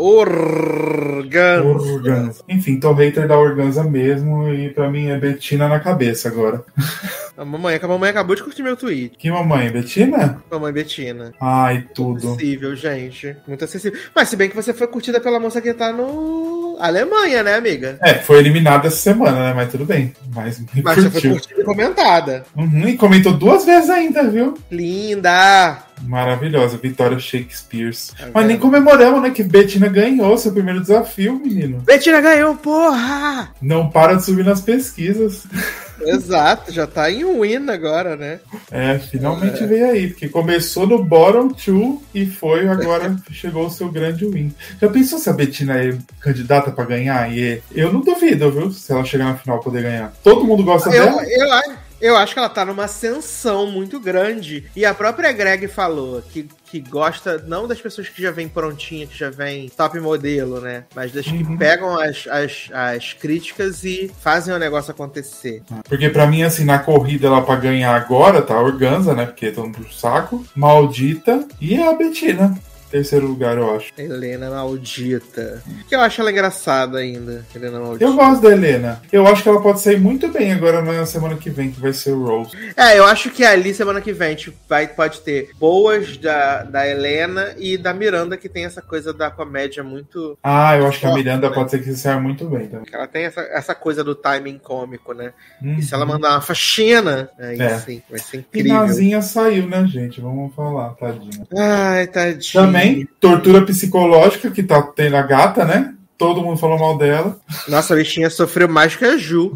Organza. 1.64 1.94
Organza. 1.94 2.44
Enfim, 2.48 2.80
tô 2.80 2.94
hater 2.94 3.27
da 3.27 3.38
Organza 3.38 3.84
mesmo 3.84 4.53
e 4.53 4.69
pra 4.69 4.90
mim 4.90 5.07
é 5.07 5.18
Betina 5.18 5.68
na 5.68 5.80
cabeça 5.80 6.27
agora. 6.27 6.64
A 7.40 7.45
mamãe, 7.45 7.80
a 7.81 7.88
mamãe 7.88 8.10
acabou 8.10 8.36
de 8.36 8.44
curtir 8.44 8.61
meu 8.61 8.76
tweet. 8.76 9.18
Que 9.18 9.31
mamãe? 9.31 9.69
Betina? 9.72 10.44
Mamãe 10.52 10.73
Betina. 10.73 11.34
Ai, 11.40 11.86
tudo. 11.95 12.34
Acessível, 12.34 12.76
gente. 12.76 13.34
Muito 13.48 13.64
acessível. 13.64 13.98
Mas 14.14 14.27
se 14.27 14.36
bem 14.36 14.49
que 14.49 14.56
você 14.57 14.73
foi 14.73 14.88
curtida 14.88 15.22
pela 15.22 15.40
moça 15.40 15.61
que 15.61 15.73
tá 15.73 15.94
no 15.94 16.76
Alemanha, 16.81 17.41
né, 17.41 17.56
amiga? 17.56 17.98
É, 18.02 18.15
foi 18.15 18.40
eliminada 18.40 18.88
essa 18.88 18.98
semana, 18.98 19.40
né? 19.40 19.53
Mas 19.53 19.72
tudo 19.72 19.86
bem. 19.86 20.14
Mas, 20.36 20.61
Mas 20.84 20.95
você 20.95 21.10
foi 21.10 21.30
curtida 21.30 21.61
e 21.61 21.64
comentada. 21.64 22.45
Uhum, 22.57 22.90
e 22.90 22.98
comentou 22.98 23.31
duas 23.31 23.64
vezes 23.64 23.90
ainda, 23.90 24.30
viu? 24.30 24.57
Linda! 24.69 25.77
Maravilhosa, 26.04 26.78
Vitória 26.78 27.20
Shakespeare. 27.20 27.96
É 28.20 28.30
Mas 28.34 28.48
nem 28.48 28.58
comemoramos, 28.58 29.22
né? 29.22 29.30
Que 29.32 29.44
Betina 29.44 29.88
ganhou 29.88 30.38
seu 30.38 30.52
primeiro 30.52 30.82
desafio, 30.82 31.40
menino. 31.40 31.80
Betina 31.80 32.22
ganhou, 32.22 32.56
porra! 32.56 33.54
Não 33.62 33.90
para 33.90 34.16
de 34.16 34.26
subir 34.26 34.46
nas 34.46 34.62
pesquisas. 34.62 35.44
Exato, 36.02 36.72
já 36.72 36.88
tá 36.88 37.12
em 37.12 37.26
win 37.40 37.70
agora, 37.70 38.16
né? 38.16 38.40
É, 38.72 38.98
finalmente 39.00 39.64
é. 39.64 39.68
veio 39.68 39.90
aí, 39.90 40.08
porque 40.08 40.30
começou 40.30 40.88
no 40.88 41.04
bottom 41.04 41.50
two 41.50 42.02
e 42.14 42.26
foi 42.26 42.68
agora 42.68 43.16
chegou 43.32 43.68
o 43.68 43.70
seu 43.70 43.92
grande 43.92 44.26
win. 44.26 44.54
Já 44.82 44.90
pensou 44.90 45.20
se 45.20 45.30
a 45.30 45.34
Betina 45.34 45.78
é 45.78 45.98
candidata 46.20 46.72
para 46.72 46.86
ganhar? 46.86 47.32
E 47.36 47.62
eu 47.74 47.92
não 47.92 48.02
duvido, 48.02 48.50
viu? 48.52 48.72
Se 48.72 48.92
ela 48.92 49.04
chegar 49.04 49.26
na 49.26 49.36
final 49.36 49.60
poder 49.60 49.84
ganhar. 49.84 50.14
Todo 50.24 50.46
mundo 50.46 50.64
gosta 50.64 50.90
eu, 50.90 51.06
dela? 51.06 51.24
Eu 51.26 51.54
acho. 51.54 51.89
Eu 52.02 52.16
acho 52.16 52.34
que 52.34 52.40
ela 52.40 52.50
tá 52.50 52.66
numa 52.66 52.86
ascensão 52.86 53.68
muito 53.68 54.00
grande. 54.00 54.66
E 54.76 54.86
a 54.86 54.94
própria 54.94 55.32
Greg 55.32 55.68
falou 55.68 56.22
que, 56.22 56.48
que 56.66 56.80
gosta 56.80 57.44
não 57.46 57.68
das 57.68 57.82
pessoas 57.82 58.08
que 58.08 58.22
já 58.22 58.32
vêm 58.32 58.48
prontinha, 58.48 59.06
que 59.06 59.18
já 59.18 59.30
vem 59.30 59.70
top 59.70 60.00
modelo, 60.00 60.62
né? 60.62 60.86
Mas 60.96 61.12
das 61.12 61.28
uhum. 61.28 61.46
que 61.46 61.58
pegam 61.58 62.00
as, 62.00 62.26
as, 62.28 62.70
as 62.74 63.14
críticas 63.14 63.84
e 63.84 64.10
fazem 64.22 64.54
o 64.54 64.60
negócio 64.60 64.92
acontecer. 64.92 65.62
Porque 65.88 66.10
para 66.10 66.28
mim, 66.28 66.44
assim, 66.44 66.64
na 66.64 66.80
corrida 66.80 67.30
lá 67.30 67.42
pra 67.42 67.56
ganhar 67.56 67.94
agora, 67.96 68.42
tá 68.42 68.54
a 68.54 68.62
Organza, 68.62 69.14
né? 69.14 69.26
Porque 69.26 69.48
estão 69.48 69.68
no 69.68 69.92
saco. 69.92 70.46
Maldita 70.56 71.48
e 71.60 71.82
a 71.82 71.94
Betina. 71.94 72.58
Terceiro 72.90 73.28
lugar, 73.28 73.57
eu 73.57 73.76
acho. 73.76 73.91
Helena 73.98 74.49
Maldita. 74.49 75.61
Que 75.88 75.95
eu 75.95 76.02
acho 76.02 76.22
ela 76.22 76.32
engraçada 76.32 76.98
ainda. 76.98 77.45
Helena 77.56 77.80
Maldita. 77.80 78.06
Eu 78.06 78.16
gosto 78.16 78.41
da 78.41 78.52
Helena. 78.52 79.02
Eu 79.11 79.28
acho 79.28 79.44
que 79.44 79.49
ela 79.49 79.61
pode 79.61 79.80
sair 79.80 79.99
muito 79.99 80.28
bem 80.30 80.52
agora 80.52 80.82
na 80.82 81.06
semana 81.06 81.36
que 81.36 81.49
vem, 81.49 81.72
que 81.72 81.80
vai 81.80 81.94
ser 81.94 82.11
o 82.11 82.26
Rose. 82.26 82.57
É, 82.76 82.98
eu 82.98 83.06
acho 83.06 83.30
que 83.30 83.44
ali 83.44 83.74
semana 83.74 84.02
que 84.02 84.11
vem 84.11 84.36
tipo, 84.36 84.57
vai, 84.68 84.88
pode 84.88 85.22
ter 85.22 85.52
boas 85.60 86.18
da, 86.18 86.64
da 86.64 86.88
Helena 86.88 87.53
e 87.57 87.78
da 87.78 87.94
Miranda, 87.94 88.38
que 88.38 88.49
tem 88.49 88.66
essa 88.66 88.82
coisa 88.82 89.14
da 89.14 89.30
comédia 89.30 89.84
muito. 89.84 90.38
Ah, 90.44 90.76
eu 90.76 90.88
acho 90.88 90.99
forte, 90.99 91.02
que 91.02 91.06
a 91.06 91.24
Miranda 91.24 91.49
né? 91.49 91.56
pode 91.56 91.72
ser 91.72 91.84
que 91.84 91.94
saia 91.94 92.20
muito 92.20 92.45
bem 92.45 92.68
também. 92.68 92.86
Ela 92.91 93.07
tem 93.07 93.26
essa, 93.26 93.41
essa 93.41 93.76
coisa 93.76 94.03
do 94.03 94.16
timing 94.16 94.57
cômico, 94.57 95.14
né? 95.14 95.32
Uhum. 95.61 95.76
E 95.76 95.84
se 95.84 95.94
ela 95.94 96.06
uhum. 96.06 96.14
mandar 96.14 96.32
uma 96.32 96.41
faxina, 96.41 97.30
aí 97.38 97.61
é. 97.61 97.78
sim, 97.80 98.02
vai 98.10 98.20
ser 98.20 98.38
incrível. 98.38 98.72
E 98.72 98.74
Nazinha 98.74 99.22
saiu, 99.22 99.68
né, 99.68 99.86
gente? 99.86 100.20
Vamos 100.20 100.56
falar, 100.56 100.90
tadinha. 100.95 101.45
Ai, 101.56 102.07
tadinha. 102.07 102.64
Também 102.64 102.79
também. 102.80 103.10
Tortura 103.20 103.66
psicológica, 103.66 104.52
que 104.52 104.64
tá 104.64 104.82
tendo 104.82 105.16
a 105.16 105.22
gata, 105.22 105.66
né? 105.66 105.94
Todo 106.18 106.42
mundo 106.42 106.58
falou 106.58 106.78
mal 106.78 106.98
dela. 106.98 107.40
Nossa, 107.68 107.94
a 107.94 107.98
bichinha 107.98 108.30
sofreu 108.30 108.68
mais 108.68 108.96
que 108.96 109.06
a 109.06 109.18
Ju. 109.18 109.56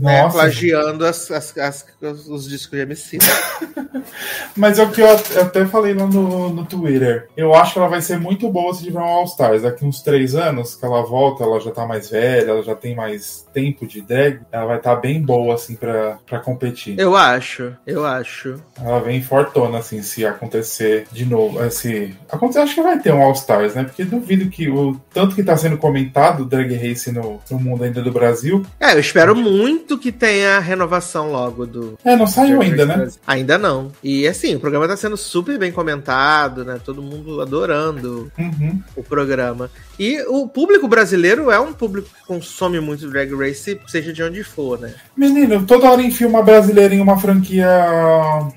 Né, 0.00 0.28
plagiando 0.30 1.04
as, 1.04 1.30
as, 1.30 1.56
as, 1.58 1.86
os 2.28 2.48
discos 2.48 2.76
de 2.78 2.82
MC. 2.82 3.18
Mas 4.56 4.78
é 4.78 4.84
o 4.84 4.90
que 4.90 5.00
eu 5.00 5.08
até 5.10 5.64
falei 5.66 5.94
lá 5.94 6.06
no, 6.06 6.50
no 6.50 6.64
Twitter. 6.64 7.28
Eu 7.36 7.54
acho 7.54 7.72
que 7.72 7.78
ela 7.78 7.88
vai 7.88 8.00
ser 8.00 8.18
muito 8.18 8.48
boa 8.50 8.74
se 8.74 8.84
tiver 8.84 8.98
um 8.98 9.04
All-Stars. 9.04 9.62
Daqui 9.62 9.84
uns 9.84 10.02
três 10.02 10.34
anos 10.34 10.74
que 10.74 10.84
ela 10.84 11.02
volta, 11.02 11.44
ela 11.44 11.60
já 11.60 11.70
tá 11.70 11.86
mais 11.86 12.10
velha, 12.10 12.50
ela 12.50 12.62
já 12.62 12.74
tem 12.74 12.94
mais 12.94 13.46
tempo 13.52 13.86
de 13.86 14.00
drag. 14.00 14.40
Ela 14.50 14.66
vai 14.66 14.76
estar 14.78 14.94
tá 14.94 15.00
bem 15.00 15.22
boa, 15.22 15.54
assim, 15.54 15.74
pra, 15.74 16.18
pra 16.26 16.40
competir. 16.40 16.98
Eu 16.98 17.16
acho, 17.16 17.74
eu 17.86 18.04
acho. 18.04 18.60
Ela 18.78 19.00
vem 19.00 19.22
fortona, 19.22 19.78
assim, 19.78 20.02
se 20.02 20.24
acontecer 20.26 21.06
de 21.12 21.24
novo. 21.24 21.58
Se 21.70 22.14
acontecer, 22.30 22.60
acho 22.60 22.74
que 22.74 22.82
vai 22.82 22.98
ter 22.98 23.12
um 23.12 23.22
All-Stars, 23.22 23.74
né? 23.74 23.84
Porque 23.84 24.04
duvido 24.04 24.50
que 24.50 24.68
o 24.68 25.00
tanto 25.12 25.34
que 25.34 25.42
tá 25.42 25.56
sendo 25.56 25.76
comentado 25.76 26.44
Drag 26.44 26.74
Race 26.74 27.10
no, 27.10 27.40
no 27.50 27.58
mundo 27.58 27.84
ainda 27.84 28.02
do 28.02 28.12
Brasil. 28.12 28.64
É, 28.78 28.94
eu 28.94 29.00
espero 29.00 29.34
muito 29.34 29.51
muito 29.52 29.98
que 29.98 30.10
tenha 30.10 30.58
renovação 30.58 31.30
logo 31.30 31.66
do. 31.66 31.98
É, 32.04 32.16
não 32.16 32.26
saiu 32.26 32.60
ainda, 32.62 32.86
né? 32.86 33.08
Ainda 33.26 33.58
não. 33.58 33.92
E 34.02 34.26
assim, 34.26 34.54
o 34.54 34.60
programa 34.60 34.88
tá 34.88 34.96
sendo 34.96 35.16
super 35.16 35.58
bem 35.58 35.70
comentado, 35.70 36.64
né? 36.64 36.80
Todo 36.82 37.02
mundo 37.02 37.40
adorando 37.40 38.32
uhum. 38.38 38.82
o 38.96 39.02
programa. 39.02 39.70
E 40.02 40.20
o 40.22 40.48
público 40.48 40.88
brasileiro 40.88 41.48
é 41.48 41.60
um 41.60 41.72
público 41.72 42.08
que 42.08 42.26
consome 42.26 42.80
muito 42.80 43.08
Drag 43.08 43.32
Race, 43.36 43.80
seja 43.86 44.12
de 44.12 44.20
onde 44.20 44.42
for, 44.42 44.76
né? 44.80 44.94
Menino, 45.16 45.64
toda 45.64 45.88
hora 45.88 46.02
enfia 46.02 46.26
uma 46.26 46.42
brasileira 46.42 46.92
em 46.92 47.00
uma 47.00 47.16
franquia 47.16 47.68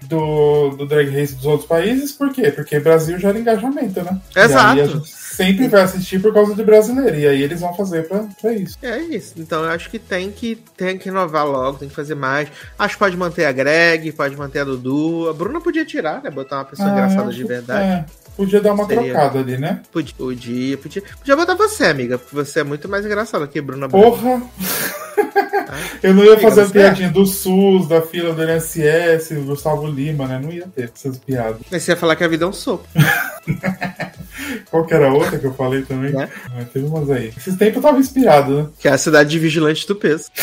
do, 0.09 0.69
do 0.71 0.87
Drag 0.87 1.07
Race 1.07 1.35
dos 1.35 1.45
outros 1.45 1.69
países, 1.69 2.13
por 2.13 2.33
quê? 2.33 2.49
Porque 2.49 2.79
Brasil 2.79 3.19
gera 3.19 3.37
engajamento, 3.37 4.01
né? 4.01 4.19
Exato 4.35 5.03
sempre 5.35 5.67
vai 5.67 5.81
assistir 5.81 6.21
por 6.21 6.33
causa 6.33 6.55
de 6.55 6.63
brasileiro. 6.63 7.17
E 7.17 7.27
aí 7.27 7.43
eles 7.43 7.59
vão 7.59 7.73
fazer 7.73 8.07
pra, 8.07 8.25
pra 8.41 8.53
isso. 8.53 8.77
É 8.81 8.99
isso. 8.99 9.33
Então 9.37 9.63
eu 9.63 9.69
acho 9.69 9.89
que 9.89 9.99
tem 9.99 10.31
que 10.31 10.55
tem 10.77 10.97
que 10.97 11.09
inovar 11.09 11.45
logo, 11.45 11.77
tem 11.77 11.89
que 11.89 11.95
fazer 11.95 12.15
mais. 12.15 12.49
Acho 12.79 12.95
que 12.95 12.99
pode 12.99 13.17
manter 13.17 13.45
a 13.45 13.51
Greg, 13.51 14.11
pode 14.13 14.35
manter 14.37 14.59
a 14.59 14.63
Dudu. 14.63 15.29
A 15.29 15.33
Bruna 15.33 15.59
podia 15.59 15.85
tirar, 15.85 16.23
né? 16.23 16.29
Botar 16.29 16.57
uma 16.57 16.65
pessoa 16.65 16.87
ah, 16.89 16.91
engraçada 16.91 17.31
de 17.31 17.43
verdade. 17.43 18.05
É. 18.11 18.24
Podia 18.35 18.59
dar 18.59 18.73
uma 18.73 18.85
Seria... 18.85 19.13
trocada 19.13 19.39
ali, 19.39 19.57
né? 19.57 19.81
Podia, 19.91 20.13
podia, 20.17 20.77
podia. 20.77 21.01
Podia 21.01 21.35
botar 21.35 21.55
você, 21.55 21.85
amiga, 21.85 22.19
você 22.31 22.59
é 22.59 22.63
muito 22.63 22.89
mais 22.89 23.05
engraçada 23.05 23.47
que 23.47 23.61
Bruna 23.61 23.87
Porra! 23.87 24.41
eu 26.03 26.13
não 26.13 26.23
ia 26.23 26.33
amiga, 26.33 26.49
fazer 26.49 26.61
a 26.61 26.69
piadinha 26.69 27.07
é? 27.07 27.11
do 27.11 27.25
SUS, 27.25 27.87
da 27.87 28.01
fila 28.01 28.33
do 28.33 28.43
NSS, 28.43 29.33
Gustavo 29.35 29.87
Lima, 29.87 30.27
né? 30.27 30.39
Não 30.41 30.51
ia 30.51 30.67
ter 30.67 30.91
essas 30.93 31.17
piadas. 31.17 31.61
Mas 31.71 31.83
você 31.83 31.91
ia 31.91 31.97
falar 31.97 32.15
que 32.15 32.23
a 32.23 32.27
vida 32.27 32.43
é 32.43 32.47
um 32.47 32.53
soco. 32.53 32.85
Qual 34.69 34.85
que 34.85 34.93
era 34.93 35.07
a 35.07 35.13
outra 35.13 35.39
que 35.39 35.45
eu 35.45 35.53
falei 35.53 35.83
também? 35.83 36.11
É. 36.21 36.29
Ah, 36.47 36.65
teve 36.71 36.85
umas 36.85 37.09
aí. 37.09 37.31
Esses 37.37 37.55
tempos 37.55 37.77
eu 37.77 37.81
tava 37.81 37.99
inspirado, 37.99 38.63
né? 38.63 38.69
Que 38.79 38.87
é 38.87 38.91
a 38.91 38.97
cidade 38.97 39.29
de 39.29 39.39
vigilante 39.39 39.87
do 39.87 39.95
peso. 39.95 40.29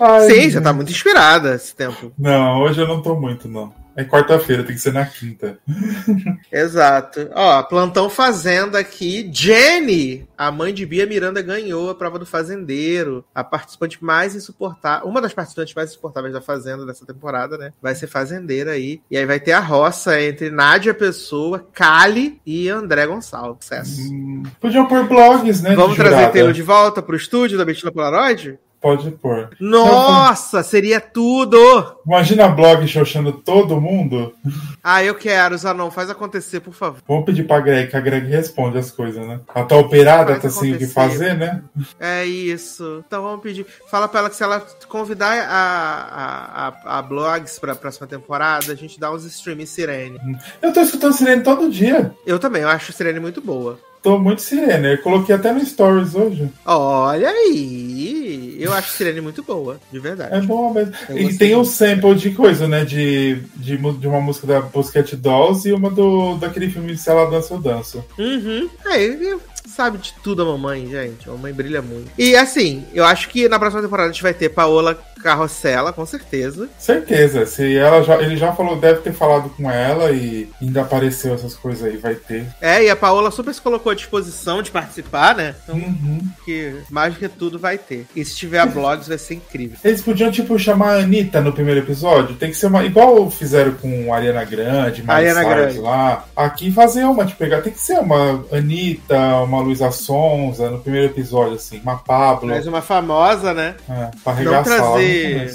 Ai, 0.00 0.28
Sim, 0.28 0.50
você 0.50 0.60
tá 0.60 0.72
muito 0.72 0.90
inspirada 0.90 1.54
esse 1.54 1.74
tempo. 1.74 2.12
Não, 2.18 2.62
hoje 2.62 2.80
eu 2.80 2.88
não 2.88 3.02
tô 3.02 3.14
muito, 3.14 3.46
não. 3.46 3.72
É 3.94 4.04
quarta-feira, 4.04 4.62
tem 4.62 4.74
que 4.74 4.80
ser 4.80 4.92
na 4.92 5.04
quinta. 5.04 5.58
Exato. 6.50 7.28
Ó, 7.34 7.62
plantão 7.64 8.08
fazenda 8.08 8.78
aqui. 8.78 9.28
Jenny, 9.32 10.26
a 10.36 10.50
mãe 10.50 10.72
de 10.72 10.86
Bia 10.86 11.06
Miranda, 11.06 11.42
ganhou 11.42 11.90
a 11.90 11.94
prova 11.94 12.18
do 12.18 12.26
fazendeiro. 12.26 13.24
A 13.34 13.44
participante 13.44 14.02
mais 14.02 14.34
insuportável. 14.34 15.06
Uma 15.08 15.20
das 15.20 15.34
participantes 15.34 15.74
mais 15.74 15.90
insuportáveis 15.90 16.32
da 16.32 16.40
Fazenda 16.40 16.86
dessa 16.86 17.06
temporada, 17.06 17.56
né? 17.56 17.72
Vai 17.80 17.94
ser 17.94 18.06
fazendeira 18.06 18.72
aí. 18.72 19.00
E 19.10 19.16
aí 19.16 19.26
vai 19.26 19.38
ter 19.38 19.52
a 19.52 19.60
roça 19.60 20.20
entre 20.20 20.50
Nádia 20.50 20.94
Pessoa, 20.94 21.66
Kali 21.72 22.40
e 22.44 22.68
André 22.68 23.06
Gonçalves. 23.06 23.66
Sucesso. 23.72 24.12
Hum, 24.12 24.42
podiam 24.60 24.86
pôr 24.86 25.06
blogs, 25.08 25.62
né? 25.62 25.74
Vamos 25.74 25.96
trazer 25.96 26.30
Taylor 26.30 26.52
de 26.52 26.62
volta 26.62 27.02
pro 27.02 27.16
estúdio 27.16 27.56
da 27.56 27.64
Bettina 27.64 27.92
Polaroid? 27.92 28.58
Pode 28.82 29.12
pôr. 29.12 29.50
Nossa, 29.60 30.60
seria 30.64 31.00
tudo! 31.00 31.56
Imagina 32.04 32.48
blog 32.48 32.86
xoxando 32.88 33.32
todo 33.32 33.80
mundo. 33.80 34.34
Ah, 34.82 35.04
eu 35.04 35.14
quero, 35.14 35.56
Zanon, 35.56 35.88
faz 35.88 36.10
acontecer, 36.10 36.58
por 36.58 36.74
favor. 36.74 37.00
Vamos 37.06 37.24
pedir 37.24 37.46
pra 37.46 37.60
Greg, 37.60 37.88
que 37.88 37.96
a 37.96 38.00
Greg 38.00 38.26
responde 38.26 38.76
as 38.78 38.90
coisas, 38.90 39.24
né? 39.24 39.38
Ela 39.54 39.64
tá 39.64 39.76
operada, 39.76 40.32
faz 40.32 40.42
tá 40.42 40.50
sem 40.50 40.74
o 40.74 40.78
que 40.78 40.88
fazer, 40.88 41.34
né? 41.34 41.62
É 42.00 42.24
isso. 42.24 43.04
Então 43.06 43.22
vamos 43.22 43.40
pedir. 43.40 43.64
Fala 43.88 44.08
pra 44.08 44.18
ela 44.18 44.30
que 44.30 44.34
se 44.34 44.42
ela 44.42 44.66
convidar 44.88 45.32
a, 45.32 45.52
a, 45.52 46.68
a, 46.68 46.98
a 46.98 47.02
blogs 47.02 47.60
pra 47.60 47.76
próxima 47.76 48.08
temporada, 48.08 48.72
a 48.72 48.76
gente 48.76 48.98
dá 48.98 49.12
uns 49.12 49.24
streams 49.24 49.70
Sirene. 49.70 50.18
Eu 50.60 50.72
tô 50.72 50.80
escutando 50.80 51.12
Sirene 51.12 51.44
todo 51.44 51.70
dia. 51.70 52.12
Eu 52.26 52.40
também, 52.40 52.62
eu 52.62 52.68
acho 52.68 52.92
Sirene 52.92 53.20
muito 53.20 53.40
boa. 53.40 53.78
Tô 54.02 54.18
muito 54.18 54.42
Sirene. 54.42 54.92
Eu 54.92 54.98
coloquei 54.98 55.34
até 55.34 55.52
no 55.52 55.64
Stories 55.64 56.14
hoje. 56.14 56.50
Olha 56.64 57.28
aí! 57.30 58.56
Eu 58.58 58.72
acho 58.72 58.90
Sirene 58.90 59.20
muito 59.20 59.42
boa, 59.42 59.80
de 59.90 59.98
verdade. 59.98 60.34
É 60.34 60.40
boa 60.40 60.72
mesmo. 60.72 60.92
E 61.10 61.36
tem 61.36 61.56
um 61.56 61.64
sample 61.64 62.14
de 62.14 62.30
coisa, 62.30 62.68
né? 62.68 62.84
De, 62.84 63.36
de, 63.56 63.76
de 63.76 64.06
uma 64.06 64.20
música 64.20 64.46
da 64.46 64.62
Pussycat 64.62 65.16
Dolls 65.16 65.68
e 65.68 65.72
uma 65.72 65.90
do, 65.90 66.36
daquele 66.36 66.70
filme 66.70 66.96
Se 66.96 67.10
Ela 67.10 67.30
Dança, 67.30 67.54
Eu 67.54 67.60
Danço. 67.60 68.04
Uhum. 68.18 68.68
É, 68.86 69.36
sabe 69.66 69.98
de 69.98 70.12
tudo 70.22 70.42
a 70.42 70.44
mamãe, 70.44 70.86
gente. 70.88 71.28
A 71.28 71.32
mamãe 71.32 71.52
brilha 71.52 71.82
muito. 71.82 72.10
E 72.18 72.36
assim, 72.36 72.84
eu 72.92 73.04
acho 73.04 73.28
que 73.28 73.48
na 73.48 73.58
próxima 73.58 73.82
temporada 73.82 74.08
a 74.08 74.12
gente 74.12 74.22
vai 74.22 74.34
ter 74.34 74.48
Paola 74.48 75.00
Carrossela, 75.22 75.92
com 75.92 76.04
certeza. 76.04 76.68
Certeza. 76.78 77.46
Se 77.46 77.76
ela 77.76 78.02
já, 78.02 78.20
ele 78.20 78.36
já 78.36 78.52
falou, 78.52 78.76
deve 78.76 79.00
ter 79.00 79.12
falado 79.12 79.50
com 79.50 79.70
ela 79.70 80.10
e 80.10 80.48
ainda 80.60 80.82
apareceu 80.82 81.34
essas 81.34 81.54
coisas 81.54 81.84
aí, 81.84 81.96
vai 81.96 82.14
ter. 82.14 82.46
É, 82.60 82.84
e 82.84 82.90
a 82.90 82.96
Paola 82.96 83.30
super 83.30 83.54
se 83.54 83.60
colocou 83.60 83.92
à 83.92 83.94
disposição 83.94 84.62
de 84.62 84.70
participar, 84.70 85.34
né? 85.34 85.54
Então, 85.62 85.76
uhum. 85.76 86.20
que 86.44 86.74
mais 86.90 87.14
do 87.14 87.20
que 87.20 87.28
tudo 87.28 87.58
vai 87.58 87.78
ter. 87.78 88.06
E 88.14 88.24
se 88.24 88.36
tiver 88.36 88.66
blogs, 88.66 89.08
vai 89.08 89.18
ser 89.18 89.34
incrível. 89.34 89.78
Eles 89.84 90.02
podiam, 90.02 90.30
tipo, 90.30 90.58
chamar 90.58 90.96
a 90.96 91.00
Anitta 91.00 91.40
no 91.40 91.52
primeiro 91.52 91.80
episódio. 91.80 92.36
Tem 92.36 92.50
que 92.50 92.56
ser 92.56 92.66
uma. 92.66 92.84
Igual 92.84 93.30
fizeram 93.30 93.72
com 93.72 94.12
a 94.12 94.16
Ariana 94.16 94.44
Grande, 94.44 95.02
Grande 95.02 95.78
lá. 95.78 96.24
Aqui 96.36 96.70
fazer 96.72 97.04
uma, 97.04 97.24
tipo, 97.24 97.38
pegar. 97.38 97.62
Tem 97.62 97.72
que 97.72 97.80
ser 97.80 97.98
uma 97.98 98.44
Anitta, 98.52 99.18
uma 99.42 99.60
Luísa 99.60 99.90
Sonza 99.90 100.70
no 100.70 100.80
primeiro 100.80 101.06
episódio, 101.06 101.54
assim. 101.54 101.80
Uma 101.80 101.96
Pablo. 101.96 102.48
Mais 102.48 102.66
uma 102.66 102.82
famosa, 102.82 103.54
né? 103.54 103.74
É, 103.88 104.10
pra 104.22 104.32
arregaçar. 104.32 104.78
Não 104.78 104.92
trazer 104.92 105.11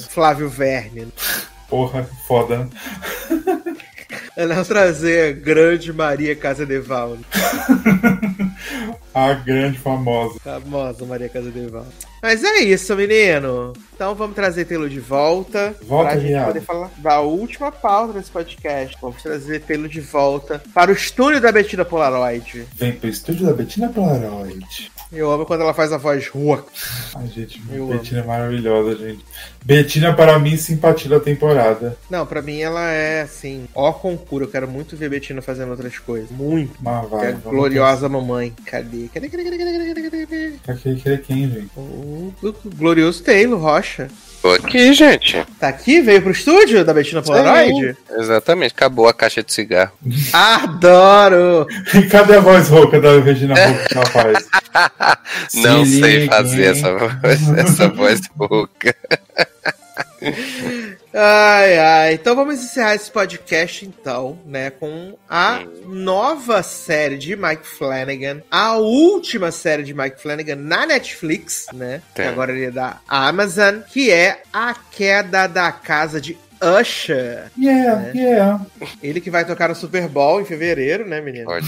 Flávio 0.10 0.50
Verne. 0.50 1.08
Porra, 1.70 2.08
foda. 2.28 2.70
Não 4.38 4.64
trazer 4.64 5.30
a 5.30 5.32
grande 5.32 5.92
Maria 5.92 6.36
Casa 6.36 6.66
Casadeval. 6.66 7.18
a 9.14 9.34
grande 9.34 9.80
famosa. 9.80 10.40
Famosa 10.40 11.06
Maria 11.06 11.28
Casa 11.28 11.52
Casadeval. 11.52 11.88
Mas 12.22 12.44
é 12.44 12.60
isso, 12.60 12.96
menino. 12.96 13.74
Então 13.96 14.14
vamos 14.14 14.36
trazer 14.36 14.66
Telo 14.66 14.90
de 14.90 15.00
volta. 15.00 15.76
Volta, 15.82 16.12
pra 16.12 16.20
gente 16.20 16.46
poder 16.46 16.62
falar 16.62 16.92
da 16.98 17.20
última 17.20 17.72
pauta 17.72 18.14
desse 18.14 18.30
podcast. 18.30 18.96
Vamos 19.02 19.22
trazer 19.22 19.62
Telo 19.62 19.90
de 19.90 20.02
volta 20.02 20.62
para 20.74 20.92
o 20.92 20.94
estúdio 20.94 21.42
da 21.42 21.52
Betina 21.52 21.84
Polaroid. 21.84 22.66
Vem 22.76 22.94
pro 22.94 23.10
estúdio 23.10 23.48
da 23.48 23.54
Betina 23.54 23.90
Polaroid. 23.90 24.92
Eu 25.12 25.32
amo 25.32 25.46
quando 25.46 25.62
ela 25.62 25.74
faz 25.74 25.94
a 25.94 25.98
voz 25.98 26.28
rua. 26.28 26.66
Ai, 27.16 27.28
gente, 27.28 27.62
eu 27.72 27.88
Betina 27.88 28.22
amo. 28.22 28.32
é 28.32 28.36
maravilhosa, 28.36 28.98
gente. 28.98 29.24
Betina, 29.64 30.14
para 30.14 30.38
mim, 30.38 30.58
simpatia 30.58 31.10
da 31.10 31.20
temporada. 31.20 31.98
Não, 32.10 32.26
para 32.26 32.42
mim 32.42 32.60
ela 32.60 32.90
é, 32.92 33.22
assim, 33.22 33.68
ó 33.74 33.94
concura. 33.94 34.44
Eu 34.46 34.50
quero 34.50 34.68
muito 34.68 34.98
ver 34.98 35.10
Betina 35.10 35.42
fazendo 35.42 35.72
outras 35.72 35.98
coisas. 35.98 36.30
Muito. 36.32 36.74
Mas 36.82 37.10
vai, 37.10 37.32
gloriosa 37.34 38.10
mamãe. 38.10 38.54
Cadê? 38.66 39.10
Cadê, 39.14 39.30
cadê, 39.30 39.44
cadê, 39.46 39.58
cadê, 39.58 39.74
cadê, 39.74 40.04
cadê, 40.04 40.26
cadê? 40.26 40.54
Aqui, 40.68 41.02
cadê 41.02 41.18
quem, 41.20 41.50
gente? 41.50 41.70
O, 41.78 42.34
o 42.44 42.56
glorioso 42.76 43.24
Taylor 43.24 43.60
Rocha. 43.60 44.10
Tô 44.42 44.52
aqui, 44.52 44.94
gente. 44.94 45.44
Tá 45.60 45.70
aqui? 45.70 46.00
Veio 46.02 46.22
pro 46.22 46.32
estúdio 46.32 46.86
da 46.86 46.94
Betina 46.94 47.22
Polaroid? 47.22 47.98
Exatamente, 48.12 48.74
acabou 48.74 49.08
a 49.08 49.14
caixa 49.14 49.42
de 49.42 49.52
cigarro. 49.52 49.92
Adoro! 50.32 51.66
E 51.94 52.04
cadê 52.08 52.36
a 52.36 52.40
voz 52.40 52.70
rouca 52.70 53.00
da 53.02 53.20
Regina 53.20 53.56
Rouca 53.56 53.86
que 53.88 53.98
ela 53.98 54.06
faz? 54.06 54.48
Não 55.56 55.86
Se 55.86 56.00
sei 56.00 56.28
fazer 56.28 56.64
essa 56.72 56.94
voz, 56.94 57.50
essa 57.58 57.88
voz 57.90 58.22
rouca. 58.38 58.96
Ai, 61.14 61.80
ai. 61.80 62.14
Então 62.14 62.36
vamos 62.36 62.64
encerrar 62.64 62.94
esse 62.94 63.10
podcast, 63.10 63.86
então, 63.86 64.38
né, 64.46 64.70
com 64.70 65.18
a 65.28 65.64
nova 65.88 66.62
série 66.62 67.18
de 67.18 67.36
Mike 67.36 67.66
Flanagan, 67.66 68.44
a 68.52 68.76
última 68.78 69.52
série 69.52 69.84
de 69.84 69.96
Mike 69.96 70.22
Flanagan 70.22 70.58
na 70.58 70.86
Netflix, 70.86 71.66
né, 71.74 72.02
que 72.14 72.22
agora 72.22 72.52
ele 72.52 72.66
é 72.66 72.72
da 72.72 73.00
Amazon, 73.08 73.80
que 73.92 74.12
é 74.12 74.44
A 74.54 74.76
Queda 74.76 75.48
da 75.48 75.72
Casa 75.72 76.22
de 76.22 76.38
Usher. 76.62 77.52
Yeah, 77.58 78.02
né? 78.02 78.12
yeah. 78.14 78.66
Ele 79.02 79.22
que 79.22 79.30
vai 79.30 79.46
tocar 79.46 79.70
no 79.70 79.76
Super 79.76 80.08
Bowl 80.08 80.42
em 80.42 80.46
fevereiro, 80.46 81.08
né, 81.08 81.22
menino? 81.22 81.50
Olha, 81.50 81.64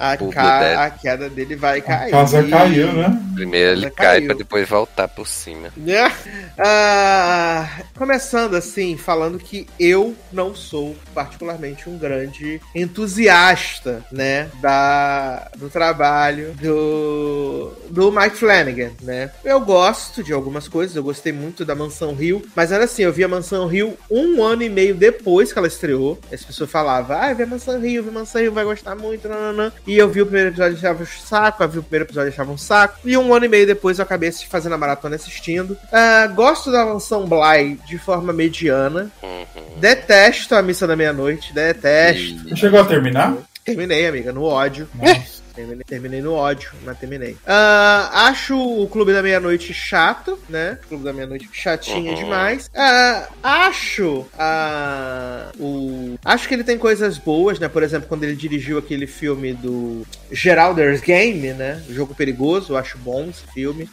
a, 0.00 0.16
ca... 0.16 0.84
a, 0.84 0.90
queda 0.90 1.28
dele 1.28 1.56
vai 1.56 1.80
cair. 1.80 2.08
A 2.08 2.18
casa 2.18 2.42
caiu, 2.42 2.92
né? 2.92 3.22
Primeiro 3.34 3.72
ele 3.72 3.90
cai 3.90 4.16
caiu. 4.16 4.26
pra 4.26 4.36
depois 4.36 4.68
voltar 4.68 5.08
por 5.08 5.26
cima. 5.26 5.68
Yeah. 5.76 6.14
Uh, 6.58 7.84
começando 7.96 8.54
assim, 8.54 8.96
falando 8.96 9.38
que 9.38 9.66
eu 9.78 10.14
não 10.32 10.54
sou 10.54 10.96
particularmente 11.14 11.88
um 11.88 11.98
grande 11.98 12.60
entusiasta, 12.74 14.04
né, 14.12 14.48
da, 14.60 15.50
do 15.56 15.68
trabalho 15.68 16.52
do, 16.60 17.72
do 17.90 18.12
Mike 18.12 18.36
Flanagan, 18.36 18.90
né? 19.02 19.30
Eu 19.44 19.60
gosto 19.60 20.22
de 20.22 20.32
algumas 20.32 20.68
coisas, 20.68 20.94
eu 20.96 21.02
gostei 21.02 21.32
muito 21.32 21.64
da 21.64 21.74
Mansão 21.74 22.14
Rio, 22.14 22.42
mas 22.54 22.72
era 22.72 22.84
assim, 22.84 23.02
eu 23.02 23.12
vi 23.12 23.24
a 23.24 23.28
Mansão 23.28 23.66
Rio 23.66 23.96
um 24.12 24.44
ano 24.44 24.62
e 24.62 24.68
meio 24.68 24.94
depois 24.94 25.52
que 25.52 25.58
ela 25.58 25.66
estreou. 25.66 26.18
As 26.30 26.44
pessoas 26.44 26.70
falavam, 26.70 27.16
ah, 27.16 27.32
vê 27.32 27.46
Mansão 27.46 27.80
Rio, 27.80 28.02
vê 28.02 28.10
Mansão 28.10 28.42
Rio, 28.42 28.52
vai 28.52 28.64
gostar 28.64 28.94
muito, 28.94 29.28
nananã. 29.28 29.72
E 29.86 29.96
eu 29.96 30.08
vi 30.08 30.20
o 30.20 30.26
primeiro 30.26 30.50
episódio 30.50 30.74
e 30.74 30.78
achava 30.78 31.02
um 31.02 31.06
saco, 31.06 31.62
eu 31.62 31.68
vi 31.68 31.78
o 31.78 31.82
primeiro 31.82 32.04
episódio 32.04 32.28
e 32.28 32.32
achava 32.32 32.52
um 32.52 32.58
saco. 32.58 32.98
E 33.04 33.16
um 33.16 33.32
ano 33.32 33.46
e 33.46 33.48
meio 33.48 33.66
depois 33.66 33.98
eu 33.98 34.02
acabei 34.02 34.30
fazendo 34.30 34.74
a 34.74 34.78
maratona 34.78 35.16
assistindo. 35.16 35.72
Uh, 35.72 36.34
gosto 36.34 36.70
da 36.70 36.84
Mansão 36.84 37.26
Bly 37.26 37.78
de 37.86 37.98
forma 37.98 38.32
mediana. 38.32 39.10
Uhum. 39.22 39.80
Detesto 39.80 40.54
a 40.54 40.62
Missa 40.62 40.86
da 40.86 40.94
Meia-Noite, 40.94 41.54
detesto. 41.54 42.56
Chegou 42.56 42.80
a 42.80 42.84
terminar? 42.84 43.36
Terminei, 43.64 44.06
amiga, 44.06 44.32
no 44.32 44.42
ódio. 44.42 44.88
Nossa. 44.94 45.41
Terminei, 45.54 45.84
terminei 45.84 46.22
no 46.22 46.32
ódio, 46.32 46.70
mas 46.84 46.98
terminei. 46.98 47.32
Uh, 47.32 48.08
acho 48.12 48.56
o 48.56 48.88
Clube 48.88 49.12
da 49.12 49.22
Meia-Noite 49.22 49.72
chato, 49.74 50.38
né? 50.48 50.78
O 50.84 50.88
Clube 50.88 51.04
da 51.04 51.12
Meia-Noite 51.12 51.48
chatinho 51.52 52.12
uhum. 52.12 52.18
demais. 52.18 52.66
Uh, 52.68 53.32
acho 53.42 54.26
uh, 54.34 55.62
o. 55.62 56.18
Acho 56.24 56.48
que 56.48 56.54
ele 56.54 56.64
tem 56.64 56.78
coisas 56.78 57.18
boas, 57.18 57.58
né? 57.58 57.68
Por 57.68 57.82
exemplo, 57.82 58.08
quando 58.08 58.24
ele 58.24 58.34
dirigiu 58.34 58.78
aquele 58.78 59.06
filme 59.06 59.52
do 59.52 60.06
Geralder's 60.30 61.00
Game, 61.00 61.52
né? 61.52 61.82
O 61.88 61.92
Jogo 61.92 62.14
Perigoso, 62.14 62.76
acho 62.76 62.98
bom 62.98 63.28
esse 63.28 63.44
filme. 63.52 63.88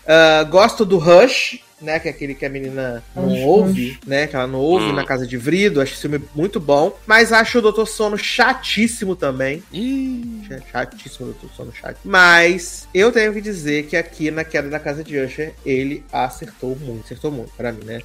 gosto 0.49 0.85
do 0.85 0.97
Rush, 0.97 1.59
né? 1.81 1.99
Que 1.99 2.07
é 2.07 2.11
aquele 2.11 2.35
que 2.35 2.45
a 2.45 2.49
menina 2.49 3.03
não 3.15 3.33
acho, 3.33 3.41
ouve, 3.41 3.91
acho. 3.91 4.09
né? 4.09 4.27
Que 4.27 4.35
ela 4.35 4.47
não 4.47 4.59
ouve 4.59 4.85
hum. 4.85 4.93
na 4.93 5.05
casa 5.05 5.25
de 5.25 5.37
Vrido. 5.37 5.81
Acho 5.81 5.93
esse 5.93 6.01
filme 6.01 6.21
muito 6.35 6.59
bom. 6.59 6.97
Mas 7.05 7.31
acho 7.31 7.59
o 7.59 7.61
Doutor 7.61 7.87
Sono 7.87 8.17
chatíssimo 8.17 9.15
também. 9.15 9.63
Ih. 9.71 10.41
Chatíssimo 10.71 11.29
o 11.29 11.33
Doutor 11.33 11.49
Sono 11.55 11.73
chato. 11.73 11.99
Mas 12.03 12.87
eu 12.93 13.11
tenho 13.11 13.33
que 13.33 13.41
dizer 13.41 13.85
que 13.87 13.97
aqui 13.97 14.31
na 14.31 14.43
queda 14.43 14.69
da 14.69 14.79
casa 14.79 15.03
de 15.03 15.17
Usher, 15.17 15.53
ele 15.65 16.03
acertou 16.11 16.75
muito. 16.75 17.05
Acertou 17.05 17.31
muito, 17.31 17.51
pra 17.55 17.71
mim, 17.71 17.83
né? 17.83 18.01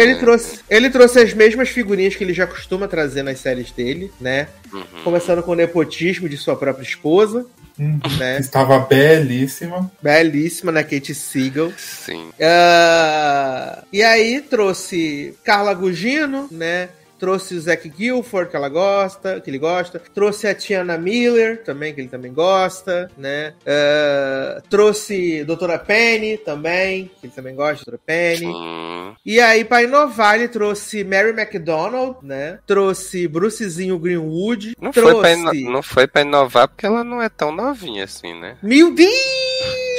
Ele 0.00 0.16
trouxe, 0.16 0.60
ele 0.68 0.90
trouxe 0.90 1.20
as 1.20 1.34
mesmas 1.34 1.68
figurinhas 1.68 2.16
que 2.16 2.24
ele 2.24 2.34
já 2.34 2.46
costuma 2.46 2.88
trazer 2.88 3.22
nas 3.22 3.38
séries 3.38 3.70
dele, 3.70 4.10
né? 4.20 4.48
Uhum. 4.72 4.84
Começando 5.04 5.42
com 5.42 5.52
o 5.52 5.56
nepotismo 5.56 6.28
de 6.28 6.36
sua 6.36 6.56
própria 6.56 6.82
esposa, 6.82 7.46
Uhum. 7.80 7.98
Né? 8.18 8.38
Estava 8.38 8.78
belíssima. 8.80 9.90
Belíssima, 10.02 10.70
né? 10.70 10.82
Kate 10.82 11.14
Siegel. 11.14 11.72
Sim. 11.78 12.28
Uh, 12.28 13.86
e 13.90 14.02
aí 14.02 14.42
trouxe 14.42 15.34
Carla 15.42 15.72
Gugino, 15.72 16.46
né? 16.50 16.90
Trouxe 17.20 17.54
o 17.54 17.60
Zack 17.60 17.88
Guilford, 17.88 18.50
que 18.50 18.56
ela 18.56 18.68
gosta, 18.68 19.40
que 19.40 19.50
ele 19.50 19.58
gosta. 19.58 20.00
Trouxe 20.14 20.46
a 20.46 20.54
Tiana 20.54 20.96
Miller, 20.96 21.62
também, 21.62 21.94
que 21.94 22.00
ele 22.00 22.08
também 22.08 22.32
gosta, 22.32 23.10
né? 23.16 23.52
Uh, 23.60 24.62
trouxe 24.68 25.44
Doutora 25.44 25.78
Penny, 25.78 26.38
também, 26.38 27.10
que 27.20 27.26
ele 27.26 27.32
também 27.32 27.54
gosta, 27.54 27.84
Doutora 27.84 28.00
Penny. 28.04 28.46
Uhum. 28.46 29.14
E 29.24 29.38
aí, 29.38 29.64
para 29.64 29.82
inovar, 29.82 30.36
ele 30.36 30.48
trouxe 30.48 31.04
Mary 31.04 31.30
McDonald, 31.30 32.16
né? 32.22 32.58
Trouxe 32.66 33.28
Brucezinho 33.28 33.98
Greenwood. 33.98 34.74
Não, 34.80 34.90
trouxe... 34.90 35.12
foi 35.12 35.42
pra 35.42 35.52
não 35.70 35.82
foi 35.82 36.06
pra 36.06 36.22
inovar 36.22 36.68
porque 36.68 36.86
ela 36.86 37.04
não 37.04 37.20
é 37.20 37.28
tão 37.28 37.52
novinha 37.52 38.04
assim, 38.04 38.32
né? 38.38 38.56
Meu 38.62 38.92
Deus! 38.92 39.89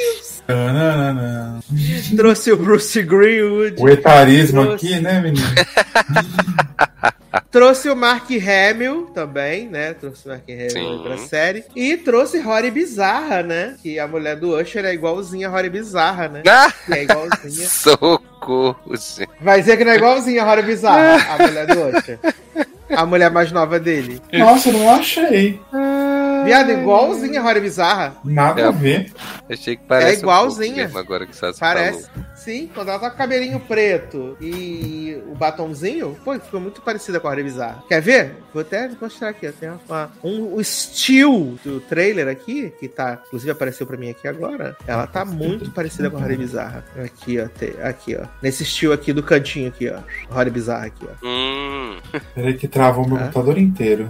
Trouxe 2.15 2.51
o 2.51 2.57
Bruce 2.57 3.01
Greenwood. 3.01 3.75
O 3.79 3.89
etarismo 3.89 4.65
trouxe... 4.65 4.87
aqui, 4.87 4.99
né, 4.99 5.21
menino? 5.21 5.47
trouxe 7.51 7.89
o 7.89 7.95
Mark 7.95 8.27
Hamill 8.29 9.11
também, 9.13 9.67
né? 9.67 9.93
Trouxe 9.93 10.25
o 10.25 10.29
Mark 10.29 10.43
Hamill 10.47 11.03
pra 11.03 11.17
série. 11.17 11.65
E 11.75 11.97
trouxe 11.97 12.39
Rory 12.39 12.71
Bizarra, 12.71 13.43
né? 13.43 13.75
Que 13.81 13.99
a 13.99 14.07
mulher 14.07 14.37
do 14.37 14.57
Usher 14.57 14.85
é 14.85 14.93
igualzinha 14.93 15.47
a 15.47 15.51
Rory 15.51 15.69
Bizarra, 15.69 16.27
né? 16.27 16.43
Ah! 16.47 16.71
Que 16.85 16.93
é 16.93 17.03
igualzinha. 17.03 17.67
Socorro, 17.67 18.77
gente. 18.89 19.29
Vai 19.39 19.59
dizer 19.59 19.77
que 19.77 19.83
não 19.83 19.91
é 19.91 19.97
igualzinha 19.97 20.41
a 20.41 20.45
Rory 20.45 20.63
Bizarra, 20.63 21.33
a 21.33 21.47
mulher 21.47 21.67
do 21.67 21.97
Usher. 21.97 22.19
A 22.89 23.05
mulher 23.05 23.31
mais 23.31 23.51
nova 23.51 23.79
dele. 23.79 24.21
Nossa, 24.33 24.71
não 24.71 24.89
achei. 24.89 25.59
Viado, 26.43 26.71
igualzinha 26.71 27.39
a 27.39 27.43
Rory 27.43 27.61
Bizarra. 27.61 28.15
Nada 28.23 28.61
é. 28.61 28.65
a 28.65 28.71
ver. 28.71 29.11
Achei 29.49 29.75
que 29.75 29.83
parece 29.83 30.15
é 30.15 30.19
igualzinha. 30.19 30.89
Um 30.93 30.97
agora 30.97 31.25
que 31.25 31.37
parece. 31.59 32.07
Falou. 32.07 32.31
Sim, 32.35 32.71
quando 32.73 32.89
ela 32.89 32.97
tá 32.97 33.09
com 33.09 33.15
o 33.15 33.17
cabelinho 33.19 33.59
preto 33.59 34.35
e 34.41 35.21
o 35.27 35.35
batomzinho, 35.35 36.17
pô, 36.23 36.33
ficou 36.39 36.59
muito 36.59 36.81
parecida 36.81 37.19
com 37.19 37.27
a 37.27 37.35
Revisar. 37.35 37.83
Quer 37.87 38.01
ver? 38.01 38.35
Vou 38.51 38.61
até 38.61 38.89
mostrar 38.99 39.29
aqui. 39.29 39.51
Tem 39.51 39.69
uma, 39.87 40.11
um, 40.23 40.55
o 40.55 40.59
estilo 40.59 41.59
do 41.63 41.79
trailer 41.81 42.27
aqui, 42.27 42.73
que 42.79 42.87
tá, 42.87 43.21
inclusive 43.27 43.51
apareceu 43.51 43.85
pra 43.85 43.95
mim 43.95 44.09
aqui 44.09 44.27
agora. 44.27 44.75
Ela 44.87 45.05
tá 45.05 45.23
muito 45.23 45.69
parecida 45.69 46.09
com 46.09 46.17
a 46.17 46.21
Rory 46.21 46.37
Bizarra. 46.37 46.83
Aqui, 46.97 47.39
ó. 47.39 47.47
Te, 47.47 47.75
aqui, 47.83 48.15
ó. 48.15 48.25
Nesse 48.41 48.63
estilo 48.63 48.93
aqui 48.93 49.13
do 49.13 49.21
cantinho 49.21 49.67
aqui, 49.67 49.87
ó. 49.89 49.99
Rory 50.33 50.49
Bizarra 50.49 50.87
aqui, 50.87 51.05
ó. 51.05 51.27
Hum. 51.27 51.99
Peraí 52.33 52.55
que 52.55 52.67
trava 52.67 53.01
o 53.01 53.07
meu 53.07 53.17
ah. 53.17 53.19
computador 53.19 53.59
inteiro. 53.59 54.09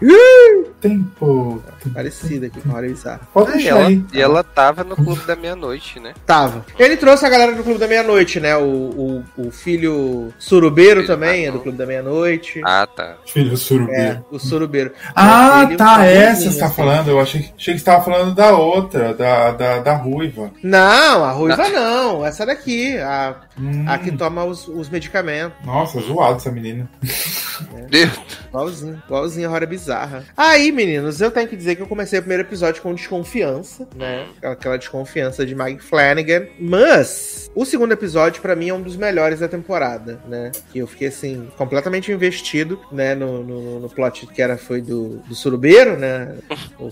Isso, 0.00 0.70
Tempo. 0.80 1.62
Parecida 1.92 2.46
aqui 2.46 2.60
com 2.60 2.72
a 2.72 2.76
Hora 2.76 2.88
Bizarra. 2.88 3.20
Pode 3.34 3.52
deixar 3.52 3.70
ela, 3.70 3.88
aí. 3.88 4.02
E 4.14 4.20
ela 4.20 4.42
tava 4.42 4.82
no 4.82 4.96
Clube 4.96 5.26
da 5.26 5.36
Meia-Noite, 5.36 6.00
né? 6.00 6.14
Tava. 6.24 6.64
Ele 6.78 6.96
trouxe 6.96 7.26
a 7.26 7.28
galera 7.28 7.52
do 7.52 7.62
Clube 7.62 7.78
da 7.78 7.86
Meia-Noite, 7.86 8.40
né? 8.40 8.56
O, 8.56 8.62
o, 8.64 9.24
o 9.36 9.50
filho 9.50 10.32
Surubeiro 10.38 11.02
filho 11.02 11.06
também 11.06 11.46
é 11.46 11.52
do 11.52 11.60
Clube 11.60 11.76
da 11.76 11.84
Meia-Noite. 11.84 12.62
Ah, 12.64 12.86
tá. 12.86 13.16
Filho 13.26 13.56
Surubeiro. 13.58 14.00
É, 14.00 14.22
o 14.30 14.38
Surubeiro. 14.38 14.92
Ah, 15.14 15.68
tá. 15.76 16.06
Essa 16.06 16.50
você 16.50 16.58
tá 16.58 16.66
assim. 16.66 16.74
falando. 16.76 17.10
Eu 17.10 17.20
achei, 17.20 17.52
achei 17.56 17.74
que 17.74 17.80
você 17.80 17.84
tava 17.84 18.02
falando 18.02 18.34
da 18.34 18.56
outra, 18.56 19.12
da, 19.12 19.50
da, 19.50 19.78
da 19.80 19.94
Ruiva. 19.96 20.50
Não, 20.62 21.24
a 21.24 21.30
Ruiva 21.32 21.68
não. 21.68 22.20
não. 22.20 22.26
Essa 22.26 22.46
daqui. 22.46 22.96
A, 22.98 23.36
hum. 23.58 23.84
a 23.86 23.98
que 23.98 24.12
toma 24.12 24.44
os, 24.44 24.66
os 24.66 24.88
medicamentos. 24.88 25.58
Nossa, 25.64 26.00
zoado 26.00 26.36
essa 26.36 26.50
menina. 26.50 26.88
É. 27.92 28.08
Igualzinho. 28.48 29.02
Igualzinho 29.06 29.48
a 29.48 29.52
Hora 29.52 29.66
Bizarra. 29.66 29.89
Aí, 30.36 30.72
meninos, 30.72 31.20
eu 31.20 31.30
tenho 31.30 31.48
que 31.48 31.56
dizer 31.56 31.76
que 31.76 31.82
eu 31.82 31.86
comecei 31.86 32.18
o 32.18 32.22
primeiro 32.22 32.42
episódio 32.44 32.82
com 32.82 32.94
desconfiança, 32.94 33.88
né? 33.96 34.26
Aquela 34.42 34.76
desconfiança 34.76 35.44
de 35.44 35.54
Mike 35.54 35.82
Flanagan. 35.82 36.46
Mas 36.58 37.49
o 37.54 37.64
segundo 37.64 37.92
episódio, 37.92 38.40
para 38.40 38.54
mim, 38.54 38.68
é 38.68 38.74
um 38.74 38.80
dos 38.80 38.96
melhores 38.96 39.40
da 39.40 39.48
temporada, 39.48 40.20
né? 40.28 40.52
Que 40.72 40.78
eu 40.78 40.86
fiquei, 40.86 41.08
assim, 41.08 41.48
completamente 41.56 42.12
investido, 42.12 42.80
né? 42.92 43.14
No, 43.14 43.42
no, 43.42 43.80
no 43.80 43.88
plot 43.88 44.26
que 44.26 44.40
era, 44.40 44.56
foi 44.56 44.80
do, 44.80 45.16
do 45.28 45.34
Surubeiro, 45.34 45.98
né? 45.98 46.36
O, 46.78 46.90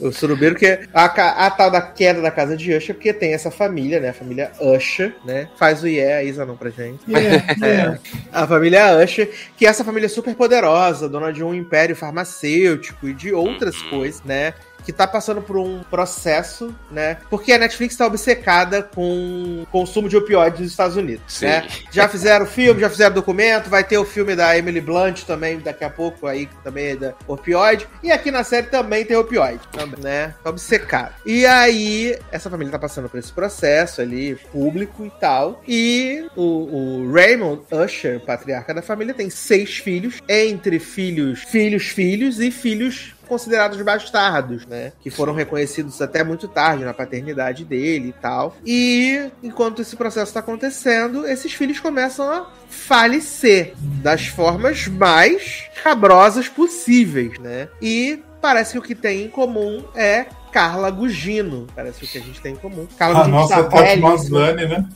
o 0.08 0.12
Surubeiro, 0.12 0.54
que 0.54 0.66
é 0.66 0.84
a, 0.94 1.04
a, 1.46 1.50
tal 1.50 1.70
da 1.70 1.80
queda 1.80 2.22
da 2.22 2.30
casa 2.30 2.56
de 2.56 2.72
Usher, 2.72 2.94
porque 2.94 3.12
tem 3.12 3.32
essa 3.32 3.50
família, 3.50 3.98
né? 3.98 4.10
A 4.10 4.14
família 4.14 4.52
Usher, 4.60 5.14
né? 5.24 5.48
Faz 5.56 5.82
o 5.82 5.88
yeah, 5.88 6.18
a 6.18 6.24
Isa 6.24 6.46
não 6.46 6.56
pra 6.56 6.70
gente. 6.70 7.00
Yeah, 7.08 7.44
yeah. 7.60 7.94
É, 7.94 7.98
a 8.32 8.46
família 8.46 9.02
Usher, 9.02 9.30
que 9.56 9.66
é 9.66 9.68
essa 9.68 9.82
família 9.84 10.08
super 10.08 10.34
poderosa, 10.36 11.08
dona 11.08 11.32
de 11.32 11.42
um 11.42 11.52
império 11.52 11.96
farmacêutico 11.96 13.08
e 13.08 13.14
de 13.14 13.32
outras 13.32 13.80
uhum. 13.82 13.90
coisas, 13.90 14.22
né? 14.22 14.54
Que 14.88 14.92
tá 14.94 15.06
passando 15.06 15.42
por 15.42 15.58
um 15.58 15.82
processo, 15.82 16.74
né? 16.90 17.18
Porque 17.28 17.52
a 17.52 17.58
Netflix 17.58 17.94
tá 17.94 18.06
obcecada 18.06 18.82
com 18.82 19.66
consumo 19.70 20.08
de 20.08 20.16
opioides 20.16 20.60
nos 20.60 20.70
Estados 20.70 20.96
Unidos, 20.96 21.24
Sim. 21.28 21.44
né? 21.44 21.68
Já 21.92 22.08
fizeram 22.08 22.46
filme, 22.46 22.80
já 22.80 22.88
fizeram 22.88 23.14
documento, 23.14 23.68
vai 23.68 23.84
ter 23.84 23.98
o 23.98 24.04
filme 24.06 24.34
da 24.34 24.56
Emily 24.56 24.80
Blunt 24.80 25.24
também 25.24 25.58
daqui 25.58 25.84
a 25.84 25.90
pouco 25.90 26.26
aí, 26.26 26.46
que 26.46 26.56
também 26.64 26.86
é 26.86 26.96
da 26.96 27.14
opioide. 27.26 27.86
E 28.02 28.10
aqui 28.10 28.30
na 28.30 28.42
série 28.42 28.68
também 28.68 29.04
tem 29.04 29.14
opioide, 29.14 29.60
também, 29.72 30.00
né? 30.02 30.34
Tá 30.42 30.48
obcecado. 30.48 31.12
E 31.26 31.44
aí, 31.44 32.18
essa 32.32 32.48
família 32.48 32.72
tá 32.72 32.78
passando 32.78 33.10
por 33.10 33.18
esse 33.18 33.30
processo 33.30 34.00
ali, 34.00 34.36
público 34.50 35.04
e 35.04 35.10
tal. 35.20 35.62
E 35.68 36.26
o, 36.34 37.02
o 37.02 37.12
Raymond 37.12 37.60
Usher, 37.70 38.20
patriarca 38.20 38.72
da 38.72 38.80
família, 38.80 39.12
tem 39.12 39.28
seis 39.28 39.76
filhos, 39.76 40.22
entre 40.26 40.78
filhos, 40.78 41.42
filhos, 41.42 41.88
filhos 41.88 42.40
e 42.40 42.50
filhos 42.50 43.17
considerados 43.28 43.80
bastardos, 43.82 44.66
né? 44.66 44.92
Que 45.00 45.10
foram 45.10 45.34
reconhecidos 45.34 46.00
até 46.00 46.24
muito 46.24 46.48
tarde 46.48 46.84
na 46.84 46.94
paternidade 46.94 47.64
dele 47.64 48.08
e 48.08 48.12
tal. 48.12 48.56
E 48.64 49.30
enquanto 49.42 49.82
esse 49.82 49.94
processo 49.94 50.30
está 50.30 50.40
acontecendo, 50.40 51.26
esses 51.26 51.52
filhos 51.52 51.78
começam 51.78 52.28
a 52.30 52.50
falecer 52.68 53.74
das 53.76 54.26
formas 54.26 54.88
mais 54.88 55.64
cabrosas 55.82 56.48
possíveis, 56.48 57.38
né? 57.38 57.68
E 57.80 58.22
parece 58.40 58.72
que 58.72 58.78
o 58.78 58.82
que 58.82 58.94
tem 58.94 59.24
em 59.24 59.28
comum 59.28 59.84
é 59.94 60.26
Carla 60.52 60.90
Gugino. 60.90 61.66
Parece 61.74 62.00
que 62.00 62.06
o 62.06 62.08
que 62.08 62.18
a 62.18 62.22
gente 62.22 62.40
tem 62.40 62.54
em 62.54 62.56
comum. 62.56 62.86
Carla 62.98 63.20
a 63.20 63.20
Gugino 63.20 63.36
nossa 63.36 63.64
Tati 63.64 64.00
Maslany, 64.00 64.66
né? 64.66 64.88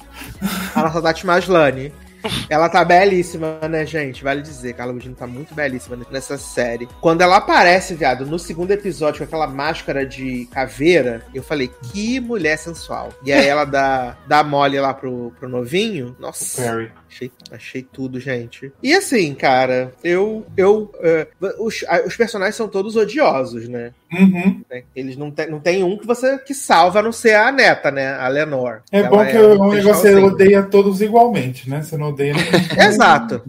A 0.75 0.83
nossa 0.83 1.03
Tati 1.03 1.27
Maslany. 1.27 1.93
Ela 2.49 2.69
tá 2.69 2.85
belíssima, 2.85 3.59
né, 3.69 3.85
gente? 3.87 4.23
Vale 4.23 4.43
dizer, 4.43 4.75
Carla 4.75 4.93
Gugino 4.93 5.15
tá 5.15 5.27
muito 5.27 5.55
belíssima 5.55 5.99
nessa 6.11 6.37
série. 6.39 6.89
Quando 7.01 7.23
ela 7.23 7.37
aparece, 7.37 7.95
viado, 7.95 8.27
no 8.27 8.39
segundo 8.39 8.71
episódio 8.71 9.19
com 9.19 9.25
aquela 9.25 9.47
máscara 9.47 10.07
de 10.07 10.47
caveira, 10.53 11.25
eu 11.35 11.43
falei, 11.43 11.71
que 11.93 12.21
mulher 12.21 12.57
sensual. 12.57 13.11
E 13.25 13.33
aí 13.33 13.47
ela 13.47 13.65
dá, 13.65 14.17
dá 14.27 14.43
mole 14.43 14.79
lá 14.81 14.95
pro, 14.95 15.33
pro 15.39 15.49
novinho. 15.49 16.17
Nossa. 16.19 16.63
Perry. 16.63 16.93
Achei, 17.13 17.31
achei 17.51 17.83
tudo, 17.83 18.19
gente. 18.19 18.73
E 18.83 18.95
assim, 18.95 19.35
cara, 19.35 19.93
eu. 20.03 20.47
eu 20.57 20.91
uh, 20.95 21.63
os, 21.63 21.85
os 22.07 22.17
personagens 22.17 22.57
são 22.57 22.67
todos 22.67 22.97
odiosos, 22.97 23.69
né? 23.69 23.93
Uhum. 24.11 24.63
Né? 24.71 24.85
Eles 24.97 25.15
não 25.19 25.31
tem, 25.31 25.51
não 25.51 25.61
tem 25.61 25.85
um 25.85 25.99
que 25.99 26.07
você 26.07 26.39
que 26.39 26.55
salva 26.55 27.01
a 27.01 27.03
não 27.03 27.13
ser 27.13 27.35
a 27.35 27.53
neta, 27.53 27.91
né? 27.91 28.15
A 28.15 28.29
Lenor. 28.29 28.81
É 28.91 29.03
bom 29.03 29.23
que 29.27 29.37
é 29.37 29.41
o 29.43 29.73
negócio 29.73 29.95
você 29.95 30.15
odeia 30.15 30.63
todos 30.63 31.03
igualmente, 31.03 31.69
né? 31.69 31.83
Você 31.83 31.99
não 31.99 32.09
odeia 32.09 32.33
ninguém. 32.33 32.61
Exato. 32.83 33.43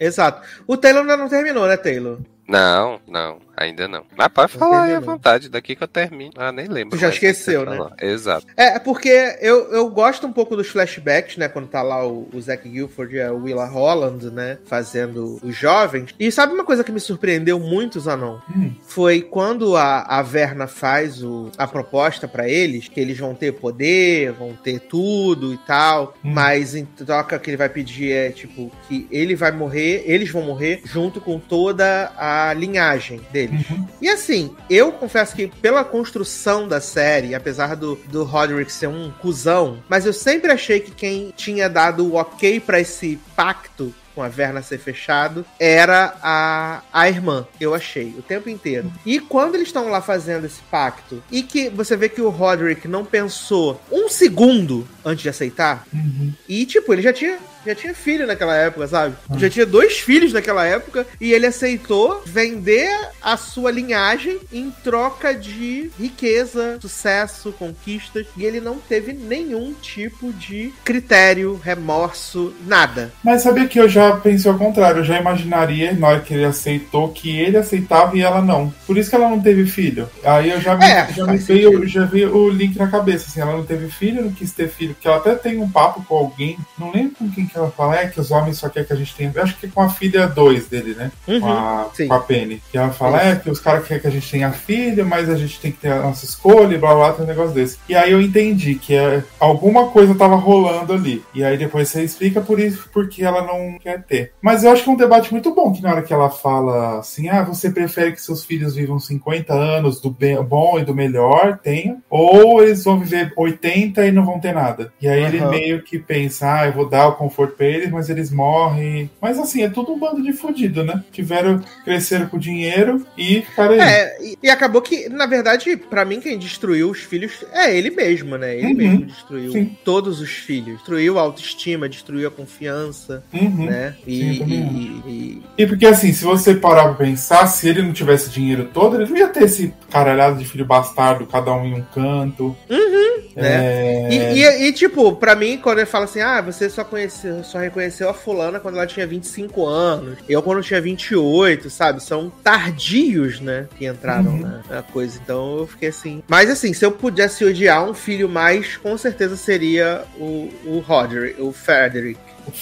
Exato. 0.00 0.40
O 0.66 0.78
Taylor 0.78 1.02
ainda 1.02 1.16
não 1.18 1.28
terminou, 1.28 1.66
né, 1.66 1.76
Taylor? 1.76 2.20
Não, 2.48 2.98
não. 3.06 3.38
Ainda 3.56 3.88
não. 3.88 4.04
Mas 4.14 4.28
pode 4.28 4.52
falar 4.52 4.84
aí 4.84 4.94
à 4.94 5.00
vontade, 5.00 5.48
daqui 5.48 5.74
que 5.74 5.82
eu 5.82 5.88
termino. 5.88 6.32
Ah, 6.36 6.52
nem 6.52 6.66
lembro. 6.66 6.90
Tu 6.90 7.00
já 7.00 7.08
esqueceu, 7.08 7.64
né? 7.64 7.78
Exato. 8.02 8.46
É, 8.54 8.78
porque 8.78 9.38
eu, 9.40 9.72
eu 9.72 9.88
gosto 9.88 10.26
um 10.26 10.32
pouco 10.32 10.54
dos 10.54 10.68
flashbacks, 10.68 11.38
né? 11.38 11.48
Quando 11.48 11.66
tá 11.66 11.80
lá 11.82 12.06
o, 12.06 12.28
o 12.32 12.40
Zack 12.40 12.68
Guilford 12.68 13.16
e 13.16 13.22
a 13.22 13.32
Willa 13.32 13.64
Holland, 13.64 14.30
né? 14.30 14.58
Fazendo 14.66 15.40
os 15.42 15.56
jovens. 15.56 16.14
E 16.20 16.30
sabe 16.30 16.52
uma 16.52 16.64
coisa 16.64 16.84
que 16.84 16.92
me 16.92 17.00
surpreendeu 17.00 17.58
muito, 17.58 17.98
Zanon? 17.98 18.38
Hum. 18.54 18.72
Foi 18.82 19.22
quando 19.22 19.74
a, 19.74 20.02
a 20.02 20.20
Verna 20.20 20.66
faz 20.66 21.22
o, 21.22 21.50
a 21.56 21.66
proposta 21.66 22.28
para 22.28 22.46
eles, 22.46 22.88
que 22.88 23.00
eles 23.00 23.18
vão 23.18 23.34
ter 23.34 23.52
poder, 23.52 24.32
vão 24.32 24.52
ter 24.52 24.80
tudo 24.80 25.54
e 25.54 25.58
tal, 25.58 26.14
hum. 26.22 26.30
mas 26.30 26.74
em 26.74 26.84
troca 26.84 27.38
que 27.38 27.48
ele 27.48 27.56
vai 27.56 27.70
pedir 27.70 28.12
é, 28.12 28.30
tipo, 28.30 28.70
que 28.86 29.08
ele 29.10 29.34
vai 29.34 29.50
morrer, 29.50 30.02
eles 30.04 30.30
vão 30.30 30.42
morrer 30.42 30.82
junto 30.84 31.22
com 31.22 31.38
toda 31.38 32.12
a 32.18 32.52
linhagem 32.52 33.20
dele 33.32 33.45
deles. 33.46 33.70
Uhum. 33.70 33.86
E 34.00 34.08
assim, 34.08 34.54
eu 34.68 34.92
confesso 34.92 35.34
que 35.34 35.46
pela 35.46 35.84
construção 35.84 36.66
da 36.68 36.80
série, 36.80 37.34
apesar 37.34 37.74
do, 37.76 37.96
do 38.08 38.24
Roderick 38.24 38.72
ser 38.72 38.88
um 38.88 39.10
cuzão, 39.10 39.82
mas 39.88 40.06
eu 40.06 40.12
sempre 40.12 40.50
achei 40.50 40.80
que 40.80 40.90
quem 40.90 41.32
tinha 41.36 41.68
dado 41.68 42.06
o 42.06 42.14
ok 42.14 42.60
para 42.60 42.80
esse 42.80 43.18
pacto 43.34 43.94
com 44.16 44.22
a 44.22 44.28
Verna 44.28 44.62
ser 44.62 44.78
fechado, 44.78 45.44
era 45.60 46.16
a, 46.22 46.80
a 46.90 47.06
irmã, 47.06 47.46
eu 47.60 47.74
achei, 47.74 48.14
o 48.18 48.22
tempo 48.22 48.48
inteiro. 48.48 48.90
E 49.04 49.20
quando 49.20 49.56
eles 49.56 49.68
estão 49.68 49.90
lá 49.90 50.00
fazendo 50.00 50.46
esse 50.46 50.62
pacto, 50.70 51.22
e 51.30 51.42
que 51.42 51.68
você 51.68 51.98
vê 51.98 52.08
que 52.08 52.22
o 52.22 52.30
Roderick 52.30 52.88
não 52.88 53.04
pensou 53.04 53.78
um 53.92 54.08
segundo 54.08 54.88
antes 55.04 55.22
de 55.22 55.28
aceitar, 55.28 55.86
uhum. 55.92 56.32
e 56.48 56.64
tipo, 56.64 56.94
ele 56.94 57.02
já 57.02 57.12
tinha 57.12 57.38
já 57.66 57.74
tinha 57.74 57.94
filho 57.94 58.26
naquela 58.26 58.56
época, 58.56 58.86
sabe? 58.86 59.14
Uhum. 59.28 59.38
Já 59.38 59.50
tinha 59.50 59.66
dois 59.66 59.98
filhos 59.98 60.32
naquela 60.32 60.64
época 60.64 61.06
e 61.20 61.32
ele 61.32 61.46
aceitou 61.46 62.22
vender 62.24 62.90
a 63.20 63.36
sua 63.36 63.70
linhagem 63.70 64.38
em 64.52 64.70
troca 64.84 65.34
de 65.34 65.90
riqueza, 65.98 66.78
sucesso, 66.80 67.52
conquistas 67.52 68.26
e 68.36 68.44
ele 68.44 68.60
não 68.60 68.78
teve 68.78 69.12
nenhum 69.12 69.74
tipo 69.74 70.32
de 70.32 70.72
critério, 70.84 71.60
remorso, 71.62 72.54
nada. 72.66 73.12
Mas 73.22 73.42
sabia 73.42 73.66
que 73.66 73.80
eu 73.80 73.88
já 73.88 74.16
pensei 74.16 74.50
ao 74.50 74.58
contrário, 74.58 75.00
eu 75.00 75.04
já 75.04 75.18
imaginaria 75.18 75.92
na 75.92 76.08
hora 76.08 76.20
que 76.20 76.34
ele 76.34 76.44
aceitou 76.44 77.08
que 77.08 77.36
ele 77.36 77.56
aceitava 77.56 78.16
e 78.16 78.20
ela 78.20 78.40
não. 78.40 78.72
Por 78.86 78.96
isso 78.96 79.10
que 79.10 79.16
ela 79.16 79.28
não 79.28 79.40
teve 79.40 79.66
filho. 79.66 80.08
Aí 80.22 80.50
eu 80.50 80.60
já 80.60 80.76
me, 80.76 80.84
é, 80.84 81.12
já 81.12 81.26
me 81.26 81.38
veio, 81.38 81.86
já 81.86 82.04
vi 82.04 82.24
o 82.24 82.48
link 82.48 82.76
na 82.78 82.88
cabeça, 82.88 83.26
assim, 83.28 83.40
ela 83.40 83.56
não 83.56 83.64
teve 83.64 83.88
filho, 83.88 84.24
não 84.24 84.32
quis 84.32 84.52
ter 84.52 84.68
filho, 84.68 84.94
porque 84.94 85.08
ela 85.08 85.16
até 85.16 85.34
tem 85.34 85.58
um 85.58 85.68
papo 85.68 86.04
com 86.04 86.16
alguém, 86.16 86.58
não 86.78 86.92
lembro 86.92 87.16
com 87.16 87.30
quem 87.30 87.46
que 87.46 87.55
ela 87.58 87.70
fala, 87.70 87.96
é 87.96 88.06
que 88.06 88.20
os 88.20 88.30
homens 88.30 88.58
só 88.58 88.68
querem 88.68 88.86
que 88.86 88.92
a 88.92 88.96
gente 88.96 89.14
tenha, 89.14 89.32
eu 89.34 89.42
acho 89.42 89.56
que 89.56 89.68
com 89.68 89.80
a 89.80 89.88
filha 89.88 90.26
2 90.26 90.66
dele, 90.68 90.94
né? 90.94 91.10
Uhum, 91.26 91.40
com, 91.40 91.48
a, 91.48 91.90
com, 92.08 92.14
a, 92.14 92.20
Penny. 92.20 92.62
Que 92.70 92.78
ela 92.78 92.90
fala, 92.90 93.22
é 93.22 93.36
que 93.36 93.50
os 93.50 93.60
caras 93.60 93.86
querem 93.86 94.00
que 94.00 94.08
a 94.08 94.10
gente 94.10 94.30
tenha 94.30 94.52
filha, 94.52 95.04
mas 95.04 95.28
a 95.28 95.36
gente 95.36 95.60
tem 95.60 95.72
que 95.72 95.78
ter 95.78 95.92
a 95.92 96.02
nossa 96.02 96.24
escolha 96.24 96.74
e 96.74 96.78
blá 96.78 96.94
blá, 96.94 97.12
tem 97.12 97.24
um 97.24 97.28
negócio 97.28 97.54
desse. 97.54 97.78
E 97.88 97.94
aí 97.94 98.12
eu 98.12 98.20
entendi 98.20 98.74
que 98.74 98.94
é, 98.94 99.22
alguma 99.38 99.88
coisa 99.88 100.14
tava 100.14 100.36
rolando 100.36 100.92
ali. 100.92 101.22
E 101.34 101.44
aí 101.44 101.56
depois 101.56 101.88
você 101.88 102.02
explica 102.02 102.40
por 102.40 102.58
isso, 102.58 102.88
porque 102.92 103.24
ela 103.24 103.42
não 103.42 103.78
quer 103.78 104.02
ter. 104.02 104.32
Mas 104.40 104.64
eu 104.64 104.70
acho 104.70 104.84
que 104.84 104.90
é 104.90 104.92
um 104.92 104.96
debate 104.96 105.32
muito 105.32 105.54
bom, 105.54 105.72
que 105.72 105.82
na 105.82 105.90
hora 105.90 106.02
que 106.02 106.12
ela 106.12 106.30
fala 106.30 106.98
assim, 106.98 107.28
ah, 107.28 107.42
você 107.42 107.70
prefere 107.70 108.12
que 108.12 108.20
seus 108.20 108.44
filhos 108.44 108.74
vivam 108.74 108.98
50 108.98 109.52
anos 109.52 110.00
do 110.00 110.10
bem, 110.10 110.42
bom 110.42 110.78
e 110.78 110.84
do 110.84 110.94
melhor, 110.94 111.58
tenha, 111.62 111.98
ou 112.10 112.62
eles 112.62 112.84
vão 112.84 112.98
viver 112.98 113.32
80 113.36 114.06
e 114.06 114.12
não 114.12 114.24
vão 114.24 114.40
ter 114.40 114.52
nada. 114.52 114.92
E 115.00 115.08
aí 115.08 115.20
uhum. 115.20 115.26
ele 115.26 115.46
meio 115.46 115.82
que 115.82 115.98
pensa, 115.98 116.60
ah, 116.60 116.66
eu 116.66 116.72
vou 116.72 116.88
dar 116.88 117.08
o 117.08 117.16
conforto 117.16 117.45
pra 117.48 117.66
eles, 117.66 117.90
mas 117.90 118.08
eles 118.08 118.30
morrem. 118.30 119.10
Mas 119.20 119.38
assim, 119.38 119.62
é 119.62 119.68
tudo 119.68 119.92
um 119.92 119.98
bando 119.98 120.22
de 120.22 120.32
fudido, 120.32 120.84
né? 120.84 121.02
Tiveram, 121.12 121.62
cresceram 121.84 122.26
com 122.26 122.38
dinheiro 122.38 123.06
e 123.16 123.42
ficaram 123.42 123.72
aí. 123.72 123.80
É, 123.80 124.16
e, 124.22 124.38
e 124.42 124.50
acabou 124.50 124.82
que, 124.82 125.08
na 125.08 125.26
verdade, 125.26 125.76
para 125.76 126.04
mim, 126.04 126.20
quem 126.20 126.38
destruiu 126.38 126.90
os 126.90 127.00
filhos 127.00 127.44
é 127.52 127.76
ele 127.76 127.90
mesmo, 127.90 128.36
né? 128.36 128.56
Ele 128.56 128.66
uhum. 128.66 128.76
mesmo 128.76 129.06
destruiu 129.06 129.52
Sim. 129.52 129.76
todos 129.84 130.20
os 130.20 130.30
filhos. 130.30 130.76
Destruiu 130.76 131.18
a 131.18 131.22
autoestima, 131.22 131.88
destruiu 131.88 132.28
a 132.28 132.30
confiança, 132.30 133.22
uhum. 133.32 133.66
né? 133.66 133.94
E, 134.06 134.18
Sim, 134.18 134.44
e, 134.46 135.10
e, 135.10 135.42
e, 135.58 135.66
porque 135.66 135.86
assim, 135.86 136.12
se 136.12 136.24
você 136.24 136.54
parar 136.54 136.94
pra 136.94 137.06
pensar, 137.06 137.46
se 137.46 137.68
ele 137.68 137.82
não 137.82 137.92
tivesse 137.92 138.30
dinheiro 138.30 138.68
todo, 138.72 138.96
ele 138.96 139.10
não 139.10 139.16
ia 139.16 139.28
ter 139.28 139.44
esse 139.44 139.72
caralhado 139.90 140.38
de 140.38 140.44
filho 140.44 140.64
bastardo, 140.64 141.26
cada 141.26 141.52
um 141.54 141.64
em 141.66 141.74
um 141.74 141.82
canto. 141.82 142.56
Uhum, 142.68 143.22
né? 143.34 143.64
É... 143.64 144.08
E, 144.10 144.40
e, 144.40 144.68
e, 144.68 144.72
tipo, 144.72 145.14
pra 145.16 145.34
mim, 145.34 145.58
quando 145.58 145.78
ele 145.78 145.86
fala 145.86 146.04
assim, 146.04 146.20
ah, 146.20 146.40
você 146.40 146.68
só 146.68 146.84
conheceu, 146.84 147.25
só 147.42 147.58
reconheceu 147.58 148.08
a 148.08 148.14
fulana 148.14 148.60
quando 148.60 148.76
ela 148.76 148.86
tinha 148.86 149.06
25 149.06 149.66
anos, 149.66 150.18
eu 150.28 150.42
quando 150.42 150.62
tinha 150.62 150.80
28, 150.80 151.70
sabe? 151.70 152.02
São 152.02 152.30
tardios, 152.42 153.40
né? 153.40 153.66
Que 153.76 153.86
entraram 153.86 154.32
uhum. 154.32 154.40
na, 154.40 154.62
na, 154.68 154.82
coisa. 154.82 155.18
Então 155.22 155.58
eu 155.58 155.66
fiquei 155.66 155.88
assim. 155.88 156.22
Mas 156.28 156.50
assim, 156.50 156.72
se 156.72 156.84
eu 156.84 156.92
pudesse 156.92 157.44
odiar 157.44 157.84
um 157.84 157.94
filho 157.94 158.28
mais, 158.28 158.76
com 158.76 158.96
certeza 158.96 159.36
seria 159.36 160.04
o, 160.18 160.50
o 160.64 160.78
Roderick, 160.78 161.40
o 161.40 161.52
Frederick. 161.52 162.20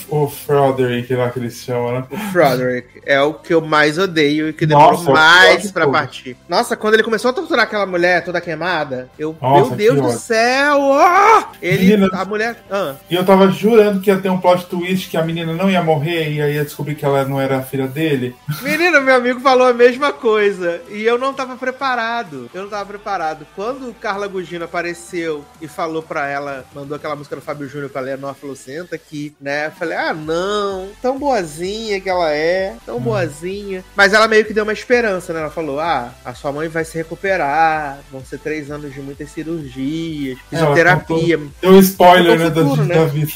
O 0.09 0.29
Frederick 0.29 1.15
lá 1.15 1.31
que 1.31 1.39
eles 1.39 1.57
chamam, 1.57 1.93
né? 1.93 2.05
O 2.11 2.17
Frederick 2.33 3.03
é 3.05 3.21
o 3.21 3.35
que 3.35 3.53
eu 3.53 3.61
mais 3.61 3.99
odeio 3.99 4.49
e 4.49 4.53
que 4.53 4.67
demorou 4.67 4.93
Nossa, 4.93 5.11
mais 5.11 5.71
para 5.71 5.89
partir. 5.89 6.37
Nossa, 6.49 6.77
quando 6.77 6.95
ele 6.95 7.03
começou 7.03 7.31
a 7.31 7.35
torturar 7.35 7.65
aquela 7.65 7.87
mulher 7.87 8.25
toda 8.25 8.41
queimada, 8.41 9.09
eu, 9.19 9.37
Nossa, 9.41 9.75
meu 9.75 9.95
Deus 9.95 10.01
do 10.01 10.19
céu! 10.19 10.79
Oh! 10.81 11.45
Ele, 11.61 11.97
menina, 11.97 12.09
a 12.13 12.25
mulher. 12.25 12.57
Ah. 12.71 12.95
E 13.11 13.15
eu 13.15 13.25
tava 13.25 13.49
jurando 13.49 14.01
que 14.01 14.11
ia 14.11 14.19
ter 14.19 14.29
um 14.29 14.39
plot 14.39 14.67
twist 14.67 15.11
que 15.11 15.17
a 15.17 15.23
menina 15.23 15.53
não 15.53 15.71
ia 15.71 15.83
morrer 15.83 16.33
e 16.33 16.41
aí 16.41 16.55
ia 16.55 16.65
descobrir 16.65 16.95
que 16.95 17.05
ela 17.05 17.25
não 17.25 17.41
era 17.41 17.59
a 17.59 17.63
filha 17.63 17.87
dele. 17.87 18.35
Menina, 18.63 19.01
meu 19.01 19.15
amigo 19.15 19.41
falou 19.41 19.67
a 19.67 19.73
mesma 19.73 20.13
coisa 20.13 20.81
e 20.91 21.03
eu 21.03 21.19
não 21.19 21.35
tava 21.35 21.57
preparado. 21.57 22.51
Eu 22.55 22.63
não 22.63 22.71
tava 22.71 22.87
preparado. 22.87 23.47
Quando 23.55 23.95
Carla 23.95 24.27
Gugino 24.27 24.65
apareceu 24.65 25.45
e 25.61 25.69
falou 25.69 26.03
pra 26.03 26.29
ela, 26.29 26.65
mandou 26.75 26.97
aquela 26.97 27.17
música 27.17 27.37
do 27.37 27.43
Fábio 27.43 27.69
Júnior 27.69 27.91
pra 27.91 28.01
Leonor 28.01 28.35
falou: 28.35 28.57
senta 28.57 28.97
aqui, 28.97 29.35
né? 29.41 29.71
Falei, 29.75 29.97
ah, 29.97 30.15
não, 30.15 30.89
tão 31.03 31.19
boazinha 31.19 32.01
que 32.01 32.09
ela 32.09 32.31
é, 32.31 32.75
tão 32.85 32.97
hum. 32.97 33.01
boazinha. 33.01 33.85
Mas 33.97 34.13
ela 34.13 34.29
meio 34.29 34.45
que 34.45 34.55
deu 34.55 34.65
uma 34.65 34.73
esperança, 34.73 35.33
né? 35.33 35.41
Ela 35.41 35.51
falou, 35.51 35.81
ah, 35.81 36.13
a 36.25 36.35
sua 36.35 36.53
mãe 36.53 36.69
vai 36.69 36.85
se 36.85 36.97
recuperar, 36.97 37.99
vão 38.11 38.25
ser 38.25 38.39
três 38.39 38.71
anos 38.71 38.93
de 38.93 39.01
muitas 39.01 39.31
cirurgias, 39.31 40.39
fisioterapia. 40.51 41.41
Deu 41.61 41.71
um 41.71 41.81
spoiler, 41.81 42.39
né, 42.39 42.47
futuro, 42.47 42.77
da, 42.77 42.85
né, 42.85 42.95
da 42.95 43.05
vida. 43.07 43.33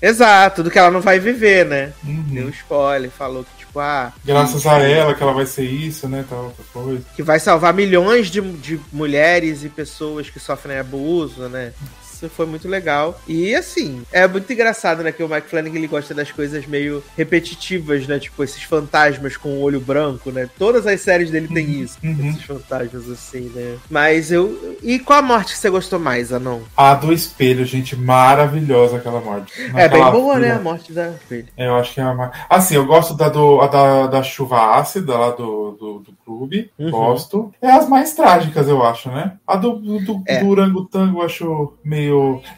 Exato, 0.00 0.62
do 0.62 0.70
que 0.70 0.78
ela 0.78 0.90
não 0.90 1.00
vai 1.00 1.18
viver, 1.18 1.64
né? 1.64 1.92
Uhum. 2.04 2.24
Deu 2.28 2.46
um 2.46 2.50
spoiler, 2.50 3.10
falou 3.10 3.44
que 3.44 3.50
tipo, 3.58 3.80
ah. 3.80 4.12
Graças 4.24 4.66
a 4.66 4.78
ela 4.78 5.14
que 5.14 5.22
ela 5.22 5.32
vai 5.32 5.46
ser 5.46 5.64
isso, 5.64 6.08
né? 6.08 6.24
Tal, 6.28 6.44
outra 6.44 6.64
coisa. 6.72 7.02
Que 7.14 7.22
vai 7.22 7.38
salvar 7.40 7.72
milhões 7.72 8.28
de, 8.28 8.40
de 8.40 8.80
mulheres 8.92 9.64
e 9.64 9.68
pessoas 9.68 10.28
que 10.28 10.38
sofrem 10.38 10.78
abuso, 10.78 11.48
né? 11.48 11.72
Isso 12.16 12.30
foi 12.30 12.46
muito 12.46 12.66
legal. 12.66 13.20
E 13.28 13.54
assim, 13.54 14.02
é 14.10 14.26
muito 14.26 14.50
engraçado, 14.50 15.02
né? 15.02 15.12
Que 15.12 15.22
o 15.22 15.28
Mike 15.28 15.48
Flanagan 15.48 15.76
ele 15.76 15.86
gosta 15.86 16.14
das 16.14 16.32
coisas 16.32 16.66
meio 16.66 17.02
repetitivas, 17.16 18.06
né? 18.06 18.18
Tipo, 18.18 18.42
esses 18.42 18.62
fantasmas 18.62 19.36
com 19.36 19.50
o 19.50 19.60
olho 19.60 19.80
branco, 19.80 20.30
né? 20.30 20.48
Todas 20.58 20.86
as 20.86 21.00
séries 21.00 21.30
dele 21.30 21.48
tem 21.48 21.66
uhum. 21.66 21.82
isso. 21.82 21.98
Uhum. 22.02 22.30
Esses 22.30 22.42
fantasmas 22.42 23.10
assim, 23.10 23.52
né? 23.54 23.76
Mas 23.90 24.32
eu. 24.32 24.78
E 24.82 24.98
qual 24.98 25.18
a 25.18 25.22
morte 25.22 25.52
que 25.52 25.58
você 25.58 25.68
gostou 25.68 25.98
mais, 25.98 26.32
Anon? 26.32 26.60
A 26.76 26.94
do 26.94 27.12
espelho, 27.12 27.64
gente. 27.64 27.94
Maravilhosa 27.96 28.96
aquela 28.96 29.20
morte. 29.20 29.52
é 29.74 29.88
bem 29.88 30.10
boa, 30.10 30.38
né? 30.38 30.52
A 30.52 30.58
morte 30.58 30.92
da 30.92 31.10
espelho. 31.10 31.48
É, 31.56 31.66
eu 31.66 31.76
acho 31.76 31.94
que 31.94 32.00
é 32.00 32.04
a 32.04 32.32
Assim, 32.48 32.76
eu 32.76 32.86
gosto 32.86 33.14
da, 33.14 33.28
do, 33.28 33.60
a 33.60 33.66
da, 33.66 34.06
da 34.06 34.22
chuva 34.22 34.78
ácida 34.78 35.16
lá 35.16 35.30
do, 35.30 35.72
do, 35.72 35.98
do 36.00 36.12
clube. 36.24 36.70
Uhum. 36.78 36.90
Gosto. 36.90 37.52
É 37.60 37.70
as 37.70 37.88
mais 37.88 38.14
trágicas, 38.14 38.68
eu 38.68 38.82
acho, 38.82 39.10
né? 39.10 39.34
A 39.46 39.56
do, 39.56 39.76
do, 39.76 40.22
é. 40.26 40.42
do 40.42 40.56
eu 40.94 41.22
acho 41.22 41.74
meio 41.84 42.05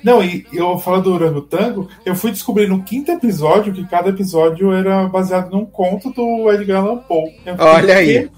Não, 0.02 0.22
e 0.22 0.46
eu 0.52 0.78
falo 0.78 1.02
do 1.02 1.12
Orangotango, 1.12 1.88
eu 2.04 2.14
fui 2.14 2.30
descobrir 2.30 2.68
no 2.68 2.82
quinto 2.82 3.10
episódio 3.10 3.72
que 3.72 3.86
cada 3.86 4.10
episódio 4.10 4.72
era 4.72 5.06
baseado 5.08 5.50
num 5.50 5.64
conto 5.64 6.10
do 6.10 6.50
Edgar 6.52 6.84
Allan 6.84 6.98
Poe. 6.98 7.32
Olha 7.58 7.96
aí. 7.96 8.30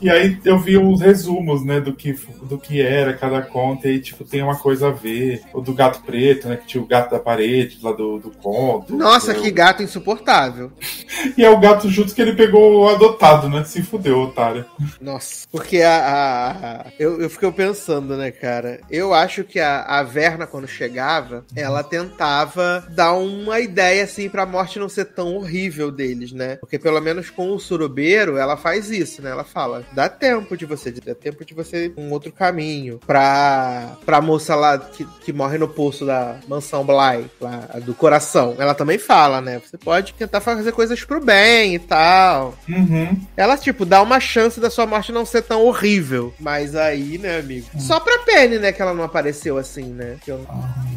E 0.00 0.08
aí 0.08 0.38
eu 0.44 0.58
vi 0.58 0.78
uns 0.78 1.02
resumos, 1.02 1.62
né, 1.62 1.78
do 1.78 1.92
que, 1.92 2.16
do 2.44 2.58
que 2.58 2.80
era 2.80 3.12
cada 3.12 3.42
conta, 3.42 3.86
e 3.86 4.00
tipo, 4.00 4.24
tem 4.24 4.42
uma 4.42 4.56
coisa 4.56 4.88
a 4.88 4.90
ver. 4.90 5.42
O 5.52 5.60
do 5.60 5.74
gato 5.74 6.02
preto, 6.02 6.48
né, 6.48 6.56
que 6.56 6.66
tinha 6.66 6.82
o 6.82 6.86
gato 6.86 7.10
da 7.10 7.18
parede 7.18 7.78
lá 7.82 7.92
do, 7.92 8.18
do 8.18 8.30
conto. 8.30 8.96
Nossa, 8.96 9.34
que 9.34 9.50
gato 9.50 9.82
insuportável. 9.82 10.72
e 11.36 11.44
é 11.44 11.50
o 11.50 11.60
gato 11.60 11.90
junto 11.90 12.14
que 12.14 12.22
ele 12.22 12.34
pegou 12.34 12.88
adotado, 12.88 13.48
né, 13.50 13.62
se 13.64 13.82
fudeu, 13.82 14.20
otário. 14.20 14.64
Nossa, 15.00 15.46
porque 15.52 15.82
a... 15.82 15.96
a, 15.96 16.50
a... 16.50 16.86
Eu, 16.98 17.20
eu 17.20 17.28
fiquei 17.28 17.50
pensando, 17.52 18.16
né, 18.16 18.30
cara, 18.30 18.80
eu 18.90 19.12
acho 19.12 19.44
que 19.44 19.60
a, 19.60 19.82
a 19.82 20.02
Verna, 20.02 20.46
quando 20.46 20.66
chegava, 20.66 21.44
ela 21.54 21.82
tentava 21.82 22.86
dar 22.90 23.12
uma 23.12 23.60
ideia, 23.60 24.04
assim, 24.04 24.30
pra 24.30 24.46
morte 24.46 24.78
não 24.78 24.88
ser 24.88 25.06
tão 25.06 25.34
horrível 25.34 25.90
deles, 25.90 26.32
né, 26.32 26.56
porque 26.56 26.78
pelo 26.78 27.00
menos 27.00 27.28
com 27.28 27.50
o 27.50 27.60
surubeiro, 27.60 28.38
ela 28.38 28.56
faz 28.56 28.79
isso, 28.88 29.20
né, 29.20 29.30
ela 29.30 29.44
fala, 29.44 29.84
dá 29.92 30.08
tempo 30.08 30.56
de 30.56 30.64
você, 30.64 30.92
dá 30.92 31.14
tempo 31.14 31.44
de 31.44 31.52
você 31.52 31.92
um 31.96 32.12
outro 32.12 32.32
caminho. 32.32 33.00
Pra, 33.06 33.96
pra 34.06 34.20
moça 34.20 34.54
lá 34.54 34.78
que, 34.78 35.04
que 35.24 35.32
morre 35.32 35.58
no 35.58 35.68
poço 35.68 36.06
da 36.06 36.36
mansão 36.46 36.84
Bly, 36.84 37.28
lá, 37.40 37.68
do 37.82 37.94
coração. 37.94 38.54
Ela 38.58 38.74
também 38.74 38.98
fala, 38.98 39.40
né? 39.40 39.60
Você 39.60 39.76
pode 39.76 40.14
tentar 40.14 40.40
fazer 40.40 40.72
coisas 40.72 41.04
pro 41.04 41.20
bem 41.20 41.74
e 41.74 41.78
tal. 41.78 42.54
Uhum. 42.68 43.20
Ela, 43.36 43.56
tipo, 43.56 43.84
dá 43.84 44.00
uma 44.00 44.20
chance 44.20 44.60
da 44.60 44.70
sua 44.70 44.86
morte 44.86 45.12
não 45.12 45.26
ser 45.26 45.42
tão 45.42 45.64
horrível. 45.64 46.32
Mas 46.38 46.76
aí, 46.76 47.18
né, 47.18 47.38
amigo? 47.38 47.66
Uhum. 47.74 47.80
Só 47.80 47.98
pra 47.98 48.18
Penny, 48.20 48.58
né, 48.58 48.72
que 48.72 48.80
ela 48.80 48.94
não 48.94 49.04
apareceu 49.04 49.58
assim, 49.58 49.86
né? 49.86 50.16
Eu... 50.26 50.46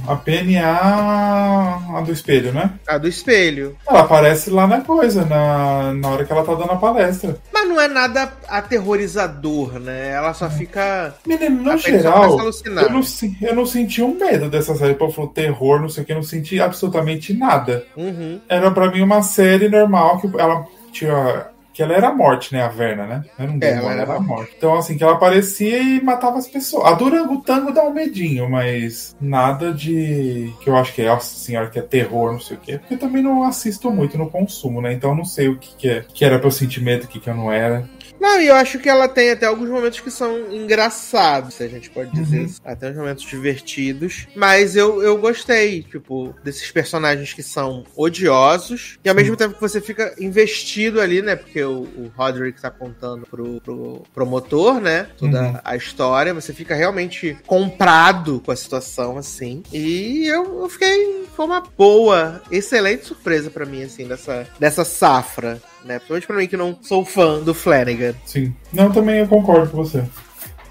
A 0.07 0.15
Penny 0.15 0.55
é 0.55 0.63
a... 0.63 1.79
a 1.95 2.01
do 2.01 2.11
espelho, 2.11 2.53
né? 2.53 2.73
A 2.87 2.97
do 2.97 3.07
espelho. 3.07 3.75
Ela 3.87 4.01
aparece 4.01 4.49
lá 4.49 4.67
na 4.67 4.81
coisa, 4.81 5.25
na, 5.25 5.93
na 5.93 6.09
hora 6.09 6.25
que 6.25 6.31
ela 6.31 6.43
tá 6.43 6.53
dando 6.53 6.71
a 6.71 6.77
palestra. 6.77 7.37
Mas 7.51 7.67
não 7.67 7.72
é 7.79 7.87
nada 7.87 8.33
aterrorizador, 8.47 9.79
né? 9.79 10.11
Ela 10.11 10.33
só 10.33 10.49
fica. 10.49 11.13
Menino, 11.25 11.63
no 11.63 11.77
geral, 11.77 12.39
eu 12.65 12.91
não, 12.91 13.01
eu 13.41 13.55
não 13.55 13.65
senti 13.65 14.01
um 14.01 14.17
medo 14.17 14.49
dessa 14.49 14.75
série. 14.75 14.95
Pô, 14.95 15.09
falou 15.09 15.29
terror, 15.29 15.81
não 15.81 15.89
sei 15.89 16.03
o 16.03 16.05
que, 16.05 16.11
eu 16.11 16.17
não 16.17 16.23
senti 16.23 16.59
absolutamente 16.59 17.33
nada. 17.33 17.85
Uhum. 17.95 18.39
Era 18.47 18.71
para 18.71 18.91
mim 18.91 19.01
uma 19.01 19.21
série 19.21 19.69
normal 19.69 20.19
que 20.19 20.27
ela 20.37 20.65
tinha 20.91 21.52
que 21.73 21.81
ela 21.81 21.93
era 21.93 22.09
a 22.09 22.13
morte, 22.13 22.53
né? 22.53 22.61
A 22.61 22.67
Verna, 22.67 23.05
né? 23.05 23.23
Era 23.37 23.51
um 23.51 23.55
é, 23.55 23.59
demônio, 23.59 23.89
ela 23.89 24.01
era 24.01 24.15
a 24.15 24.19
morte. 24.19 24.53
Então, 24.57 24.75
assim, 24.75 24.97
que 24.97 25.03
ela 25.03 25.13
aparecia 25.13 25.81
e 25.81 26.01
matava 26.01 26.37
as 26.37 26.47
pessoas. 26.47 26.85
A 26.85 26.95
Tango 27.43 27.71
dá 27.71 27.83
um 27.83 27.93
medinho, 27.93 28.49
mas 28.49 29.15
nada 29.19 29.73
de. 29.73 30.53
que 30.61 30.69
eu 30.69 30.77
acho 30.77 30.93
que 30.93 31.01
é, 31.01 31.07
nossa 31.07 31.35
senhora, 31.35 31.69
que 31.69 31.79
é 31.79 31.81
terror, 31.81 32.31
não 32.31 32.39
sei 32.39 32.57
o 32.57 32.59
quê. 32.59 32.77
Porque 32.77 32.93
eu 32.93 32.99
também 32.99 33.23
não 33.23 33.43
assisto 33.43 33.91
muito 33.91 34.17
no 34.17 34.29
consumo, 34.29 34.81
né? 34.81 34.93
Então 34.93 35.11
eu 35.11 35.15
não 35.15 35.25
sei 35.25 35.47
o 35.49 35.57
que, 35.57 35.75
que 35.75 35.89
é. 35.89 36.05
Que 36.13 36.23
era 36.23 36.37
pra 36.37 36.47
eu 36.47 36.51
sentir 36.51 36.81
medo, 36.81 37.05
o 37.05 37.07
que, 37.07 37.19
que 37.19 37.29
eu 37.29 37.35
não 37.35 37.51
era. 37.51 37.89
Não, 38.23 38.39
e 38.39 38.47
eu 38.47 38.55
acho 38.55 38.79
que 38.79 38.87
ela 38.87 39.05
tem 39.05 39.31
até 39.31 39.45
alguns 39.45 39.67
momentos 39.67 39.99
que 39.99 40.09
são 40.09 40.49
engraçados, 40.49 41.55
se 41.55 41.63
a 41.63 41.67
gente 41.67 41.89
pode 41.89 42.09
dizer. 42.11 42.39
Uhum. 42.39 42.55
Até 42.63 42.89
uns 42.89 42.95
momentos 42.95 43.25
divertidos. 43.25 44.29
Mas 44.33 44.77
eu, 44.77 45.03
eu 45.03 45.17
gostei, 45.17 45.83
tipo, 45.83 46.33
desses 46.41 46.71
personagens 46.71 47.33
que 47.33 47.43
são 47.43 47.83
odiosos. 47.97 48.97
E 49.03 49.09
ao 49.09 49.15
mesmo 49.15 49.35
tempo 49.35 49.55
que 49.55 49.59
você 49.59 49.81
fica 49.81 50.15
investido 50.17 51.01
ali, 51.01 51.21
né? 51.21 51.35
Porque 51.35 51.61
o, 51.65 51.81
o 51.81 52.13
Roderick 52.15 52.61
tá 52.61 52.71
contando 52.71 53.27
pro, 53.27 53.59
pro 53.59 54.03
promotor, 54.13 54.79
né? 54.79 55.09
Toda 55.17 55.41
uhum. 55.41 55.59
a 55.61 55.75
história. 55.75 56.33
Você 56.33 56.53
fica 56.53 56.73
realmente 56.73 57.37
comprado 57.45 58.39
com 58.39 58.51
a 58.51 58.55
situação, 58.55 59.17
assim. 59.17 59.63
E 59.73 60.25
eu, 60.27 60.61
eu 60.61 60.69
fiquei. 60.69 61.25
Foi 61.35 61.45
uma 61.45 61.59
boa, 61.59 62.41
excelente 62.49 63.05
surpresa 63.05 63.49
para 63.49 63.65
mim, 63.65 63.83
assim, 63.83 64.07
dessa, 64.07 64.47
dessa 64.57 64.85
safra 64.85 65.61
né? 65.85 65.99
Principalmente 65.99 66.27
pra 66.27 66.35
mim 66.37 66.47
que 66.47 66.57
não 66.57 66.77
sou 66.81 67.05
fã 67.05 67.39
do 67.39 67.53
Flanagan. 67.53 68.13
Sim. 68.25 68.53
Não, 68.71 68.91
também 68.91 69.19
eu 69.19 69.27
concordo 69.27 69.69
com 69.69 69.77
você. 69.77 70.03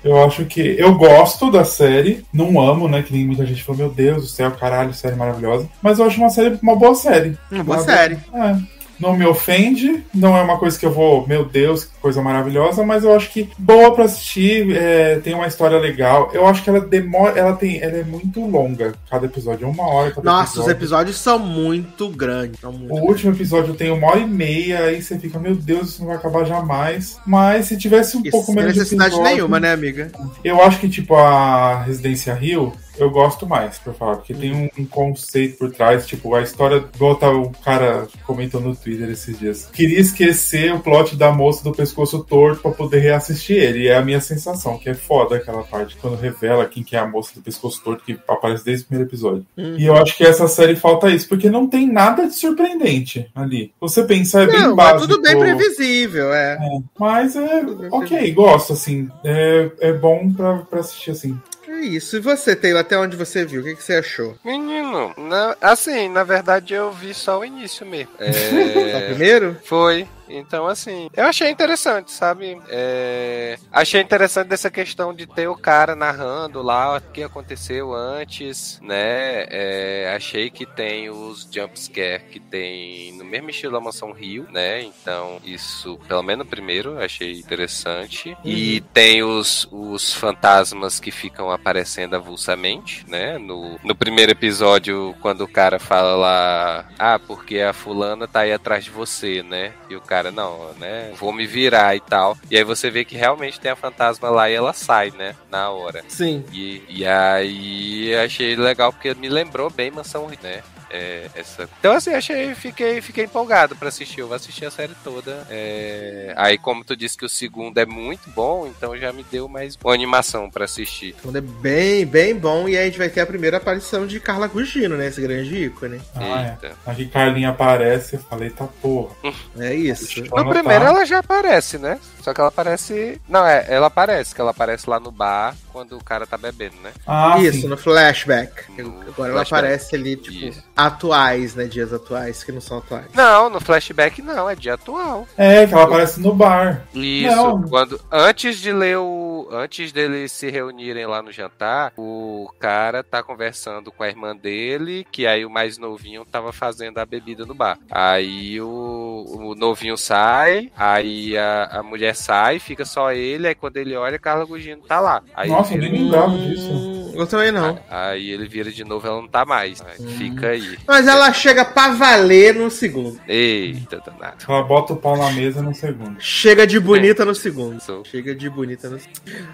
Eu 0.04 0.22
acho 0.24 0.44
que. 0.46 0.76
Eu 0.78 0.94
gosto 0.94 1.50
da 1.50 1.64
série, 1.64 2.24
não 2.32 2.60
amo, 2.60 2.88
né? 2.88 3.02
Que 3.02 3.12
nem 3.12 3.26
muita 3.26 3.46
gente 3.46 3.62
falou, 3.62 3.78
meu 3.78 3.90
Deus 3.90 4.22
do 4.22 4.28
céu, 4.28 4.50
caralho, 4.50 4.92
série 4.92 5.14
maravilhosa. 5.14 5.68
Mas 5.80 5.98
eu 5.98 6.06
acho 6.06 6.18
uma 6.18 6.30
série, 6.30 6.58
uma 6.60 6.74
boa 6.74 6.94
série. 6.94 7.38
Uma 7.50 7.62
boa 7.62 7.78
série. 7.78 8.18
É. 8.34 8.81
não 8.98 9.16
me 9.16 9.26
ofende, 9.26 10.04
não 10.14 10.36
é 10.36 10.42
uma 10.42 10.58
coisa 10.58 10.78
que 10.78 10.86
eu 10.86 10.92
vou, 10.92 11.26
meu 11.26 11.44
Deus, 11.44 11.84
que 11.84 11.90
coisa 12.00 12.22
maravilhosa, 12.22 12.84
mas 12.84 13.04
eu 13.04 13.14
acho 13.14 13.30
que 13.30 13.48
boa 13.58 13.94
para 13.94 14.04
assistir, 14.04 14.76
é, 14.76 15.18
tem 15.18 15.34
uma 15.34 15.46
história 15.46 15.78
legal. 15.78 16.30
Eu 16.32 16.46
acho 16.46 16.62
que 16.62 16.70
ela 16.70 16.80
demora, 16.80 17.38
ela 17.38 17.54
tem, 17.54 17.80
ela 17.80 17.98
é 17.98 18.04
muito 18.04 18.40
longa, 18.44 18.94
cada 19.10 19.26
episódio 19.26 19.66
é 19.66 19.68
uma 19.68 19.86
hora. 19.86 20.10
Cada 20.10 20.30
Nossa, 20.30 20.52
episódio. 20.52 20.62
os 20.62 20.76
episódios 20.76 21.16
são 21.16 21.38
muito 21.38 22.08
grandes. 22.08 22.60
São 22.60 22.72
muito 22.72 22.84
o 22.84 22.94
grandes. 22.94 23.08
último 23.08 23.32
episódio 23.32 23.74
tem 23.74 23.90
uma 23.90 24.06
hora 24.08 24.20
e 24.20 24.26
meia, 24.26 24.84
aí 24.84 25.02
você 25.02 25.18
fica, 25.18 25.38
meu 25.38 25.54
Deus, 25.54 25.90
isso 25.90 26.00
não 26.00 26.08
vai 26.08 26.16
acabar 26.16 26.44
jamais. 26.44 27.18
Mas 27.26 27.66
se 27.66 27.76
tivesse 27.76 28.16
um 28.16 28.22
isso, 28.22 28.30
pouco 28.30 28.52
menos 28.52 28.72
de 28.72 28.78
necessidade 28.80 29.18
nenhuma, 29.20 29.58
né, 29.58 29.72
amiga? 29.72 30.10
Eu 30.44 30.62
acho 30.62 30.78
que 30.78 30.88
tipo 30.88 31.14
a 31.14 31.82
Residência 31.82 32.34
Rio 32.34 32.72
eu 32.98 33.10
gosto 33.10 33.46
mais, 33.46 33.78
pra 33.78 33.92
falar, 33.92 34.16
porque 34.16 34.34
tem 34.34 34.70
um, 34.78 34.84
conceito 34.86 35.58
por 35.58 35.70
trás, 35.72 36.06
tipo, 36.06 36.34
a 36.34 36.42
história, 36.42 36.84
igual 36.94 37.16
tá 37.16 37.30
o 37.30 37.50
cara 37.64 38.06
comentou 38.26 38.60
no 38.60 38.74
Twitter 38.76 39.08
esses 39.10 39.38
dias. 39.38 39.68
Queria 39.72 40.00
esquecer 40.00 40.72
o 40.72 40.80
plot 40.80 41.16
da 41.16 41.32
moça 41.32 41.64
do 41.64 41.72
pescoço 41.72 42.22
torto 42.24 42.62
pra 42.62 42.70
poder 42.70 43.00
reassistir 43.00 43.56
ele. 43.56 43.84
E 43.84 43.88
é 43.88 43.96
a 43.96 44.02
minha 44.02 44.20
sensação, 44.20 44.78
que 44.78 44.90
é 44.90 44.94
foda 44.94 45.36
aquela 45.36 45.62
parte, 45.62 45.96
quando 45.96 46.16
revela 46.16 46.66
quem 46.66 46.82
que 46.82 46.96
é 46.96 46.98
a 46.98 47.06
moça 47.06 47.32
do 47.34 47.42
pescoço 47.42 47.82
torto, 47.82 48.04
que 48.04 48.18
aparece 48.28 48.64
desde 48.64 48.84
o 48.84 48.88
primeiro 48.88 49.08
episódio. 49.08 49.46
Uhum. 49.56 49.76
E 49.78 49.86
eu 49.86 49.96
acho 49.96 50.16
que 50.16 50.24
essa 50.24 50.46
série 50.48 50.76
falta 50.76 51.10
isso, 51.10 51.28
porque 51.28 51.50
não 51.50 51.66
tem 51.66 51.90
nada 51.90 52.26
de 52.26 52.34
surpreendente 52.34 53.30
ali. 53.34 53.72
Você 53.80 54.04
pensar, 54.04 54.42
é 54.42 54.46
não, 54.46 54.52
bem 54.52 54.74
básico. 54.74 55.04
É 55.04 55.06
tudo 55.06 55.22
bem 55.22 55.38
previsível, 55.38 56.32
é. 56.32 56.54
é 56.54 56.78
mas 56.98 57.36
é, 57.36 57.62
ok, 57.90 58.32
gosto, 58.32 58.72
assim. 58.72 59.08
É, 59.24 59.70
é 59.80 59.92
bom 59.92 60.32
pra 60.32 60.64
assistir, 60.72 61.10
assim. 61.12 61.38
É 61.82 61.84
isso. 61.84 62.16
E 62.16 62.20
você, 62.20 62.54
Taylor, 62.54 62.80
até 62.80 62.96
onde 62.96 63.16
você 63.16 63.44
viu? 63.44 63.60
O 63.60 63.64
que, 63.64 63.74
que 63.74 63.82
você 63.82 63.94
achou? 63.94 64.36
Menino, 64.44 65.12
na, 65.18 65.56
assim, 65.60 66.08
na 66.08 66.22
verdade 66.22 66.74
eu 66.74 66.92
vi 66.92 67.12
só 67.12 67.40
o 67.40 67.44
início 67.44 67.84
mesmo. 67.84 68.12
É... 68.20 68.32
só 68.32 68.98
o 69.02 69.06
primeiro? 69.06 69.56
Foi. 69.64 70.08
Então, 70.32 70.66
assim, 70.66 71.08
eu 71.14 71.24
achei 71.24 71.50
interessante, 71.50 72.10
sabe? 72.10 72.60
É... 72.68 73.58
Achei 73.70 74.00
interessante 74.00 74.48
dessa 74.48 74.70
questão 74.70 75.14
de 75.14 75.26
ter 75.26 75.48
o 75.48 75.56
cara 75.56 75.94
narrando 75.94 76.62
lá 76.62 76.96
o 76.96 77.00
que 77.00 77.22
aconteceu 77.22 77.94
antes, 77.94 78.80
né? 78.82 79.46
É... 79.48 80.12
Achei 80.16 80.50
que 80.50 80.66
tem 80.66 81.10
os 81.10 81.48
jumpscare 81.50 82.24
que 82.30 82.40
tem 82.40 83.12
no 83.12 83.24
mesmo 83.24 83.50
estilo 83.50 83.72
da 83.72 83.80
Mansão 83.80 84.12
Rio, 84.12 84.46
né? 84.50 84.82
Então, 84.82 85.40
isso, 85.44 85.98
pelo 86.06 86.22
menos 86.22 86.46
primeiro, 86.46 86.98
achei 86.98 87.38
interessante. 87.38 88.30
Uhum. 88.30 88.36
E 88.44 88.80
tem 88.92 89.22
os, 89.22 89.66
os 89.70 90.12
fantasmas 90.12 91.00
que 91.00 91.10
ficam 91.10 91.50
aparecendo 91.50 92.14
avulsamente, 92.14 93.04
né? 93.08 93.38
No, 93.38 93.78
no 93.82 93.94
primeiro 93.94 94.32
episódio, 94.32 95.14
quando 95.20 95.42
o 95.42 95.48
cara 95.48 95.78
fala 95.78 96.14
lá, 96.14 96.88
ah, 96.98 97.18
porque 97.18 97.60
a 97.60 97.72
fulana 97.72 98.28
tá 98.28 98.40
aí 98.40 98.52
atrás 98.52 98.84
de 98.84 98.90
você, 98.90 99.42
né? 99.42 99.72
E 99.88 99.96
o 99.96 100.00
cara 100.00 100.21
cara, 100.22 100.30
não, 100.30 100.72
né? 100.78 101.10
Vou 101.18 101.32
me 101.32 101.46
virar 101.46 101.96
e 101.96 102.00
tal. 102.00 102.36
E 102.48 102.56
aí 102.56 102.62
você 102.62 102.90
vê 102.90 103.04
que 103.04 103.16
realmente 103.16 103.58
tem 103.58 103.72
a 103.72 103.76
fantasma 103.76 104.30
lá 104.30 104.48
e 104.48 104.54
ela 104.54 104.72
sai, 104.72 105.10
né? 105.10 105.34
Na 105.50 105.70
hora. 105.70 106.04
Sim. 106.08 106.44
E, 106.52 106.82
e 106.88 107.06
aí 107.06 108.14
achei 108.14 108.54
legal 108.54 108.92
porque 108.92 109.14
me 109.14 109.28
lembrou 109.28 109.68
bem 109.68 109.90
Mansão, 109.90 110.30
né? 110.42 110.62
É, 110.92 111.30
essa... 111.34 111.68
Então, 111.78 111.92
assim, 111.92 112.12
achei, 112.12 112.54
fiquei, 112.54 113.00
fiquei 113.00 113.24
empolgado 113.24 113.74
para 113.74 113.88
assistir. 113.88 114.20
Eu 114.20 114.28
vou 114.28 114.36
assistir 114.36 114.66
a 114.66 114.70
série 114.70 114.94
toda. 115.02 115.46
É... 115.48 116.34
Aí, 116.36 116.58
como 116.58 116.84
tu 116.84 116.94
disse 116.94 117.16
que 117.16 117.24
o 117.24 117.28
segundo 117.28 117.78
é 117.78 117.86
muito 117.86 118.28
bom, 118.30 118.66
então 118.66 118.96
já 118.96 119.12
me 119.12 119.24
deu 119.24 119.48
mais 119.48 119.76
uma 119.82 119.94
animação 119.94 120.50
para 120.50 120.64
assistir. 120.64 121.14
O 121.14 121.20
segundo 121.20 121.38
é 121.38 121.40
bem, 121.40 122.04
bem 122.04 122.34
bom. 122.34 122.68
E 122.68 122.76
aí 122.76 122.82
a 122.82 122.86
gente 122.86 122.98
vai 122.98 123.08
ter 123.08 123.20
a 123.20 123.26
primeira 123.26 123.56
aparição 123.56 124.06
de 124.06 124.20
Carla 124.20 124.46
Gugino, 124.46 124.96
né? 124.96 125.06
Esse 125.06 125.20
grande 125.20 125.64
ícone. 125.64 126.00
Ah, 126.14 126.50
Eita. 126.50 126.76
É. 126.86 126.90
Aqui 126.90 127.06
Carlinha 127.06 127.50
aparece, 127.50 128.16
eu 128.16 128.20
falei, 128.20 128.50
tá 128.50 128.66
porra. 128.80 129.14
É 129.58 129.74
isso. 129.74 130.22
No 130.24 130.48
primeiro 130.48 130.84
ela 130.84 131.04
já 131.04 131.18
aparece, 131.20 131.78
né? 131.78 131.98
Só 132.20 132.32
que 132.32 132.40
ela 132.40 132.48
aparece. 132.48 133.20
Não, 133.28 133.44
é, 133.44 133.66
ela 133.68 133.88
aparece, 133.88 134.34
que 134.34 134.40
ela 134.40 134.50
aparece 134.52 134.88
lá 134.88 135.00
no 135.00 135.10
bar 135.10 135.56
quando 135.72 135.96
o 135.96 136.04
cara 136.04 136.26
tá 136.26 136.38
bebendo, 136.38 136.76
né? 136.82 136.92
Ah, 137.06 137.38
isso, 137.40 137.62
sim. 137.62 137.68
no 137.68 137.76
flashback. 137.76 138.70
No 138.80 138.90
Agora 139.00 139.12
flashback. 139.12 139.30
ela 139.30 139.42
aparece 139.42 139.96
ali, 139.96 140.16
tipo, 140.16 140.46
isso. 140.46 140.62
Atuais, 140.86 141.54
né? 141.54 141.64
Dias 141.64 141.92
atuais, 141.92 142.42
que 142.42 142.52
não 142.52 142.60
são 142.60 142.78
atuais. 142.78 143.06
Não, 143.14 143.48
no 143.50 143.60
flashback 143.60 144.22
não, 144.22 144.48
é 144.48 144.54
dia 144.54 144.74
atual. 144.74 145.26
É, 145.36 145.66
que 145.66 145.74
ela 145.74 145.84
aparece 145.84 146.20
no 146.20 146.34
bar. 146.34 146.86
Isso, 146.94 147.34
não. 147.34 147.62
quando. 147.62 148.00
Antes 148.10 148.56
de 148.58 148.72
ler 148.72 148.98
o. 148.98 149.48
Antes 149.50 149.92
deles 149.92 150.32
se 150.32 150.50
reunirem 150.50 151.06
lá 151.06 151.20
no 151.20 151.32
jantar, 151.32 151.92
o 151.96 152.50
cara 152.58 153.02
tá 153.02 153.22
conversando 153.22 153.92
com 153.92 154.02
a 154.02 154.08
irmã 154.08 154.34
dele, 154.34 155.06
que 155.10 155.26
aí 155.26 155.44
o 155.44 155.50
mais 155.50 155.76
novinho 155.78 156.24
tava 156.24 156.52
fazendo 156.52 156.98
a 156.98 157.06
bebida 157.06 157.44
no 157.44 157.54
bar. 157.54 157.78
Aí 157.90 158.60
o, 158.60 159.24
o 159.28 159.54
novinho 159.54 159.96
sai, 159.96 160.70
aí 160.76 161.36
a, 161.36 161.64
a 161.64 161.82
mulher 161.82 162.14
sai, 162.14 162.58
fica 162.58 162.84
só 162.84 163.12
ele, 163.12 163.48
aí 163.48 163.54
quando 163.54 163.76
ele 163.76 163.94
olha, 163.96 164.18
Carla 164.18 164.44
Gugino 164.44 164.82
tá 164.82 165.00
lá. 165.00 165.22
Aí 165.34 165.50
Nossa, 165.50 165.74
eu 165.74 165.78
nem 165.78 165.92
lembrava 165.92 166.36
disso. 166.38 167.01
Eu 167.14 167.26
também 167.26 167.52
não. 167.52 167.78
Aí, 167.88 168.30
ele 168.30 168.48
vira 168.48 168.70
de 168.70 168.84
novo, 168.84 169.06
ela 169.06 169.20
não 169.20 169.28
tá 169.28 169.44
mais. 169.44 169.80
Hum. 170.00 170.08
Fica 170.18 170.48
aí. 170.48 170.78
Mas 170.86 171.06
ela 171.06 171.32
chega 171.32 171.64
pra 171.64 171.90
valer 171.90 172.54
no 172.54 172.70
segundo. 172.70 173.20
Eita, 173.28 174.02
danado. 174.04 174.44
Ela 174.48 174.62
bota 174.62 174.92
o 174.92 174.96
pau 174.96 175.16
na 175.16 175.30
mesa 175.30 175.62
no 175.62 175.74
segundo. 175.74 176.16
Chega 176.18 176.66
de 176.66 176.78
bonita 176.80 177.22
é. 177.22 177.26
no 177.26 177.34
segundo. 177.34 177.80
Sou. 177.80 178.04
Chega 178.04 178.34
de 178.34 178.48
bonita 178.48 178.88
no 178.88 178.98
segundo. 178.98 179.52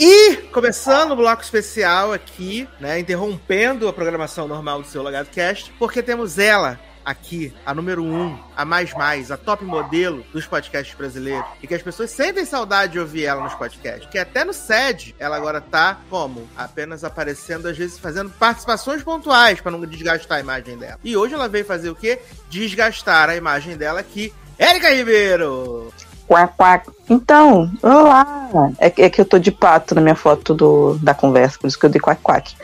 E 0.00 0.36
começando 0.52 1.12
o 1.12 1.16
bloco 1.16 1.42
especial 1.42 2.12
aqui, 2.12 2.68
né, 2.80 3.00
interrompendo 3.00 3.88
a 3.88 3.92
programação 3.92 4.46
normal 4.46 4.80
do 4.82 4.86
seu 4.86 5.02
Logado 5.02 5.28
Cast, 5.30 5.72
porque 5.78 6.02
temos 6.02 6.38
ela 6.38 6.78
aqui, 7.08 7.54
a 7.64 7.72
número 7.72 8.04
um, 8.04 8.38
a 8.54 8.66
mais 8.66 8.92
mais, 8.92 9.30
a 9.30 9.36
top 9.38 9.64
modelo 9.64 10.22
dos 10.30 10.46
podcasts 10.46 10.94
brasileiros, 10.94 11.46
e 11.62 11.66
que 11.66 11.74
as 11.74 11.80
pessoas 11.80 12.10
sentem 12.10 12.44
saudade 12.44 12.92
de 12.92 13.00
ouvir 13.00 13.24
ela 13.24 13.42
nos 13.42 13.54
podcasts, 13.54 14.06
que 14.10 14.18
até 14.18 14.44
no 14.44 14.52
SED 14.52 15.14
ela 15.18 15.34
agora 15.34 15.58
tá 15.58 15.98
como? 16.10 16.46
Apenas 16.54 17.04
aparecendo, 17.04 17.66
às 17.66 17.78
vezes 17.78 17.98
fazendo 17.98 18.28
participações 18.28 19.02
pontuais 19.02 19.58
para 19.58 19.72
não 19.72 19.80
desgastar 19.86 20.36
a 20.36 20.40
imagem 20.40 20.76
dela. 20.76 20.98
E 21.02 21.16
hoje 21.16 21.32
ela 21.32 21.48
veio 21.48 21.64
fazer 21.64 21.88
o 21.88 21.94
quê? 21.94 22.20
Desgastar 22.50 23.30
a 23.30 23.36
imagem 23.36 23.74
dela 23.74 24.00
aqui. 24.00 24.30
Érica 24.58 24.90
Ribeiro! 24.90 25.90
Quack, 26.26 26.54
quack. 26.58 26.90
Então, 27.08 27.72
olá! 27.82 28.50
É, 28.78 28.86
é, 28.86 29.08
que 29.08 29.18
eu 29.18 29.24
tô 29.24 29.38
de 29.38 29.50
pato 29.50 29.94
na 29.94 30.02
minha 30.02 30.14
foto 30.14 30.52
do, 30.52 30.98
da 30.98 31.14
conversa, 31.14 31.58
por 31.58 31.68
isso 31.68 31.78
que 31.78 31.86
eu 31.86 31.90
dei 31.90 32.00
quack, 32.00 32.20
quack. 32.20 32.54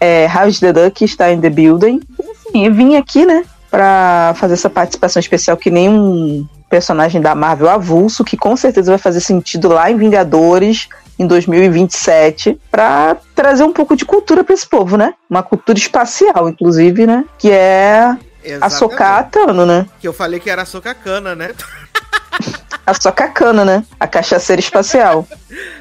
É, 0.00 0.26
House 0.28 0.60
the 0.60 0.72
Duck 0.72 1.04
está 1.04 1.30
em 1.30 1.38
The 1.38 1.50
Building. 1.50 2.00
E 2.18 2.30
assim, 2.30 2.66
eu 2.66 2.72
vim 2.72 2.96
aqui, 2.96 3.26
né, 3.26 3.44
pra 3.72 4.34
fazer 4.36 4.52
essa 4.52 4.68
participação 4.68 5.18
especial 5.18 5.56
que 5.56 5.70
nem 5.70 5.88
um 5.88 6.46
personagem 6.68 7.22
da 7.22 7.34
Marvel 7.34 7.70
avulso, 7.70 8.22
que 8.22 8.36
com 8.36 8.54
certeza 8.54 8.92
vai 8.92 8.98
fazer 8.98 9.20
sentido 9.20 9.68
lá 9.68 9.90
em 9.90 9.96
Vingadores 9.96 10.90
em 11.18 11.26
2027 11.26 12.60
para 12.70 13.16
trazer 13.34 13.64
um 13.64 13.72
pouco 13.72 13.96
de 13.96 14.04
cultura 14.04 14.44
para 14.44 14.54
esse 14.54 14.66
povo, 14.66 14.98
né? 14.98 15.14
Uma 15.28 15.42
cultura 15.42 15.78
espacial, 15.78 16.50
inclusive, 16.50 17.06
né? 17.06 17.24
Que 17.38 17.50
é 17.50 18.14
Exatamente. 18.44 18.62
a 18.62 18.68
Sokatano, 18.68 19.64
né? 19.64 19.86
Que 19.98 20.06
eu 20.06 20.12
falei 20.12 20.38
que 20.38 20.50
era 20.50 20.62
a 20.62 20.66
Sokakana, 20.66 21.34
né? 21.34 21.52
a 22.86 22.92
Sokakana, 22.92 23.64
né? 23.64 23.84
A 23.98 24.06
cachaceira 24.06 24.60
espacial. 24.60 25.26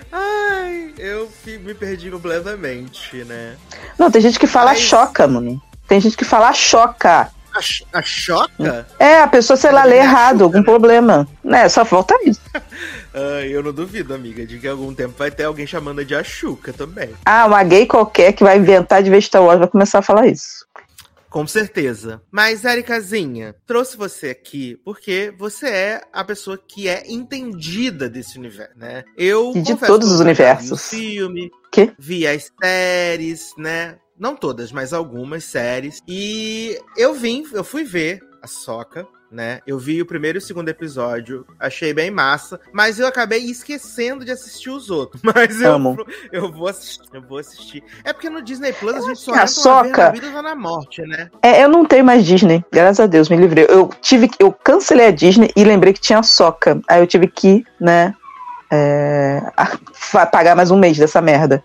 Ai, 0.10 0.94
eu 0.98 1.30
me 1.46 1.74
perdi 1.74 2.10
completamente, 2.10 3.18
né? 3.26 3.56
Não, 4.00 4.10
tem 4.10 4.22
gente 4.22 4.40
que 4.40 4.48
fala 4.48 4.72
Mas... 4.72 4.80
choca, 4.80 5.28
mano. 5.28 5.62
Tem 5.90 6.00
gente 6.00 6.16
que 6.16 6.24
fala 6.24 6.54
choca. 6.54 7.30
A, 7.54 8.00
a 8.00 8.02
choca? 8.02 8.88
É, 8.98 9.20
a 9.20 9.28
pessoa, 9.28 9.58
sei 9.58 9.72
lá, 9.72 9.84
lê 9.84 9.98
errado, 9.98 10.44
algum 10.44 10.64
problema. 10.64 11.28
Né, 11.44 11.68
só 11.70 11.84
falta 11.84 12.16
isso. 12.24 12.42
uh, 12.56 13.44
eu 13.46 13.64
não 13.64 13.74
duvido, 13.74 14.14
amiga, 14.14 14.46
de 14.46 14.60
que 14.60 14.68
algum 14.68 14.94
tempo 14.94 15.16
vai 15.18 15.32
ter 15.32 15.44
alguém 15.44 15.68
chamando 15.68 16.04
de 16.06 16.16
Achuca 16.16 16.72
também. 16.72 17.10
Ah, 17.26 17.46
uma 17.46 17.64
gay 17.64 17.86
qualquer 17.86 18.34
que 18.34 18.44
vai 18.44 18.58
inventar 18.58 19.04
de 19.04 19.10
ver 19.10 19.22
Star 19.22 19.44
Wars 19.44 19.60
vai 19.60 19.68
começar 19.68 20.00
a 20.00 20.04
falar 20.04 20.28
isso. 20.28 20.66
Com 21.32 21.48
certeza. 21.48 22.22
Mas, 22.30 22.66
Ericazinha, 22.66 23.56
trouxe 23.66 23.96
você 23.96 24.32
aqui 24.32 24.78
porque 24.84 25.34
você 25.40 25.68
é 25.68 26.02
a 26.12 26.26
pessoa 26.26 26.58
que 26.58 26.90
é 26.90 27.04
entendida 27.08 28.10
desse 28.10 28.38
universo, 28.38 28.78
né? 28.78 29.06
Eu. 29.18 29.54
E 29.56 29.62
de 29.62 29.78
todos 29.78 30.12
os 30.12 30.20
universos. 30.20 30.68
Vi 30.68 30.74
o 30.74 30.78
filme, 30.78 31.52
que? 31.72 31.94
vi 31.98 32.28
as 32.28 32.52
séries, 32.62 33.54
né? 33.58 33.96
Não 34.22 34.36
todas, 34.36 34.72
mas 34.72 34.94
algumas 34.94 35.44
séries. 35.44 36.00
E 36.08 36.80
eu 36.96 37.14
vim, 37.14 37.44
eu 37.52 37.64
fui 37.64 37.84
ver 37.84 38.22
a 38.42 38.48
Soca 38.48 39.08
né? 39.32 39.62
Eu 39.66 39.80
vi 39.80 40.02
o 40.02 40.06
primeiro 40.06 40.38
e 40.38 40.40
o 40.40 40.42
segundo 40.42 40.68
episódio, 40.68 41.46
achei 41.58 41.94
bem 41.94 42.12
massa, 42.12 42.60
mas 42.74 43.00
eu 43.00 43.08
acabei 43.08 43.40
esquecendo 43.46 44.26
de 44.26 44.32
assistir 44.32 44.70
os 44.70 44.90
outros. 44.90 45.22
Mas 45.34 45.62
eu, 45.62 45.74
Amo. 45.74 46.06
eu 46.32 46.52
vou 46.52 46.68
assistir, 46.68 47.08
eu 47.14 47.22
vou 47.22 47.38
assistir. 47.38 47.82
É 48.04 48.12
porque 48.12 48.30
no 48.30 48.42
Disney 48.42 48.74
Plus 48.74 48.96
a 48.96 49.02
gente 49.02 49.22
só 49.22 49.34
a 49.34 49.48
Soca, 49.48 50.06
na 50.06 50.10
vida 50.10 50.28
ou 50.36 50.44
na 50.44 50.54
morte, 50.54 51.02
né? 51.04 51.30
É, 51.42 51.64
eu 51.64 51.70
não 51.70 51.86
tenho 51.86 52.04
mais 52.04 52.26
Disney, 52.26 52.64
graças 52.70 53.00
a 53.00 53.08
Deus, 53.08 53.30
me 53.30 53.38
livrei. 53.38 53.66
Eu 53.70 53.90
tive 54.02 54.30
eu 54.38 54.52
cancelei 54.52 55.08
a 55.08 55.12
Disney 55.12 55.50
e 55.56 55.64
lembrei 55.64 55.94
que 55.94 56.02
tinha 56.02 56.20
a 56.20 56.24
Soca. 56.24 56.82
Aí 56.90 57.00
eu 57.00 57.08
tive 57.08 57.28
que, 57.28 57.64
né, 57.80 58.14
é, 58.70 59.42
pagar 60.32 60.56
mais 60.56 60.72
um 60.72 60.78
mês 60.78 60.98
dessa 60.98 61.22
merda. 61.22 61.64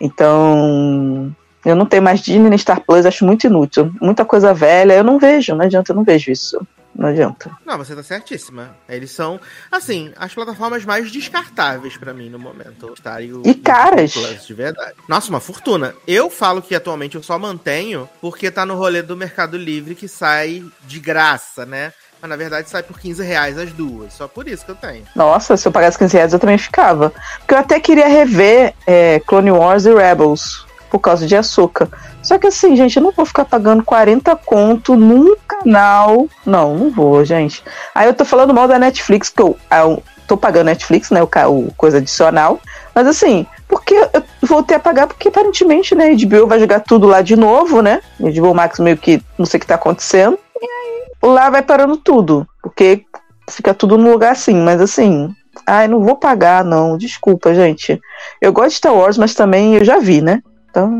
Então, 0.00 1.34
eu 1.64 1.74
não 1.74 1.86
tenho 1.86 2.02
mais 2.02 2.20
Disney 2.20 2.48
nem 2.48 2.58
Star 2.58 2.80
Plus, 2.80 3.06
acho 3.06 3.24
muito 3.24 3.46
inútil. 3.46 3.92
Muita 4.00 4.24
coisa 4.24 4.54
velha, 4.54 4.94
eu 4.94 5.04
não 5.04 5.18
vejo, 5.18 5.54
não 5.54 5.64
adianta, 5.64 5.92
eu 5.92 5.96
não 5.96 6.04
vejo 6.04 6.30
isso. 6.30 6.58
Não 6.94 7.10
adianta. 7.10 7.56
Não, 7.64 7.78
você 7.78 7.94
tá 7.94 8.02
certíssima. 8.02 8.76
Eles 8.88 9.12
são, 9.12 9.38
assim, 9.70 10.12
as 10.16 10.34
plataformas 10.34 10.84
mais 10.84 11.12
descartáveis 11.12 11.96
para 11.96 12.12
mim 12.12 12.28
no 12.28 12.40
momento. 12.40 12.92
Star 12.98 13.22
e, 13.22 13.32
o, 13.32 13.42
e 13.46 13.54
caras. 13.54 14.12
Plus, 14.12 14.44
de 14.44 14.54
verdade. 14.54 14.94
Nossa, 15.06 15.30
uma 15.30 15.38
fortuna. 15.38 15.94
Eu 16.08 16.28
falo 16.28 16.60
que 16.60 16.74
atualmente 16.74 17.14
eu 17.14 17.22
só 17.22 17.38
mantenho 17.38 18.08
porque 18.20 18.50
tá 18.50 18.66
no 18.66 18.74
rolê 18.74 19.00
do 19.00 19.16
Mercado 19.16 19.56
Livre 19.56 19.94
que 19.94 20.08
sai 20.08 20.64
de 20.88 20.98
graça, 20.98 21.64
né? 21.64 21.92
Mas 22.20 22.28
na 22.28 22.34
verdade 22.34 22.68
sai 22.68 22.82
por 22.82 22.98
15 22.98 23.22
reais 23.22 23.56
as 23.56 23.72
duas. 23.72 24.12
Só 24.14 24.26
por 24.26 24.48
isso 24.48 24.64
que 24.64 24.72
eu 24.72 24.74
tenho. 24.74 25.04
Nossa, 25.14 25.56
se 25.56 25.68
eu 25.68 25.70
pagasse 25.70 25.96
15 25.96 26.16
reais 26.16 26.32
eu 26.32 26.40
também 26.40 26.58
ficava. 26.58 27.12
Porque 27.38 27.54
eu 27.54 27.58
até 27.58 27.78
queria 27.78 28.08
rever 28.08 28.74
é, 28.84 29.20
Clone 29.20 29.52
Wars 29.52 29.86
e 29.86 29.94
Rebels 29.94 30.66
por 30.90 30.98
causa 30.98 31.26
de 31.26 31.36
açúcar. 31.36 31.88
Só 32.22 32.38
que 32.38 32.46
assim, 32.46 32.76
gente, 32.76 32.96
eu 32.96 33.02
não 33.02 33.12
vou 33.12 33.24
ficar 33.24 33.44
pagando 33.44 33.82
40 33.82 34.34
conto 34.36 34.96
num 34.96 35.34
canal. 35.46 36.26
Não, 36.44 36.76
não 36.76 36.90
vou, 36.90 37.24
gente. 37.24 37.62
Aí 37.94 38.06
eu 38.06 38.14
tô 38.14 38.24
falando 38.24 38.54
mal 38.54 38.68
da 38.68 38.78
Netflix, 38.78 39.28
que 39.28 39.40
eu, 39.40 39.56
eu 39.70 40.02
tô 40.26 40.36
pagando 40.36 40.66
Netflix, 40.66 41.10
né? 41.10 41.22
O, 41.22 41.26
o 41.26 41.72
coisa 41.76 41.98
adicional. 41.98 42.60
Mas 42.94 43.06
assim, 43.06 43.46
porque 43.66 43.94
eu 43.94 44.22
voltei 44.42 44.76
a 44.76 44.80
pagar, 44.80 45.06
porque 45.06 45.28
aparentemente, 45.28 45.94
né, 45.94 46.14
HBO 46.14 46.46
vai 46.46 46.58
jogar 46.58 46.80
tudo 46.80 47.06
lá 47.06 47.22
de 47.22 47.36
novo, 47.36 47.80
né? 47.80 48.00
HBO 48.18 48.54
Max 48.54 48.78
meio 48.78 48.96
que 48.96 49.22
não 49.36 49.46
sei 49.46 49.58
o 49.58 49.60
que 49.60 49.66
tá 49.66 49.76
acontecendo. 49.76 50.38
E 50.60 50.66
aí 50.66 51.30
lá 51.30 51.50
vai 51.50 51.62
parando 51.62 51.96
tudo. 51.96 52.46
Porque 52.62 53.04
fica 53.48 53.72
tudo 53.74 53.96
no 53.96 54.10
lugar 54.10 54.32
assim, 54.32 54.54
mas 54.54 54.80
assim. 54.80 55.34
Ai, 55.66 55.88
não 55.88 56.00
vou 56.00 56.16
pagar, 56.16 56.64
não. 56.64 56.96
Desculpa, 56.96 57.54
gente. 57.54 58.00
Eu 58.40 58.52
gosto 58.52 58.70
de 58.70 58.76
Star 58.76 58.94
Wars, 58.94 59.18
mas 59.18 59.34
também 59.34 59.74
eu 59.74 59.84
já 59.84 59.98
vi, 59.98 60.20
né? 60.22 60.42
Então, 60.70 60.90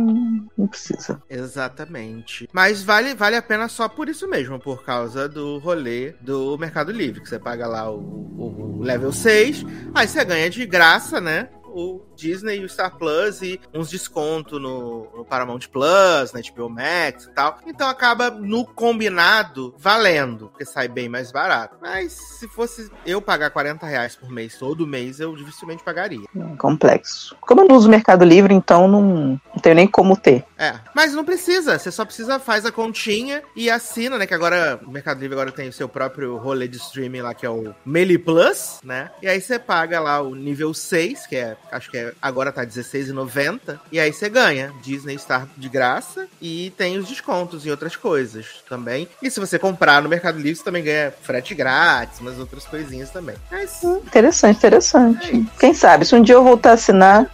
não 0.57 0.67
precisa. 0.67 1.23
Exatamente. 1.29 2.49
Mas 2.53 2.83
vale, 2.83 3.15
vale 3.15 3.37
a 3.37 3.43
pena 3.43 3.69
só 3.69 3.89
por 3.89 4.09
isso 4.09 4.29
mesmo, 4.29 4.59
por 4.59 4.83
causa 4.85 5.29
do 5.29 5.59
rolê 5.59 6.15
do 6.21 6.57
Mercado 6.59 6.91
Livre, 6.91 7.21
que 7.21 7.29
você 7.29 7.39
paga 7.39 7.67
lá 7.67 7.91
o, 7.91 7.99
o, 7.99 8.79
o 8.79 8.83
level 8.83 9.13
6, 9.13 9.65
aí 9.95 10.09
você 10.09 10.25
ganha 10.25 10.49
de 10.49 10.65
graça, 10.65 11.21
né? 11.21 11.51
O 11.73 12.03
Disney 12.15 12.59
e 12.59 12.65
o 12.65 12.69
Star 12.69 12.97
Plus 12.97 13.43
e 13.43 13.61
uns 13.73 13.91
descontos 13.91 14.61
no, 14.61 15.09
no 15.17 15.25
Paramount 15.25 15.61
Plus, 15.71 16.33
na 16.33 16.41
HBO 16.41 16.69
Max 16.69 17.25
e 17.25 17.31
tal. 17.31 17.59
Então 17.67 17.89
acaba 17.89 18.31
no 18.31 18.65
combinado 18.65 19.75
valendo, 19.79 20.49
porque 20.49 20.65
sai 20.65 20.89
bem 20.89 21.09
mais 21.09 21.31
barato. 21.31 21.77
Mas 21.81 22.13
se 22.13 22.49
fosse 22.49 22.91
eu 23.07 23.21
pagar 23.21 23.51
40 23.51 23.87
reais 23.87 24.17
por 24.17 24.31
mês 24.31 24.57
todo 24.59 24.87
mês, 24.87 25.21
eu 25.21 25.35
dificilmente 25.37 25.85
pagaria. 25.85 26.27
É 26.37 26.57
complexo. 26.57 27.37
Como 27.41 27.61
eu 27.61 27.69
não 27.69 27.77
uso 27.77 27.89
o 27.89 27.91
Mercado 27.91 28.25
Livre, 28.25 28.55
então 28.55 28.89
não, 28.89 29.03
não 29.03 29.63
tenho 29.63 29.77
nem 29.77 29.87
como 29.87 30.17
ter. 30.17 30.45
É, 30.57 30.75
mas 30.95 31.15
não 31.15 31.25
precisa. 31.25 31.79
Você 31.79 31.91
só 31.91 32.05
precisa 32.05 32.39
faz 32.39 32.65
a 32.65 32.73
continha 32.73 33.43
e 33.55 33.71
assina, 33.71 34.19
né? 34.19 34.27
Que 34.27 34.35
agora 34.35 34.81
o 34.85 34.91
Mercado 34.91 35.21
Livre 35.21 35.35
agora 35.35 35.53
tem 35.53 35.69
o 35.69 35.73
seu 35.73 35.89
próprio 35.89 36.37
rolê 36.37 36.67
de 36.67 36.79
streaming 36.79 37.21
lá, 37.21 37.35
que 37.35 37.47
é 37.47 37.51
o 37.51 37.75
Meli 37.85 38.19
Plus, 38.19 38.81
né? 38.83 39.11
E 39.23 39.29
aí 39.29 39.41
você 39.41 39.59
paga 39.59 40.01
lá 40.01 40.21
o 40.21 40.35
nível 40.35 40.73
6, 40.73 41.27
que 41.27 41.37
é, 41.37 41.57
acho 41.71 41.91
que 41.91 41.99
é 41.99 42.13
agora 42.21 42.53
tá 42.53 42.63
R$16,90. 42.63 43.79
E 43.93 44.01
aí 44.01 44.13
você 44.13 44.29
ganha 44.29 44.73
Disney 44.83 45.19
Star 45.19 45.47
de 45.57 45.69
graça 45.69 46.27
e 46.41 46.73
tem 46.77 46.99
os 46.99 47.09
descontos 47.09 47.67
em 47.67 47.71
outras 47.71 47.97
coisas 47.97 48.63
também. 48.69 49.09
E 49.23 49.31
se 49.31 49.41
você 49.41 49.59
comprar 49.59 50.03
no 50.03 50.09
Mercado 50.09 50.37
Livre, 50.37 50.57
você 50.57 50.65
também 50.65 50.85
ganha 50.85 51.13
frete 51.23 51.55
grátis, 51.55 52.21
umas 52.21 52.39
outras 52.39 52.65
coisinhas 52.65 53.11
também. 53.11 53.37
Mas... 53.51 53.83
Interessante, 53.83 54.57
interessante. 54.57 55.47
É 55.55 55.59
Quem 55.61 55.75
sabe, 55.75 56.05
se 56.05 56.15
um 56.15 56.23
dia 56.23 56.35
eu 56.35 56.45
voltar 56.45 56.71
a 56.71 56.75
assinar, 56.75 57.31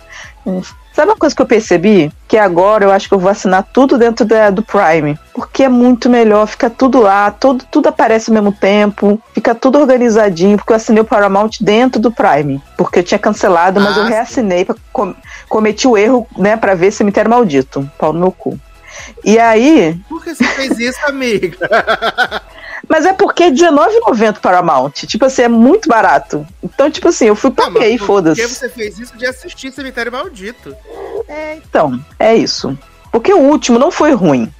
Sabe 0.95 1.11
uma 1.11 1.17
coisa 1.17 1.35
que 1.35 1.43
eu 1.43 1.47
percebi? 1.47 2.13
Que 2.29 2.39
agora 2.39 2.85
eu 2.85 2.93
acho 2.93 3.09
que 3.09 3.15
eu 3.15 3.19
vou 3.19 3.29
assinar 3.29 3.65
tudo 3.73 3.99
dentro 3.99 4.25
da, 4.25 4.49
do 4.49 4.63
Prime. 4.63 5.19
Porque 5.35 5.65
é 5.65 5.69
muito 5.69 6.09
melhor, 6.09 6.47
fica 6.47 6.71
tudo 6.71 7.01
lá, 7.01 7.33
tudo, 7.33 7.65
tudo 7.69 7.89
aparece 7.89 8.31
ao 8.31 8.35
mesmo 8.35 8.53
tempo, 8.53 9.21
fica 9.35 9.57
tudo 9.57 9.79
organizadinho, 9.79 10.57
porque 10.57 10.73
eu 10.73 10.77
assinei 10.77 11.03
o 11.03 11.05
Paramount 11.05 11.51
dentro 11.61 12.01
do 12.01 12.13
Prime. 12.13 12.63
Porque 12.77 13.01
eu 13.01 13.03
tinha 13.03 13.19
cancelado, 13.19 13.81
mas 13.81 13.99
ah, 13.99 14.03
eu 14.03 14.07
reassinei, 14.07 14.65
pra, 14.65 14.77
com, 14.93 15.13
cometi 15.49 15.89
o 15.89 15.99
erro, 15.99 16.29
né, 16.39 16.57
pra 16.57 16.77
ver 16.77 16.93
Cemitério 16.93 17.31
Maldito. 17.31 17.91
Pau 17.99 18.13
no 18.13 18.21
meu 18.21 18.31
cu. 18.31 18.57
E 19.25 19.37
aí. 19.37 20.01
Por 20.09 20.23
que 20.23 20.33
você 20.33 20.45
fez 20.45 20.79
isso, 20.79 21.01
amiga? 21.07 21.59
Mas 22.89 23.05
é 23.07 23.13
porque 23.13 23.45
é 23.45 23.49
R$19,90 23.49 24.41
Paramount. 24.41 24.93
Tipo 25.07 25.27
assim, 25.27 25.43
é 25.43 25.49
muito 25.49 25.89
barato. 25.89 26.47
Então, 26.63 26.91
tipo 26.91 27.09
assim, 27.09 27.27
eu 27.27 27.37
fui 27.37 27.51
paguei, 27.51 27.99
foda-se. 27.99 28.41
Por 28.41 28.49
que 28.49 28.55
você 28.55 28.69
fez 28.69 28.99
isso 28.99 29.17
de 29.17 29.27
assistir 29.27 29.73
Cemitério 29.73 30.13
Maldito? 30.13 30.75
É, 31.29 31.57
então, 31.57 31.99
é 32.19 32.35
isso. 32.35 32.77
Porque 33.11 33.33
o 33.33 33.39
último 33.39 33.79
não 33.79 33.91
foi 33.91 34.13
ruim. 34.13 34.53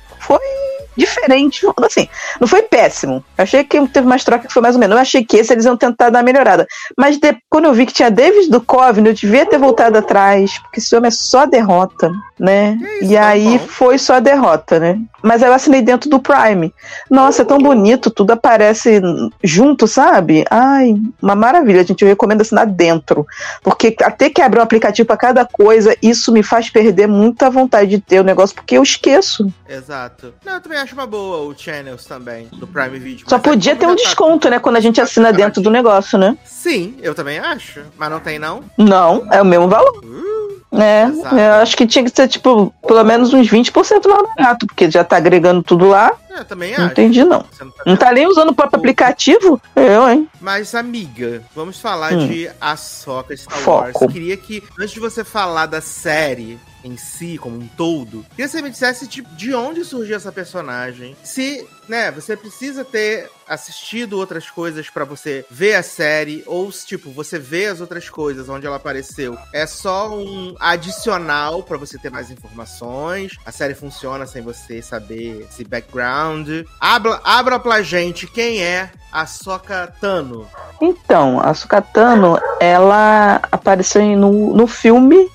Diferente. 0.97 1.67
Assim, 1.83 2.09
não 2.41 2.47
foi 2.47 2.63
péssimo. 2.63 3.25
Achei 3.37 3.65
que 3.65 3.87
teve 3.89 4.07
mais 4.07 4.25
troca 4.25 4.47
que 4.47 4.53
foi 4.53 4.63
mais 4.63 4.75
ou 4.75 4.81
menos. 4.81 4.95
Eu 4.95 5.01
achei 5.01 5.25
que 5.25 5.37
esse 5.37 5.53
eles 5.53 5.65
iam 5.65 5.77
tentar 5.77 6.11
dar 6.11 6.19
uma 6.19 6.25
melhorada. 6.25 6.67
Mas 6.97 7.19
de, 7.19 7.37
quando 7.49 7.67
eu 7.67 7.75
vi 7.75 7.87
que 7.87 7.93
tinha 7.93 8.11
David 8.11 8.51
do 8.51 8.61
Coven, 8.61 9.07
eu 9.07 9.13
devia 9.13 9.47
ter 9.47 9.59
voltado 9.59 9.99
atrás, 9.99 10.59
porque 10.59 10.81
esse 10.81 10.95
homem 10.95 11.09
é 11.09 11.11
só 11.11 11.47
derrota, 11.47 12.11
né? 12.39 12.79
Isso, 13.01 13.13
e 13.13 13.15
tá 13.15 13.27
aí 13.27 13.59
bom. 13.59 13.67
foi 13.67 13.99
só 13.99 14.21
derrota, 14.21 14.79
né? 14.79 14.99
Mas 15.23 15.43
eu 15.43 15.53
assinei 15.53 15.81
dentro 15.81 16.11
do 16.11 16.21
Prime. 16.21 16.73
Nossa, 17.11 17.43
é 17.43 17.45
tão 17.45 17.57
bonito, 17.59 18.11
tudo 18.11 18.33
aparece 18.33 19.01
junto, 19.43 19.89
sabe? 19.89 20.45
Ai, 20.51 20.95
uma 21.21 21.35
maravilha, 21.35 21.83
gente. 21.83 22.03
Eu 22.03 22.09
recomendo 22.09 22.43
assinar 22.43 22.67
dentro. 22.67 23.27
Porque 23.63 23.97
até 24.03 24.29
que 24.29 24.43
abrir 24.43 24.61
um 24.61 24.63
aplicativo 24.63 25.07
para 25.07 25.17
cada 25.17 25.45
coisa, 25.47 25.97
isso 26.03 26.31
me 26.31 26.43
faz 26.43 26.69
perder 26.69 27.09
muita 27.09 27.49
vontade 27.49 27.91
de 27.91 28.01
ter 28.01 28.21
o 28.21 28.25
negócio, 28.25 28.55
porque 28.55 28.77
eu 28.77 28.83
esqueço. 28.83 29.51
Exato. 29.67 30.35
Não, 30.45 30.55
eu 30.55 30.61
também 30.61 30.79
acho 30.85 30.95
uma 30.95 31.07
boa 31.07 31.39
o 31.39 31.59
Channels 31.59 32.05
também, 32.05 32.49
do 32.53 32.67
Prime 32.67 32.99
Video. 32.99 33.29
Só 33.29 33.39
podia 33.39 33.73
é 33.73 33.77
ter 33.77 33.87
um 33.87 33.97
desconto, 33.97 34.49
né? 34.49 34.59
Quando 34.59 34.77
a 34.77 34.81
gente 34.81 35.01
assina 35.01 35.33
dentro 35.33 35.63
do 35.63 35.71
negócio, 35.71 36.19
né? 36.19 36.37
Sim, 36.45 36.97
eu 37.03 37.15
também 37.15 37.39
acho. 37.39 37.81
Mas 37.97 38.11
não 38.11 38.21
tem, 38.21 38.39
não? 38.39 38.63
Não, 38.79 39.27
é 39.33 39.41
o 39.41 39.45
mesmo 39.45 39.69
valor. 39.69 40.05
Uh. 40.05 40.35
É, 40.77 41.05
eu 41.07 41.55
acho 41.63 41.77
que 41.77 41.87
tinha 41.87 42.05
que 42.05 42.11
ser, 42.11 42.27
tipo, 42.27 42.75
pelo 42.87 43.05
menos 43.05 43.33
uns 43.33 43.49
20% 43.49 44.09
mais 44.09 44.29
barato, 44.37 44.67
porque 44.67 44.91
já 44.91 45.05
tá 45.05 45.17
agregando 45.17 45.63
tudo 45.63 45.89
lá. 45.89 46.13
É, 46.31 46.43
também 46.43 46.73
não 46.77 46.85
acho. 46.85 46.93
entendi, 46.93 47.23
não. 47.23 47.45
Não 47.61 47.71
tá, 47.71 47.83
não 47.87 47.97
tá 47.97 48.13
nem 48.13 48.27
usando 48.27 48.51
o 48.51 48.55
próprio 48.55 48.79
aplicativo? 48.81 49.61
Eu, 49.77 50.09
hein? 50.09 50.29
Mas, 50.41 50.75
amiga, 50.75 51.43
vamos 51.55 51.79
falar 51.79 52.13
hum. 52.13 52.27
de 52.27 52.51
Ahsoka 52.61 53.37
Star 53.37 53.57
Foco. 53.57 53.83
Wars. 53.83 54.03
Eu 54.03 54.09
queria 54.09 54.37
que, 54.37 54.65
antes 54.79 54.95
de 54.95 55.01
você 55.01 55.23
falar 55.23 55.67
da 55.67 55.81
série, 55.81 56.59
em 56.85 56.97
si, 56.97 57.39
como 57.39 57.57
um 57.57 57.67
todo, 57.67 58.25
queria 58.31 58.45
que 58.45 58.49
você 58.49 58.63
me 58.63 58.71
dissesse 58.71 59.09
tipo, 59.09 59.29
de 59.35 59.55
onde 59.55 59.85
surgiu 59.85 60.17
essa 60.17 60.31
personagem. 60.31 61.17
Se, 61.25 61.67
né, 61.89 62.11
você 62.11 62.37
precisa 62.37 62.85
ter 62.85 63.31
assistido 63.49 64.19
outras 64.19 64.49
coisas 64.51 64.89
para 64.91 65.05
você 65.05 65.45
ver 65.51 65.75
a 65.75 65.83
série, 65.83 66.43
ou 66.47 66.71
se, 66.71 66.87
tipo, 66.87 67.11
você 67.11 67.39
vê 67.39 67.67
as 67.67 67.81
outras 67.81 68.09
coisas 68.09 68.49
onde 68.49 68.67
ela 68.67 68.77
apareceu. 68.77 69.37
É 69.53 69.67
só 69.67 70.15
um 70.15 70.55
adicional 70.61 71.63
para 71.63 71.79
você 71.79 71.99
ter 71.99 72.11
mais 72.11 72.31
informações. 72.31 73.37
A 73.45 73.53
série 73.53 73.75
funciona 73.75 74.27
sem 74.27 74.43
você 74.43 74.83
saber 74.83 75.47
esse 75.49 75.65
background. 75.65 76.49
Abra, 76.81 77.21
abra 77.25 77.59
pra 77.59 77.83
gente 77.83 78.27
quem 78.27 78.63
é 78.63 78.91
a 79.11 79.27
Soka 79.27 79.93
Tano. 80.01 80.49
Então, 80.81 81.41
a 81.41 81.55
Soka 81.55 81.81
Tano, 81.81 82.39
ela 82.61 83.41
apareceu 83.51 84.03
no, 84.17 84.55
no 84.55 84.67
filme 84.67 85.31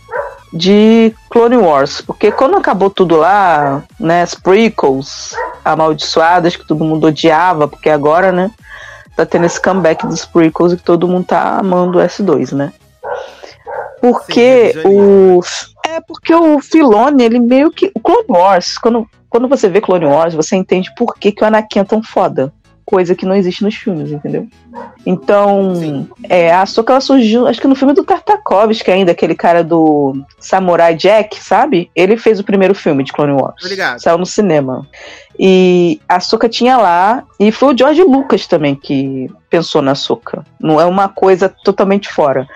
de 0.52 1.14
Clone 1.30 1.58
Wars, 1.58 2.02
porque 2.02 2.32
quando 2.32 2.58
acabou 2.58 2.90
tudo 2.90 3.18
lá, 3.18 3.84
né, 4.00 4.24
as 4.24 4.34
prequels 4.34 5.36
amaldiçoadas 5.64 6.56
que 6.56 6.68
todo 6.68 6.84
mundo 6.84 7.08
odiava, 7.08 7.68
porque 7.68 7.90
agora, 7.90 8.32
né, 8.32 8.52
tá 9.16 9.26
tendo 9.26 9.46
esse 9.46 9.62
comeback 9.62 10.06
dos 10.08 10.26
prequels 10.26 10.74
e 10.74 10.78
que 10.78 10.84
todo 10.84 11.08
mundo 11.08 11.26
tá 11.26 11.60
amando 11.60 12.00
o 12.00 12.02
S2, 12.02 12.56
né? 12.56 12.74
Porque 14.02 14.74
Sim, 14.74 14.82
o 14.86 15.42
é 15.86 16.00
porque 16.02 16.34
o 16.34 16.60
Filone, 16.60 17.24
ele 17.24 17.40
meio 17.40 17.72
que 17.72 17.92
o 17.94 18.00
Clone 18.00 18.26
Wars, 18.30 18.78
quando 18.78 19.08
quando 19.30 19.48
você 19.48 19.70
vê 19.70 19.80
Clone 19.80 20.06
Wars, 20.06 20.34
você 20.34 20.56
entende 20.56 20.92
por 20.98 21.16
que, 21.16 21.32
que 21.32 21.44
o 21.44 21.48
Anakin 21.48 21.80
é 21.80 21.84
tão 21.84 22.02
foda 22.02 22.52
coisa 22.90 23.14
que 23.14 23.24
não 23.24 23.36
existe 23.36 23.64
nos 23.64 23.76
filmes, 23.76 24.12
entendeu? 24.12 24.48
Então, 25.06 25.76
Sim. 25.76 26.10
é, 26.24 26.52
a 26.52 26.66
Soka 26.66 26.94
ela 26.94 27.00
surgiu, 27.00 27.46
acho 27.46 27.62
que 27.62 27.68
no 27.68 27.76
filme 27.76 27.94
do 27.94 28.04
Tartakovsky 28.04 28.90
ainda, 28.90 29.12
aquele 29.12 29.36
cara 29.36 29.64
do 29.64 30.20
Samurai 30.40 30.96
Jack, 30.96 31.40
sabe? 31.40 31.92
Ele 31.96 32.18
fez 32.18 32.40
o 32.40 32.44
primeiro 32.44 32.74
filme 32.74 33.04
de 33.04 33.14
Clone 33.14 33.34
Wars. 33.34 33.64
Obrigado. 33.64 34.00
Saiu 34.00 34.18
no 34.18 34.26
cinema. 34.26 34.88
E 35.38 36.02
a 36.10 36.20
Soka 36.20 36.50
tinha 36.50 36.78
lá, 36.78 37.24
e 37.40 37.52
foi 37.52 37.76
o 37.76 37.78
George 37.78 38.02
Lucas 38.02 38.48
também 38.48 38.74
que 38.74 39.30
pensou 39.52 39.84
na 39.84 39.94
Soka. 39.94 40.44
Não 40.60 40.82
é 40.82 40.86
uma 40.86 41.08
coisa 41.08 41.48
totalmente 41.48 42.10
fora. 42.10 42.48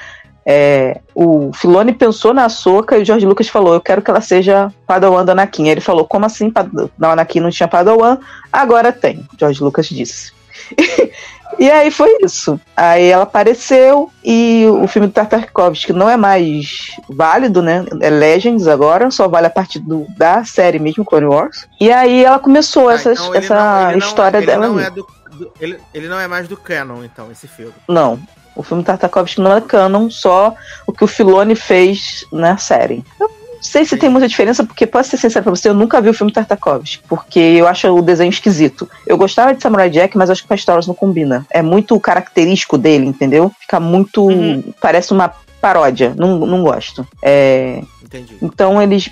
É, 0.45 0.99
o 1.15 1.51
Filone 1.53 1.93
pensou 1.93 2.33
na 2.33 2.49
Soca 2.49 2.97
e 2.97 3.01
o 3.01 3.05
George 3.05 3.25
Lucas 3.25 3.47
falou: 3.47 3.73
Eu 3.73 3.81
quero 3.81 4.01
que 4.01 4.09
ela 4.09 4.21
seja 4.21 4.71
Padawan 4.85 5.23
da 5.23 5.31
Anakin. 5.31 5.67
Ele 5.67 5.81
falou: 5.81 6.05
Como 6.05 6.25
assim? 6.25 6.51
Na 6.97 7.11
Anakin 7.11 7.39
não 7.39 7.49
tinha 7.49 7.67
Padawan, 7.67 8.17
agora 8.51 8.91
tem. 8.91 9.25
George 9.39 9.63
Lucas 9.63 9.87
disse. 9.87 10.33
E 11.59 11.69
aí 11.69 11.91
foi 11.91 12.17
isso. 12.23 12.59
Aí 12.75 13.07
ela 13.07 13.23
apareceu 13.23 14.11
e 14.23 14.65
o 14.67 14.87
filme 14.87 15.07
do 15.07 15.13
Tartakovsky 15.13 15.93
não 15.93 16.09
é 16.09 16.17
mais 16.17 16.91
válido, 17.07 17.61
né? 17.61 17.85
É 18.01 18.09
Legends 18.09 18.67
agora, 18.67 19.11
só 19.11 19.27
vale 19.27 19.47
a 19.47 19.51
partir 19.51 19.79
do, 19.79 20.05
da 20.17 20.43
série 20.43 20.79
mesmo, 20.79 21.05
Clone 21.05 21.25
Wars. 21.25 21.67
E 21.79 21.91
aí 21.91 22.23
ela 22.23 22.39
começou 22.39 22.89
ah, 22.89 22.93
essa, 22.95 23.13
então 23.13 23.35
essa 23.35 23.91
não, 23.91 23.97
história 23.97 24.39
não, 24.39 24.45
dela. 24.47 24.67
Não 24.67 24.79
é 24.79 24.89
do, 24.89 25.07
do, 25.31 25.51
ele, 25.59 25.79
ele 25.93 26.07
não 26.07 26.19
é 26.19 26.27
mais 26.27 26.47
do 26.47 26.57
canon, 26.57 27.03
então, 27.03 27.31
esse 27.31 27.47
filme. 27.47 27.73
Não. 27.87 28.19
O 28.55 28.63
filme 28.63 28.83
Tartakovsky 28.83 29.41
não 29.41 29.55
é 29.55 29.61
canon, 29.61 30.09
só 30.09 30.53
o 30.85 30.91
que 30.91 31.03
o 31.03 31.07
Filone 31.07 31.55
fez 31.55 32.25
na 32.31 32.57
série. 32.57 33.03
Eu 33.19 33.29
sei 33.61 33.85
se 33.85 33.97
tem 33.97 34.09
muita 34.09 34.27
diferença, 34.27 34.63
porque, 34.63 34.85
posso 34.85 35.09
ser 35.09 35.17
sincero 35.17 35.43
pra 35.43 35.55
você, 35.55 35.69
eu 35.69 35.73
nunca 35.73 36.01
vi 36.01 36.09
o 36.09 36.13
filme 36.13 36.31
Tartakovsky, 36.31 37.03
porque 37.07 37.39
eu 37.39 37.67
acho 37.67 37.87
o 37.87 38.01
desenho 38.01 38.29
esquisito. 38.29 38.89
Eu 39.07 39.17
gostava 39.17 39.53
de 39.53 39.61
Samurai 39.61 39.89
Jack, 39.89 40.17
mas 40.17 40.29
acho 40.29 40.41
que 40.41 40.47
com 40.47 40.53
a 40.53 40.57
história 40.57 40.83
não 40.85 40.93
combina. 40.93 41.45
É 41.49 41.61
muito 41.61 41.99
característico 41.99 42.77
dele, 42.77 43.05
entendeu? 43.05 43.51
Fica 43.59 43.79
muito. 43.79 44.27
Uhum. 44.27 44.63
Parece 44.81 45.13
uma 45.13 45.33
paródia. 45.61 46.13
Não, 46.17 46.39
não 46.39 46.61
gosto. 46.61 47.07
É, 47.23 47.81
Entendi. 48.13 48.37
Então 48.41 48.81
eles. 48.81 49.09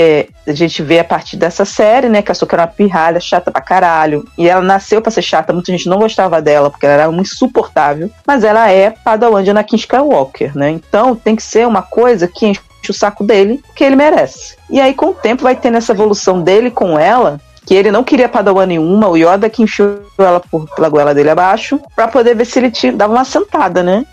É, 0.00 0.28
a 0.46 0.52
gente 0.52 0.80
vê 0.80 1.00
a 1.00 1.04
partir 1.04 1.36
dessa 1.36 1.64
série, 1.64 2.08
né? 2.08 2.22
Que 2.22 2.30
a 2.30 2.34
Soka 2.34 2.54
era 2.54 2.62
uma 2.62 2.68
pirralha, 2.68 3.20
chata 3.20 3.50
pra 3.50 3.60
caralho. 3.60 4.24
E 4.38 4.48
ela 4.48 4.62
nasceu 4.62 5.02
pra 5.02 5.10
ser 5.10 5.22
chata, 5.22 5.52
muita 5.52 5.72
gente 5.72 5.88
não 5.88 5.98
gostava 5.98 6.40
dela, 6.40 6.70
porque 6.70 6.86
ela 6.86 6.94
era 6.94 7.08
uma 7.08 7.20
insuportável. 7.20 8.08
Mas 8.26 8.44
ela 8.44 8.70
é 8.70 8.90
Padawan 8.90 9.42
de 9.42 9.50
Anakin 9.50 9.76
Skywalker, 9.76 10.56
né? 10.56 10.70
Então 10.70 11.16
tem 11.16 11.34
que 11.34 11.42
ser 11.42 11.66
uma 11.66 11.82
coisa 11.82 12.28
que 12.28 12.46
enche 12.46 12.60
o 12.88 12.94
saco 12.94 13.24
dele, 13.24 13.60
que 13.74 13.82
ele 13.82 13.96
merece. 13.96 14.56
E 14.70 14.80
aí, 14.80 14.94
com 14.94 15.06
o 15.06 15.14
tempo, 15.14 15.42
vai 15.42 15.56
tendo 15.56 15.76
essa 15.76 15.92
evolução 15.92 16.40
dele 16.40 16.70
com 16.70 16.96
ela, 16.96 17.40
que 17.66 17.74
ele 17.74 17.90
não 17.90 18.04
queria 18.04 18.28
Padawan 18.28 18.66
nenhuma, 18.66 19.08
o 19.08 19.16
Yoda 19.16 19.50
que 19.50 19.62
enfiou 19.62 20.00
ela 20.16 20.40
por, 20.40 20.72
pela 20.74 20.88
goela 20.88 21.12
dele 21.12 21.30
abaixo, 21.30 21.80
para 21.96 22.06
poder 22.06 22.36
ver 22.36 22.46
se 22.46 22.58
ele 22.60 22.70
te 22.70 22.92
dava 22.92 23.12
uma 23.12 23.24
sentada, 23.24 23.82
né? 23.82 24.06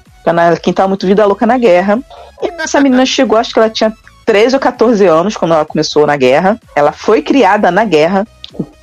Quem 0.64 0.74
tava 0.74 0.90
muito 0.90 1.06
vida 1.06 1.24
louca 1.26 1.46
na 1.46 1.58
guerra. 1.58 2.00
E 2.42 2.48
essa 2.60 2.82
menina 2.82 3.06
chegou, 3.06 3.38
acho 3.38 3.54
que 3.54 3.60
ela 3.60 3.70
tinha 3.70 3.94
13 4.26 4.56
ou 4.56 4.60
14 4.60 5.06
anos 5.06 5.38
quando 5.38 5.54
ela 5.54 5.66
começou 5.66 6.06
na 6.08 6.18
guerra. 6.18 6.60
Ela 6.76 6.92
foi 6.92 7.22
criada 7.22 7.70
na 7.70 7.86
guerra. 7.86 8.26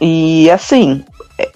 E 0.01 0.51
assim, 0.51 1.05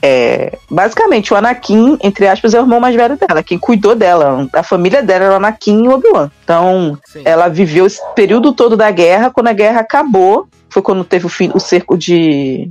é, 0.02 0.56
basicamente, 0.70 1.32
o 1.32 1.36
Anakin, 1.36 1.98
entre 2.02 2.26
aspas, 2.26 2.54
é 2.54 2.60
o 2.60 2.62
irmão 2.62 2.80
mais 2.80 2.94
velho 2.94 3.16
dela. 3.16 3.42
Quem 3.42 3.58
cuidou 3.58 3.94
dela, 3.94 4.48
a 4.52 4.62
família 4.62 5.02
dela 5.02 5.24
era 5.24 5.34
o 5.34 5.36
Anakin 5.36 5.84
e 5.84 5.88
o 5.88 5.92
Obi-Wan. 5.92 6.30
Então, 6.44 6.98
Sim. 7.04 7.22
ela 7.24 7.48
viveu 7.48 7.86
esse 7.86 8.00
período 8.14 8.52
todo 8.52 8.76
da 8.76 8.90
guerra. 8.90 9.30
Quando 9.30 9.48
a 9.48 9.52
guerra 9.52 9.80
acabou, 9.80 10.48
foi 10.68 10.82
quando 10.82 11.04
teve 11.04 11.26
o, 11.26 11.30
fim, 11.30 11.50
o 11.54 11.60
cerco 11.60 11.96
de 11.96 12.70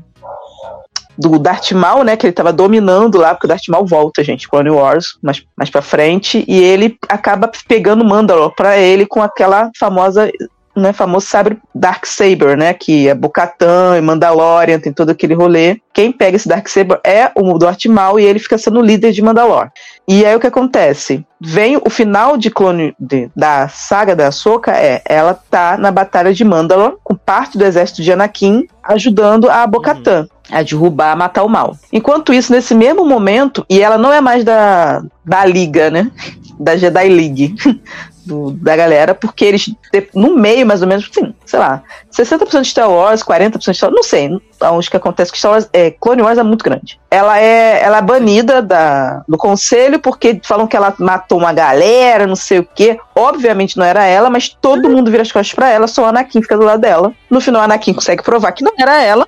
do 1.18 1.40
Darth 1.40 1.72
Maul, 1.72 2.03
né, 2.03 2.18
que 2.18 2.26
ele 2.26 2.34
tava 2.34 2.52
dominando 2.52 3.18
lá, 3.18 3.34
porque 3.34 3.48
o 3.48 3.48
Darth 3.48 3.69
Maul 3.69 3.85
volta, 3.85 4.22
gente, 4.22 4.50
Clone 4.50 4.69
Wars, 4.69 5.18
mais, 5.22 5.42
mais 5.56 5.69
pra 5.69 5.82
frente, 5.82 6.44
e 6.45 6.60
ele 6.60 6.98
acaba 7.08 7.50
pegando 7.68 8.03
Mandalore 8.03 8.53
pra 8.53 8.77
ele 8.77 9.06
com 9.06 9.22
aquela 9.22 9.72
famosa 9.80 10.30
né, 10.75 10.93
famoso 10.93 11.27
sabre 11.27 11.57
Dark 11.73 12.05
Saber, 12.05 12.57
né, 12.57 12.73
que 12.73 13.07
é 13.07 13.15
Bocatan 13.15 13.97
e 13.97 14.01
Mandalorian, 14.01 14.79
tem 14.79 14.91
todo 14.91 15.09
aquele 15.09 15.33
rolê. 15.33 15.79
Quem 15.93 16.11
pega 16.11 16.35
esse 16.35 16.47
Dark 16.47 16.67
Saber 16.67 16.99
é 17.03 17.31
o 17.35 17.57
Duarte 17.57 17.87
Mal 17.87 18.19
e 18.19 18.23
ele 18.23 18.39
fica 18.39 18.57
sendo 18.57 18.81
líder 18.81 19.11
de 19.11 19.21
Mandalor. 19.21 19.69
E 20.07 20.25
aí 20.25 20.35
o 20.35 20.39
que 20.39 20.47
acontece? 20.47 21.25
Vem 21.41 21.77
o 21.77 21.89
final 21.89 22.37
de 22.37 22.49
clone 22.49 22.95
de, 22.99 23.29
da 23.35 23.67
saga 23.67 24.15
da 24.15 24.27
Ahsoka 24.27 24.71
é 24.71 25.01
ela 25.05 25.33
tá 25.33 25.77
na 25.77 25.91
batalha 25.91 26.33
de 26.33 26.43
Mandalor 26.43 26.97
com 27.03 27.15
parte 27.15 27.57
do 27.57 27.65
exército 27.65 28.01
de 28.01 28.11
Anakin 28.11 28.67
ajudando 28.83 29.49
a 29.49 29.65
Bocatan. 29.65 30.21
Uhum 30.21 30.35
a 30.51 30.61
derrubar, 30.61 31.17
matar 31.17 31.43
o 31.43 31.49
mal. 31.49 31.75
Enquanto 31.91 32.33
isso, 32.33 32.51
nesse 32.51 32.75
mesmo 32.75 33.05
momento, 33.05 33.65
e 33.69 33.81
ela 33.81 33.97
não 33.97 34.11
é 34.11 34.21
mais 34.21 34.43
da, 34.43 35.03
da 35.23 35.45
liga, 35.45 35.89
né? 35.89 36.11
Da 36.59 36.77
Jedi 36.77 37.09
League 37.09 37.55
do, 38.25 38.51
da 38.51 38.75
galera, 38.75 39.13
porque 39.13 39.45
eles, 39.45 39.73
no 40.13 40.35
meio, 40.35 40.65
mais 40.65 40.81
ou 40.81 40.87
menos, 40.87 41.09
assim, 41.09 41.33
sei 41.45 41.59
lá, 41.59 41.83
60% 42.11 42.61
de 42.61 42.67
Star 42.67 42.89
Wars, 42.89 43.23
40% 43.23 43.57
de 43.57 43.73
Star 43.73 43.89
Wars, 43.89 43.95
não 43.95 44.03
sei 44.03 44.29
onde 44.61 44.89
que 44.89 44.97
acontece, 44.97 45.31
que 45.31 45.37
Star 45.37 45.51
Wars, 45.51 45.69
é, 45.73 45.91
Clone 45.91 46.21
Wars 46.21 46.37
é 46.37 46.43
muito 46.43 46.63
grande. 46.63 46.99
Ela 47.11 47.39
é, 47.39 47.81
ela 47.81 47.97
é 47.97 48.01
banida 48.01 48.61
da, 48.61 49.23
do 49.27 49.37
conselho 49.37 49.99
porque 49.99 50.39
falam 50.43 50.67
que 50.67 50.75
ela 50.75 50.93
matou 50.97 51.37
uma 51.37 51.53
galera, 51.53 52.27
não 52.27 52.35
sei 52.35 52.59
o 52.59 52.67
quê. 52.75 52.97
Obviamente 53.13 53.77
não 53.77 53.85
era 53.85 54.05
ela, 54.05 54.29
mas 54.29 54.49
todo 54.49 54.89
mundo 54.89 55.11
vira 55.11 55.23
as 55.23 55.31
costas 55.31 55.53
pra 55.53 55.69
ela, 55.69 55.87
só 55.87 56.03
o 56.03 56.05
Anakin 56.05 56.41
fica 56.41 56.57
do 56.57 56.65
lado 56.65 56.81
dela. 56.81 57.13
No 57.29 57.41
final, 57.41 57.61
o 57.61 57.65
Anakin 57.65 57.93
consegue 57.93 58.23
provar 58.23 58.51
que 58.51 58.63
não 58.63 58.73
era 58.77 59.01
ela, 59.01 59.27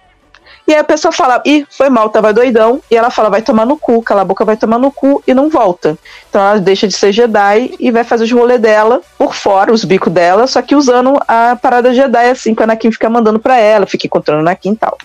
e 0.67 0.73
aí 0.73 0.79
a 0.79 0.83
pessoa 0.83 1.13
fala, 1.13 1.41
ih, 1.45 1.65
foi 1.69 1.89
mal, 1.89 2.09
tava 2.09 2.33
doidão. 2.33 2.81
E 2.91 2.97
ela 2.97 3.09
fala, 3.09 3.29
vai 3.29 3.41
tomar 3.41 3.65
no 3.65 3.77
cu, 3.77 4.01
cala 4.03 4.21
a 4.21 4.25
boca, 4.25 4.43
vai 4.43 4.57
tomar 4.57 4.77
no 4.77 4.91
cu 4.91 5.23
e 5.25 5.33
não 5.33 5.49
volta. 5.49 5.97
Então 6.29 6.41
ela 6.41 6.59
deixa 6.59 6.85
de 6.85 6.93
ser 6.93 7.13
Jedi 7.13 7.73
e 7.79 7.89
vai 7.89 8.03
fazer 8.03 8.25
os 8.25 8.31
rolês 8.31 8.59
dela 8.59 9.01
por 9.17 9.33
fora, 9.33 9.71
os 9.71 9.85
bicos 9.85 10.11
dela, 10.11 10.45
só 10.45 10.61
que 10.61 10.75
usando 10.75 11.17
a 11.25 11.55
parada 11.55 11.93
Jedi, 11.93 12.29
assim, 12.29 12.53
que 12.53 12.61
a 12.61 12.65
Anakin 12.65 12.91
fica 12.91 13.09
mandando 13.09 13.39
pra 13.39 13.57
ela, 13.57 13.85
fica 13.85 14.07
encontrando 14.07 14.39
a 14.39 14.41
Anakin 14.41 14.73
e 14.73 14.75
tal. 14.75 14.97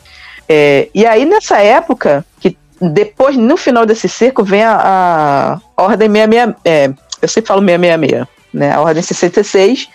É, 0.48 0.88
e 0.92 1.06
aí 1.06 1.24
nessa 1.24 1.58
época, 1.58 2.24
que 2.40 2.56
depois, 2.80 3.36
no 3.36 3.56
final 3.56 3.86
desse 3.86 4.08
cerco, 4.08 4.42
vem 4.42 4.64
a, 4.64 5.60
a 5.76 5.82
Ordem 5.82 6.10
66, 6.10 6.56
é, 6.64 6.90
eu 7.22 7.28
sempre 7.28 7.46
falo 7.46 7.60
666, 7.60 8.26
né, 8.52 8.72
a 8.72 8.80
Ordem 8.80 9.02
66, 9.02 9.88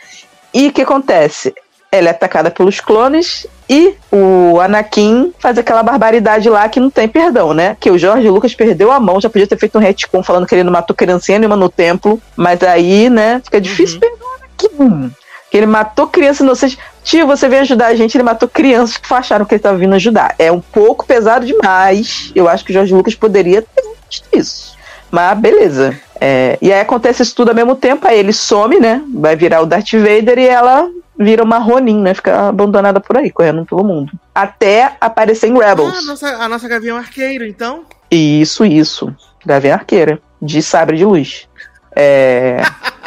e 0.54 0.70
o 0.70 0.72
que 0.72 0.82
acontece? 0.82 1.54
Ela 1.92 2.08
é 2.08 2.12
atacada 2.12 2.52
pelos 2.52 2.80
clones 2.80 3.48
e 3.70 3.96
o 4.12 4.60
Anakin 4.60 5.34
faz 5.40 5.58
aquela 5.58 5.84
barbaridade 5.84 6.50
lá 6.50 6.68
que 6.68 6.80
não 6.80 6.90
tem 6.90 7.08
perdão, 7.08 7.54
né? 7.54 7.76
Que 7.80 7.90
o 7.90 7.98
Jorge 7.98 8.30
Lucas 8.30 8.54
perdeu 8.54 8.92
a 8.92 9.00
mão, 9.00 9.22
já 9.22 9.30
podia 9.30 9.48
ter 9.48 9.58
feito 9.58 9.78
um 9.78 9.82
retcon 9.82 10.24
falando 10.24 10.46
que 10.46 10.56
ele 10.56 10.64
não 10.64 10.72
matou 10.72 10.96
criancinha 10.96 11.40
nenhuma 11.40 11.56
no 11.56 11.70
templo, 11.70 12.22
mas 12.36 12.62
aí, 12.64 13.10
né, 13.10 13.42
fica 13.44 13.60
difícil 13.60 13.96
uhum. 13.96 14.02
perdoar 14.02 14.30
o 14.30 14.36
Anakin. 14.36 15.16
Que 15.50 15.58
ele 15.58 15.66
matou 15.66 16.08
criança 16.08 16.44
inocente. 16.44 16.78
Tio, 17.04 17.26
você 17.26 17.48
veio 17.48 17.62
ajudar 17.62 17.88
a 17.88 17.96
gente, 17.96 18.16
ele 18.18 18.24
matou 18.24 18.50
crianças 18.50 18.98
que 18.98 19.14
acharam 19.14 19.46
que 19.46 19.54
ele 19.54 19.60
estava 19.60 19.78
vindo 19.78 19.96
ajudar. 19.96 20.36
É 20.38 20.52
um 20.52 20.60
pouco 20.60 21.06
pesado 21.06 21.46
demais. 21.46 22.34
Eu 22.36 22.50
acho 22.50 22.66
que 22.66 22.72
o 22.72 22.74
Jorge 22.74 22.94
Lucas 22.94 23.16
poderia 23.16 23.62
ter 23.62 23.84
visto 24.10 24.28
isso. 24.34 24.78
Mas 25.10 25.38
beleza. 25.40 25.98
É, 26.20 26.58
e 26.62 26.74
aí 26.74 26.82
acontece 26.82 27.24
isso 27.24 27.34
tudo 27.34 27.50
ao 27.50 27.56
mesmo 27.56 27.76
tempo, 27.76 28.08
aí 28.08 28.20
ele 28.20 28.34
some, 28.34 28.80
né? 28.80 29.02
Vai 29.14 29.36
virar 29.36 29.62
o 29.62 29.66
Darth 29.66 29.94
Vader 29.94 30.38
e 30.38 30.48
ela 30.48 30.90
vira 31.18 31.44
uma 31.44 31.58
Ronin, 31.58 32.02
né? 32.02 32.14
Fica 32.14 32.50
abandonada 32.50 33.00
por 33.00 33.18
aí, 33.18 33.32
correndo 33.32 33.66
pelo 33.66 33.84
mundo. 33.84 34.14
Até 34.34 34.96
aparecer 35.02 35.48
em 35.48 35.58
Rebels. 35.58 35.94
Ah, 35.94 35.98
a 35.98 36.02
nossa, 36.04 36.28
a 36.28 36.50
nossa 36.50 36.68
Gavião 36.68 36.98
Arqueiro, 36.98 37.46
então? 37.46 37.84
Isso, 38.10 38.64
isso. 38.66 39.14
Gavião 39.46 39.74
Arqueira. 39.74 40.20
De 40.42 40.62
sabre 40.62 40.98
de 40.98 41.06
luz. 41.06 41.48
É... 41.96 42.62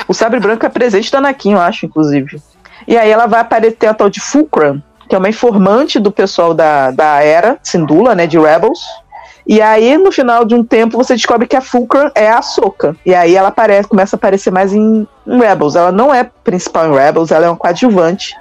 o 0.08 0.14
sabre 0.14 0.40
branco 0.40 0.66
é 0.66 0.68
presente 0.68 1.12
da 1.12 1.18
Anakin, 1.18 1.52
eu 1.52 1.60
acho, 1.60 1.86
inclusive. 1.86 2.42
E 2.88 2.96
aí 2.96 3.10
ela 3.10 3.26
vai 3.26 3.40
aparecer 3.40 3.86
a 3.86 3.94
tal 3.94 4.10
de 4.10 4.20
Fulcrum, 4.20 4.82
que 5.08 5.14
é 5.14 5.18
uma 5.18 5.28
informante 5.28 6.00
do 6.00 6.10
pessoal 6.10 6.52
da, 6.52 6.90
da 6.90 7.22
Era, 7.22 7.58
Sindula, 7.62 8.14
né? 8.14 8.26
De 8.26 8.38
Rebels. 8.38 8.80
E 9.50 9.60
aí, 9.60 9.98
no 9.98 10.12
final 10.12 10.44
de 10.44 10.54
um 10.54 10.62
tempo, 10.62 10.96
você 10.96 11.16
descobre 11.16 11.44
que 11.44 11.56
a 11.56 11.60
Fulcrum 11.60 12.08
é 12.14 12.30
a 12.30 12.40
Soca. 12.40 12.94
E 13.04 13.12
aí 13.12 13.34
ela 13.34 13.48
aparece, 13.48 13.88
começa 13.88 14.14
a 14.14 14.16
aparecer 14.16 14.52
mais 14.52 14.72
em, 14.72 15.04
Rebels. 15.26 15.74
Ela 15.74 15.90
não 15.90 16.14
é 16.14 16.30
principal 16.44 16.86
em 16.86 16.96
Rebels, 16.96 17.32
ela 17.32 17.46
é 17.46 17.48
uma 17.48 17.56
coadjuvante. 17.56 18.32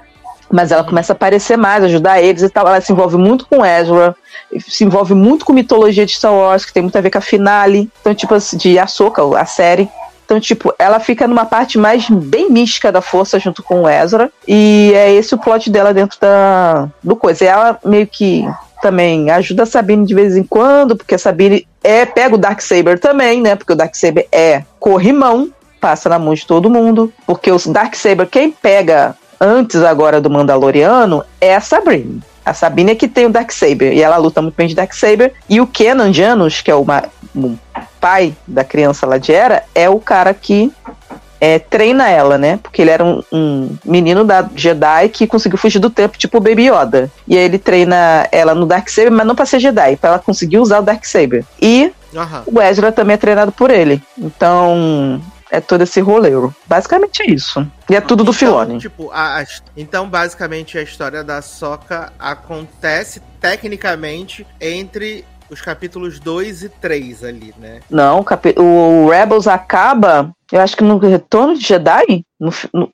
Mas 0.48 0.70
ela 0.70 0.84
começa 0.84 1.12
a 1.12 1.16
aparecer 1.16 1.56
mais, 1.56 1.82
ajudar 1.82 2.22
eles 2.22 2.42
e 2.42 2.48
tal. 2.48 2.64
Ela 2.64 2.80
se 2.80 2.92
envolve 2.92 3.16
muito 3.16 3.44
com 3.44 3.66
Ezra, 3.66 4.14
se 4.60 4.84
envolve 4.84 5.12
muito 5.12 5.44
com 5.44 5.52
mitologia 5.52 6.06
de 6.06 6.12
Star 6.12 6.32
Wars, 6.32 6.64
que 6.64 6.72
tem 6.72 6.84
muito 6.84 6.96
a 6.96 7.00
ver 7.00 7.10
com 7.10 7.18
a 7.18 7.20
finale. 7.20 7.90
Então, 8.00 8.14
tipo, 8.14 8.32
assim, 8.32 8.56
de 8.56 8.78
Ahsoka, 8.78 9.20
a 9.36 9.44
série. 9.44 9.88
Então, 10.24 10.38
tipo, 10.38 10.72
ela 10.78 11.00
fica 11.00 11.26
numa 11.26 11.44
parte 11.44 11.76
mais 11.76 12.08
bem 12.08 12.48
mística 12.48 12.92
da 12.92 13.00
força 13.00 13.36
junto 13.40 13.64
com 13.64 13.88
Ezra. 13.88 14.30
E 14.46 14.92
é 14.94 15.12
esse 15.12 15.34
o 15.34 15.38
plot 15.38 15.68
dela 15.70 15.92
dentro 15.92 16.20
da 16.20 16.88
do 17.02 17.16
coisa. 17.16 17.42
E 17.42 17.48
ela 17.48 17.80
meio 17.84 18.06
que 18.06 18.48
também 18.80 19.30
ajuda 19.30 19.64
a 19.64 19.66
Sabine 19.66 20.06
de 20.06 20.14
vez 20.14 20.36
em 20.36 20.42
quando, 20.42 20.96
porque 20.96 21.14
a 21.14 21.18
Sabine 21.18 21.66
é, 21.82 22.04
pega 22.06 22.34
o 22.34 22.38
Darksaber 22.38 22.98
também, 22.98 23.40
né? 23.40 23.54
Porque 23.56 23.72
o 23.72 23.76
Darksaber 23.76 24.26
é 24.32 24.64
corrimão, 24.78 25.50
passa 25.80 26.08
na 26.08 26.18
mão 26.18 26.34
de 26.34 26.46
todo 26.46 26.70
mundo. 26.70 27.12
Porque 27.26 27.50
o 27.50 27.58
Darksaber, 27.58 28.26
quem 28.26 28.50
pega 28.50 29.14
antes 29.40 29.82
agora 29.82 30.20
do 30.20 30.30
Mandaloriano 30.30 31.24
é 31.40 31.54
a 31.54 31.60
Sabine. 31.60 32.22
A 32.44 32.54
Sabine 32.54 32.92
é 32.92 32.94
que 32.94 33.08
tem 33.08 33.26
o 33.26 33.30
Darksaber 33.30 33.92
e 33.92 34.02
ela 34.02 34.16
luta 34.16 34.42
muito 34.42 34.54
bem 34.54 34.68
de 34.68 34.74
Darksaber. 34.74 35.32
E 35.48 35.60
o 35.60 35.66
Kenan 35.66 36.12
Janus, 36.12 36.60
que 36.60 36.70
é 36.70 36.74
o, 36.74 36.84
o 37.34 37.58
pai 38.00 38.34
da 38.46 38.64
criança 38.64 39.06
lá 39.06 39.18
de 39.18 39.32
Era, 39.32 39.64
é 39.74 39.88
o 39.88 39.98
cara 39.98 40.34
que 40.34 40.72
é, 41.40 41.58
treina 41.58 42.08
ela, 42.08 42.36
né? 42.36 42.58
Porque 42.62 42.82
ele 42.82 42.90
era 42.90 43.04
um, 43.04 43.22
um, 43.32 43.76
menino 43.84 44.24
da 44.24 44.48
Jedi 44.54 45.08
que 45.08 45.26
conseguiu 45.26 45.58
fugir 45.58 45.78
do 45.78 45.88
tempo, 45.88 46.18
tipo 46.18 46.36
o 46.36 46.40
Baby 46.40 46.68
Yoda. 46.68 47.10
E 47.26 47.36
aí 47.36 47.44
ele 47.44 47.58
treina 47.58 48.28
ela 48.30 48.54
no 48.54 48.66
Darksaber, 48.66 49.10
mas 49.10 49.26
não 49.26 49.34
pra 49.34 49.46
ser 49.46 49.58
Jedi, 49.58 49.96
pra 49.96 50.10
ela 50.10 50.18
conseguir 50.18 50.58
usar 50.58 50.80
o 50.80 50.82
Darksaber. 50.82 51.44
E 51.60 51.92
uhum. 52.12 52.42
o 52.58 52.60
Ezra 52.60 52.92
também 52.92 53.14
é 53.14 53.16
treinado 53.16 53.50
por 53.50 53.70
ele. 53.70 54.02
Então, 54.18 55.20
é 55.50 55.60
todo 55.60 55.82
esse 55.82 56.00
roleiro. 56.00 56.54
Basicamente 56.66 57.22
é 57.22 57.30
isso. 57.30 57.66
E 57.88 57.96
é 57.96 58.00
tudo 58.00 58.22
do 58.22 58.30
então, 58.30 58.34
Filone. 58.34 58.78
Tipo, 58.78 59.10
a, 59.10 59.40
a, 59.40 59.46
então, 59.76 60.08
basicamente, 60.08 60.78
a 60.78 60.82
história 60.82 61.24
da 61.24 61.42
Soca 61.42 62.12
acontece 62.18 63.20
tecnicamente 63.40 64.46
entre 64.60 65.24
os 65.50 65.60
capítulos 65.60 66.20
2 66.20 66.64
e 66.64 66.68
3 66.68 67.24
ali, 67.24 67.54
né? 67.58 67.80
Não, 67.90 68.24
o 68.56 69.08
Rebels 69.08 69.46
acaba, 69.46 70.30
eu 70.50 70.60
acho 70.60 70.76
que 70.76 70.84
no 70.84 70.98
Retorno 70.98 71.56
de 71.56 71.66
Jedi, 71.66 72.24
no, 72.38 72.52
no 72.72 72.90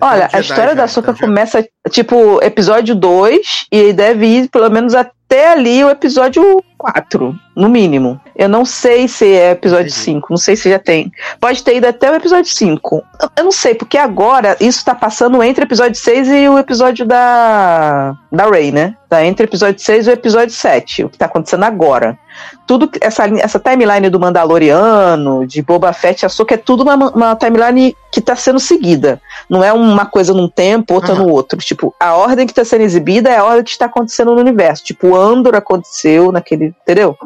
Olha, 0.00 0.28
a 0.32 0.40
história 0.40 0.74
da 0.74 0.88
Soca 0.88 1.12
então 1.12 1.28
começa, 1.28 1.66
tipo, 1.90 2.42
episódio 2.42 2.94
2 2.94 3.66
e 3.70 3.92
deve 3.92 4.26
ir 4.26 4.48
pelo 4.48 4.70
menos 4.70 4.94
até 4.94 5.12
ali 5.36 5.84
o 5.84 5.90
episódio 5.90 6.62
4, 6.78 7.38
no 7.56 7.68
mínimo. 7.68 8.20
Eu 8.34 8.48
não 8.48 8.64
sei 8.64 9.08
se 9.08 9.26
é 9.34 9.50
episódio 9.50 9.90
5, 9.90 10.28
não 10.30 10.36
sei 10.36 10.56
se 10.56 10.70
já 10.70 10.78
tem. 10.78 11.12
Pode 11.40 11.62
ter 11.62 11.76
ido 11.76 11.86
até 11.86 12.10
o 12.10 12.14
episódio 12.14 12.50
5. 12.50 13.02
Eu 13.36 13.44
não 13.44 13.52
sei, 13.52 13.74
porque 13.74 13.98
agora 13.98 14.56
isso 14.60 14.84
tá 14.84 14.94
passando 14.94 15.42
entre 15.42 15.64
o 15.64 15.66
episódio 15.66 16.00
6 16.00 16.28
e 16.28 16.48
o 16.48 16.58
episódio 16.58 17.04
da 17.04 18.16
da 18.30 18.46
Ray, 18.46 18.70
né? 18.70 18.96
Tá 19.08 19.24
entre 19.24 19.44
o 19.44 19.48
episódio 19.48 19.80
6 19.80 20.06
e 20.06 20.10
o 20.10 20.12
episódio 20.12 20.54
7, 20.54 21.04
o 21.04 21.08
que 21.10 21.18
tá 21.18 21.26
acontecendo 21.26 21.64
agora. 21.64 22.18
Tudo 22.66 22.90
essa, 23.00 23.24
essa 23.38 23.58
timeline 23.58 24.10
do 24.10 24.20
Mandaloriano, 24.20 25.46
de 25.46 25.62
Boba 25.62 25.92
Fett, 25.92 26.26
a 26.26 26.28
Soca 26.28 26.54
é 26.54 26.58
tudo 26.58 26.82
uma, 26.82 26.94
uma 27.10 27.36
timeline 27.36 27.96
que 28.12 28.20
tá 28.20 28.36
sendo 28.36 28.60
seguida. 28.60 29.20
Não 29.48 29.64
é 29.64 29.72
uma 29.72 30.06
coisa 30.06 30.32
num 30.34 30.48
tempo, 30.48 30.94
outra 30.94 31.14
uhum. 31.14 31.24
no 31.24 31.32
outro. 31.32 31.58
Tipo, 31.58 31.94
a 31.98 32.14
ordem 32.14 32.46
que 32.46 32.54
tá 32.54 32.64
sendo 32.64 32.82
exibida 32.82 33.30
é 33.30 33.38
a 33.38 33.44
ordem 33.44 33.64
que 33.64 33.70
está 33.70 33.86
acontecendo 33.86 34.34
no 34.34 34.40
universo. 34.40 34.84
Tipo, 34.84 35.16
Andor 35.16 35.54
aconteceu 35.54 36.30
naquele 36.30 36.74
entendeu? 36.82 37.16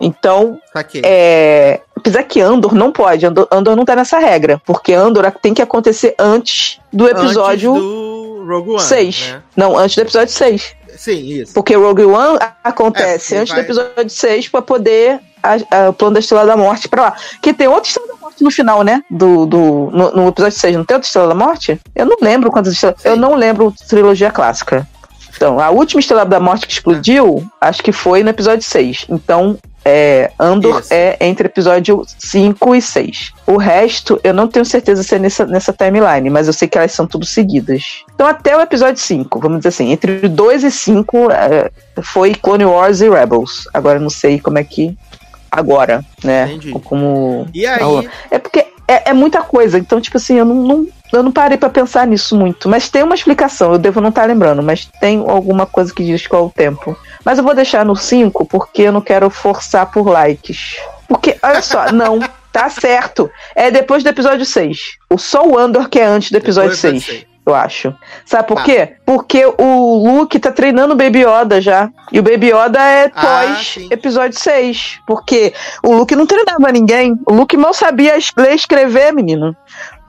Então, 0.00 0.58
é, 1.04 1.80
apesar 1.96 2.24
que 2.24 2.40
Andor 2.40 2.74
não 2.74 2.90
pode, 2.90 3.24
Andor, 3.24 3.46
Andor 3.52 3.76
não 3.76 3.84
tá 3.84 3.94
nessa 3.94 4.18
regra, 4.18 4.60
porque 4.66 4.92
Andor 4.92 5.30
tem 5.40 5.54
que 5.54 5.62
acontecer 5.62 6.14
antes 6.18 6.80
do 6.92 7.08
episódio 7.08 7.72
antes 7.72 7.82
do 7.82 8.44
Rogue 8.48 8.70
One, 8.70 8.80
6. 8.80 9.30
Né? 9.30 9.42
Não, 9.56 9.78
antes 9.78 9.94
do 9.94 10.02
episódio 10.02 10.34
6. 10.34 10.74
Sim, 10.96 11.24
isso. 11.24 11.54
Porque 11.54 11.74
Rogue 11.74 12.04
One 12.04 12.38
acontece 12.62 13.34
é, 13.34 13.38
antes 13.38 13.54
vai... 13.54 13.62
do 13.62 13.66
episódio 13.66 14.10
6 14.10 14.48
para 14.48 14.62
poder 14.62 15.20
a, 15.42 15.84
a, 15.84 15.88
o 15.90 15.92
plano 15.92 16.14
da 16.14 16.20
Estrela 16.20 16.46
da 16.46 16.56
Morte 16.56 16.88
pra 16.88 17.02
lá. 17.02 17.16
Que 17.40 17.52
tem 17.52 17.68
outra 17.68 17.88
Estrela 17.88 18.08
da 18.08 18.16
Morte 18.16 18.42
no 18.42 18.50
final, 18.50 18.82
né? 18.82 19.02
Do, 19.10 19.46
do, 19.46 19.90
no, 19.92 20.10
no 20.12 20.28
episódio 20.28 20.58
6, 20.58 20.76
não 20.76 20.84
tem 20.84 20.94
outra 20.94 21.06
Estrela 21.06 21.28
da 21.28 21.34
Morte? 21.34 21.80
Eu 21.94 22.06
não 22.06 22.16
lembro 22.20 22.50
quantas 22.50 22.72
estrelas. 22.72 23.04
Eu 23.04 23.16
não 23.16 23.34
lembro 23.34 23.74
trilogia 23.88 24.30
clássica. 24.30 24.86
Então, 25.34 25.58
a 25.58 25.70
última 25.70 26.00
Estrela 26.00 26.24
da 26.24 26.38
Morte 26.38 26.66
que 26.66 26.72
explodiu, 26.72 27.44
acho 27.60 27.82
que 27.82 27.90
foi 27.90 28.22
no 28.22 28.30
episódio 28.30 28.62
6. 28.62 29.06
Então, 29.08 29.58
é, 29.84 30.30
Andor 30.38 30.80
Isso. 30.80 30.92
é 30.92 31.16
entre 31.20 31.46
episódio 31.46 32.04
5 32.18 32.74
e 32.74 32.82
6. 32.82 33.32
O 33.46 33.56
resto, 33.56 34.20
eu 34.22 34.32
não 34.32 34.46
tenho 34.46 34.64
certeza 34.64 35.02
se 35.02 35.14
é 35.14 35.18
nessa, 35.18 35.44
nessa 35.44 35.72
timeline, 35.72 36.30
mas 36.30 36.46
eu 36.46 36.52
sei 36.52 36.68
que 36.68 36.78
elas 36.78 36.92
são 36.92 37.06
tudo 37.06 37.26
seguidas. 37.26 38.04
Então, 38.14 38.26
até 38.26 38.56
o 38.56 38.60
episódio 38.60 39.00
5, 39.00 39.40
vamos 39.40 39.58
dizer 39.58 39.68
assim, 39.70 39.90
entre 39.90 40.28
2 40.28 40.64
e 40.64 40.70
5 40.70 41.30
é, 41.30 41.70
foi 42.02 42.34
Clone 42.34 42.64
Wars 42.64 43.00
e 43.00 43.10
Rebels. 43.10 43.68
Agora 43.74 43.98
não 43.98 44.10
sei 44.10 44.38
como 44.38 44.58
é 44.58 44.64
que. 44.64 44.96
Agora, 45.50 46.02
né? 46.24 46.44
Entendi. 46.46 46.72
Como. 46.84 47.46
E 47.52 47.66
aí? 47.66 48.08
É 48.30 48.38
porque 48.38 48.61
é, 48.86 49.10
é 49.10 49.12
muita 49.12 49.42
coisa, 49.42 49.78
então, 49.78 50.00
tipo 50.00 50.16
assim, 50.16 50.36
eu 50.36 50.44
não, 50.44 50.54
não 50.54 50.88
eu 51.12 51.22
não 51.22 51.30
parei 51.30 51.58
para 51.58 51.68
pensar 51.68 52.06
nisso 52.06 52.34
muito, 52.34 52.68
mas 52.68 52.88
tem 52.88 53.02
uma 53.02 53.14
explicação, 53.14 53.72
eu 53.72 53.78
devo 53.78 54.00
não 54.00 54.08
estar 54.08 54.22
tá 54.22 54.26
lembrando, 54.26 54.62
mas 54.62 54.88
tem 54.98 55.18
alguma 55.18 55.66
coisa 55.66 55.92
que 55.94 56.04
diz 56.04 56.26
qual 56.26 56.44
é 56.44 56.46
o 56.46 56.50
tempo. 56.50 56.96
Mas 57.22 57.36
eu 57.36 57.44
vou 57.44 57.54
deixar 57.54 57.84
no 57.84 57.94
5 57.94 58.46
porque 58.46 58.82
eu 58.82 58.92
não 58.92 59.02
quero 59.02 59.28
forçar 59.28 59.90
por 59.90 60.08
likes. 60.08 60.76
Porque, 61.06 61.36
olha 61.42 61.60
só, 61.60 61.90
não, 61.92 62.18
tá 62.50 62.70
certo. 62.70 63.30
É 63.54 63.70
depois 63.70 64.02
do 64.02 64.08
episódio 64.08 64.46
6. 64.46 64.78
O 65.10 65.18
Sol 65.18 65.58
Andor 65.58 65.90
que 65.90 66.00
é 66.00 66.06
antes 66.06 66.30
do 66.30 66.38
episódio 66.38 66.74
6 66.74 67.26
eu 67.44 67.54
acho. 67.54 67.94
Sabe 68.24 68.46
por 68.46 68.58
tá. 68.58 68.64
quê? 68.64 68.96
Porque 69.04 69.44
o 69.44 69.96
Luke 70.06 70.38
tá 70.38 70.52
treinando 70.52 70.94
o 70.94 70.96
Baby 70.96 71.24
Yoda 71.24 71.60
já. 71.60 71.90
E 72.12 72.20
o 72.20 72.22
Baby 72.22 72.50
Yoda 72.52 72.80
é 72.80 73.10
ah, 73.14 73.20
pós 73.20 73.78
ah, 73.78 73.86
episódio 73.90 74.38
6. 74.38 75.00
Porque 75.06 75.52
o 75.82 75.92
Luke 75.92 76.14
não 76.14 76.26
treinava 76.26 76.70
ninguém. 76.70 77.18
O 77.26 77.34
Luke 77.34 77.56
mal 77.56 77.74
sabia 77.74 78.16
ler 78.36 78.52
e 78.52 78.54
escrever, 78.54 79.12
menino 79.12 79.56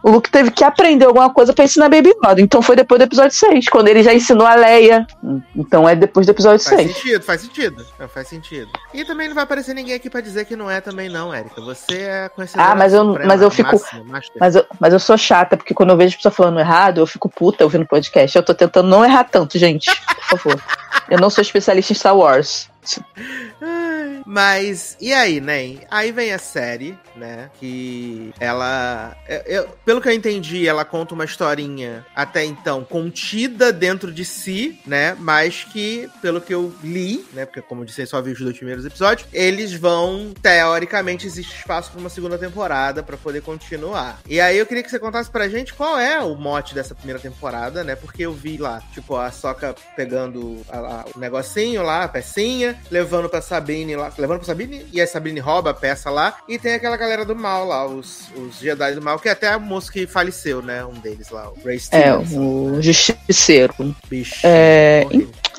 o 0.03 0.11
Luke 0.11 0.29
teve 0.29 0.51
que 0.51 0.65
aprender 0.65 1.05
alguma 1.05 1.33
coisa 1.33 1.53
para 1.53 1.63
ensinar 1.63 1.87
Baby 1.87 2.09
Yoda. 2.09 2.41
Então 2.41 2.61
foi 2.61 2.75
depois 2.75 2.99
do 2.99 3.05
episódio 3.05 3.35
6, 3.35 3.69
quando 3.69 3.87
ele 3.87 4.03
já 4.03 4.13
ensinou 4.13 4.45
a 4.45 4.53
Leia. 4.53 5.07
Então 5.55 5.87
é 5.87 5.95
depois 5.95 6.25
do 6.25 6.31
episódio 6.31 6.63
faz 6.63 6.81
6. 6.81 6.91
Faz 6.91 7.01
sentido, 7.01 7.23
faz 7.23 7.41
sentido. 7.41 7.85
É, 7.97 8.07
faz 8.07 8.27
sentido. 8.27 8.69
E 8.93 9.05
também 9.05 9.29
não 9.29 9.35
vai 9.35 9.45
aparecer 9.45 9.73
ninguém 9.73 9.95
aqui 9.95 10.09
para 10.09 10.19
dizer 10.19 10.43
que 10.43 10.57
não 10.57 10.69
é 10.69 10.81
também 10.81 11.07
não, 11.07 11.33
Érica. 11.33 11.61
Você 11.61 12.01
é 12.01 12.29
conhecedora 12.29 12.71
Ah, 12.71 12.75
mas 12.75 12.93
eu, 12.93 13.05
suprema, 13.05 13.27
mas 13.29 13.41
eu 13.41 13.49
fico 13.49 13.81
máxima, 14.05 14.35
mas, 14.37 14.55
eu, 14.55 14.65
mas 14.77 14.93
eu 14.93 14.99
sou 14.99 15.17
chata, 15.17 15.55
porque 15.55 15.73
quando 15.73 15.91
eu 15.91 15.97
vejo 15.97 16.17
pessoa 16.17 16.33
falando 16.33 16.59
errado, 16.59 16.99
eu 16.99 17.07
fico 17.07 17.29
puta 17.29 17.63
ouvindo 17.63 17.85
podcast. 17.85 18.35
Eu 18.35 18.43
tô 18.43 18.53
tentando 18.53 18.89
não 18.89 19.05
errar 19.05 19.23
tanto, 19.23 19.57
gente. 19.57 19.89
Por 20.29 20.37
favor. 20.37 20.61
eu 21.09 21.17
não 21.17 21.29
sou 21.29 21.41
especialista 21.41 21.93
em 21.93 21.95
Star 21.95 22.17
Wars. 22.17 22.69
Mas, 24.25 24.97
e 24.99 25.13
aí, 25.13 25.39
né? 25.39 25.77
Aí 25.89 26.11
vem 26.11 26.33
a 26.33 26.39
série, 26.39 26.97
né? 27.15 27.49
Que 27.59 28.33
ela. 28.39 29.15
Eu, 29.45 29.67
pelo 29.85 30.01
que 30.01 30.07
eu 30.07 30.13
entendi, 30.13 30.67
ela 30.67 30.85
conta 30.85 31.13
uma 31.13 31.25
historinha 31.25 32.05
até 32.15 32.43
então 32.43 32.83
contida 32.83 33.71
dentro 33.71 34.11
de 34.11 34.25
si, 34.25 34.79
né? 34.85 35.15
Mas 35.19 35.63
que, 35.63 36.09
pelo 36.21 36.41
que 36.41 36.53
eu 36.53 36.73
li, 36.83 37.25
né? 37.33 37.45
Porque, 37.45 37.61
como 37.61 37.81
eu 37.81 37.85
disse, 37.85 38.01
eu 38.01 38.07
só 38.07 38.21
vi 38.21 38.31
os 38.31 38.39
dois 38.39 38.55
primeiros 38.55 38.85
episódios, 38.85 39.27
eles 39.33 39.73
vão, 39.73 40.33
teoricamente, 40.41 41.27
existe 41.27 41.57
espaço 41.57 41.91
para 41.91 41.99
uma 41.99 42.09
segunda 42.09 42.37
temporada 42.37 43.03
para 43.03 43.17
poder 43.17 43.41
continuar. 43.41 44.19
E 44.27 44.39
aí 44.39 44.57
eu 44.57 44.65
queria 44.65 44.83
que 44.83 44.89
você 44.89 44.99
contasse 44.99 45.29
pra 45.29 45.47
gente 45.47 45.73
qual 45.73 45.99
é 45.99 46.19
o 46.19 46.35
mote 46.35 46.73
dessa 46.73 46.95
primeira 46.95 47.19
temporada, 47.19 47.83
né? 47.83 47.95
Porque 47.95 48.23
eu 48.23 48.33
vi 48.33 48.57
lá, 48.57 48.81
tipo, 48.93 49.15
a 49.15 49.31
Soca 49.31 49.75
pegando 49.95 50.61
a, 50.69 50.77
a, 50.77 51.05
o 51.15 51.19
negocinho 51.19 51.83
lá, 51.83 52.03
a 52.03 52.07
pecinha, 52.07 52.79
levando 52.89 53.29
pra 53.29 53.41
Sabine 53.41 53.95
lá, 53.95 54.11
levando 54.17 54.37
pra 54.37 54.47
Sabine, 54.47 54.85
e 54.91 55.01
a 55.01 55.07
Sabine 55.07 55.39
rouba 55.39 55.71
a 55.71 55.73
peça 55.73 56.09
lá, 56.09 56.37
e 56.47 56.57
tem 56.57 56.73
aquela 56.73 56.97
galera 56.97 57.25
do 57.25 57.35
mal 57.35 57.67
lá, 57.67 57.85
os, 57.85 58.29
os 58.35 58.59
Jedi 58.59 58.95
do 58.95 59.01
mal, 59.01 59.19
que 59.19 59.29
é 59.29 59.31
até 59.31 59.49
a 59.49 59.59
moça 59.59 59.91
que 59.91 60.07
faleceu, 60.07 60.61
né? 60.61 60.85
Um 60.85 60.93
deles 60.93 61.29
lá, 61.29 61.49
o 61.49 61.57
Ray 61.63 61.79
É, 61.91 62.13
o 62.15 62.81
Justiceiro. 62.81 63.73
Bicho. 64.09 64.41
É... 64.43 65.05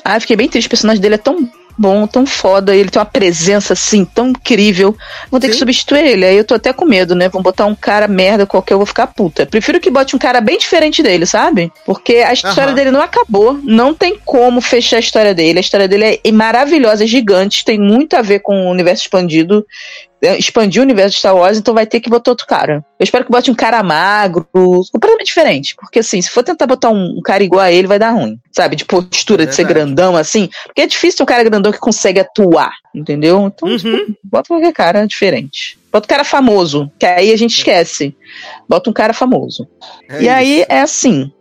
Ah, 0.03 0.19
fiquei 0.19 0.35
bem 0.35 0.49
triste, 0.49 0.67
o 0.67 0.69
personagem 0.69 1.01
dele 1.01 1.15
é 1.15 1.19
tão 1.19 1.49
bom, 1.77 2.07
tão 2.07 2.25
foda, 2.25 2.75
ele 2.75 2.89
tem 2.89 2.99
uma 2.99 3.05
presença 3.05 3.73
assim 3.73 4.05
tão 4.05 4.29
incrível. 4.29 4.95
Vou 5.29 5.39
ter 5.39 5.47
Sim. 5.47 5.53
que 5.53 5.59
substituir 5.59 6.05
ele. 6.05 6.25
Aí 6.25 6.37
eu 6.37 6.43
tô 6.43 6.55
até 6.55 6.71
com 6.73 6.85
medo, 6.85 7.15
né? 7.15 7.29
Vão 7.29 7.41
botar 7.41 7.65
um 7.65 7.75
cara 7.75 8.07
merda 8.07 8.45
qualquer, 8.45 8.73
eu 8.73 8.79
vou 8.79 8.85
ficar 8.85 9.07
puta. 9.07 9.45
Prefiro 9.45 9.79
que 9.79 9.89
bote 9.89 10.15
um 10.15 10.19
cara 10.19 10.41
bem 10.41 10.57
diferente 10.57 11.03
dele, 11.03 11.25
sabe? 11.25 11.71
Porque 11.85 12.17
a 12.17 12.33
história 12.33 12.69
uhum. 12.69 12.75
dele 12.75 12.91
não 12.91 13.01
acabou, 13.01 13.59
não 13.63 13.93
tem 13.93 14.17
como 14.23 14.61
fechar 14.61 14.97
a 14.97 15.01
história 15.01 15.33
dele. 15.33 15.59
A 15.59 15.61
história 15.61 15.87
dele 15.87 16.19
é 16.23 16.31
maravilhosa, 16.31 17.03
é 17.03 17.07
gigante, 17.07 17.65
tem 17.65 17.79
muito 17.79 18.15
a 18.15 18.21
ver 18.21 18.39
com 18.39 18.67
o 18.67 18.71
universo 18.71 19.03
expandido 19.03 19.65
expandir 20.21 20.81
o 20.81 20.85
universo 20.85 21.11
de 21.11 21.19
Star 21.19 21.35
Wars, 21.35 21.57
então 21.57 21.73
vai 21.73 21.85
ter 21.85 21.99
que 21.99 22.09
botar 22.09 22.31
outro 22.31 22.47
cara. 22.47 22.83
Eu 22.99 23.03
espero 23.03 23.25
que 23.25 23.31
bote 23.31 23.51
um 23.51 23.55
cara 23.55 23.83
magro, 23.83 24.47
completamente 24.91 25.27
diferente. 25.27 25.75
Porque 25.75 25.99
assim, 25.99 26.21
se 26.21 26.29
for 26.29 26.43
tentar 26.43 26.65
botar 26.65 26.89
um, 26.89 27.17
um 27.17 27.21
cara 27.21 27.43
igual 27.43 27.61
a 27.61 27.71
ele, 27.71 27.87
vai 27.87 27.99
dar 27.99 28.11
ruim. 28.11 28.39
Sabe? 28.51 28.75
De 28.75 28.85
postura, 28.85 29.43
é 29.43 29.45
de 29.45 29.55
ser 29.55 29.65
grandão, 29.65 30.15
assim. 30.15 30.49
Porque 30.65 30.81
é 30.81 30.87
difícil 30.87 31.17
ter 31.17 31.23
um 31.23 31.27
cara 31.27 31.43
grandão 31.43 31.71
que 31.71 31.79
consegue 31.79 32.19
atuar, 32.19 32.71
entendeu? 32.93 33.51
Então, 33.53 33.69
uhum. 33.69 33.77
tipo, 33.77 34.17
bota 34.23 34.47
qualquer 34.47 34.73
cara 34.73 35.05
diferente. 35.05 35.77
Bota 35.91 36.05
um 36.05 36.09
cara 36.09 36.23
famoso, 36.23 36.91
que 36.97 37.05
aí 37.05 37.31
a 37.31 37.37
gente 37.37 37.57
esquece. 37.57 38.15
Bota 38.67 38.89
um 38.89 38.93
cara 38.93 39.13
famoso. 39.13 39.67
É 40.09 40.17
e 40.17 40.21
isso. 40.23 40.31
aí 40.31 40.65
é 40.67 40.81
assim. 40.81 41.31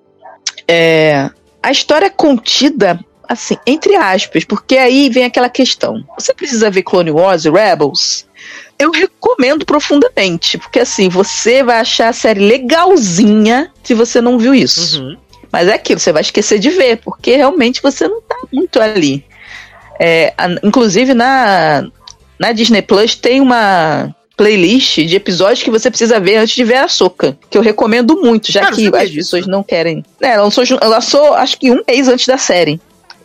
É, 0.69 1.31
a 1.63 1.71
história 1.71 2.07
é 2.07 2.11
contida 2.11 3.01
assim, 3.29 3.57
entre 3.67 3.97
aspas, 3.97 4.45
porque 4.45 4.77
aí 4.77 5.09
vem 5.09 5.25
aquela 5.25 5.49
questão. 5.49 6.05
Você 6.19 6.35
precisa 6.35 6.71
ver 6.71 6.83
Clone 6.83 7.11
Wars 7.11 7.45
e 7.45 7.51
Rebels 7.51 8.27
eu 8.79 8.91
recomendo 8.91 9.65
profundamente, 9.65 10.59
porque 10.59 10.81
assim, 10.81 11.09
você 11.09 11.63
vai 11.63 11.79
achar 11.81 12.09
a 12.09 12.13
série 12.13 12.41
legalzinha 12.41 13.71
se 13.83 13.95
você 13.95 14.21
não 14.21 14.39
viu 14.39 14.55
isso. 14.55 15.01
Uhum. 15.01 15.17
Mas 15.51 15.69
é 15.69 15.75
aquilo, 15.75 16.01
você 16.01 16.13
vai 16.13 16.23
esquecer 16.23 16.59
de 16.59 16.71
ver, 16.71 16.99
porque 16.99 17.37
realmente 17.37 17.81
você 17.81 18.09
não 18.09 18.21
tá 18.21 18.37
muito 18.53 18.81
ali. 18.81 19.25
É, 20.01 20.35
a, 20.37 20.49
inclusive 20.63 21.15
na, 21.15 21.87
na 22.39 22.53
Disney 22.53 22.83
Plus 22.83 23.15
tem 23.15 23.41
uma 23.41 24.15
playlist 24.37 24.97
de 24.97 25.15
episódios 25.15 25.63
que 25.63 25.71
você 25.71 25.89
precisa 25.89 26.19
ver 26.19 26.39
antes 26.39 26.57
de 26.57 26.65
ver 26.65 26.79
a 26.79 26.89
Soca, 26.89 27.39
que 27.49 27.57
eu 27.57 27.63
recomendo 27.63 28.21
muito, 28.21 28.51
já 28.51 28.63
Cara, 28.63 28.75
que 28.75 28.89
as 28.89 29.11
pessoas 29.11 29.47
não 29.47 29.63
querem. 29.63 30.05
É, 30.21 30.31
ela 30.31 30.43
lançou, 30.43 30.65
ela 30.65 30.97
lançou 30.97 31.35
acho 31.35 31.57
que 31.59 31.71
um 31.71 31.83
mês 31.87 32.09
antes 32.09 32.27
da 32.27 32.37
série. 32.37 32.81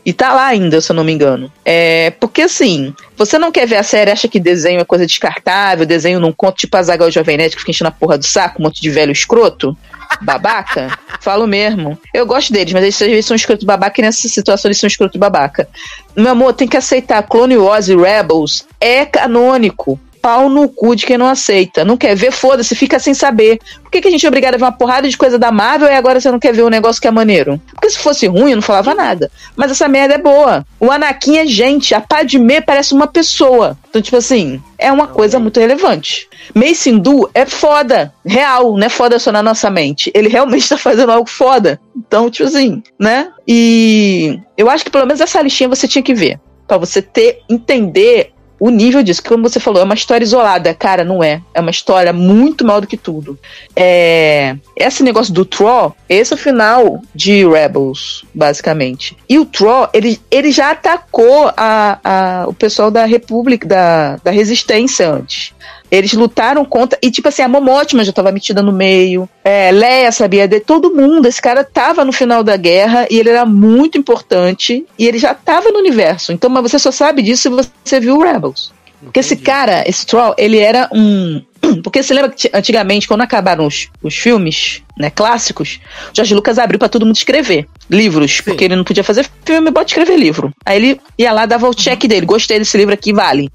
E 0.06 0.14
tá 0.14 0.34
lá 0.34 0.48
ainda, 0.48 0.82
se 0.82 0.92
eu 0.92 0.95
não 0.95 1.03
me 1.03 1.11
engano. 1.11 1.52
É, 1.64 2.11
porque 2.11 2.44
assim, 2.44 2.94
você 3.18 3.38
não 3.38 3.52
quer 3.52 3.68
ver 3.68 3.76
a 3.76 3.84
série, 3.84 4.11
acha 4.11 4.28
que 4.28 4.40
desenho 4.40 4.80
é 4.80 4.86
coisa 4.86 5.06
descartável, 5.06 5.86
desenho 5.86 6.19
não 6.19 6.32
conta, 6.32 6.58
tipo 6.58 6.76
a 6.78 6.84
Zagal 6.84 7.11
Jovem 7.11 7.38
Nerd 7.38 7.53
que 7.53 7.60
fica 7.60 7.72
enchendo 7.72 7.90
a 7.90 7.92
porra 7.92 8.18
do 8.18 8.26
saco, 8.26 8.61
um 8.61 8.66
monte 8.66 8.82
de 8.82 8.90
velho 8.90 9.11
escroto, 9.11 9.78
babaca. 10.22 10.98
Falo 11.19 11.45
mesmo. 11.45 12.00
Eu 12.14 12.26
gosto 12.26 12.52
deles, 12.53 12.74
mas 12.74 12.84
eles 12.84 13.02
às 13.02 13.08
vezes 13.08 13.26
são 13.26 13.36
escroto 13.36 13.66
babaca 13.66 14.00
e 14.00 14.03
nessa 14.03 14.28
situação 14.28 14.69
eles 14.69 14.80
são 14.80 14.88
escroto 14.88 15.19
babaca. 15.19 15.68
Meu 16.16 16.32
amor, 16.32 16.53
tem 16.53 16.68
que 16.68 16.78
aceitar. 16.78 17.22
Clone 17.24 17.58
Wars 17.58 17.90
e 17.90 17.95
Rebels 17.95 18.66
é 18.80 19.06
canônico. 19.06 20.00
Pau 20.22 20.50
no 20.50 20.70
cu 20.70 20.96
de 20.96 21.06
quem 21.06 21.18
não 21.18 21.28
aceita. 21.28 21.84
Não 21.84 21.98
quer 21.98 22.16
ver, 22.16 22.32
foda-se, 22.32 22.76
fica 22.76 23.00
sem 23.00 23.14
saber. 23.14 23.60
Por 23.84 23.92
que, 23.92 24.02
que 24.02 24.08
a 24.08 24.12
gente 24.12 24.26
é 24.26 24.30
obrigado 24.30 24.56
a 24.56 24.58
ver 24.58 24.64
uma 24.64 24.72
porrada 24.72 25.08
de 25.08 25.18
coisa 25.18 25.40
da 25.40 25.52
Marvel 25.52 25.90
e 25.90 25.96
agora 25.96 26.20
você 26.20 26.32
não 26.32 26.40
quer 26.40 26.54
ver 26.54 26.64
um 26.64 26.70
negócio 26.70 27.02
que 27.02 27.08
é 27.08 27.12
maneiro? 27.12 27.60
Porque 27.72 27.90
se 27.90 27.98
fosse 27.98 28.28
ruim, 28.28 28.52
eu 28.52 28.58
não 28.58 28.62
falava 28.62 28.94
nada. 28.94 29.32
Mas 29.56 29.72
essa 29.72 29.88
merda 29.88 30.16
é 30.16 30.18
boa. 30.18 30.66
O 30.80 30.92
Anakin 30.92 31.38
é 31.38 31.46
gente, 31.46 31.94
a 31.96 32.02
Padmé 32.02 32.62
parece 32.62 32.94
uma 32.94 33.08
pessoa. 33.08 33.78
Então, 33.90 34.02
tipo 34.02 34.18
assim, 34.18 34.62
é 34.78 34.92
uma 34.92 35.08
coisa 35.08 35.40
muito 35.40 35.60
relevante. 35.60 36.28
Mace 36.54 36.92
Windu 36.92 37.30
é 37.34 37.46
foda, 37.46 38.14
real, 38.26 38.78
não 38.78 38.86
é 38.86 38.90
foda 38.90 39.20
só 39.20 39.32
na 39.32 39.42
nossa 39.44 39.70
mente. 39.70 40.12
Ele 40.14 40.30
realmente 40.30 40.70
tá 40.70 40.78
fazendo 40.78 41.12
algo 41.12 41.30
foda. 41.30 41.80
Então, 41.96 42.30
tipo 42.30 42.48
assim, 42.48 42.84
né? 43.00 43.30
E 43.48 44.40
eu 44.58 44.70
acho 44.70 44.86
que 44.86 44.92
pelo 44.92 45.06
menos 45.06 45.22
essa 45.22 45.42
listinha 45.42 45.70
você 45.70 45.88
tinha 45.88 46.04
que 46.04 46.14
ver. 46.14 46.40
para 46.68 46.78
você 46.78 47.02
ter, 47.02 47.42
entender 47.50 48.32
o 48.60 48.70
nível 48.70 49.02
disso, 49.02 49.24
como 49.24 49.48
você 49.48 49.60
falou, 49.60 49.82
é 49.82 49.86
uma 49.86 49.94
história 49.94 50.24
isolada. 50.24 50.74
Cara, 50.74 51.04
não 51.04 51.24
é. 51.24 51.42
É 51.54 51.62
uma 51.62 51.72
história 51.72 52.12
muito 52.12 52.66
mal 52.66 52.82
do 52.82 52.88
que 52.88 52.98
tudo. 52.98 53.40
É... 53.76 54.56
Esse 54.76 55.02
negócio 55.02 55.34
do 55.34 55.46
Troll, 55.46 55.96
esse 56.08 56.34
é 56.34 56.36
o 56.36 56.40
final 56.40 57.02
de 57.16 57.48
Rebels, 57.48 58.26
basicamente. 58.34 59.16
E 59.28 59.40
o 59.40 59.46
Troll, 59.46 59.88
ele, 59.94 60.20
ele 60.30 60.52
já 60.52 60.72
atacou 60.72 61.52
a, 61.56 62.00
a, 62.04 62.46
o 62.48 62.54
pessoal 62.54 62.92
da 62.92 63.06
República, 63.06 63.68
da, 63.68 64.16
da 64.18 64.32
Resistência 64.32 65.10
antes. 65.10 65.54
Eles 65.92 66.14
lutaram 66.14 66.64
contra. 66.66 66.98
E, 67.01 67.09
tipo 67.09 67.27
assim, 67.27 67.42
a 67.42 67.48
Momótima 67.48 68.03
já 68.03 68.11
estava 68.11 68.32
metida 68.32 68.61
no 68.61 68.72
meio. 68.72 69.27
É, 69.43 69.72
Leia 69.72 70.11
sabia 70.11 70.48
de 70.48 70.59
todo 70.59 70.93
mundo. 70.93 71.27
Esse 71.27 71.42
cara 71.42 71.64
tava 71.64 72.06
no 72.06 72.11
final 72.11 72.43
da 72.43 72.56
guerra 72.56 73.08
e 73.09 73.19
ele 73.19 73.30
era 73.30 73.45
muito 73.45 73.98
importante. 73.98 74.85
E 74.98 75.08
ele 75.08 75.18
já 75.18 75.34
tava 75.34 75.72
no 75.72 75.80
universo. 75.80 76.32
Então, 76.32 76.50
mas 76.50 76.64
você 76.64 76.77
só 76.77 76.92
sabe 76.92 77.22
disso 77.22 77.43
se 77.43 77.50
você 77.50 78.00
viu 78.00 78.18
o 78.18 78.24
Rebels. 78.24 78.72
Porque 79.01 79.22
esse 79.22 79.35
cara, 79.38 79.84
esse 79.88 80.06
Troll, 80.06 80.35
ele 80.38 80.58
era 80.58 80.90
um. 80.92 81.42
Porque 81.84 82.03
você 82.03 82.14
lembra 82.14 82.32
que 82.32 82.50
antigamente, 82.53 83.08
quando 83.08 83.22
acabaram 83.22 83.66
os, 83.66 83.88
os 84.03 84.16
filmes 84.16 84.84
né, 84.98 85.09
clássicos, 85.09 85.80
Jorge 86.14 86.35
Lucas 86.35 86.59
abriu 86.59 86.77
para 86.77 86.90
todo 86.90 87.06
mundo 87.06 87.16
escrever 87.16 87.68
livros, 87.90 88.38
Sim. 88.38 88.43
porque 88.43 88.66
ele 88.66 88.76
não 88.76 88.84
podia 88.84 89.03
fazer 89.03 89.26
filme, 89.45 89.72
bota 89.72 89.88
escrever 89.88 90.18
livro. 90.18 90.51
Aí 90.66 90.77
ele 90.77 91.01
ia 91.18 91.32
lá, 91.32 91.45
dava 91.45 91.68
o 91.68 91.74
check 91.74 92.06
dele, 92.08 92.26
gostei 92.26 92.59
desse 92.59 92.77
livro 92.77 92.93
aqui, 92.93 93.14
vale. 93.14 93.50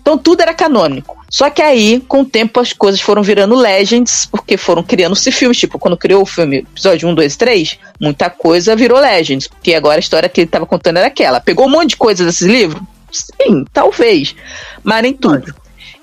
Então 0.00 0.16
tudo 0.18 0.40
era 0.40 0.54
canônico. 0.54 1.16
Só 1.30 1.48
que 1.48 1.62
aí, 1.62 2.00
com 2.08 2.22
o 2.22 2.24
tempo, 2.24 2.58
as 2.60 2.72
coisas 2.72 3.00
foram 3.00 3.22
virando 3.22 3.54
legends, 3.54 4.26
porque 4.26 4.56
foram 4.56 4.82
criando-se 4.82 5.30
filmes. 5.30 5.58
Tipo, 5.58 5.78
quando 5.78 5.96
criou 5.96 6.22
o 6.22 6.26
filme 6.26 6.58
episódio 6.58 7.08
1, 7.08 7.14
2, 7.14 7.36
3, 7.36 7.78
muita 8.00 8.28
coisa 8.28 8.74
virou 8.74 8.98
legends. 8.98 9.46
Porque 9.46 9.74
agora 9.74 9.96
a 9.96 10.00
história 10.00 10.28
que 10.28 10.40
ele 10.40 10.48
estava 10.48 10.66
contando 10.66 10.98
era 10.98 11.06
aquela. 11.06 11.40
Pegou 11.40 11.66
um 11.66 11.70
monte 11.70 11.90
de 11.90 11.96
coisas 11.96 12.26
desses 12.26 12.46
livros? 12.46 12.82
Sim, 13.12 13.64
talvez. 13.72 14.34
Mas 14.82 15.02
nem 15.02 15.12
tudo. 15.12 15.54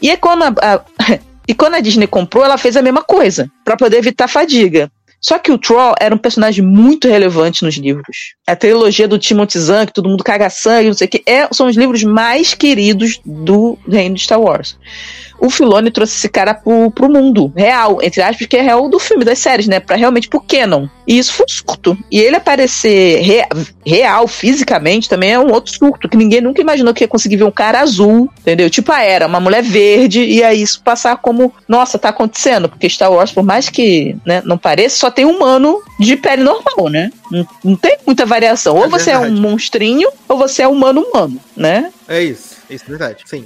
E 0.01 0.09
é 0.09 0.17
quando 0.17 0.43
a, 0.43 0.53
a 0.59 1.19
e 1.47 1.53
quando 1.53 1.75
a 1.75 1.79
Disney 1.79 2.07
comprou, 2.07 2.43
ela 2.43 2.57
fez 2.57 2.75
a 2.75 2.81
mesma 2.81 3.01
coisa, 3.01 3.49
para 3.63 3.77
poder 3.77 3.97
evitar 3.97 4.27
fadiga. 4.27 4.91
Só 5.19 5.39
que 5.39 5.51
o 5.51 5.57
Troll 5.57 5.95
era 5.99 6.13
um 6.13 6.17
personagem 6.17 6.63
muito 6.63 7.07
relevante 7.07 7.63
nos 7.63 7.75
livros. 7.75 8.35
A 8.47 8.55
trilogia 8.55 9.07
do 9.07 9.19
Timothy 9.19 9.59
Zahn, 9.59 9.85
que 9.85 9.93
todo 9.93 10.07
mundo 10.07 10.23
caga 10.23 10.49
sangue, 10.49 10.87
não 10.87 10.93
sei 10.93 11.05
o 11.05 11.09
que, 11.09 11.21
é, 11.25 11.47
são 11.51 11.67
os 11.67 11.75
livros 11.75 12.03
mais 12.03 12.53
queridos 12.53 13.19
do 13.25 13.77
reino 13.85 14.15
de 14.15 14.21
Star 14.21 14.39
Wars 14.39 14.77
o 15.39 15.49
Filoni 15.49 15.91
trouxe 15.91 16.15
esse 16.17 16.29
cara 16.29 16.53
pro, 16.53 16.91
pro 16.91 17.09
mundo 17.09 17.51
real, 17.55 17.99
entre 18.01 18.21
aspas, 18.21 18.47
que 18.47 18.57
é 18.57 18.61
real 18.61 18.89
do 18.89 18.99
filme, 18.99 19.23
das 19.23 19.39
séries, 19.39 19.67
né? 19.67 19.79
Pra 19.79 19.95
realmente 19.95 20.27
pro 20.27 20.41
canon. 20.41 20.87
E 21.07 21.17
isso 21.17 21.33
foi 21.33 21.45
um 21.45 21.49
surto. 21.49 21.97
E 22.11 22.19
ele 22.19 22.35
aparecer 22.35 23.21
re, 23.21 23.43
real, 23.85 24.27
fisicamente, 24.27 25.07
também 25.07 25.31
é 25.31 25.39
um 25.39 25.51
outro 25.51 25.73
surto, 25.73 26.09
que 26.09 26.17
ninguém 26.17 26.41
nunca 26.41 26.61
imaginou 26.61 26.93
que 26.93 27.03
ia 27.03 27.07
conseguir 27.07 27.37
ver 27.37 27.43
um 27.43 27.51
cara 27.51 27.81
azul, 27.81 28.29
entendeu? 28.39 28.69
Tipo 28.69 28.91
a 28.91 29.01
Era, 29.01 29.27
uma 29.27 29.39
mulher 29.39 29.63
verde, 29.63 30.23
e 30.23 30.43
aí 30.43 30.61
isso 30.61 30.81
passar 30.83 31.17
como, 31.17 31.53
nossa, 31.67 31.99
tá 31.99 32.09
acontecendo, 32.09 32.67
porque 32.67 32.89
Star 32.89 33.11
Wars, 33.11 33.31
por 33.31 33.43
mais 33.43 33.69
que 33.69 34.15
né, 34.25 34.41
não 34.43 34.57
pareça, 34.57 34.97
só 34.97 35.11
tem 35.11 35.25
humano 35.25 35.81
de 35.99 36.17
pele 36.17 36.43
normal, 36.43 36.89
né? 36.89 37.11
Não, 37.31 37.47
não 37.63 37.75
tem 37.75 37.97
muita 38.05 38.25
variação. 38.37 38.75
Ou 38.75 38.85
é 38.85 38.87
você 38.87 39.11
verdade. 39.11 39.25
é 39.25 39.29
um 39.29 39.41
monstrinho, 39.41 40.09
ou 40.27 40.37
você 40.37 40.61
é 40.61 40.67
humano-humano, 40.67 41.39
né? 41.55 41.91
É 42.07 42.23
isso. 42.23 42.57
Isso 42.69 42.85
é 42.85 42.89
verdade, 42.89 43.23
sim. 43.25 43.45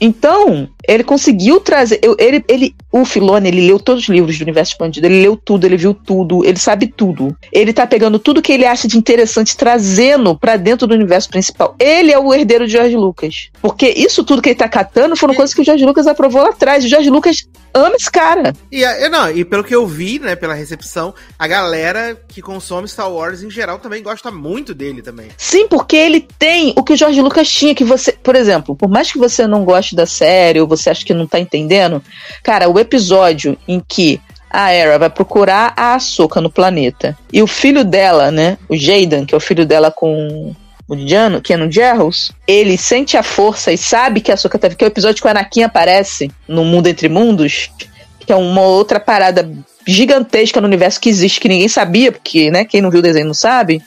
Então, 0.00 0.68
ele 0.88 1.04
conseguiu 1.04 1.60
trazer. 1.60 2.00
Ele, 2.18 2.42
ele, 2.48 2.74
o 2.92 3.04
Filone, 3.04 3.48
ele 3.48 3.66
leu 3.66 3.78
todos 3.78 4.02
os 4.04 4.08
livros 4.08 4.38
do 4.38 4.42
universo 4.42 4.72
expandido, 4.72 5.06
ele 5.06 5.22
leu 5.22 5.36
tudo, 5.36 5.64
ele 5.64 5.76
viu 5.76 5.94
tudo, 5.94 6.44
ele 6.44 6.58
sabe 6.58 6.86
tudo. 6.88 7.36
Ele 7.52 7.72
tá 7.72 7.86
pegando 7.86 8.18
tudo 8.18 8.42
que 8.42 8.52
ele 8.52 8.64
acha 8.64 8.88
de 8.88 8.98
interessante, 8.98 9.56
trazendo 9.56 10.36
para 10.36 10.56
dentro 10.56 10.86
do 10.86 10.94
universo 10.94 11.28
principal. 11.28 11.76
Ele 11.78 12.12
é 12.12 12.18
o 12.18 12.34
herdeiro 12.34 12.66
de 12.66 12.72
George 12.72 12.96
Lucas. 12.96 13.50
Porque 13.62 13.88
isso 13.88 14.24
tudo 14.24 14.42
que 14.42 14.48
ele 14.48 14.56
tá 14.56 14.68
catando 14.68 15.16
foram 15.16 15.34
coisas 15.34 15.54
que 15.54 15.60
o 15.60 15.64
George 15.64 15.84
Lucas 15.84 16.06
aprovou 16.06 16.42
lá 16.42 16.50
atrás. 16.50 16.84
O 16.84 16.88
George 16.88 17.10
Lucas 17.10 17.48
ama 17.72 17.94
esse 17.94 18.10
cara. 18.10 18.52
E, 18.72 18.84
não, 19.08 19.30
e 19.30 19.44
pelo 19.44 19.62
que 19.62 19.74
eu 19.74 19.86
vi, 19.86 20.18
né, 20.18 20.34
pela 20.34 20.54
recepção, 20.54 21.14
a 21.38 21.46
galera 21.46 22.20
que 22.28 22.42
consome 22.42 22.88
Star 22.88 23.10
Wars 23.10 23.42
em 23.42 23.50
geral 23.50 23.78
também 23.78 24.02
gosta 24.02 24.30
muito 24.30 24.74
dele 24.74 25.02
também. 25.02 25.28
Sim, 25.36 25.68
porque 25.68 25.96
ele 25.96 26.26
tem 26.38 26.74
o 26.76 26.82
que 26.82 26.92
o 26.92 26.96
George 26.96 27.20
Lucas 27.20 27.48
tinha, 27.48 27.74
que 27.74 27.84
você, 27.84 28.12
por 28.12 28.34
exemplo, 28.34 28.74
por 28.74 28.88
mais 28.88 29.12
que 29.12 29.18
você 29.18 29.46
não 29.46 29.64
goste 29.64 29.94
da 29.94 30.06
série 30.06 30.60
ou 30.60 30.66
você 30.66 30.90
acha 30.90 31.04
que 31.04 31.14
não 31.14 31.26
tá 31.26 31.38
entendendo, 31.38 32.02
cara, 32.42 32.68
o 32.68 32.79
episódio 32.80 33.56
em 33.68 33.80
que 33.86 34.20
a 34.50 34.70
Era 34.72 34.98
vai 34.98 35.10
procurar 35.10 35.72
a 35.76 35.94
Ahsoka 35.94 36.40
no 36.40 36.50
planeta 36.50 37.16
e 37.32 37.40
o 37.40 37.46
filho 37.46 37.84
dela, 37.84 38.30
né, 38.30 38.58
o 38.68 38.76
Jaden, 38.76 39.24
que 39.24 39.34
é 39.34 39.36
o 39.36 39.40
filho 39.40 39.64
dela 39.64 39.90
com 39.90 40.54
o 40.88 41.08
Jano, 41.08 41.40
no 41.56 41.70
Jarros, 41.70 42.32
ele 42.48 42.76
sente 42.76 43.16
a 43.16 43.22
força 43.22 43.70
e 43.72 43.78
sabe 43.78 44.20
que 44.20 44.32
a 44.32 44.34
Ahsoka 44.34 44.58
tá 44.58 44.68
que 44.68 44.82
é 44.82 44.88
o 44.88 44.90
episódio 44.90 45.22
que 45.22 45.28
o 45.28 45.30
Anakin 45.30 45.62
aparece 45.62 46.32
no 46.48 46.64
Mundo 46.64 46.88
Entre 46.88 47.08
Mundos, 47.08 47.70
que 48.18 48.32
é 48.32 48.34
uma 48.34 48.62
outra 48.62 48.98
parada 48.98 49.48
gigantesca 49.86 50.60
no 50.60 50.66
universo 50.66 51.00
que 51.00 51.08
existe, 51.08 51.38
que 51.38 51.48
ninguém 51.48 51.68
sabia, 51.68 52.10
porque, 52.10 52.50
né, 52.50 52.64
quem 52.64 52.80
não 52.80 52.90
viu 52.90 52.98
o 52.98 53.02
desenho 53.02 53.26
não 53.26 53.34
sabe. 53.34 53.80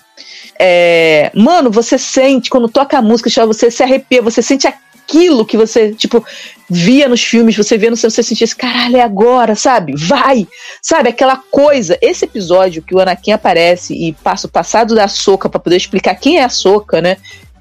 É, 0.57 1.30
mano, 1.35 1.69
você 1.69 1.97
sente, 1.97 2.49
quando 2.49 2.69
toca 2.69 2.97
a 2.97 3.01
música, 3.01 3.30
você 3.45 3.69
se 3.69 3.83
arrepia, 3.83 4.22
você 4.22 4.41
sente 4.41 4.65
aquilo 5.03 5.45
que 5.45 5.57
você, 5.57 5.93
tipo, 5.93 6.25
via 6.69 7.07
nos 7.07 7.23
filmes, 7.23 7.56
você 7.56 7.77
via 7.77 7.90
no 7.90 7.98
cinema, 7.98 8.09
você 8.09 8.23
sentia 8.23 8.45
esse 8.45 8.56
caralho, 8.56 8.98
é 8.98 9.01
agora, 9.01 9.56
sabe? 9.56 9.93
Vai! 9.95 10.48
Sabe, 10.82 11.09
aquela 11.09 11.38
coisa. 11.38 11.98
Esse 12.01 12.25
episódio 12.25 12.82
que 12.82 12.95
o 12.95 12.99
Anakin 12.99 13.32
aparece 13.32 13.93
e 13.93 14.14
passa 14.14 14.48
o 14.48 14.49
passado 14.49 14.95
da 14.95 15.07
Soca 15.07 15.49
para 15.49 15.59
poder 15.59 15.77
explicar 15.77 16.15
quem 16.15 16.40
é 16.40 16.43
a 16.43 16.49
Soca, 16.49 17.01
né? 17.01 17.17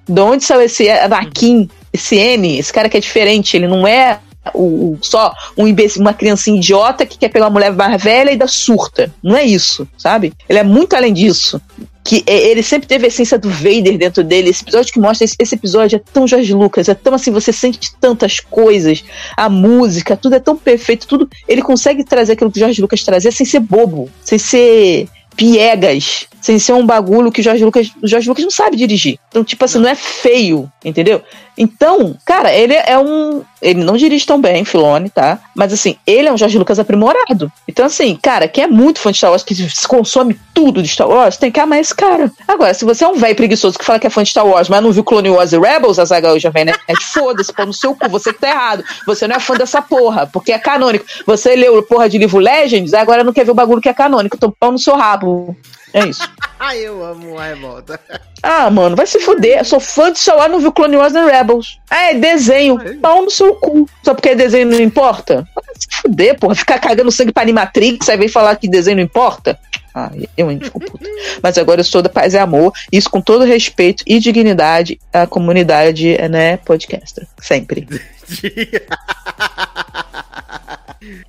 De 0.09 0.21
onde 0.21 0.45
saiu 0.45 0.63
esse 0.63 0.89
Anakin, 0.89 1.69
esse 1.93 2.17
N, 2.17 2.59
esse 2.59 2.73
cara 2.73 2.89
que 2.89 2.97
é 2.97 3.01
diferente, 3.01 3.57
ele 3.57 3.69
não 3.69 3.87
é 3.87 4.19
o, 4.55 4.95
o, 4.95 4.99
só 5.03 5.33
um 5.57 5.69
imbecil, 5.69 6.01
uma 6.01 6.15
criancinha 6.15 6.57
idiota 6.57 7.07
que 7.07 7.19
quer 7.19 7.29
pegar 7.29 7.47
uma 7.47 7.53
mulher 7.53 7.73
mais 7.73 8.03
velha 8.03 8.33
e 8.33 8.37
dá 8.37 8.49
surta. 8.49 9.13
Não 9.23 9.37
é 9.37 9.45
isso, 9.45 9.87
sabe? 9.97 10.33
Ele 10.49 10.59
é 10.59 10.65
muito 10.65 10.95
além 10.95 11.13
disso 11.13 11.61
que 12.05 12.25
ele 12.27 12.63
sempre 12.63 12.89
teve 12.89 13.05
a 13.05 13.09
essência 13.09 13.39
do 13.39 13.49
Vader 13.49 13.97
dentro 13.97 14.25
dele. 14.25 14.51
Esse 14.51 14.63
episódio 14.63 14.93
que 14.93 15.01
mostra 15.01 15.25
esse, 15.25 15.37
esse, 15.39 15.55
episódio 15.55 15.97
é 15.97 16.03
tão 16.13 16.27
Jorge 16.27 16.53
Lucas, 16.53 16.89
é 16.89 16.95
tão 16.95 17.15
assim, 17.15 17.31
você 17.31 17.53
sente 17.53 17.95
tantas 18.01 18.41
coisas, 18.41 19.05
a 19.37 19.49
música, 19.49 20.17
tudo 20.17 20.35
é 20.35 20.41
tão 20.41 20.57
perfeito, 20.57 21.07
tudo. 21.07 21.29
Ele 21.47 21.63
consegue 21.63 22.05
trazer 22.05 22.33
aquilo 22.33 22.51
que 22.51 22.63
o 22.63 22.83
Lucas 22.83 23.05
trazia 23.05 23.31
sem 23.31 23.47
ser 23.47 23.61
bobo, 23.61 24.11
sem 24.25 24.39
ser 24.39 25.09
piegas, 25.37 26.27
sem 26.43 26.59
ser 26.59 26.73
um 26.73 26.85
bagulho 26.85 27.31
que 27.31 27.41
o 27.41 27.45
Jorge 27.45 27.65
Lucas, 27.65 27.93
o 28.03 28.09
Jorge 28.09 28.29
Lucas 28.29 28.45
não 28.45 28.51
sabe 28.51 28.77
dirigir. 28.77 29.19
Então, 29.29 29.45
tipo 29.45 29.65
assim, 29.65 29.79
não, 29.79 29.85
não 29.85 29.91
é 29.91 29.95
feio, 29.95 30.71
entendeu? 30.85 31.23
Então, 31.57 32.17
cara, 32.25 32.53
ele 32.53 32.75
é 32.75 32.99
um. 32.99 33.43
Ele 33.61 33.85
não 33.85 33.97
dirige 33.97 34.27
tão 34.27 34.41
bem, 34.41 34.65
Filone, 34.65 35.11
tá? 35.11 35.39
Mas 35.55 35.73
assim, 35.73 35.97
ele 36.07 36.27
é 36.27 36.33
um 36.33 36.37
Jorge 36.37 36.59
Lucas 36.59 36.79
aprimorado. 36.79 37.53
Então, 37.69 37.85
assim, 37.87 38.19
cara, 38.21 38.49
quem 38.49 38.65
é 38.65 38.67
muito 38.67 38.99
fã 38.99 39.13
de 39.13 39.19
Star 39.19 39.31
Wars, 39.31 39.45
que 39.45 39.55
consome 39.87 40.39
tudo 40.55 40.83
de 40.83 40.89
Star 40.89 41.09
Wars, 41.09 41.37
tem 41.37 41.51
que 41.51 41.61
amar 41.61 41.79
esse 41.79 41.95
cara. 41.95 42.31
Agora, 42.49 42.73
se 42.75 42.85
você 42.85 43.05
é 43.05 43.09
um 43.09 43.15
velho 43.15 43.37
preguiçoso 43.37 43.79
que 43.79 43.85
fala 43.85 43.99
que 43.99 44.07
é 44.07 44.11
fã 44.11 44.23
de 44.23 44.31
Star 44.31 44.47
Wars, 44.47 44.69
mas 44.69 44.83
não 44.83 44.91
viu 44.91 45.05
Clone 45.05 45.31
Wars 45.31 45.53
e 45.53 45.59
Rebels, 45.59 45.99
a 45.99 46.05
zaga 46.05 46.39
já 46.41 46.51
vem, 46.51 46.65
né? 46.65 46.73
É 46.89 46.95
de 46.95 47.05
foda-se, 47.05 47.53
pô 47.53 47.65
no 47.67 47.73
seu 47.73 47.95
cu, 47.95 48.09
você 48.09 48.33
tá 48.33 48.49
errado. 48.49 48.85
Você 49.07 49.29
não 49.29 49.37
é 49.37 49.41
fã 49.41 49.55
dessa 49.55 49.83
porra, 49.83 50.27
porque 50.27 50.53
é 50.53 50.59
canônico. 50.59 51.05
Você 51.27 51.55
leu 51.55 51.83
porra 51.83 52.09
de 52.09 52.19
livro 52.19 52.39
Legends, 52.39 52.95
agora 52.95 53.23
não 53.23 53.33
quer 53.33 53.45
ver 53.45 53.53
o 53.53 53.55
bagulho 53.55 53.81
que 53.81 53.89
é 53.89 53.95
canônico. 53.95 54.37
Então, 54.37 54.53
pau 54.59 54.73
no 54.73 54.79
seu 54.79 54.97
rabo. 54.97 55.55
É 55.93 56.07
isso. 56.07 56.29
Ai, 56.59 56.79
eu 56.87 57.05
amo 57.05 57.39
a 57.39 57.47
revolta. 57.47 58.01
Ah, 58.43 58.71
mano, 58.71 58.97
vai 58.97 59.07
se 59.07 59.21
fuder. 59.21 59.59
Eu 59.59 59.65
sou 59.65 59.81
fã 59.81 60.13
de 60.13 60.21
Wars, 60.31 60.51
não 60.51 60.61
viu 60.61 60.73
Clone 60.73 60.97
Wars 60.97 61.15
and 61.15 61.27
Rebels. 61.27 61.79
Ah, 61.91 62.11
é 62.11 62.15
desenho. 62.15 62.79
Pau 63.01 63.23
no 63.23 63.31
seu 63.31 63.55
cu. 63.57 63.89
Só 64.03 64.15
porque 64.15 64.35
desenho 64.35 64.67
não 64.67 64.81
importa? 64.81 65.47
Vai 65.55 65.75
se 65.79 65.87
fuder, 66.01 66.39
porra. 66.39 66.55
Ficar 66.55 66.79
cagando 66.79 67.13
sangue 67.13 67.33
pra 67.33 67.43
Animatrix, 67.43 68.09
aí 68.09 68.17
vem 68.17 68.29
falar 68.29 68.57
que 68.57 68.69
desenho 68.69 68.97
não 68.97 69.05
importa? 69.05 69.59
Ah, 69.95 70.11
eu, 70.37 70.51
hein, 70.51 70.59
desculpa. 70.59 70.99
Mas 71.43 71.59
agora 71.59 71.81
eu 71.81 71.85
sou 71.85 72.01
da 72.01 72.09
paz 72.09 72.33
e 72.33 72.39
amor. 72.39 72.73
Isso 72.91 73.11
com 73.11 73.21
todo 73.21 73.45
respeito 73.45 74.03
e 74.07 74.19
dignidade 74.19 74.99
à 75.13 75.27
comunidade, 75.27 76.17
né, 76.29 76.57
podcaster. 76.59 77.27
Sempre. 77.41 77.87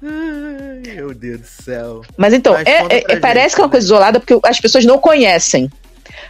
Ai, 0.01 0.95
meu 0.95 1.13
Deus 1.13 1.41
do 1.41 1.47
céu. 1.47 2.01
Mas 2.17 2.33
então, 2.33 2.53
Mas 2.53 2.67
é, 2.67 3.03
é, 3.13 3.15
parece 3.17 3.55
que 3.55 3.61
é 3.61 3.63
uma 3.63 3.69
coisa 3.69 3.85
isolada 3.85 4.19
porque 4.19 4.37
as 4.45 4.59
pessoas 4.59 4.85
não 4.85 4.97
conhecem. 4.97 5.69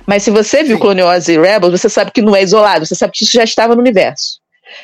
Mas 0.05 0.23
se 0.23 0.31
você 0.31 0.63
viu 0.63 0.77
Sim. 0.77 0.81
Clone 0.81 1.03
Wars 1.03 1.27
e 1.27 1.39
Rebels, 1.39 1.79
você 1.79 1.89
sabe 1.89 2.11
que 2.11 2.21
não 2.21 2.35
é 2.35 2.43
isolado, 2.43 2.85
você 2.85 2.95
sabe 2.95 3.13
que 3.13 3.23
isso 3.23 3.33
já 3.33 3.43
estava 3.43 3.75
no 3.75 3.81
universo. 3.81 4.39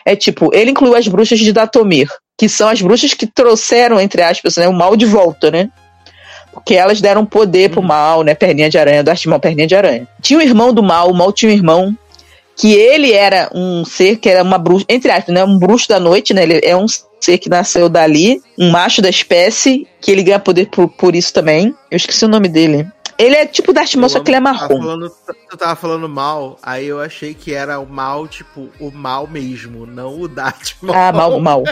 é 0.05 0.15
tipo, 0.15 0.53
ele 0.53 0.71
incluiu 0.71 0.95
as 0.95 1.07
bruxas 1.07 1.39
de 1.39 1.51
Datomir, 1.51 2.09
que 2.37 2.47
são 2.47 2.69
as 2.69 2.81
bruxas 2.81 3.13
que 3.13 3.27
trouxeram, 3.27 3.99
entre 3.99 4.21
aspas, 4.21 4.57
né, 4.57 4.67
o 4.67 4.73
mal 4.73 4.95
de 4.95 5.05
volta, 5.05 5.51
né? 5.51 5.69
Porque 6.51 6.75
elas 6.75 6.99
deram 7.01 7.25
poder 7.25 7.69
pro 7.69 7.81
uhum. 7.81 7.87
mal, 7.87 8.23
né? 8.23 8.33
Perninha 8.33 8.69
de 8.69 8.77
aranha, 8.77 9.03
do 9.03 9.09
Artimão, 9.09 9.39
perninha 9.39 9.67
de 9.67 9.75
aranha. 9.75 10.07
Tinha 10.21 10.39
o 10.39 10.41
irmão 10.41 10.73
do 10.73 10.81
mal, 10.81 11.09
o 11.09 11.13
mal 11.13 11.31
tinha 11.31 11.51
um 11.51 11.55
irmão 11.55 11.97
que 12.59 12.73
ele 12.73 13.13
era 13.13 13.49
um 13.55 13.85
ser 13.85 14.17
que 14.17 14.27
era 14.27 14.43
uma 14.43 14.57
bruxa, 14.57 14.85
entre 14.89 15.09
aspas, 15.09 15.33
né? 15.33 15.45
Um 15.45 15.57
bruxo 15.57 15.87
da 15.87 15.97
noite, 15.97 16.33
né? 16.33 16.43
Ele 16.43 16.59
é 16.61 16.75
um 16.75 16.85
ser 17.21 17.37
que 17.37 17.47
nasceu 17.47 17.87
dali, 17.87 18.41
um 18.57 18.69
macho 18.69 19.01
da 19.01 19.09
espécie, 19.09 19.87
que 20.01 20.11
ele 20.11 20.23
ganha 20.23 20.39
poder 20.39 20.69
por, 20.69 20.89
por 20.89 21.15
isso 21.15 21.33
também. 21.33 21.73
Eu 21.89 21.95
esqueci 21.95 22.25
o 22.25 22.27
nome 22.27 22.49
dele. 22.49 22.85
Ele 23.17 23.35
é 23.35 23.45
tipo 23.45 23.71
Darth 23.71 23.95
Maul, 23.95 24.09
só 24.09 24.19
que 24.19 24.29
ele 24.29 24.37
é 24.37 24.39
marrom. 24.41 24.67
Tava 24.67 24.81
falando, 24.81 25.11
tu 25.49 25.57
tava 25.57 25.75
falando 25.77 26.09
mal, 26.09 26.59
aí 26.61 26.85
eu 26.85 26.99
achei 26.99 27.33
que 27.33 27.53
era 27.53 27.79
o 27.79 27.85
mal, 27.85 28.27
tipo, 28.27 28.69
o 28.77 28.91
mal 28.91 29.25
mesmo, 29.25 29.85
não 29.85 30.19
o 30.19 30.27
Darth 30.27 30.73
Maul. 30.81 30.97
Ah, 30.97 31.11
mal, 31.13 31.39
mal. 31.41 31.63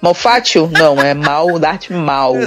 Malfátio? 0.00 0.70
Não, 0.72 1.00
é 1.00 1.12
mal, 1.12 1.58
Darth 1.58 1.90
Maul. 1.90 2.38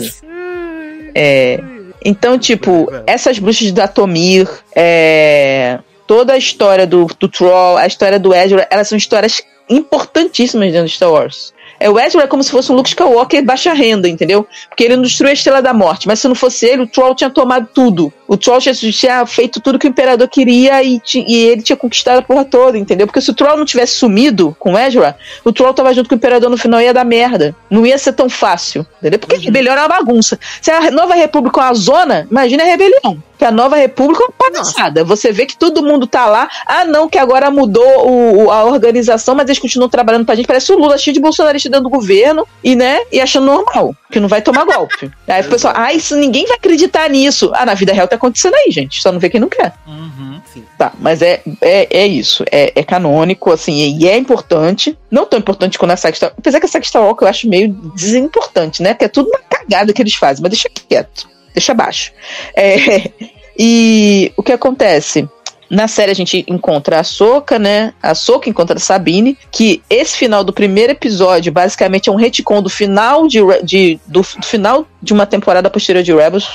É. 1.13 1.59
Então, 2.03 2.39
tipo, 2.39 2.87
essas 3.05 3.39
bruxas 3.39 3.67
de 3.67 3.73
Datomir, 3.73 4.47
é, 4.73 5.79
toda 6.07 6.33
a 6.33 6.37
história 6.37 6.85
do, 6.85 7.07
do 7.19 7.27
Troll, 7.27 7.77
a 7.77 7.87
história 7.87 8.19
do 8.19 8.33
Ezra, 8.33 8.67
elas 8.69 8.87
são 8.87 8.97
histórias 8.97 9.41
importantíssimas 9.69 10.71
dentro 10.71 10.87
de 10.87 10.93
Star 10.93 11.11
Wars. 11.11 11.53
É, 11.85 11.89
o 11.89 11.99
Ezra 11.99 12.23
é 12.23 12.27
como 12.27 12.41
se 12.41 12.49
fosse 12.49 12.71
um 12.71 12.75
Luke 12.75 12.89
Skywalker 12.89 13.45
baixa 13.45 13.71
renda, 13.71 14.09
entendeu? 14.09 14.47
Porque 14.67 14.83
ele 14.83 14.95
não 14.95 15.03
destruiu 15.03 15.29
a 15.29 15.33
Estrela 15.33 15.61
da 15.61 15.71
Morte, 15.71 16.07
mas 16.07 16.19
se 16.19 16.27
não 16.27 16.33
fosse 16.33 16.65
ele, 16.65 16.81
o 16.81 16.87
Troll 16.87 17.13
tinha 17.13 17.29
tomado 17.29 17.69
tudo. 17.71 18.11
O 18.27 18.35
Troll 18.35 18.59
tinha, 18.59 18.73
tinha 18.73 19.23
feito 19.27 19.59
tudo 19.59 19.77
que 19.77 19.85
o 19.85 19.89
Imperador 19.89 20.27
queria 20.27 20.81
e, 20.81 20.99
e, 21.13 21.35
ele 21.35 21.61
tinha 21.61 21.75
conquistado 21.75 22.17
a 22.17 22.21
porra 22.23 22.43
toda, 22.43 22.75
entendeu? 22.75 23.05
Porque 23.05 23.21
se 23.21 23.29
o 23.29 23.35
Troll 23.35 23.55
não 23.55 23.65
tivesse 23.65 23.93
sumido 23.93 24.55
com 24.57 24.73
o 24.73 24.79
Ezra, 24.79 25.15
o 25.43 25.53
Troll 25.53 25.75
tava 25.75 25.93
junto 25.93 26.09
com 26.09 26.15
o 26.15 26.17
Imperador 26.17 26.49
no 26.49 26.57
final 26.57 26.81
ia 26.81 26.91
dar 26.91 27.05
merda. 27.05 27.55
Não 27.69 27.85
ia 27.85 27.99
ser 27.99 28.13
tão 28.13 28.27
fácil, 28.27 28.83
entendeu? 28.99 29.19
Porque 29.19 29.35
uhum. 29.35 29.41
a 29.41 29.45
rebelião 29.45 29.73
era 29.73 29.83
uma 29.83 29.89
bagunça. 29.89 30.39
Se 30.59 30.71
a 30.71 30.89
Nova 30.89 31.13
República 31.13 31.61
é 31.61 31.63
uma 31.65 31.73
zona, 31.75 32.27
imagina 32.31 32.63
a 32.63 32.65
rebelião 32.65 33.21
que 33.37 33.45
a 33.45 33.51
nova 33.51 33.75
república 33.75 34.23
é 34.23 34.27
uma 34.27 34.33
palhaçada. 34.37 35.03
Você 35.03 35.31
vê 35.31 35.45
que 35.45 35.57
todo 35.57 35.83
mundo 35.83 36.07
tá 36.07 36.25
lá. 36.25 36.49
Ah, 36.65 36.85
não, 36.85 37.09
que 37.09 37.17
agora 37.17 37.51
mudou 37.51 38.09
o, 38.09 38.51
a 38.51 38.63
organização, 38.63 39.35
mas 39.35 39.47
eles 39.47 39.59
continuam 39.59 39.89
trabalhando 39.89 40.25
pra 40.25 40.35
gente. 40.35 40.47
Parece 40.47 40.71
o 40.71 40.77
Lula 40.77 40.97
cheio 40.97 41.13
de 41.13 41.19
bolsonarista 41.19 41.69
dentro 41.75 41.89
do 41.89 41.95
governo 41.95 42.47
e, 42.63 42.75
né, 42.75 43.01
e 43.11 43.19
achando 43.19 43.45
normal, 43.45 43.95
que 44.11 44.19
não 44.19 44.27
vai 44.27 44.41
tomar 44.41 44.65
golpe. 44.65 45.11
Aí 45.27 45.41
o 45.41 45.49
pessoal, 45.49 45.73
ah, 45.75 45.93
isso 45.93 46.15
ninguém 46.15 46.45
vai 46.45 46.57
acreditar 46.57 47.09
nisso. 47.09 47.51
Ah, 47.53 47.65
na 47.65 47.73
vida 47.73 47.93
real 47.93 48.07
tá 48.07 48.15
acontecendo 48.15 48.55
aí, 48.55 48.71
gente. 48.71 49.01
Só 49.01 49.11
não 49.11 49.19
vê 49.19 49.29
quem 49.29 49.39
não 49.39 49.49
quer. 49.49 49.73
Uhum, 49.87 50.39
tá, 50.77 50.93
mas 50.99 51.21
é, 51.21 51.41
é, 51.61 51.87
é 51.99 52.07
isso. 52.07 52.43
É, 52.51 52.71
é 52.75 52.83
canônico, 52.83 53.51
assim, 53.51 53.97
e 53.97 54.07
é 54.07 54.17
importante. 54.17 54.97
Não 55.09 55.25
tão 55.25 55.39
importante 55.39 55.77
quanto 55.77 55.91
a 55.91 55.97
Saga 55.97 56.15
Star 56.15 56.33
Apesar 56.37 56.59
que 56.59 56.65
a 56.65 56.69
Saga 56.69 56.85
Star 56.85 57.03
Walk 57.03 57.21
eu 57.21 57.27
acho 57.27 57.49
meio 57.49 57.69
desimportante, 57.95 58.81
né? 58.81 58.93
Que 58.93 59.05
é 59.05 59.07
tudo 59.07 59.29
uma 59.29 59.39
cagada 59.39 59.93
que 59.93 60.01
eles 60.01 60.15
fazem, 60.15 60.41
mas 60.41 60.51
deixa 60.51 60.69
quieto 60.69 61.35
deixa 61.55 61.71
abaixo. 61.71 62.11
É, 62.53 63.09
e 63.57 64.31
o 64.37 64.43
que 64.43 64.51
acontece? 64.51 65.27
Na 65.69 65.87
série 65.87 66.11
a 66.11 66.15
gente 66.15 66.45
encontra 66.47 66.99
a 66.99 67.03
Soca, 67.03 67.57
né? 67.57 67.93
A 68.01 68.13
Soca 68.13 68.49
encontra 68.49 68.77
a 68.77 68.79
Sabine, 68.79 69.37
que 69.51 69.81
esse 69.89 70.15
final 70.15 70.43
do 70.43 70.53
primeiro 70.53 70.91
episódio 70.91 71.51
basicamente 71.51 72.09
é 72.09 72.11
um 72.11 72.15
retcon 72.15 72.61
do 72.61 72.69
final 72.69 73.27
de, 73.27 73.39
de 73.63 73.99
do, 74.05 74.21
do, 74.21 74.45
final 74.45 74.85
de 75.01 75.13
uma 75.13 75.25
temporada 75.25 75.69
posterior 75.69 76.03
de 76.03 76.13
Rebels. 76.13 76.47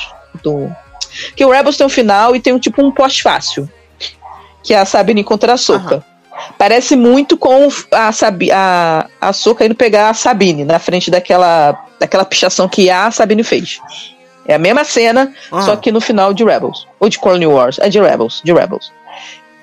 Do, 0.43 0.71
que 1.35 1.45
o 1.45 1.51
Rebels 1.51 1.77
tem 1.77 1.87
um 1.87 1.91
final 1.91 2.37
e 2.37 2.41
tem 2.41 2.53
um 2.53 2.59
tipo 2.59 2.83
um 2.83 2.93
pós-fácil. 2.93 3.69
Que 4.63 4.75
é 4.75 4.79
a 4.79 4.85
Sabine 4.85 5.23
encontra 5.23 5.55
a 5.55 5.57
Soca. 5.57 5.97
Uhum. 5.97 6.03
Parece 6.57 6.97
muito 6.97 7.37
com 7.37 7.69
a, 7.91 8.13
Sabi, 8.13 8.51
a, 8.53 9.09
a 9.21 9.33
Soca 9.33 9.65
indo 9.65 9.75
pegar 9.75 10.11
a 10.11 10.15
Sabine 10.15 10.65
na 10.65 10.79
frente 10.79 11.11
daquela, 11.11 11.85
daquela 11.99 12.25
pichação 12.25 12.69
que 12.69 12.89
a 12.89 13.11
Sabine 13.11 13.43
fez. 13.43 13.81
É 14.47 14.55
a 14.55 14.59
mesma 14.59 14.85
cena, 14.85 15.33
só 15.51 15.77
que 15.77 15.93
no 15.93 16.01
final 16.01 16.33
de 16.33 16.43
Rebels. 16.43 16.87
Ou 16.99 17.09
de 17.09 17.19
Clone 17.19 17.47
Wars. 17.47 17.79
É 17.79 17.89
de 17.89 18.01
Rebels, 18.01 18.41
de 18.43 18.53
Rebels. 18.53 18.91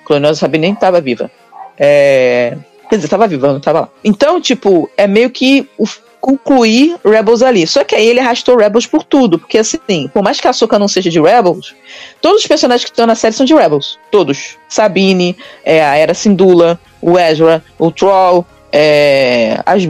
Clone 0.08 0.26
Wars, 0.26 0.40
sabe, 0.40 0.58
nem 0.58 0.74
tava 0.74 1.02
viva. 1.02 1.30
É... 1.78 2.58
Quer 2.90 2.96
dizer, 2.96 3.10
tava 3.10 3.28
viva, 3.28 3.52
não 3.52 3.60
tava 3.60 3.82
lá. 3.82 3.90
Então, 4.02 4.40
tipo, 4.40 4.90
é 4.96 5.06
meio 5.06 5.30
que 5.30 5.70
o, 5.78 5.86
concluir 6.22 6.96
Rebels 7.04 7.42
ali. 7.42 7.68
Só 7.68 7.84
que 7.84 7.94
aí 7.94 8.08
ele 8.08 8.22
arrastou 8.22 8.58
Rebels 8.58 8.88
por 8.88 9.04
tudo. 9.04 9.38
Porque, 9.38 9.58
assim, 9.58 10.08
por 10.14 10.24
mais 10.24 10.40
que 10.40 10.48
a 10.48 10.54
Soka 10.54 10.80
não 10.80 10.88
seja 10.88 11.10
de 11.10 11.20
Rebels, 11.20 11.76
todos 12.22 12.42
os 12.42 12.48
personagens 12.48 12.86
que 12.86 12.92
estão 12.92 13.06
na 13.06 13.16
série 13.16 13.36
são 13.36 13.46
de 13.46 13.54
Rebels. 13.54 14.00
Todos. 14.10 14.56
Sabine, 14.70 15.36
é, 15.66 15.84
a 15.86 15.98
Era 15.98 16.14
Sindula, 16.14 16.80
o 17.02 17.20
Ezra, 17.20 17.62
o 17.78 17.92
Troll, 17.92 18.46
é, 18.72 19.62
as 19.66 19.84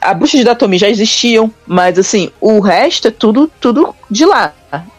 a 0.00 0.14
bruxa 0.14 0.36
de 0.36 0.44
Datomi 0.44 0.78
já 0.78 0.88
existiam, 0.88 1.52
mas 1.66 1.98
assim, 1.98 2.30
o 2.40 2.60
resto 2.60 3.08
é 3.08 3.10
tudo, 3.10 3.50
tudo 3.60 3.94
de 4.10 4.24
lá. 4.24 4.52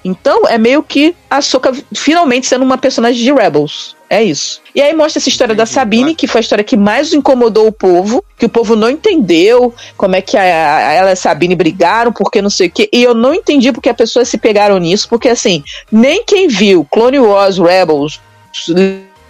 Então 0.04 0.48
é 0.48 0.58
meio 0.58 0.82
que 0.84 1.16
a 1.30 1.42
Soka 1.42 1.72
finalmente 1.94 2.48
sendo 2.48 2.64
uma 2.64 2.78
personagem 2.78 3.22
de 3.22 3.32
Rebels. 3.32 3.96
É 4.10 4.24
isso. 4.24 4.60
E 4.74 4.82
aí 4.82 4.94
mostra 4.94 5.20
essa 5.20 5.30
história 5.30 5.54
da 5.54 5.68
Sabine, 5.68 6.16
que 6.16 6.26
foi 6.26 6.40
a 6.40 6.42
história 6.42 6.64
que 6.64 6.76
mais 6.76 7.14
incomodou 7.14 7.68
o 7.68 7.72
povo, 7.72 8.24
que 8.38 8.48
o 8.48 8.50
povo 8.50 8.76
não 8.76 8.90
entendeu 8.90 9.74
como 9.96 10.16
é 10.16 10.22
que 10.22 10.36
a, 10.36 10.42
a, 10.42 10.94
ela 10.94 11.10
e 11.10 11.14
a 11.14 11.16
Sabine 11.16 11.56
brigaram, 11.56 12.12
porque 12.12 12.42
não 12.42 12.50
sei 12.50 12.68
o 12.68 12.72
quê. 12.72 12.90
E 12.92 13.04
eu 13.04 13.14
não 13.14 13.34
entendi 13.34 13.72
porque 13.72 13.90
as 13.90 13.96
pessoas 13.96 14.28
se 14.28 14.38
pegaram 14.38 14.80
nisso, 14.80 15.08
porque 15.08 15.30
assim, 15.30 15.64
nem 15.92 16.24
quem 16.24 16.48
viu 16.48 16.88
Clone 16.90 17.20
Wars 17.20 17.60
Rebels 17.60 18.20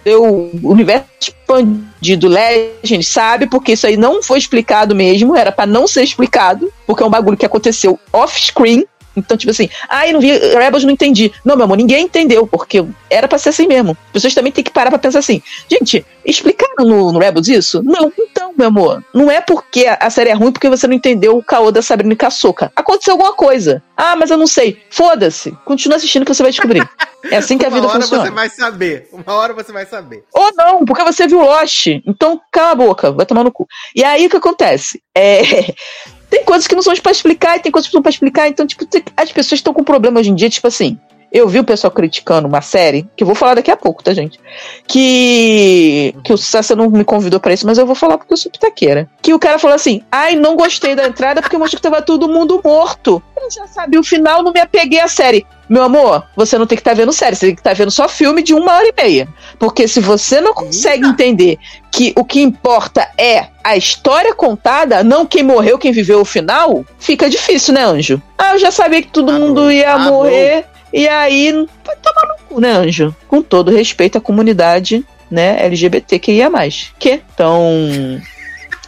o 0.06 0.50
universo 0.62 1.06
expandido 1.20 2.28
Legend 2.28 3.04
sabe, 3.04 3.46
porque 3.46 3.72
isso 3.72 3.86
aí 3.86 3.96
não 3.96 4.22
foi 4.22 4.38
explicado 4.38 4.94
mesmo, 4.94 5.36
era 5.36 5.52
para 5.52 5.66
não 5.66 5.86
ser 5.86 6.02
explicado, 6.02 6.72
porque 6.86 7.02
é 7.02 7.06
um 7.06 7.10
bagulho 7.10 7.36
que 7.36 7.46
aconteceu 7.46 7.98
off-screen. 8.12 8.84
Então, 9.16 9.36
tipo 9.36 9.50
assim, 9.50 9.68
ai, 9.88 10.10
ah, 10.10 10.12
não 10.12 10.20
vi, 10.20 10.30
Rebels 10.30 10.84
não 10.84 10.90
entendi. 10.90 11.32
Não, 11.44 11.56
meu 11.56 11.64
amor, 11.64 11.76
ninguém 11.76 12.04
entendeu, 12.04 12.46
porque 12.46 12.84
era 13.08 13.26
pra 13.26 13.38
ser 13.38 13.48
assim 13.48 13.66
mesmo. 13.66 13.96
As 14.06 14.12
pessoas 14.12 14.34
também 14.34 14.52
têm 14.52 14.62
que 14.62 14.70
parar 14.70 14.90
pra 14.90 14.98
pensar 14.98 15.18
assim, 15.18 15.42
gente, 15.68 16.04
explicaram 16.24 16.86
no, 16.86 17.12
no 17.12 17.18
Rebels 17.18 17.48
isso? 17.48 17.82
Não, 17.82 18.12
então, 18.18 18.52
meu 18.56 18.68
amor, 18.68 19.04
não 19.12 19.30
é 19.30 19.40
porque 19.40 19.86
a, 19.86 20.10
série 20.10 20.30
é 20.30 20.34
ruim 20.34 20.52
porque 20.52 20.68
você 20.68 20.86
não 20.86 20.94
entendeu 20.94 21.36
o 21.36 21.42
caô 21.42 21.70
da 21.70 21.82
Sabrina 21.82 22.14
Caçoca. 22.14 22.70
Aconteceu 22.76 23.14
alguma 23.14 23.32
coisa. 23.32 23.82
Ah, 23.96 24.16
mas 24.16 24.30
eu 24.30 24.36
não 24.36 24.46
sei. 24.46 24.80
Foda-se. 24.90 25.52
Continua 25.64 25.96
assistindo 25.96 26.24
que 26.24 26.32
você 26.32 26.42
vai 26.42 26.52
descobrir. 26.52 26.88
É 27.30 27.36
assim 27.36 27.58
que 27.58 27.66
a 27.66 27.68
vida 27.68 27.88
funciona. 27.88 28.30
Uma 28.30 28.40
hora 28.40 28.48
você 28.48 28.48
vai 28.48 28.48
saber. 28.48 29.08
Uma 29.12 29.34
hora 29.34 29.54
você 29.54 29.72
vai 29.72 29.86
saber. 29.86 30.24
Ou 30.32 30.52
não, 30.54 30.84
porque 30.84 31.04
você 31.04 31.26
viu 31.26 31.40
Lost. 31.40 31.86
Então, 32.06 32.40
cala 32.50 32.72
a 32.72 32.74
boca, 32.74 33.12
vai 33.12 33.26
tomar 33.26 33.44
no 33.44 33.52
cu. 33.52 33.66
E 33.94 34.02
aí 34.02 34.26
o 34.26 34.30
que 34.30 34.36
acontece? 34.36 35.02
É. 35.14 35.74
Tem 36.30 36.44
coisas 36.44 36.66
que 36.66 36.74
não 36.74 36.82
são 36.82 36.94
para 36.94 37.12
explicar 37.12 37.56
e 37.56 37.60
tem 37.60 37.72
coisas 37.72 37.88
que 37.88 37.94
não 37.94 38.02
para 38.02 38.10
explicar. 38.10 38.48
Então, 38.48 38.66
tipo, 38.66 38.86
as 39.16 39.32
pessoas 39.32 39.58
estão 39.58 39.74
com 39.74 39.82
problema 39.82 40.20
hoje 40.20 40.30
em 40.30 40.34
dia, 40.34 40.48
tipo 40.48 40.68
assim. 40.68 40.98
Eu 41.32 41.48
vi 41.48 41.60
o 41.60 41.64
pessoal 41.64 41.92
criticando 41.92 42.48
uma 42.48 42.60
série, 42.60 43.08
que 43.16 43.22
eu 43.22 43.26
vou 43.26 43.36
falar 43.36 43.54
daqui 43.54 43.70
a 43.70 43.76
pouco, 43.76 44.02
tá, 44.02 44.12
gente? 44.12 44.40
Que. 44.86 46.12
Que 46.24 46.32
o 46.32 46.36
Sassa 46.36 46.74
não 46.74 46.90
me 46.90 47.04
convidou 47.04 47.38
para 47.38 47.52
isso, 47.52 47.66
mas 47.66 47.78
eu 47.78 47.86
vou 47.86 47.94
falar 47.94 48.18
porque 48.18 48.32
eu 48.32 48.36
sou 48.36 48.50
pitaqueira. 48.50 49.08
Que 49.22 49.32
o 49.32 49.38
cara 49.38 49.58
falou 49.58 49.76
assim: 49.76 50.02
ai, 50.10 50.34
não 50.34 50.56
gostei 50.56 50.96
da 50.96 51.06
entrada 51.06 51.40
porque 51.40 51.56
mostrou 51.56 51.78
que 51.78 51.88
tava 51.88 52.02
todo 52.02 52.28
mundo 52.28 52.60
morto. 52.64 53.22
Eu 53.40 53.48
já 53.50 53.66
sabia 53.68 54.00
o 54.00 54.04
final, 54.04 54.42
não 54.42 54.52
me 54.52 54.60
apeguei 54.60 54.98
à 54.98 55.06
série. 55.06 55.46
Meu 55.70 55.84
amor, 55.84 56.26
você 56.34 56.58
não 56.58 56.66
tem 56.66 56.74
que 56.74 56.80
estar 56.80 56.90
tá 56.90 56.96
vendo 56.96 57.12
série, 57.12 57.36
você 57.36 57.46
tem 57.46 57.54
que 57.54 57.60
estar 57.60 57.70
tá 57.70 57.76
vendo 57.76 57.92
só 57.92 58.08
filme 58.08 58.42
de 58.42 58.52
uma 58.52 58.72
hora 58.72 58.88
e 58.88 59.02
meia. 59.02 59.28
Porque 59.56 59.86
se 59.86 60.00
você 60.00 60.40
não 60.40 60.52
consegue 60.52 61.04
Eita. 61.04 61.10
entender 61.10 61.58
que 61.92 62.12
o 62.16 62.24
que 62.24 62.42
importa 62.42 63.08
é 63.16 63.46
a 63.62 63.76
história 63.76 64.34
contada, 64.34 65.04
não 65.04 65.24
quem 65.24 65.44
morreu, 65.44 65.78
quem 65.78 65.92
viveu 65.92 66.20
o 66.20 66.24
final, 66.24 66.84
fica 66.98 67.30
difícil, 67.30 67.72
né, 67.72 67.84
Anjo? 67.84 68.20
Ah, 68.36 68.54
eu 68.54 68.58
já 68.58 68.72
sabia 68.72 69.00
que 69.00 69.12
todo 69.12 69.30
ah, 69.30 69.38
mundo 69.38 69.70
ia 69.70 69.92
ah, 69.92 69.98
morrer. 70.00 70.64
E 70.92 71.06
aí, 71.06 71.52
vai 71.52 71.96
tomar 72.02 72.26
no 72.26 72.48
cu, 72.48 72.60
né, 72.60 72.72
Anjo? 72.72 73.14
Com 73.28 73.40
todo 73.40 73.70
respeito 73.70 74.18
à 74.18 74.20
comunidade, 74.20 75.06
né, 75.30 75.64
LGBT 75.64 76.18
que 76.18 76.32
ia 76.32 76.50
mais. 76.50 76.92
Que? 76.98 77.22
Então. 77.32 77.62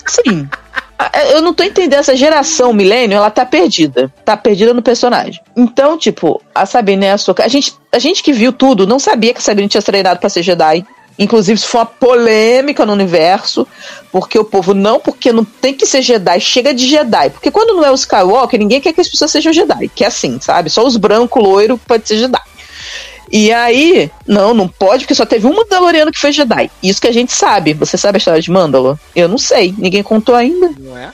Sim. 0.04 0.48
Eu 1.30 1.42
não 1.42 1.52
tô 1.52 1.64
entendendo, 1.64 1.98
essa 1.98 2.14
geração 2.14 2.72
milênio, 2.72 3.16
ela 3.16 3.30
tá 3.30 3.44
perdida. 3.44 4.12
Tá 4.24 4.36
perdida 4.36 4.72
no 4.72 4.82
personagem. 4.82 5.40
Então, 5.56 5.98
tipo, 5.98 6.40
a 6.54 6.64
Sabine 6.64 7.06
é 7.06 7.12
a 7.12 7.18
sua. 7.18 7.34
A 7.38 7.48
gente, 7.48 7.74
a 7.90 7.98
gente 7.98 8.22
que 8.22 8.32
viu 8.32 8.52
tudo 8.52 8.86
não 8.86 8.98
sabia 8.98 9.32
que 9.32 9.40
a 9.40 9.42
Sabine 9.42 9.68
tinha 9.68 9.82
treinado 9.82 10.20
para 10.20 10.28
ser 10.28 10.42
Jedi. 10.42 10.84
Inclusive, 11.18 11.58
isso 11.58 11.68
foi 11.68 11.80
uma 11.80 11.86
polêmica 11.86 12.86
no 12.86 12.92
universo, 12.92 13.66
porque 14.10 14.38
o 14.38 14.44
povo 14.44 14.72
não, 14.72 14.98
porque 14.98 15.32
não 15.32 15.44
tem 15.44 15.74
que 15.74 15.84
ser 15.86 16.00
Jedi, 16.00 16.40
chega 16.40 16.72
de 16.72 16.86
Jedi. 16.86 17.30
Porque 17.30 17.50
quando 17.50 17.76
não 17.76 17.84
é 17.84 17.90
o 17.90 17.94
Skywalker, 17.94 18.58
ninguém 18.58 18.80
quer 18.80 18.92
que 18.92 19.00
as 19.00 19.08
pessoas 19.08 19.30
sejam 19.30 19.52
Jedi, 19.52 19.88
que 19.94 20.04
é 20.04 20.06
assim, 20.06 20.38
sabe? 20.40 20.70
Só 20.70 20.86
os 20.86 20.96
brancos, 20.96 21.42
loiro, 21.42 21.78
pode 21.86 22.08
ser 22.08 22.16
Jedi. 22.16 22.40
E 23.30 23.52
aí, 23.52 24.10
não, 24.26 24.52
não 24.52 24.68
pode, 24.68 25.04
porque 25.04 25.14
só 25.14 25.24
teve 25.24 25.46
um 25.46 25.54
Mandaloriano 25.54 26.12
que 26.12 26.18
foi 26.18 26.32
Jedi. 26.32 26.70
Isso 26.82 27.00
que 27.00 27.08
a 27.08 27.12
gente 27.12 27.32
sabe. 27.32 27.74
Você 27.74 27.96
sabe 27.96 28.16
a 28.16 28.18
história 28.18 28.40
de 28.40 28.50
Mandalor? 28.50 28.98
Eu 29.14 29.28
não 29.28 29.38
sei, 29.38 29.74
ninguém 29.76 30.02
contou 30.02 30.34
ainda. 30.34 30.70
Não 30.78 30.96
é? 30.96 31.12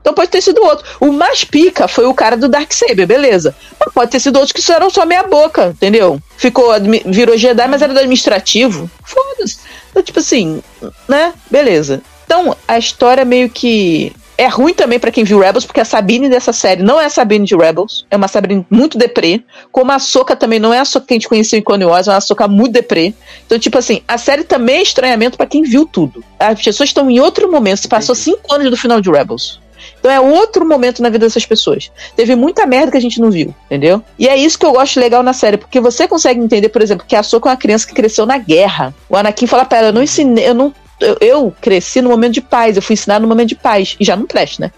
Então 0.00 0.14
pode 0.14 0.30
ter 0.30 0.40
sido 0.40 0.62
outro. 0.62 0.84
O 0.98 1.12
mais 1.12 1.44
pica 1.44 1.86
foi 1.86 2.06
o 2.06 2.14
cara 2.14 2.36
do 2.36 2.48
Darksaber, 2.48 3.06
beleza. 3.06 3.54
Mas 3.78 3.92
pode 3.92 4.10
ter 4.10 4.20
sido 4.20 4.38
outro 4.38 4.54
que 4.54 4.72
eram 4.72 4.88
só 4.90 5.04
meia 5.04 5.22
boca, 5.24 5.68
entendeu? 5.68 6.20
Ficou, 6.36 6.72
virou 7.06 7.36
Jedi, 7.36 7.68
mas 7.68 7.82
era 7.82 7.92
do 7.92 7.98
administrativo. 7.98 8.90
Foda-se. 9.04 9.58
Então, 9.90 10.02
tipo 10.02 10.20
assim, 10.20 10.62
né? 11.06 11.34
Beleza. 11.50 12.02
Então, 12.24 12.56
a 12.66 12.78
história 12.78 13.24
meio 13.24 13.50
que 13.50 14.12
é 14.40 14.46
ruim 14.46 14.72
também 14.72 14.98
para 14.98 15.10
quem 15.10 15.22
viu 15.22 15.38
Rebels, 15.38 15.66
porque 15.66 15.82
a 15.82 15.84
Sabine 15.84 16.26
dessa 16.26 16.50
série 16.50 16.82
não 16.82 16.98
é 16.98 17.04
a 17.04 17.10
Sabine 17.10 17.44
de 17.44 17.54
Rebels, 17.54 18.06
é 18.10 18.16
uma 18.16 18.26
Sabine 18.26 18.66
muito 18.70 18.96
deprê, 18.96 19.42
como 19.70 19.92
a 19.92 19.98
Soca 19.98 20.34
também 20.34 20.58
não 20.58 20.72
é 20.72 20.78
a 20.78 20.84
Soca 20.86 21.08
que 21.08 21.12
a 21.12 21.16
gente 21.16 21.28
conheceu 21.28 21.58
em 21.58 21.62
Clone 21.62 21.84
Wars, 21.84 22.08
é 22.08 22.12
uma 22.12 22.22
Soca 22.22 22.48
muito 22.48 22.72
deprê. 22.72 23.12
Então, 23.44 23.58
tipo 23.58 23.76
assim, 23.76 24.00
a 24.08 24.16
série 24.16 24.42
também 24.42 24.76
é 24.76 24.82
estranhamento 24.82 25.36
para 25.36 25.44
quem 25.44 25.62
viu 25.62 25.84
tudo. 25.84 26.24
As 26.38 26.62
pessoas 26.62 26.88
estão 26.88 27.10
em 27.10 27.20
outro 27.20 27.52
momento, 27.52 27.80
se 27.80 27.88
passou 27.88 28.14
cinco 28.14 28.54
anos 28.54 28.70
do 28.70 28.78
final 28.78 28.98
de 28.98 29.10
Rebels. 29.10 29.60
Então 29.98 30.10
é 30.10 30.18
outro 30.18 30.66
momento 30.66 31.02
na 31.02 31.10
vida 31.10 31.26
dessas 31.26 31.44
pessoas. 31.44 31.90
Teve 32.16 32.34
muita 32.34 32.64
merda 32.64 32.92
que 32.92 32.96
a 32.96 33.00
gente 33.00 33.20
não 33.20 33.30
viu, 33.30 33.54
entendeu? 33.66 34.02
E 34.18 34.26
é 34.26 34.38
isso 34.38 34.58
que 34.58 34.64
eu 34.64 34.72
gosto 34.72 34.98
legal 34.98 35.22
na 35.22 35.34
série, 35.34 35.58
porque 35.58 35.80
você 35.80 36.08
consegue 36.08 36.40
entender, 36.40 36.70
por 36.70 36.80
exemplo, 36.80 37.04
que 37.06 37.14
a 37.14 37.22
Soka 37.22 37.50
é 37.50 37.52
uma 37.52 37.58
criança 37.58 37.86
que 37.86 37.92
cresceu 37.92 38.24
na 38.24 38.38
guerra. 38.38 38.94
O 39.06 39.16
Anakin 39.16 39.46
fala 39.46 39.66
pra 39.66 39.78
ela, 39.78 39.88
eu 39.88 39.92
não 39.92 40.02
ensinei, 40.02 40.48
eu 40.48 40.54
não 40.54 40.72
eu, 41.00 41.16
eu 41.20 41.54
cresci 41.60 42.00
no 42.00 42.10
momento 42.10 42.34
de 42.34 42.40
paz, 42.40 42.76
eu 42.76 42.82
fui 42.82 42.94
ensinado 42.94 43.22
no 43.22 43.28
momento 43.28 43.48
de 43.48 43.54
paz. 43.54 43.96
E 43.98 44.04
já 44.04 44.16
não 44.16 44.26
presta, 44.26 44.64
né? 44.64 44.72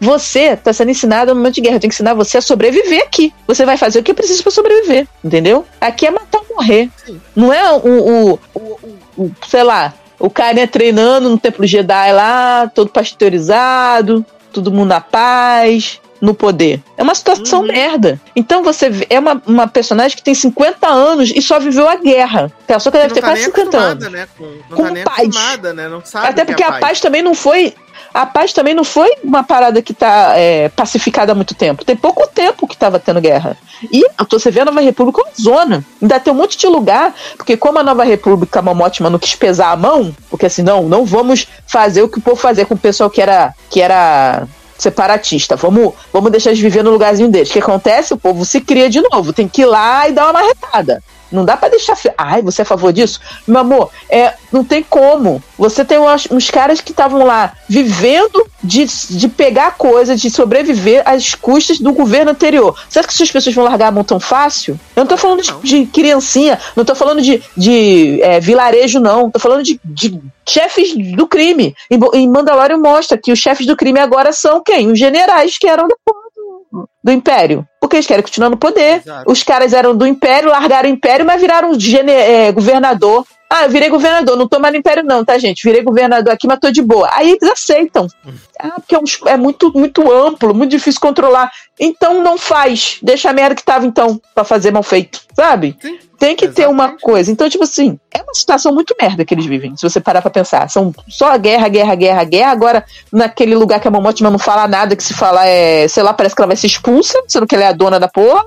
Você 0.00 0.50
está 0.50 0.72
sendo 0.72 0.90
ensinado 0.90 1.32
no 1.32 1.36
momento 1.36 1.56
de 1.56 1.60
guerra. 1.60 1.76
Eu 1.76 1.80
tenho 1.80 1.90
que 1.90 1.94
ensinar 1.94 2.14
você 2.14 2.38
a 2.38 2.42
sobreviver 2.42 3.02
aqui. 3.02 3.32
Você 3.46 3.64
vai 3.64 3.76
fazer 3.76 3.98
o 3.98 4.02
que 4.02 4.14
precisa 4.14 4.42
para 4.42 4.52
sobreviver, 4.52 5.08
entendeu? 5.24 5.64
Aqui 5.80 6.06
é 6.06 6.10
matar 6.10 6.38
ou 6.38 6.56
morrer. 6.56 6.88
Não 7.34 7.52
é 7.52 7.72
o, 7.72 7.78
o, 7.78 8.40
o, 8.54 8.80
o, 9.16 9.30
sei 9.48 9.62
lá, 9.62 9.94
o 10.18 10.30
cara 10.30 10.66
treinando 10.66 11.28
no 11.28 11.38
templo 11.38 11.66
Jedi 11.66 12.12
lá, 12.12 12.70
todo 12.72 12.90
pasteurizado, 12.90 14.24
todo 14.52 14.72
mundo 14.72 14.88
na 14.88 15.00
paz 15.00 16.00
no 16.20 16.34
poder. 16.34 16.82
É 16.96 17.02
uma 17.02 17.14
situação 17.14 17.60
uhum. 17.60 17.66
merda. 17.66 18.20
Então 18.34 18.62
você 18.62 18.90
vê, 18.90 19.06
é 19.10 19.18
uma, 19.18 19.40
uma 19.46 19.68
personagem 19.68 20.16
que 20.16 20.22
tem 20.22 20.34
50 20.34 20.86
anos 20.86 21.32
e 21.34 21.40
só 21.40 21.58
viveu 21.58 21.88
a 21.88 21.96
guerra. 21.96 22.52
Pessoa 22.66 22.92
que 22.92 22.98
deve 22.98 23.14
ter 23.14 23.20
tá 23.20 23.28
quase 23.28 23.44
50 23.44 23.78
anos. 23.78 24.10
Né? 24.10 24.28
Com, 24.36 24.44
não 24.70 24.76
com 24.76 24.94
tá 24.94 25.02
paz. 25.04 25.28
Né? 25.74 26.02
Até 26.14 26.44
porque 26.44 26.62
é 26.62 26.66
a 26.66 26.70
paz. 26.72 26.80
paz 26.80 27.00
também 27.00 27.22
não 27.22 27.34
foi 27.34 27.74
a 28.12 28.26
paz 28.26 28.52
também 28.52 28.74
não 28.74 28.84
foi 28.84 29.10
uma 29.22 29.42
parada 29.42 29.82
que 29.82 29.92
está 29.92 30.32
é, 30.36 30.68
pacificada 30.70 31.32
há 31.32 31.34
muito 31.34 31.54
tempo. 31.54 31.84
Tem 31.84 31.96
pouco 31.96 32.26
tempo 32.26 32.66
que 32.66 32.74
estava 32.74 32.98
tendo 32.98 33.20
guerra. 33.20 33.56
E 33.92 34.04
você 34.30 34.50
vê 34.50 34.60
a 34.60 34.64
Nova 34.64 34.80
República 34.80 35.22
uma 35.22 35.30
zona. 35.40 35.84
Ainda 36.00 36.18
tem 36.18 36.32
um 36.32 36.36
monte 36.36 36.56
de 36.56 36.66
lugar, 36.66 37.14
porque 37.36 37.56
como 37.56 37.78
a 37.78 37.82
Nova 37.82 38.04
República, 38.04 38.58
a 38.58 38.62
Momotima 38.62 39.10
não 39.10 39.18
quis 39.18 39.34
pesar 39.34 39.70
a 39.70 39.76
mão, 39.76 40.14
porque 40.30 40.46
assim, 40.46 40.62
não, 40.62 40.88
não 40.88 41.04
vamos 41.04 41.46
fazer 41.66 42.02
o 42.02 42.08
que 42.08 42.18
o 42.18 42.22
povo 42.22 42.36
fazia 42.36 42.66
com 42.66 42.74
o 42.74 42.78
pessoal 42.78 43.10
que 43.10 43.20
era, 43.20 43.54
que 43.70 43.80
era 43.80 44.46
separatista. 44.78 45.56
Vamos, 45.56 45.94
vamos 46.12 46.30
deixar 46.30 46.50
eles 46.50 46.62
viver 46.62 46.82
no 46.82 46.90
lugarzinho 46.90 47.28
deles. 47.28 47.50
O 47.50 47.52
que 47.52 47.58
acontece? 47.58 48.14
O 48.14 48.16
povo 48.16 48.44
se 48.44 48.60
cria 48.60 48.88
de 48.88 49.00
novo. 49.00 49.32
Tem 49.32 49.48
que 49.48 49.62
ir 49.62 49.66
lá 49.66 50.08
e 50.08 50.12
dar 50.12 50.24
uma 50.24 50.34
marretada. 50.34 51.02
Não 51.30 51.44
dá 51.44 51.56
para 51.56 51.70
deixar. 51.70 51.96
Ai, 52.16 52.42
você 52.42 52.62
é 52.62 52.64
a 52.64 52.66
favor 52.66 52.92
disso? 52.92 53.20
Meu 53.46 53.60
amor, 53.60 53.90
é, 54.08 54.34
não 54.52 54.64
tem 54.64 54.82
como. 54.82 55.42
Você 55.58 55.84
tem 55.84 55.98
uns, 55.98 56.28
uns 56.30 56.50
caras 56.50 56.80
que 56.80 56.90
estavam 56.90 57.24
lá 57.24 57.52
vivendo 57.68 58.46
de, 58.62 58.84
de 58.84 59.28
pegar 59.28 59.76
coisa, 59.76 60.16
de 60.16 60.30
sobreviver 60.30 61.02
às 61.04 61.34
custas 61.34 61.78
do 61.78 61.92
governo 61.92 62.30
anterior. 62.30 62.76
Acha 62.88 63.02
que 63.06 63.12
essas 63.12 63.30
pessoas 63.30 63.54
vão 63.54 63.64
largar 63.64 63.88
a 63.88 63.92
mão 63.92 64.04
tão 64.04 64.18
fácil? 64.18 64.78
Eu 64.96 65.02
não 65.02 65.06
tô 65.06 65.16
falando 65.16 65.42
de, 65.42 65.52
de 65.62 65.86
criancinha, 65.86 66.58
não 66.74 66.84
tô 66.84 66.94
falando 66.94 67.20
de, 67.20 67.42
de 67.56 68.20
é, 68.22 68.40
vilarejo, 68.40 69.00
não. 69.00 69.30
Tô 69.30 69.38
falando 69.38 69.62
de, 69.62 69.80
de 69.84 70.18
chefes 70.46 70.94
do 71.14 71.26
crime. 71.26 71.74
Em, 71.90 71.98
em 72.14 72.28
Mandalorian 72.28 72.78
mostra 72.78 73.18
que 73.18 73.32
os 73.32 73.38
chefes 73.38 73.66
do 73.66 73.76
crime 73.76 74.00
agora 74.00 74.32
são 74.32 74.62
quem? 74.62 74.90
Os 74.90 74.98
generais 74.98 75.58
que 75.58 75.66
eram 75.66 75.86
porra 76.04 76.28
do 77.02 77.12
Império. 77.12 77.66
Porque 77.88 77.96
eles 77.96 78.06
querem 78.06 78.22
continuar 78.22 78.50
no 78.50 78.56
poder. 78.56 78.98
Exato. 78.98 79.30
Os 79.30 79.42
caras 79.42 79.72
eram 79.72 79.96
do 79.96 80.06
Império, 80.06 80.50
largaram 80.50 80.88
o 80.88 80.92
Império, 80.92 81.24
mas 81.24 81.40
viraram 81.40 81.72
é, 82.06 82.52
governador. 82.52 83.24
Ah, 83.50 83.64
eu 83.64 83.70
virei 83.70 83.88
governador, 83.88 84.36
não 84.36 84.46
tô 84.46 84.58
mais 84.58 84.74
no 84.74 84.78
Império, 84.78 85.02
não, 85.02 85.24
tá, 85.24 85.38
gente? 85.38 85.64
Virei 85.64 85.82
governador 85.82 86.34
aqui, 86.34 86.46
mas 86.46 86.58
tô 86.58 86.70
de 86.70 86.82
boa. 86.82 87.08
Aí 87.12 87.30
eles 87.30 87.50
aceitam. 87.50 88.06
Ah, 88.60 88.74
porque 88.78 88.94
é, 88.94 88.98
um, 88.98 89.04
é 89.26 89.36
muito, 89.38 89.72
muito 89.72 90.12
amplo, 90.12 90.54
muito 90.54 90.70
difícil 90.70 91.00
controlar. 91.00 91.50
Então 91.80 92.22
não 92.22 92.36
faz. 92.36 92.98
Deixa 93.02 93.30
a 93.30 93.32
merda 93.32 93.54
que 93.54 93.64
tava, 93.64 93.86
então, 93.86 94.20
para 94.34 94.44
fazer 94.44 94.70
mal 94.70 94.82
feito, 94.82 95.22
sabe? 95.38 95.76
Sim. 95.80 95.98
Tem 96.18 96.34
que 96.34 96.46
Exatamente. 96.46 96.54
ter 96.56 96.66
uma 96.66 96.98
coisa. 96.98 97.30
Então, 97.30 97.48
tipo 97.48 97.62
assim, 97.62 97.96
é 98.12 98.20
uma 98.20 98.34
situação 98.34 98.74
muito 98.74 98.92
merda 99.00 99.24
que 99.24 99.32
eles 99.32 99.46
vivem, 99.46 99.76
se 99.76 99.88
você 99.88 100.00
parar 100.00 100.20
pra 100.20 100.32
pensar. 100.32 100.68
São 100.68 100.92
só 101.08 101.38
guerra, 101.38 101.68
guerra, 101.68 101.94
guerra, 101.94 102.24
guerra. 102.24 102.50
Agora, 102.50 102.84
naquele 103.12 103.54
lugar 103.54 103.78
que 103.78 103.86
a 103.86 103.90
Momotima 103.90 104.30
não 104.30 104.38
fala 104.38 104.66
nada, 104.66 104.96
que 104.96 105.04
se 105.04 105.14
fala 105.14 105.46
é, 105.46 105.86
sei 105.86 106.02
lá, 106.02 106.12
parece 106.12 106.34
que 106.34 106.42
ela 106.42 106.48
vai 106.48 106.56
ser 106.56 106.66
expulsa, 106.66 107.22
sendo 107.28 107.46
que 107.46 107.54
ela 107.54 107.64
é 107.64 107.68
a 107.68 107.72
dona 107.72 108.00
da 108.00 108.08
porra. 108.08 108.44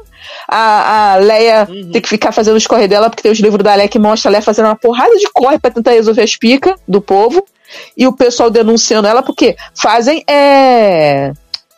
A, 0.50 1.14
a 1.14 1.16
Leia 1.16 1.66
uhum. 1.70 1.92
tem 1.92 2.02
que 2.02 2.10
ficar 2.10 2.34
fazendo 2.34 2.58
os 2.58 2.68
corre 2.68 2.90
dela, 2.90 3.10
porque 3.10 3.24
tem 3.24 3.32
os 3.32 3.40
livros 3.40 3.64
da 3.64 3.74
Leia 3.74 3.88
que 3.88 3.98
mostra 3.98 4.30
a 4.30 4.32
Leia 4.34 4.42
fazendo 4.42 4.66
uma 4.66 4.76
porrada 4.76 5.16
de 5.16 5.30
corre 5.34 5.58
pra 5.58 5.72
tentar 5.72 5.92
resolver 5.92 6.24
as 6.24 6.36
picas 6.36 6.76
do 6.86 7.00
povo. 7.00 7.42
E 7.96 8.06
o 8.06 8.12
pessoal 8.12 8.50
denunciando 8.50 9.08
ela, 9.08 9.24
porque 9.24 9.56
fazem 9.74 10.26
é, 10.30 11.32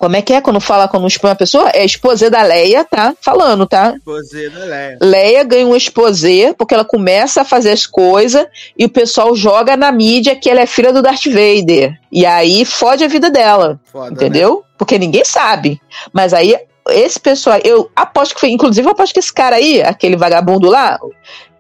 como 0.04 0.18
é 0.18 0.22
que 0.22 0.34
é 0.34 0.42
quando 0.42 0.60
fala 0.60 0.86
quando 0.86 1.08
expõe 1.08 1.30
uma 1.30 1.36
pessoa? 1.36 1.70
É 1.74 1.86
esposê 1.86 2.30
da 2.30 2.44
Leia, 2.44 2.84
tá? 2.84 3.16
Falando, 3.22 3.66
tá? 3.66 3.94
Esposê 3.96 4.50
da 4.50 4.66
Leia. 4.66 4.98
Leia 5.02 5.44
ganha 5.46 5.66
um 5.66 5.78
esposê 5.78 6.54
porque 6.58 6.74
ela 6.74 6.84
começa 6.84 7.40
a 7.40 7.46
fazer 7.46 7.72
as 7.72 7.88
coisas 7.88 8.46
e 8.78 8.84
o 8.84 8.90
pessoal 8.90 9.34
joga 9.34 9.78
na 9.78 9.94
mídia 9.94 10.36
que 10.36 10.50
ela 10.50 10.60
é 10.60 10.66
filha 10.66 10.92
do 10.92 11.02
Darth 11.02 11.28
Vader. 11.28 11.98
E 12.12 12.26
aí 12.26 12.66
fode 12.66 13.06
a 13.06 13.08
vida 13.08 13.30
dela. 13.30 13.80
Foda, 13.86 14.12
entendeu? 14.12 14.56
Né? 14.56 14.74
Porque 14.78 15.00
ninguém 15.00 15.24
sabe. 15.24 15.80
Mas 16.12 16.34
aí 16.34 16.54
esse 16.90 17.18
pessoal, 17.18 17.62
eu 17.64 17.90
aposto 17.96 18.36
que 18.36 18.42
foi, 18.42 18.50
inclusive 18.50 18.86
eu 18.86 18.92
aposto 18.92 19.14
que 19.14 19.20
esse 19.22 19.34
cara 19.34 19.56
aí, 19.56 19.82
aquele 19.82 20.18
vagabundo 20.18 20.70
lá, 20.70 21.00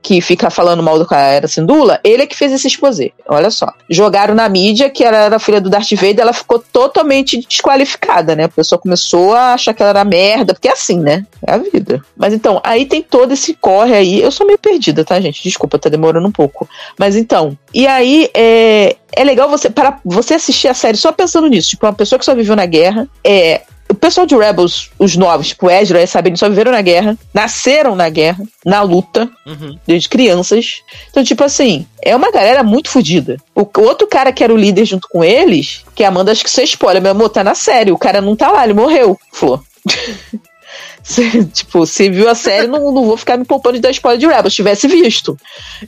que 0.03 0.19
fica 0.19 0.49
falando 0.49 0.83
mal 0.83 0.99
do 0.99 1.05
cara 1.05 1.47
Sindula, 1.47 1.99
ele 2.03 2.23
é 2.23 2.27
que 2.27 2.35
fez 2.35 2.51
esse 2.51 2.67
exposé. 2.67 3.11
Olha 3.27 3.49
só. 3.49 3.71
Jogaram 3.89 4.35
na 4.35 4.49
mídia 4.49 4.89
que 4.89 5.01
ela 5.01 5.17
era 5.17 5.39
filha 5.39 5.61
do 5.61 5.69
Darth 5.69 5.91
Vader, 5.93 6.19
ela 6.19 6.33
ficou 6.33 6.59
totalmente 6.59 7.39
desqualificada, 7.39 8.35
né? 8.35 8.43
A 8.43 8.49
pessoa 8.49 8.77
começou 8.77 9.33
a 9.33 9.53
achar 9.53 9.73
que 9.73 9.81
ela 9.81 9.91
era 9.91 10.03
merda, 10.03 10.53
porque 10.53 10.67
é 10.67 10.73
assim, 10.73 10.99
né? 10.99 11.25
É 11.47 11.53
a 11.53 11.57
vida. 11.57 12.01
Mas 12.17 12.33
então, 12.33 12.61
aí 12.65 12.85
tem 12.85 13.01
todo 13.01 13.31
esse 13.31 13.53
corre 13.53 13.95
aí. 13.95 14.21
Eu 14.21 14.29
sou 14.29 14.45
meio 14.45 14.59
perdida, 14.59 15.05
tá, 15.05 15.19
gente? 15.21 15.41
Desculpa, 15.41 15.79
tá 15.79 15.89
demorando 15.89 16.27
um 16.27 16.31
pouco. 16.31 16.67
Mas 16.99 17.15
então, 17.15 17.57
e 17.73 17.87
aí 17.87 18.29
é, 18.33 18.97
é 19.13 19.23
legal 19.23 19.47
você 19.47 19.69
para 19.69 19.99
você 20.03 20.33
assistir 20.33 20.67
a 20.67 20.73
série 20.73 20.97
só 20.97 21.13
pensando 21.13 21.47
nisso. 21.47 21.69
Tipo, 21.69 21.85
uma 21.85 21.93
pessoa 21.93 22.19
que 22.19 22.25
só 22.25 22.35
viveu 22.35 22.57
na 22.57 22.65
guerra, 22.65 23.07
é 23.23 23.61
o 23.93 23.95
pessoal 23.95 24.25
de 24.25 24.35
Rebels, 24.35 24.89
os 24.97 25.15
novos, 25.15 25.49
tipo 25.49 25.69
Ezra 25.69 26.01
e 26.01 26.07
Sabine, 26.07 26.35
só 26.35 26.49
viveram 26.49 26.71
na 26.71 26.81
guerra, 26.81 27.17
nasceram 27.33 27.95
na 27.95 28.09
guerra, 28.09 28.43
na 28.65 28.81
luta, 28.81 29.29
uhum. 29.45 29.77
desde 29.85 30.09
crianças. 30.09 30.81
Então, 31.11 31.23
tipo 31.23 31.43
assim, 31.43 31.85
é 32.01 32.15
uma 32.15 32.31
galera 32.31 32.63
muito 32.63 32.89
fodida. 32.89 33.37
O 33.55 33.67
outro 33.81 34.07
cara 34.07 34.31
que 34.31 34.43
era 34.43 34.53
o 34.53 34.57
líder 34.57 34.85
junto 34.85 35.07
com 35.07 35.23
eles, 35.23 35.85
que 35.93 36.03
a 36.03 36.07
Amanda, 36.07 36.31
acho 36.31 36.43
que 36.43 36.49
você 36.49 36.63
spoiler, 36.63 37.01
meu 37.01 37.11
amor, 37.11 37.29
tá 37.29 37.43
na 37.43 37.55
série, 37.55 37.91
o 37.91 37.97
cara 37.97 38.19
não 38.19 38.35
tá 38.35 38.51
lá, 38.51 38.63
ele 38.63 38.73
morreu, 38.73 39.17
Flor. 39.31 39.61
tipo, 41.53 41.85
se 41.85 42.09
viu 42.09 42.27
a 42.29 42.35
série, 42.35 42.65
não, 42.65 42.91
não 42.91 43.05
vou 43.05 43.17
ficar 43.17 43.37
me 43.37 43.45
poupando 43.45 43.75
de 43.75 43.81
dar 43.81 43.91
spoiler 43.91 44.19
de 44.19 44.27
Rebels, 44.27 44.55
tivesse 44.55 44.87
visto. 44.87 45.37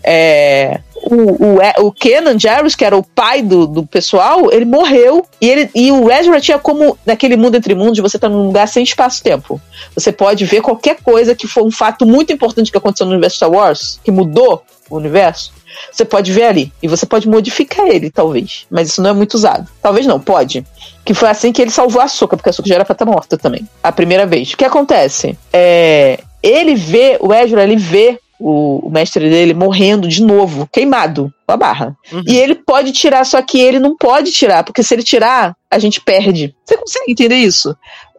É, 0.04 0.80
o, 1.06 1.86
o, 1.86 1.88
o 1.88 1.92
Kenan 1.92 2.38
Jarrus, 2.38 2.76
que 2.76 2.84
era 2.84 2.98
o 2.98 3.04
pai 3.04 3.42
do, 3.42 3.68
do 3.68 3.86
pessoal, 3.86 4.52
ele 4.52 4.66
morreu. 4.66 5.26
E, 5.40 5.50
ele, 5.50 5.70
e 5.74 5.92
o 5.92 6.12
Ezra 6.12 6.42
tinha 6.42 6.58
como, 6.58 6.98
naquele 7.06 7.38
mundo 7.38 7.56
entre 7.56 7.76
mundos, 7.76 8.00
você 8.00 8.18
tá 8.18 8.28
num 8.28 8.48
lugar 8.48 8.68
sem 8.68 8.84
espaço-tempo. 8.84 9.62
Você 9.94 10.12
pode 10.12 10.46
ver 10.46 10.62
qualquer 10.62 10.98
coisa 11.02 11.36
que 11.36 11.48
foi 11.48 11.64
um 11.64 11.72
fato 11.72 12.06
muito 12.06 12.34
importante 12.34 12.72
que 12.72 12.78
aconteceu 12.78 13.06
no 13.06 13.14
universo 13.14 13.38
Star 13.38 13.52
Wars, 13.52 14.00
que 14.04 14.12
mudou 14.12 14.64
o 14.90 14.98
universo. 14.98 15.54
Você 15.92 16.06
pode 16.06 16.32
ver 16.32 16.44
ali. 16.44 16.74
E 16.82 16.88
você 16.88 17.06
pode 17.06 17.28
modificar 17.28 17.88
ele, 17.88 18.10
talvez. 18.10 18.66
Mas 18.70 18.90
isso 18.90 19.02
não 19.02 19.10
é 19.10 19.14
muito 19.14 19.36
usado. 19.36 19.68
Talvez 19.82 20.06
não, 20.06 20.20
pode. 20.20 20.66
Que 21.04 21.14
foi 21.14 21.30
assim 21.30 21.52
que 21.52 21.62
ele 21.62 21.72
salvou 21.72 22.02
a 22.02 22.08
Soca, 22.08 22.38
porque 22.38 22.50
a 22.50 22.54
Soca 22.54 22.68
já 22.68 22.76
era 22.76 22.86
pra 22.86 22.94
estar 22.94 23.06
morta 23.06 23.38
também. 23.38 23.68
A 23.84 23.92
primeira 23.92 24.26
vez. 24.26 24.54
O 24.54 24.58
que 24.58 24.66
acontece? 24.66 25.38
É, 25.52 26.20
ele 26.42 26.76
vê, 26.76 27.18
o 27.20 27.34
Ezra, 27.34 27.64
ele 27.64 27.76
vê 27.76 28.20
o, 28.40 28.88
o, 28.88 28.90
mestre 28.90 29.30
dele 29.30 29.54
morrendo 29.54 30.08
de 30.08 30.22
novo, 30.24 30.68
queimado, 30.72 31.34
com 31.46 31.54
a 31.54 31.58
barra. 31.58 31.96
Uhum. 32.12 32.24
E 32.28 32.36
ele 32.36 32.56
pode 32.56 32.92
tirar, 32.92 33.26
só 33.26 33.42
que 33.42 33.60
ele 33.60 33.80
não 33.80 33.96
pode 33.96 34.32
tirar, 34.32 34.64
porque 34.64 34.84
se 34.84 34.94
ele 34.94 35.04
tirar, 35.04 35.56
a 35.70 35.80
gente 35.80 36.02
perde. 36.02 36.56
Você 36.66 36.78
consegue 36.78 37.12
entender 37.12 37.36
isso? 37.36 37.76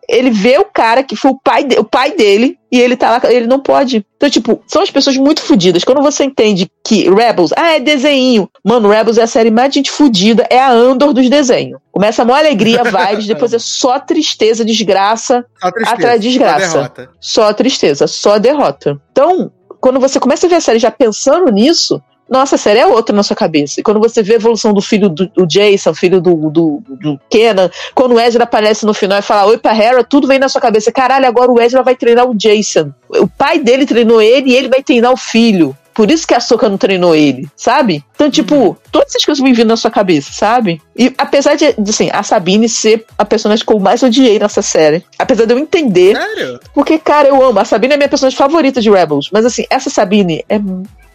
ele 0.08 0.30
vê 0.30 0.58
o 0.58 0.64
cara 0.64 1.02
que 1.02 1.16
foi 1.16 1.32
o 1.32 1.38
pai, 1.42 1.64
de, 1.64 1.78
o 1.78 1.84
pai 1.84 2.12
dele 2.12 2.58
e 2.70 2.80
ele 2.80 2.96
tá 2.96 3.10
lá, 3.10 3.32
ele 3.32 3.46
não 3.46 3.58
pode. 3.58 4.04
Então, 4.16 4.30
tipo, 4.30 4.62
são 4.66 4.82
as 4.82 4.90
pessoas 4.90 5.16
muito 5.16 5.42
fodidas. 5.42 5.84
Quando 5.84 6.02
você 6.02 6.24
entende 6.24 6.70
que 6.84 7.08
Rebels, 7.08 7.52
ah, 7.56 7.76
é 7.76 7.80
desenho. 7.80 8.48
Mano, 8.64 8.88
Rebels 8.88 9.18
é 9.18 9.22
a 9.22 9.26
série 9.26 9.50
mais 9.50 9.72
gente 9.72 9.90
fodida, 9.90 10.46
é 10.50 10.58
a 10.58 10.70
Andor 10.70 11.12
dos 11.12 11.28
desenhos. 11.28 11.80
Começa 11.90 12.22
a 12.22 12.24
maior 12.24 12.38
alegria, 12.38 12.82
vibes, 12.84 13.26
depois 13.26 13.52
é 13.52 13.58
só 13.58 13.98
tristeza, 13.98 14.64
desgraça, 14.64 15.44
só 15.60 15.70
tristeza, 15.70 15.96
atrás 15.96 16.20
de 16.20 16.28
desgraça. 16.28 16.66
Só, 16.66 16.76
derrota. 16.76 17.10
só 17.20 17.52
tristeza, 17.52 18.06
só 18.06 18.38
derrota. 18.38 19.00
Então, 19.10 19.50
quando 19.80 20.00
você 20.00 20.18
começa 20.18 20.46
a 20.46 20.50
ver 20.50 20.56
a 20.56 20.60
série 20.60 20.78
já 20.78 20.90
pensando 20.90 21.50
nisso, 21.50 22.02
nossa, 22.28 22.56
a 22.56 22.58
série 22.58 22.80
é 22.80 22.86
outra 22.86 23.14
na 23.14 23.22
sua 23.22 23.36
cabeça. 23.36 23.80
E 23.80 23.82
quando 23.82 24.00
você 24.00 24.22
vê 24.22 24.34
a 24.34 24.36
evolução 24.36 24.72
do 24.72 24.80
filho 24.80 25.08
do, 25.08 25.28
do 25.28 25.46
Jason, 25.46 25.94
filho 25.94 26.20
do, 26.20 26.50
do, 26.50 26.82
do 26.88 27.20
Kenan, 27.30 27.70
quando 27.94 28.14
o 28.14 28.20
Ezra 28.20 28.44
aparece 28.44 28.84
no 28.84 28.92
final 28.92 29.18
e 29.18 29.22
fala 29.22 29.48
oi 29.48 29.58
pra 29.58 29.76
Hera, 29.76 30.02
tudo 30.02 30.26
vem 30.26 30.38
na 30.38 30.48
sua 30.48 30.60
cabeça. 30.60 30.90
Caralho, 30.90 31.26
agora 31.26 31.52
o 31.52 31.60
Ezra 31.60 31.82
vai 31.84 31.94
treinar 31.94 32.28
o 32.28 32.34
Jason. 32.34 32.92
O 33.08 33.28
pai 33.28 33.60
dele 33.60 33.86
treinou 33.86 34.20
ele 34.20 34.50
e 34.50 34.56
ele 34.56 34.68
vai 34.68 34.82
treinar 34.82 35.12
o 35.12 35.16
filho. 35.16 35.76
Por 35.96 36.10
isso 36.10 36.26
que 36.26 36.34
a 36.34 36.40
Soca 36.40 36.68
não 36.68 36.76
treinou 36.76 37.14
ele, 37.14 37.48
sabe? 37.56 38.04
Então, 38.14 38.30
tipo, 38.30 38.54
uhum. 38.54 38.76
todas 38.92 39.08
essas 39.08 39.24
coisas 39.24 39.42
vão 39.42 39.54
vindo 39.54 39.68
na 39.68 39.78
sua 39.78 39.90
cabeça, 39.90 40.30
sabe? 40.30 40.80
E 40.94 41.12
apesar 41.16 41.54
de, 41.54 41.72
de, 41.72 41.90
assim, 41.90 42.10
a 42.12 42.22
Sabine 42.22 42.68
ser 42.68 43.06
a 43.16 43.24
personagem 43.24 43.64
que 43.64 43.72
eu 43.72 43.80
mais 43.80 44.02
odiei 44.02 44.38
nessa 44.38 44.60
série, 44.60 45.02
apesar 45.18 45.46
de 45.46 45.54
eu 45.54 45.58
entender. 45.58 46.14
Sério? 46.14 46.60
Porque, 46.74 46.98
cara, 46.98 47.28
eu 47.28 47.42
amo. 47.42 47.58
A 47.58 47.64
Sabine 47.64 47.94
é 47.94 47.96
minha 47.96 48.10
personagem 48.10 48.36
favorita 48.36 48.78
de 48.78 48.90
Rebels. 48.90 49.30
Mas, 49.32 49.46
assim, 49.46 49.64
essa 49.70 49.88
Sabine 49.88 50.44
é 50.50 50.60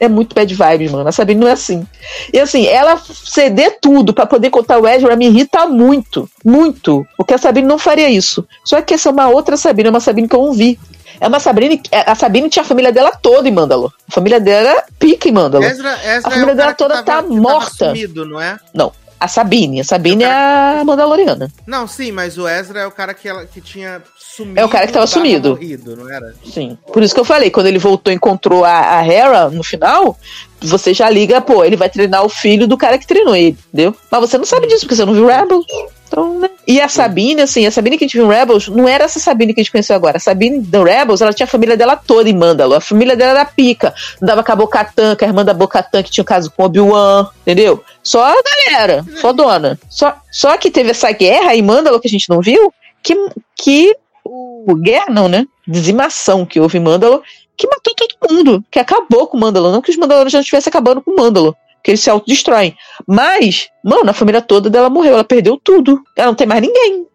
é 0.02 0.10
muito 0.10 0.34
bad 0.34 0.52
vibes, 0.52 0.92
mano. 0.92 1.08
A 1.08 1.12
Sabine 1.12 1.40
não 1.40 1.48
é 1.48 1.52
assim. 1.52 1.86
E 2.34 2.40
assim, 2.40 2.66
ela 2.66 2.98
ceder 2.98 3.78
tudo 3.80 4.12
para 4.12 4.26
poder 4.26 4.50
contar 4.50 4.80
o 4.80 4.88
Ezra 4.88 5.16
me 5.16 5.28
irrita 5.28 5.68
muito. 5.68 6.28
Muito. 6.44 7.06
Porque 7.16 7.36
a 7.36 7.38
Sabine 7.38 7.68
não 7.68 7.78
faria 7.78 8.10
isso. 8.10 8.44
Só 8.66 8.82
que 8.82 8.96
essa 8.96 9.10
é 9.10 9.12
uma 9.12 9.30
outra 9.30 9.56
Sabine, 9.56 9.90
é 9.90 9.92
uma 9.92 10.00
Sabine 10.00 10.28
que 10.28 10.36
eu 10.36 10.42
não 10.42 10.54
vi. 10.54 10.80
É 11.22 11.28
uma 11.28 11.40
Sabine. 11.40 11.80
A 11.92 12.16
Sabine 12.16 12.50
tinha 12.50 12.64
a 12.64 12.68
família 12.68 12.92
dela 12.92 13.12
toda 13.12 13.48
em 13.48 13.52
Mandalor. 13.52 13.94
A 14.10 14.12
família 14.12 14.40
dela 14.40 14.70
era 14.72 14.86
pica 14.98 15.30
em 15.30 15.32
Mandalor. 15.32 15.70
Ezra, 15.70 15.94
Ezra 16.04 16.28
a 16.28 16.32
família 16.32 16.52
é 16.52 16.56
dela 16.56 16.74
toda 16.74 17.04
tava, 17.04 17.28
tá 17.28 17.30
morta. 17.30 17.90
Sumido, 17.90 18.26
não 18.26 18.42
é? 18.42 18.60
Não. 18.74 18.92
A 19.20 19.28
Sabine. 19.28 19.82
A 19.82 19.84
Sabine 19.84 20.24
é, 20.24 20.28
é 20.28 20.32
a 20.80 20.84
Mandaloriana. 20.84 21.48
Não, 21.68 21.88
sim, 21.88 22.12
mas 22.12 22.40
o 22.40 22.48
Ezra 22.48 22.82
é 22.82 22.88
o 22.88 22.92
cara 22.92 23.14
que, 23.14 23.30
ela, 23.30 23.46
que 23.46 23.62
tinha 23.62 24.02
sumido. 24.18 24.60
É 24.60 24.66
o 24.66 24.70
cara 24.70 24.88
que 24.88 24.94
tava 24.94 25.06
sumido. 25.06 25.50
Morrido, 25.50 25.96
não 25.96 26.12
era? 26.12 26.34
Sim. 26.44 26.76
Por 26.92 27.04
isso 27.04 27.14
que 27.14 27.20
eu 27.20 27.26
falei, 27.26 27.52
quando 27.52 27.68
ele 27.68 27.78
voltou 27.78 28.12
e 28.12 28.16
encontrou 28.16 28.66
a, 28.66 28.98
a 28.98 29.06
Hera 29.06 29.48
no 29.52 29.64
final, 29.64 30.18
você 30.60 30.92
já 30.92 31.08
liga, 31.08 31.40
pô, 31.40 31.64
ele 31.64 31.76
vai 31.76 31.88
treinar 31.88 32.26
o 32.26 32.30
filho 32.30 32.68
do 32.68 32.76
cara 32.76 32.98
que 32.98 33.06
treinou 33.06 33.36
ele, 33.36 33.60
entendeu? 33.72 33.96
Mas 34.10 34.22
você 34.22 34.40
não 34.40 34.46
sabe 34.46 34.66
disso, 34.66 34.82
porque 34.82 34.96
você 34.96 35.06
não 35.06 35.14
viu 35.14 35.28
Rebels. 35.28 35.68
Então, 36.12 36.38
né? 36.40 36.50
E 36.68 36.82
a 36.82 36.90
Sabine, 36.90 37.42
assim, 37.42 37.66
a 37.66 37.72
Sabine 37.72 37.98
que 37.98 38.04
a 38.04 38.08
gente 38.08 38.18
viu 38.18 38.26
em 38.26 38.36
Rebels 38.36 38.68
não 38.68 38.86
era 38.86 39.06
essa 39.06 39.18
Sabine 39.18 39.54
que 39.54 39.62
a 39.62 39.64
gente 39.64 39.72
conheceu 39.72 39.96
agora. 39.96 40.18
A 40.18 40.20
Sabine 40.20 40.60
do 40.60 40.84
Rebels, 40.84 41.22
ela 41.22 41.32
tinha 41.32 41.46
a 41.46 41.50
família 41.50 41.78
dela 41.78 41.96
toda 41.96 42.30
em 42.30 42.36
Mandalor. 42.36 42.78
A 42.78 42.82
família 42.82 43.16
dela 43.16 43.32
era 43.32 43.46
pica. 43.46 43.96
Andava 44.22 44.44
com 44.44 44.52
a 44.52 44.56
Bocatan, 44.56 45.16
com 45.16 45.24
a 45.24 45.28
irmã 45.28 45.46
da 45.46 45.54
Bocatan, 45.54 46.04
que 46.04 46.12
tinha 46.12 46.22
um 46.22 46.26
caso 46.26 46.52
com 46.52 46.64
Obi-Wan, 46.66 47.30
entendeu? 47.42 47.82
Só 48.04 48.26
a 48.26 48.36
galera, 48.44 49.06
fodona. 49.22 49.80
Só, 49.90 50.14
só 50.30 50.58
que 50.58 50.70
teve 50.70 50.92
essa 50.92 51.10
guerra 51.14 51.56
em 51.56 51.62
Mandalor 51.62 52.02
que 52.02 52.08
a 52.08 52.12
gente 52.12 52.30
não 52.30 52.42
viu, 52.42 52.74
que, 53.02 53.16
que 53.56 53.96
o 54.26 54.76
guerra 54.76 55.06
não, 55.10 55.30
né? 55.30 55.46
Dizimação 55.66 56.46
que 56.46 56.60
houve 56.60 56.78
em 56.78 56.82
Mandalor, 56.82 57.22
que 57.56 57.68
matou 57.68 57.94
todo 57.96 58.30
mundo, 58.30 58.64
que 58.70 58.80
acabou 58.80 59.28
com 59.28 59.38
Mandalor. 59.38 59.72
Não 59.72 59.82
que 59.82 59.92
os 59.92 59.98
Mandalorianos 59.98 60.34
já 60.34 60.40
estivessem 60.42 60.70
acabando 60.70 61.02
com 61.02 61.16
Mandalor, 61.16 61.56
que 61.84 61.92
eles 61.92 62.02
se 62.02 62.10
autodestroem. 62.10 62.76
Mas, 63.08 63.70
mano, 63.84 64.10
a 64.10 64.14
família 64.14 64.42
toda 64.42 64.70
dela 64.70 64.90
morreu, 64.90 65.14
ela 65.14 65.24
perdeu 65.24 65.60
tudo. 65.62 66.02
Ela 66.16 66.28
não 66.28 66.36
tem 66.36 66.48
mais 66.48 66.62
ninguém. 66.62 67.06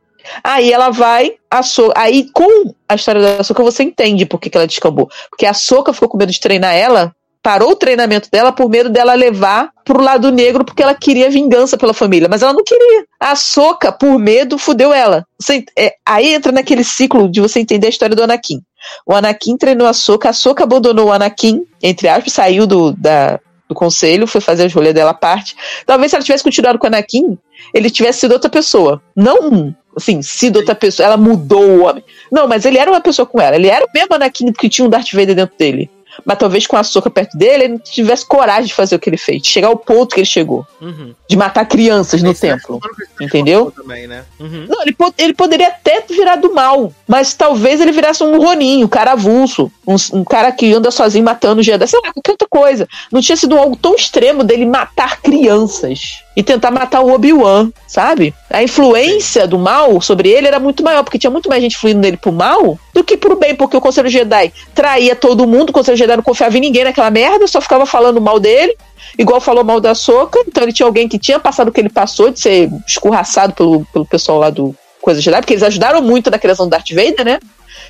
Aí 0.42 0.72
ela 0.72 0.90
vai, 0.90 1.34
a 1.48 1.62
so 1.62 1.92
aí 1.94 2.28
com 2.32 2.74
a 2.88 2.96
história 2.96 3.20
da 3.20 3.44
Soca 3.44 3.62
você 3.62 3.84
entende 3.84 4.26
por 4.26 4.40
que, 4.40 4.50
que 4.50 4.56
ela 4.56 4.66
descambou. 4.66 5.08
Porque 5.30 5.46
a 5.46 5.54
Soca 5.54 5.92
ficou 5.92 6.08
com 6.08 6.18
medo 6.18 6.32
de 6.32 6.40
treinar 6.40 6.74
ela 6.74 7.14
parou 7.46 7.70
o 7.70 7.76
treinamento 7.76 8.28
dela 8.28 8.50
por 8.50 8.68
medo 8.68 8.90
dela 8.90 9.14
levar 9.14 9.70
pro 9.84 10.02
lado 10.02 10.32
negro 10.32 10.64
porque 10.64 10.82
ela 10.82 10.96
queria 10.96 11.30
vingança 11.30 11.78
pela 11.78 11.94
família, 11.94 12.28
mas 12.28 12.42
ela 12.42 12.52
não 12.52 12.64
queria. 12.64 13.04
A 13.20 13.36
Soca, 13.36 13.92
por 13.92 14.18
medo, 14.18 14.58
fudeu 14.58 14.92
ela. 14.92 15.24
Você, 15.40 15.64
é, 15.78 15.94
aí 16.04 16.34
entra 16.34 16.50
naquele 16.50 16.82
ciclo 16.82 17.28
de 17.28 17.40
você 17.40 17.60
entender 17.60 17.86
a 17.86 17.90
história 17.90 18.16
do 18.16 18.24
Anakin. 18.24 18.60
O 19.06 19.14
Anakin 19.14 19.56
treinou 19.56 19.86
a 19.86 19.92
Soca, 19.92 20.30
a 20.30 20.32
Soca 20.32 20.64
abandonou 20.64 21.06
o 21.06 21.12
Anakin, 21.12 21.64
entre 21.80 22.08
aspas, 22.08 22.32
saiu 22.32 22.66
do, 22.66 22.90
da, 22.90 23.38
do 23.68 23.74
conselho, 23.74 24.26
foi 24.26 24.40
fazer 24.40 24.66
os 24.66 24.72
rolês 24.72 24.94
dela 24.94 25.10
à 25.10 25.14
parte. 25.14 25.56
Talvez 25.84 26.10
se 26.10 26.16
ela 26.16 26.24
tivesse 26.24 26.44
continuado 26.44 26.78
com 26.78 26.86
o 26.86 26.88
Anakin, 26.88 27.38
ele 27.74 27.90
tivesse 27.90 28.20
sido 28.20 28.32
outra 28.32 28.50
pessoa. 28.50 29.02
Não, 29.14 29.74
assim, 29.96 30.22
sido 30.22 30.56
outra 30.56 30.74
pessoa. 30.74 31.06
Ela 31.06 31.16
mudou 31.16 31.62
o 31.62 31.84
homem. 31.84 32.04
Não, 32.30 32.46
mas 32.46 32.64
ele 32.64 32.78
era 32.78 32.90
uma 32.90 33.00
pessoa 33.00 33.26
com 33.26 33.40
ela. 33.40 33.56
Ele 33.56 33.68
era 33.68 33.84
o 33.84 33.88
mesmo 33.92 34.14
Anakin 34.14 34.52
que 34.52 34.68
tinha 34.68 34.86
um 34.86 34.90
Darth 34.90 35.12
Vader 35.12 35.34
dentro 35.34 35.56
dele 35.58 35.90
mas 36.24 36.38
talvez 36.38 36.66
com 36.66 36.76
a 36.76 36.82
soca 36.82 37.10
perto 37.10 37.36
dele, 37.36 37.64
ele 37.64 37.72
não 37.74 37.78
tivesse 37.78 38.24
coragem 38.26 38.66
de 38.66 38.74
fazer 38.74 38.96
o 38.96 38.98
que 38.98 39.08
ele 39.08 39.16
fez, 39.16 39.42
de 39.42 39.48
chegar 39.48 39.68
ao 39.68 39.76
ponto 39.76 40.14
que 40.14 40.20
ele 40.20 40.26
chegou. 40.26 40.66
Uhum. 40.80 41.14
De 41.28 41.36
matar 41.36 41.64
crianças 41.66 42.22
no 42.22 42.34
templo. 42.34 42.80
Entendeu? 43.20 43.70
Também, 43.70 44.06
né? 44.06 44.24
uhum. 44.38 44.66
Não, 44.68 44.82
ele, 44.82 44.96
ele 45.18 45.34
poderia 45.34 45.68
até 45.68 46.02
virar 46.08 46.36
do 46.36 46.54
mal, 46.54 46.92
mas 47.06 47.34
talvez 47.34 47.80
ele 47.80 47.92
virasse 47.92 48.22
um 48.22 48.38
roninho, 48.38 48.86
um 48.86 48.88
cara 48.88 49.12
avulso, 49.12 49.70
um, 49.86 49.96
um 50.12 50.24
cara 50.24 50.52
que 50.52 50.72
anda 50.72 50.90
sozinho 50.90 51.24
matando 51.24 51.62
Jedi, 51.62 51.86
sei 51.86 52.00
lá, 52.02 52.12
qualquer 52.12 52.32
outra 52.32 52.48
coisa. 52.48 52.88
Não 53.10 53.20
tinha 53.20 53.36
sido 53.36 53.56
algo 53.56 53.76
tão 53.76 53.94
extremo 53.94 54.44
dele 54.44 54.66
matar 54.66 55.20
crianças 55.20 56.25
e 56.36 56.42
tentar 56.42 56.70
matar 56.70 57.00
o 57.00 57.10
Obi-Wan, 57.10 57.70
sabe? 57.88 58.34
A 58.50 58.62
influência 58.62 59.46
do 59.46 59.58
mal 59.58 59.98
sobre 60.02 60.28
ele 60.28 60.46
era 60.46 60.60
muito 60.60 60.82
maior, 60.84 61.02
porque 61.02 61.18
tinha 61.18 61.30
muito 61.30 61.48
mais 61.48 61.62
gente 61.62 61.78
fluindo 61.78 62.00
nele 62.00 62.18
pro 62.18 62.30
mal 62.30 62.78
do 62.92 63.02
que 63.02 63.16
pro 63.16 63.36
bem, 63.36 63.54
porque 63.54 63.76
o 63.76 63.80
Conselho 63.80 64.10
Jedi 64.10 64.52
traía 64.74 65.16
todo 65.16 65.46
mundo, 65.46 65.70
o 65.70 65.72
Conselho 65.72 65.96
Jedi 65.96 66.14
não 66.14 66.22
confiava 66.22 66.58
em 66.58 66.60
ninguém 66.60 66.84
naquela 66.84 67.10
merda, 67.10 67.46
só 67.46 67.58
ficava 67.58 67.86
falando 67.86 68.20
mal 68.20 68.38
dele, 68.38 68.76
igual 69.18 69.40
falou 69.40 69.64
mal 69.64 69.80
da 69.80 69.94
Soca, 69.94 70.44
então 70.46 70.62
ele 70.62 70.74
tinha 70.74 70.86
alguém 70.86 71.08
que 71.08 71.18
tinha 71.18 71.40
passado 71.40 71.68
o 71.68 71.72
que 71.72 71.80
ele 71.80 71.88
passou, 71.88 72.30
de 72.30 72.38
ser 72.38 72.70
escorraçado 72.86 73.54
pelo, 73.54 73.86
pelo 73.86 74.04
pessoal 74.04 74.38
lá 74.38 74.50
do 74.50 74.76
Coisa 75.00 75.22
Jedi, 75.22 75.40
porque 75.40 75.54
eles 75.54 75.62
ajudaram 75.62 76.02
muito 76.02 76.30
na 76.30 76.38
criação 76.38 76.66
do 76.66 76.70
Darth 76.70 76.90
Vader, 76.90 77.24
né? 77.24 77.38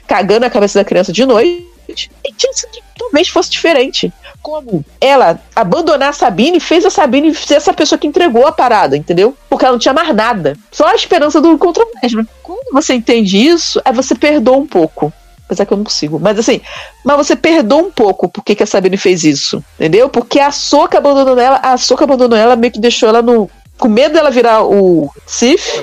Cagando 0.06 0.46
a 0.46 0.50
cabeça 0.50 0.78
da 0.78 0.84
criança 0.84 1.12
de 1.12 1.26
noite. 1.26 1.75
E 1.88 2.32
tinha 2.32 2.52
sido, 2.52 2.72
talvez 2.98 3.28
fosse 3.28 3.50
diferente 3.50 4.12
como 4.42 4.84
ela 5.00 5.40
abandonar 5.54 6.10
a 6.10 6.12
Sabine 6.12 6.60
fez 6.60 6.84
a 6.84 6.90
Sabine 6.90 7.34
ser 7.34 7.54
essa 7.54 7.72
pessoa 7.72 7.98
que 7.98 8.06
entregou 8.06 8.46
a 8.46 8.52
parada, 8.52 8.96
entendeu? 8.96 9.36
Porque 9.48 9.64
ela 9.64 9.72
não 9.72 9.78
tinha 9.78 9.94
mais 9.94 10.14
nada. 10.14 10.56
Só 10.70 10.86
a 10.86 10.94
esperança 10.94 11.40
do 11.40 11.50
encontro 11.50 11.84
mesmo. 12.00 12.26
Quando 12.42 12.72
você 12.72 12.94
entende 12.94 13.38
isso, 13.38 13.80
aí 13.84 13.92
você 13.92 14.14
perdoa 14.14 14.56
um 14.56 14.66
pouco. 14.66 15.12
Apesar 15.44 15.64
que 15.64 15.72
eu 15.72 15.76
não 15.76 15.84
consigo. 15.84 16.18
Mas 16.20 16.38
assim, 16.38 16.60
mas 17.04 17.16
você 17.16 17.34
perdoa 17.34 17.82
um 17.82 17.90
pouco 17.90 18.28
por 18.28 18.44
que 18.44 18.62
a 18.62 18.66
Sabine 18.66 18.96
fez 18.96 19.24
isso. 19.24 19.62
Entendeu? 19.76 20.08
Porque 20.08 20.38
a 20.38 20.50
Soca 20.50 20.98
abandonou 20.98 21.38
ela, 21.38 21.56
a 21.62 21.76
Soca 21.76 22.04
abandonou 22.04 22.38
ela, 22.38 22.56
meio 22.56 22.72
que 22.72 22.80
deixou 22.80 23.08
ela 23.08 23.22
no, 23.22 23.50
com 23.78 23.88
medo 23.88 24.14
dela 24.14 24.30
virar 24.30 24.64
o 24.64 25.10
Sif, 25.26 25.80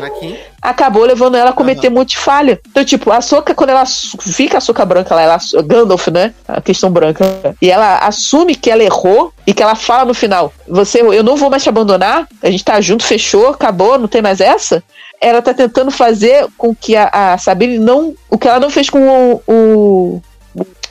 acabou 0.63 1.03
levando 1.03 1.35
ela 1.35 1.49
a 1.49 1.53
cometer 1.53 1.89
uhum. 1.89 1.95
monte 1.95 2.11
de 2.11 2.17
falha. 2.17 2.59
Então, 2.71 2.85
tipo, 2.85 3.11
a 3.11 3.19
Soca, 3.19 3.53
quando 3.53 3.71
ela 3.71 3.83
fica 3.85 4.57
a 4.57 4.61
Soca 4.61 4.85
branca 4.85 5.13
lá, 5.13 5.21
ela, 5.21 5.37
Gandalf, 5.65 6.07
né? 6.07 6.33
A 6.47 6.61
questão 6.61 6.89
branca. 6.89 7.55
E 7.61 7.69
ela 7.69 7.97
assume 7.99 8.55
que 8.55 8.71
ela 8.71 8.81
errou 8.81 9.33
e 9.45 9.53
que 9.53 9.61
ela 9.61 9.75
fala 9.75 10.05
no 10.05 10.13
final: 10.13 10.53
Você, 10.67 11.01
eu 11.01 11.23
não 11.23 11.35
vou 11.35 11.49
mais 11.49 11.61
te 11.61 11.69
abandonar, 11.69 12.27
a 12.41 12.49
gente 12.49 12.63
tá 12.63 12.79
junto, 12.79 13.03
fechou, 13.03 13.49
acabou, 13.49 13.99
não 13.99 14.07
tem 14.07 14.21
mais 14.21 14.39
essa. 14.39 14.81
Ela 15.19 15.41
tá 15.41 15.53
tentando 15.53 15.91
fazer 15.91 16.47
com 16.57 16.73
que 16.73 16.95
a, 16.95 17.09
a 17.11 17.37
Sabine 17.37 17.77
não. 17.77 18.15
O 18.29 18.37
que 18.37 18.47
ela 18.47 18.59
não 18.59 18.69
fez 18.69 18.89
com 18.89 18.99
o, 19.07 19.41
o 19.47 20.21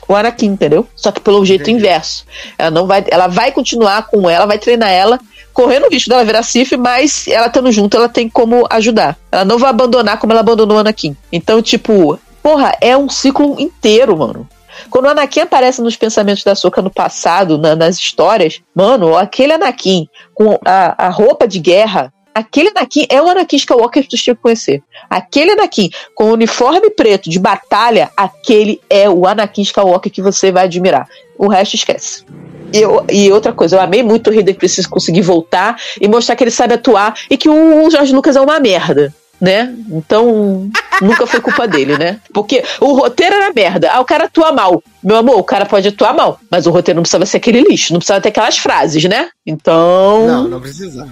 o 0.07 0.15
Anakin, 0.15 0.47
entendeu? 0.47 0.85
Só 0.95 1.11
que 1.11 1.21
pelo 1.21 1.45
jeito 1.45 1.61
Entendi. 1.61 1.79
inverso. 1.79 2.25
Ela 2.57 2.69
não 2.69 2.85
vai, 2.85 3.05
ela 3.09 3.27
vai 3.27 3.51
continuar 3.51 4.07
com 4.07 4.29
ela, 4.29 4.45
vai 4.45 4.57
treinar 4.57 4.89
ela 4.89 5.19
correndo 5.53 5.85
o 5.85 5.89
risco 5.89 6.09
dela 6.09 6.25
virar 6.25 6.43
Sif, 6.43 6.75
mas 6.75 7.27
ela 7.27 7.47
estando 7.47 7.71
junto, 7.71 7.95
ela 7.95 8.09
tem 8.09 8.27
como 8.27 8.65
ajudar. 8.69 9.17
Ela 9.31 9.45
não 9.45 9.57
vai 9.57 9.69
abandonar 9.69 10.19
como 10.19 10.33
ela 10.33 10.41
abandonou 10.41 10.77
o 10.77 10.79
Anakin. 10.79 11.15
Então, 11.31 11.61
tipo, 11.61 12.19
porra, 12.41 12.75
é 12.81 12.97
um 12.97 13.07
ciclo 13.07 13.59
inteiro, 13.59 14.17
mano. 14.17 14.47
Quando 14.89 15.05
o 15.05 15.09
Anakin 15.09 15.41
aparece 15.41 15.81
nos 15.81 15.95
pensamentos 15.95 16.43
da 16.43 16.55
Soka 16.55 16.81
no 16.81 16.89
passado, 16.89 17.57
na, 17.57 17.75
nas 17.75 17.97
histórias, 17.97 18.61
mano, 18.75 19.15
aquele 19.15 19.53
Anakin 19.53 20.07
com 20.33 20.59
a, 20.65 21.07
a 21.07 21.09
roupa 21.09 21.47
de 21.47 21.59
guerra, 21.59 22.11
aquele 22.33 22.69
Anakin 22.69 23.05
é 23.09 23.21
o 23.21 23.27
Anakin 23.27 23.55
Skywalker 23.57 24.03
que 24.03 24.09
tu 24.09 24.17
tinha 24.17 24.35
que 24.35 24.41
conhecer. 24.41 24.81
Aquele 25.09 25.51
Anakin 25.51 25.89
com 26.15 26.25
o 26.25 26.33
uniforme 26.33 26.89
preto 26.89 27.29
de 27.29 27.39
batalha, 27.39 28.11
aquele 28.15 28.81
é 28.89 29.09
o 29.09 29.27
Anakin 29.27 29.61
Skywalker 29.61 30.11
que 30.11 30.21
você 30.21 30.51
vai 30.51 30.65
admirar. 30.65 31.07
O 31.37 31.47
resto 31.47 31.75
esquece. 31.75 32.25
E, 32.73 32.81
eu, 32.81 33.05
e 33.09 33.31
outra 33.31 33.53
coisa, 33.53 33.75
eu 33.75 33.81
amei 33.81 34.01
muito 34.01 34.29
o 34.29 34.33
Hayden 34.33 34.55
Christensen 34.55 34.89
conseguir 34.89 35.21
voltar 35.21 35.79
e 35.99 36.07
mostrar 36.07 36.35
que 36.35 36.43
ele 36.43 36.51
sabe 36.51 36.73
atuar 36.73 37.13
e 37.29 37.37
que 37.37 37.49
o 37.49 37.89
Jorge 37.89 38.13
Lucas 38.13 38.35
é 38.35 38.41
uma 38.41 38.59
merda 38.59 39.13
né? 39.43 39.75
Então, 39.91 40.69
nunca 41.01 41.27
foi 41.27 41.41
culpa 41.41 41.67
dele, 41.67 41.97
né? 41.97 42.17
Porque 42.33 42.63
o 42.79 42.93
roteiro 42.93 43.35
era 43.35 43.51
merda. 43.53 43.91
Ah, 43.91 43.99
o 43.99 44.05
cara 44.05 44.23
atua 44.23 44.53
mal. 44.53 44.81
Meu 45.03 45.17
amor, 45.17 45.37
o 45.37 45.43
cara 45.43 45.65
pode 45.65 45.85
atuar 45.89 46.13
mal, 46.13 46.39
mas 46.49 46.65
o 46.65 46.71
roteiro 46.71 46.95
não 46.95 47.03
precisava 47.03 47.25
ser 47.25 47.37
aquele 47.37 47.59
lixo, 47.59 47.91
não 47.91 47.99
precisava 47.99 48.21
ter 48.21 48.29
aquelas 48.29 48.57
frases, 48.57 49.03
né? 49.03 49.27
Então. 49.45 50.25
Não, 50.25 50.47
não 50.47 50.61
precisava. 50.61 51.11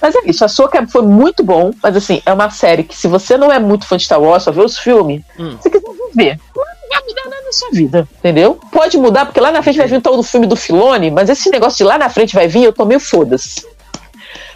Mas 0.00 0.14
é 0.14 0.20
isso, 0.26 0.44
a 0.44 0.48
Soca 0.48 0.86
foi 0.86 1.02
muito 1.02 1.42
bom, 1.42 1.72
mas 1.82 1.96
assim, 1.96 2.22
é 2.24 2.32
uma 2.32 2.50
série 2.50 2.84
que 2.84 2.96
se 2.96 3.08
você 3.08 3.36
não 3.36 3.52
é 3.52 3.58
muito 3.58 3.86
fã 3.86 3.96
de 3.96 4.04
Star 4.04 4.20
Wars, 4.20 4.44
só 4.44 4.52
vê 4.52 4.62
os 4.62 4.78
filmes, 4.78 5.22
hum. 5.38 5.56
você 5.60 5.68
quiser 5.68 5.88
ver 6.14 6.38
vai 6.88 7.02
mudar 7.06 7.24
nada 7.24 7.42
na 7.44 7.52
sua 7.52 7.70
vida, 7.70 8.08
entendeu? 8.18 8.58
Pode 8.72 8.96
mudar, 8.96 9.26
porque 9.26 9.40
lá 9.40 9.52
na 9.52 9.62
frente 9.62 9.78
vai 9.78 9.86
vir 9.86 10.00
tal 10.00 10.16
do 10.16 10.22
filme 10.22 10.46
do 10.46 10.56
Filone, 10.56 11.10
mas 11.10 11.28
esse 11.28 11.50
negócio 11.50 11.76
de 11.76 11.84
lá 11.84 11.98
na 11.98 12.08
frente 12.08 12.34
vai 12.34 12.48
vir, 12.48 12.64
eu 12.64 12.72
tô 12.72 12.84
meio 12.84 13.00
foda-se. 13.00 13.66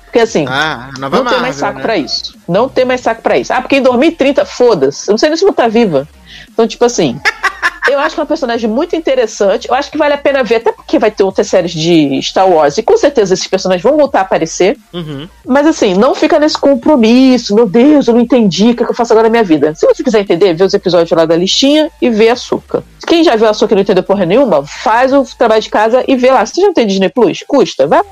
Porque 0.05 0.19
assim, 0.19 0.45
ah, 0.47 0.91
não 0.99 1.11
tem 1.11 1.23
Marvel, 1.23 1.41
mais 1.41 1.57
saco 1.57 1.79
né? 1.79 1.83
pra 1.83 1.97
isso. 1.97 2.35
Não 2.47 2.69
tem 2.69 2.85
mais 2.85 3.01
saco 3.01 3.23
pra 3.23 3.39
isso. 3.39 3.51
Ah, 3.53 3.62
porque 3.62 3.77
em 3.77 3.83
2030, 3.83 4.45
foda-se. 4.45 5.09
Eu 5.09 5.12
não 5.12 5.19
sei 5.19 5.31
nem 5.31 5.39
se 5.39 5.43
vou 5.43 5.53
estar 5.53 5.69
viva. 5.69 6.07
Então, 6.51 6.69
tipo 6.69 6.85
assim. 6.85 7.19
Eu 7.89 7.99
acho 7.99 8.15
que 8.15 8.20
é 8.20 8.23
uma 8.23 8.28
personagem 8.28 8.70
muito 8.70 8.94
interessante. 8.94 9.68
Eu 9.68 9.74
acho 9.74 9.91
que 9.91 9.99
vale 9.99 10.15
a 10.15 10.18
pena 10.18 10.42
ver, 10.42 10.57
até 10.57 10.73
porque 10.73 10.99
vai 10.99 11.10
ter 11.10 11.24
outras 11.24 11.49
séries 11.49 11.73
de 11.73 12.20
Star 12.23 12.49
Wars. 12.49 12.78
E 12.78 12.82
com 12.82 12.97
certeza 12.97 13.34
esses 13.34 13.47
personagens 13.47 13.82
vão 13.82 13.97
voltar 13.97 14.20
a 14.20 14.23
aparecer. 14.23 14.78
Uhum. 14.92 15.28
Mas 15.44 15.66
assim, 15.66 15.94
não 15.94 16.15
fica 16.15 16.39
nesse 16.39 16.57
compromisso. 16.57 17.55
Meu 17.55 17.68
Deus, 17.68 18.07
eu 18.07 18.15
não 18.15 18.20
entendi 18.20 18.70
o 18.70 18.76
que, 18.76 18.82
eu 18.82 18.94
faço 18.94 19.12
agora 19.12 19.28
na 19.28 19.32
minha 19.32 19.44
vida. 19.44 19.74
Se 19.74 19.86
você 19.86 20.02
quiser 20.02 20.20
entender, 20.20 20.55
vê 20.55 20.65
os 20.65 20.74
episódios 20.74 21.10
lá 21.10 21.24
da 21.24 21.36
listinha 21.36 21.91
e 22.00 22.08
vê 22.08 22.28
Açúcar. 22.28 22.82
Se 22.99 23.07
quem 23.07 23.24
já 23.24 23.36
viu 23.36 23.49
a 23.49 23.55
sua 23.55 23.66
que 23.66 23.74
não 23.74 23.82
entendeu 23.82 24.02
porra 24.02 24.24
nenhuma, 24.24 24.65
faz 24.65 25.12
o 25.12 25.24
trabalho 25.36 25.60
de 25.60 25.68
casa 25.68 26.05
e 26.07 26.16
vê 26.16 26.31
lá. 26.31 26.47
Você 26.47 26.60
já 26.60 26.68
não 26.68 26.74
tem 26.74 26.86
Disney 26.86 27.08
Plus? 27.08 27.44
Custa? 27.47 27.86
Vai. 27.86 28.02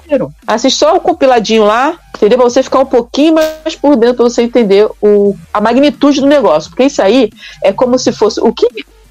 Assiste 0.46 0.78
só 0.78 0.96
o 0.96 1.00
compiladinho 1.00 1.64
lá, 1.64 1.96
entendeu? 2.16 2.38
Pra 2.38 2.48
você 2.48 2.62
ficar 2.62 2.80
um 2.80 2.86
pouquinho 2.86 3.34
mais 3.34 3.76
por 3.80 3.96
dentro, 3.96 4.16
pra 4.16 4.24
você 4.24 4.42
entender 4.42 4.88
o, 5.00 5.36
a 5.54 5.60
magnitude 5.60 6.20
do 6.20 6.26
negócio. 6.26 6.70
Porque 6.70 6.84
isso 6.84 7.00
aí 7.00 7.30
é 7.62 7.72
como 7.72 7.98
se 7.98 8.12
fosse. 8.12 8.40
O 8.40 8.52
que 8.52 8.66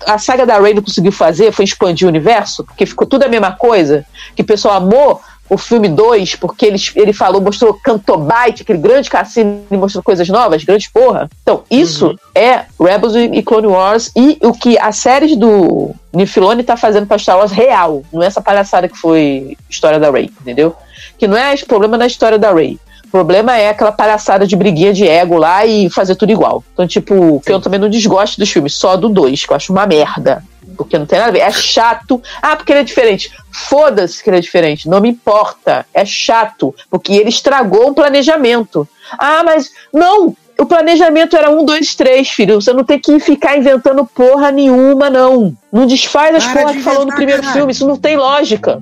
a 0.06 0.18
saga 0.18 0.45
da 0.45 0.60
não 0.60 0.82
conseguiu 0.82 1.11
fazer 1.11 1.52
foi 1.52 1.66
expandir 1.66 2.06
o 2.06 2.10
universo, 2.10 2.64
porque 2.64 2.86
ficou 2.86 3.08
tudo 3.08 3.24
a 3.24 3.28
mesma 3.28 3.52
coisa, 3.52 4.06
que 4.36 4.42
o 4.42 4.45
pessoal 4.45 4.76
amou 4.76 5.22
o 5.50 5.58
filme 5.58 5.88
2, 5.90 6.36
porque 6.36 6.66
ele, 6.66 6.78
ele 6.95 7.11
falou, 7.11 7.42
mostrou 7.42 7.74
Cantobite, 7.74 8.61
aquele 8.61 8.78
grande 8.78 9.10
cassino, 9.10 9.64
e 9.69 9.76
mostrou 9.76 10.03
coisas 10.03 10.30
novas, 10.30 10.64
grande 10.64 10.90
porra. 10.92 11.28
Então, 11.42 11.64
isso 11.72 12.10
uhum. 12.10 12.16
é 12.36 12.66
Rebels 12.80 13.16
e 13.16 13.42
Clone 13.42 13.68
Wars 13.68 14.11
e 14.16 14.38
o 14.44 14.53
que 14.53 14.78
a 14.78 14.92
série 14.92 15.36
do 15.36 15.92
Nifilone 16.14 16.64
tá 16.64 16.78
fazendo 16.78 17.08
pra 17.08 17.18
Star 17.18 17.38
Wars 17.38 17.52
real, 17.52 18.03
não 18.14 18.22
é 18.22 18.28
essa 18.28 18.42
palhaçada 18.42 18.88
que 18.88 18.98
foi 18.98 19.58
história 19.68 20.00
da 20.00 20.11
Rey, 20.11 20.32
entendeu? 20.40 20.76
Que 21.18 21.28
não 21.28 21.36
é 21.36 21.56
problema 21.66 21.98
na 21.98 22.06
história 22.06 22.38
da 22.38 22.53
Rey. 22.53 22.80
O 23.10 23.12
problema 23.12 23.58
é 23.58 23.70
aquela 23.70 23.92
palhaçada 23.92 24.46
de 24.46 24.56
briguinha 24.56 24.94
de 24.94 25.08
ego 25.08 25.36
lá 25.36 25.66
e 25.66 25.90
fazer 25.90 26.14
tudo 26.14 26.32
igual. 26.32 26.64
Então, 26.74 26.86
tipo, 26.86 27.42
que 27.44 27.52
eu 27.52 27.60
também 27.60 27.80
não 27.80 27.90
desgosto 27.90 28.40
dos 28.40 28.52
filmes, 28.52 28.76
só 28.76 28.96
do 28.96 29.10
2, 29.10 29.48
que 29.48 29.52
eu 29.52 29.56
acho 29.56 29.74
uma 29.74 29.88
merda. 29.88 30.44
Porque 30.78 30.96
não 30.96 31.08
tem 31.08 31.18
nada 31.18 31.32
a 31.32 31.34
ver. 31.34 31.40
É 31.40 31.52
chato. 31.52 32.22
Ah, 32.40 32.56
porque 32.56 32.72
ele 32.72 32.82
é 32.82 32.84
diferente. 32.84 33.32
Foda-se 33.52 34.24
que 34.24 34.30
ele 34.30 34.38
é 34.38 34.42
diferente. 34.42 34.88
Não 34.88 35.02
me 35.02 35.10
importa. 35.10 35.86
É 35.92 36.06
chato. 36.06 36.74
Porque 36.90 37.14
ele 37.14 37.30
estragou 37.30 37.90
o 37.90 37.94
planejamento. 37.96 38.88
Ah, 39.18 39.42
mas. 39.44 39.72
Não! 39.92 40.36
O 40.58 40.66
planejamento 40.66 41.36
era 41.36 41.50
um, 41.50 41.66
dois, 41.66 41.96
três, 41.96 42.30
filho. 42.30 42.62
Você 42.62 42.72
não 42.72 42.84
tem 42.84 43.00
que 43.00 43.20
ficar 43.20 43.58
inventando 43.58 44.06
porra 44.06 44.52
nenhuma, 44.52 45.10
não. 45.10 45.54
Não 45.72 45.88
desfaz 45.88 46.36
as 46.36 46.46
porra 46.46 46.74
que 46.74 46.82
falou 46.82 47.06
no 47.06 47.16
primeiro 47.16 47.44
filme. 47.44 47.72
Isso 47.72 47.88
não 47.88 47.98
tem 47.98 48.16
lógica. 48.16 48.82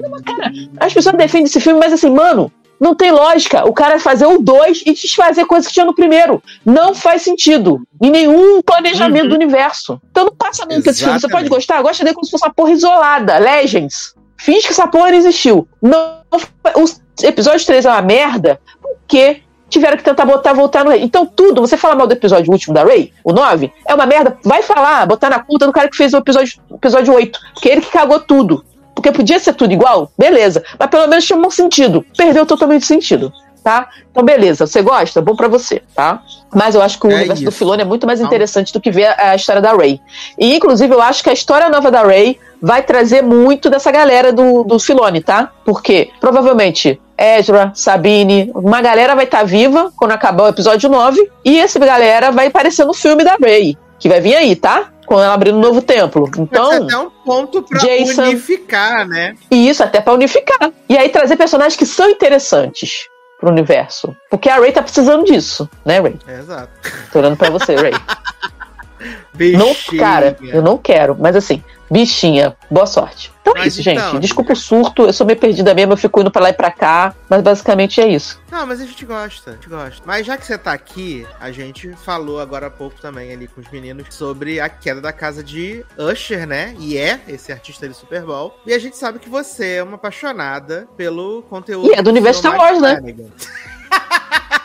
Não, 0.00 0.22
cara, 0.22 0.52
as 0.78 0.92
pessoas 0.92 1.16
defendem 1.16 1.46
esse 1.46 1.60
filme, 1.60 1.78
mas 1.78 1.92
assim, 1.92 2.10
mano, 2.10 2.52
não 2.80 2.94
tem 2.94 3.10
lógica. 3.10 3.64
O 3.66 3.72
cara 3.72 3.98
fazer 3.98 4.26
o 4.26 4.38
2 4.38 4.82
e 4.86 4.92
desfazer 4.92 5.44
coisas 5.46 5.66
que 5.66 5.74
tinha 5.74 5.86
no 5.86 5.94
primeiro. 5.94 6.42
Não 6.64 6.94
faz 6.94 7.22
sentido. 7.22 7.82
Em 8.02 8.10
nenhum 8.10 8.60
planejamento 8.62 9.24
uhum. 9.24 9.28
do 9.30 9.34
universo. 9.34 10.00
Então 10.10 10.24
não 10.24 10.34
passa 10.34 10.64
nunca 10.64 10.90
esse 10.90 11.02
filme. 11.02 11.18
Você 11.18 11.28
pode 11.28 11.48
gostar, 11.48 11.82
gosta 11.82 12.04
dele 12.04 12.14
como 12.14 12.24
se 12.24 12.30
fosse 12.30 12.44
uma 12.44 12.52
porra 12.52 12.72
isolada. 12.72 13.38
Legends. 13.38 14.14
Finge 14.36 14.66
que 14.66 14.72
essa 14.72 14.86
porra 14.86 15.10
não 15.10 15.18
existiu. 15.18 15.66
Não, 15.80 16.20
o 16.74 17.26
episódio 17.26 17.64
3 17.64 17.84
é 17.84 17.90
uma 17.90 18.02
merda 18.02 18.60
porque 18.82 19.42
tiveram 19.68 19.96
que 19.96 20.04
tentar 20.04 20.24
botar, 20.24 20.52
voltar 20.52 20.84
no 20.84 20.90
rei. 20.90 21.02
Então 21.02 21.26
tudo, 21.26 21.60
você 21.60 21.76
fala 21.76 21.94
mal 21.94 22.06
do 22.06 22.12
episódio 22.12 22.52
último 22.52 22.74
da 22.74 22.84
Ray, 22.84 23.12
o 23.24 23.32
9, 23.32 23.72
é 23.86 23.94
uma 23.94 24.06
merda, 24.06 24.38
vai 24.44 24.62
falar, 24.62 25.06
botar 25.06 25.30
na 25.30 25.40
conta 25.40 25.66
do 25.66 25.72
cara 25.72 25.88
que 25.88 25.96
fez 25.96 26.12
o 26.12 26.18
episódio, 26.18 26.60
episódio 26.72 27.14
8, 27.14 27.40
porque 27.54 27.68
ele 27.68 27.80
que 27.80 27.90
cagou 27.90 28.20
tudo. 28.20 28.64
Porque 29.06 29.18
podia 29.18 29.38
ser 29.38 29.54
tudo 29.54 29.72
igual, 29.72 30.10
beleza. 30.18 30.64
Mas 30.76 30.90
pelo 30.90 31.06
menos 31.06 31.24
tinha 31.24 31.38
um 31.38 31.48
sentido. 31.50 32.04
Perdeu 32.16 32.44
totalmente 32.44 32.82
o 32.82 32.86
sentido. 32.86 33.32
Tá? 33.62 33.88
Então, 34.10 34.24
beleza, 34.24 34.66
você 34.66 34.80
gosta? 34.80 35.20
Bom 35.20 35.34
para 35.34 35.48
você, 35.48 35.82
tá? 35.94 36.22
Mas 36.54 36.74
eu 36.74 36.82
acho 36.82 36.98
que 37.00 37.06
o 37.06 37.10
é 37.10 37.14
universo 37.14 37.42
isso. 37.42 37.50
do 37.50 37.56
Filone 37.56 37.82
é 37.82 37.84
muito 37.84 38.06
mais 38.06 38.20
interessante 38.20 38.72
do 38.72 38.80
que 38.80 38.92
ver 38.92 39.06
a, 39.06 39.30
a 39.30 39.36
história 39.36 39.60
da 39.60 39.72
Ray. 39.72 40.00
E, 40.38 40.56
inclusive, 40.56 40.92
eu 40.92 41.00
acho 41.00 41.22
que 41.22 41.30
a 41.30 41.32
história 41.32 41.68
nova 41.68 41.90
da 41.90 42.02
Ray 42.02 42.38
vai 42.62 42.82
trazer 42.82 43.22
muito 43.22 43.68
dessa 43.68 43.90
galera 43.90 44.32
do, 44.32 44.62
do 44.62 44.78
Filone, 44.78 45.20
tá? 45.20 45.52
Porque, 45.64 46.10
provavelmente, 46.20 47.00
Ezra, 47.18 47.72
Sabine, 47.74 48.50
uma 48.54 48.80
galera 48.80 49.16
vai 49.16 49.24
estar 49.24 49.38
tá 49.38 49.44
viva 49.44 49.92
quando 49.96 50.12
acabar 50.12 50.44
o 50.44 50.48
episódio 50.48 50.88
9, 50.88 51.30
e 51.44 51.58
essa 51.58 51.78
galera 51.78 52.30
vai 52.30 52.46
aparecer 52.46 52.84
no 52.84 52.94
filme 52.94 53.24
da 53.24 53.36
Ray, 53.40 53.76
que 53.98 54.08
vai 54.08 54.20
vir 54.20 54.36
aí, 54.36 54.54
tá? 54.54 54.92
Com 55.06 55.14
ela 55.14 55.32
abrindo 55.32 55.56
um 55.56 55.60
novo 55.60 55.80
templo. 55.80 56.30
Então, 56.36 56.68
Mas 56.68 56.82
até 56.82 56.98
um 56.98 57.10
ponto 57.10 57.62
pra 57.62 57.78
Jason, 57.78 58.22
unificar, 58.24 59.08
né? 59.08 59.34
Isso, 59.50 59.82
até 59.82 60.00
pra 60.00 60.12
unificar. 60.12 60.70
E 60.88 60.96
aí 60.96 61.08
trazer 61.08 61.36
personagens 61.36 61.76
que 61.76 61.86
são 61.86 62.10
interessantes 62.10 63.08
pro 63.40 63.50
universo. 63.50 64.14
Porque 64.30 64.48
a 64.48 64.56
Ray 64.56 64.72
tá 64.72 64.82
precisando 64.82 65.24
disso, 65.24 65.68
né, 65.84 66.00
Ray? 66.00 66.18
exato. 66.28 66.70
Tô 67.12 67.20
olhando 67.20 67.36
pra 67.36 67.50
você, 67.50 67.74
Ray. 67.74 67.92
não, 69.56 69.74
cara, 69.98 70.36
eu 70.42 70.62
não 70.62 70.76
quero, 70.76 71.16
mas 71.18 71.36
assim, 71.36 71.62
bichinha, 71.90 72.56
boa 72.70 72.86
sorte. 72.86 73.32
Então 73.40 73.54
é 73.54 73.58
mas 73.60 73.76
é 73.76 73.80
isso, 73.80 73.90
então, 73.90 74.12
gente. 74.12 74.20
Desculpa 74.22 74.52
o 74.52 74.56
surto, 74.56 75.02
eu 75.02 75.12
sou 75.12 75.26
meio 75.26 75.38
perdida 75.38 75.72
mesmo, 75.72 75.92
eu 75.92 75.96
fico 75.96 76.20
indo 76.20 76.30
pra 76.30 76.42
lá 76.42 76.50
e 76.50 76.52
pra 76.52 76.70
cá, 76.70 77.14
mas 77.28 77.42
basicamente 77.42 78.00
é 78.00 78.08
isso. 78.08 78.40
Não, 78.50 78.66
mas 78.66 78.80
a 78.80 78.84
gente 78.84 79.04
gosta, 79.04 79.50
a 79.50 79.54
gente 79.54 79.68
gosta. 79.68 80.02
Mas 80.04 80.26
já 80.26 80.36
que 80.36 80.44
você 80.44 80.58
tá 80.58 80.72
aqui, 80.72 81.26
a 81.40 81.52
gente 81.52 81.90
falou 82.04 82.40
agora 82.40 82.66
há 82.66 82.70
pouco 82.70 83.00
também 83.00 83.32
ali 83.32 83.46
com 83.46 83.60
os 83.60 83.70
meninos 83.70 84.14
sobre 84.14 84.58
a 84.58 84.68
queda 84.68 85.00
da 85.00 85.12
casa 85.12 85.44
de 85.44 85.84
Usher, 85.96 86.46
né? 86.46 86.74
E 86.78 86.98
é 86.98 87.20
esse 87.28 87.52
artista 87.52 87.88
de 87.88 87.94
Super 87.94 88.22
Bowl. 88.22 88.58
E 88.66 88.72
a 88.72 88.78
gente 88.78 88.96
sabe 88.96 89.18
que 89.18 89.28
você 89.28 89.76
é 89.76 89.82
uma 89.82 89.94
apaixonada 89.94 90.88
pelo 90.96 91.42
conteúdo. 91.42 91.88
E 91.88 91.94
é 91.94 92.02
do 92.02 92.10
universo 92.10 92.40
Star 92.40 92.56
Wars, 92.58 92.80
né? 92.80 93.00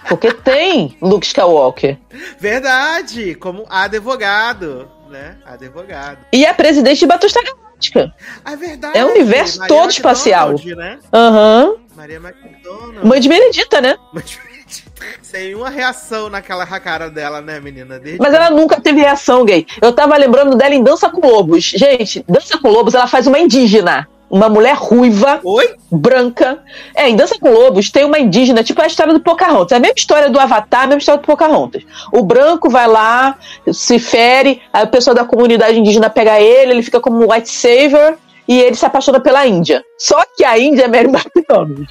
Porque 0.09 0.33
tem 0.33 0.97
Luke 1.01 1.25
Skywalker. 1.25 1.97
Verdade, 2.37 3.35
como 3.35 3.65
advogado, 3.69 4.89
né? 5.11 5.37
Advogado. 5.45 6.25
E 6.31 6.45
a 6.45 6.53
presidente 6.53 6.99
de 6.99 7.05
Battlestar 7.05 7.43
Galáctica. 7.43 8.13
É 8.45 8.55
verdade. 8.55 8.97
É 8.97 9.05
o 9.05 9.09
universo 9.09 9.59
Maria 9.59 9.75
todo 9.75 9.91
espacial. 9.91 10.55
Né? 10.75 10.99
Uhum. 11.13 11.77
Maria 11.95 12.17
McDonald. 12.17 13.05
Mãe 13.05 13.19
de 13.19 13.29
Benedita, 13.29 13.81
né? 13.81 13.97
Mãe 14.13 14.23
de 14.23 14.37
Benedita. 14.37 14.91
Sem 15.21 15.55
uma 15.55 15.69
reação 15.69 16.29
naquela 16.29 16.65
cara 16.79 17.09
dela, 17.09 17.41
né, 17.41 17.59
menina? 17.59 17.99
Desde 17.99 18.21
Mas 18.21 18.33
ela 18.33 18.49
nunca 18.49 18.79
teve 18.79 19.01
reação, 19.01 19.43
gay. 19.43 19.65
Eu 19.81 19.93
tava 19.93 20.15
lembrando 20.15 20.55
dela 20.55 20.73
em 20.73 20.83
Dança 20.83 21.09
com 21.09 21.25
Lobos. 21.25 21.63
Gente, 21.63 22.23
Dança 22.27 22.57
com 22.57 22.69
Lobos, 22.69 22.93
ela 22.93 23.07
faz 23.07 23.27
uma 23.27 23.39
indígena 23.39 24.07
uma 24.31 24.47
mulher 24.47 24.75
ruiva, 24.75 25.41
Oi? 25.43 25.75
branca. 25.91 26.59
É, 26.95 27.09
em 27.09 27.15
Dança 27.17 27.35
com 27.37 27.49
Lobos 27.49 27.91
tem 27.91 28.05
uma 28.05 28.17
indígena, 28.17 28.63
tipo 28.63 28.81
a 28.81 28.87
história 28.87 29.13
do 29.13 29.19
Pocahontas. 29.19 29.73
É 29.73 29.75
a 29.75 29.79
mesma 29.79 29.95
história 29.97 30.29
do 30.29 30.39
Avatar, 30.39 30.83
a 30.83 30.87
mesma 30.87 30.99
história 30.99 31.21
do 31.21 31.25
Pocahontas. 31.25 31.83
O 32.13 32.23
branco 32.23 32.69
vai 32.69 32.87
lá, 32.87 33.37
se 33.73 33.99
fere, 33.99 34.61
aí 34.71 34.85
o 34.85 34.87
pessoal 34.87 35.13
da 35.13 35.25
comunidade 35.25 35.77
indígena 35.77 36.09
pega 36.09 36.39
ele, 36.39 36.71
ele 36.71 36.81
fica 36.81 37.01
como 37.01 37.23
um 37.23 37.31
white 37.31 37.49
saver 37.49 38.17
e 38.51 38.59
ele 38.59 38.75
se 38.75 38.85
apaixona 38.85 39.17
pela 39.17 39.47
Índia. 39.47 39.81
Só 39.97 40.21
que 40.35 40.43
a 40.43 40.59
Índia 40.59 40.83
é 40.83 40.87
Mary 40.89 41.07
McDonald. 41.07 41.87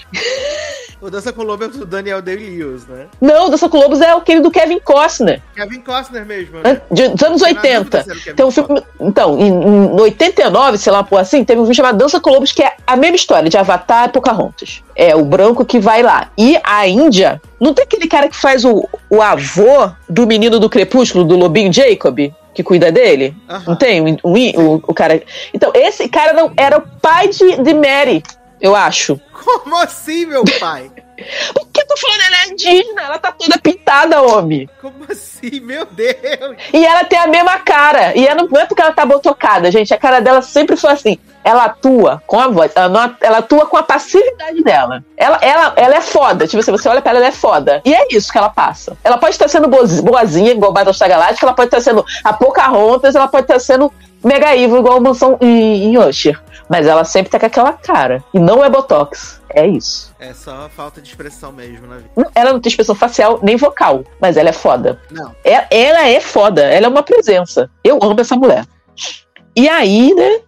O 1.00 1.08
Dança 1.08 1.32
com 1.32 1.42
Lobos 1.42 1.68
é 1.68 1.78
do 1.78 1.86
Daniel 1.86 2.20
Day-Lewis, 2.20 2.86
né? 2.86 3.06
Não, 3.18 3.46
o 3.46 3.48
Dança 3.48 3.66
com 3.66 3.78
Lobos 3.78 4.02
é 4.02 4.10
aquele 4.10 4.40
do 4.40 4.50
Kevin 4.50 4.78
Costner. 4.78 5.40
Kevin 5.56 5.80
Costner 5.80 6.26
mesmo, 6.26 6.58
né? 6.60 6.82
De, 6.90 7.08
dos 7.08 7.22
anos 7.22 7.40
80. 7.40 8.04
Tem 8.36 8.44
um 8.44 8.50
filme, 8.50 8.82
então, 9.00 9.38
em, 9.38 9.48
em 9.48 9.98
89, 9.98 10.76
sei 10.76 10.92
lá, 10.92 11.02
por 11.02 11.18
assim, 11.18 11.42
teve 11.42 11.58
um 11.58 11.64
filme 11.64 11.74
chamado 11.74 11.96
Dança 11.96 12.20
com 12.20 12.28
Lobos, 12.28 12.52
que 12.52 12.62
é 12.62 12.76
a 12.86 12.94
mesma 12.94 13.16
história, 13.16 13.48
de 13.48 13.56
Avatar 13.56 14.10
e 14.10 14.12
Pocahontas. 14.12 14.82
É 14.94 15.16
o 15.16 15.24
branco 15.24 15.64
que 15.64 15.78
vai 15.78 16.02
lá. 16.02 16.30
E 16.36 16.60
a 16.62 16.86
Índia, 16.86 17.40
não 17.58 17.72
tem 17.72 17.86
aquele 17.86 18.06
cara 18.06 18.28
que 18.28 18.36
faz 18.36 18.66
o, 18.66 18.86
o 19.08 19.22
avô 19.22 19.90
do 20.06 20.26
menino 20.26 20.60
do 20.60 20.68
Crepúsculo, 20.68 21.24
do 21.24 21.36
Lobinho 21.36 21.72
Jacob? 21.72 22.30
Que 22.54 22.62
cuida 22.62 22.90
dele? 22.90 23.34
Não 23.66 23.76
tem? 23.76 24.00
O, 24.00 24.18
o, 24.24 24.74
o, 24.74 24.94
cara. 24.94 25.22
Então, 25.54 25.72
esse 25.74 26.08
cara 26.08 26.32
não 26.32 26.52
era 26.56 26.78
o 26.78 26.82
pai 27.00 27.28
de, 27.28 27.62
de 27.62 27.74
Mary 27.74 28.22
eu 28.60 28.76
acho. 28.76 29.18
Como 29.32 29.76
assim, 29.76 30.26
meu 30.26 30.44
pai? 30.58 30.90
tô 31.90 31.96
falando? 31.96 32.20
Ela 32.20 32.36
é 32.36 32.48
indígena, 32.48 33.02
ela 33.02 33.18
tá 33.18 33.32
toda 33.32 33.58
pintada, 33.58 34.22
homem. 34.22 34.68
Como 34.80 35.04
assim, 35.10 35.60
meu 35.60 35.84
Deus? 35.84 36.56
E 36.72 36.86
ela 36.86 37.04
tem 37.04 37.18
a 37.18 37.26
mesma 37.26 37.58
cara. 37.58 38.16
E 38.16 38.26
ela, 38.26 38.46
não 38.48 38.60
é 38.60 38.66
porque 38.66 38.80
ela 38.80 38.92
tá 38.92 39.04
botocada, 39.04 39.70
gente. 39.70 39.92
A 39.92 39.98
cara 39.98 40.20
dela 40.20 40.40
sempre 40.40 40.76
foi 40.76 40.92
assim. 40.92 41.18
Ela 41.42 41.64
atua 41.64 42.22
com 42.26 42.38
a 42.38 42.48
voz, 42.48 42.70
ela, 42.74 43.16
ela 43.20 43.38
atua 43.38 43.66
com 43.66 43.76
a 43.76 43.82
passividade 43.82 44.62
dela. 44.62 45.02
Ela, 45.16 45.38
ela, 45.40 45.72
ela 45.74 45.96
é 45.96 46.00
foda. 46.00 46.46
Tipo, 46.46 46.62
se 46.62 46.70
você 46.70 46.88
olha 46.88 47.00
pra 47.00 47.10
ela, 47.10 47.20
ela 47.20 47.28
é 47.28 47.32
foda. 47.32 47.80
E 47.84 47.94
é 47.94 48.06
isso 48.10 48.30
que 48.30 48.38
ela 48.38 48.50
passa. 48.50 48.96
Ela 49.02 49.18
pode 49.18 49.32
estar 49.32 49.48
sendo 49.48 49.66
boazinha, 49.68 50.52
igual 50.52 50.72
Battlestar 50.72 51.08
Galáctica, 51.08 51.46
ela 51.46 51.54
pode 51.54 51.68
estar 51.68 51.80
sendo 51.80 52.04
a 52.22 52.32
Pocahontas, 52.32 53.14
ela 53.14 53.26
pode 53.26 53.44
estar 53.44 53.58
sendo 53.58 53.92
mega 54.24 54.56
evil, 54.56 54.78
igual 54.78 54.98
o 54.98 55.00
Mansão 55.00 55.38
em, 55.40 55.84
em 55.84 55.98
Usher. 55.98 56.40
Mas 56.68 56.86
ela 56.86 57.04
sempre 57.04 57.30
tá 57.30 57.38
com 57.38 57.46
aquela 57.46 57.72
cara. 57.72 58.22
E 58.32 58.38
não 58.38 58.64
é 58.64 58.68
Botox. 58.68 59.40
É 59.48 59.66
isso. 59.66 60.14
É 60.18 60.32
só 60.32 60.68
falta 60.68 61.00
de 61.00 61.08
expressão 61.08 61.50
mesmo 61.50 61.86
na 61.86 61.96
vida. 61.96 62.10
Ela 62.34 62.52
não 62.52 62.60
tem 62.60 62.70
expressão 62.70 62.94
facial 62.94 63.40
nem 63.42 63.56
vocal, 63.56 64.04
mas 64.20 64.36
ela 64.36 64.50
é 64.50 64.52
foda. 64.52 65.00
Não. 65.10 65.34
Ela, 65.44 65.66
é, 65.70 65.82
ela 65.82 66.08
é 66.08 66.20
foda, 66.20 66.62
ela 66.62 66.86
é 66.86 66.88
uma 66.88 67.02
presença. 67.02 67.68
Eu 67.82 67.98
amo 68.00 68.20
essa 68.20 68.36
mulher. 68.36 68.64
E 69.56 69.68
aí, 69.68 70.14
né? 70.14 70.40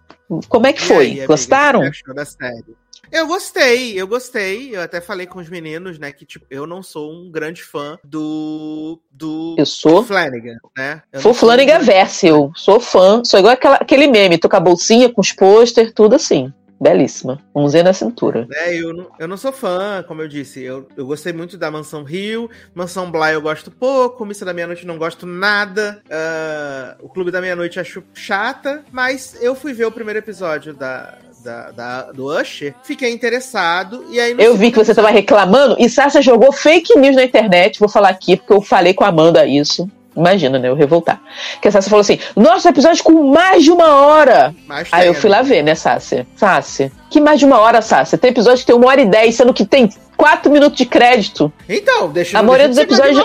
Como 0.47 0.65
é 0.65 0.73
que 0.73 0.81
foi? 0.81 1.05
Aí, 1.05 1.27
Gostaram? 1.27 1.81
Amiga, 1.81 1.95
achou 2.03 2.15
da 2.15 2.25
série? 2.25 2.82
Eu 3.11 3.27
gostei, 3.27 3.99
eu 3.99 4.07
gostei. 4.07 4.75
Eu 4.75 4.81
até 4.81 4.99
falei 4.99 5.25
com 5.27 5.39
os 5.39 5.49
meninos, 5.49 5.99
né, 5.99 6.11
que 6.11 6.25
tipo, 6.25 6.45
eu 6.49 6.65
não 6.65 6.81
sou 6.81 7.11
um 7.11 7.29
grande 7.31 7.63
fã 7.63 7.97
do 8.03 8.99
do 9.11 9.55
eu 9.57 9.65
sou 9.65 10.03
Flanagan, 10.03 10.57
né? 10.77 11.01
Eu 11.11 11.21
sou 11.21 11.33
Flanagan 11.33 11.79
um... 11.79 11.83
verso, 11.83 12.25
eu 12.25 12.51
sou 12.55 12.79
fã, 12.79 13.21
sou 13.23 13.39
igual 13.39 13.53
aquela, 13.53 13.75
aquele 13.75 14.07
meme, 14.07 14.37
tô 14.37 14.49
com 14.49 14.55
a 14.55 14.59
bolsinha 14.59 15.11
com 15.11 15.21
os 15.21 15.31
pôster, 15.31 15.93
tudo 15.93 16.15
assim. 16.15 16.51
belíssima. 16.83 17.39
Um 17.55 17.67
Z 17.69 17.81
na 17.81 17.93
cintura. 17.93 18.45
É, 18.51 18.75
eu 18.75 18.93
não, 18.93 19.07
eu 19.17 19.27
não 19.27 19.37
sou 19.37 19.53
fã, 19.53 20.03
como 20.05 20.21
eu 20.21 20.27
disse. 20.27 20.61
Eu, 20.61 20.87
eu 20.97 21.05
gostei 21.05 21.31
muito 21.31 21.57
da 21.57 21.71
Mansão 21.71 22.03
Rio. 22.03 22.49
Mansão 22.75 23.09
Bly 23.09 23.33
eu 23.33 23.41
gosto 23.41 23.71
pouco. 23.71 24.25
Missa 24.25 24.43
da 24.43 24.53
Meia-Noite 24.53 24.85
não 24.85 24.97
gosto 24.97 25.25
nada. 25.25 26.01
Uh, 26.07 27.05
o 27.05 27.09
Clube 27.09 27.31
da 27.31 27.39
Meia-Noite 27.39 27.79
acho 27.79 28.03
chata. 28.13 28.83
Mas 28.91 29.41
eu 29.41 29.55
fui 29.55 29.71
ver 29.71 29.85
o 29.85 29.91
primeiro 29.91 30.19
episódio 30.19 30.73
da, 30.73 31.17
da, 31.43 31.71
da, 31.71 32.11
do 32.11 32.25
Usher, 32.27 32.73
fiquei 32.83 33.11
interessado. 33.11 34.05
E 34.09 34.19
aí 34.19 34.35
eu 34.37 34.55
vi 34.55 34.71
que 34.71 34.77
você 34.77 34.95
tava 34.95 35.09
reclamando 35.09 35.75
e 35.77 35.89
Sasha 35.89 36.21
jogou 36.21 36.51
fake 36.51 36.97
news 36.97 37.15
na 37.15 37.23
internet. 37.23 37.79
Vou 37.79 37.89
falar 37.89 38.09
aqui, 38.09 38.37
porque 38.37 38.53
eu 38.53 38.61
falei 38.61 38.93
com 38.93 39.03
a 39.03 39.09
Amanda 39.09 39.45
isso. 39.45 39.89
Imagina, 40.15 40.59
né? 40.59 40.69
Eu 40.69 40.75
revoltar. 40.75 41.19
Que 41.59 41.67
a 41.67 41.71
Sácia 41.71 41.89
falou 41.89 42.01
assim: 42.01 42.19
nosso 42.35 42.67
episódio 42.67 43.03
com 43.03 43.33
mais 43.33 43.63
de 43.63 43.71
uma 43.71 43.95
hora. 43.95 44.53
Mais 44.67 44.87
Aí 44.91 45.07
eu 45.07 45.13
fui 45.13 45.29
lá 45.29 45.41
ver, 45.41 45.63
né, 45.63 45.73
Sácia? 45.75 46.27
Sácia. 46.35 46.91
Que 47.09 47.19
mais 47.19 47.39
de 47.39 47.45
uma 47.45 47.59
hora, 47.59 47.81
Sácia? 47.81 48.17
Tem 48.17 48.29
episódio 48.29 48.59
que 48.59 48.67
tem 48.67 48.75
uma 48.75 48.87
hora 48.87 49.01
e 49.01 49.05
dez, 49.05 49.35
sendo 49.35 49.53
que 49.53 49.65
tem 49.65 49.89
quatro 50.15 50.51
minutos 50.51 50.77
de 50.77 50.85
crédito. 50.85 51.51
Então, 51.67 52.11
deixa 52.11 52.37
A 52.39 52.43
maioria 52.43 52.69
dos 52.69 52.77
episódios. 52.77 53.23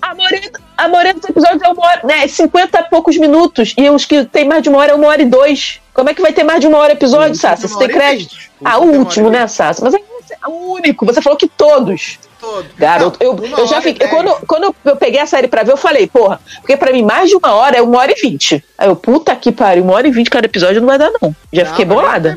A 0.00 0.14
maioria, 0.14 0.50
a 0.76 0.88
maioria 0.88 1.14
dos 1.14 1.24
episódios 1.28 1.62
é 1.62 1.68
uma 1.68 1.84
hora, 1.84 2.00
né? 2.04 2.28
50 2.28 2.78
e 2.78 2.82
poucos 2.84 3.16
minutos. 3.18 3.74
E 3.76 3.90
os 3.90 4.04
que 4.04 4.24
tem 4.24 4.44
mais 4.44 4.62
de 4.62 4.68
uma 4.68 4.78
hora 4.78 4.92
é 4.92 4.94
uma 4.94 5.08
hora 5.08 5.22
e 5.22 5.26
dois. 5.26 5.80
Como 6.00 6.08
é 6.08 6.14
que 6.14 6.22
vai 6.22 6.32
ter 6.32 6.44
mais 6.44 6.60
de 6.60 6.66
uma 6.66 6.78
hora 6.78 6.94
episódio, 6.94 7.34
Sácia? 7.34 7.68
Você 7.68 7.76
tem 7.76 7.88
crédito? 7.88 8.34
Ah, 8.64 8.78
o 8.78 8.96
último, 8.96 9.28
né, 9.28 9.46
Sácia? 9.46 9.84
Mas 9.84 9.92
é 9.92 10.48
o 10.48 10.72
único. 10.72 11.04
Você 11.04 11.20
falou 11.20 11.36
que 11.36 11.46
todos 11.46 12.18
todo. 12.40 12.66
Garoto, 12.78 13.22
eu, 13.22 13.38
eu 13.58 13.66
já 13.66 13.82
fiquei. 13.82 14.08
Quando, 14.08 14.34
quando 14.46 14.74
eu 14.84 14.96
peguei 14.96 15.20
a 15.20 15.26
série 15.26 15.46
pra 15.46 15.62
ver, 15.62 15.72
eu 15.72 15.76
falei, 15.76 16.06
porra, 16.06 16.40
porque 16.60 16.74
pra 16.74 16.90
mim 16.90 17.02
mais 17.02 17.28
de 17.28 17.36
uma 17.36 17.54
hora 17.54 17.76
é 17.76 17.82
uma 17.82 17.98
hora 17.98 18.12
e 18.16 18.20
vinte. 18.20 18.64
Aí 18.78 18.88
eu, 18.88 18.96
puta 18.96 19.36
que 19.36 19.52
pariu, 19.52 19.84
uma 19.84 19.92
hora 19.92 20.08
e 20.08 20.10
vinte 20.10 20.30
cada 20.30 20.46
episódio 20.46 20.80
não 20.80 20.88
vai 20.88 20.98
dar, 20.98 21.10
não. 21.20 21.36
Já 21.52 21.64
não, 21.64 21.70
fiquei 21.70 21.84
bolada. 21.84 22.36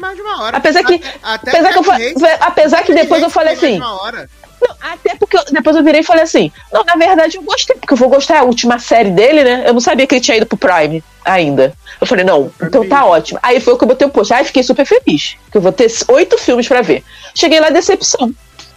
Apesar 0.51 0.83
que. 0.83 1.01
Até, 1.24 1.51
apesar 1.51 1.72
que, 1.72 1.80
eu, 1.80 2.38
apesar 2.42 2.83
que 2.83 2.93
depois 2.93 3.24
eu 3.24 3.30
falei 3.30 3.53
assim. 3.53 3.80
Não, 4.66 4.75
até 4.80 5.16
porque 5.16 5.38
eu, 5.38 5.43
depois 5.51 5.75
eu 5.75 5.83
virei 5.83 6.01
e 6.01 6.03
falei 6.03 6.24
assim: 6.24 6.51
não, 6.72 6.83
na 6.83 6.95
verdade 6.95 7.38
eu 7.38 7.43
gostei, 7.43 7.75
porque 7.75 7.93
eu 7.93 7.98
vou 7.98 8.09
gostar 8.09 8.40
a 8.40 8.43
última 8.43 8.80
série 8.80 9.11
dele, 9.11 9.43
né? 9.43 9.64
Eu 9.66 9.74
não 9.74 9.82
sabia 9.82 10.08
que 10.08 10.16
ele 10.16 10.22
tinha 10.22 10.38
ido 10.38 10.45
pro 10.45 10.58
Prime 10.58 11.03
ainda. 11.25 11.74
Eu 12.00 12.08
falei, 12.08 12.25
não, 12.25 12.51
então 12.61 12.88
tá 12.88 13.06
ótimo. 13.06 13.40
Aí 13.42 13.59
foi 13.59 13.74
o 13.74 13.77
que 13.77 13.83
eu 13.83 13.88
botei 13.88 14.08
o 14.08 14.09
post. 14.09 14.33
Aí 14.33 14.45
fiquei 14.45 14.64
super 14.64 14.85
feliz. 14.85 15.38
Que 15.51 15.58
eu 15.58 15.61
vou 15.61 15.72
ter 15.72 15.92
oito 16.09 16.38
filmes 16.38 16.67
para 16.67 16.82
ver. 16.82 17.03
Cheguei 17.35 17.59
lá, 17.59 17.69
decepção. 17.69 18.33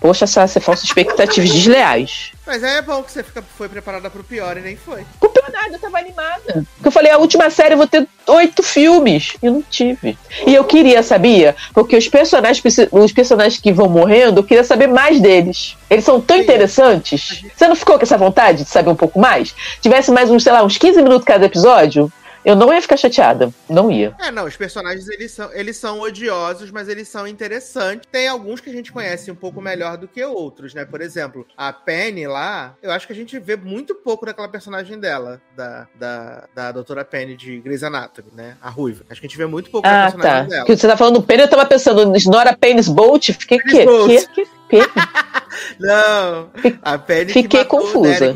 Poxa, 0.06 0.24
Sassi, 0.24 0.60
falsas 0.60 0.84
expectativas 0.84 1.50
desleais. 1.50 2.30
Mas 2.46 2.62
é 2.62 2.80
bom 2.80 3.02
que 3.02 3.10
você 3.10 3.24
fica, 3.24 3.42
foi 3.58 3.68
preparada 3.68 4.08
pro 4.08 4.22
pior 4.22 4.56
e 4.56 4.60
nem 4.60 4.76
foi. 4.76 5.04
Com 5.18 5.28
pior 5.28 5.50
nada, 5.50 5.74
eu 5.74 5.80
tava 5.80 5.98
animada. 5.98 6.64
Porque 6.76 6.86
eu 6.86 6.92
falei, 6.92 7.10
a 7.10 7.18
última 7.18 7.50
série 7.50 7.74
eu 7.74 7.76
vou 7.76 7.88
ter 7.88 8.06
oito 8.28 8.62
filmes. 8.62 9.32
E 9.42 9.46
eu 9.46 9.52
não 9.54 9.62
tive. 9.62 10.16
E 10.46 10.54
eu 10.54 10.62
queria, 10.62 11.02
sabia? 11.02 11.56
Porque 11.74 11.96
os 11.96 12.06
personagens, 12.06 12.62
os 12.92 13.12
personagens 13.12 13.60
que 13.60 13.72
vão 13.72 13.88
morrendo, 13.88 14.38
eu 14.38 14.44
queria 14.44 14.62
saber 14.62 14.86
mais 14.86 15.18
deles. 15.18 15.76
Eles 15.90 16.04
são 16.04 16.20
tão 16.20 16.36
Sim. 16.36 16.44
interessantes. 16.44 17.42
Você 17.52 17.66
não 17.66 17.74
ficou 17.74 17.96
com 17.98 18.04
essa 18.04 18.16
vontade 18.16 18.62
de 18.62 18.70
saber 18.70 18.90
um 18.90 18.94
pouco 18.94 19.18
mais? 19.18 19.52
Tivesse 19.80 20.12
mais 20.12 20.30
uns, 20.30 20.44
sei 20.44 20.52
lá, 20.52 20.62
uns 20.62 20.78
15 20.78 21.02
minutos 21.02 21.26
cada 21.26 21.46
episódio? 21.46 22.12
Eu 22.46 22.54
não 22.54 22.72
ia 22.72 22.80
ficar 22.80 22.96
chateada. 22.96 23.52
Não 23.68 23.90
ia. 23.90 24.14
É, 24.20 24.30
não, 24.30 24.44
os 24.44 24.56
personagens 24.56 25.08
eles 25.08 25.32
são, 25.32 25.52
eles 25.52 25.76
são 25.76 26.00
odiosos, 26.00 26.70
mas 26.70 26.88
eles 26.88 27.08
são 27.08 27.26
interessantes. 27.26 28.08
Tem 28.10 28.28
alguns 28.28 28.60
que 28.60 28.70
a 28.70 28.72
gente 28.72 28.92
conhece 28.92 29.32
um 29.32 29.34
pouco 29.34 29.60
melhor 29.60 29.96
do 29.96 30.06
que 30.06 30.24
outros, 30.24 30.72
né? 30.72 30.84
Por 30.84 31.00
exemplo, 31.00 31.44
a 31.56 31.72
Penny 31.72 32.28
lá, 32.28 32.76
eu 32.80 32.92
acho 32.92 33.04
que 33.04 33.12
a 33.12 33.16
gente 33.16 33.36
vê 33.40 33.56
muito 33.56 33.96
pouco 33.96 34.24
daquela 34.24 34.48
personagem 34.48 34.96
dela, 35.00 35.42
da, 35.56 35.88
da, 35.98 36.44
da 36.54 36.70
doutora 36.70 37.04
Penny 37.04 37.36
de 37.36 37.58
Grey's 37.58 37.82
Anatomy, 37.82 38.28
né? 38.32 38.56
A 38.62 38.70
ruiva. 38.70 39.04
Acho 39.10 39.20
que 39.20 39.26
a 39.26 39.28
gente 39.28 39.38
vê 39.38 39.46
muito 39.46 39.68
pouco 39.68 39.88
ah, 39.88 39.90
da 39.90 40.02
personagem 40.04 40.44
tá. 40.44 40.48
dela. 40.48 40.66
Que 40.66 40.76
você 40.76 40.86
tá 40.86 40.96
falando 40.96 41.20
Penny, 41.20 41.42
eu 41.42 41.50
tava 41.50 41.66
pensando, 41.66 42.12
Nora 42.26 42.56
Penny's 42.56 42.88
Bolt, 42.88 43.32
fiquei 43.32 43.58
que, 43.58 43.84
que, 43.84 44.26
que, 44.28 44.48
Não, 45.78 46.48
a 46.82 46.98
Penny 46.98 47.32
Fiquei 47.32 47.64
confusa. 47.64 48.34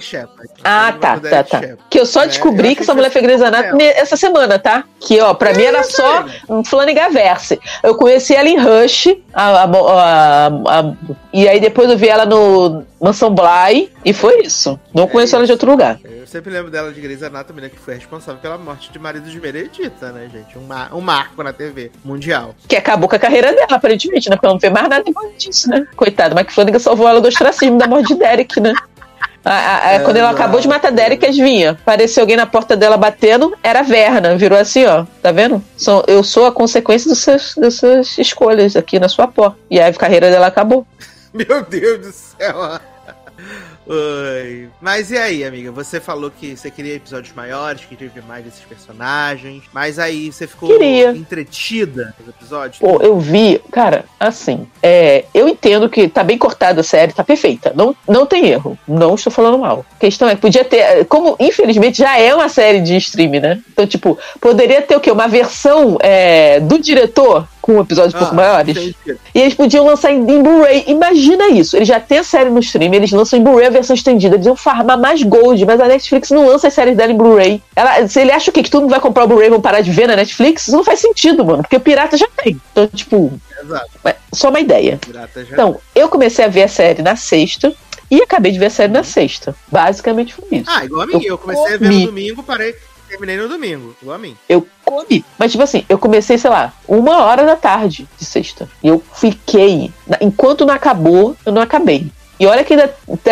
Ah, 0.64 0.92
tá, 0.92 1.18
tá, 1.18 1.42
tá. 1.42 1.60
Que 1.88 2.00
eu 2.00 2.06
só 2.06 2.22
é, 2.22 2.26
descobri 2.26 2.70
eu 2.70 2.76
que 2.76 2.82
essa 2.82 2.94
mulher 2.94 3.10
foi 3.10 3.22
Grey's 3.22 3.42
Anatomy 3.42 3.84
essa 3.84 4.16
semana, 4.16 4.58
tá? 4.58 4.84
Que, 4.98 5.20
ó, 5.20 5.34
pra 5.34 5.50
é, 5.50 5.54
mim 5.54 5.64
era 5.64 5.82
só 5.82 6.24
um 6.48 6.64
Flanigaverse. 6.64 7.60
Eu 7.82 7.94
conheci 7.94 8.34
ela 8.34 8.48
em 8.48 8.58
Rush, 8.58 9.08
a, 9.32 9.64
a, 9.64 10.46
a, 10.46 10.94
e 11.32 11.48
aí 11.48 11.60
depois 11.60 11.90
eu 11.90 11.98
vi 11.98 12.08
ela 12.08 12.26
no 12.26 12.84
Mansão 13.00 13.34
Bly, 13.34 13.90
e 14.04 14.12
foi 14.12 14.42
isso. 14.42 14.78
Não 14.94 15.08
conheço 15.08 15.34
ela 15.34 15.46
de 15.46 15.52
outro 15.52 15.70
lugar. 15.70 15.98
Eu 16.04 16.26
sempre 16.26 16.50
lembro 16.52 16.70
dela 16.70 16.92
de 16.92 17.00
Grey's 17.00 17.22
Anatomy, 17.22 17.62
né, 17.62 17.68
que 17.70 17.78
foi 17.78 17.94
responsável 17.94 18.40
pela 18.40 18.58
morte 18.58 18.92
de 18.92 18.98
marido 18.98 19.28
de 19.28 19.40
Meredita, 19.40 20.12
né, 20.12 20.28
gente? 20.30 20.58
Um, 20.58 20.66
mar, 20.66 20.94
um 20.94 21.00
marco 21.00 21.42
na 21.42 21.52
TV 21.52 21.90
mundial. 22.04 22.54
Que 22.68 22.76
acabou 22.76 23.08
com 23.08 23.16
a 23.16 23.18
carreira 23.18 23.52
dela, 23.54 23.76
aparentemente, 23.76 24.28
né? 24.28 24.36
Porque 24.36 24.46
ela 24.46 24.54
não 24.54 24.60
fez 24.60 24.72
mais 24.72 24.88
nada 24.88 25.02
depois 25.02 25.32
disso, 25.38 25.70
né? 25.70 25.86
Coitada, 25.96 26.34
mas 26.34 26.46
que 26.46 26.52
Flanagan 26.52 26.78
salvou 26.78 27.08
ela 27.08 27.20
do 27.20 27.28
ostracismo 27.28 27.78
da 27.78 27.86
morte 27.86 28.08
de 28.08 28.18
Derek, 28.18 28.60
né? 28.60 28.74
A, 29.42 29.52
a, 29.52 29.86
a, 29.86 29.92
é, 29.92 29.98
quando 30.00 30.18
ela 30.18 30.30
acabou 30.30 30.60
de 30.60 30.68
matar 30.68 30.92
Derek, 30.92 31.24
adivinha? 31.24 31.70
Apareceu 31.70 32.22
alguém 32.22 32.36
na 32.36 32.46
porta 32.46 32.76
dela 32.76 32.98
batendo, 32.98 33.56
era 33.62 33.82
Verna, 33.82 34.36
virou 34.36 34.58
assim, 34.58 34.84
ó. 34.84 35.06
Tá 35.22 35.32
vendo? 35.32 35.64
Sou, 35.76 36.04
eu 36.06 36.22
sou 36.22 36.44
a 36.44 36.52
consequência 36.52 37.08
dos 37.08 37.20
seus, 37.20 37.54
das 37.56 37.74
suas 37.74 38.18
escolhas 38.18 38.76
aqui 38.76 38.98
na 38.98 39.08
sua 39.08 39.26
porta. 39.26 39.56
E 39.70 39.80
aí 39.80 39.88
a 39.88 39.94
carreira 39.94 40.30
dela 40.30 40.46
acabou. 40.46 40.86
Meu 41.32 41.64
Deus 41.64 42.06
do 42.06 42.12
céu. 42.12 42.80
Oi. 43.86 44.68
Mas 44.80 45.10
e 45.10 45.16
aí, 45.16 45.44
amiga? 45.44 45.72
Você 45.72 46.00
falou 46.00 46.30
que 46.30 46.56
você 46.56 46.70
queria 46.70 46.94
episódios 46.94 47.34
maiores, 47.34 47.84
que 47.84 47.96
ver 47.96 48.22
mais 48.22 48.44
desses 48.44 48.60
personagens. 48.60 49.64
Mas 49.72 49.98
aí 49.98 50.30
você 50.30 50.46
ficou 50.46 50.68
queria. 50.68 51.10
entretida 51.10 52.14
nos 52.18 52.28
episódios? 52.28 52.78
Pô, 52.78 53.00
eu 53.02 53.18
vi, 53.18 53.60
cara, 53.70 54.04
assim. 54.18 54.66
É, 54.82 55.24
eu 55.34 55.48
entendo 55.48 55.88
que 55.88 56.08
tá 56.08 56.22
bem 56.22 56.38
cortada 56.38 56.80
a 56.80 56.84
série, 56.84 57.12
tá 57.12 57.24
perfeita. 57.24 57.72
Não, 57.74 57.94
não 58.06 58.26
tem 58.26 58.46
erro. 58.46 58.78
Não 58.86 59.14
estou 59.14 59.32
falando 59.32 59.58
mal. 59.58 59.84
A 59.96 59.98
questão 59.98 60.28
é 60.28 60.34
que 60.34 60.40
podia 60.40 60.64
ter. 60.64 61.04
Como, 61.06 61.36
infelizmente, 61.40 61.98
já 61.98 62.18
é 62.18 62.34
uma 62.34 62.48
série 62.48 62.80
de 62.80 62.96
streaming, 62.96 63.40
né? 63.40 63.62
Então, 63.72 63.86
tipo, 63.86 64.18
poderia 64.40 64.82
ter 64.82 64.96
o 64.96 65.00
quê? 65.00 65.10
Uma 65.10 65.28
versão 65.28 65.96
é, 66.00 66.60
do 66.60 66.78
diretor 66.78 67.46
com 67.74 67.80
episódios 67.80 68.14
ah, 68.14 68.16
um 68.16 68.20
pouco 68.20 68.34
maiores. 68.34 68.76
Entendi. 68.76 68.96
E 69.34 69.40
eles 69.40 69.54
podiam 69.54 69.86
lançar 69.86 70.10
em, 70.10 70.18
em 70.18 70.42
Blu-ray. 70.42 70.84
Imagina 70.88 71.48
isso. 71.48 71.76
Eles 71.76 71.88
já 71.88 72.00
têm 72.00 72.18
a 72.18 72.24
série 72.24 72.50
no 72.50 72.58
stream, 72.60 72.92
eles 72.92 73.10
lançam 73.12 73.38
em 73.38 73.42
Blu-ray 73.42 73.66
a 73.66 73.70
versão 73.70 73.94
estendida. 73.94 74.36
Eles 74.36 74.46
iam 74.46 74.56
farmar 74.56 74.98
mais 74.98 75.22
gold, 75.22 75.64
mas 75.64 75.80
a 75.80 75.86
Netflix 75.86 76.30
não 76.30 76.46
lança 76.46 76.68
as 76.68 76.74
séries 76.74 76.96
dela 76.96 77.12
em 77.12 77.16
Blu-ray. 77.16 77.62
Se 78.08 78.20
ele 78.20 78.32
acha 78.32 78.50
o 78.50 78.54
quê? 78.54 78.62
Que 78.62 78.70
todo 78.70 78.82
mundo 78.82 78.90
vai 78.90 79.00
comprar 79.00 79.24
o 79.24 79.28
Blu-ray 79.28 79.46
e 79.46 79.50
vão 79.50 79.60
parar 79.60 79.80
de 79.80 79.90
ver 79.90 80.06
na 80.06 80.16
Netflix? 80.16 80.62
Isso 80.62 80.76
não 80.76 80.84
faz 80.84 81.00
sentido, 81.00 81.44
mano. 81.44 81.62
Porque 81.62 81.76
o 81.76 81.80
pirata 81.80 82.16
já 82.16 82.28
tem. 82.36 82.60
Então, 82.72 82.86
tipo. 82.88 83.32
Exato. 83.62 83.90
Só 84.32 84.48
uma 84.48 84.60
ideia. 84.60 84.98
Então, 85.52 85.78
eu 85.94 86.08
comecei 86.08 86.44
a 86.44 86.48
ver 86.48 86.64
a 86.64 86.68
série 86.68 87.02
na 87.02 87.16
sexta. 87.16 87.72
E 88.10 88.20
acabei 88.20 88.50
de 88.50 88.58
ver 88.58 88.66
a 88.66 88.70
série 88.70 88.92
na 88.92 89.04
sexta. 89.04 89.54
Basicamente 89.70 90.34
foi 90.34 90.58
isso. 90.58 90.68
Ah, 90.68 90.84
igual 90.84 91.02
a 91.02 91.06
mim. 91.06 91.12
Eu, 91.14 91.20
eu 91.22 91.38
comecei 91.38 91.74
a 91.74 91.78
ver 91.78 91.90
no 91.90 92.06
domingo, 92.06 92.42
parei, 92.42 92.74
terminei 93.10 93.36
no 93.36 93.48
domingo, 93.48 93.94
igual 94.00 94.16
a 94.16 94.18
mim. 94.18 94.36
Eu 94.48 94.66
comi. 94.84 95.24
Mas, 95.36 95.50
tipo 95.50 95.64
assim, 95.64 95.84
eu 95.88 95.98
comecei, 95.98 96.38
sei 96.38 96.50
lá, 96.50 96.72
uma 96.86 97.24
hora 97.24 97.44
da 97.44 97.56
tarde 97.56 98.08
de 98.16 98.24
sexta. 98.24 98.68
E 98.82 98.88
eu 98.88 99.02
fiquei. 99.14 99.92
Enquanto 100.20 100.64
não 100.64 100.74
acabou, 100.74 101.36
eu 101.44 101.52
não 101.52 101.60
acabei. 101.60 102.10
E 102.40 102.46
olha 102.46 102.64
que 102.64 102.72
ainda, 102.72 102.88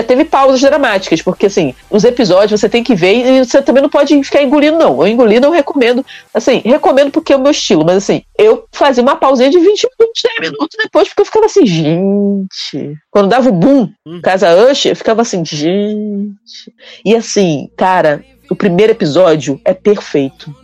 teve 0.06 0.22
pausas 0.22 0.60
dramáticas, 0.60 1.22
porque 1.22 1.46
assim, 1.46 1.74
os 1.88 2.04
episódios 2.04 2.60
você 2.60 2.68
tem 2.68 2.84
que 2.84 2.94
ver 2.94 3.14
e 3.14 3.42
você 3.42 3.62
também 3.62 3.82
não 3.82 3.88
pode 3.88 4.22
ficar 4.22 4.42
engolindo, 4.42 4.76
não. 4.76 5.00
Eu 5.00 5.08
engoli 5.08 5.40
não 5.40 5.50
recomendo. 5.50 6.04
Assim, 6.34 6.60
recomendo 6.62 7.10
porque 7.10 7.32
é 7.32 7.36
o 7.36 7.40
meu 7.40 7.52
estilo, 7.52 7.86
mas 7.86 7.96
assim, 7.96 8.22
eu 8.36 8.66
fazia 8.70 9.02
uma 9.02 9.16
pausinha 9.16 9.48
de 9.48 9.58
20 9.58 9.64
minutos, 9.98 10.22
10 10.38 10.50
minutos 10.50 10.76
depois, 10.76 11.08
porque 11.08 11.22
eu 11.22 11.24
ficava 11.24 11.46
assim, 11.46 11.64
gente. 11.64 12.98
Quando 13.10 13.30
dava 13.30 13.48
o 13.48 13.52
boom, 13.52 13.88
hum. 14.04 14.20
Casa 14.22 14.54
Usher, 14.70 14.92
eu 14.92 14.96
ficava 14.96 15.22
assim, 15.22 15.42
gente. 15.42 16.74
E 17.02 17.16
assim, 17.16 17.70
cara, 17.78 18.22
o 18.50 18.56
primeiro 18.56 18.92
episódio 18.92 19.60
é 19.64 19.74
perfeito. 19.74 20.54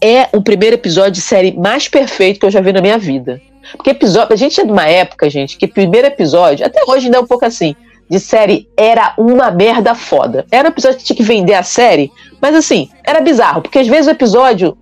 É 0.00 0.28
o 0.32 0.42
primeiro 0.42 0.74
episódio 0.74 1.12
de 1.12 1.20
série 1.20 1.52
mais 1.52 1.88
perfeito 1.88 2.40
que 2.40 2.46
eu 2.46 2.50
já 2.50 2.60
vi 2.60 2.72
na 2.72 2.80
minha 2.80 2.98
vida. 2.98 3.40
Porque 3.72 3.90
episódio, 3.90 4.32
a 4.32 4.36
gente 4.36 4.60
é 4.60 4.64
de 4.64 4.70
uma 4.70 4.86
época, 4.86 5.28
gente, 5.30 5.56
que 5.56 5.66
primeiro 5.66 6.06
episódio, 6.06 6.66
até 6.66 6.82
hoje 6.86 7.06
ainda 7.06 7.16
é 7.16 7.20
um 7.20 7.26
pouco 7.26 7.44
assim, 7.44 7.74
de 8.08 8.20
série 8.20 8.68
era 8.76 9.14
uma 9.16 9.50
merda 9.50 9.94
foda. 9.94 10.44
Era 10.50 10.68
um 10.68 10.70
episódio 10.70 10.98
que 10.98 11.04
tinha 11.04 11.16
que 11.16 11.22
vender 11.22 11.54
a 11.54 11.62
série, 11.62 12.12
mas 12.40 12.54
assim, 12.54 12.90
era 13.02 13.20
bizarro, 13.20 13.62
porque 13.62 13.78
às 13.78 13.88
vezes 13.88 14.06
o 14.06 14.10
episódio 14.10 14.76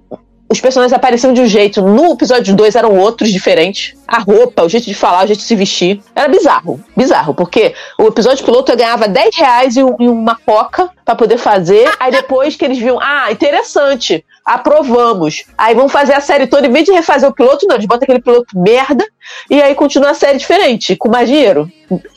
os 0.52 0.60
personagens 0.60 0.92
apareciam 0.92 1.32
de 1.32 1.40
um 1.40 1.46
jeito, 1.46 1.80
no 1.80 2.12
episódio 2.12 2.54
2 2.54 2.76
eram 2.76 2.98
outros 2.98 3.32
diferentes. 3.32 3.94
A 4.06 4.18
roupa, 4.18 4.62
o 4.62 4.68
jeito 4.68 4.84
de 4.84 4.92
falar, 4.92 5.24
o 5.24 5.26
jeito 5.26 5.38
de 5.38 5.46
se 5.46 5.56
vestir. 5.56 6.02
Era 6.14 6.28
bizarro. 6.28 6.78
Bizarro, 6.94 7.32
porque 7.32 7.74
o 7.98 8.06
episódio 8.06 8.44
piloto 8.44 8.70
eu 8.70 8.76
ganhava 8.76 9.08
10 9.08 9.34
reais 9.34 9.76
e 9.76 9.82
uma 9.82 10.36
coca 10.36 10.90
para 11.06 11.14
poder 11.14 11.38
fazer. 11.38 11.90
Aí 11.98 12.12
depois 12.12 12.54
que 12.54 12.66
eles 12.66 12.76
viam, 12.76 12.98
ah, 13.00 13.32
interessante, 13.32 14.22
aprovamos. 14.44 15.44
Aí 15.56 15.74
vão 15.74 15.88
fazer 15.88 16.12
a 16.12 16.20
série 16.20 16.46
toda, 16.46 16.66
em 16.66 16.70
vez 16.70 16.84
de 16.84 16.92
refazer 16.92 17.26
o 17.26 17.32
piloto, 17.32 17.66
não, 17.66 17.76
eles 17.76 17.86
botam 17.86 18.04
aquele 18.04 18.20
piloto 18.20 18.46
merda 18.54 19.06
e 19.48 19.62
aí 19.62 19.74
continua 19.74 20.10
a 20.10 20.14
série 20.14 20.36
diferente, 20.36 20.96
com 20.96 21.08
mais 21.08 21.30
dinheiro. 21.30 21.66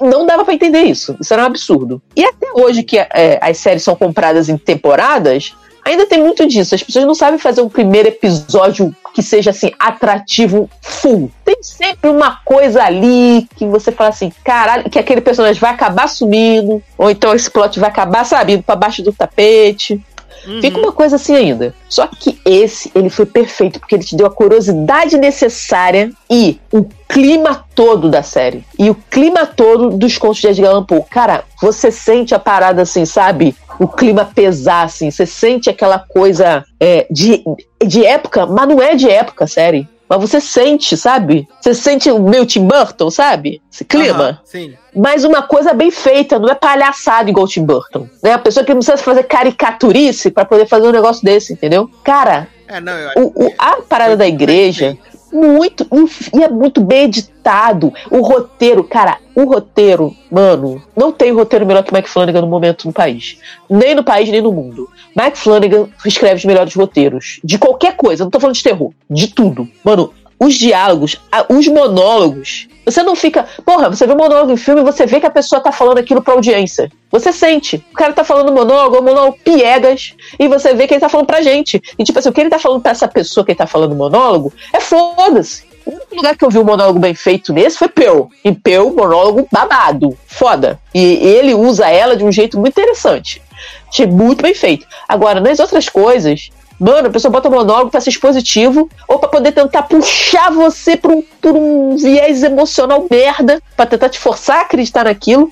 Não 0.01 0.25
dava 0.25 0.43
para 0.43 0.53
entender 0.53 0.83
isso. 0.83 1.15
Isso 1.21 1.33
era 1.33 1.43
um 1.43 1.45
absurdo. 1.45 2.01
E 2.13 2.25
até 2.25 2.47
hoje 2.53 2.83
que 2.83 2.97
é, 2.97 3.39
as 3.41 3.57
séries 3.59 3.83
são 3.83 3.95
compradas 3.95 4.49
em 4.49 4.57
temporadas, 4.57 5.55
ainda 5.85 6.05
tem 6.07 6.21
muito 6.21 6.47
disso. 6.47 6.73
As 6.73 6.83
pessoas 6.83 7.05
não 7.05 7.15
sabem 7.15 7.39
fazer 7.39 7.61
um 7.61 7.69
primeiro 7.69 8.09
episódio 8.09 8.93
que 9.13 9.21
seja 9.21 9.51
assim, 9.51 9.71
atrativo 9.79 10.69
full. 10.81 11.31
Tem 11.45 11.55
sempre 11.61 12.09
uma 12.09 12.39
coisa 12.43 12.83
ali 12.83 13.47
que 13.55 13.65
você 13.65 13.91
fala 13.91 14.09
assim, 14.09 14.33
caralho, 14.43 14.89
que 14.89 14.99
aquele 14.99 15.21
personagem 15.21 15.61
vai 15.61 15.71
acabar 15.71 16.09
sumindo, 16.09 16.83
ou 16.97 17.09
então 17.09 17.33
esse 17.33 17.49
plot 17.49 17.79
vai 17.79 17.89
acabar, 17.89 18.25
sabe, 18.25 18.53
indo 18.53 18.63
pra 18.63 18.75
baixo 18.75 19.01
do 19.01 19.13
tapete. 19.13 20.03
Uhum. 20.47 20.61
Fica 20.61 20.77
uma 20.77 20.91
coisa 20.91 21.15
assim 21.15 21.35
ainda. 21.35 21.73
Só 21.89 22.07
que 22.07 22.39
esse, 22.45 22.91
ele 22.93 23.09
foi 23.09 23.25
perfeito, 23.25 23.79
porque 23.79 23.95
ele 23.95 24.03
te 24.03 24.15
deu 24.15 24.27
a 24.27 24.31
curiosidade 24.31 25.17
necessária 25.17 26.11
e 26.29 26.59
o 26.71 26.85
clima 27.07 27.65
todo 27.73 28.09
da 28.09 28.23
série. 28.23 28.63
E 28.77 28.89
o 28.89 28.95
clima 28.95 29.45
todo 29.45 29.89
dos 29.91 30.17
contos 30.17 30.39
de 30.39 30.47
Edgar 30.47 30.71
Allan 30.71 30.83
Poe. 30.83 31.03
Cara, 31.09 31.43
você 31.61 31.91
sente 31.91 32.33
a 32.35 32.39
parada 32.39 32.81
assim, 32.81 33.05
sabe? 33.05 33.55
O 33.79 33.87
clima 33.87 34.29
pesar, 34.33 34.83
assim. 34.83 35.11
Você 35.11 35.25
sente 35.25 35.69
aquela 35.69 35.99
coisa 35.99 36.63
é, 36.79 37.07
de, 37.09 37.43
de 37.85 38.05
época, 38.05 38.45
mas 38.45 38.67
não 38.67 38.81
é 38.81 38.95
de 38.95 39.09
época, 39.09 39.47
série. 39.47 39.87
Mas 40.07 40.21
você 40.21 40.39
sente, 40.39 40.95
sabe? 40.95 41.47
Você 41.59 41.73
sente 41.73 42.09
o 42.11 42.19
meu 42.19 42.45
Tim 42.45 42.67
Burton, 42.67 43.09
sabe? 43.09 43.61
Esse 43.71 43.83
clima. 43.83 44.41
sim. 44.43 44.73
Mas 44.95 45.25
uma 45.25 45.41
coisa 45.41 45.73
bem 45.73 45.91
feita, 45.91 46.39
não 46.39 46.49
é 46.49 46.55
palhaçada 46.55 47.29
igual 47.29 47.45
o 47.45 47.49
Tim 47.49 47.65
Burton. 47.65 48.07
Né? 48.23 48.31
A 48.31 48.39
pessoa 48.39 48.65
que 48.65 48.73
não 48.73 48.79
precisa 48.79 48.97
fazer 49.03 49.23
caricaturice 49.23 50.31
para 50.31 50.45
poder 50.45 50.67
fazer 50.67 50.87
um 50.87 50.91
negócio 50.91 51.23
desse, 51.23 51.51
entendeu? 51.51 51.89
Cara, 52.03 52.47
é, 52.67 52.79
não, 52.79 52.93
o, 53.17 53.45
o, 53.45 53.53
a 53.57 53.81
parada 53.81 54.15
da 54.15 54.27
igreja, 54.27 54.97
muito. 55.35 55.85
E 56.33 56.43
é 56.43 56.49
muito 56.49 56.81
bem 56.81 57.03
editado. 57.03 57.93
O 58.09 58.21
roteiro, 58.21 58.83
cara, 58.83 59.17
o 59.35 59.43
roteiro, 59.43 60.15
mano, 60.31 60.81
não 60.95 61.11
tem 61.11 61.31
roteiro 61.31 61.65
melhor 61.65 61.83
que 61.83 61.93
Mike 61.93 62.09
Flanagan 62.09 62.41
no 62.41 62.47
momento 62.47 62.87
no 62.87 62.93
país. 62.93 63.37
Nem 63.69 63.93
no 63.93 64.03
país, 64.03 64.29
nem 64.29 64.41
no 64.41 64.51
mundo. 64.51 64.89
Mike 65.15 65.37
Flanagan 65.37 65.87
escreve 66.05 66.35
os 66.35 66.45
melhores 66.45 66.73
roteiros. 66.73 67.39
De 67.43 67.57
qualquer 67.57 67.95
coisa, 67.95 68.23
não 68.23 68.31
tô 68.31 68.39
falando 68.39 68.55
de 68.55 68.63
terror. 68.63 68.91
De 69.09 69.27
tudo. 69.27 69.67
Mano, 69.83 70.13
os 70.39 70.55
diálogos, 70.55 71.21
os 71.49 71.67
monólogos. 71.67 72.67
Você 72.85 73.01
não 73.01 73.15
fica. 73.15 73.47
Porra, 73.65 73.89
você 73.89 74.05
vê 74.05 74.13
um 74.13 74.17
monólogo 74.17 74.51
em 74.51 74.57
filme 74.57 74.81
e 74.81 74.83
você 74.83 75.05
vê 75.05 75.19
que 75.19 75.25
a 75.25 75.31
pessoa 75.31 75.61
tá 75.61 75.71
falando 75.71 75.97
aquilo 75.97 76.21
pra 76.21 76.33
audiência. 76.33 76.91
Você 77.11 77.31
sente. 77.31 77.83
O 77.91 77.95
cara 77.95 78.13
tá 78.13 78.23
falando 78.23 78.51
monólogo, 78.51 79.01
monólogo 79.01 79.37
piegas, 79.43 80.13
e 80.37 80.47
você 80.47 80.73
vê 80.73 80.87
que 80.87 80.93
ele 80.93 81.01
tá 81.01 81.09
falando 81.09 81.27
pra 81.27 81.41
gente. 81.41 81.81
E 81.97 82.03
tipo 82.03 82.19
assim, 82.19 82.29
o 82.29 82.33
que 82.33 82.41
ele 82.41 82.49
tá 82.49 82.59
falando 82.59 82.81
pra 82.81 82.91
essa 82.91 83.07
pessoa 83.07 83.45
que 83.45 83.51
ele 83.51 83.57
tá 83.57 83.67
falando 83.67 83.95
monólogo 83.95 84.53
é 84.71 84.79
foda-se. 84.79 85.63
O 85.85 85.91
único 85.91 86.15
lugar 86.15 86.35
que 86.35 86.43
eu 86.43 86.49
vi 86.49 86.57
um 86.57 86.63
monólogo 86.63 86.97
bem 86.97 87.13
feito 87.13 87.53
nesse 87.53 87.77
foi 87.77 87.87
Peu. 87.87 88.29
E 88.43 88.51
Peu, 88.51 88.91
monólogo 88.91 89.47
babado. 89.51 90.17
Foda. 90.25 90.79
E 90.93 90.99
ele 90.99 91.53
usa 91.53 91.87
ela 91.89 92.15
de 92.15 92.23
um 92.23 92.31
jeito 92.31 92.59
muito 92.59 92.79
interessante. 92.79 93.41
Achei 93.87 94.07
muito 94.07 94.41
bem 94.41 94.53
feito. 94.53 94.85
Agora, 95.07 95.39
nas 95.39 95.59
outras 95.59 95.87
coisas, 95.87 96.49
mano, 96.79 97.07
a 97.07 97.11
pessoa 97.11 97.31
bota 97.31 97.49
monólogo 97.49 97.91
pra 97.91 98.01
ser 98.01 98.09
expositivo 98.09 98.89
ou 99.07 99.19
pra 99.19 99.29
poder 99.29 99.51
tentar 99.51 99.83
puxar 99.83 100.51
você 100.51 100.97
por 100.97 101.11
um, 101.11 101.23
por 101.41 101.55
um 101.55 101.97
viés 101.97 102.43
emocional 102.43 103.05
merda, 103.09 103.61
pra 103.75 103.85
tentar 103.85 104.09
te 104.09 104.19
forçar 104.19 104.59
a 104.59 104.61
acreditar 104.61 105.05
naquilo. 105.05 105.49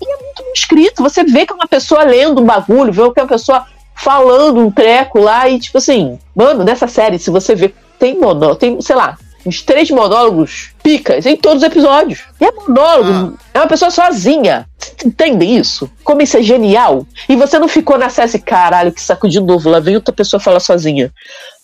E 0.00 0.04
é 0.04 0.22
muito 0.22 0.42
bem 0.42 0.52
escrito. 0.54 1.02
Você 1.02 1.24
vê 1.24 1.46
que 1.46 1.52
é 1.52 1.56
uma 1.56 1.68
pessoa 1.68 2.04
lendo 2.04 2.40
um 2.40 2.44
bagulho, 2.44 2.92
vê 2.92 3.02
que 3.12 3.20
é 3.20 3.22
uma 3.22 3.28
pessoa 3.28 3.66
falando 3.94 4.60
um 4.60 4.70
treco 4.70 5.20
lá 5.20 5.48
e, 5.48 5.58
tipo 5.58 5.78
assim, 5.78 6.18
mano, 6.34 6.64
nessa 6.64 6.88
série, 6.88 7.18
se 7.18 7.30
você 7.30 7.54
vê, 7.54 7.72
tem 7.98 8.18
monólogo, 8.18 8.56
tem, 8.56 8.80
sei 8.80 8.96
lá, 8.96 9.16
uns 9.46 9.62
três 9.62 9.90
monólogos 9.90 10.70
picas 10.82 11.26
em 11.26 11.36
todos 11.36 11.62
os 11.62 11.68
episódios. 11.68 12.20
E 12.40 12.44
é 12.44 12.52
monólogo, 12.52 13.36
ah. 13.36 13.44
é 13.54 13.58
uma 13.60 13.66
pessoa 13.66 13.90
sozinha. 13.90 14.66
Você 14.84 15.08
entende 15.08 15.44
isso? 15.46 15.90
Como 16.02 16.20
isso 16.20 16.36
é 16.36 16.42
genial? 16.42 17.06
E 17.28 17.36
você 17.36 17.58
não 17.58 17.68
ficou 17.68 17.96
na 17.96 18.10
série, 18.10 18.38
caralho, 18.38 18.92
que 18.92 19.00
saco 19.00 19.28
de 19.28 19.40
novo, 19.40 19.70
lá 19.70 19.80
vem 19.80 19.94
outra 19.94 20.14
pessoa 20.14 20.38
falar 20.38 20.60
sozinha. 20.60 21.10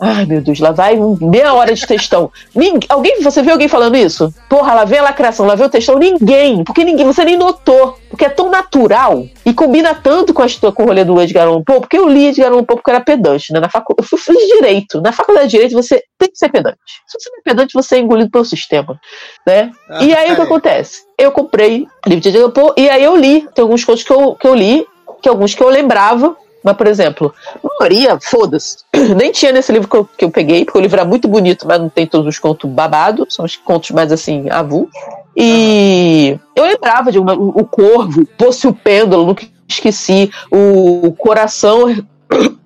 Ai, 0.00 0.24
meu 0.24 0.40
Deus, 0.40 0.58
lá 0.58 0.70
vai 0.70 0.98
meia 1.20 1.52
hora 1.52 1.74
de 1.74 1.86
textão. 1.86 2.32
Ninguém, 2.56 2.88
alguém, 2.88 3.22
você 3.22 3.42
viu 3.42 3.52
alguém 3.52 3.68
falando 3.68 3.96
isso? 3.96 4.32
Porra, 4.48 4.72
lá 4.72 4.84
vem 4.84 4.98
a 4.98 5.02
lacração, 5.02 5.44
lá 5.44 5.54
vem 5.54 5.66
o 5.66 5.70
textão. 5.70 5.98
Ninguém, 5.98 6.64
porque 6.64 6.84
ninguém, 6.84 7.04
você 7.04 7.24
nem 7.24 7.36
notou. 7.36 7.98
Porque 8.08 8.24
é 8.24 8.28
tão 8.28 8.50
natural 8.50 9.24
e 9.44 9.52
combina 9.52 9.94
tanto 9.94 10.34
com, 10.34 10.42
a, 10.42 10.72
com 10.72 10.82
o 10.82 10.86
rolê 10.86 11.04
do 11.04 11.20
Edgar 11.20 11.46
Allan 11.46 11.62
Poe, 11.62 11.80
porque 11.80 11.96
eu 11.96 12.08
li 12.08 12.26
Edgar 12.26 12.50
Allan 12.50 12.64
Poe 12.64 12.76
porque 12.76 12.90
eu 12.90 12.94
era 12.94 13.04
pedante, 13.04 13.52
né? 13.52 13.60
Na 13.60 13.68
facu, 13.68 13.94
eu 13.96 14.04
fiz 14.04 14.36
direito. 14.54 15.00
Na 15.00 15.12
faculdade 15.12 15.46
de 15.46 15.52
direito 15.52 15.74
você 15.74 16.02
tem 16.18 16.30
que 16.30 16.36
ser 16.36 16.48
pedante. 16.48 16.78
Se 17.06 17.18
você 17.18 17.30
não 17.30 17.38
é 17.38 17.42
pedante, 17.42 17.72
você 17.74 17.96
é 17.96 17.98
engolido 17.98 18.30
pelo 18.30 18.44
sistema, 18.44 18.98
né? 19.46 19.70
Ah, 19.88 20.02
e 20.02 20.14
aí 20.14 20.32
o 20.32 20.36
que 20.36 20.42
acontece? 20.42 21.02
Eu 21.20 21.30
comprei 21.30 21.86
livro 22.06 22.22
de 22.22 22.28
Edgar 22.30 22.50
Poe 22.50 22.72
e 22.76 22.88
aí 22.88 23.04
eu 23.04 23.14
li. 23.14 23.46
Tem 23.54 23.62
alguns 23.62 23.84
contos 23.84 24.02
que 24.02 24.12
eu, 24.12 24.34
que 24.34 24.46
eu 24.46 24.54
li, 24.54 24.86
que 25.20 25.28
alguns 25.28 25.54
que 25.54 25.62
eu 25.62 25.68
lembrava, 25.68 26.34
mas, 26.62 26.76
por 26.76 26.86
exemplo, 26.86 27.34
Maria, 27.80 28.18
foda-se. 28.20 28.78
Nem 29.16 29.32
tinha 29.32 29.52
nesse 29.52 29.72
livro 29.72 29.88
que 29.88 29.96
eu, 29.96 30.08
que 30.16 30.24
eu 30.24 30.30
peguei, 30.30 30.64
porque 30.64 30.78
o 30.78 30.82
livro 30.82 30.98
era 30.98 31.08
muito 31.08 31.26
bonito, 31.26 31.66
mas 31.66 31.80
não 31.80 31.88
tem 31.88 32.06
todos 32.06 32.26
os 32.26 32.38
contos 32.38 32.70
babados, 32.70 33.34
são 33.34 33.44
os 33.44 33.56
contos 33.56 33.90
mais 33.90 34.12
assim, 34.12 34.48
avulsos. 34.50 34.90
E 35.36 36.38
eu 36.54 36.64
lembrava 36.64 37.10
de 37.10 37.18
uma, 37.18 37.34
o 37.34 37.64
Corvo, 37.64 38.26
Posse 38.38 38.66
o 38.66 38.72
Pêndulo, 38.72 39.26
nunca 39.26 39.46
esqueci. 39.68 40.30
O 40.50 41.12
Coração. 41.12 41.86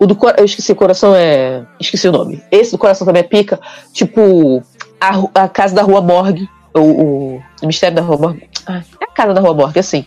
O 0.00 0.06
do 0.06 0.16
eu 0.36 0.44
esqueci, 0.44 0.70
o 0.70 0.76
coração 0.76 1.12
é. 1.12 1.66
Esqueci 1.80 2.06
o 2.06 2.12
nome. 2.12 2.40
Esse 2.52 2.70
do 2.70 2.78
coração 2.78 3.04
também 3.04 3.18
é 3.18 3.24
pica. 3.24 3.58
Tipo, 3.92 4.62
a, 5.00 5.42
a 5.42 5.48
casa 5.48 5.74
da 5.74 5.82
Rua 5.82 6.00
Morgue. 6.00 6.48
O, 6.78 7.42
o, 7.62 7.66
mistério 7.66 7.96
da 7.96 8.02
Rua 8.02 8.18
Morgue. 8.18 8.48
Ah, 8.66 8.82
é 9.00 9.04
a 9.04 9.12
casa 9.12 9.34
da 9.34 9.40
Rua 9.40 9.54
Morgue, 9.54 9.80
assim. 9.80 10.06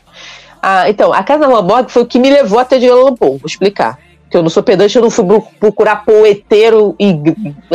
Ah, 0.61 0.89
então, 0.89 1.11
a 1.11 1.23
Casa 1.23 1.41
da 1.41 1.47
Rua 1.47 1.63
Morgue 1.63 1.91
foi 1.91 2.03
o 2.03 2.05
que 2.05 2.19
me 2.19 2.29
levou 2.29 2.59
até 2.59 2.77
de 2.77 2.87
Allan 2.87 3.15
Poe, 3.15 3.37
vou 3.37 3.41
explicar. 3.45 3.97
Que 4.29 4.37
eu 4.37 4.43
não 4.43 4.49
sou 4.49 4.63
pedante, 4.63 4.95
eu 4.95 5.01
não 5.01 5.09
fui 5.09 5.25
procurar 5.59 6.05
poeteiro 6.05 6.95
e 6.97 7.19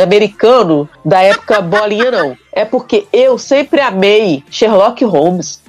americano 0.01 0.89
da 1.05 1.21
época 1.21 1.61
bolinha, 1.61 2.09
não. 2.09 2.37
É 2.51 2.65
porque 2.65 3.05
eu 3.11 3.37
sempre 3.37 3.81
amei 3.81 4.43
Sherlock 4.49 5.03
Holmes. 5.05 5.61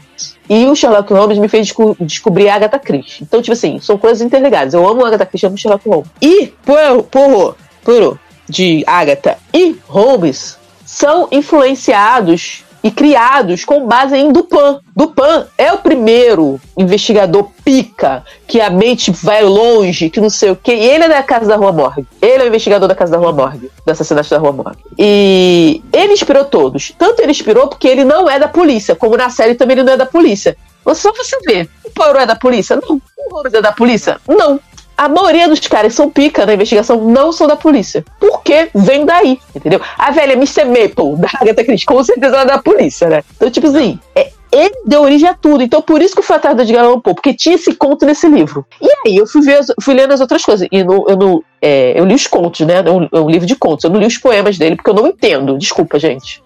E 0.48 0.64
o 0.64 0.74
Sherlock 0.74 1.12
Holmes 1.12 1.36
me 1.38 1.48
fez 1.48 1.66
desco 1.66 1.94
descobrir 2.00 2.48
a 2.48 2.54
Agatha 2.54 2.78
Christie. 2.78 3.22
Então, 3.22 3.42
tipo 3.42 3.52
assim, 3.52 3.78
são 3.80 3.98
coisas 3.98 4.22
interligadas. 4.22 4.72
Eu 4.72 4.88
amo 4.88 5.04
Agatha 5.04 5.26
Christie, 5.26 5.46
amo 5.46 5.58
Sherlock 5.58 5.86
Holmes. 5.86 6.08
E 6.22 6.46
Poirot, 6.64 7.06
Poirot 7.84 8.18
de 8.48 8.82
Agatha 8.86 9.36
e 9.52 9.76
Holmes 9.86 10.56
são 10.86 11.28
influenciados 11.30 12.64
e 12.82 12.90
criados 12.90 13.64
com 13.64 13.86
base 13.86 14.16
em 14.16 14.32
Dupin. 14.32 14.78
Dupin 14.94 15.44
é 15.56 15.72
o 15.72 15.78
primeiro 15.78 16.60
investigador 16.76 17.48
pica, 17.64 18.24
que 18.46 18.60
a 18.60 18.70
mente 18.70 19.10
vai 19.10 19.42
longe, 19.42 20.10
que 20.10 20.20
não 20.20 20.30
sei 20.30 20.50
o 20.50 20.56
quê. 20.56 20.74
E 20.74 20.86
ele 20.86 21.04
é 21.04 21.08
da 21.08 21.22
Casa 21.22 21.46
da 21.46 21.56
Rua 21.56 21.72
Morgue. 21.72 22.06
Ele 22.20 22.42
é 22.42 22.44
o 22.44 22.48
investigador 22.48 22.88
da 22.88 22.94
Casa 22.94 23.12
da 23.12 23.18
Rua 23.18 23.32
Morgue, 23.32 23.70
do 23.84 23.90
assassinato 23.90 24.30
da 24.30 24.38
Rua 24.38 24.52
Morgue. 24.52 24.82
E 24.98 25.82
ele 25.92 26.12
inspirou 26.12 26.44
todos. 26.44 26.92
Tanto 26.98 27.20
ele 27.20 27.32
inspirou 27.32 27.68
porque 27.68 27.88
ele 27.88 28.04
não 28.04 28.28
é 28.28 28.38
da 28.38 28.48
polícia, 28.48 28.94
como 28.94 29.16
na 29.16 29.30
série 29.30 29.54
também 29.54 29.76
ele 29.76 29.84
não 29.84 29.92
é 29.92 29.96
da 29.96 30.06
polícia. 30.06 30.56
Só 30.94 31.12
você 31.12 31.38
vê. 31.46 31.68
O 31.84 31.90
Poirot 31.90 32.22
é 32.22 32.26
da 32.26 32.36
polícia? 32.36 32.76
Não. 32.76 32.96
O 32.96 33.34
Holmes 33.34 33.52
é 33.52 33.60
da 33.60 33.72
polícia? 33.72 34.18
Não 34.26 34.58
a 34.98 35.08
maioria 35.08 35.48
dos 35.48 35.60
caras 35.60 35.94
são 35.94 36.10
pica 36.10 36.44
na 36.44 36.54
investigação 36.54 37.00
não 37.00 37.30
são 37.30 37.46
da 37.46 37.54
polícia. 37.54 38.04
Porque 38.18 38.68
vem 38.74 39.06
daí, 39.06 39.38
entendeu? 39.54 39.80
A 39.96 40.10
velha 40.10 40.32
Mr. 40.32 40.64
Maple, 40.64 41.16
da 41.16 41.28
Agatha 41.40 41.64
Christie, 41.64 41.86
com 41.86 42.02
certeza 42.02 42.34
ela 42.34 42.42
é 42.42 42.46
da 42.46 42.58
polícia, 42.58 43.08
né? 43.08 43.22
Então, 43.36 43.48
tipo 43.48 43.68
assim, 43.68 43.96
é, 44.16 44.32
ele 44.50 44.74
deu 44.84 45.02
origem 45.02 45.28
a 45.28 45.34
tudo. 45.34 45.62
Então, 45.62 45.80
por 45.80 46.02
isso 46.02 46.14
que 46.14 46.18
eu 46.18 46.24
fui 46.24 46.34
atrás 46.34 46.56
do 46.56 46.62
Edgar 46.62 46.84
porque 47.00 47.32
tinha 47.32 47.54
esse 47.54 47.72
conto 47.74 48.04
nesse 48.04 48.28
livro. 48.28 48.66
E 48.80 48.88
aí, 49.06 49.16
eu 49.16 49.26
fui, 49.26 49.40
ver, 49.40 49.60
fui 49.80 49.94
lendo 49.94 50.12
as 50.12 50.20
outras 50.20 50.44
coisas. 50.44 50.66
E 50.72 50.82
no, 50.82 51.06
eu, 51.08 51.16
no, 51.16 51.44
é, 51.62 51.98
eu 51.98 52.04
li 52.04 52.14
os 52.14 52.26
contos, 52.26 52.66
né? 52.66 52.82
É 52.84 52.90
um, 52.90 53.08
é 53.12 53.20
um 53.20 53.30
livro 53.30 53.46
de 53.46 53.54
contos. 53.54 53.84
Eu 53.84 53.90
não 53.90 54.00
li 54.00 54.06
os 54.06 54.18
poemas 54.18 54.58
dele, 54.58 54.74
porque 54.74 54.90
eu 54.90 54.94
não 54.94 55.06
entendo. 55.06 55.56
Desculpa, 55.56 55.96
gente. 56.00 56.42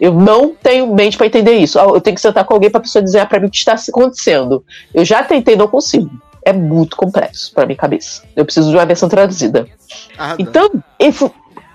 Eu 0.00 0.12
não 0.12 0.52
tenho 0.60 0.92
mente 0.92 1.16
para 1.16 1.28
entender 1.28 1.54
isso. 1.54 1.78
Eu 1.78 2.00
tenho 2.00 2.16
que 2.16 2.20
sentar 2.20 2.44
com 2.44 2.54
alguém 2.54 2.70
para 2.70 2.80
pessoa 2.80 3.02
dizer 3.02 3.24
para 3.26 3.38
mim 3.38 3.46
o 3.46 3.50
que 3.50 3.58
está 3.58 3.74
acontecendo. 3.74 4.64
Eu 4.92 5.04
já 5.04 5.22
tentei, 5.22 5.54
não 5.54 5.68
consigo 5.68 6.10
é 6.44 6.52
muito 6.52 6.96
complexo 6.96 7.52
para 7.54 7.66
minha 7.66 7.76
cabeça. 7.76 8.22
Eu 8.36 8.44
preciso 8.44 8.70
de 8.70 8.76
uma 8.76 8.84
versão 8.86 9.08
traduzida. 9.08 9.66
Ah, 10.18 10.36
então, 10.38 10.70
foi, 11.12 11.30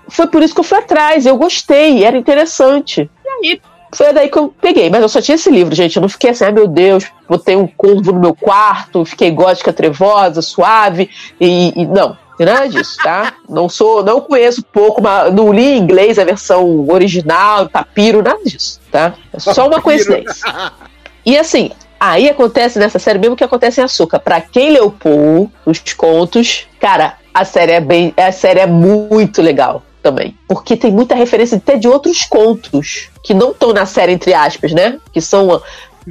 foi 0.08 0.26
por 0.26 0.42
isso 0.42 0.54
que 0.54 0.60
eu 0.60 0.64
fui 0.64 0.78
atrás. 0.78 1.26
Eu 1.26 1.36
gostei, 1.36 2.04
era 2.04 2.16
interessante. 2.16 3.10
E 3.24 3.28
aí, 3.28 3.60
foi 3.92 4.12
daí 4.12 4.28
que 4.28 4.38
eu 4.38 4.54
peguei. 4.60 4.88
Mas 4.88 5.02
eu 5.02 5.08
só 5.08 5.20
tinha 5.20 5.34
esse 5.34 5.50
livro, 5.50 5.74
gente. 5.74 5.96
Eu 5.96 6.02
não 6.02 6.08
fiquei 6.08 6.30
assim, 6.30 6.44
ai 6.44 6.52
meu 6.52 6.68
Deus, 6.68 7.04
botei 7.28 7.56
um 7.56 7.66
corvo 7.66 8.12
no 8.12 8.20
meu 8.20 8.34
quarto, 8.34 9.04
fiquei 9.04 9.30
gótica, 9.30 9.72
trevosa, 9.72 10.40
suave. 10.40 11.10
E, 11.40 11.72
e 11.80 11.86
não, 11.86 12.16
nada 12.44 12.68
disso, 12.68 12.96
tá? 13.02 13.34
Não 13.48 13.68
sou, 13.68 14.04
não 14.04 14.20
conheço 14.20 14.62
pouco, 14.62 15.02
mas 15.02 15.34
não 15.34 15.52
li 15.52 15.64
em 15.64 15.78
inglês 15.78 16.18
a 16.18 16.24
versão 16.24 16.88
original, 16.88 17.68
papiro, 17.68 18.22
nada 18.22 18.40
disso, 18.44 18.80
tá? 18.92 19.14
É 19.32 19.40
só 19.40 19.66
uma 19.66 19.80
coincidência. 19.80 20.46
E 21.26 21.36
assim, 21.36 21.70
Aí 22.00 22.30
acontece 22.30 22.78
nessa 22.78 22.98
série 22.98 23.18
mesmo 23.18 23.36
que 23.36 23.44
acontece 23.44 23.78
em 23.78 23.84
Açúcar. 23.84 24.18
Pra 24.18 24.40
quem 24.40 24.70
leu 24.70 24.90
Poe, 24.90 25.50
os 25.66 25.78
contos, 25.92 26.66
cara, 26.80 27.18
a 27.34 27.44
série 27.44 27.72
é 27.72 27.80
bem. 27.80 28.14
A 28.16 28.32
série 28.32 28.60
é 28.60 28.66
muito 28.66 29.42
legal 29.42 29.82
também. 30.02 30.34
Porque 30.48 30.78
tem 30.78 30.90
muita 30.90 31.14
referência 31.14 31.58
até 31.58 31.76
de 31.76 31.86
outros 31.86 32.24
contos 32.24 33.10
que 33.22 33.34
não 33.34 33.50
estão 33.50 33.74
na 33.74 33.84
série, 33.84 34.12
entre 34.12 34.32
aspas, 34.32 34.72
né? 34.72 34.98
Que 35.12 35.20
são 35.20 35.60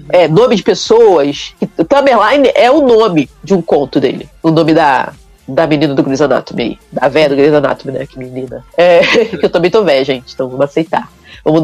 é, 0.10 0.28
nome 0.28 0.56
de 0.56 0.62
pessoas. 0.62 1.56
Tamerlane 1.88 2.52
é 2.54 2.70
o 2.70 2.82
nome 2.82 3.28
de 3.44 3.56
um 3.56 3.62
conto 3.62 4.00
dele. 4.00 4.30
O 4.44 4.52
nome 4.52 4.76
da, 4.76 5.12
da 5.54 5.68
menina 5.68 5.94
do 5.94 6.04
Grey's 6.04 6.22
Anatomy, 6.22 6.80
da 6.92 7.08
velha 7.08 7.30
do 7.30 7.36
Grey's 7.36 7.54
Anatomy, 7.54 7.98
né? 7.98 8.06
Que 8.06 8.18
menina. 8.18 8.64
É, 8.78 9.00
que 9.38 9.46
eu 9.46 9.50
também 9.50 9.72
tô 9.72 9.84
velha, 9.84 10.04
gente, 10.04 10.34
então 10.34 10.48
vamos 10.48 10.66
aceitar. 10.66 11.10
Vamos 11.44 11.62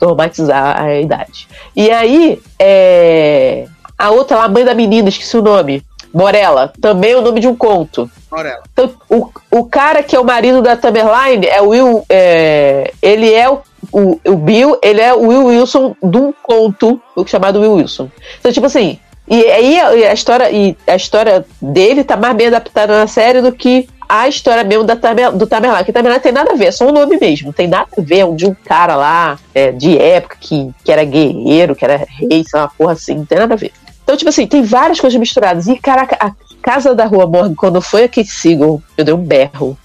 normatizar 0.00 0.80
a 0.80 1.00
idade. 1.00 1.48
E 1.74 1.90
aí, 1.90 2.40
é, 2.58 3.66
a 3.96 4.10
outra 4.10 4.38
lá, 4.38 4.44
a 4.44 4.48
mãe 4.48 4.64
da 4.64 4.74
menina, 4.74 5.08
esqueci 5.08 5.36
o 5.36 5.42
nome. 5.42 5.82
Morella, 6.12 6.72
também 6.80 7.12
é 7.12 7.16
o 7.16 7.22
nome 7.22 7.40
de 7.40 7.48
um 7.48 7.54
conto. 7.54 8.10
Morella. 8.30 8.62
Então, 8.72 8.94
o, 9.10 9.30
o 9.50 9.64
cara 9.64 10.02
que 10.02 10.16
é 10.16 10.20
o 10.20 10.24
marido 10.24 10.62
da 10.62 10.76
Tamerline 10.76 11.46
é 11.46 11.60
o 11.60 11.68
Will. 11.68 12.04
É, 12.08 12.92
ele 13.02 13.32
é 13.32 13.48
o, 13.50 13.60
o, 13.92 14.20
o, 14.24 14.36
Bill, 14.36 14.78
ele 14.82 15.00
é 15.00 15.12
o 15.12 15.26
Will 15.26 15.46
Wilson 15.46 15.94
de 16.02 16.16
um 16.16 16.32
conto 16.42 17.00
chamado 17.26 17.60
Will 17.60 17.74
Wilson. 17.74 18.08
Então, 18.38 18.52
tipo 18.52 18.66
assim, 18.66 18.98
e 19.28 19.44
aí 19.44 20.04
a 20.06 20.12
história, 20.12 20.50
e 20.50 20.76
a 20.86 20.96
história 20.96 21.44
dele 21.60 22.04
tá 22.04 22.16
mais 22.16 22.34
bem 22.36 22.48
adaptada 22.48 22.98
na 22.98 23.06
série 23.06 23.40
do 23.42 23.52
que 23.52 23.88
a 24.08 24.26
história 24.26 24.64
mesmo 24.64 24.84
da 24.84 24.94
do 24.94 25.46
Tamerlane, 25.46 25.84
que 25.84 25.92
Tamerlane 25.92 26.22
tem 26.22 26.32
nada 26.32 26.52
a 26.52 26.54
ver, 26.54 26.66
é 26.66 26.70
só 26.70 26.88
um 26.88 26.92
nome 26.92 27.18
mesmo, 27.20 27.48
não 27.48 27.52
tem 27.52 27.68
nada 27.68 27.88
a 27.96 28.00
ver, 28.00 28.20
é 28.20 28.24
um 28.24 28.34
de 28.34 28.46
um 28.46 28.54
cara 28.54 28.96
lá, 28.96 29.38
é, 29.54 29.70
de 29.70 29.98
época, 29.98 30.36
que, 30.40 30.72
que 30.82 30.90
era 30.90 31.04
guerreiro, 31.04 31.76
que 31.76 31.84
era 31.84 32.06
rei, 32.08 32.42
sei 32.44 32.58
lá, 32.58 32.62
uma 32.62 32.72
porra 32.76 32.92
assim, 32.92 33.16
não 33.16 33.26
tem 33.26 33.38
nada 33.38 33.52
a 33.52 33.56
ver. 33.56 33.72
Então, 34.08 34.16
tipo 34.16 34.30
assim, 34.30 34.46
tem 34.46 34.62
várias 34.62 34.98
coisas 34.98 35.20
misturadas. 35.20 35.66
E, 35.66 35.76
caraca, 35.76 36.16
a 36.18 36.32
Casa 36.62 36.94
da 36.94 37.04
Rua 37.04 37.26
Morgan, 37.26 37.54
quando 37.54 37.78
foi 37.82 38.04
a 38.04 38.08
Kate 38.08 38.58
eu 38.58 39.04
dei 39.04 39.12
um 39.12 39.22
berro. 39.22 39.76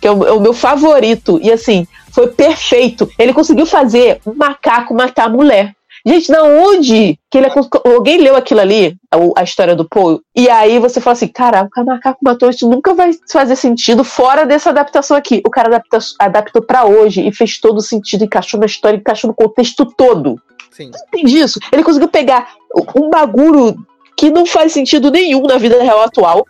Que 0.00 0.08
é 0.08 0.10
o, 0.10 0.26
é 0.26 0.32
o 0.32 0.40
meu 0.40 0.52
favorito. 0.52 1.38
E, 1.40 1.52
assim, 1.52 1.86
foi 2.10 2.26
perfeito. 2.26 3.08
Ele 3.16 3.32
conseguiu 3.32 3.64
fazer 3.64 4.20
um 4.26 4.34
macaco 4.34 4.92
matar 4.92 5.26
a 5.26 5.28
mulher. 5.28 5.72
Gente, 6.04 6.32
da 6.32 6.42
onde 6.42 7.18
que 7.30 7.38
ele 7.38 7.46
alguém 7.84 8.18
leu 8.18 8.36
aquilo 8.36 8.60
ali, 8.60 8.96
a, 9.10 9.40
a, 9.40 9.42
história 9.42 9.76
do 9.76 9.88
Poe, 9.88 10.20
e 10.34 10.48
aí 10.48 10.78
você 10.78 11.00
fala 11.00 11.12
assim, 11.12 11.28
caraca, 11.28 11.82
o 11.82 11.84
macaco 11.84 12.18
matou 12.22 12.48
isso 12.48 12.68
nunca 12.68 12.94
vai 12.94 13.10
fazer 13.30 13.56
sentido 13.56 14.02
fora 14.02 14.46
dessa 14.46 14.70
adaptação 14.70 15.16
aqui. 15.16 15.42
O 15.46 15.50
cara 15.50 15.68
adapta, 15.68 15.98
adaptou 16.18 16.62
para 16.62 16.84
hoje 16.84 17.26
e 17.26 17.32
fez 17.32 17.58
todo 17.58 17.80
sentido, 17.80 18.24
encaixou 18.24 18.58
na 18.58 18.66
história, 18.66 18.96
encaixou 18.96 19.28
no 19.28 19.34
contexto 19.34 19.84
todo. 19.84 20.40
Sim. 20.70 20.90
Entende 21.08 21.38
isso? 21.38 21.60
Ele 21.70 21.82
conseguiu 21.82 22.08
pegar 22.08 22.54
um 22.96 23.10
bagulho 23.10 23.76
que 24.16 24.30
não 24.30 24.46
faz 24.46 24.72
sentido 24.72 25.10
nenhum 25.10 25.42
na 25.42 25.58
vida 25.58 25.82
real 25.82 26.02
atual 26.02 26.46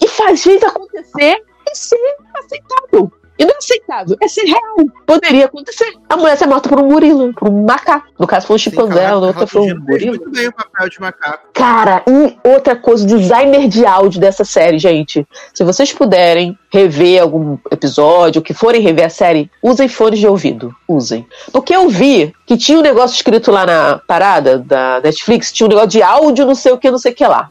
e 0.00 0.08
faz 0.08 0.42
fez 0.42 0.62
acontecer 0.62 1.42
e 1.70 1.76
ser 1.76 2.16
aceitável. 2.34 3.12
E 3.42 3.44
não 3.44 3.54
é 3.54 3.58
aceitável, 3.58 4.16
é 4.22 4.28
ser 4.28 4.44
real. 4.44 4.76
Poderia 5.04 5.46
acontecer. 5.46 5.92
A 6.08 6.16
mulher 6.16 6.36
ser 6.36 6.46
morta 6.46 6.68
por 6.68 6.78
um 6.78 6.88
gorila, 6.88 7.32
por 7.32 7.48
um 7.48 7.64
macaco. 7.64 8.06
No 8.16 8.24
caso, 8.24 8.46
foi 8.46 8.54
um 8.54 8.58
chimpanzé, 8.58 9.04
a 9.04 9.16
outra 9.16 9.48
foi 9.48 9.72
um 9.72 9.80
gorila. 9.80 10.10
Muito 10.12 10.30
bem 10.30 10.46
o 10.46 10.52
papel 10.52 10.88
de 10.88 11.00
macaco. 11.00 11.48
Cara, 11.52 12.04
e 12.06 12.38
outra 12.48 12.76
coisa, 12.76 13.04
designer 13.04 13.66
de 13.66 13.84
áudio 13.84 14.20
dessa 14.20 14.44
série, 14.44 14.78
gente. 14.78 15.26
Se 15.52 15.64
vocês 15.64 15.92
puderem 15.92 16.56
rever 16.70 17.20
algum 17.20 17.58
episódio, 17.68 18.40
que 18.40 18.54
forem 18.54 18.80
rever 18.80 19.06
a 19.06 19.10
série, 19.10 19.50
usem 19.60 19.88
fones 19.88 20.20
de 20.20 20.28
ouvido. 20.28 20.72
Usem. 20.86 21.26
Porque 21.52 21.74
eu 21.74 21.88
vi 21.88 22.32
que 22.46 22.56
tinha 22.56 22.78
um 22.78 22.82
negócio 22.82 23.16
escrito 23.16 23.50
lá 23.50 23.66
na 23.66 24.00
parada 24.06 24.56
da 24.56 25.00
Netflix, 25.00 25.50
tinha 25.50 25.66
um 25.66 25.70
negócio 25.70 25.88
de 25.88 26.00
áudio, 26.00 26.46
não 26.46 26.54
sei 26.54 26.70
o 26.70 26.78
que, 26.78 26.92
não 26.92 26.98
sei 26.98 27.10
o 27.10 27.14
que 27.14 27.26
lá. 27.26 27.50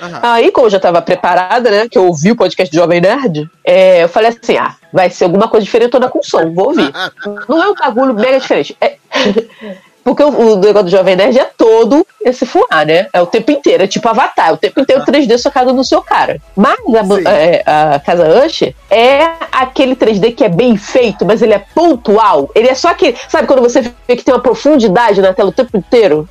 Uhum. 0.00 0.18
Aí, 0.22 0.50
como 0.50 0.66
eu 0.66 0.70
já 0.70 0.76
estava 0.76 1.00
preparada, 1.02 1.70
né? 1.70 1.88
Que 1.88 1.98
eu 1.98 2.06
ouvi 2.06 2.32
o 2.32 2.36
podcast 2.36 2.74
do 2.74 2.80
Jovem 2.80 3.00
Nerd, 3.00 3.48
é, 3.64 4.04
eu 4.04 4.08
falei 4.08 4.30
assim: 4.30 4.56
ah, 4.56 4.74
vai 4.92 5.10
ser 5.10 5.24
alguma 5.24 5.48
coisa 5.48 5.64
diferente 5.64 5.90
toda 5.90 6.08
com 6.08 6.22
som, 6.22 6.52
vou 6.52 6.68
ouvir. 6.68 6.92
Não 7.48 7.62
é 7.62 7.68
um 7.68 7.74
bagulho 7.74 8.14
mega 8.14 8.40
diferente. 8.40 8.76
É... 8.80 8.96
Porque 10.06 10.22
o, 10.22 10.28
o, 10.28 10.56
negócio 10.58 10.84
do 10.84 10.90
Jovem 10.90 11.16
Nerd 11.16 11.36
é 11.36 11.50
todo 11.58 12.06
esse 12.24 12.46
fuar, 12.46 12.86
né? 12.86 13.08
É 13.12 13.20
o 13.20 13.26
tempo 13.26 13.50
inteiro, 13.50 13.82
é 13.82 13.88
tipo 13.88 14.08
Avatar, 14.08 14.50
é 14.50 14.52
o 14.52 14.56
tempo 14.56 14.80
inteiro 14.80 15.04
3D 15.04 15.36
socado 15.36 15.72
no 15.72 15.82
seu 15.82 16.00
cara. 16.00 16.40
Mas 16.54 16.78
a, 17.26 17.32
é, 17.32 17.64
a 17.66 17.98
Casa 17.98 18.46
Usher 18.46 18.72
é 18.88 19.32
aquele 19.50 19.96
3D 19.96 20.32
que 20.32 20.44
é 20.44 20.48
bem 20.48 20.76
feito, 20.76 21.26
mas 21.26 21.42
ele 21.42 21.54
é 21.54 21.58
pontual. 21.74 22.48
Ele 22.54 22.68
é 22.68 22.74
só 22.76 22.90
aquele. 22.90 23.16
Sabe 23.28 23.48
quando 23.48 23.62
você 23.62 23.80
vê 23.80 24.14
que 24.14 24.22
tem 24.22 24.32
uma 24.32 24.40
profundidade 24.40 25.20
na 25.20 25.34
tela 25.34 25.48
o 25.48 25.52
tempo 25.52 25.76
inteiro? 25.76 26.28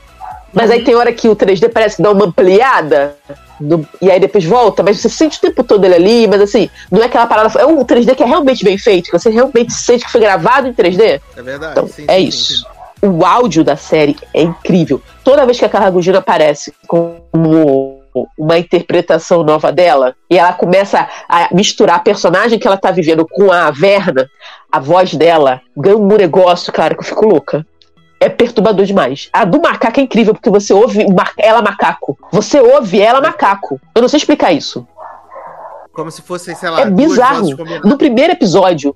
Mas 0.55 0.71
aí 0.71 0.83
tem 0.83 0.95
hora 0.95 1.11
que 1.11 1.27
o 1.27 1.35
3D 1.35 1.69
parece 1.71 2.01
dá 2.01 2.11
uma 2.11 2.25
ampliada. 2.25 3.17
Do, 3.59 3.87
e 4.01 4.11
aí 4.11 4.19
depois 4.19 4.43
volta, 4.43 4.83
mas 4.83 4.99
você 4.99 5.07
sente 5.07 5.37
o 5.37 5.41
tempo 5.41 5.63
todo 5.63 5.85
ele 5.85 5.95
ali, 5.95 6.27
mas 6.27 6.41
assim, 6.41 6.69
não 6.91 7.01
é 7.01 7.05
aquela 7.05 7.27
parada. 7.27 7.59
É 7.59 7.65
um 7.65 7.85
3D 7.85 8.15
que 8.15 8.23
é 8.23 8.25
realmente 8.25 8.63
bem 8.63 8.77
feito, 8.77 9.05
que 9.05 9.17
você 9.17 9.29
realmente 9.29 9.71
sente 9.73 10.05
que 10.05 10.11
foi 10.11 10.21
gravado 10.21 10.67
em 10.67 10.73
3D. 10.73 11.21
É 11.37 11.41
verdade. 11.41 11.71
Então, 11.73 11.87
sim, 11.87 12.05
é 12.07 12.17
sim, 12.19 12.27
isso. 12.27 12.53
Sim. 12.57 12.65
O 13.07 13.25
áudio 13.25 13.63
da 13.63 13.75
série 13.75 14.15
é 14.33 14.41
incrível. 14.41 15.01
Toda 15.23 15.45
vez 15.45 15.59
que 15.59 15.65
a 15.65 15.69
Carla 15.69 15.91
Gugino 15.91 16.17
aparece 16.17 16.73
como 16.87 18.01
uma 18.37 18.57
interpretação 18.57 19.43
nova 19.43 19.71
dela 19.71 20.15
e 20.29 20.37
ela 20.37 20.53
começa 20.53 21.07
a 21.27 21.49
misturar 21.53 21.97
a 21.97 21.99
personagem 21.99 22.57
que 22.57 22.65
ela 22.65 22.77
tá 22.77 22.89
vivendo 22.89 23.27
com 23.29 23.51
a 23.51 23.69
Verna, 23.71 24.29
a 24.71 24.79
voz 24.79 25.13
dela 25.13 25.61
ganha 25.75 25.97
um 25.97 26.07
negócio, 26.07 26.71
cara, 26.71 26.93
que 26.93 27.01
eu 27.01 27.05
fico 27.05 27.25
louca 27.25 27.65
é 28.19 28.29
perturbador 28.29 28.85
demais. 28.85 29.29
A 29.31 29.45
do 29.45 29.61
macaco 29.61 29.99
é 29.99 30.03
incrível, 30.03 30.33
porque 30.33 30.49
você 30.49 30.73
ouve 30.73 31.05
ela 31.37 31.61
macaco. 31.61 32.17
Você 32.31 32.59
ouve 32.59 33.01
ela 33.01 33.21
macaco. 33.21 33.79
Eu 33.93 34.01
não 34.01 34.09
sei 34.09 34.17
explicar 34.17 34.51
isso. 34.51 34.87
Como 35.93 36.11
se 36.11 36.21
fosse, 36.21 36.53
sei 36.55 36.69
lá, 36.69 36.81
é 36.81 36.89
bizarro. 36.89 37.49
No 37.83 37.97
primeiro 37.97 38.33
episódio. 38.33 38.95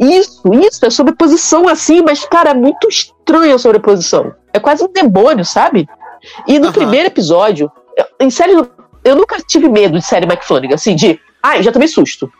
Isso, 0.00 0.42
isso, 0.54 0.84
é 0.84 0.90
sobreposição 0.90 1.68
assim, 1.68 2.02
mas, 2.02 2.24
cara, 2.24 2.50
é 2.50 2.54
muito 2.54 2.88
estranho 2.88 3.54
a 3.54 3.58
sobreposição. 3.58 4.34
É 4.52 4.58
quase 4.58 4.82
um 4.82 4.92
demônio, 4.92 5.44
sabe? 5.44 5.88
E 6.46 6.58
no 6.58 6.72
primeiro 6.72 7.06
episódio, 7.06 7.70
em 8.18 8.30
série, 8.30 8.52
eu 9.04 9.16
nunca 9.16 9.38
tive 9.40 9.68
medo 9.68 9.98
de 9.98 10.04
série 10.04 10.26
McFlanagan, 10.26 10.74
assim, 10.74 10.96
de. 10.96 11.20
Ai, 11.42 11.58
ah, 11.58 11.62
já 11.62 11.72
tomei 11.72 11.88
susto. 11.88 12.32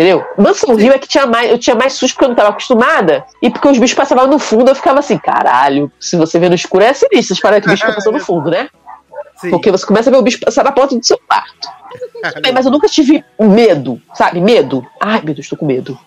Entendeu? 0.00 0.24
Mansão 0.38 0.74
Rio 0.76 0.94
é 0.94 0.98
que 0.98 1.06
tinha 1.06 1.26
mais, 1.26 1.50
eu 1.50 1.58
tinha 1.58 1.76
mais 1.76 1.92
susto 1.92 2.14
porque 2.14 2.24
eu 2.24 2.28
não 2.28 2.32
estava 2.32 2.48
acostumada. 2.48 3.22
E 3.42 3.50
porque 3.50 3.68
os 3.68 3.76
bichos 3.76 3.94
passavam 3.94 4.26
no 4.26 4.38
fundo, 4.38 4.70
eu 4.70 4.74
ficava 4.74 5.00
assim, 5.00 5.18
caralho, 5.18 5.92
se 6.00 6.16
você 6.16 6.38
vê 6.38 6.48
no 6.48 6.54
escuro 6.54 6.82
é 6.82 6.94
sinistro. 6.94 7.22
Vocês 7.22 7.40
param 7.40 7.60
que 7.60 7.68
o 7.68 7.70
bicho 7.70 7.84
passando 7.94 8.14
no 8.14 8.24
fundo, 8.24 8.50
né? 8.50 8.70
Sim. 9.36 9.50
Porque 9.50 9.70
você 9.70 9.84
começa 9.84 10.08
a 10.08 10.10
ver 10.10 10.16
o 10.16 10.22
bicho 10.22 10.40
passar 10.40 10.64
na 10.64 10.72
porta 10.72 10.96
do 10.96 11.04
seu 11.04 11.18
quarto. 11.28 11.68
Mas 12.54 12.64
eu 12.64 12.72
nunca 12.72 12.88
tive 12.88 13.22
medo, 13.38 14.00
sabe? 14.14 14.40
Medo. 14.40 14.86
Ai, 14.98 15.20
meu 15.22 15.34
Deus, 15.34 15.44
estou 15.44 15.58
com 15.58 15.66
medo. 15.66 15.98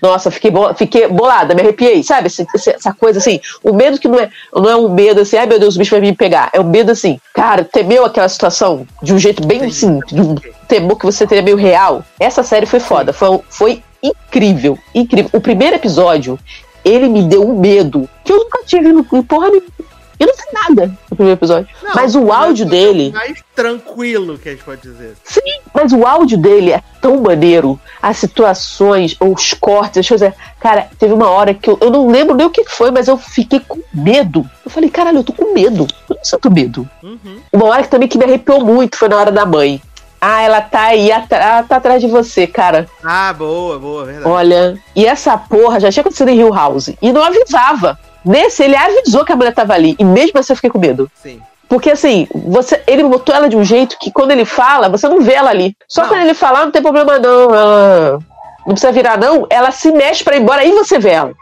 Nossa, 0.00 0.30
fiquei, 0.30 0.52
fiquei 0.76 1.08
bolada, 1.08 1.54
me 1.54 1.60
arrepiei, 1.60 2.02
sabe? 2.02 2.26
Essa, 2.26 2.46
essa, 2.70 2.92
coisa 2.92 3.18
assim, 3.18 3.40
o 3.62 3.72
medo 3.72 3.98
que 3.98 4.06
não 4.06 4.18
é, 4.18 4.30
não 4.54 4.70
é 4.70 4.76
um 4.76 4.88
medo 4.88 5.20
assim, 5.20 5.36
ai 5.36 5.46
meu 5.46 5.58
Deus, 5.58 5.74
o 5.74 5.78
bicho 5.78 5.90
vai 5.90 6.00
me 6.00 6.14
pegar. 6.14 6.50
É 6.52 6.60
um 6.60 6.64
medo 6.64 6.92
assim, 6.92 7.20
cara, 7.34 7.64
temeu 7.64 8.04
aquela 8.04 8.28
situação 8.28 8.86
de 9.02 9.12
um 9.12 9.18
jeito 9.18 9.44
bem 9.46 9.64
assim, 9.64 9.98
de 10.06 10.20
um 10.20 10.34
temor 10.68 10.96
que 10.96 11.06
você 11.06 11.26
teria 11.26 11.42
meio 11.42 11.56
real. 11.56 12.04
Essa 12.20 12.42
série 12.42 12.66
foi 12.66 12.80
foda, 12.80 13.12
foi, 13.12 13.40
foi 13.48 13.82
incrível, 14.02 14.78
incrível. 14.94 15.30
O 15.32 15.40
primeiro 15.40 15.76
episódio, 15.76 16.38
ele 16.84 17.08
me 17.08 17.22
deu 17.22 17.46
um 17.46 17.58
medo 17.58 18.08
que 18.24 18.32
eu 18.32 18.38
nunca 18.38 18.60
tive 18.64 18.92
no 18.92 19.04
porra 19.04 19.48
nenhuma. 19.48 19.87
E 20.18 20.26
não 20.26 20.34
tem 20.34 20.46
nada 20.52 20.86
no 21.10 21.16
primeiro 21.16 21.38
episódio. 21.38 21.68
Não, 21.82 21.94
mas 21.94 22.14
o 22.14 22.32
áudio 22.32 22.66
dele. 22.66 23.12
mais 23.12 23.42
tranquilo 23.54 24.38
que 24.38 24.48
a 24.48 24.52
gente 24.52 24.64
pode 24.64 24.80
dizer. 24.82 25.14
Sim, 25.24 25.60
mas 25.72 25.92
o 25.92 26.06
áudio 26.06 26.36
dele 26.36 26.72
é 26.72 26.82
tão 27.00 27.20
maneiro. 27.20 27.78
As 28.02 28.16
situações, 28.16 29.16
os 29.20 29.54
cortes, 29.54 29.98
as 29.98 30.08
coisas. 30.08 30.32
Cara, 30.60 30.88
teve 30.98 31.12
uma 31.12 31.28
hora 31.28 31.54
que 31.54 31.70
eu, 31.70 31.78
eu 31.80 31.90
não 31.90 32.08
lembro 32.08 32.34
nem 32.34 32.46
o 32.46 32.50
que 32.50 32.64
foi, 32.64 32.90
mas 32.90 33.06
eu 33.06 33.16
fiquei 33.16 33.60
com 33.60 33.80
medo. 33.94 34.48
Eu 34.64 34.70
falei, 34.70 34.90
caralho, 34.90 35.18
eu 35.18 35.24
tô 35.24 35.32
com 35.32 35.54
medo. 35.54 35.86
Eu 36.08 36.16
não 36.16 36.24
sinto 36.24 36.50
medo. 36.50 36.88
Uhum. 37.02 37.40
Uma 37.52 37.66
hora 37.66 37.82
que 37.82 37.88
também 37.88 38.08
que 38.08 38.18
me 38.18 38.24
arrepiou 38.24 38.64
muito 38.64 38.96
foi 38.96 39.08
na 39.08 39.16
hora 39.16 39.30
da 39.30 39.46
mãe. 39.46 39.80
Ah, 40.20 40.42
ela 40.42 40.60
tá 40.60 40.82
aí, 40.82 41.10
ela 41.10 41.62
tá 41.62 41.76
atrás 41.76 42.00
de 42.00 42.08
você, 42.08 42.44
cara. 42.46 42.88
Ah, 43.04 43.32
boa, 43.32 43.78
boa, 43.78 44.04
verdade. 44.04 44.28
Olha, 44.28 44.78
e 44.94 45.06
essa 45.06 45.38
porra 45.38 45.78
já 45.78 45.92
tinha 45.92 46.00
acontecido 46.00 46.28
em 46.28 46.38
Hill 46.38 46.52
House. 46.52 46.90
E 47.00 47.12
não 47.12 47.22
avisava. 47.22 47.98
Nesse, 48.24 48.62
ele 48.62 48.76
avisou 48.76 49.24
que 49.24 49.32
a 49.32 49.36
mulher 49.36 49.54
tava 49.54 49.74
ali. 49.74 49.96
E 49.98 50.04
mesmo 50.04 50.38
assim 50.38 50.52
eu 50.52 50.56
fiquei 50.56 50.70
com 50.70 50.78
medo. 50.78 51.10
Sim. 51.14 51.40
Porque 51.68 51.90
assim, 51.90 52.26
você, 52.34 52.82
ele 52.86 53.04
botou 53.04 53.34
ela 53.34 53.48
de 53.48 53.56
um 53.56 53.64
jeito 53.64 53.98
que 53.98 54.10
quando 54.10 54.30
ele 54.30 54.44
fala, 54.44 54.88
você 54.88 55.06
não 55.08 55.20
vê 55.20 55.34
ela 55.34 55.50
ali. 55.50 55.76
Só 55.86 56.02
não. 56.02 56.08
quando 56.08 56.22
ele 56.22 56.34
falar, 56.34 56.64
não 56.64 56.72
tem 56.72 56.82
problema 56.82 57.18
não. 57.18 57.54
Ela 57.54 58.18
não 58.66 58.72
precisa 58.72 58.92
virar, 58.92 59.18
não. 59.18 59.46
Ela 59.50 59.70
se 59.70 59.92
mexe 59.92 60.24
para 60.24 60.36
ir 60.36 60.42
embora, 60.42 60.62
aí 60.62 60.72
você 60.72 60.98
vê 60.98 61.10
ela. 61.10 61.32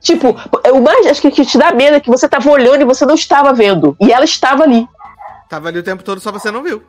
Tipo, 0.00 0.36
o 0.72 0.80
mais 0.80 1.06
acho 1.06 1.20
que, 1.20 1.30
que 1.30 1.44
te 1.44 1.58
dá 1.58 1.72
medo 1.72 1.96
é 1.96 2.00
que 2.00 2.10
você 2.10 2.28
tava 2.28 2.50
olhando 2.50 2.80
e 2.80 2.84
você 2.84 3.04
não 3.06 3.14
estava 3.14 3.52
vendo. 3.52 3.96
E 4.00 4.12
ela 4.12 4.24
estava 4.24 4.64
ali. 4.64 4.88
Tava 5.48 5.68
ali 5.68 5.78
o 5.78 5.82
tempo 5.82 6.02
todo, 6.02 6.20
só 6.20 6.30
você 6.30 6.50
não 6.50 6.62
viu. 6.62 6.82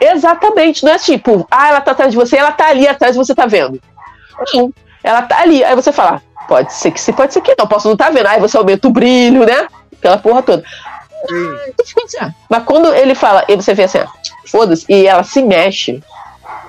Exatamente. 0.00 0.84
Não 0.84 0.92
é 0.92 0.98
tipo, 0.98 1.46
ah, 1.50 1.68
ela 1.68 1.80
tá 1.80 1.92
atrás 1.92 2.10
de 2.10 2.16
você, 2.16 2.36
ela 2.36 2.52
tá 2.52 2.68
ali 2.68 2.88
atrás 2.88 3.14
e 3.14 3.18
você 3.18 3.34
tá 3.34 3.46
vendo. 3.46 3.80
Não. 4.54 4.72
Ela 5.02 5.22
tá 5.22 5.40
ali. 5.40 5.62
Aí 5.62 5.74
você 5.74 5.92
fala, 5.92 6.22
Pode 6.48 6.72
ser 6.72 6.90
que 6.90 7.00
sim, 7.00 7.12
pode 7.12 7.32
ser 7.32 7.40
que 7.40 7.54
não. 7.58 7.66
Posso 7.66 7.86
não 7.86 7.94
estar 7.94 8.06
tá 8.06 8.10
vendo. 8.10 8.26
Aí 8.26 8.40
você 8.40 8.56
aumenta 8.56 8.88
o 8.88 8.92
brilho, 8.92 9.44
né? 9.44 9.68
Aquela 9.98 10.18
porra 10.18 10.42
toda. 10.42 10.64
assim, 11.80 12.18
ah. 12.20 12.32
Mas 12.48 12.64
quando 12.64 12.92
ele 12.94 13.14
fala, 13.14 13.44
e 13.48 13.56
você 13.56 13.74
vê 13.74 13.84
assim, 13.84 13.98
foda-se, 14.46 14.84
e 14.88 15.06
ela 15.06 15.22
se 15.22 15.42
mexe. 15.42 16.02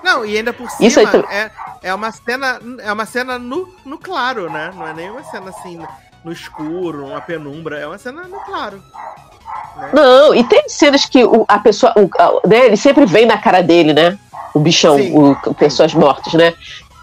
Não, 0.04 0.26
e 0.26 0.38
ainda 0.38 0.52
por 0.52 0.70
cima 0.70 0.88
Isso 0.88 1.00
aí, 1.00 1.06
é, 1.30 1.52
é 1.84 1.94
uma 1.94 2.12
cena, 2.12 2.60
é 2.80 2.92
uma 2.92 3.06
cena 3.06 3.38
no, 3.38 3.74
no 3.86 3.98
claro, 3.98 4.50
né? 4.50 4.72
Não 4.76 4.88
é 4.88 4.94
nem 4.94 5.10
uma 5.10 5.24
cena 5.24 5.50
assim 5.50 5.80
no 6.24 6.32
escuro, 6.32 7.06
uma 7.06 7.22
penumbra, 7.22 7.80
é 7.80 7.88
uma 7.88 7.98
cena 7.98 8.24
no 8.24 8.40
claro. 8.42 8.82
Né? 9.78 9.90
Não, 9.94 10.36
e 10.36 10.44
tem 10.44 10.68
cenas 10.70 11.06
que 11.06 11.24
o, 11.24 11.46
a 11.48 11.60
pessoa, 11.60 11.94
o, 11.96 12.10
a, 12.20 12.48
né, 12.48 12.66
ele 12.68 12.78
sempre 12.78 13.06
vem 13.06 13.26
na 13.26 13.38
cara 13.38 13.62
dele, 13.62 13.94
né? 13.94 14.18
o 14.54 14.60
bichão, 14.60 14.98
o, 14.98 15.54
pessoas 15.54 15.94
mortas, 15.94 16.34
né? 16.34 16.54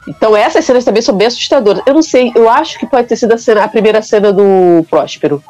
Então 0.08 0.34
essas 0.34 0.64
cenas 0.64 0.84
também 0.84 1.02
são 1.02 1.14
bem 1.14 1.26
assustadoras. 1.26 1.82
Eu 1.86 1.94
não 1.94 2.02
sei, 2.02 2.32
eu 2.34 2.48
acho 2.48 2.78
que 2.78 2.86
pode 2.86 3.06
ter 3.06 3.16
sido 3.16 3.34
a, 3.34 3.38
cena, 3.38 3.64
a 3.64 3.68
primeira 3.68 4.00
cena 4.00 4.32
do 4.32 4.84
Próspero. 4.88 5.42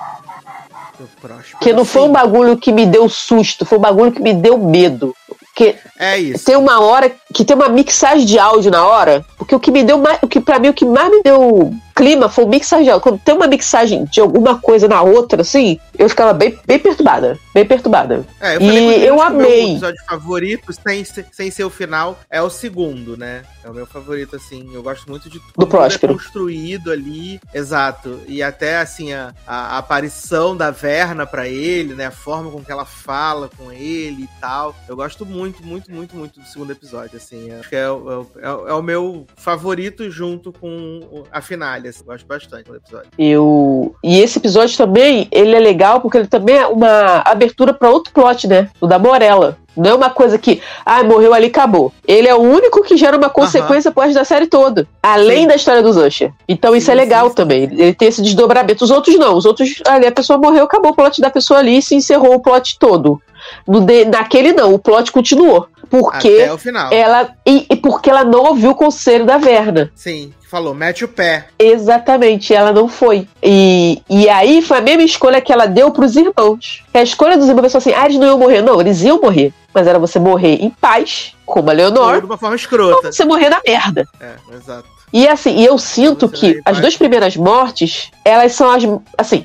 Do 0.99 1.09
Próspero. 1.20 1.59
Que 1.61 1.73
não 1.73 1.85
foi 1.85 2.03
um 2.03 2.12
bagulho 2.12 2.57
que 2.57 2.73
me 2.73 2.85
deu 2.85 3.09
susto, 3.09 3.65
foi 3.65 3.78
um 3.78 3.81
bagulho 3.81 4.11
que 4.11 4.20
me 4.20 4.35
deu 4.35 4.59
medo. 4.59 5.15
Que 5.59 5.75
é 5.99 6.17
isso. 6.17 6.45
Tem 6.45 6.55
uma 6.55 6.81
hora 6.81 7.11
que 7.35 7.45
tem 7.45 7.57
uma 7.57 7.69
mixagem 7.69 8.25
de 8.25 8.39
áudio 8.39 8.70
na 8.70 8.87
hora, 8.87 9.25
porque 9.37 9.57
o 9.57 9.59
que 9.59 9.73
me 9.73 9.83
deu 9.83 9.99
mais, 9.99 10.20
o 10.23 10.28
que 10.28 10.41
para 10.41 10.61
mim 10.61 10.69
o 10.69 10.73
que 10.73 10.85
mais 10.85 11.11
me 11.11 11.20
deu 11.20 11.75
clima 11.99 12.28
foi 12.28 12.45
o 12.45 12.49
mixagem 12.49 12.85
de 12.85 12.91
áudio. 12.91 13.03
Quando 13.03 13.19
tem 13.19 13.35
uma 13.35 13.49
mixagem 13.49 14.05
de 14.05 14.20
alguma 14.20 14.61
coisa 14.61 14.87
na 14.87 15.03
outra, 15.03 15.43
assim, 15.43 15.81
eu 15.99 16.09
ficava 16.09 16.33
bem, 16.33 16.57
bem 16.65 16.78
perturbada, 16.78 17.37
bem 17.53 17.67
perturbada. 17.67 18.25
É, 18.41 18.55
eu 18.55 18.61
e 18.61 19.05
eu 19.05 19.20
amei. 19.20 19.65
O 19.65 19.70
episódio 19.73 20.05
favorito, 20.09 20.73
sem, 20.73 21.05
sem 21.05 21.51
ser 21.51 21.65
o 21.65 21.70
final, 21.70 22.20
é 22.31 22.41
o 22.41 22.49
segundo, 22.49 23.17
né? 23.17 23.43
É 23.65 23.69
o 23.69 23.75
meu 23.75 23.85
favorito, 23.85 24.37
assim. 24.37 24.70
Eu 24.73 24.81
gosto 24.81 25.11
muito 25.11 25.28
de 25.28 25.41
tudo 25.41 25.67
que 25.67 26.07
é 26.07 26.09
construído 26.09 26.93
ali. 26.93 27.41
Exato. 27.53 28.20
E 28.28 28.45
até, 28.45 28.78
assim, 28.78 29.12
a, 29.12 29.35
a 29.45 29.78
aparição 29.78 30.57
da 30.57 30.70
Verna 30.70 31.27
para 31.27 31.49
ele, 31.49 31.95
né? 31.95 32.07
A 32.07 32.12
forma 32.12 32.49
com 32.49 32.62
que 32.62 32.70
ela 32.70 32.85
fala 32.85 33.51
com 33.59 33.73
ele 33.73 34.23
e 34.23 34.28
tal. 34.41 34.75
Eu 34.89 34.95
gosto 34.95 35.27
muito, 35.27 35.48
muito, 35.62 35.91
muito, 35.91 36.17
muito 36.17 36.41
do 36.41 36.47
segundo 36.47 36.73
episódio, 36.73 37.17
assim. 37.17 37.51
Acho 37.52 37.68
que 37.68 37.77
é, 37.77 37.81
é, 37.81 37.86
é, 37.86 38.70
é 38.70 38.73
o 38.73 38.83
meu 38.83 39.27
favorito 39.36 40.10
junto 40.10 40.52
com 40.52 41.25
a 41.31 41.41
finale, 41.41 41.89
assim. 41.89 42.05
Gosto 42.05 42.27
bastante 42.27 42.65
do 42.65 42.77
episódio. 42.77 43.10
Eu... 43.18 43.94
E 44.02 44.18
esse 44.20 44.39
episódio 44.39 44.77
também, 44.77 45.28
ele 45.31 45.55
é 45.55 45.60
legal 45.60 46.01
porque 46.01 46.18
ele 46.18 46.28
também 46.28 46.57
é 46.57 46.67
uma 46.67 47.23
abertura 47.25 47.73
para 47.73 47.91
outro 47.91 48.12
plot, 48.12 48.47
né? 48.47 48.70
O 48.81 48.86
da 48.86 48.99
Morella. 48.99 49.57
Não 49.78 49.90
é 49.90 49.94
uma 49.94 50.10
coisa 50.10 50.36
que, 50.36 50.60
ah, 50.84 51.02
morreu 51.05 51.32
ali, 51.32 51.47
acabou. 51.47 51.92
Ele 52.07 52.26
é 52.28 52.34
o 52.34 52.40
único 52.40 52.82
que 52.82 52.97
gera 52.97 53.16
uma 53.16 53.31
consequência 53.31 53.92
uhum. 53.97 54.12
da 54.12 54.24
série 54.24 54.47
toda. 54.47 54.86
Além 55.02 55.42
sim. 55.42 55.47
da 55.47 55.55
história 55.55 55.82
dos 55.82 55.97
Usher. 55.97 56.32
Então 56.48 56.73
sim, 56.73 56.78
isso 56.78 56.90
é 56.90 56.94
legal 56.94 57.28
sim, 57.28 57.34
também. 57.34 57.62
Ele 57.62 57.94
tem 57.94 58.08
esse 58.08 58.20
desdobramento. 58.20 58.84
Os 58.84 58.90
outros 58.90 59.16
não. 59.16 59.36
Os 59.36 59.47
outros, 59.47 59.81
ali, 59.86 60.07
a 60.07 60.12
pessoa 60.12 60.39
morreu, 60.39 60.65
acabou 60.65 60.90
o 60.90 60.94
plot 60.94 61.20
da 61.20 61.31
pessoa 61.31 61.60
ali 61.60 61.78
e 61.78 61.82
se 61.82 61.94
encerrou 61.94 62.34
o 62.34 62.40
plot 62.40 62.78
todo. 62.78 63.20
No 63.66 63.81
de, 63.81 64.05
naquele 64.05 64.52
não, 64.52 64.74
o 64.74 64.78
plot 64.78 65.12
continuou. 65.12 65.66
Porque 65.89 66.28
Até 66.28 66.52
o 66.52 66.58
final. 66.58 66.92
ela. 66.92 67.31
E, 67.47 67.67
e 67.70 67.76
porque 67.76 68.10
ela 68.10 68.25
não 68.25 68.44
ouviu 68.44 68.70
o 68.70 68.75
conselho 68.75 69.25
da 69.25 69.39
Verna. 69.39 69.91
Sim 69.94 70.33
falou, 70.49 70.75
mete 70.75 71.05
o 71.05 71.08
pé. 71.08 71.49
Exatamente, 71.58 72.55
ela 72.55 72.73
não 72.73 72.89
foi. 72.89 73.28
E, 73.42 74.02
e 74.08 74.28
aí 74.28 74.62
foi 74.62 74.78
a 74.78 74.81
mesma 74.81 75.02
escolha 75.02 75.41
que 75.41 75.52
ela 75.52 75.67
deu 75.67 75.91
pros 75.91 76.17
irmãos. 76.17 76.83
A 76.92 77.02
escolha 77.02 77.36
dos 77.36 77.49
irmãos 77.49 77.70
foi 77.70 77.78
assim: 77.78 77.92
ah, 77.92 78.07
eles 78.07 78.18
não 78.18 78.26
iam 78.26 78.39
morrer. 78.39 78.62
Não, 78.62 78.81
eles 78.81 79.02
iam 79.02 79.20
morrer. 79.20 79.52
Mas 79.73 79.86
era 79.86 79.99
você 79.99 80.18
morrer 80.18 80.55
em 80.62 80.70
paz, 80.70 81.34
como 81.44 81.70
a 81.70 81.73
Leonor. 81.73 82.15
Ou 82.15 82.20
de 82.20 82.26
uma 82.26 82.39
forma 82.39 82.57
escrota. 82.57 83.07
Ou 83.07 83.12
você 83.12 83.25
morrer 83.25 83.50
na 83.50 83.60
merda. 83.65 84.08
É, 84.20 84.34
exato. 84.55 84.89
E 85.12 85.28
assim, 85.28 85.62
eu 85.62 85.78
sinto 85.78 86.28
que 86.28 86.60
as 86.65 86.81
duas 86.81 86.97
primeiras 86.97 87.36
mortes, 87.36 88.10
elas 88.25 88.52
são 88.52 88.70
as. 88.70 88.83
Assim, 89.17 89.44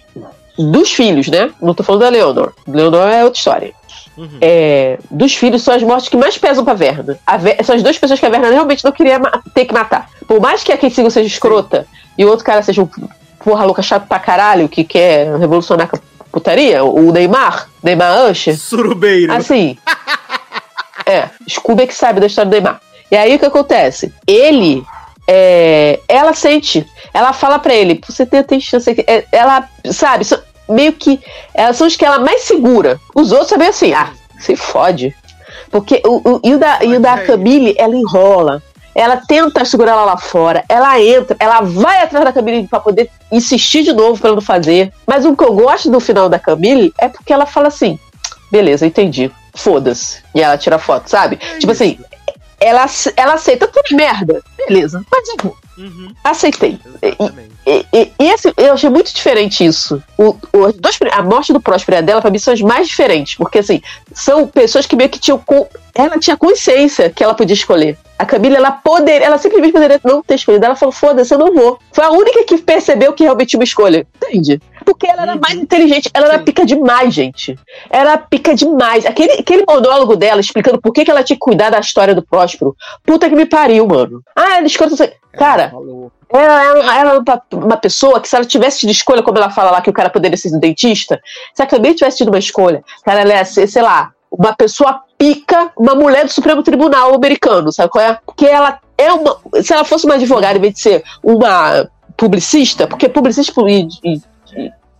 dos 0.57 0.91
filhos, 0.93 1.27
né? 1.27 1.51
Não 1.61 1.73
tô 1.73 1.83
falando 1.83 2.01
da 2.01 2.09
Leonor. 2.09 2.53
Leonor 2.67 3.07
é 3.07 3.23
outra 3.23 3.38
história. 3.38 3.73
Uhum. 4.17 4.38
É, 4.40 5.00
dos 5.09 5.35
filhos 5.35 5.64
são 5.64 5.74
as 5.74 5.82
mortes 5.82 6.08
que 6.08 6.17
mais 6.17 6.38
pesam 6.38 6.64
pra 6.64 6.74
Verna. 6.74 7.17
Ver, 7.40 7.64
são 7.64 7.75
as 7.75 7.83
duas 7.83 7.98
pessoas 7.98 8.19
que 8.19 8.25
a 8.25 8.30
Verna 8.30 8.50
realmente 8.50 8.83
não 8.83 8.92
queria 8.92 9.19
ter 9.53 9.66
que 9.66 9.74
matar. 9.74 10.09
Por 10.27 10.40
mais 10.40 10.64
que 10.64 10.72
a 10.72 10.77
Kensigo 10.77 11.09
seja 11.09 11.27
escrota 11.27 11.82
Sim. 11.82 11.98
e 12.19 12.25
o 12.25 12.30
outro 12.30 12.45
cara 12.45 12.61
seja 12.61 12.82
um 12.82 12.90
porra 13.43 13.66
louca 13.66 13.82
chato 13.82 14.08
pra 14.08 14.19
caralho, 14.19 14.69
que 14.69 14.83
quer 14.83 15.38
revolucionar 15.38 15.90
a 15.92 16.25
putaria, 16.32 16.83
o 16.83 17.11
Neymar, 17.11 17.69
Neymar 17.83 18.30
Usher. 18.30 18.58
Surubeiro. 18.58 19.33
Assim. 19.33 19.77
é, 21.06 21.30
Scooby 21.50 21.83
é 21.83 21.88
que 21.88 21.95
sabe 21.95 22.19
da 22.19 22.27
história 22.27 22.50
do 22.50 22.53
Neymar. 22.53 22.80
E 23.11 23.16
aí 23.16 23.35
o 23.35 23.40
que 23.40 23.45
acontece? 23.45 24.14
Ele. 24.25 24.83
É, 25.25 26.01
ela 26.06 26.33
sente, 26.33 26.85
ela 27.14 27.32
fala 27.32 27.58
para 27.58 27.74
ele, 27.74 28.01
você 28.06 28.25
tem, 28.25 28.43
tem 28.43 28.59
chance, 28.59 28.92
é, 29.08 29.24
ela, 29.32 29.69
sabe, 29.90 30.25
meio 30.67 30.93
que 30.93 31.19
elas 31.53 31.77
são 31.77 31.88
as 31.88 31.95
que 31.95 32.06
ela 32.06 32.19
mais 32.19 32.43
segura. 32.43 33.00
Os 33.14 33.32
outros 33.32 33.50
sabem 33.50 33.67
assim, 33.67 33.93
ah, 33.93 34.11
se 34.40 34.56
fode. 34.56 35.16
Porque 35.69 36.01
o, 36.06 36.35
o, 36.35 36.40
e 36.43 36.53
o 36.53 36.59
da, 36.59 36.83
e 36.83 36.95
o 36.95 37.00
da 37.00 37.17
Camille, 37.19 37.75
ela 37.77 37.95
enrola. 37.95 38.61
Ela 38.95 39.17
tenta 39.17 39.66
segurar 39.66 39.93
ela 39.93 40.06
lá 40.06 40.17
fora, 40.17 40.64
ela 40.69 41.01
entra, 41.01 41.35
ela 41.40 41.61
vai 41.61 42.03
atrás 42.03 42.24
da 42.24 42.32
Camille 42.32 42.67
para 42.67 42.80
poder 42.80 43.09
insistir 43.32 43.82
de 43.82 43.92
novo 43.92 44.22
para 44.22 44.33
não 44.33 44.42
fazer. 44.42 44.93
Mas 45.08 45.25
o 45.25 45.35
que 45.35 45.43
eu 45.43 45.51
gosto 45.51 45.90
do 45.90 46.00
final 46.00 46.30
da 46.30 46.38
Camille 46.38 46.93
é 47.00 47.09
porque 47.09 47.33
ela 47.33 47.48
fala 47.48 47.69
assim: 47.69 47.98
beleza, 48.51 48.85
entendi, 48.85 49.32
foda-se. 49.56 50.22
E 50.35 50.42
ela 50.42 50.59
tira 50.59 50.77
foto, 50.77 51.08
sabe? 51.08 51.40
É 51.42 51.58
tipo 51.58 51.72
assim, 51.72 51.98
ela, 52.64 52.85
ela 53.16 53.33
aceita 53.33 53.67
tudo 53.67 53.95
merda, 53.95 54.42
beleza, 54.58 55.03
mas 55.11 55.27
eu 55.30 55.35
vou. 55.43 55.58
Uhum. 55.77 56.14
Aceitei. 56.24 56.80
E, 57.66 57.85
e, 57.92 58.11
e, 58.19 58.30
esse, 58.32 58.53
eu 58.58 58.74
achei 58.74 58.90
muito 58.90 59.14
diferente 59.14 59.66
isso. 59.66 60.01
O, 60.17 60.35
o, 60.53 60.72
dois, 60.74 61.00
a 61.11 61.24
morte 61.24 61.51
do 61.51 61.59
Próspero 61.59 61.98
e 61.98 62.00
a 62.00 62.01
dela, 62.01 62.22
pra 62.22 62.30
mim, 62.30 62.38
são 62.38 62.53
as 62.53 62.61
mais 62.61 62.88
diferentes. 62.88 63.35
Porque, 63.35 63.59
assim, 63.59 63.82
são 64.14 64.48
pessoas 64.48 64.85
que 64.85 64.95
meio 64.95 65.09
que 65.09 65.19
tinham. 65.19 65.43
Ela 65.95 66.19
tinha 66.19 66.38
consciência 66.38 67.09
que 67.09 67.24
ela 67.24 67.33
podia 67.33 67.56
escolher. 67.56 67.98
A 68.17 68.25
Camila, 68.25 68.58
ela 68.58 68.72
poderia, 68.72 69.25
ela 69.25 69.38
simplesmente 69.38 69.74
poderia 69.74 70.00
não 70.03 70.22
ter 70.22 70.35
escolhido. 70.35 70.66
Ela 70.66 70.75
falou: 70.75 70.93
foda-se, 70.93 71.33
eu 71.33 71.40
não 71.40 71.53
vou. 71.53 71.80
Foi 71.92 72.06
a 72.06 72.11
única 72.11 72.43
que 72.45 72.58
percebeu 72.59 73.14
que 73.14 73.24
realmente 73.24 73.50
tinha 73.50 73.59
uma 73.59 73.66
escolha. 73.66 74.06
Entende? 74.16 74.61
Porque 74.83 75.07
ela 75.07 75.23
era 75.23 75.35
mais 75.35 75.55
uhum. 75.55 75.63
inteligente, 75.63 76.09
ela 76.13 76.27
era 76.27 76.39
pica 76.39 76.65
demais, 76.65 77.13
gente. 77.13 77.57
Era 77.89 78.17
pica 78.17 78.53
demais. 78.55 79.05
Aquele, 79.05 79.33
aquele 79.33 79.63
monólogo 79.67 80.15
dela 80.15 80.41
explicando 80.41 80.79
por 80.81 80.91
que, 80.91 81.05
que 81.05 81.11
ela 81.11 81.23
tinha 81.23 81.35
que 81.35 81.39
cuidar 81.39 81.69
da 81.69 81.79
história 81.79 82.15
do 82.15 82.21
Próspero. 82.21 82.75
Puta 83.03 83.29
que 83.29 83.35
me 83.35 83.45
pariu, 83.45 83.87
mano. 83.87 84.21
Ah, 84.35 84.57
ela 84.57 84.67
escolheu. 84.67 84.95
Cara, 85.33 85.73
ela 86.29 86.97
era 86.97 87.23
uma 87.53 87.77
pessoa 87.77 88.19
que, 88.19 88.27
se 88.27 88.35
ela 88.35 88.45
tivesse 88.45 88.79
tido 88.79 88.91
escolha, 88.91 89.23
como 89.23 89.37
ela 89.37 89.49
fala 89.49 89.71
lá, 89.71 89.81
que 89.81 89.89
o 89.89 89.93
cara 89.93 90.09
poderia 90.09 90.37
ser 90.37 90.55
um 90.55 90.59
dentista, 90.59 91.19
se 91.53 91.61
ela 91.61 91.69
também 91.69 91.93
tivesse 91.93 92.17
tido 92.17 92.29
uma 92.29 92.39
escolha, 92.39 92.83
cara, 93.03 93.21
ela 93.21 93.33
ia 93.33 93.45
ser, 93.45 93.67
sei 93.67 93.81
lá, 93.81 94.11
uma 94.31 94.55
pessoa 94.55 95.01
pica, 95.17 95.71
uma 95.77 95.95
mulher 95.95 96.25
do 96.25 96.31
Supremo 96.31 96.63
Tribunal 96.63 97.13
americano, 97.13 97.71
sabe 97.71 97.89
qual 97.91 98.03
é? 98.03 98.19
Porque 98.25 98.45
ela 98.45 98.79
é 98.97 99.11
uma. 99.13 99.37
Se 99.61 99.73
ela 99.73 99.83
fosse 99.83 100.05
uma 100.05 100.15
advogada, 100.15 100.57
em 100.57 100.61
vez 100.61 100.73
de 100.73 100.81
ser 100.81 101.03
uma 101.23 101.87
publicista, 102.17 102.87
porque 102.87 103.07
publicista 103.09 103.53
e, 103.67 103.87
e, 104.03 104.21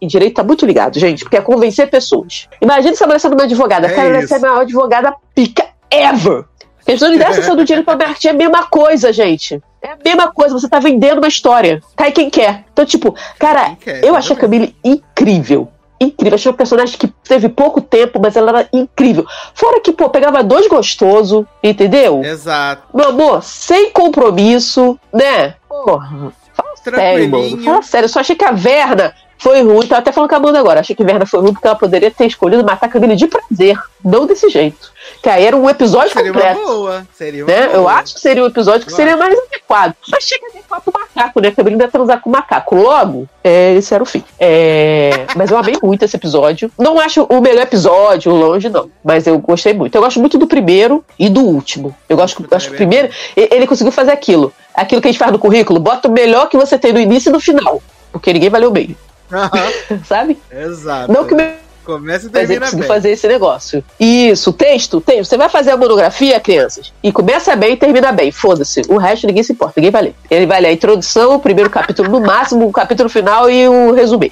e 0.04 0.08
direito 0.08 0.36
tá 0.36 0.44
muito 0.44 0.66
ligado, 0.66 1.00
gente, 1.00 1.24
porque 1.24 1.38
é 1.38 1.42
convencer 1.42 1.90
pessoas. 1.90 2.48
Imagina 2.62 2.96
se 2.96 3.04
a 3.04 3.08
mulher 3.08 3.20
sendo 3.20 3.34
uma 3.34 3.44
advogada, 3.44 3.88
é 3.88 3.90
cara, 3.90 4.10
ela 4.10 4.22
ia 4.22 4.28
ser 4.28 4.36
a 4.36 4.40
maior 4.40 4.62
advogada 4.62 5.16
pica 5.34 5.66
ever. 5.90 6.46
Questão 6.86 7.10
de 7.12 7.18
dessa 7.18 7.56
do 7.56 7.64
dinheiro 7.64 7.86
pra 7.86 7.96
Martin 7.96 8.28
é 8.28 8.32
a 8.32 8.34
mesma 8.34 8.64
coisa, 8.66 9.14
gente. 9.14 9.62
É 9.82 9.92
a 9.92 9.98
mesma 10.04 10.32
coisa, 10.32 10.54
você 10.54 10.68
tá 10.68 10.80
vendendo 10.80 11.20
uma 11.20 11.28
história. 11.28 11.82
Cai 11.96 12.12
quem 12.12 12.30
quer. 12.30 12.66
Então, 12.74 12.86
tipo, 12.86 13.16
cara, 13.40 13.76
quer, 13.80 14.04
eu 14.04 14.16
achei 14.16 14.36
a 14.36 14.40
Camille 14.40 14.76
incrível. 14.84 15.70
Incrível. 16.00 16.36
Achei 16.36 16.52
uma 16.52 16.58
personagem 16.58 16.98
que 16.98 17.08
teve 17.08 17.48
pouco 17.48 17.80
tempo, 17.80 18.20
mas 18.22 18.36
ela 18.36 18.60
era 18.60 18.70
incrível. 18.74 19.26
Fora 19.54 19.80
que, 19.80 19.94
pô, 19.94 20.10
pegava 20.10 20.44
dois 20.44 20.68
gostoso, 20.68 21.48
entendeu? 21.64 22.22
Exato. 22.24 22.84
Meu 22.94 23.10
amor, 23.10 23.42
sem 23.44 23.92
compromisso, 23.92 25.00
né? 25.14 25.56
Porra. 25.70 26.34
Fala 26.54 26.76
sério, 26.76 27.30
mano. 27.30 27.64
Fala 27.64 27.82
sério. 27.82 28.06
Eu 28.06 28.10
só 28.10 28.20
achei 28.20 28.36
que 28.36 28.46
a 28.46 28.52
Verna 28.52 29.14
foi 29.44 29.62
ruim. 29.62 29.86
Tô 29.86 29.96
até 29.96 30.10
falando 30.14 30.30
com 30.30 30.36
a 30.36 30.38
Amanda 30.38 30.60
agora. 30.60 30.80
Achei 30.80 30.96
que 30.96 31.04
Verna 31.04 31.26
foi 31.26 31.42
ruim 31.42 31.52
porque 31.52 31.68
ela 31.68 31.76
poderia 31.76 32.10
ter 32.10 32.26
escolhido 32.26 32.64
matar 32.64 32.86
a 32.86 32.90
Camille 32.90 33.14
de 33.14 33.28
prazer. 33.28 33.78
Não 34.04 34.26
desse 34.26 34.50
jeito. 34.50 34.92
Que 35.22 35.30
aí 35.30 35.46
era 35.46 35.56
um 35.56 35.70
episódio 35.70 36.14
seria 36.14 36.32
completo. 36.32 36.60
Uma 36.60 36.68
boa. 36.68 37.08
Seria 37.14 37.44
uma 37.44 37.54
né? 37.54 37.68
boa. 37.68 37.74
Eu 37.74 37.90
acho 37.90 38.14
que 38.14 38.22
seria 38.22 38.42
um 38.42 38.48
episódio 38.48 38.88
que 38.88 38.92
Eu 38.92 38.96
seria 38.96 39.16
acho. 39.16 39.22
mais 39.22 39.38
adequado. 39.38 39.96
Mas 40.10 40.24
chega 40.24 40.48
adequado 40.48 40.82
pro 40.82 40.94
macaco, 40.94 41.42
né? 41.42 41.52
Camille 41.52 41.78
ia 41.78 41.88
transar 41.90 42.22
com 42.22 42.30
o 42.30 42.32
macaco. 42.32 42.76
Logo, 42.76 43.28
é, 43.44 43.74
esse 43.74 43.94
era 43.94 44.02
o 44.02 44.06
fim. 44.06 44.24
É, 44.40 45.26
mas 45.36 45.52
eu 45.52 45.58
amei 45.58 45.76
muito 45.84 46.06
esse 46.06 46.16
episódio. 46.16 46.72
Não 46.80 46.98
acho 46.98 47.24
o 47.24 47.42
melhor 47.42 47.64
episódio, 47.64 48.34
longe, 48.34 48.70
não. 48.70 48.90
Mas 49.04 49.28
eu 49.28 49.38
gostei 49.40 49.74
muito. 49.74 49.94
Eu 49.94 50.02
gosto 50.02 50.22
muito 50.22 50.38
do 50.38 50.48
primeiro 50.48 51.04
e 51.20 51.30
do 51.30 51.42
último. 51.42 51.94
Eu 52.08 52.16
gosto, 52.16 52.42
eu 52.50 52.56
acho 52.56 52.70
que 52.70 52.76
o 52.76 52.78
primeiro. 52.78 53.10
Ele 53.36 53.68
conseguiu 53.68 53.92
fazer 53.92 54.12
aquilo. 54.12 54.54
Aquilo 54.74 55.02
que 55.02 55.10
a 55.10 55.12
gente 55.12 55.20
faz 55.20 55.34
no 55.34 55.40
currículo. 55.40 55.82
Bota 55.82 56.08
o 56.08 56.12
melhor 56.12 56.48
que 56.48 56.58
você 56.58 56.80
tem 56.80 56.94
no 56.94 57.00
início 57.00 57.30
e 57.30 57.34
no 57.34 57.42
final. 57.42 57.82
Porque 58.10 58.32
ninguém 58.32 58.50
valeu 58.50 58.72
bem. 58.72 58.96
Uhum. 59.34 60.00
Sabe? 60.06 60.38
Exato. 60.52 61.12
Não 61.12 61.26
que 61.26 61.34
o 61.34 61.38
Começa 61.84 62.28
e 62.28 62.30
termina 62.30 62.72
bem. 62.72 62.84
fazer 62.84 63.12
esse 63.12 63.28
negócio. 63.28 63.84
Isso, 64.00 64.54
texto, 64.54 65.02
texto. 65.02 65.30
Você 65.30 65.38
vai 65.38 65.50
fazer 65.50 65.72
a 65.72 65.78
monografia, 65.78 66.40
crianças, 66.40 66.94
e 67.04 67.12
começa 67.12 67.56
bem 67.56 67.74
e 67.74 67.78
termina 67.78 68.12
bem. 68.12 68.32
Foda-se. 68.32 68.84
O 68.88 68.98
resto 68.98 69.28
ninguém 69.28 69.44
se 69.44 69.52
importa, 69.52 69.74
ninguém 69.78 69.92
vai 69.92 70.02
ler. 70.04 70.16
Ele 70.32 70.46
vai 70.46 70.62
ler 70.62 70.70
a 70.70 70.74
introdução, 70.74 71.36
o 71.36 71.40
primeiro 71.40 71.70
capítulo 71.70 72.10
no 72.10 72.22
máximo, 72.22 72.66
o 72.66 72.72
capítulo 72.72 73.10
final 73.10 73.50
e 73.50 73.68
o 73.68 73.92
resumir. 73.92 74.32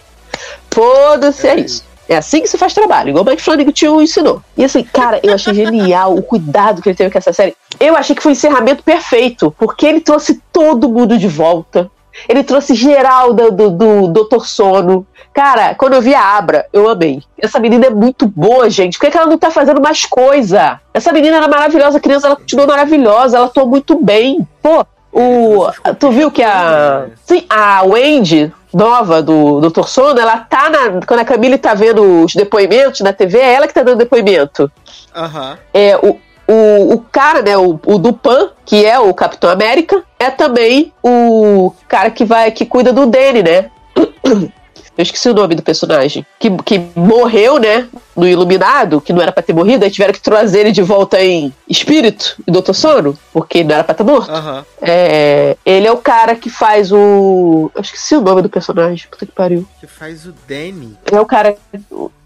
Foda-se, 0.71 1.45
é, 1.47 1.51
é 1.51 1.59
isso. 1.59 1.83
É 2.07 2.15
assim 2.15 2.41
que 2.41 2.47
se 2.47 2.57
faz 2.57 2.73
trabalho, 2.73 3.09
igual 3.09 3.23
o 3.23 3.29
Mike 3.29 3.41
Flanagan 3.41 3.71
te 3.71 3.85
ensinou. 3.85 4.41
E 4.57 4.63
assim, 4.63 4.83
cara, 4.83 5.19
eu 5.21 5.33
achei 5.33 5.53
genial 5.53 6.15
o 6.15 6.23
cuidado 6.23 6.81
que 6.81 6.89
ele 6.89 6.95
teve 6.95 7.11
com 7.11 7.17
essa 7.17 7.33
série. 7.33 7.55
Eu 7.79 7.95
achei 7.95 8.15
que 8.15 8.21
foi 8.21 8.31
o 8.31 8.33
encerramento 8.33 8.83
perfeito, 8.83 9.53
porque 9.57 9.85
ele 9.85 10.01
trouxe 10.01 10.41
todo 10.51 10.89
mundo 10.89 11.17
de 11.17 11.27
volta 11.27 11.89
Ele 12.27 12.43
trouxe 12.43 12.73
geral 12.73 13.33
do, 13.33 13.51
do, 13.51 13.69
do 13.69 14.07
Doutor 14.07 14.47
Sono. 14.47 15.05
Cara, 15.33 15.75
quando 15.75 15.93
eu 15.93 16.01
vi 16.01 16.13
a 16.13 16.37
Abra, 16.37 16.65
eu 16.73 16.89
amei. 16.89 17.21
Essa 17.37 17.59
menina 17.59 17.87
é 17.87 17.89
muito 17.89 18.27
boa, 18.27 18.69
gente. 18.69 18.97
Por 18.97 19.05
que, 19.05 19.11
que 19.11 19.17
ela 19.17 19.29
não 19.29 19.37
tá 19.37 19.49
fazendo 19.49 19.81
mais 19.81 20.05
coisa? 20.05 20.79
Essa 20.93 21.13
menina 21.13 21.37
era 21.37 21.47
maravilhosa, 21.47 21.97
a 21.97 22.01
criança, 22.01 22.27
ela 22.27 22.35
continuou 22.35 22.67
maravilhosa, 22.67 23.37
ela 23.37 23.45
atuou 23.45 23.65
muito 23.65 23.95
bem. 24.03 24.45
Pô, 24.61 24.85
o. 25.11 25.67
Tu 25.99 26.11
viu 26.11 26.31
que 26.31 26.43
a. 26.43 27.07
Sim, 27.23 27.45
a 27.49 27.83
Wendy, 27.83 28.51
nova 28.73 29.21
do 29.21 29.61
Dr. 29.61 29.83
Sono, 29.83 30.19
ela 30.19 30.37
tá 30.37 30.69
na. 30.69 31.05
Quando 31.05 31.19
a 31.21 31.25
Camille 31.25 31.57
tá 31.57 31.73
vendo 31.73 32.23
os 32.25 32.33
depoimentos 32.33 33.01
na 33.01 33.13
TV, 33.13 33.37
é 33.39 33.53
ela 33.53 33.67
que 33.67 33.73
tá 33.73 33.83
dando 33.83 33.99
depoimento. 33.99 34.71
Aham. 35.15 35.57
É, 35.73 35.97
o, 35.97 36.17
o, 36.47 36.93
o 36.93 36.99
cara, 36.99 37.41
né, 37.41 37.57
o, 37.57 37.79
o 37.85 37.97
Dupan, 37.97 38.49
que 38.65 38.85
é 38.85 38.99
o 38.99 39.13
Capitão 39.13 39.49
América, 39.49 40.03
é 40.19 40.29
também 40.29 40.93
o 41.03 41.73
cara 41.87 42.11
que 42.11 42.25
vai 42.25 42.51
que 42.51 42.65
cuida 42.65 42.91
do 42.93 43.05
Danny, 43.05 43.43
né? 43.43 43.69
Eu 44.97 45.03
esqueci 45.03 45.29
o 45.29 45.33
nome 45.33 45.55
do 45.55 45.63
personagem. 45.63 46.25
Que, 46.37 46.49
que 46.57 46.79
morreu, 46.95 47.57
né? 47.57 47.87
No 48.15 48.27
Iluminado, 48.27 48.99
que 48.99 49.13
não 49.13 49.21
era 49.21 49.31
pra 49.31 49.41
ter 49.41 49.53
morrido, 49.53 49.85
aí 49.85 49.89
tiveram 49.89 50.13
que 50.13 50.21
trazer 50.21 50.59
ele 50.59 50.71
de 50.71 50.81
volta 50.81 51.19
em 51.23 51.53
espírito, 51.67 52.35
em 52.45 52.51
Doutor 52.51 52.73
Sono, 52.73 53.17
porque 53.31 53.63
não 53.63 53.73
era 53.73 53.83
pra 53.83 53.93
estar 53.93 54.03
morto. 54.03 54.29
Aham. 54.29 54.65
É, 54.81 55.55
ele 55.65 55.87
é 55.87 55.91
o 55.91 55.97
cara 55.97 56.35
que 56.35 56.49
faz 56.49 56.91
o. 56.91 57.71
Eu 57.73 57.81
esqueci 57.81 58.15
o 58.15 58.21
nome 58.21 58.41
do 58.41 58.49
personagem, 58.49 59.07
puta 59.09 59.25
que 59.25 59.31
pariu. 59.31 59.65
Que 59.79 59.87
faz 59.87 60.25
o 60.25 60.33
Danny. 60.47 60.97
Ele 61.07 61.15
é 61.15 61.21
o 61.21 61.25
cara. 61.25 61.55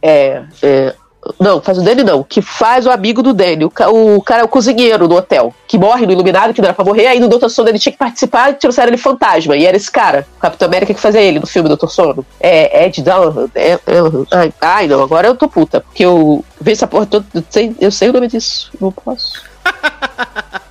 É. 0.02 0.44
é 0.62 0.96
não, 1.40 1.62
faz 1.62 1.78
o 1.78 1.82
Danny 1.82 2.04
não, 2.04 2.24
que 2.24 2.42
faz 2.42 2.86
o 2.86 2.92
amigo 2.92 3.24
do 3.24 3.34
Danny. 3.34 3.66
O, 3.66 3.72
o 4.16 4.22
cara 4.22 4.42
é 4.42 4.46
o 4.46 4.48
cozinheiro 4.48 5.08
do 5.08 5.16
hotel, 5.16 5.54
que 5.68 5.78
morre 5.78 6.06
no 6.06 6.12
Iluminado, 6.12 6.54
que 6.54 6.62
não 6.62 6.68
era 6.68 6.76
pra 6.76 6.86
morrer, 6.86 7.08
aí 7.08 7.20
no 7.20 7.28
Doutor 7.28 7.50
Sono 7.50 7.70
ele 7.70 7.80
tinha 7.80 7.92
que 7.94 7.98
participar 7.98 8.52
e 8.52 8.54
trouxeram 8.56 8.90
ele 8.90 8.98
fantasma. 8.98 9.56
E 9.56 9.66
era 9.66 9.76
esse 9.76 9.92
cara, 9.92 10.28
o 10.38 10.40
Capitão 10.40 10.68
América 10.68 10.94
que 10.94 11.00
fazia 11.00 11.22
ele 11.22 11.40
no 11.40 11.48
filme 11.48 11.68
Doutor 11.68 11.90
Sono. 11.90 12.26
É 12.40 12.86
Ed 12.86 13.02
Dallaham. 13.02 13.50
É, 13.56 13.72
é, 13.72 13.80
ai, 14.32 14.54
ai, 14.62 14.88
não, 14.88 15.02
agora 15.02 15.28
eu 15.28 15.36
tô 15.36 15.48
puta, 15.48 15.82
porque 15.82 16.06
eu 16.06 16.44
vi 16.60 16.72
essa 16.72 16.88
porra 16.88 17.06
toda, 17.06 17.26
eu 17.34 17.44
sei, 17.50 17.76
eu 17.80 17.92
sei 17.92 18.10
o 18.10 18.14
nome 18.14 18.28
disso, 18.28 18.72
não 18.80 18.92
posso. 18.92 19.44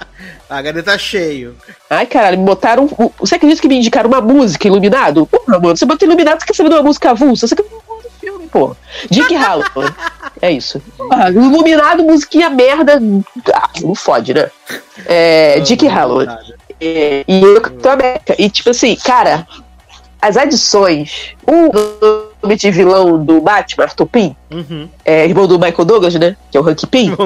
A 0.58 0.83
tá 0.83 0.97
cheio. 0.99 1.57
Ai, 1.91 2.07
caralho, 2.07 2.39
me 2.39 2.44
botaram. 2.44 2.84
um- 2.99 3.10
Você 3.18 3.34
acredita 3.34 3.60
que 3.60 3.68
me 3.68 3.76
indicaram 3.76 4.08
uma 4.08 4.20
música 4.20 4.66
iluminado? 4.68 5.26
Porra, 5.26 5.58
mano, 5.58 5.76
você 5.76 5.84
botou 5.84 6.07
iluminado, 6.07 6.41
você 6.41 6.47
quer 6.47 6.55
saber 6.55 6.68
de 6.68 6.74
uma 6.76 6.83
música 6.83 7.10
avulsa? 7.10 7.47
Você 7.47 7.57
quer 7.57 7.62
saber 7.65 7.74
do 8.02 8.10
filme, 8.20 8.49
pô. 8.49 8.76
Dick 9.10 9.34
Hallow. 9.34 9.65
É 10.41 10.50
isso. 10.50 10.81
Porra, 10.97 11.31
iluminado, 11.31 12.02
musiquinha 12.05 12.50
merda. 12.50 13.00
Ah, 13.52 13.68
não 13.83 13.94
fode, 13.94 14.33
né? 14.34 14.50
É, 15.07 15.60
Dick 15.60 15.86
Hallow. 15.86 16.23
É, 16.81 17.24
e 17.26 17.42
eu 17.42 17.60
Capitão 17.60 17.92
América. 17.92 18.34
E 18.39 18.49
tipo 18.50 18.70
assim, 18.70 18.97
cara, 18.97 19.47
as 20.20 20.36
adições. 20.36 21.34
O 21.47 21.70
nome 22.45 22.57
de 22.57 22.71
vilão 22.71 23.23
do 23.25 23.41
Batman, 23.41 23.85
Arthur 23.85 24.07
Pym, 24.07 24.37
Uhum. 24.53 24.89
é, 25.05 25.25
irmão 25.27 25.47
do 25.47 25.59
Michael 25.59 25.85
Douglas, 25.85 26.15
né? 26.15 26.37
Que 26.51 26.57
é 26.57 26.61
o 26.61 26.69
Hank 26.69 26.87
Pym. 26.87 27.17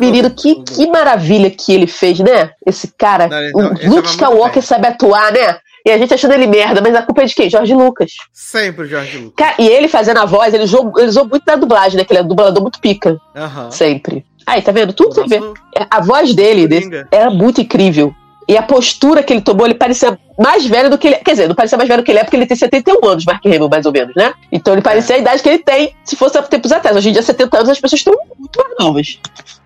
Menino, 0.00 0.30
que, 0.30 0.56
que 0.62 0.86
maravilha 0.86 1.50
que 1.50 1.72
ele 1.72 1.86
fez, 1.86 2.18
né? 2.20 2.50
Esse 2.66 2.92
cara. 2.96 3.26
Não, 3.28 3.38
ele 3.38 3.52
o 3.54 3.60
ele 3.78 3.88
Luke 3.88 4.08
Skywalker 4.08 4.62
sabe 4.62 4.86
atuar, 4.86 5.32
né? 5.32 5.58
E 5.84 5.90
a 5.90 5.96
gente 5.96 6.12
achando 6.12 6.34
ele 6.34 6.46
merda, 6.46 6.80
mas 6.82 6.94
a 6.94 7.02
culpa 7.02 7.22
é 7.22 7.24
de 7.24 7.34
quem? 7.34 7.48
Jorge 7.48 7.74
Lucas. 7.74 8.12
Sempre 8.34 8.86
Jorge 8.86 9.16
Lucas. 9.16 9.54
E 9.58 9.66
ele 9.66 9.88
fazendo 9.88 10.18
a 10.20 10.26
voz, 10.26 10.52
ele 10.52 10.64
usou, 10.64 10.92
ele 10.98 11.08
usou 11.08 11.26
muito 11.26 11.44
da 11.44 11.56
dublagem, 11.56 11.96
né? 11.96 12.04
Que 12.04 12.12
ele 12.12 12.20
é 12.20 12.22
dublador 12.22 12.62
muito 12.62 12.78
pica, 12.80 13.18
Aham. 13.34 13.70
sempre. 13.70 14.24
Aí, 14.46 14.60
tá 14.62 14.72
vendo? 14.72 14.92
Tudo 14.92 15.14
tem 15.14 15.24
a 15.24 15.26
ver. 15.26 15.52
A 15.90 16.00
voz 16.00 16.34
dele 16.34 16.66
desse- 16.68 17.06
era 17.10 17.30
muito 17.30 17.60
incrível. 17.62 18.12
E 18.48 18.56
a 18.56 18.62
postura 18.62 19.22
que 19.22 19.32
ele 19.32 19.40
tomou, 19.42 19.66
ele 19.66 19.74
parecia 19.74 20.18
mais 20.38 20.66
velho 20.66 20.90
do 20.90 20.98
que 20.98 21.06
ele 21.06 21.16
Quer 21.16 21.32
dizer, 21.32 21.48
não 21.48 21.54
parecia 21.54 21.76
mais 21.78 21.88
velho 21.88 22.02
do 22.02 22.04
que 22.04 22.10
ele 22.10 22.18
é, 22.18 22.24
porque 22.24 22.36
ele 22.36 22.46
tem 22.46 22.56
71 22.56 23.06
anos, 23.06 23.24
Mark 23.24 23.44
Hamill, 23.46 23.68
mais 23.68 23.86
ou 23.86 23.92
menos, 23.92 24.14
né? 24.16 24.32
Então 24.50 24.72
ele 24.74 24.82
parecia 24.82 25.14
a 25.16 25.18
idade 25.18 25.42
que 25.42 25.48
ele 25.48 25.58
tem, 25.58 25.94
se 26.04 26.16
fosse 26.16 26.36
há 26.36 26.42
tempos 26.42 26.72
atrás. 26.72 26.96
Hoje 26.96 27.10
em 27.10 27.12
dia, 27.12 27.22
70 27.22 27.56
anos, 27.56 27.68
as 27.70 27.80
pessoas 27.80 28.00
estão 28.00 28.14
muito 28.38 28.58
mais 28.60 28.74
novas. 28.78 29.18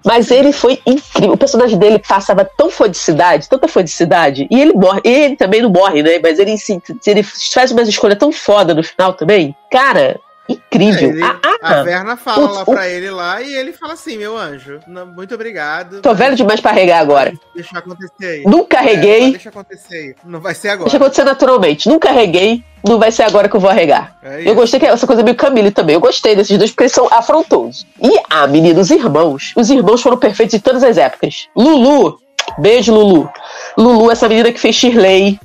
Mas 0.04 0.30
ele 0.30 0.52
foi 0.52 0.80
incrível. 0.84 1.32
O 1.32 1.36
personagem 1.36 1.78
dele 1.78 1.98
passava 1.98 2.44
tão 2.44 2.70
fodicidade, 2.70 3.48
tanta 3.48 3.66
fodicidade. 3.66 4.46
E 4.50 4.60
ele 4.60 4.74
morre. 4.74 5.00
E 5.04 5.08
ele 5.08 5.36
também 5.36 5.62
não 5.62 5.70
morre, 5.70 6.02
né? 6.02 6.18
Mas 6.22 6.38
ele, 6.38 6.58
se- 6.58 6.82
ele 7.06 7.22
faz 7.22 7.70
uma 7.72 7.80
escolha 7.82 8.14
tão 8.16 8.30
foda 8.30 8.74
no 8.74 8.82
final 8.82 9.14
também. 9.14 9.56
Cara, 9.70 10.20
incrível. 10.48 11.10
Ele- 11.10 11.22
ah, 11.22 11.38
A 11.62 11.80
ah, 11.80 11.82
Verna 11.82 12.16
fala 12.16 12.46
o- 12.46 12.52
lá 12.52 12.62
o- 12.62 12.64
pra 12.66 12.86
ele 12.88 13.10
lá 13.10 13.40
e 13.40 13.54
ele 13.54 13.72
fala 13.72 13.94
assim, 13.94 14.18
meu 14.18 14.36
anjo, 14.36 14.80
não, 14.86 15.06
muito 15.06 15.34
obrigado. 15.34 16.02
tô 16.02 16.14
velho 16.14 16.36
demais 16.36 16.60
pra 16.60 16.72
regar 16.72 17.00
agora. 17.00 17.32
Deixa 17.54 17.78
acontecer 17.78 18.26
aí. 18.26 18.42
Nunca 18.44 18.78
É, 18.78 18.82
reguei. 18.82 19.30
deixa 19.30 19.48
acontecer 19.48 19.94
aí. 19.96 20.14
Não 20.24 20.40
vai 20.40 20.54
ser 20.54 20.68
agora. 20.68 20.84
Deixa 20.84 20.96
acontecer 20.98 21.24
naturalmente. 21.24 21.88
Nunca 21.88 22.10
reguei. 22.10 22.62
Não 22.86 22.98
vai 22.98 23.10
ser 23.10 23.22
agora 23.22 23.48
que 23.48 23.56
eu 23.56 23.60
vou 23.60 23.70
arregar. 23.70 24.18
É 24.22 24.42
Eu 24.44 24.54
gostei 24.54 24.78
que 24.78 24.84
essa 24.84 25.06
coisa 25.06 25.22
meio 25.22 25.34
Camille 25.36 25.70
também. 25.70 25.94
Eu 25.94 26.00
gostei 26.00 26.36
desses 26.36 26.58
dois 26.58 26.70
porque 26.70 26.82
eles 26.82 26.92
são 26.92 27.08
afrontosos. 27.10 27.86
E, 28.02 28.20
ah, 28.28 28.46
menina, 28.46 28.78
os 28.78 28.90
irmãos. 28.90 29.54
Os 29.56 29.70
irmãos 29.70 30.02
foram 30.02 30.18
perfeitos 30.18 30.54
em 30.54 30.58
todas 30.60 30.84
as 30.84 30.98
épocas. 30.98 31.48
Lulu. 31.56 32.18
Beijo, 32.58 32.92
Lulu. 32.92 33.30
Lulu, 33.78 34.10
essa 34.10 34.28
menina 34.28 34.52
que 34.52 34.60
fez 34.60 34.74
Shirley, 34.76 35.40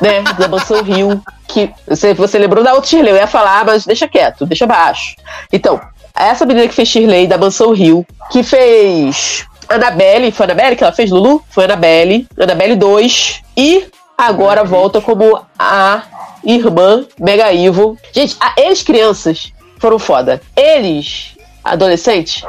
né? 0.00 0.22
Da 0.38 0.48
Mansão 0.48 0.82
Rio. 0.82 1.22
Que 1.48 1.70
você, 1.86 2.12
você 2.14 2.38
lembrou 2.38 2.62
da 2.64 2.74
outra 2.74 2.90
Shirley. 2.90 3.12
Eu 3.12 3.16
ia 3.16 3.26
falar, 3.26 3.64
mas 3.64 3.84
deixa 3.86 4.06
quieto, 4.08 4.44
deixa 4.46 4.66
baixo. 4.66 5.14
Então, 5.52 5.80
essa 6.14 6.44
menina 6.44 6.66
que 6.68 6.74
fez 6.74 6.88
Shirley 6.88 7.26
da 7.26 7.38
Mansão 7.38 7.72
Rio, 7.72 8.04
que 8.30 8.42
fez 8.42 9.46
Annabelle, 9.68 10.30
foi 10.32 10.44
Annabelle 10.44 10.76
que 10.76 10.84
ela 10.84 10.92
fez, 10.92 11.10
Lulu? 11.10 11.42
Foi 11.50 11.64
Annabelle, 11.64 12.26
Annabelle 12.38 12.76
2, 12.76 13.42
e 13.56 13.86
agora 14.16 14.64
volta 14.64 15.00
como 15.00 15.40
a 15.58 16.02
irmã 16.44 17.04
Mega 17.18 17.52
Evil. 17.52 17.96
Gente, 18.12 18.36
a- 18.40 18.54
eles 18.56 18.82
crianças 18.82 19.52
foram 19.78 19.98
foda. 19.98 20.40
Eles, 20.56 21.36
adolescentes, 21.64 22.42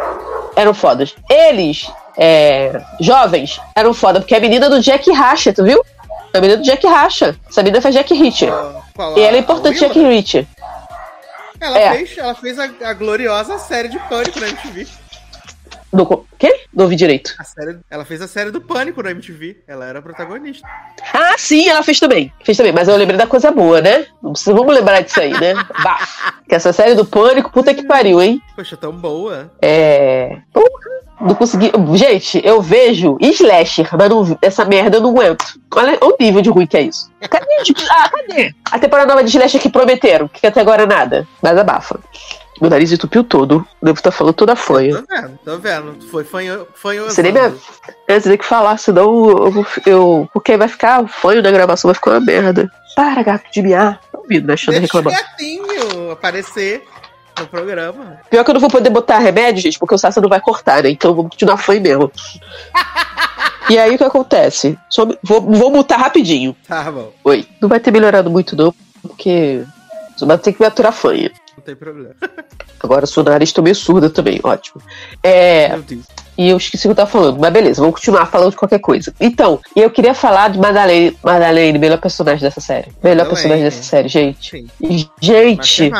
eram 0.56 0.74
fodas. 0.74 1.14
Eles, 1.30 1.90
é, 2.18 2.80
jovens, 3.00 3.60
eram 3.76 3.94
foda, 3.94 4.20
porque 4.20 4.36
a 4.36 4.40
menina 4.40 4.70
do 4.70 4.80
Jack 4.82 5.12
Racha, 5.12 5.52
tu 5.54 5.64
viu? 5.64 5.84
A 6.34 6.42
menina 6.42 6.58
do 6.58 6.64
Jack 6.64 6.86
Racha. 6.86 7.36
Menina 7.58 7.82
fez 7.82 7.96
Jack 7.96 8.14
Reacher. 8.14 8.52
Qual 8.96 9.18
E 9.18 9.22
ela 9.22 9.38
é 9.38 9.40
importante? 9.40 9.80
Jack 9.80 9.98
Reacher. 10.00 10.46
Ela 11.60 11.80
É. 11.80 11.94
fez, 11.96 12.18
ela 12.18 12.36
fez 12.36 12.60
a, 12.60 12.70
a 12.84 12.94
gloriosa 12.94 13.58
série 13.58 13.88
de 13.88 13.98
Pânico 14.08 14.40
na 14.40 14.48
MTV. 14.50 14.88
Co- 16.06 16.28
quê? 16.38 16.54
Não 16.74 16.84
ouvi 16.86 16.96
direito. 16.96 17.34
Série, 17.44 17.80
ela 17.90 18.06
fez 18.06 18.22
a 18.22 18.28
série 18.28 18.52
do 18.52 18.62
Pânico 18.62 19.02
na 19.02 19.10
MTV. 19.12 19.64
Ela 19.68 19.86
era 19.86 19.98
a 20.00 20.02
protagonista. 20.02 20.68
Ah, 21.14 21.34
sim, 21.38 21.68
ela 21.68 21.82
fez 21.82 22.00
também. 22.00 22.32
Fez 22.44 22.56
também, 22.58 22.72
mas 22.74 22.88
eu 22.88 22.96
lembrei 22.96 23.18
da 23.18 23.26
coisa 23.26 23.50
boa, 23.52 23.82
né? 23.82 24.06
Vamos 24.22 24.46
lembrar 24.76 25.02
disso 25.02 25.20
aí, 25.20 25.32
né? 25.32 25.54
Bah. 25.84 26.08
Que 26.48 26.54
essa 26.54 26.72
série 26.72 26.94
do 26.94 27.06
Pânico, 27.06 27.52
puta 27.52 27.74
que 27.74 27.84
pariu, 27.84 28.22
hein? 28.22 28.40
Poxa, 28.56 28.78
tão 28.78 28.92
boa. 28.92 29.52
É. 29.62 30.38
Porra, 30.54 30.68
não 31.20 31.36
consegui. 31.36 31.72
Gente, 31.96 32.42
eu 32.46 32.62
vejo 32.62 33.18
slasher, 33.22 33.88
mas 33.98 34.10
não- 34.10 34.38
essa 34.42 34.64
merda 34.66 34.98
eu 34.98 35.02
não 35.02 35.10
aguento. 35.12 35.46
Olha 35.76 35.98
o 36.02 36.16
nível 36.20 36.42
de 36.42 36.50
ruim 36.50 36.68
que 36.68 36.78
é 36.78 36.82
isso. 36.82 37.10
Cadê? 37.30 37.46
Ah, 37.92 38.10
cadê? 38.10 38.54
A 38.72 38.80
temporada 38.80 39.10
nova 39.14 39.24
de 39.24 39.30
slasher 39.30 39.62
que 39.62 39.70
prometeram, 39.70 40.28
que 40.28 40.46
até 40.46 40.62
agora 40.62 40.86
nada. 40.86 41.28
Mas 41.42 41.58
abafa. 41.58 42.00
Meu 42.60 42.72
nariz 42.72 42.92
entupiu 42.92 43.24
todo. 43.24 43.64
Devo 43.84 43.98
estar 44.00 44.10
falando 44.10 44.34
toda 44.34 44.56
fanha. 44.56 44.96
Tô 45.04 45.16
vendo, 45.16 45.40
tô 45.46 45.58
vendo. 45.60 46.08
Foi 46.10 46.24
fanho, 46.24 46.66
fanhosando. 46.74 47.14
Você 47.14 47.22
nem 47.22 47.32
me... 47.32 47.40
Antes 48.10 48.28
de 48.28 48.36
que 48.36 48.44
falar, 48.46 48.78
senão 48.78 49.30
eu, 49.30 49.52
vou- 49.52 49.66
eu. 49.86 50.30
Porque 50.34 50.58
vai 50.58 50.68
ficar 50.68 51.08
fanho 51.08 51.44
na 51.44 51.52
gravação, 51.52 51.90
vai 51.90 51.94
ficar 51.94 52.12
uma 52.12 52.20
merda. 52.20 52.68
Para, 52.96 53.22
gato 53.22 53.44
de 53.54 53.62
miar. 53.62 54.00
Tá 54.12 54.18
ouvindo, 54.18 54.42
né? 54.48 54.56
Deixando 54.56 54.74
eu 54.76 54.80
Deixa 54.80 54.98
o 54.98 55.02
reclamar. 55.02 55.22
gatinho 55.22 56.10
aparecer 56.12 56.84
no 57.40 57.48
programa. 57.48 58.20
Pior 58.30 58.44
que 58.44 58.50
eu 58.50 58.54
não 58.54 58.62
vou 58.62 58.70
poder 58.70 58.90
botar 58.90 59.20
remédio, 59.20 59.62
gente, 59.62 59.80
porque 59.80 59.96
o 59.96 59.98
Sassa 59.98 60.22
não 60.22 60.30
vai 60.30 60.40
cortar, 60.42 60.84
né? 60.84 60.90
Então 60.90 61.14
vamos 61.14 61.32
continuar 61.32 61.58
fanho 61.58 61.82
mesmo. 61.82 62.12
E 63.70 63.78
aí 63.78 63.96
o 63.96 63.98
que 63.98 64.04
acontece? 64.04 64.78
Só 64.90 65.06
vou, 65.22 65.42
vou 65.42 65.72
mutar 65.72 66.00
rapidinho. 66.00 66.56
Tá 66.68 66.90
bom, 66.90 67.12
Oi. 67.24 67.46
Não 67.62 67.68
vai 67.68 67.80
ter 67.80 67.92
melhorado 67.92 68.30
muito, 68.30 68.56
não, 68.56 68.74
porque. 69.02 69.64
Vai 70.22 70.38
ter 70.38 70.54
que 70.54 70.62
me 70.62 70.66
aturar 70.66 70.94
fanha. 70.94 71.32
não 71.56 71.64
tem 71.64 71.76
problema. 71.76 72.16
Agora 72.80 73.06
sua 73.06 73.24
nariz 73.24 73.52
tô 73.52 73.62
meio 73.62 73.76
surda 73.76 74.10
também, 74.10 74.40
ótimo. 74.44 74.82
É. 75.22 75.70
Meu 75.70 75.82
Deus. 75.82 76.06
E 76.38 76.50
eu 76.50 76.58
esqueci 76.58 76.86
o 76.86 76.90
que 76.90 76.92
eu 76.92 76.96
tava 76.96 77.10
falando, 77.10 77.40
mas 77.40 77.52
beleza, 77.52 77.82
vamos 77.82 77.96
continuar 77.96 78.28
falando 78.28 78.52
de 78.52 78.58
qualquer 78.58 78.80
coisa. 78.80 79.14
Então, 79.20 79.60
eu 79.76 79.90
queria 79.90 80.14
falar 80.14 80.50
de 80.50 80.60
Madeleine, 80.60 81.18
Madeleine, 81.24 81.80
melhor 81.80 82.00
personagem 82.00 82.42
dessa 82.42 82.62
série. 82.62 82.92
Melhor 83.04 83.28
personagem 83.28 83.64
dessa 83.64 83.82
série, 83.82 84.08
gente. 84.08 84.70
Sim. 84.82 85.10
Gente, 85.20 85.92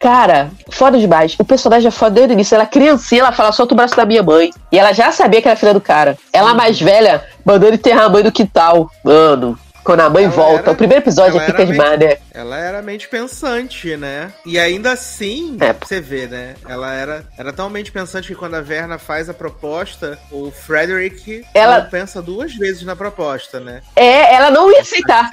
cara, 0.00 0.50
foda 0.70 0.98
demais. 0.98 1.36
O 1.38 1.44
personagem 1.44 1.88
é 1.88 1.90
foda 1.90 2.14
desde 2.14 2.32
o 2.32 2.34
início. 2.34 2.54
Ela 2.54 2.64
é 2.64 2.66
criancinha, 2.66 3.20
ela 3.20 3.32
fala, 3.32 3.52
solta 3.52 3.74
o 3.74 3.76
braço 3.76 3.96
da 3.96 4.06
minha 4.06 4.22
mãe. 4.22 4.50
E 4.70 4.78
ela 4.78 4.92
já 4.92 5.12
sabia 5.12 5.42
que 5.42 5.48
era 5.48 5.56
filha 5.56 5.74
do 5.74 5.80
cara. 5.80 6.16
Ela 6.32 6.54
mais 6.54 6.80
velha, 6.80 7.24
mandando 7.44 7.74
enterrar 7.74 8.04
a 8.04 8.08
mãe 8.08 8.22
do 8.22 8.32
quintal. 8.32 8.90
Mano, 9.04 9.58
Quando 9.84 10.00
a 10.00 10.10
mãe 10.10 10.24
ela 10.24 10.32
volta. 10.32 10.62
Era, 10.62 10.72
o 10.72 10.76
primeiro 10.76 11.02
episódio 11.02 11.40
é 11.40 11.64
demais, 11.64 11.98
né? 11.98 12.18
Ela 12.32 12.58
era 12.58 12.82
mente 12.82 13.08
pensante, 13.08 13.96
né? 13.96 14.32
E 14.46 14.58
ainda 14.58 14.92
assim, 14.92 15.56
é. 15.60 15.72
você 15.72 16.00
vê, 16.00 16.26
né? 16.26 16.54
Ela 16.68 16.92
era, 16.94 17.24
era 17.36 17.52
tão 17.52 17.68
mente 17.68 17.90
pensante 17.90 18.28
que 18.28 18.34
quando 18.34 18.54
a 18.54 18.60
Verna 18.60 18.98
faz 18.98 19.28
a 19.28 19.34
proposta, 19.34 20.18
o 20.30 20.50
Frederick 20.50 21.44
ela 21.52 21.80
não 21.80 21.90
pensa 21.90 22.22
duas 22.22 22.54
vezes 22.54 22.82
na 22.82 22.94
proposta, 22.94 23.60
né? 23.60 23.82
É, 23.96 24.34
ela 24.34 24.50
não 24.50 24.70
ia 24.70 24.80
aceitar. 24.80 25.30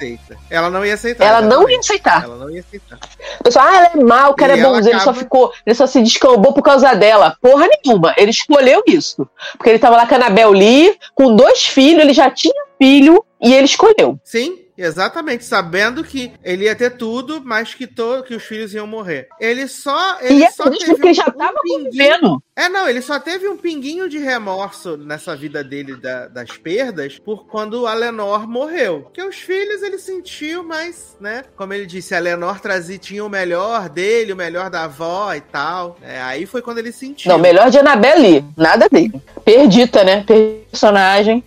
Ela 0.50 0.68
não 0.68 0.84
ia 0.84 0.94
aceitar. 0.94 1.24
Ela 1.24 1.40
não 1.42 1.68
ia 1.68 1.78
aceitar. 1.78 2.24
Ela 2.24 2.36
não 2.36 2.50
ia 2.50 2.60
aceitar. 2.60 2.98
O 3.38 3.44
pessoal, 3.44 3.66
ah, 3.66 3.76
ela 3.76 3.90
é 3.94 3.96
mal, 3.96 4.32
o 4.32 4.34
cara 4.34 4.56
e 4.56 4.60
é 4.60 4.62
bonzinho, 4.62 4.96
acaba... 4.96 4.96
ele 4.96 5.04
só 5.04 5.14
ficou, 5.14 5.52
ele 5.64 5.74
só 5.74 5.86
se 5.86 6.02
descambou 6.02 6.52
por 6.52 6.62
causa 6.62 6.92
dela. 6.94 7.36
Porra 7.40 7.68
nenhuma. 7.84 8.14
Ele 8.16 8.30
escolheu 8.30 8.82
isso. 8.86 9.28
Porque 9.56 9.70
ele 9.70 9.78
tava 9.78 9.96
lá 9.96 10.06
com 10.06 10.14
a 10.14 10.16
Anabel 10.16 10.50
Lee, 10.50 10.98
com 11.14 11.34
dois 11.34 11.64
filhos, 11.66 12.02
ele 12.02 12.12
já 12.12 12.30
tinha 12.30 12.69
filho 12.80 13.24
e 13.40 13.52
ele 13.52 13.66
escolheu. 13.66 14.18
Sim, 14.24 14.70
Exatamente, 14.82 15.44
sabendo 15.44 16.02
que 16.02 16.32
ele 16.42 16.64
ia 16.64 16.74
ter 16.74 16.96
tudo, 16.96 17.42
mas 17.44 17.74
que, 17.74 17.86
todo, 17.86 18.22
que 18.22 18.34
os 18.34 18.42
filhos 18.42 18.72
iam 18.72 18.86
morrer. 18.86 19.28
Ele 19.38 19.68
só. 19.68 20.18
Ele 20.22 20.40
e 20.40 20.44
é 20.44 20.50
só 20.50 20.70
teve 20.70 20.86
porque 20.86 21.10
um, 21.10 21.14
já 21.14 21.30
tava 21.30 21.52
um 21.66 21.84
convivendo. 21.84 22.42
É, 22.56 22.66
não, 22.70 22.88
ele 22.88 23.02
só 23.02 23.20
teve 23.20 23.46
um 23.46 23.58
pinguinho 23.58 24.08
de 24.08 24.16
remorso 24.16 24.96
nessa 24.96 25.36
vida 25.36 25.62
dele 25.62 25.96
da, 25.96 26.28
das 26.28 26.56
perdas 26.56 27.18
por 27.18 27.46
quando 27.46 27.86
a 27.86 27.92
Lenor 27.92 28.48
morreu. 28.48 29.02
Porque 29.02 29.22
os 29.22 29.36
filhos 29.36 29.82
ele 29.82 29.98
sentiu, 29.98 30.64
mas, 30.64 31.14
né? 31.20 31.44
Como 31.56 31.74
ele 31.74 31.84
disse, 31.84 32.14
a 32.14 32.18
Lenor 32.18 32.58
trazia, 32.58 32.96
tinha 32.96 33.22
o 33.22 33.28
melhor 33.28 33.90
dele, 33.90 34.32
o 34.32 34.36
melhor 34.36 34.70
da 34.70 34.84
avó 34.84 35.34
e 35.34 35.42
tal. 35.42 35.98
É, 36.00 36.22
aí 36.22 36.46
foi 36.46 36.62
quando 36.62 36.78
ele 36.78 36.90
sentiu. 36.90 37.30
Não, 37.30 37.38
melhor 37.38 37.70
de 37.70 37.78
Annabelle, 37.78 38.46
nada 38.56 38.88
dele. 38.88 39.20
Perdita, 39.44 40.02
né? 40.02 40.24
Personagem. 40.26 41.44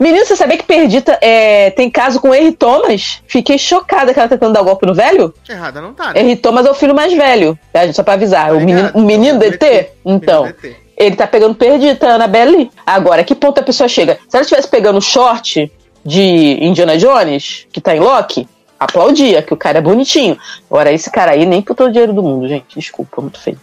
Menino, 0.00 0.24
você 0.24 0.36
sabia 0.36 0.56
que 0.56 0.64
Perdita 0.64 1.18
é, 1.20 1.70
tem 1.70 1.90
caso 1.90 2.20
com 2.20 2.34
Henry 2.34 2.52
Thomas? 2.52 3.22
Fiquei 3.26 3.58
chocada 3.58 4.12
que 4.12 4.18
ela 4.18 4.28
tá 4.28 4.36
tentando 4.36 4.54
dar 4.54 4.62
golpe 4.62 4.86
no 4.86 4.94
velho. 4.94 5.32
Errada 5.48 5.80
não 5.80 5.94
tá. 5.94 6.12
Né? 6.12 6.20
Henry 6.20 6.36
Thomas 6.36 6.66
é 6.66 6.70
o 6.70 6.74
filho 6.74 6.94
mais 6.94 7.12
velho, 7.12 7.58
tá? 7.72 7.92
só 7.92 8.02
pra 8.02 8.14
avisar. 8.14 8.48
Tá 8.48 8.52
o 8.54 8.60
menino, 8.60 8.90
o 8.94 9.00
menino 9.00 9.38
DT? 9.38 9.90
Então. 10.04 10.52
Ele 10.96 11.14
tá 11.14 11.26
pegando 11.26 11.54
Perdita, 11.54 12.08
Annabelle. 12.08 12.70
Agora, 12.86 13.22
que 13.22 13.34
ponto 13.34 13.60
a 13.60 13.62
pessoa 13.62 13.86
chega? 13.86 14.18
Se 14.28 14.36
ela 14.36 14.42
estivesse 14.42 14.66
pegando 14.66 14.96
o 14.96 15.02
short 15.02 15.70
de 16.02 16.58
Indiana 16.64 16.96
Jones, 16.96 17.66
que 17.70 17.82
tá 17.82 17.94
em 17.94 18.00
Loki, 18.00 18.48
aplaudia, 18.80 19.42
que 19.42 19.52
o 19.52 19.56
cara 19.56 19.78
é 19.78 19.82
bonitinho. 19.82 20.38
Agora, 20.70 20.90
esse 20.92 21.10
cara 21.10 21.32
aí 21.32 21.44
nem 21.44 21.60
por 21.60 21.74
todo 21.74 21.88
o 21.88 21.92
dinheiro 21.92 22.14
do 22.14 22.22
mundo, 22.22 22.48
gente. 22.48 22.78
Desculpa, 22.78 23.20
muito 23.20 23.38
feio. 23.38 23.58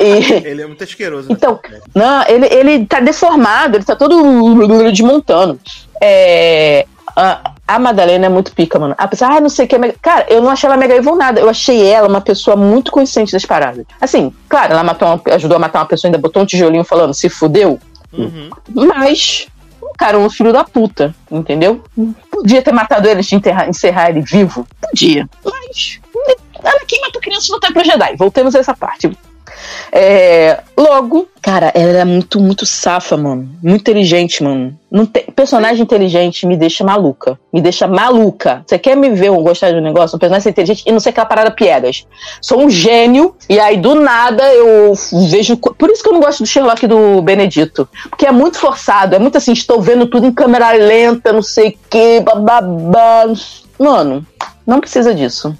E... 0.00 0.32
ele 0.46 0.62
é 0.62 0.66
muito 0.66 0.84
asqueroso. 0.84 1.30
Então, 1.30 1.58
não, 1.94 2.26
ele, 2.26 2.46
ele 2.46 2.86
tá 2.86 3.00
deformado, 3.00 3.76
ele 3.76 3.84
tá 3.84 3.96
todo 3.96 4.90
desmontando. 4.90 5.58
É, 6.02 6.86
a, 7.16 7.52
a 7.66 7.78
Madalena 7.78 8.26
é 8.26 8.28
muito 8.28 8.52
pica, 8.52 8.78
mano. 8.78 8.94
Apesar, 8.96 9.32
ah, 9.32 9.40
não 9.40 9.48
sei 9.48 9.64
o 9.64 9.68
que 9.68 9.76
é 9.76 9.94
Cara, 10.00 10.26
eu 10.28 10.42
não 10.42 10.50
achei 10.50 10.66
ela 10.66 10.76
mega 10.76 10.94
evil 10.94 11.16
nada. 11.16 11.40
Eu 11.40 11.48
achei 11.48 11.84
ela 11.86 12.08
uma 12.08 12.20
pessoa 12.20 12.56
muito 12.56 12.90
consciente 12.90 13.32
das 13.32 13.44
paradas. 13.44 13.84
Assim, 14.00 14.32
claro, 14.48 14.72
ela 14.72 14.82
matou 14.82 15.08
uma, 15.08 15.34
ajudou 15.34 15.56
a 15.56 15.60
matar 15.60 15.80
uma 15.80 15.86
pessoa, 15.86 16.08
ainda 16.08 16.18
botou 16.18 16.42
um 16.42 16.46
tijolinho 16.46 16.84
falando, 16.84 17.14
se 17.14 17.28
fudeu. 17.28 17.78
Uhum. 18.12 18.50
Mas, 18.74 19.46
cara, 19.98 20.18
um 20.18 20.30
filho 20.30 20.52
da 20.52 20.64
puta, 20.64 21.14
entendeu? 21.30 21.82
Podia 22.30 22.62
ter 22.62 22.72
matado 22.72 23.08
ele 23.08 23.22
de 23.22 23.34
enterrar, 23.34 23.68
encerrar 23.68 24.10
ele 24.10 24.22
vivo. 24.22 24.66
Podia. 24.80 25.28
Mas. 25.44 26.00
Ela 26.62 26.80
quem 26.86 27.00
matou 27.00 27.22
criança 27.22 27.52
no 27.52 27.60
Templo 27.60 27.84
Jedi. 27.84 28.16
Voltemos 28.16 28.54
a 28.54 28.58
essa 28.58 28.74
parte. 28.74 29.10
É, 29.92 30.60
logo, 30.76 31.28
cara, 31.42 31.72
ela 31.74 31.98
é 31.98 32.04
muito, 32.04 32.40
muito 32.40 32.64
safa, 32.64 33.16
mano. 33.16 33.48
Muito 33.62 33.80
inteligente, 33.80 34.42
mano. 34.42 34.78
Não 34.90 35.06
tem, 35.06 35.24
personagem 35.24 35.82
inteligente 35.82 36.46
me 36.46 36.56
deixa 36.56 36.84
maluca. 36.84 37.38
Me 37.52 37.60
deixa 37.60 37.86
maluca. 37.86 38.62
Você 38.66 38.78
quer 38.78 38.96
me 38.96 39.10
ver 39.10 39.30
um 39.30 39.42
gostar 39.42 39.70
de 39.70 39.78
um 39.78 39.80
negócio? 39.80 40.16
Um 40.16 40.18
personagem 40.18 40.50
inteligente 40.50 40.84
e 40.86 40.92
não 40.92 41.00
sei 41.00 41.10
aquela 41.10 41.26
parada 41.26 41.50
piegas. 41.50 42.06
Sou 42.40 42.60
um 42.60 42.70
gênio 42.70 43.34
e 43.48 43.58
aí 43.58 43.76
do 43.76 43.94
nada 43.94 44.42
eu 44.54 44.92
vejo. 45.28 45.56
Por 45.56 45.90
isso 45.90 46.02
que 46.02 46.08
eu 46.08 46.14
não 46.14 46.20
gosto 46.20 46.42
do 46.42 46.46
Sherlock 46.46 46.86
do 46.86 47.22
Benedito. 47.22 47.88
Porque 48.08 48.26
é 48.26 48.32
muito 48.32 48.58
forçado. 48.58 49.14
É 49.14 49.18
muito 49.18 49.38
assim, 49.38 49.52
estou 49.52 49.80
vendo 49.80 50.06
tudo 50.06 50.26
em 50.26 50.32
câmera 50.32 50.72
lenta, 50.72 51.32
não 51.32 51.42
sei 51.42 51.70
o 51.70 51.74
que, 51.88 52.20
bababá. 52.20 53.24
Mano, 53.78 54.26
não 54.66 54.80
precisa 54.80 55.14
disso. 55.14 55.56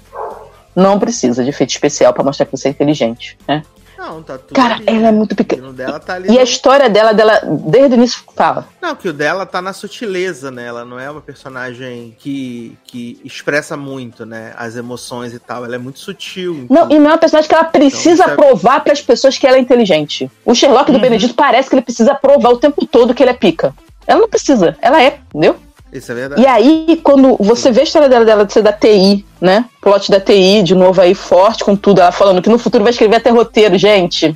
Não 0.75 0.99
precisa 0.99 1.43
de 1.43 1.49
efeito 1.49 1.71
especial 1.71 2.13
para 2.13 2.23
mostrar 2.23 2.45
que 2.45 2.51
você 2.51 2.69
é 2.69 2.71
inteligente, 2.71 3.37
né? 3.47 3.61
Não, 4.01 4.23
tá 4.23 4.35
tudo. 4.35 4.55
Cara, 4.55 4.75
ali, 4.75 4.85
ela 4.87 5.09
é 5.09 5.11
muito 5.11 5.35
pequena. 5.35 5.71
Tá 5.99 6.19
e 6.19 6.23
no... 6.23 6.39
a 6.39 6.43
história 6.43 6.89
dela, 6.89 7.13
dela, 7.13 7.39
desde 7.45 7.93
o 7.93 7.97
início, 7.97 8.23
fala. 8.35 8.67
Não, 8.81 8.95
que 8.95 9.07
o 9.07 9.13
dela 9.13 9.45
tá 9.45 9.61
na 9.61 9.73
sutileza, 9.73 10.49
né? 10.49 10.65
Ela 10.65 10.83
não 10.83 10.99
é 10.99 11.07
uma 11.11 11.21
personagem 11.21 12.15
que, 12.17 12.75
que 12.83 13.21
expressa 13.23 13.77
muito, 13.77 14.25
né? 14.25 14.53
As 14.57 14.75
emoções 14.75 15.35
e 15.35 15.39
tal. 15.39 15.63
Ela 15.63 15.75
é 15.75 15.77
muito 15.77 15.99
sutil. 15.99 16.63
Então... 16.63 16.87
Não, 16.87 16.91
e 16.91 16.97
não 16.97 17.11
é 17.11 17.13
uma 17.13 17.19
personagem 17.19 17.47
que 17.47 17.53
ela 17.53 17.65
precisa 17.65 18.23
então, 18.23 18.35
provar 18.37 18.79
para 18.79 18.91
as 18.91 19.01
pessoas 19.01 19.37
que 19.37 19.45
ela 19.45 19.57
é 19.57 19.59
inteligente. 19.59 20.31
O 20.43 20.55
Sherlock 20.55 20.91
do 20.91 20.95
uhum. 20.95 21.01
Benedito 21.01 21.35
parece 21.35 21.69
que 21.69 21.75
ele 21.75 21.83
precisa 21.83 22.15
provar 22.15 22.49
o 22.49 22.57
tempo 22.57 22.83
todo 22.87 23.13
que 23.13 23.21
ele 23.21 23.29
é 23.29 23.35
pica. 23.35 23.71
Ela 24.07 24.21
não 24.21 24.29
precisa, 24.29 24.75
ela 24.81 25.01
é, 25.01 25.19
entendeu? 25.29 25.55
Isso 25.91 26.11
é 26.11 26.15
verdade. 26.15 26.41
E 26.41 26.45
aí, 26.45 26.99
quando 27.03 27.35
você 27.39 27.71
vê 27.71 27.81
a 27.81 27.83
história 27.83 28.07
dela, 28.07 28.25
dela 28.25 28.45
de 28.45 28.53
ser 28.53 28.61
da 28.61 28.71
TI, 28.71 29.25
né? 29.39 29.65
Plot 29.81 30.09
da 30.09 30.19
TI, 30.19 30.63
de 30.63 30.73
novo 30.73 31.01
aí, 31.01 31.13
forte 31.13 31.63
com 31.63 31.75
tudo. 31.75 32.01
Ela 32.01 32.11
falando 32.11 32.41
que 32.41 32.49
no 32.49 32.57
futuro 32.57 32.83
vai 32.83 32.91
escrever 32.91 33.17
até 33.17 33.29
roteiro, 33.29 33.77
gente. 33.77 34.35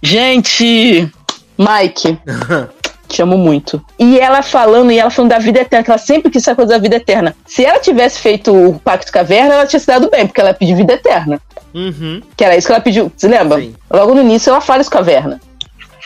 Gente! 0.00 1.10
Mike. 1.58 2.18
te 3.08 3.22
amo 3.22 3.38
muito. 3.38 3.84
E 3.98 4.18
ela 4.18 4.42
falando, 4.42 4.90
e 4.90 4.98
ela 4.98 5.10
falando 5.10 5.30
da 5.30 5.38
vida 5.38 5.60
eterna, 5.60 5.84
que 5.84 5.90
ela 5.90 5.98
sempre 5.98 6.30
quis 6.30 6.42
essa 6.42 6.54
coisa 6.54 6.72
da 6.72 6.78
vida 6.78 6.96
eterna. 6.96 7.34
Se 7.46 7.64
ela 7.64 7.78
tivesse 7.78 8.20
feito 8.20 8.52
o 8.52 8.78
Pacto 8.78 9.12
Caverna, 9.12 9.54
ela 9.54 9.66
tinha 9.66 9.80
se 9.80 9.86
dado 9.86 10.10
bem, 10.10 10.26
porque 10.26 10.40
ela 10.40 10.52
pediu 10.52 10.76
vida 10.76 10.94
eterna. 10.94 11.40
Uhum. 11.72 12.20
Que 12.36 12.44
era 12.44 12.56
isso 12.56 12.66
que 12.66 12.72
ela 12.72 12.82
pediu. 12.82 13.12
Você 13.16 13.28
lembra? 13.28 13.60
Sim. 13.60 13.74
Logo 13.90 14.14
no 14.14 14.22
início 14.22 14.50
ela 14.50 14.60
fala 14.60 14.80
isso 14.80 14.90
com 14.90 14.98
a 14.98 15.02
Verna. 15.02 15.40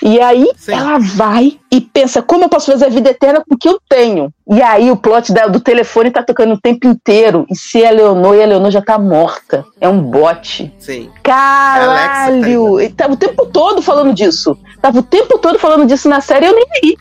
E 0.03 0.21
aí 0.21 0.51
Sim. 0.57 0.73
ela 0.73 0.99
vai 0.99 1.59
e 1.71 1.81
pensa: 1.81 2.23
como 2.23 2.45
eu 2.45 2.49
posso 2.49 2.71
fazer 2.71 2.87
a 2.87 2.91
vida 2.91 3.11
eterna 3.11 3.43
com 3.47 3.55
o 3.55 3.59
que 3.59 3.69
eu 3.69 3.81
tenho? 3.89 4.33
E 4.51 4.63
aí 4.63 4.91
o 4.91 4.97
plot 4.97 5.33
do 5.51 5.61
telefone 5.61 6.11
tá 6.11 6.23
tocando 6.23 6.55
o 6.55 6.61
tempo 6.61 6.87
inteiro. 6.87 7.47
E 7.51 7.57
se 7.57 7.85
a 7.85 7.91
Leonor 7.91 8.35
e 8.37 8.43
a 8.43 8.47
Leonor 8.47 8.71
já 8.71 8.81
tá 8.81 8.99
morta. 8.99 9.65
É 9.81 9.89
um 9.89 10.01
bote. 10.01 10.73
Sim. 10.79 11.11
Caralho! 11.23 12.81
Ele 12.81 12.93
tava 12.95 13.15
o 13.15 13.17
tempo 13.17 13.47
todo 13.47 13.83
falando 13.83 14.15
disso. 14.15 14.57
Tava 14.81 14.99
o 14.99 15.03
tempo 15.03 15.39
todo 15.39 15.59
falando 15.59 15.87
disso 15.87 16.09
na 16.09 16.21
série 16.21 16.47
e 16.47 16.49
eu 16.49 16.55
nem 16.55 16.67
vi. 16.83 16.99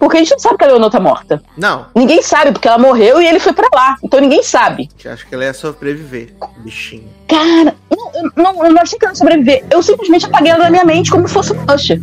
Porque 0.00 0.16
a 0.16 0.20
gente 0.20 0.30
não 0.30 0.38
sabe 0.38 0.56
que 0.56 0.64
a 0.64 0.68
Leonor 0.68 0.90
tá 0.90 0.98
morta. 0.98 1.42
Não. 1.58 1.86
Ninguém 1.94 2.22
sabe, 2.22 2.52
porque 2.52 2.66
ela 2.66 2.78
morreu 2.78 3.20
e 3.20 3.26
ele 3.26 3.38
foi 3.38 3.52
para 3.52 3.68
lá. 3.70 3.96
Então 4.02 4.18
ninguém 4.18 4.42
sabe. 4.42 4.88
Eu 5.04 5.12
acho 5.12 5.26
que 5.26 5.34
ela 5.34 5.44
ia 5.44 5.52
sobreviver, 5.52 6.32
bichinho. 6.64 7.06
Cara, 7.28 7.76
não, 7.90 8.10
eu 8.14 8.32
não, 8.34 8.64
eu 8.64 8.72
não 8.72 8.80
achei 8.80 8.98
que 8.98 9.04
ela 9.04 9.12
ia 9.12 9.18
sobreviver. 9.18 9.62
Eu 9.70 9.82
simplesmente 9.82 10.24
apaguei 10.24 10.52
ela 10.52 10.64
da 10.64 10.70
minha 10.70 10.86
mente 10.86 11.10
como 11.10 11.28
se 11.28 11.34
fosse 11.34 11.52
um 11.52 11.74
Usher. 11.74 12.00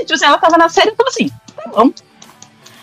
Tipo 0.00 0.14
assim, 0.14 0.24
ela 0.24 0.38
tava 0.38 0.58
na 0.58 0.68
série, 0.68 0.90
então 0.90 1.06
assim, 1.06 1.28
tá 1.56 1.70
bom. 1.74 1.90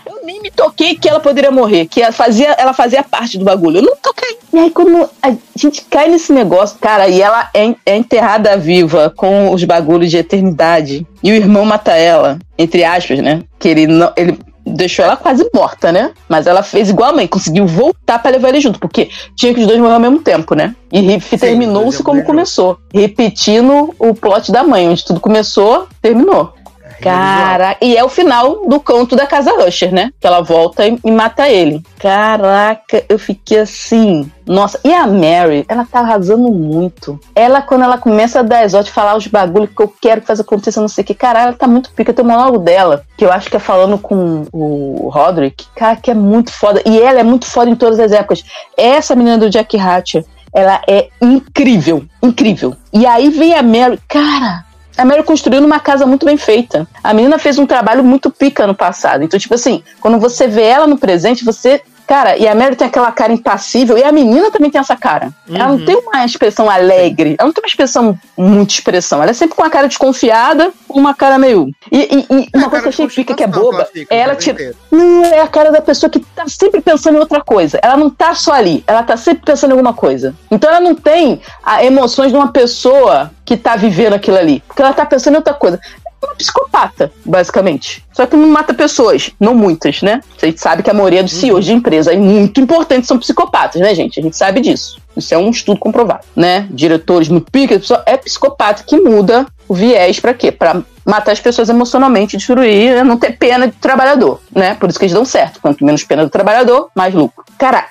Eu 0.06 0.24
nem 0.24 0.42
me 0.42 0.50
toquei 0.50 0.96
que 0.96 1.10
ela 1.10 1.20
poderia 1.20 1.52
morrer, 1.52 1.86
que 1.86 2.02
ela 2.02 2.14
fazia, 2.14 2.52
ela 2.52 2.74
fazia 2.74 3.04
parte 3.04 3.38
do 3.38 3.44
bagulho. 3.44 3.80
Eu 3.80 3.84
não 3.84 3.96
toquei. 3.98 4.38
E 4.54 4.58
aí, 4.58 4.72
quando 4.72 5.10
a 5.22 5.36
gente 5.56 5.84
cai 5.84 6.10
nesse 6.10 6.32
negócio, 6.32 6.78
cara, 6.80 7.10
e 7.10 7.22
ela 7.22 7.50
é, 7.54 7.76
é 7.86 7.98
enterrada 7.98 8.58
viva 8.58 9.14
com 9.16 9.54
os 9.54 9.64
bagulhos 9.66 10.10
de 10.10 10.18
eternidade, 10.18 11.06
e 11.22 11.32
o 11.32 11.36
irmão 11.36 11.66
mata 11.66 11.92
ela, 11.92 12.40
entre 12.58 12.86
aspas, 12.86 13.20
né? 13.20 13.44
Que 13.60 13.68
ele 13.68 13.88
não. 13.88 14.14
Ele, 14.16 14.40
deixou 14.68 15.06
ela 15.06 15.16
quase 15.16 15.50
morta, 15.54 15.92
né? 15.92 16.12
Mas 16.28 16.48
ela 16.48 16.62
fez 16.62 16.90
igual 16.90 17.12
a 17.12 17.14
mãe, 17.14 17.28
conseguiu 17.28 17.66
voltar 17.66 18.20
para 18.20 18.32
levar 18.32 18.50
ele 18.50 18.60
junto, 18.60 18.80
porque 18.80 19.10
tinha 19.36 19.54
que 19.54 19.62
os 19.62 19.68
dois 19.68 19.80
morrer 19.80 19.94
ao 19.94 20.00
mesmo 20.00 20.20
tempo, 20.20 20.56
né? 20.56 20.76
E 20.92 21.20
terminou-se 21.38 22.04
como 22.04 22.24
começou, 22.24 22.78
repetindo 22.94 23.94
o 23.98 24.14
plot 24.14 24.52
da 24.52 24.64
mãe, 24.64 24.88
onde 24.88 25.06
tudo 25.06 25.20
começou, 25.20 25.88
terminou. 26.02 26.54
Cara, 27.02 27.78
e 27.82 27.96
é 27.96 28.04
o 28.04 28.10
final 28.10 28.68
do 28.68 28.80
canto 28.80 29.16
da 29.16 29.28
casa 29.28 29.54
Usher, 29.66 29.94
né? 29.94 30.12
Que 30.20 30.28
ela 30.28 30.42
volta 30.42 30.86
e, 30.86 31.00
e, 31.04 31.12
mata 31.12 31.50
ele. 31.50 31.82
Caraca, 32.00 33.04
eu 33.08 33.20
fiquei 33.20 33.60
assim. 33.60 34.32
Nossa, 34.46 34.80
e 34.84 34.94
a 34.94 35.06
Mary, 35.06 35.66
ela 35.68 35.86
tá 35.86 36.00
arrasando 36.00 36.50
muito. 36.50 37.20
Ela, 37.36 37.62
quando 37.62 37.84
ela 37.84 37.98
começa 37.98 38.40
a 38.40 38.44
dar 38.44 38.64
exótico, 38.64 38.96
falar 38.96 39.18
os 39.18 39.28
bagulhos 39.28 39.70
que 39.76 39.82
eu 39.82 39.94
quero 40.02 40.22
que 40.22 40.28
faça 40.28 40.42
acontecer, 40.42 40.80
não 40.80 40.88
sei 40.88 41.04
o 41.04 41.08
que, 41.08 41.14
cara, 41.14 41.42
ela 41.42 41.54
tá 41.54 41.68
muito 41.68 41.92
pica. 41.92 42.14
Tem 42.14 42.24
um 42.24 42.28
monólogo 42.30 42.60
dela, 42.60 43.04
que 43.18 43.26
eu 43.26 43.32
acho 43.32 43.50
que 43.50 43.58
é 43.58 43.60
falando 43.60 43.98
com 43.98 44.46
o 44.54 45.10
Roderick, 45.10 45.66
cara, 45.76 45.96
que 45.98 46.12
é 46.12 46.14
muito 46.14 46.52
foda. 46.52 46.82
E 46.86 47.00
ela 47.00 47.20
é 47.20 47.24
muito 47.24 47.46
foda 47.46 47.70
em 47.70 47.76
todas 47.76 48.00
as 48.00 48.12
épocas. 48.12 48.44
Essa 48.78 49.16
menina 49.16 49.38
do 49.38 49.50
Jack 49.50 49.78
Hatcher, 49.78 50.26
ela 50.54 50.82
é 50.88 51.10
incrível, 51.22 52.06
incrível. 52.24 52.76
E 52.94 53.06
aí 53.06 53.30
vem 53.30 53.54
a 53.54 53.62
Mary, 53.62 54.00
cara, 54.08 54.66
a 54.98 55.06
Mary 55.06 55.24
construiu 55.24 55.62
numa 55.62 55.80
casa 55.80 56.06
muito 56.06 56.26
bem 56.26 56.38
feita. 56.38 56.88
A 57.04 57.14
menina 57.14 57.38
fez 57.38 57.58
um 57.60 57.66
trabalho 57.66 58.04
muito 58.04 58.32
pica 58.32 58.66
no 58.66 58.74
passado. 58.74 59.24
Então, 59.24 59.40
tipo 59.40 59.54
assim, 59.54 59.84
quando 60.02 60.20
você 60.20 60.48
vê 60.48 60.64
ela 60.64 60.88
no 60.88 60.98
presente, 60.98 61.46
você 61.46 61.82
Cara, 62.08 62.38
e 62.38 62.48
a 62.48 62.56
Mary 62.56 62.76
tem 62.78 62.88
aquela 62.88 63.12
cara 63.12 63.34
impassível, 63.34 63.98
e 63.98 64.04
a 64.04 64.12
menina 64.14 64.50
também 64.50 64.72
tem 64.72 64.80
essa 64.80 64.96
cara. 64.96 65.34
Uhum. 65.48 65.56
Ela 65.56 65.68
não 65.68 65.76
uhum. 65.76 65.86
tem 65.86 65.96
uma 65.98 66.26
expressão 66.26 66.70
alegre, 66.70 67.36
ela 67.38 67.48
não 67.48 67.54
tem 67.54 67.62
uma 67.62 67.68
expressão, 67.68 68.18
muita 68.38 68.74
expressão. 68.74 69.22
Ela 69.22 69.32
é 69.32 69.34
sempre 69.34 69.56
com 69.56 69.62
uma 69.62 69.70
cara 69.70 69.88
desconfiada, 69.90 70.72
uma 70.88 71.14
cara 71.14 71.38
meio. 71.38 71.70
E, 71.92 71.98
e, 71.98 72.28
e 72.30 72.50
uma 72.58 72.70
coisa 72.70 72.84
que 72.84 72.88
eu 72.88 72.94
achei 72.94 73.10
fica 73.10 73.34
que 73.34 73.44
é 73.44 73.48
boba, 73.48 73.88
é 74.10 74.18
ela 74.18 74.36
tira. 74.36 74.74
Não, 74.90 75.26
é 75.26 75.42
a 75.42 75.48
cara 75.48 75.70
da 75.70 75.82
pessoa 75.82 76.10
que 76.10 76.20
tá 76.20 76.46
sempre 76.48 76.80
pensando 76.80 77.16
em 77.16 77.20
outra 77.20 77.42
coisa. 77.42 77.78
Ela 77.84 77.98
não 77.98 78.10
tá 78.10 78.34
só 78.34 78.54
ali, 78.54 78.84
ela 78.88 79.04
tá 79.04 79.18
sempre 79.18 79.44
pensando 79.44 79.72
em 79.72 79.74
alguma 79.74 79.94
coisa. 79.94 80.34
Então 80.50 80.70
ela 80.70 80.80
não 80.80 80.96
tem 80.96 81.42
a 81.62 81.84
emoções 81.84 82.32
de 82.32 82.38
uma 82.38 82.54
pessoa 82.54 83.32
que 83.44 83.58
tá 83.58 83.76
vivendo 83.76 84.14
aquilo 84.14 84.38
ali. 84.38 84.64
Porque 84.66 84.82
ela 84.82 84.94
tá 84.94 85.06
pensando 85.06 85.34
em 85.34 85.38
outra 85.38 85.54
coisa 85.54 85.80
uma 86.22 86.36
psicopata, 86.36 87.12
basicamente. 87.26 88.04
Só 88.14 88.26
que 88.26 88.36
não 88.36 88.50
mata 88.50 88.74
pessoas, 88.74 89.32
não 89.40 89.54
muitas, 89.54 90.02
né? 90.02 90.22
A 90.42 90.46
gente 90.46 90.60
sabe 90.60 90.84
que 90.84 90.90
a 90.90 90.94
maioria 90.94 91.24
dos 91.24 91.34
CEOs 91.34 91.66
de 91.66 91.74
empresa 91.74 92.14
é 92.14 92.18
muito 92.18 92.60
importante 92.60 93.08
são 93.08 93.20
psicopatas, 93.20 93.82
né, 93.82 93.94
gente? 93.94 94.20
A 94.20 94.24
gente 94.24 94.36
sabe 94.36 94.60
disso. 94.60 95.00
Isso 95.16 95.34
é 95.34 95.38
um 95.38 95.50
estudo 95.50 95.80
comprovado, 95.80 96.26
né? 96.36 96.68
Diretores 96.70 97.28
muito 97.30 97.52
pica, 97.52 97.80
é 98.06 98.18
psicopata 98.18 98.84
que 98.84 99.00
muda 99.00 99.46
o 99.68 99.74
viés 99.74 100.20
para 100.20 100.34
quê? 100.34 100.52
Para 100.52 100.82
matar 101.06 101.32
as 101.32 101.40
pessoas 101.40 101.70
emocionalmente, 101.70 102.38
destruir, 102.38 103.04
não 103.04 103.18
ter 103.18 103.38
pena 103.38 103.68
de 103.68 103.74
trabalhador, 103.74 104.42
né? 104.54 104.76
Por 104.76 104.90
isso 104.90 105.00
que 105.00 105.06
eles 105.06 105.14
dão 105.14 105.26
certo. 105.26 105.60
Quanto 105.60 105.84
menos 105.84 106.04
pena 106.04 106.24
do 106.24 106.30
trabalhador, 106.30 106.90
mais 106.96 107.14
lucro. 107.14 107.44
Cara, 107.58 107.86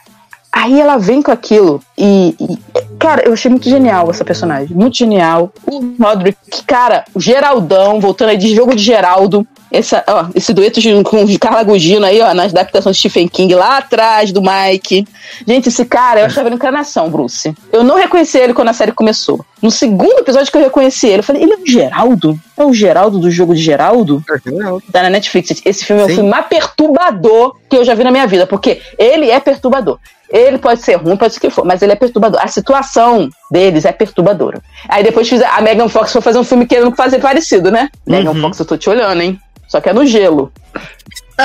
Aí 0.57 0.81
ela 0.81 0.97
vem 0.97 1.21
com 1.21 1.31
aquilo 1.31 1.83
e, 1.99 2.37
e, 2.41 2.59
Cara, 2.99 3.23
eu 3.27 3.35
achei 3.35 3.51
muito 3.51 3.69
genial 3.69 4.11
essa 4.11 4.25
personagem. 4.25 4.75
Muito 4.75 4.97
genial. 4.97 5.53
O 5.67 5.95
Roderick, 6.03 6.65
cara, 6.67 7.05
o 7.15 7.21
Geraldão, 7.21 8.01
voltando 8.01 8.31
aí 8.31 8.37
de 8.37 8.55
jogo 8.55 8.75
de 8.75 8.83
Geraldo. 8.83 9.47
Essa, 9.71 10.03
ó, 10.09 10.27
esse 10.35 10.55
dueto 10.55 10.81
de, 10.81 11.03
com 11.03 11.23
o 11.23 11.39
Carla 11.39 11.63
Gugino 11.63 12.07
aí, 12.07 12.21
ó, 12.21 12.33
nas 12.33 12.53
adaptações 12.53 12.97
de 12.97 13.01
Stephen 13.01 13.29
King 13.29 13.55
lá 13.55 13.79
atrás, 13.79 14.33
do 14.33 14.41
Mike. 14.41 15.07
Gente, 15.47 15.69
esse 15.69 15.85
cara, 15.85 16.21
eu 16.21 16.27
achava 16.27 16.49
ele 16.49 16.55
encarnação, 16.55 17.11
Bruce. 17.11 17.55
Eu 17.73 17.85
não 17.85 17.97
reconheci 17.97 18.39
ele 18.39 18.55
quando 18.55 18.69
a 18.69 18.73
série 18.73 18.93
começou. 18.93 19.45
No 19.61 19.71
segundo 19.71 20.19
episódio 20.19 20.51
que 20.51 20.57
eu 20.57 20.63
reconheci 20.63 21.09
ele, 21.09 21.19
eu 21.19 21.25
falei, 21.25 21.43
ele 21.43 21.53
é 21.53 21.57
o 21.57 21.67
Geraldo? 21.67 22.39
É 22.57 22.65
o 22.65 22.73
Geraldo 22.73 23.19
do 23.19 23.31
jogo 23.31 23.55
de 23.55 23.61
Geraldo? 23.61 24.25
É 24.31 24.93
tá 24.93 25.03
na 25.03 25.11
Netflix. 25.11 25.61
Esse 25.65 25.85
filme 25.85 26.03
é 26.03 26.07
o 26.07 26.09
filme 26.09 26.29
mais 26.29 26.47
perturbador 26.47 27.57
que 27.69 27.77
eu 27.77 27.85
já 27.85 27.95
vi 27.95 28.05
na 28.05 28.11
minha 28.11 28.27
vida, 28.27 28.47
porque 28.47 28.81
ele 28.99 29.31
é 29.31 29.39
perturbador. 29.39 29.99
Ele 30.29 30.59
pode 30.59 30.81
ser 30.81 30.97
ruim, 30.97 31.17
pode 31.17 31.35
ser 31.35 31.39
o 31.39 31.41
que 31.43 31.51
for, 31.51 31.65
mas 31.65 31.83
ele 31.87 31.93
é 31.93 31.97
perturbador. 31.97 32.41
A 32.43 32.49
situação 32.49 33.29
deles 33.51 33.85
é 33.85 33.93
perturbadora. 33.93 34.61
Aí 34.89 35.03
depois 35.03 35.31
a 35.33 35.61
Megan 35.61 35.89
Fox 35.89 36.13
foi 36.13 36.21
fazer 36.21 36.39
um 36.39 36.45
filme 36.45 36.67
querendo 36.67 36.95
fazer 36.95 37.19
parecido, 37.19 37.71
né? 37.71 37.89
Uhum. 38.07 38.17
Megan 38.17 38.35
Fox, 38.35 38.59
eu 38.59 38.67
tô 38.67 38.77
te 38.77 38.91
olhando, 38.91 39.21
hein? 39.21 39.41
Só 39.67 39.81
que 39.81 39.89
é 39.89 39.93
no 39.93 40.07
gelo. 40.07 40.53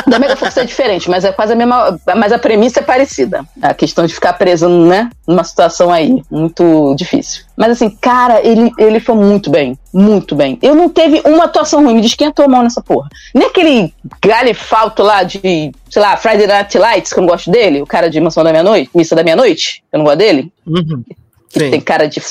Da 0.08 0.20
Mega 0.20 0.36
Força 0.36 0.61
é 0.61 0.66
diferente, 0.66 1.10
mas 1.10 1.26
é 1.26 1.32
quase 1.32 1.53
a 1.53 1.56
mesma. 1.56 2.00
Mas 2.16 2.32
a 2.32 2.40
premissa 2.40 2.80
é 2.80 2.84
parecida. 2.84 3.45
A 3.61 3.74
questão 3.74 4.06
de 4.06 4.14
ficar 4.14 4.34
preso, 4.34 4.70
né? 4.70 5.10
Numa 5.28 5.44
situação 5.44 5.92
aí 5.92 6.24
muito 6.32 6.95
difícil. 6.95 7.44
Mas 7.58 7.72
assim, 7.72 7.90
cara, 7.90 8.42
ele, 8.45 8.72
ele 8.78 9.00
foi 9.00 9.16
muito 9.16 9.50
bem. 9.50 9.78
Muito 9.94 10.36
bem. 10.36 10.58
Eu 10.61 10.74
não 10.74 10.90
teve 10.90 11.22
uma 11.26 11.45
atuação 11.45 11.84
ruim. 11.84 11.95
Me 11.95 12.02
diz 12.02 12.16
quem 12.16 12.28
atuou 12.28 12.50
mal 12.50 12.64
nessa 12.64 12.82
porra. 12.82 13.10
Nem 13.36 13.48
aquele 13.48 13.94
galifalto 14.24 15.03
lá 15.03 15.24
de, 15.24 15.72
sei 15.90 16.02
lá, 16.02 16.16
Friday 16.16 16.48
Night 16.48 16.78
Lights, 16.78 17.11
que 17.11 17.20
eu 17.20 17.22
não 17.22 17.30
gosto 17.30 17.52
dele. 17.52 17.82
O 17.82 17.88
cara 17.88 18.10
de 18.10 18.20
Mansão 18.20 18.44
da 18.44 18.52
Meia-Noite. 18.52 18.90
Missa 18.95 19.16
da 19.16 19.24
Meia-Noite. 19.24 19.84
Eu 19.92 20.00
não 20.00 20.06
gosto 20.06 20.18
dele. 20.18 20.52
Uhum. 20.66 21.03
Que 21.50 21.60
Sim. 21.60 21.72
tem 21.72 21.82
cara 21.82 22.08
de 22.08 22.22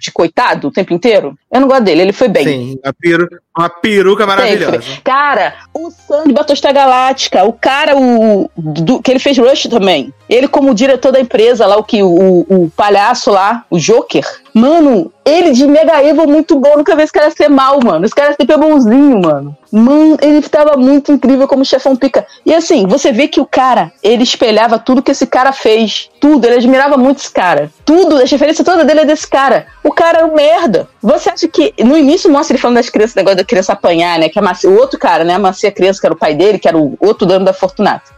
de 0.00 0.10
coitado 0.10 0.68
o 0.68 0.72
tempo 0.72 0.94
inteiro. 0.94 1.36
Eu 1.52 1.60
não 1.60 1.68
gosto 1.68 1.84
dele, 1.84 2.02
ele 2.02 2.12
foi 2.12 2.28
bem. 2.28 2.44
Sim, 2.44 2.78
a 2.82 2.92
peru, 2.92 3.28
uma 3.56 3.68
peruca 3.68 4.26
maravilhosa. 4.26 4.80
Sempre. 4.80 5.00
Cara, 5.04 5.54
o 5.74 5.90
Sandy 5.90 6.32
Battlestar 6.32 6.72
Galáctica, 6.72 7.44
o 7.44 7.52
cara 7.52 7.96
o, 7.96 8.50
do, 8.56 9.02
que 9.02 9.10
ele 9.10 9.18
fez 9.18 9.36
Rush 9.36 9.64
também. 9.64 10.12
Ele 10.28 10.48
como 10.48 10.74
diretor 10.74 11.12
da 11.12 11.20
empresa 11.20 11.66
lá, 11.66 11.76
o 11.76 11.84
que 11.84 12.02
o, 12.02 12.46
o 12.48 12.70
palhaço 12.74 13.30
lá, 13.30 13.64
o 13.68 13.78
Joker. 13.78 14.24
Mano, 14.52 15.12
ele 15.24 15.52
de 15.52 15.66
Mega 15.66 16.02
Evo 16.02 16.26
muito 16.26 16.58
bom, 16.58 16.76
nunca 16.76 16.96
vi 16.96 17.02
esse 17.02 17.12
cara 17.12 17.30
ser 17.30 17.48
mal, 17.48 17.80
mano. 17.82 18.04
Esse 18.04 18.14
cara 18.14 18.34
sempre 18.34 18.54
é 18.54 18.58
bonzinho, 18.58 19.20
mano. 19.20 19.56
Mano, 19.72 20.16
ele 20.20 20.42
tava 20.42 20.76
muito 20.76 21.12
incrível 21.12 21.46
como 21.46 21.64
chefão 21.64 21.94
pica. 21.94 22.26
E 22.44 22.54
assim, 22.54 22.86
você 22.86 23.12
vê 23.12 23.28
que 23.28 23.40
o 23.40 23.46
cara, 23.46 23.92
ele 24.02 24.22
espelhava 24.22 24.78
tudo 24.78 25.02
que 25.02 25.12
esse 25.12 25.26
cara 25.26 25.52
fez. 25.52 26.10
Tudo, 26.20 26.44
ele 26.44 26.56
admirava 26.56 26.96
muito 26.96 27.18
esse 27.18 27.30
cara. 27.30 27.70
Tudo, 27.84 28.16
a 28.16 28.24
referência 28.24 28.64
toda 28.64 28.84
dele 28.84 29.00
é 29.00 29.04
desse 29.04 29.28
cara. 29.28 29.66
O 29.84 29.92
cara 29.92 30.20
é 30.20 30.24
um 30.24 30.34
merda. 30.34 30.88
Você 31.00 31.30
acha 31.30 31.46
que 31.46 31.72
no 31.84 31.96
início 31.96 32.30
mostra 32.30 32.54
ele 32.54 32.60
falando 32.60 32.76
das 32.76 32.90
crianças, 32.90 33.14
negócio 33.14 33.38
da 33.38 33.44
criança 33.44 33.72
apanhar, 33.72 34.18
né? 34.18 34.28
Que 34.28 34.38
a 34.38 34.42
Macia, 34.42 34.68
o 34.68 34.76
outro 34.76 34.98
cara, 34.98 35.22
né? 35.22 35.34
A 35.34 35.38
Macia 35.38 35.70
criança, 35.70 36.00
que 36.00 36.06
era 36.06 36.14
o 36.14 36.18
pai 36.18 36.34
dele, 36.34 36.58
que 36.58 36.66
era 36.66 36.76
o 36.76 36.96
outro 37.00 37.26
dono 37.26 37.44
da 37.44 37.52
Fortunato. 37.52 38.10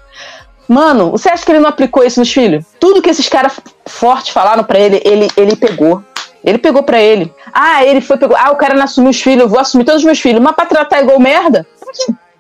Mano, 0.69 1.11
você 1.11 1.29
acha 1.29 1.45
que 1.45 1.53
ele 1.53 1.61
não 1.61 1.69
aplicou 1.69 2.05
isso 2.05 2.21
nos 2.21 2.33
filhos? 2.33 2.65
Tudo 2.81 3.03
que 3.03 3.11
esses 3.11 3.29
caras 3.29 3.61
fortes 3.85 4.31
falaram 4.31 4.65
para 4.65 4.79
ele, 4.79 5.03
ele, 5.05 5.29
ele 5.37 5.57
pegou. 5.57 6.03
Ele 6.45 6.59
pegou 6.59 6.83
para 6.83 7.01
ele. 7.01 7.33
Ah, 7.53 7.85
ele 7.85 8.01
foi, 8.01 8.17
pegou. 8.17 8.37
Ah, 8.37 8.51
o 8.51 8.57
cara 8.57 8.75
não 8.75 8.85
assumiu 8.85 9.11
os 9.11 9.21
filhos, 9.21 9.43
eu 9.43 9.49
vou 9.49 9.61
assumir 9.61 9.85
todos 9.85 10.01
os 10.01 10.05
meus 10.05 10.21
filhos. 10.21 10.43
Mas 10.43 10.55
pra 10.55 10.67
tratar 10.67 11.03
igual 11.03 11.21
merda? 11.21 11.67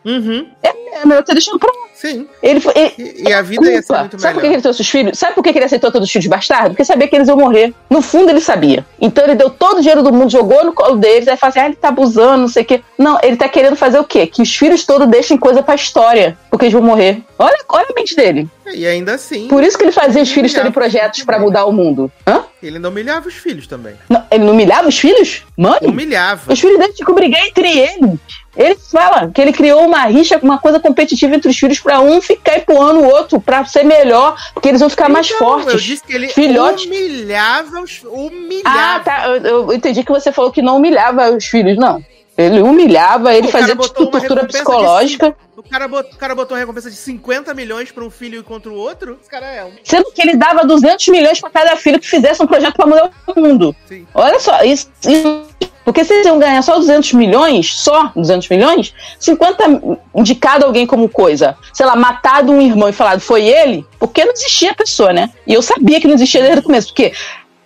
Uhum. 0.05 0.49
É, 0.63 1.01
é 1.03 1.07
melhor 1.07 1.23
ter 1.23 1.35
deixado 1.35 1.59
pra 1.59 1.73
Sim. 2.03 2.27
Ele 2.43 2.59
foi, 2.59 2.73
ele, 2.75 3.23
e, 3.29 3.33
a 3.33 3.41
vida 3.43 3.63
culpa. 3.63 3.77
ia 3.77 3.83
ser 3.83 3.99
muito 3.99 4.21
Sabe 4.21 4.35
por 4.35 4.41
que 4.41 4.47
ele 4.49 4.61
trouxe 4.61 4.81
os 4.81 4.89
filhos? 4.89 5.17
Sabe 5.17 5.35
por 5.37 5.45
que 5.45 5.51
ele 5.51 5.65
aceitou 5.65 5.93
todos 5.93 6.09
os 6.09 6.13
filhos 6.13 6.27
bastardos? 6.27 6.71
Porque 6.71 6.85
sabia 6.85 7.07
que 7.07 7.15
eles 7.15 7.29
iam 7.29 7.37
morrer. 7.37 7.73
No 7.89 8.03
fundo, 8.03 8.31
ele 8.31 8.41
sabia. 8.41 8.85
Então 9.01 9.23
ele 9.23 9.37
deu 9.37 9.49
todo 9.49 9.79
o 9.79 9.81
dinheiro 9.81 10.03
do 10.03 10.13
mundo, 10.13 10.29
jogou 10.29 10.65
no 10.65 10.73
colo 10.73 10.97
deles, 10.97 11.29
aí 11.29 11.37
fala 11.37 11.51
assim: 11.51 11.61
ah, 11.61 11.67
ele 11.67 11.77
tá 11.77 11.89
abusando, 11.91 12.39
não 12.39 12.49
sei 12.49 12.65
o 12.65 12.67
quê. 12.67 12.83
Não, 12.99 13.21
ele 13.23 13.37
tá 13.37 13.49
querendo 13.49 13.77
fazer 13.77 14.01
o 14.01 14.05
quê? 14.05 14.27
Que 14.27 14.43
os 14.43 14.53
filhos 14.53 14.85
todos 14.85 15.07
deixem 15.07 15.39
coisa 15.39 15.63
pra 15.63 15.77
história, 15.77 16.37
porque 16.51 16.65
eles 16.65 16.73
vão 16.73 16.83
morrer. 16.83 17.23
Olha, 17.39 17.59
olha 17.69 17.87
a 17.89 17.95
mente 17.95 18.17
dele. 18.17 18.49
E 18.75 18.85
ainda 18.85 19.15
assim. 19.15 19.47
Por 19.47 19.63
isso 19.63 19.79
que 19.79 19.85
ele 19.85 19.93
fazia 19.93 20.23
os 20.23 20.33
filhos 20.33 20.53
terem 20.53 20.73
projetos 20.73 21.23
para 21.23 21.39
mudar 21.39 21.67
o 21.67 21.73
mundo. 21.73 22.11
Hã? 22.27 22.43
Ele 22.61 22.81
não 22.81 22.91
humilhava 22.91 23.29
os 23.29 23.35
filhos 23.35 23.69
também. 23.69 23.95
Não, 24.09 24.25
ele 24.29 24.45
não 24.45 24.55
humilhava 24.55 24.89
os 24.89 24.99
filhos? 24.99 25.45
Mano? 25.57 25.89
Humilhava. 25.89 26.53
Os 26.53 26.59
filhos 26.59 26.79
dele 26.81 26.93
tinham 26.93 27.07
que 27.07 27.13
brigar 27.13 27.47
entre 27.47 27.69
eles. 27.69 28.19
Ele 28.57 28.75
fala 28.75 29.31
que 29.31 29.41
ele 29.41 29.53
criou 29.53 29.85
uma 29.87 30.05
rixa, 30.05 30.39
uma 30.43 30.59
coisa 30.59 30.79
competitiva 30.79 31.35
entre 31.35 31.49
os 31.49 31.59
filhos 31.59 31.81
para 31.81 32.01
um 32.01 32.21
ficar 32.21 32.59
empurrando 32.59 33.01
o 33.01 33.07
outro 33.07 33.41
para 33.41 33.65
ser 33.65 33.83
melhor, 33.83 34.37
porque 34.53 34.69
eles 34.69 34.81
vão 34.81 34.91
ficar 34.91 35.05
então, 35.05 35.15
mais 35.15 35.29
fortes. 35.31 35.73
Eu 35.73 35.79
disse 35.79 36.05
que 36.05 36.13
ele 36.13 36.29
Filhote... 36.29 36.87
humilhava 36.87 37.81
os 37.81 38.03
humilhava. 38.05 38.79
Ah, 38.79 39.01
tá. 39.01 39.29
Eu, 39.29 39.43
eu, 39.43 39.73
entendi 39.73 40.05
que 40.05 40.13
você 40.13 40.31
falou 40.31 40.53
que 40.53 40.61
não 40.61 40.77
humilhava 40.77 41.31
os 41.31 41.47
filhos, 41.47 41.79
não. 41.79 42.05
Ele 42.37 42.61
humilhava, 42.63 43.35
ele 43.35 43.49
fazia 43.49 43.77
tipo, 43.77 43.89
tortura 43.89 44.47
psicológica. 44.47 45.37
O 45.57 45.63
cara, 45.63 45.87
botou, 45.87 46.13
o 46.13 46.17
cara 46.17 46.35
botou 46.35 46.57
uma 46.57 46.61
recompensa 46.61 46.91
de 46.91 46.97
50 46.97 47.53
milhões 47.55 47.93
para 47.93 48.05
um 48.05 48.11
filho 48.11 48.43
contra 48.43 48.71
o 48.71 48.75
outro? 48.75 49.19
Esse 49.21 49.31
cara 49.31 49.47
é 49.47 49.65
um. 49.65 49.73
Sendo 49.85 50.11
que 50.13 50.23
ele 50.23 50.37
dava 50.37 50.65
200 50.65 51.09
milhões 51.09 51.41
para 51.41 51.51
cada 51.51 51.77
filho 51.77 52.01
que 52.01 52.09
fizesse 52.09 52.43
um 52.43 52.47
projeto 52.47 52.75
para 52.75 52.87
mudar 52.87 53.11
o 53.27 53.41
mundo. 53.41 53.77
Sim. 53.87 54.07
Olha 54.15 54.41
só, 54.41 54.63
isso, 54.65 54.91
isso 55.07 55.47
porque 55.85 56.05
se 56.05 56.15
eles 56.15 56.27
iam 56.27 56.39
ganhar 56.39 56.63
só 56.63 56.79
200 56.79 57.13
milhões, 57.15 57.75
só 57.75 58.13
200 58.15 58.49
milhões, 58.49 58.95
50 59.19 59.99
indicado 60.15 60.65
alguém 60.65 60.87
como 60.87 61.09
coisa, 61.09 61.57
sei 61.73 61.85
lá, 61.85 61.97
matado 61.97 62.53
um 62.53 62.63
irmão 62.63 62.89
e 62.89 62.93
falado 62.93 63.21
foi 63.21 63.45
ele, 63.45 63.85
porque 63.99 64.25
não 64.25 64.33
existia 64.33 64.71
a 64.71 64.75
pessoa, 64.75 65.13
né? 65.13 65.31
E 65.47 65.55
eu 65.55 65.63
sabia 65.63 66.01
que 66.01 66.07
não 66.07 66.15
existia 66.15 66.41
desde 66.41 66.61
o 66.61 66.63
começo, 66.63 66.89
porque 66.89 67.13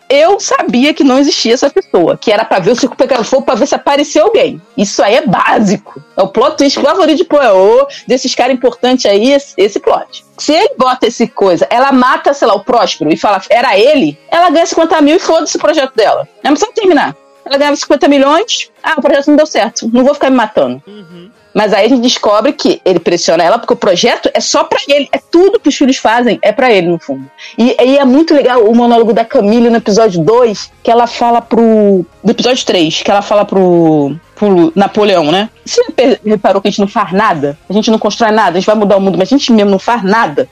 eu 0.09 0.39
sabia 0.39 0.95
que 0.95 1.05
não 1.05 1.19
existia 1.19 1.55
essa 1.55 1.71
pessoa, 1.71 2.17
que 2.17 2.31
era 2.31 2.45
para 2.45 2.61
ver 2.61 2.71
o 2.73 2.77
circo 2.77 2.97
pegando 2.97 3.25
fogo 3.25 3.45
para 3.45 3.57
ver 3.57 3.67
se 3.67 3.75
apareceu 3.75 4.25
alguém. 4.25 4.61
Isso 4.77 5.03
aí 5.03 5.17
é 5.17 5.27
básico. 5.27 6.03
É 6.17 6.23
o 6.23 6.29
plot 6.29 6.57
twist 6.57 6.81
favorito 6.81 7.19
de 7.19 7.25
Poirot, 7.25 8.05
desses 8.07 8.35
caras 8.35 8.55
importantes 8.55 9.07
aí, 9.07 9.33
esse, 9.33 9.55
esse 9.57 9.81
plot. 9.81 10.25
Se 10.39 10.53
ele 10.53 10.75
bota 10.79 11.07
esse 11.07 11.27
coisa, 11.27 11.67
ela 11.71 11.93
mata, 11.93 12.33
sei 12.33 12.47
lá, 12.47 12.55
o 12.55 12.65
Próspero 12.65 13.13
e 13.13 13.17
fala, 13.17 13.41
era 13.51 13.79
ele, 13.79 14.19
ela 14.31 14.51
ganha 14.51 14.67
50 14.67 15.01
mil 15.01 15.17
e 15.17 15.21
foda-se 15.21 15.57
o 15.57 15.61
projeto 15.61 15.95
dela. 15.95 16.29
Não 16.43 16.53
precisa 16.53 16.73
terminar. 16.73 17.17
Ela 17.45 17.59
ganhava 17.59 17.77
50 17.77 18.09
milhões, 18.09 18.71
ah, 18.83 18.95
o 18.99 19.01
projeto 19.01 19.29
não 19.29 19.37
deu 19.37 19.47
certo, 19.47 19.89
não 19.93 20.05
vou 20.05 20.15
ficar 20.15 20.31
me 20.31 20.37
matando. 20.37 20.83
Uhum. 20.87 21.31
Mas 21.57 21.73
aí 21.73 21.87
a 21.87 21.89
gente 21.89 22.03
descobre 22.03 22.53
que 22.53 22.83
ele 22.85 23.01
pressiona 23.01 23.43
ela 23.43 23.59
porque 23.59 23.73
o 23.73 23.77
projeto 23.77 24.29
é 24.35 24.41
só 24.41 24.63
para 24.63 24.79
ele. 24.89 25.09
É 25.11 25.17
tudo 25.17 25.59
que 25.59 25.71
os 25.71 25.75
filhos 25.75 25.97
fazem, 25.97 26.39
é 26.43 26.53
para 26.53 26.71
ele, 26.71 26.89
no 26.89 26.99
fundo. 26.99 27.25
E, 27.57 27.75
e, 27.83 27.97
é 27.97 28.05
muito 28.05 28.35
legal 28.35 28.63
o 28.63 28.77
monólogo 28.77 29.15
da 29.15 29.25
Camille 29.25 29.71
no 29.71 29.79
episódio 29.79 30.23
2, 30.23 30.71
que 30.83 30.91
ela 30.91 31.07
fala 31.07 31.41
pro. 31.41 32.05
Do 32.23 32.31
episódio 32.31 32.67
3, 32.67 33.03
que 33.03 33.11
ela 33.11 33.23
fala 33.23 33.47
pro, 33.47 34.15
pro 34.35 34.71
Napoleão, 34.77 35.33
né? 35.33 35.49
Você 35.65 35.81
reparou 36.27 36.61
que 36.61 36.69
a 36.69 36.71
gente 36.71 36.81
não 36.81 36.89
faz 36.89 37.13
nada? 37.13 37.57
A 37.71 37.73
gente 37.73 37.91
não 37.91 37.99
constrói 37.99 38.33
nada, 38.33 38.51
a 38.51 38.61
gente 38.61 38.67
vai 38.67 38.77
mudar 38.77 38.99
o 38.99 39.01
mundo, 39.01 39.17
mas 39.17 39.33
a 39.33 39.37
gente 39.39 39.51
mesmo 39.51 39.71
não 39.71 39.79
faz 39.79 40.03
nada. 40.03 40.47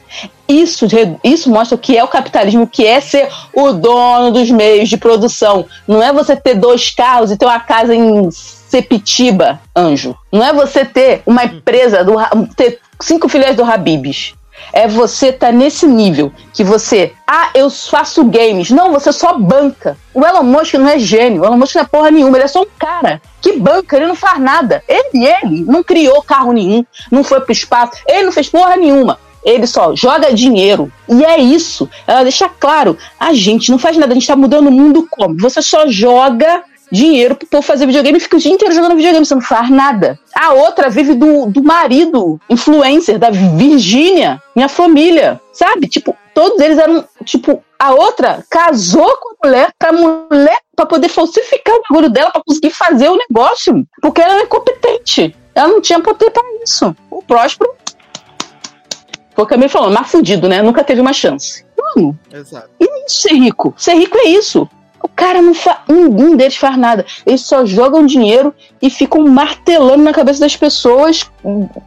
Isso, 0.48 0.86
isso 1.22 1.50
mostra 1.50 1.74
o 1.74 1.78
que 1.78 1.98
é 1.98 2.02
o 2.02 2.08
capitalismo, 2.08 2.62
o 2.62 2.66
que 2.66 2.86
é 2.86 3.00
ser 3.02 3.28
o 3.52 3.72
dono 3.72 4.30
dos 4.30 4.50
meios 4.50 4.88
de 4.88 4.96
produção. 4.96 5.66
Não 5.86 6.02
é 6.02 6.12
você 6.14 6.34
ter 6.34 6.54
dois 6.54 6.90
carros 6.90 7.30
e 7.30 7.36
ter 7.36 7.44
uma 7.44 7.60
casa 7.60 7.94
em 7.94 8.30
Sepitiba, 8.74 9.60
anjo. 9.76 10.16
Não 10.32 10.44
é 10.44 10.52
você 10.52 10.84
ter 10.84 11.22
uma 11.24 11.44
empresa, 11.44 12.02
do, 12.02 12.16
ter 12.56 12.80
cinco 13.00 13.28
filiais 13.28 13.54
do 13.54 13.62
Habibs. 13.62 14.34
É 14.72 14.88
você 14.88 15.28
estar 15.28 15.46
tá 15.46 15.52
nesse 15.52 15.86
nível 15.86 16.32
que 16.52 16.64
você, 16.64 17.12
ah, 17.24 17.50
eu 17.54 17.70
faço 17.70 18.24
games. 18.24 18.70
Não, 18.70 18.90
você 18.90 19.12
só 19.12 19.38
banca. 19.38 19.96
O 20.12 20.26
Elon 20.26 20.42
Musk 20.42 20.74
não 20.74 20.88
é 20.88 20.98
gênio, 20.98 21.42
o 21.42 21.44
Elon 21.44 21.56
Musk 21.56 21.76
não 21.76 21.82
é 21.82 21.86
porra 21.86 22.10
nenhuma, 22.10 22.36
ele 22.36 22.46
é 22.46 22.48
só 22.48 22.62
um 22.62 22.66
cara 22.76 23.22
que 23.40 23.52
banca, 23.52 23.96
ele 23.96 24.08
não 24.08 24.16
faz 24.16 24.40
nada. 24.40 24.82
Ele, 24.88 25.24
ele 25.24 25.64
não 25.64 25.84
criou 25.84 26.20
carro 26.22 26.50
nenhum, 26.50 26.84
não 27.12 27.22
foi 27.22 27.40
pro 27.42 27.52
espaço, 27.52 28.02
ele 28.08 28.24
não 28.24 28.32
fez 28.32 28.48
porra 28.48 28.74
nenhuma. 28.74 29.20
Ele 29.44 29.68
só 29.68 29.94
joga 29.94 30.34
dinheiro. 30.34 30.90
E 31.08 31.24
é 31.24 31.38
isso. 31.38 31.88
Ela 32.08 32.22
deixa 32.24 32.48
claro: 32.48 32.98
a 33.20 33.32
gente 33.34 33.70
não 33.70 33.78
faz 33.78 33.96
nada, 33.96 34.10
a 34.10 34.14
gente 34.14 34.26
tá 34.26 34.34
mudando 34.34 34.66
o 34.66 34.72
mundo 34.72 35.06
como? 35.08 35.38
Você 35.38 35.62
só 35.62 35.86
joga 35.86 36.64
dinheiro 36.94 37.34
pro 37.34 37.46
povo 37.48 37.62
fazer 37.62 37.86
videogame 37.86 38.18
e 38.18 38.20
fica 38.20 38.36
o 38.36 38.40
dia 38.40 38.52
inteiro 38.52 38.72
jogando 38.72 38.94
videogame, 38.96 39.26
você 39.26 39.34
não 39.34 39.42
faz 39.42 39.68
nada. 39.68 40.18
A 40.34 40.52
outra 40.52 40.88
vive 40.88 41.14
do, 41.14 41.46
do 41.46 41.62
marido 41.62 42.40
influencer, 42.48 43.18
da 43.18 43.30
Virgínia, 43.30 44.40
minha 44.54 44.68
família, 44.68 45.40
sabe? 45.52 45.88
Tipo, 45.88 46.16
todos 46.32 46.60
eles 46.60 46.78
eram, 46.78 47.04
tipo, 47.24 47.62
a 47.78 47.92
outra 47.92 48.44
casou 48.48 49.16
com 49.16 49.30
a 49.30 49.46
mulher 49.46 49.72
pra 49.78 49.92
mulher 49.92 50.58
pra 50.76 50.86
poder 50.86 51.08
falsificar 51.08 51.74
o 51.74 51.82
bagulho 51.90 52.08
dela 52.08 52.30
pra 52.30 52.42
conseguir 52.46 52.70
fazer 52.70 53.08
o 53.08 53.16
negócio, 53.16 53.84
porque 54.00 54.20
ela 54.20 54.34
era 54.34 54.44
incompetente. 54.44 55.36
Ela 55.54 55.68
não 55.68 55.80
tinha 55.80 56.00
poder 56.00 56.30
para 56.30 56.42
isso. 56.62 56.94
O 57.10 57.22
próspero 57.22 57.70
foi 59.34 59.44
o 59.44 59.46
Camilo 59.46 59.68
falando, 59.68 59.94
mas 59.94 60.10
fudido, 60.10 60.48
né? 60.48 60.62
Nunca 60.62 60.84
teve 60.84 61.00
uma 61.00 61.12
chance. 61.12 61.64
Mano, 61.76 62.16
Exato. 62.32 62.70
e 62.80 63.06
isso 63.06 63.22
ser 63.22 63.34
rico? 63.34 63.74
Ser 63.76 63.94
rico 63.94 64.16
é 64.16 64.28
isso. 64.28 64.68
O 65.04 65.08
cara 65.14 65.42
não 65.42 65.52
faz. 65.52 65.80
Ninguém 65.86 66.34
deles 66.34 66.56
faz 66.56 66.78
nada. 66.78 67.04
Eles 67.26 67.42
só 67.42 67.66
jogam 67.66 68.06
dinheiro 68.06 68.54
e 68.80 68.88
ficam 68.88 69.22
martelando 69.28 70.02
na 70.02 70.14
cabeça 70.14 70.40
das 70.40 70.56
pessoas 70.56 71.30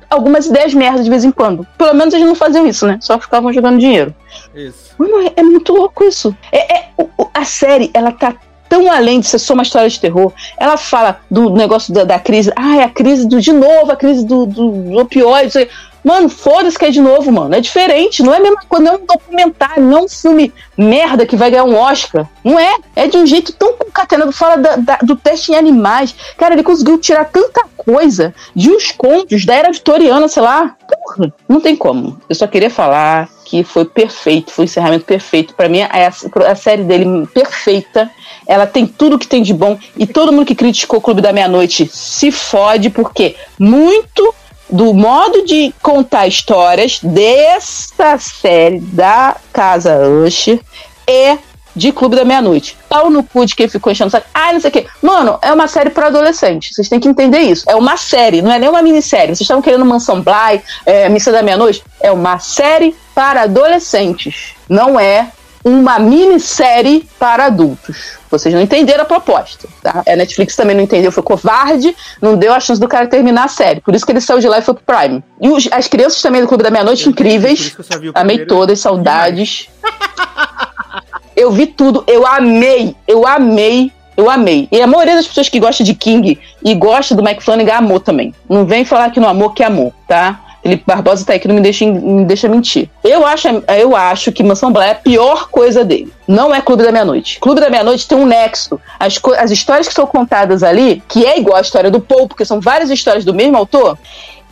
algumas 0.08 0.46
ideias 0.46 0.72
merdas 0.72 1.04
de 1.04 1.10
vez 1.10 1.26
em 1.26 1.32
quando. 1.32 1.66
Pelo 1.80 1.96
menos 1.96 2.14
eles 2.14 2.28
não 2.28 2.36
faziam 2.36 2.68
isso, 2.68 2.86
né? 2.86 3.00
Só 3.02 3.20
ficavam 3.20 3.52
jogando 3.52 3.80
dinheiro. 3.80 4.14
Isso. 4.54 4.94
Mano, 5.00 5.32
é, 5.36 5.42
muito 5.42 5.74
louco 5.74 6.04
isso. 6.04 6.38
É, 6.52 6.78
é, 6.78 6.90
a 7.34 7.44
série, 7.44 7.90
ela 7.92 8.12
tá 8.12 8.36
tão 8.70 8.92
além 8.92 9.20
de 9.20 9.26
ser 9.26 9.40
só 9.40 9.56
uma 9.56 9.64
história 9.64 9.90
de 9.90 10.00
terror. 10.00 10.32
Ela 10.56 10.78
fala 10.78 11.20
do 11.30 11.50
negócio 11.50 11.92
da, 11.92 12.04
da 12.04 12.20
crise. 12.20 12.52
Ah, 12.56 12.78
é 12.78 12.84
a 12.84 12.90
crise 12.90 13.28
do. 13.28 13.42
De 13.42 13.52
novo, 13.52 13.92
a 13.92 13.96
crise 13.96 14.24
do, 14.24 14.46
do, 14.46 14.72
do 14.72 15.00
opioide. 15.00 15.68
Mano, 16.04 16.30
foda-se 16.30 16.78
que 16.78 16.86
é 16.86 16.90
de 16.90 17.02
novo, 17.02 17.32
mano. 17.32 17.56
É 17.56 17.60
diferente. 17.60 18.24
Não 18.24 18.34
é 18.34 18.40
mesmo 18.40 18.58
quando 18.70 18.86
não 18.86 18.94
é 18.94 18.98
um 18.98 19.06
documentário, 19.06 19.84
não 19.84 19.98
é 20.00 20.02
um 20.04 20.10
filme 20.10 20.54
merda 20.78 21.26
que 21.26 21.36
vai 21.36 21.52
ganhar 21.52 21.66
um 21.66 21.76
Oscar. 21.76 22.28
Não 22.44 22.60
é. 22.60 22.76
É 22.96 23.08
de 23.08 23.18
um 23.18 23.26
jeito 23.26 23.52
tão 23.54 23.74
concatenado. 23.74 24.32
Fala 24.32 24.58
da, 24.58 24.76
da, 24.76 24.98
do 24.98 25.16
teste 25.16 25.52
em 25.52 25.56
animais. 25.56 26.16
Cara, 26.38 26.54
ele 26.54 26.64
conseguiu 26.64 26.98
tirar 26.98 27.26
tanta 27.26 27.66
coisa 27.76 28.34
de 28.56 28.70
uns 28.70 28.92
contos 28.92 29.46
da 29.46 29.56
era 29.56 29.72
vitoriana, 29.72 30.28
sei 30.28 30.44
lá. 30.44 30.76
Porra, 30.88 31.34
não 31.48 31.60
tem 31.60 31.76
como. 31.76 32.20
Eu 32.30 32.36
só 32.36 32.48
queria 32.48 32.70
falar 32.70 33.30
que 33.48 33.64
foi 33.64 33.86
perfeito, 33.86 34.52
foi 34.52 34.66
o 34.66 34.68
encerramento 34.68 35.06
perfeito. 35.06 35.54
para 35.54 35.70
mim, 35.70 35.80
é 35.80 36.06
a, 36.06 36.52
a, 36.52 36.56
série 36.56 36.84
dele 36.84 37.26
perfeita. 37.34 38.12
Ela 38.46 38.68
tem 38.68 38.86
tudo 38.86 39.18
que 39.18 39.28
tem 39.28 39.42
de 39.42 39.54
bom. 39.54 39.80
E 39.96 40.06
todo 40.06 40.34
mundo 40.34 40.46
que 40.46 40.56
criticou 40.56 41.00
o 41.00 41.02
Clube 41.02 41.22
da 41.22 41.32
Meia-Noite 41.32 41.90
se 41.92 42.30
fode, 42.30 42.90
porque 42.90 43.38
muito 43.58 44.36
do 44.70 44.94
modo 44.94 45.46
de 45.46 45.74
contar 45.82 46.28
histórias 46.28 47.00
dessa 47.02 48.18
série 48.18 48.80
da 48.80 49.38
Casa 49.54 49.98
Usher 50.08 50.60
é 51.08 51.38
de 51.78 51.92
Clube 51.92 52.16
da 52.16 52.26
Meia-Noite. 52.26 52.76
Pau 52.90 53.10
no 53.10 53.24
cu 53.24 53.46
de 53.46 53.56
quem 53.56 53.70
ficou 53.70 53.92
enchendo 53.92 54.10
saco. 54.10 54.28
Ah, 54.34 54.52
não 54.52 54.60
sei 54.60 54.70
o 54.70 54.74
quê. 54.74 54.88
Mano, 55.02 55.38
é 55.42 55.54
uma 55.54 55.68
série 55.68 55.92
para 55.92 56.08
adolescente. 56.08 56.74
Vocês 56.74 56.90
têm 56.90 57.00
que 57.00 57.08
entender 57.08 57.40
isso. 57.40 57.70
É 57.70 57.76
uma 57.76 57.96
série, 57.96 58.42
não 58.42 58.52
é 58.52 58.58
nem 58.58 58.68
uma 58.68 58.82
minissérie. 58.82 59.28
Vocês 59.28 59.42
estavam 59.42 59.62
querendo 59.62 59.86
Mansão 59.86 60.22
Bly, 60.22 60.62
é, 60.86 61.08
Missa 61.08 61.32
da 61.32 61.44
Meia-Noite? 61.44 61.84
É 62.02 62.12
uma 62.12 62.40
série 62.40 62.96
para 63.14 63.44
adolescentes. 63.44 64.56
Não 64.68 65.00
é 65.00 65.32
uma 65.64 66.00
minissérie 66.00 67.08
para 67.20 67.46
adultos. 67.46 68.18
Vocês 68.30 68.54
não 68.54 68.62
entenderam 68.62 69.04
a 69.04 69.06
proposta, 69.06 69.68
tá? 69.82 70.04
A 70.08 70.16
Netflix 70.16 70.56
também 70.56 70.76
não 70.76 70.84
entendeu, 70.84 71.12
foi 71.12 71.24
covarde, 71.24 71.96
não 72.22 72.36
deu 72.36 72.54
a 72.54 72.60
chance 72.60 72.80
do 72.80 72.88
cara 72.88 73.08
terminar 73.08 73.46
a 73.46 73.48
série. 73.48 73.82
Por 73.82 73.96
isso 73.96 74.06
que 74.06 74.12
ele 74.12 74.22
saiu 74.22 74.40
de 74.40 74.48
lá 74.48 74.60
e 74.60 74.62
foi 74.62 74.74
pro 74.74 74.84
Prime. 74.84 75.24
E 75.42 75.50
os, 75.50 75.68
as 75.72 75.88
crianças 75.88 76.22
também 76.22 76.42
do 76.42 76.48
Clube 76.48 76.64
da 76.64 76.72
Meia-Noite, 76.72 77.08
incríveis. 77.08 77.76
Amei 78.14 78.46
todas, 78.46 78.80
saudades. 78.80 79.70
eu 81.36 81.52
vi 81.52 81.68
tudo, 81.68 82.04
eu 82.08 82.26
amei, 82.26 82.96
eu 83.08 83.26
amei 83.26 83.92
eu 84.18 84.32
amei. 84.32 84.68
E 84.72 84.82
a 84.82 84.88
maioria 84.88 85.16
das 85.16 85.28
pessoas 85.28 85.48
que 85.48 85.60
gosta 85.60 85.84
de 85.84 85.94
King 85.94 86.40
e 86.66 86.74
gosta 86.74 87.14
do 87.14 87.22
Mike 87.22 87.44
Flanagan 87.44 87.76
amou 87.76 88.00
também. 88.00 88.34
Não 88.50 88.66
vem 88.66 88.84
falar 88.84 89.12
que 89.12 89.20
não 89.20 89.30
amou, 89.30 89.52
que 89.52 89.64
amou, 89.64 89.94
tá? 90.08 90.40
Felipe 90.68 90.84
Barbosa 90.86 91.26
tá 91.26 91.32
aí 91.32 91.40
que 91.40 91.48
não 91.48 91.56
me 91.56 91.62
deixa, 91.62 91.86
me 91.86 92.26
deixa 92.26 92.50
mentir. 92.50 92.90
Eu 93.02 93.26
acho, 93.26 93.48
eu 93.80 93.96
acho 93.96 94.34
que 94.34 94.44
Mansão 94.44 94.70
Bly 94.70 94.88
é 94.88 94.92
a 94.92 94.96
pior 94.96 95.48
coisa 95.48 95.86
dele. 95.86 96.12
Não 96.28 96.54
é 96.54 96.60
Clube 96.60 96.84
da 96.84 96.92
Meia-Noite. 96.92 97.40
Clube 97.40 97.62
da 97.62 97.70
Meia-Noite 97.70 98.06
tem 98.06 98.18
um 98.18 98.26
nexo. 98.26 98.78
As, 99.00 99.18
as 99.38 99.50
histórias 99.50 99.88
que 99.88 99.94
são 99.94 100.06
contadas 100.06 100.64
ali, 100.64 101.02
que 101.08 101.26
é 101.26 101.40
igual 101.40 101.56
a 101.56 101.62
história 101.62 101.90
do 101.90 102.02
Paul, 102.02 102.28
porque 102.28 102.44
são 102.44 102.60
várias 102.60 102.90
histórias 102.90 103.24
do 103.24 103.34
mesmo 103.34 103.56
autor, 103.56 103.98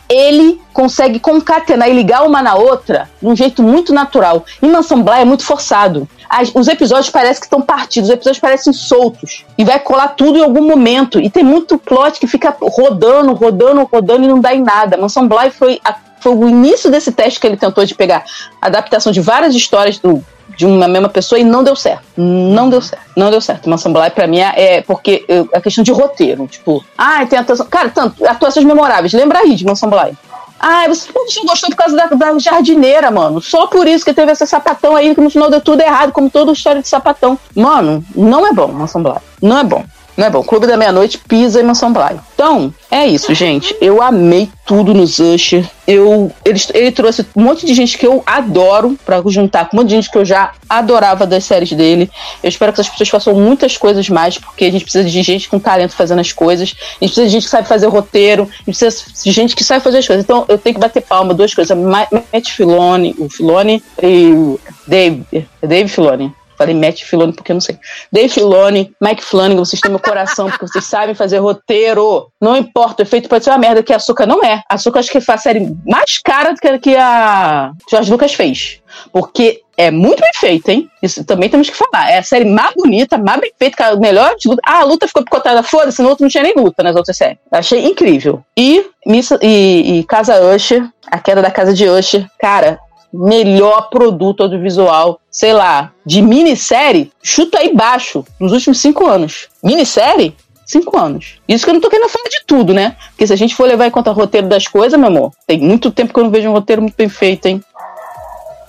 ele 0.08 0.58
consegue 0.72 1.18
concatenar 1.18 1.90
e 1.90 1.92
ligar 1.92 2.24
uma 2.24 2.40
na 2.40 2.54
outra 2.54 3.10
de 3.20 3.28
um 3.28 3.36
jeito 3.36 3.62
muito 3.62 3.92
natural. 3.92 4.44
Em 4.62 4.70
Mansão 4.70 5.02
Bly 5.02 5.20
é 5.20 5.24
muito 5.26 5.44
forçado. 5.44 6.08
As, 6.30 6.50
os 6.54 6.66
episódios 6.66 7.10
parecem 7.10 7.40
que 7.40 7.46
estão 7.46 7.60
partidos, 7.60 8.08
os 8.08 8.14
episódios 8.14 8.40
parecem 8.40 8.72
soltos. 8.72 9.44
E 9.58 9.64
vai 9.64 9.78
colar 9.78 10.08
tudo 10.08 10.38
em 10.38 10.42
algum 10.42 10.66
momento. 10.66 11.20
E 11.20 11.28
tem 11.28 11.44
muito 11.44 11.76
plot 11.76 12.18
que 12.18 12.26
fica 12.26 12.56
rodando, 12.58 13.34
rodando, 13.34 13.88
rodando 13.90 14.24
e 14.24 14.28
não 14.28 14.40
dá 14.40 14.54
em 14.54 14.62
nada. 14.62 14.96
Mansão 14.96 15.28
Bly 15.28 15.50
foi 15.50 15.80
a 15.84 16.05
foi 16.20 16.34
o 16.34 16.48
início 16.48 16.90
desse 16.90 17.12
teste 17.12 17.38
que 17.38 17.46
ele 17.46 17.56
tentou 17.56 17.84
de 17.84 17.94
pegar 17.94 18.24
a 18.60 18.66
adaptação 18.66 19.12
de 19.12 19.20
várias 19.20 19.54
histórias 19.54 19.98
do, 19.98 20.24
de 20.56 20.66
uma 20.66 20.88
mesma 20.88 21.08
pessoa 21.08 21.38
e 21.38 21.44
não 21.44 21.62
deu 21.62 21.76
certo. 21.76 22.04
Não 22.16 22.68
deu 22.68 22.80
certo. 22.80 23.02
Não 23.16 23.30
deu 23.30 23.40
certo. 23.40 23.68
Mansão 23.68 23.92
Bly, 23.92 24.10
pra 24.10 24.26
mim, 24.26 24.38
é, 24.38 24.82
porque 24.82 25.24
é 25.52 25.60
questão 25.60 25.84
de 25.84 25.92
roteiro. 25.92 26.46
Tipo, 26.46 26.84
ah, 26.96 27.24
tem 27.26 27.38
atuação. 27.38 27.66
Cara, 27.66 27.90
tanto, 27.90 28.26
atuações 28.26 28.64
memoráveis. 28.64 29.12
Lembra 29.12 29.40
aí 29.40 29.54
de 29.54 29.64
Mansão 29.64 29.90
Bly. 29.90 30.16
Ah, 30.58 30.86
você 30.88 31.10
não 31.12 31.44
gostou 31.44 31.68
por 31.68 31.76
causa 31.76 31.94
da, 31.94 32.06
da, 32.06 32.38
jardineira, 32.38 33.10
mano. 33.10 33.42
Só 33.42 33.66
por 33.66 33.86
isso 33.86 34.04
que 34.04 34.14
teve 34.14 34.32
esse 34.32 34.46
sapatão 34.46 34.96
aí, 34.96 35.14
que 35.14 35.20
no 35.20 35.28
final 35.28 35.50
deu 35.50 35.60
tudo 35.60 35.82
errado, 35.82 36.12
como 36.12 36.30
toda 36.30 36.52
história 36.52 36.80
de 36.80 36.88
sapatão. 36.88 37.38
Mano, 37.54 38.02
não 38.14 38.46
é 38.46 38.52
bom, 38.52 38.68
Mansão 38.68 39.02
Bly. 39.02 39.16
Não 39.42 39.58
é 39.58 39.64
bom. 39.64 39.84
Não 40.16 40.26
é 40.26 40.30
bom. 40.30 40.42
Clube 40.42 40.66
da 40.66 40.76
Meia-Noite 40.76 41.18
pisa 41.18 41.60
em 41.60 41.64
Mansão 41.64 41.92
Bly. 41.92 42.18
Então, 42.34 42.72
é 42.90 43.06
isso, 43.06 43.34
gente. 43.34 43.76
Eu 43.80 44.00
amei 44.00 44.48
tudo 44.64 44.94
nos 44.94 45.18
Usher. 45.18 45.68
Eu, 45.86 46.32
ele, 46.44 46.60
ele 46.72 46.90
trouxe 46.90 47.26
um 47.36 47.42
monte 47.42 47.66
de 47.66 47.74
gente 47.74 47.98
que 47.98 48.06
eu 48.06 48.22
adoro 48.24 48.98
para 49.04 49.22
juntar 49.26 49.68
com 49.68 49.76
um 49.76 49.80
monte 49.80 49.90
de 49.90 49.96
gente 49.96 50.10
que 50.10 50.16
eu 50.16 50.24
já 50.24 50.52
adorava 50.68 51.26
das 51.26 51.44
séries 51.44 51.70
dele. 51.72 52.10
Eu 52.42 52.48
espero 52.48 52.72
que 52.72 52.80
as 52.80 52.88
pessoas 52.88 53.08
façam 53.10 53.34
muitas 53.34 53.76
coisas 53.76 54.08
mais, 54.08 54.38
porque 54.38 54.64
a 54.64 54.70
gente 54.70 54.84
precisa 54.84 55.08
de 55.08 55.22
gente 55.22 55.48
com 55.48 55.58
talento 55.58 55.94
fazendo 55.94 56.20
as 56.20 56.32
coisas. 56.32 56.74
A 56.78 57.04
gente 57.04 57.12
precisa 57.12 57.26
de 57.26 57.32
gente 57.32 57.44
que 57.44 57.50
sabe 57.50 57.68
fazer 57.68 57.86
roteiro. 57.86 58.44
A 58.44 58.70
gente 58.70 58.78
precisa 58.78 59.04
de 59.22 59.30
gente 59.30 59.54
que 59.54 59.64
sabe 59.64 59.84
fazer 59.84 59.98
as 59.98 60.06
coisas. 60.06 60.24
Então, 60.24 60.46
eu 60.48 60.56
tenho 60.56 60.74
que 60.74 60.80
bater 60.80 61.02
palma, 61.02 61.34
duas 61.34 61.52
coisas. 61.52 61.76
Matt 61.76 62.50
Filoni, 62.50 63.14
o 63.18 63.28
Filoni 63.28 63.82
e 64.02 64.32
o 64.32 64.60
Dave, 64.86 65.24
Dave 65.62 65.88
Filoni 65.88 66.34
Falei 66.56 66.74
Matt 66.74 67.02
Filoni 67.04 67.32
porque 67.32 67.52
eu 67.52 67.54
não 67.54 67.60
sei. 67.60 67.78
Dave 68.10 68.28
Filoni, 68.28 68.94
Mike 69.00 69.22
Flanagan, 69.22 69.64
vocês 69.64 69.80
têm 69.80 69.90
meu 69.90 70.00
coração 70.00 70.48
porque 70.48 70.66
vocês 70.66 70.84
sabem 70.84 71.14
fazer 71.14 71.38
roteiro. 71.38 72.30
Não 72.40 72.56
importa, 72.56 73.02
o 73.02 73.06
efeito 73.06 73.28
pode 73.28 73.44
ser 73.44 73.50
uma 73.50 73.58
merda 73.58 73.82
que 73.82 73.92
a 73.92 73.96
Açúcar 73.96 74.26
não 74.26 74.42
é. 74.42 74.62
A 74.68 74.74
Açúcar 74.74 75.00
acho 75.00 75.10
que 75.10 75.20
faz 75.20 75.40
a 75.40 75.42
série 75.42 75.76
mais 75.86 76.18
cara 76.18 76.52
do 76.52 76.80
que 76.80 76.96
a 76.96 77.72
Jorge 77.90 78.10
Lucas 78.10 78.34
fez. 78.34 78.80
Porque 79.12 79.62
é 79.76 79.90
muito 79.90 80.20
bem 80.20 80.30
feita, 80.34 80.72
hein? 80.72 80.88
Isso 81.02 81.22
também 81.24 81.50
temos 81.50 81.68
que 81.68 81.76
falar. 81.76 82.10
É 82.10 82.18
a 82.18 82.22
série 82.22 82.46
mais 82.46 82.74
bonita, 82.74 83.18
mais 83.18 83.40
bem 83.40 83.52
feita, 83.58 83.86
a 83.86 83.96
melhor 83.96 84.34
de 84.36 84.48
luta. 84.48 84.62
Ah, 84.64 84.80
a 84.80 84.84
luta 84.84 85.06
ficou 85.06 85.22
picotada, 85.22 85.62
foda-se, 85.62 86.02
no 86.02 86.08
outro 86.08 86.22
não 86.22 86.30
tinha 86.30 86.42
nem 86.42 86.54
luta 86.56 86.82
nas 86.82 86.96
outras 86.96 87.16
séries. 87.16 87.38
Achei 87.52 87.84
incrível. 87.84 88.42
E, 88.56 88.86
Missa, 89.04 89.38
e, 89.42 89.98
e 89.98 90.04
Casa 90.04 90.40
Usher, 90.54 90.88
a 91.10 91.18
queda 91.18 91.42
da 91.42 91.50
Casa 91.50 91.74
de 91.74 91.86
Usher, 91.86 92.26
cara, 92.38 92.78
melhor 93.12 93.88
produto 93.88 94.42
audiovisual, 94.42 95.20
sei 95.30 95.52
lá, 95.52 95.92
de 96.04 96.22
minissérie, 96.22 97.10
chuta 97.22 97.58
aí 97.58 97.74
baixo, 97.74 98.24
nos 98.38 98.52
últimos 98.52 98.78
cinco 98.80 99.06
anos. 99.06 99.48
Minissérie? 99.62 100.34
Cinco 100.64 100.98
anos. 100.98 101.40
Isso 101.48 101.64
que 101.64 101.70
eu 101.70 101.74
não 101.74 101.80
tô 101.80 101.88
querendo 101.88 102.08
falar 102.08 102.28
de 102.28 102.44
tudo, 102.44 102.74
né? 102.74 102.96
Porque 103.10 103.26
se 103.26 103.32
a 103.32 103.36
gente 103.36 103.54
for 103.54 103.68
levar 103.68 103.86
em 103.86 103.90
conta 103.90 104.10
o 104.10 104.14
roteiro 104.14 104.48
das 104.48 104.66
coisas, 104.66 104.98
meu 104.98 105.08
amor, 105.08 105.32
tem 105.46 105.60
muito 105.60 105.92
tempo 105.92 106.12
que 106.12 106.18
eu 106.18 106.24
não 106.24 106.30
vejo 106.30 106.48
um 106.48 106.52
roteiro 106.52 106.82
muito 106.82 106.96
bem 106.96 107.08
feito, 107.08 107.46
hein? 107.46 107.62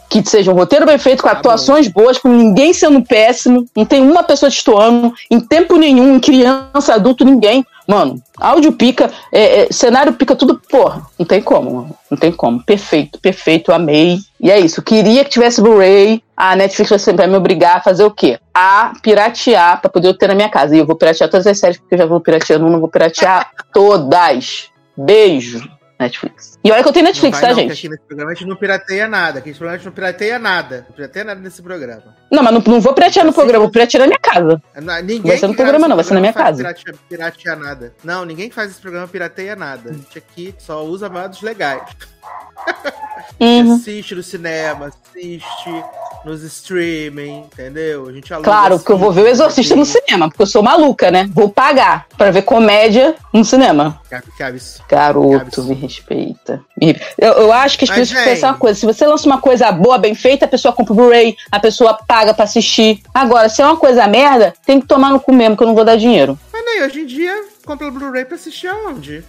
que 0.09 0.27
seja 0.27 0.51
um 0.51 0.55
roteiro 0.55 0.85
bem 0.85 0.97
feito, 0.97 1.21
com 1.21 1.29
tá 1.29 1.35
atuações 1.35 1.87
boas, 1.87 2.17
com 2.17 2.29
ninguém 2.29 2.73
sendo 2.73 3.01
péssimo, 3.01 3.65
não 3.75 3.85
tem 3.85 4.01
uma 4.01 4.23
pessoa 4.23 4.49
destoando, 4.49 5.13
em 5.29 5.39
tempo 5.39 5.75
nenhum, 5.75 6.15
em 6.15 6.19
criança, 6.19 6.93
adulto, 6.93 7.25
ninguém. 7.25 7.65
Mano, 7.87 8.21
áudio 8.37 8.73
pica, 8.73 9.09
é, 9.31 9.61
é, 9.61 9.67
cenário 9.71 10.11
pica, 10.11 10.35
tudo, 10.35 10.61
porra, 10.69 11.03
não 11.17 11.25
tem 11.25 11.41
como, 11.41 11.73
mano. 11.73 11.97
não 12.11 12.17
tem 12.17 12.33
como. 12.33 12.61
Perfeito, 12.61 13.17
perfeito, 13.19 13.71
amei. 13.71 14.19
E 14.41 14.51
é 14.51 14.59
isso, 14.59 14.81
queria 14.81 15.23
que 15.23 15.29
tivesse 15.29 15.61
Blu-ray, 15.61 16.21
a 16.35 16.55
Netflix 16.55 16.89
vai 16.89 16.99
sempre 16.99 17.27
me 17.27 17.37
obrigar 17.37 17.77
a 17.77 17.81
fazer 17.81 18.03
o 18.03 18.11
quê? 18.11 18.39
A 18.53 18.91
piratear 19.01 19.79
pra 19.79 19.89
poder 19.89 20.13
ter 20.15 20.27
na 20.27 20.35
minha 20.35 20.49
casa. 20.49 20.75
E 20.75 20.79
eu 20.79 20.85
vou 20.85 20.97
piratear 20.97 21.29
todas 21.29 21.47
as 21.47 21.57
séries, 21.57 21.77
porque 21.77 21.95
eu 21.95 21.99
já 21.99 22.05
vou 22.05 22.19
pirateando, 22.19 22.69
não 22.69 22.79
vou 22.79 22.89
piratear 22.89 23.51
todas. 23.73 24.69
Beijo. 24.95 25.76
Netflix. 25.99 26.59
E 26.63 26.71
olha 26.71 26.83
que 26.83 26.89
eu 26.89 26.93
tenho 26.93 27.05
Netflix, 27.05 27.39
tá, 27.39 27.47
não, 27.47 27.55
gente? 27.55 27.71
Aqui 27.71 27.89
nesse 27.89 28.03
programa 28.03 28.31
a 28.31 28.33
gente 28.35 28.47
não 28.47 28.55
pirateia 28.55 29.07
nada. 29.07 29.39
Aqui 29.39 29.49
nesse 29.49 29.57
programa 29.59 29.75
a 29.75 29.77
gente 29.77 29.85
não 29.85 29.93
pirateia 29.93 30.39
nada. 30.39 30.85
Não 30.87 30.95
pirateia 30.95 31.25
nada 31.25 31.41
nesse 31.41 31.61
programa. 31.61 32.15
Não, 32.31 32.43
mas 32.43 32.53
não, 32.53 32.61
não 32.61 32.81
vou 32.81 32.93
piratear 32.93 33.25
no 33.25 33.33
programa, 33.33 33.63
vou 33.63 33.71
piratear 33.71 34.01
na 34.01 34.07
minha 34.07 34.19
casa. 34.19 34.61
Não, 34.75 35.01
ninguém 35.01 35.21
vai 35.21 35.37
ser 35.37 35.47
no 35.47 35.55
programa, 35.55 35.87
não, 35.87 35.95
vai 35.95 36.05
ser 36.05 36.13
na 36.13 36.19
minha 36.19 36.33
casa. 36.33 36.57
Pirateia, 36.57 36.95
piratear 37.09 37.57
nada. 37.57 37.93
Não, 38.03 38.25
ninguém 38.25 38.49
que 38.49 38.55
faz 38.55 38.71
esse 38.71 38.81
programa 38.81 39.07
pirateia 39.07 39.55
nada. 39.55 39.89
A 39.89 39.93
gente 39.93 40.17
aqui 40.17 40.53
só 40.59 40.83
usa 40.85 41.09
modos 41.09 41.41
legais. 41.41 41.83
Uhum. 43.39 43.75
Assiste 43.75 44.15
no 44.15 44.23
cinema, 44.23 44.87
assiste 44.87 45.69
nos 46.27 46.43
streaming, 46.43 47.45
entendeu? 47.51 48.07
A 48.07 48.11
gente 48.11 48.29
Claro, 48.43 48.77
porque 48.77 48.91
eu 48.91 48.97
vou 48.97 49.11
ver 49.11 49.21
o 49.21 49.27
Exorcista 49.27 49.75
no 49.75 49.85
cinema, 49.85 50.27
porque 50.27 50.41
eu 50.41 50.47
sou 50.47 50.61
maluca, 50.61 51.09
né? 51.09 51.29
Vou 51.33 51.49
pagar 51.49 52.05
pra 52.17 52.29
ver 52.29 52.41
comédia 52.41 53.15
no 53.33 53.43
cinema. 53.43 53.99
Cabis. 54.37 54.81
Garoto, 54.89 55.63
me 55.63 55.73
respeita. 55.73 56.61
Eu, 57.17 57.33
eu 57.33 57.53
acho 57.53 57.77
que 57.77 57.85
as 57.85 57.89
pessoas 57.89 58.23
pensam 58.23 58.49
uma 58.49 58.57
coisa: 58.57 58.79
se 58.79 58.85
você 58.85 59.05
lança 59.07 59.25
uma 59.25 59.41
coisa 59.41 59.71
boa, 59.71 59.97
bem 59.97 60.13
feita, 60.13 60.45
a 60.45 60.47
pessoa 60.47 60.73
compra 60.73 60.93
o 60.93 60.95
Blu-ray, 60.95 61.35
a 61.51 61.59
pessoa 61.59 61.97
paga 62.07 62.33
pra 62.33 62.43
assistir. 62.43 63.01
Agora, 63.13 63.49
se 63.49 63.61
é 63.61 63.65
uma 63.65 63.77
coisa 63.77 64.05
merda, 64.07 64.53
tem 64.65 64.79
que 64.79 64.87
tomar 64.87 65.11
no 65.11 65.19
cu 65.19 65.33
mesmo, 65.33 65.55
que 65.55 65.63
eu 65.63 65.67
não 65.67 65.75
vou 65.75 65.85
dar 65.85 65.95
dinheiro. 65.95 66.37
Mas 66.51 66.65
nem, 66.65 66.83
hoje 66.83 67.01
em 67.01 67.05
dia, 67.05 67.33
compra 67.65 67.87
o 67.87 67.91
Blu-ray 67.91 68.25
pra 68.25 68.35
assistir 68.35 68.67
aonde? 68.67 69.23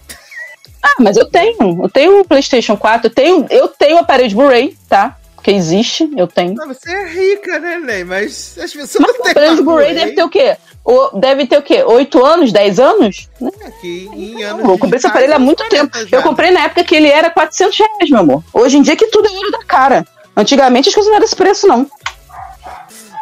Ah, 0.81 0.95
mas 0.99 1.17
eu 1.17 1.25
tenho. 1.25 1.83
Eu 1.83 1.89
tenho 1.89 2.21
o 2.21 2.25
PlayStation 2.25 2.75
4, 2.77 3.07
eu 3.07 3.13
tenho, 3.13 3.45
eu 3.49 3.67
tenho 3.67 3.97
o 3.97 3.99
aparelho 3.99 4.29
de 4.29 4.35
Blu-ray, 4.35 4.77
tá? 4.87 5.17
Porque 5.39 5.51
existe, 5.51 6.09
eu 6.17 6.27
tenho. 6.27 6.53
Não, 6.53 6.67
você 6.67 6.91
é 6.91 7.07
rica, 7.07 7.59
né, 7.59 7.79
Ney? 7.79 8.03
Mas 8.03 8.57
as 8.61 8.73
pessoas 8.73 9.05
mas 9.07 9.17
não 9.17 9.33
têm. 9.33 9.51
O 9.53 9.55
de 9.55 9.61
Blu-ray 9.61 9.95
deve 9.95 10.11
ter 10.11 10.23
o 10.23 10.29
quê? 10.29 10.57
O, 10.83 11.17
deve 11.17 11.47
ter 11.47 11.57
o 11.57 11.61
quê? 11.61 11.81
8 11.81 12.25
anos, 12.25 12.51
10 12.51 12.79
anos? 12.79 13.29
É 13.61 13.71
que 13.79 14.09
em 14.13 14.43
anos. 14.43 14.67
Eu 14.67 14.77
comprei 14.77 14.97
esse 14.97 15.07
aparelho 15.07 15.35
há 15.35 15.39
muito 15.39 15.63
tempo. 15.69 15.97
Já. 16.05 16.17
Eu 16.17 16.23
comprei 16.23 16.51
na 16.51 16.65
época 16.65 16.83
que 16.83 16.93
ele 16.93 17.07
era 17.07 17.29
400 17.29 17.77
reais, 17.77 18.09
meu 18.09 18.19
amor. 18.19 18.43
Hoje 18.53 18.77
em 18.77 18.81
dia 18.81 18.97
que 18.97 19.07
tudo 19.07 19.29
é 19.29 19.31
ouro 19.31 19.49
da 19.49 19.63
cara. 19.63 20.05
Antigamente 20.35 20.89
as 20.89 20.95
coisas 20.95 21.09
não 21.09 21.15
eram 21.15 21.25
esse 21.25 21.35
preço, 21.35 21.67
não. 21.67 21.89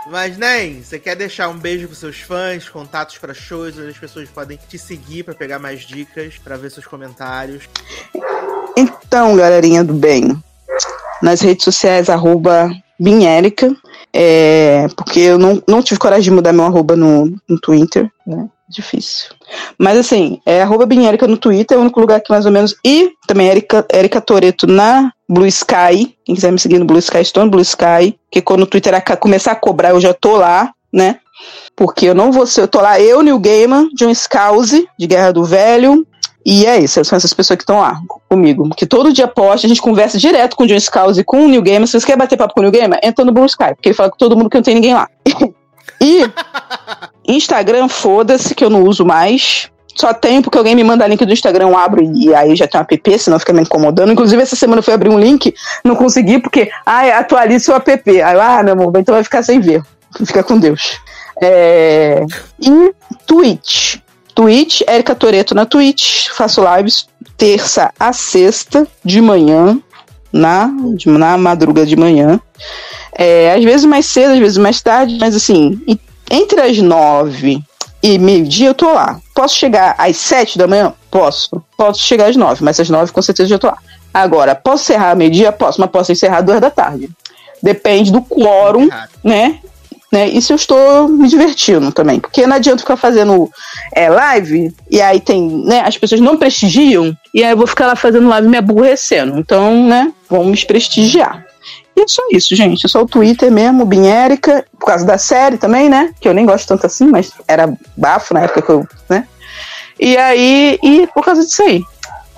Mas, 0.09 0.37
Nem, 0.37 0.81
você 0.81 0.97
quer 0.97 1.15
deixar 1.15 1.49
um 1.49 1.57
beijo 1.57 1.85
pros 1.85 1.99
seus 1.99 2.19
fãs, 2.21 2.67
contatos 2.67 3.19
para 3.19 3.33
shows, 3.33 3.77
onde 3.77 3.89
as 3.89 3.97
pessoas 3.97 4.27
podem 4.29 4.57
te 4.67 4.79
seguir 4.79 5.21
para 5.23 5.35
pegar 5.35 5.59
mais 5.59 5.81
dicas, 5.81 6.35
para 6.37 6.57
ver 6.57 6.71
seus 6.71 6.87
comentários? 6.87 7.69
Então, 8.75 9.35
galerinha 9.35 9.83
do 9.83 9.93
bem, 9.93 10.41
nas 11.21 11.41
redes 11.41 11.63
sociais, 11.63 12.09
arroba 12.09 12.69
Binérica, 12.99 13.75
é, 14.13 14.87
porque 14.95 15.19
eu 15.19 15.37
não, 15.37 15.61
não 15.67 15.83
tive 15.83 15.99
coragem 15.99 16.23
de 16.23 16.31
mudar 16.31 16.53
meu 16.53 16.65
arroba 16.65 16.95
no, 16.95 17.35
no 17.47 17.59
Twitter, 17.59 18.09
né? 18.25 18.47
Difícil. 18.69 19.29
Mas 19.77 19.97
assim, 19.97 20.41
é 20.45 20.61
arroba 20.61 20.85
Binérica 20.85 21.25
no 21.25 21.37
Twitter, 21.37 21.77
é 21.77 21.79
o 21.79 21.83
único 21.83 22.01
lugar 22.01 22.19
que 22.19 22.31
mais 22.31 22.45
ou 22.45 22.51
menos. 22.51 22.75
E 22.83 23.11
também 23.25 23.47
Erika, 23.47 23.85
Erika 23.93 24.19
Toreto 24.19 24.67
na 24.67 25.13
Blue 25.29 25.47
Sky. 25.47 26.17
Quem 26.25 26.35
quiser 26.35 26.51
me 26.51 26.59
seguir 26.59 26.77
no 26.77 26.85
Blue 26.85 26.99
Sky, 26.99 27.19
estou 27.19 27.45
no 27.45 27.51
Blue 27.51 27.61
Sky. 27.61 28.19
Que 28.29 28.41
quando 28.41 28.63
o 28.63 28.67
Twitter 28.67 28.93
começar 29.19 29.53
a 29.53 29.55
cobrar, 29.55 29.91
eu 29.91 30.01
já 30.01 30.13
tô 30.13 30.35
lá, 30.35 30.73
né? 30.91 31.19
Porque 31.77 32.07
eu 32.07 32.15
não 32.15 32.29
vou 32.29 32.45
ser. 32.45 32.61
Eu 32.61 32.67
tô 32.67 32.81
lá, 32.81 32.99
eu, 32.99 33.21
New 33.21 33.39
Gaiman, 33.39 33.87
John 33.95 34.13
Scouse, 34.13 34.85
de 34.99 35.07
Guerra 35.07 35.31
do 35.31 35.45
Velho. 35.45 36.05
E 36.49 36.65
é 36.65 36.79
isso, 36.79 37.03
são 37.03 37.17
essas 37.17 37.33
pessoas 37.33 37.57
que 37.57 37.63
estão 37.63 37.81
lá 37.81 37.99
comigo. 38.29 38.69
Que 38.69 38.85
todo 38.85 39.11
dia 39.11 39.27
posta, 39.27 39.67
a 39.67 39.69
gente 39.69 39.81
conversa 39.81 40.17
direto 40.17 40.55
com 40.55 40.63
o 40.63 40.67
John 40.67 40.79
Scouse 40.79 41.19
e 41.19 41.23
com 41.23 41.43
o 41.43 41.47
New 41.49 41.61
Gaiman. 41.61 41.85
Se 41.85 41.99
você 41.99 42.07
quer 42.07 42.15
bater 42.15 42.37
papo 42.37 42.53
com 42.53 42.61
o 42.61 42.63
New 42.63 42.71
Gaiman, 42.71 42.97
entra 43.03 43.25
no 43.25 43.33
Blue 43.33 43.45
Sky, 43.45 43.75
porque 43.75 43.89
ele 43.89 43.93
fala 43.93 44.09
com 44.09 44.15
todo 44.15 44.37
mundo 44.37 44.49
que 44.49 44.55
não 44.55 44.63
tem 44.63 44.75
ninguém 44.75 44.93
lá. 44.93 45.09
e 45.99 46.23
Instagram, 47.27 47.89
foda-se, 47.89 48.55
que 48.55 48.63
eu 48.63 48.69
não 48.69 48.83
uso 48.83 49.05
mais. 49.05 49.69
Só 49.93 50.13
tenho 50.13 50.41
porque 50.41 50.57
alguém 50.57 50.73
me 50.73 50.85
manda 50.85 51.05
link 51.05 51.25
do 51.25 51.33
Instagram, 51.33 51.67
eu 51.67 51.77
abro 51.77 52.01
e 52.15 52.33
aí 52.33 52.55
já 52.55 52.65
tem 52.65 52.79
um 52.79 52.83
app, 52.83 53.19
senão 53.19 53.39
fica 53.39 53.51
me 53.51 53.63
incomodando. 53.63 54.13
Inclusive, 54.13 54.41
essa 54.41 54.55
semana 54.55 54.79
eu 54.79 54.83
fui 54.83 54.93
abrir 54.93 55.09
um 55.09 55.19
link, 55.19 55.53
não 55.83 55.97
consegui 55.97 56.39
porque, 56.39 56.71
ah, 56.85 57.17
atualize 57.17 57.65
seu 57.65 57.75
app. 57.75 58.21
Aí 58.21 58.35
eu, 58.35 58.41
ah, 58.41 58.63
meu 58.63 58.71
amor, 58.71 58.93
então 58.97 59.15
vai 59.15 59.23
ficar 59.23 59.43
sem 59.43 59.59
ver. 59.59 59.83
Fica 60.25 60.43
com 60.43 60.57
Deus. 60.57 60.97
É... 61.41 62.25
E 62.61 62.93
Twitch. 63.25 63.97
Twitch, 64.37 64.81
Erika 64.87 65.15
Toreto 65.15 65.55
na 65.55 65.65
Twitch. 65.65 66.27
Faço 66.27 66.61
lives 66.75 67.07
terça 67.35 67.91
a 67.99 68.13
sexta 68.13 68.87
de 69.03 69.19
manhã, 69.19 69.81
na, 70.31 70.69
na 71.07 71.37
madruga 71.39 71.83
de 71.83 71.95
manhã. 71.95 72.39
É, 73.17 73.55
às 73.55 73.63
vezes 73.63 73.87
mais 73.87 74.05
cedo, 74.05 74.33
às 74.33 74.39
vezes 74.39 74.57
mais 74.59 74.79
tarde, 74.79 75.17
mas 75.19 75.35
assim, 75.35 75.81
entre 76.29 76.61
as 76.61 76.77
nove 76.77 77.59
e 78.03 78.19
meio-dia 78.19 78.67
eu 78.67 78.75
tô 78.75 78.93
lá. 78.93 79.19
Posso 79.33 79.55
chegar 79.55 79.95
às 79.97 80.17
sete 80.17 80.55
da 80.55 80.67
manhã? 80.67 80.93
Posso. 81.09 81.59
Posso 81.75 82.03
chegar 82.03 82.29
às 82.29 82.35
nove, 82.35 82.63
mas 82.63 82.79
às 82.79 82.91
nove 82.91 83.11
com 83.11 83.21
certeza 83.23 83.49
já 83.49 83.57
tô 83.57 83.65
lá. 83.65 83.79
Agora, 84.13 84.53
posso 84.53 84.83
encerrar 84.83 85.15
meio-dia? 85.15 85.51
Posso, 85.51 85.81
mas 85.81 85.89
posso 85.89 86.11
encerrar 86.11 86.41
duas 86.41 86.61
da 86.61 86.69
tarde. 86.69 87.09
Depende 87.63 88.11
do 88.11 88.21
quórum, 88.21 88.87
né? 89.23 89.59
Né? 90.11 90.27
E 90.29 90.41
se 90.41 90.53
eu 90.53 90.55
estou 90.55 91.07
me 91.07 91.27
divertindo 91.27 91.91
também. 91.91 92.19
Porque 92.19 92.47
não 92.47 92.55
adianta 92.55 92.79
ficar 92.79 92.97
fazendo 92.97 93.49
é, 93.93 94.09
live 94.09 94.73
e 94.89 95.01
aí 95.01 95.19
tem, 95.19 95.47
né? 95.65 95.81
As 95.81 95.97
pessoas 95.97 96.21
não 96.21 96.37
prestigiam 96.37 97.15
e 97.33 97.43
aí 97.43 97.51
eu 97.51 97.57
vou 97.57 97.67
ficar 97.67 97.87
lá 97.87 97.95
fazendo 97.95 98.27
live 98.27 98.47
me 98.47 98.57
aborrecendo. 98.57 99.37
Então, 99.37 99.87
né? 99.87 100.11
Vamos 100.29 100.63
prestigiar. 100.63 101.45
E 101.95 102.01
é 102.01 102.07
só 102.07 102.21
isso, 102.31 102.55
gente. 102.55 102.85
É 102.85 102.89
só 102.89 103.01
o 103.01 103.07
Twitter 103.07 103.51
mesmo, 103.51 103.85
Binérica, 103.85 104.65
por 104.79 104.85
causa 104.85 105.05
da 105.05 105.17
série 105.17 105.57
também, 105.57 105.89
né? 105.89 106.13
Que 106.19 106.29
eu 106.29 106.33
nem 106.33 106.45
gosto 106.45 106.67
tanto 106.67 106.85
assim, 106.85 107.07
mas 107.07 107.31
era 107.47 107.73
bafo 107.95 108.33
na 108.33 108.41
época 108.41 108.61
que 108.61 108.69
eu, 108.69 108.87
né? 109.09 109.27
E 109.99 110.15
aí, 110.15 110.77
e 110.83 111.07
por 111.07 111.25
causa 111.25 111.43
disso 111.43 111.63
aí, 111.63 111.83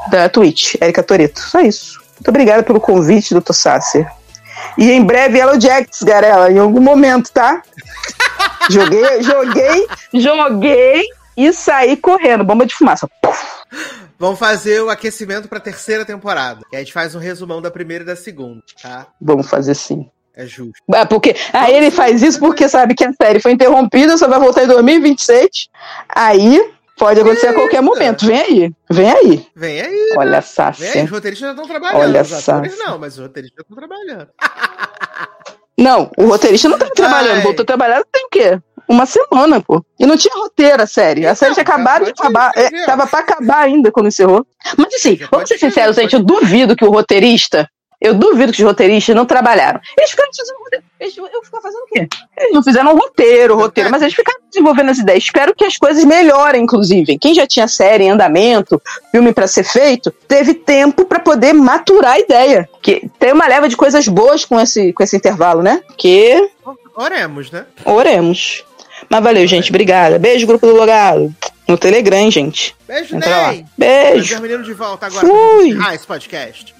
da 0.09 0.29
Twitch, 0.29 0.75
Erika 0.81 1.03
Toreto. 1.03 1.41
Só 1.41 1.59
isso. 1.59 1.99
Muito 2.15 2.29
obrigada 2.29 2.63
pelo 2.63 2.79
convite, 2.79 3.33
doutor 3.33 3.53
Sasser. 3.53 4.09
E 4.77 4.91
em 4.91 5.03
breve 5.03 5.37
Yellow 5.37 5.59
Jacks, 5.59 6.03
Garela, 6.03 6.51
em 6.51 6.57
algum 6.57 6.81
momento, 6.81 7.31
tá? 7.31 7.61
joguei, 8.69 9.23
joguei, 9.23 9.87
joguei 10.13 11.05
e 11.35 11.53
saí 11.53 11.95
correndo, 11.97 12.43
bomba 12.43 12.65
de 12.65 12.75
fumaça. 12.75 13.09
Vamos 14.17 14.37
fazer 14.37 14.81
o 14.81 14.89
aquecimento 14.89 15.47
para 15.47 15.59
a 15.59 15.61
terceira 15.61 16.03
temporada. 16.03 16.61
E 16.71 16.75
a 16.75 16.79
gente 16.79 16.91
faz 16.91 17.15
um 17.15 17.19
resumão 17.19 17.61
da 17.61 17.71
primeira 17.71 18.03
e 18.03 18.07
da 18.07 18.15
segunda, 18.15 18.61
tá? 18.81 19.07
Vamos 19.21 19.49
fazer 19.49 19.75
sim. 19.75 20.09
É 20.35 20.45
justo. 20.45 20.73
É 20.93 21.05
porque 21.05 21.35
aí 21.51 21.75
ele 21.75 21.91
faz 21.91 22.21
isso 22.21 22.39
porque 22.39 22.69
sabe 22.69 22.95
que 22.95 23.03
a 23.03 23.11
série 23.13 23.39
foi 23.39 23.51
interrompida, 23.51 24.17
só 24.17 24.27
vai 24.27 24.39
voltar 24.39 24.63
em 24.63 24.67
2026. 24.67 25.67
Aí 26.07 26.71
pode 26.99 27.19
acontecer 27.19 27.47
Eita. 27.47 27.57
a 27.57 27.61
qualquer 27.61 27.81
momento. 27.81 28.25
Vem 28.25 28.39
aí. 28.39 28.73
Vem 28.89 29.11
aí. 29.11 29.47
Vem 29.55 29.81
aí. 29.81 30.13
Olha 30.17 30.31
né? 30.31 30.43
Vem 30.77 30.89
aí. 30.91 31.03
Os 31.05 31.09
roteiristas 31.09 31.47
já 31.47 31.51
estão 31.53 31.67
trabalhando. 31.67 32.01
Olha 32.01 32.21
os 32.21 32.33
atores 32.33 32.77
não, 32.77 32.99
mas 32.99 33.13
os 33.13 33.19
roteiristas 33.19 33.63
estão 33.63 33.75
trabalhando. 33.75 34.27
Não, 35.79 36.11
o 36.17 36.25
roteirista 36.25 36.67
não 36.67 36.77
tá 36.77 36.89
trabalhando. 36.89 37.37
Ai. 37.37 37.41
Voltou 37.41 37.63
a 37.63 37.65
trabalhar 37.65 38.03
tem 38.11 38.25
o 38.25 38.29
quê? 38.29 38.61
uma 38.89 39.05
semana, 39.05 39.61
pô. 39.61 39.85
E 39.99 40.05
não 40.05 40.17
tinha 40.17 40.33
roteiro 40.35 40.81
a 40.81 40.87
série. 40.87 41.27
A 41.27 41.35
série 41.35 41.53
tinha 41.53 41.61
acabado 41.61 42.05
de 42.05 42.11
acabar. 42.11 42.51
É, 42.55 42.85
tava 42.85 43.05
pra 43.05 43.19
acabar 43.19 43.59
ainda 43.59 43.91
quando 43.91 44.07
encerrou. 44.07 44.45
Mas 44.75 44.95
assim, 44.95 45.19
vamos 45.31 45.47
ser 45.47 45.59
sinceros, 45.59 45.95
gente, 45.95 46.13
eu 46.13 46.23
duvido 46.23 46.75
que 46.75 46.83
o 46.83 46.89
roteirista 46.89 47.69
eu 48.01 48.13
duvido 48.13 48.53
que 48.53 48.61
os 48.61 48.65
roteiristas 48.65 49.15
não 49.15 49.25
trabalharam. 49.25 49.79
Eles 49.97 50.11
ficaram 50.11 50.29
fazendo 50.35 50.57
roteiro. 50.57 50.83
Eles, 50.99 51.17
eu 51.17 51.43
ficava 51.43 51.63
fazendo 51.63 51.81
o 51.81 51.85
quê? 51.87 52.07
Eles 52.37 52.53
não 52.53 52.63
fizeram 52.63 52.95
roteiro, 52.95 53.55
roteiro, 53.55 53.89
mas 53.89 54.01
eles 54.01 54.13
ficaram 54.13 54.39
desenvolvendo 54.49 54.91
as 54.91 54.97
ideias. 54.99 55.23
Espero 55.23 55.53
que 55.53 55.65
as 55.65 55.77
coisas 55.77 56.03
melhorem, 56.05 56.63
inclusive. 56.63 57.17
Quem 57.17 57.33
já 57.33 57.45
tinha 57.45 57.67
série 57.67 58.05
em 58.05 58.11
andamento, 58.11 58.81
filme 59.11 59.33
para 59.33 59.47
ser 59.47 59.63
feito, 59.63 60.11
teve 60.27 60.53
tempo 60.53 61.05
para 61.05 61.19
poder 61.19 61.53
maturar 61.53 62.13
a 62.13 62.19
ideia. 62.19 62.69
Que 62.81 63.09
tem 63.19 63.33
uma 63.33 63.47
leva 63.47 63.67
de 63.67 63.75
coisas 63.75 64.07
boas 64.07 64.45
com 64.45 64.59
esse, 64.59 64.93
com 64.93 65.03
esse 65.03 65.17
intervalo, 65.17 65.61
né? 65.61 65.81
Que. 65.97 66.49
Oremos, 66.95 67.51
né? 67.51 67.65
Oremos. 67.85 68.63
Mas 69.09 69.23
valeu, 69.23 69.45
gente. 69.47 69.69
Obrigada. 69.69 70.19
Beijo, 70.19 70.47
grupo 70.47 70.65
do 70.65 70.75
Logado. 70.75 71.33
No 71.67 71.77
Telegram, 71.77 72.29
gente. 72.31 72.75
Beijo, 72.87 73.17
Ney. 73.17 73.65
Beijo. 73.77 74.41
menino 74.41 74.63
de 74.63 74.73
volta 74.73 75.05
agora. 75.05 75.25
Fui. 75.25 75.77
Ah, 75.81 75.93
esse 75.93 76.05
podcast. 76.05 76.73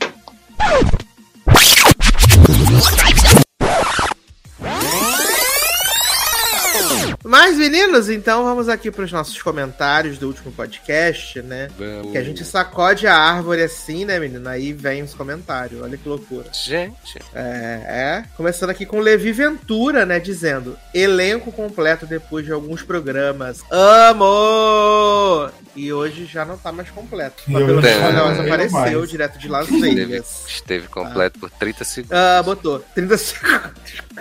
Mas, 7.23 7.57
meninos, 7.57 8.09
então 8.09 8.43
vamos 8.43 8.67
aqui 8.67 8.89
para 8.89 9.05
os 9.05 9.11
nossos 9.11 9.39
comentários 9.39 10.17
do 10.17 10.25
último 10.25 10.51
podcast, 10.51 11.39
né? 11.43 11.67
Vamos. 11.77 12.11
Que 12.11 12.17
a 12.17 12.23
gente 12.23 12.43
sacode 12.43 13.05
a 13.05 13.15
árvore 13.15 13.61
assim, 13.61 14.03
né, 14.03 14.19
menino? 14.19 14.49
Aí 14.49 14.73
vem 14.73 15.03
os 15.03 15.13
comentários. 15.13 15.79
Olha 15.79 15.95
que 15.95 16.09
loucura. 16.09 16.45
Gente. 16.51 17.19
É, 17.35 17.43
é. 17.87 18.23
Começando 18.35 18.71
aqui 18.71 18.83
com 18.83 18.99
Levi 18.99 19.31
Ventura, 19.31 20.07
né? 20.07 20.19
Dizendo: 20.19 20.75
elenco 20.91 21.51
completo 21.51 22.07
depois 22.07 22.45
de 22.45 22.51
alguns 22.51 22.81
programas. 22.81 23.61
Amo! 23.69 25.51
E 25.75 25.93
hoje 25.93 26.25
já 26.25 26.43
não 26.43 26.57
tá 26.57 26.71
mais 26.71 26.89
completo. 26.89 27.43
O 27.47 27.53
papel 27.53 27.81
de 27.81 28.41
apareceu 28.41 29.05
direto 29.05 29.37
de 29.37 29.47
Las 29.47 29.69
Vegas. 29.69 30.45
Esteve, 30.47 30.87
completo 30.87 31.37
ah. 31.37 31.39
por 31.41 31.49
30 31.51 31.83
segundos. 31.83 32.17
Ah, 32.17 32.41
botou. 32.43 32.79
30 32.95 33.17
segundos. 33.17 33.69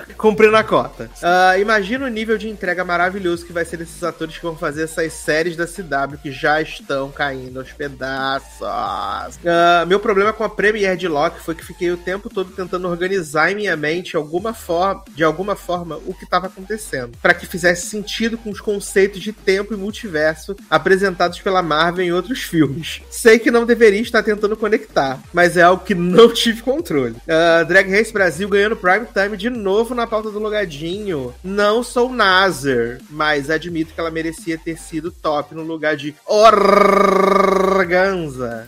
Cumprindo 0.16 0.56
a 0.56 0.64
cota. 0.64 1.10
Uh, 1.16 1.60
imagina 1.60 2.06
o 2.06 2.08
nível 2.08 2.38
de 2.38 2.48
entrega 2.48 2.84
maravilhoso 2.84 3.44
que 3.44 3.52
vai 3.52 3.64
ser 3.64 3.78
desses 3.78 4.02
atores 4.02 4.36
que 4.36 4.42
vão 4.42 4.56
fazer 4.56 4.84
essas 4.84 5.12
séries 5.12 5.56
da 5.56 5.66
CW 5.66 6.18
que 6.22 6.30
já 6.30 6.60
estão 6.60 7.10
caindo 7.10 7.58
aos 7.58 7.72
pedaços. 7.72 8.60
Uh, 8.60 9.86
meu 9.86 9.98
problema 9.98 10.32
com 10.32 10.44
a 10.44 10.48
Premiere 10.48 10.96
de 10.96 11.08
Loki 11.08 11.40
foi 11.40 11.54
que 11.54 11.64
fiquei 11.64 11.90
o 11.90 11.96
tempo 11.96 12.28
todo 12.28 12.50
tentando 12.52 12.88
organizar 12.88 13.50
em 13.50 13.54
minha 13.54 13.76
mente 13.76 14.16
alguma 14.16 14.52
forma, 14.54 15.04
de 15.14 15.24
alguma 15.24 15.56
forma 15.56 15.98
o 16.06 16.14
que 16.14 16.24
estava 16.24 16.46
acontecendo, 16.46 17.16
para 17.20 17.34
que 17.34 17.46
fizesse 17.46 17.86
sentido 17.86 18.36
com 18.38 18.50
os 18.50 18.60
conceitos 18.60 19.20
de 19.20 19.32
tempo 19.32 19.74
e 19.74 19.76
multiverso 19.76 20.56
apresentados 20.68 21.40
pela 21.48 21.62
Marvel 21.62 22.04
em 22.04 22.12
outros 22.12 22.42
filmes. 22.42 23.00
Sei 23.10 23.38
que 23.38 23.50
não 23.50 23.64
deveria 23.64 24.02
estar 24.02 24.22
tentando 24.22 24.54
conectar, 24.54 25.18
mas 25.32 25.56
é 25.56 25.62
algo 25.62 25.82
que 25.82 25.94
não 25.94 26.28
tive 26.34 26.60
controle. 26.60 27.14
Uh, 27.14 27.64
Drag 27.66 27.90
Race 27.90 28.12
Brasil 28.12 28.46
ganhando 28.50 28.76
Prime 28.76 29.06
Time 29.06 29.34
de 29.34 29.48
novo 29.48 29.94
na 29.94 30.06
pauta 30.06 30.30
do 30.30 30.38
Logadinho. 30.38 31.34
Não 31.42 31.82
sou 31.82 32.12
Nazar, 32.12 32.98
mas 33.08 33.48
admito 33.48 33.94
que 33.94 34.00
ela 34.00 34.10
merecia 34.10 34.58
ter 34.58 34.76
sido 34.76 35.10
top 35.10 35.54
no 35.54 35.62
lugar 35.62 35.96
de 35.96 36.14
Organza 36.26 37.08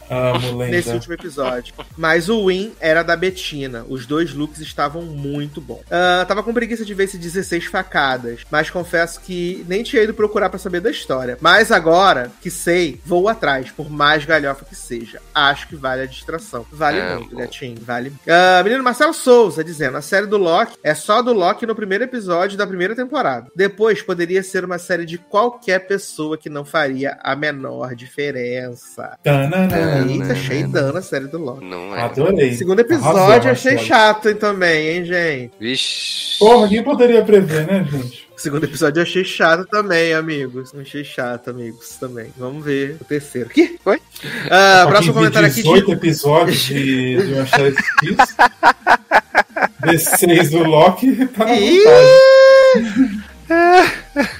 nesse 0.70 0.88
último 0.88 1.12
episódio. 1.12 1.74
Mas 1.98 2.30
o 2.30 2.46
win 2.46 2.72
era 2.80 3.02
da 3.02 3.14
Betina. 3.14 3.84
Os 3.90 4.06
dois 4.06 4.32
looks 4.32 4.58
estavam 4.60 5.02
muito 5.02 5.60
bons. 5.60 5.80
Uh, 5.80 6.24
tava 6.26 6.42
com 6.42 6.54
preguiça 6.54 6.82
de 6.82 6.94
ver 6.94 7.04
esse 7.04 7.18
16 7.18 7.66
facadas, 7.66 8.40
mas 8.50 8.70
confesso 8.70 9.20
que 9.20 9.66
nem 9.68 9.82
tinha 9.82 10.02
ido 10.02 10.14
procurar 10.14 10.48
para 10.48 10.58
saber 10.58 10.80
da 10.80 10.90
história. 10.90 11.36
Mas 11.42 11.70
agora 11.70 12.32
que 12.40 12.50
sei, 12.60 13.00
vou 13.04 13.28
atrás, 13.28 13.70
por 13.70 13.90
mais 13.90 14.24
galhofa 14.24 14.64
que 14.64 14.76
seja. 14.76 15.20
Acho 15.34 15.68
que 15.68 15.76
vale 15.76 16.02
a 16.02 16.06
distração. 16.06 16.66
Vale 16.70 16.98
é, 16.98 17.14
muito, 17.16 17.34
gatinho. 17.34 17.76
Vale. 17.80 18.10
Uh, 18.10 18.62
menino 18.64 18.84
Marcelo 18.84 19.14
Souza 19.14 19.64
dizendo: 19.64 19.96
a 19.96 20.02
série 20.02 20.26
do 20.26 20.36
Loki 20.36 20.76
é 20.82 20.94
só 20.94 21.22
do 21.22 21.32
Loki 21.32 21.66
no 21.66 21.74
primeiro 21.74 22.04
episódio 22.04 22.58
da 22.58 22.66
primeira 22.66 22.94
temporada. 22.94 23.50
Depois 23.56 24.02
poderia 24.02 24.42
ser 24.42 24.64
uma 24.64 24.78
série 24.78 25.06
de 25.06 25.16
qualquer 25.18 25.86
pessoa 25.86 26.36
que 26.36 26.50
não 26.50 26.64
faria 26.64 27.18
a 27.22 27.34
menor 27.34 27.94
diferença. 27.94 29.18
Eita, 29.24 30.32
achei 30.32 30.64
dano 30.64 30.98
a 30.98 31.02
série 31.02 31.28
do 31.28 31.38
Loki. 31.38 31.64
Não 31.64 31.96
é. 31.96 32.02
Adorei. 32.02 32.52
Segundo 32.54 32.80
episódio, 32.80 33.50
achei 33.50 33.78
chato 33.78 34.28
hein, 34.28 34.34
também, 34.34 34.88
hein, 34.88 35.04
gente? 35.04 35.52
Vixe. 35.58 36.38
Porra, 36.38 36.68
quem 36.68 36.82
poderia 36.82 37.24
prever, 37.24 37.66
né, 37.66 37.86
gente? 37.90 38.29
Segundo 38.40 38.64
episódio 38.64 39.00
eu 39.00 39.02
achei 39.02 39.24
chato 39.24 39.66
também, 39.66 40.14
amigos. 40.14 40.72
Achei 40.74 41.04
chato, 41.04 41.50
amigos, 41.50 41.96
também. 41.96 42.32
Vamos 42.36 42.64
ver 42.64 42.96
o 43.00 43.04
terceiro. 43.04 43.50
Que? 43.50 43.78
Foi? 43.82 43.96
Uh, 43.98 44.88
próximo 44.88 45.14
comentário 45.14 45.48
aqui. 45.48 45.62
18 45.62 45.86
de... 45.86 45.92
episódios 45.92 46.58
de, 46.58 47.16
de 47.16 47.32
uma 47.34 47.46
série 47.46 47.74
D6 49.82 50.50
do 50.50 50.64
Loki 50.64 51.26
tá 51.26 51.44
na 51.44 51.54
vontade. 51.54 53.20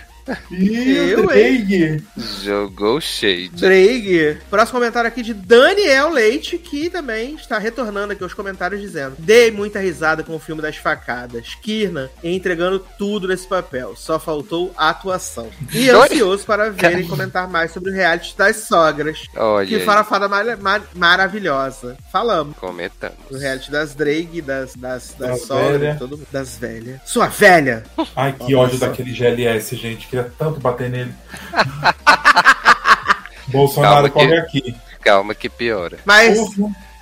Ih, 0.51 1.17
Drake. 1.17 2.03
Jogou 2.43 3.01
shade. 3.01 3.51
Drake. 3.51 4.39
Próximo 4.49 4.79
comentário 4.79 5.09
aqui 5.09 5.23
de 5.23 5.35
Daniel 5.35 6.11
Leite, 6.11 6.59
que 6.59 6.89
também 6.89 7.35
está 7.35 7.59
retornando 7.59 8.13
aqui 8.13 8.23
aos 8.23 8.35
comentários 8.35 8.81
dizendo: 8.81 9.17
Dei 9.19 9.51
muita 9.51 9.81
risada 9.81 10.23
com 10.23 10.35
o 10.35 10.39
filme 10.39 10.63
das 10.63 10.77
facadas. 10.77 11.55
Kirna 11.63 12.11
entregando 12.23 12.85
tudo 12.99 13.29
nesse 13.29 13.47
papel. 13.47 13.95
Só 13.97 14.19
faltou 14.19 14.73
a 14.77 14.91
atuação. 14.91 15.49
E 15.73 15.91
ansioso 15.91 16.45
para 16.45 16.71
ver 16.71 17.01
e 17.01 17.09
comentar 17.09 17.49
mais 17.49 17.73
sobre 17.73 17.91
o 17.91 17.95
reality 17.95 18.37
das 18.37 18.57
sogras. 18.57 19.27
Olha 19.37 19.67
que 19.67 19.81
farafada 19.81 20.29
mar 20.29 20.57
mar 20.57 20.83
maravilhosa. 20.95 21.97
Falamos. 22.13 22.57
Comentamos. 22.57 23.17
O 23.31 23.37
reality 23.37 23.71
das 23.71 23.95
Drake, 23.95 24.43
das, 24.43 24.75
das, 24.75 25.15
das, 25.19 25.31
das 25.31 25.43
sogras, 25.43 25.99
todo 25.99 26.17
mundo. 26.17 26.29
Das 26.31 26.57
velhas. 26.57 27.01
Sua 27.05 27.27
velha! 27.29 27.85
Ai, 28.15 28.33
que 28.33 28.55
ódio 28.55 28.79
daquele 28.79 29.13
GLS, 29.13 29.77
gente. 29.77 30.07
Que 30.07 30.20
queria 30.21 30.33
tanto 30.39 30.61
bater 30.61 30.91
nele. 30.91 31.15
Bolsonaro 33.49 34.11
corre 34.11 34.39
aqui. 34.39 34.75
Calma 35.03 35.35
que 35.35 35.49
piora. 35.49 35.99
Mas. 36.05 36.39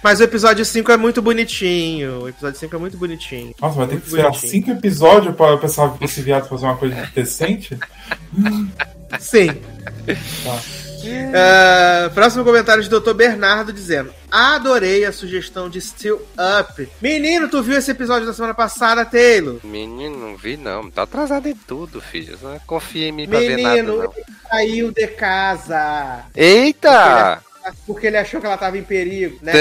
Mas 0.00 0.20
o 0.20 0.22
episódio 0.22 0.64
5 0.64 0.92
é 0.92 0.97
muito 0.97 1.20
bonitinho. 1.20 2.22
O 2.22 2.28
episódio 2.28 2.58
5 2.58 2.76
é 2.76 2.78
muito 2.78 2.97
bonitinho. 2.97 3.52
Nossa, 3.60 3.76
vai 3.76 3.88
ter 3.88 4.00
que 4.00 4.06
esperar 4.06 4.32
5 4.32 4.70
episódios 4.70 5.34
pra 5.34 5.56
pensar 5.56 5.97
esse 6.00 6.22
viado 6.22 6.48
fazer 6.48 6.66
uma 6.66 6.76
coisa 6.76 7.10
decente? 7.12 7.76
Sim. 9.18 9.48
Tá. 10.44 10.60
Uh, 11.10 12.10
próximo 12.14 12.44
comentário 12.44 12.82
de 12.82 12.88
Dr. 12.88 13.12
Bernardo 13.14 13.72
dizendo: 13.72 14.12
Adorei 14.30 15.04
a 15.04 15.12
sugestão 15.12 15.68
de 15.68 15.80
Still 15.80 16.20
Up. 16.60 16.88
Menino, 17.00 17.48
tu 17.48 17.62
viu 17.62 17.78
esse 17.78 17.90
episódio 17.90 18.26
da 18.26 18.32
semana 18.32 18.54
passada, 18.54 19.04
Taylor? 19.04 19.58
Menino, 19.64 20.16
não 20.18 20.36
vi 20.36 20.56
não. 20.56 20.90
Tá 20.90 21.02
atrasado 21.02 21.48
em 21.48 21.54
tudo, 21.54 22.00
filho. 22.00 22.38
Não 22.42 22.58
confia 22.60 23.08
em 23.08 23.12
mim 23.12 23.28
pra 23.28 23.40
Menino, 23.40 23.56
ver 23.56 23.62
nada. 23.62 23.82
Menino, 23.82 24.14
saiu 24.50 24.90
de 24.92 25.06
casa. 25.08 26.24
Eita! 26.34 27.42
Porque 27.86 28.06
ele 28.06 28.16
achou 28.16 28.40
que 28.40 28.47
ela 28.47 28.56
tava 28.56 28.78
em 28.78 28.82
perigo, 28.82 29.38
né? 29.42 29.52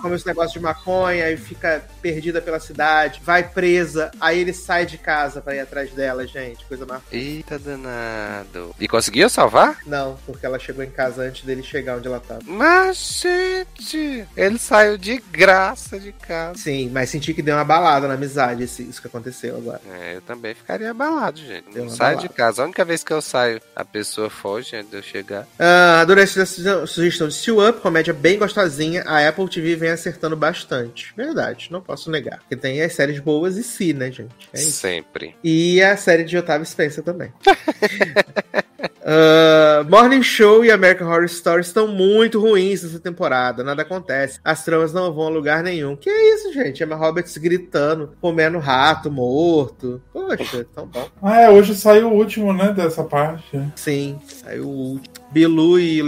come 0.00 0.16
esse 0.16 0.26
negócio 0.26 0.58
de 0.58 0.60
maconha 0.60 1.30
e 1.30 1.36
fica 1.36 1.84
perdida 2.00 2.40
pela 2.40 2.58
cidade, 2.58 3.20
vai 3.22 3.42
presa, 3.42 4.10
aí 4.20 4.40
ele 4.40 4.52
sai 4.52 4.86
de 4.86 4.98
casa 4.98 5.40
para 5.40 5.56
ir 5.56 5.60
atrás 5.60 5.90
dela, 5.92 6.26
gente. 6.26 6.64
Coisa 6.64 6.86
mais. 6.86 7.02
Eita 7.12 7.58
danado. 7.58 8.74
E 8.80 8.88
conseguiu 8.88 9.28
salvar? 9.28 9.78
Não, 9.86 10.16
porque 10.26 10.46
ela 10.46 10.58
chegou 10.58 10.82
em 10.82 10.90
casa 10.90 11.22
antes 11.22 11.44
dele 11.44 11.62
chegar 11.62 11.96
onde 11.96 12.08
ela 12.08 12.20
tava. 12.20 12.40
Mas, 12.44 13.22
gente, 13.22 14.26
ele 14.36 14.58
saiu 14.58 14.96
de 14.96 15.18
graça 15.30 15.98
de 15.98 16.12
casa. 16.12 16.58
Sim, 16.58 16.90
mas 16.90 17.10
senti 17.10 17.34
que 17.34 17.42
deu 17.42 17.56
uma 17.56 17.64
balada 17.64 18.08
na 18.08 18.14
amizade, 18.14 18.64
isso, 18.64 19.00
que 19.00 19.06
aconteceu 19.06 19.56
agora. 19.56 19.80
É, 19.90 20.16
eu 20.16 20.22
também 20.22 20.54
ficaria 20.54 20.90
abalado, 20.90 21.38
gente. 21.38 21.76
Não 21.76 21.88
saio 21.88 22.18
de 22.18 22.28
casa. 22.28 22.62
A 22.62 22.64
única 22.64 22.84
vez 22.84 23.04
que 23.04 23.12
eu 23.12 23.20
saio, 23.20 23.60
a 23.74 23.84
pessoa 23.84 24.30
foge 24.30 24.76
antes 24.76 24.90
de 24.90 24.96
eu 24.96 25.02
chegar. 25.02 25.46
Ah, 25.58 26.00
adorei 26.00 26.26
essa 26.40 26.86
sugestão 26.86 27.28
de 27.28 27.34
Still 27.34 27.66
Up, 27.68 27.80
comédia 27.80 28.12
bem 28.12 28.38
gostosinha. 28.38 29.02
A 29.06 29.26
Apple 29.26 29.48
TV 29.48 29.76
vem 29.76 29.90
acertando 29.90 30.36
bastante. 30.36 31.12
Verdade, 31.16 31.68
não 31.70 31.80
posso 31.80 32.10
negar. 32.10 32.38
Porque 32.40 32.56
tem 32.56 32.80
as 32.82 32.92
séries 32.92 33.18
boas 33.20 33.56
e 33.56 33.62
si, 33.62 33.92
né, 33.92 34.10
gente? 34.10 34.34
É 34.52 34.58
Sempre. 34.58 35.34
E 35.42 35.82
a 35.82 35.96
série 35.96 36.24
de 36.24 36.36
Otávio 36.36 36.66
Spencer 36.66 37.02
também. 37.02 37.32
uh, 39.00 39.88
Morning 39.90 40.22
Show 40.22 40.64
e 40.64 40.70
American 40.70 41.08
Horror 41.08 41.24
Story 41.24 41.62
estão 41.62 41.88
muito 41.88 42.40
ruins 42.40 42.82
nessa 42.82 43.00
temporada. 43.00 43.62
Nada 43.64 43.82
acontece. 43.82 44.40
As 44.44 44.64
tramas 44.64 44.92
não 44.92 45.12
vão 45.12 45.26
a 45.26 45.30
lugar 45.30 45.62
nenhum. 45.62 45.96
Que 45.96 46.10
é 46.10 46.34
isso, 46.34 46.52
gente? 46.52 46.82
Emma 46.82 46.96
Roberts 46.96 47.36
gritando, 47.36 48.12
comendo 48.20 48.58
rato 48.58 49.10
morto. 49.10 50.00
Poxa, 50.12 50.66
tão 50.74 50.86
bom. 50.86 51.08
Ah, 51.22 51.42
é, 51.42 51.50
hoje 51.50 51.74
saiu 51.74 52.08
o 52.08 52.14
último, 52.14 52.52
né, 52.52 52.72
dessa 52.72 53.04
parte. 53.04 53.60
Sim, 53.76 54.18
saiu 54.26 54.64
o 54.64 54.92
último. 54.92 55.14
Bilu 55.30 55.78
e 55.78 56.02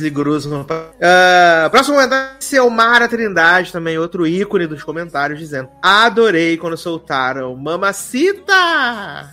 Les 0.00 0.12
Grosso. 0.12 0.48
Uh, 0.48 1.70
próximo 1.70 1.96
comentário, 1.96 2.36
Selmara 2.40 3.08
Trindade, 3.08 3.72
também 3.72 3.98
outro 3.98 4.26
ícone 4.26 4.66
dos 4.66 4.82
comentários, 4.82 5.38
dizendo: 5.38 5.68
Adorei 5.82 6.56
quando 6.56 6.76
soltaram 6.76 7.54
Mamacita! 7.56 8.52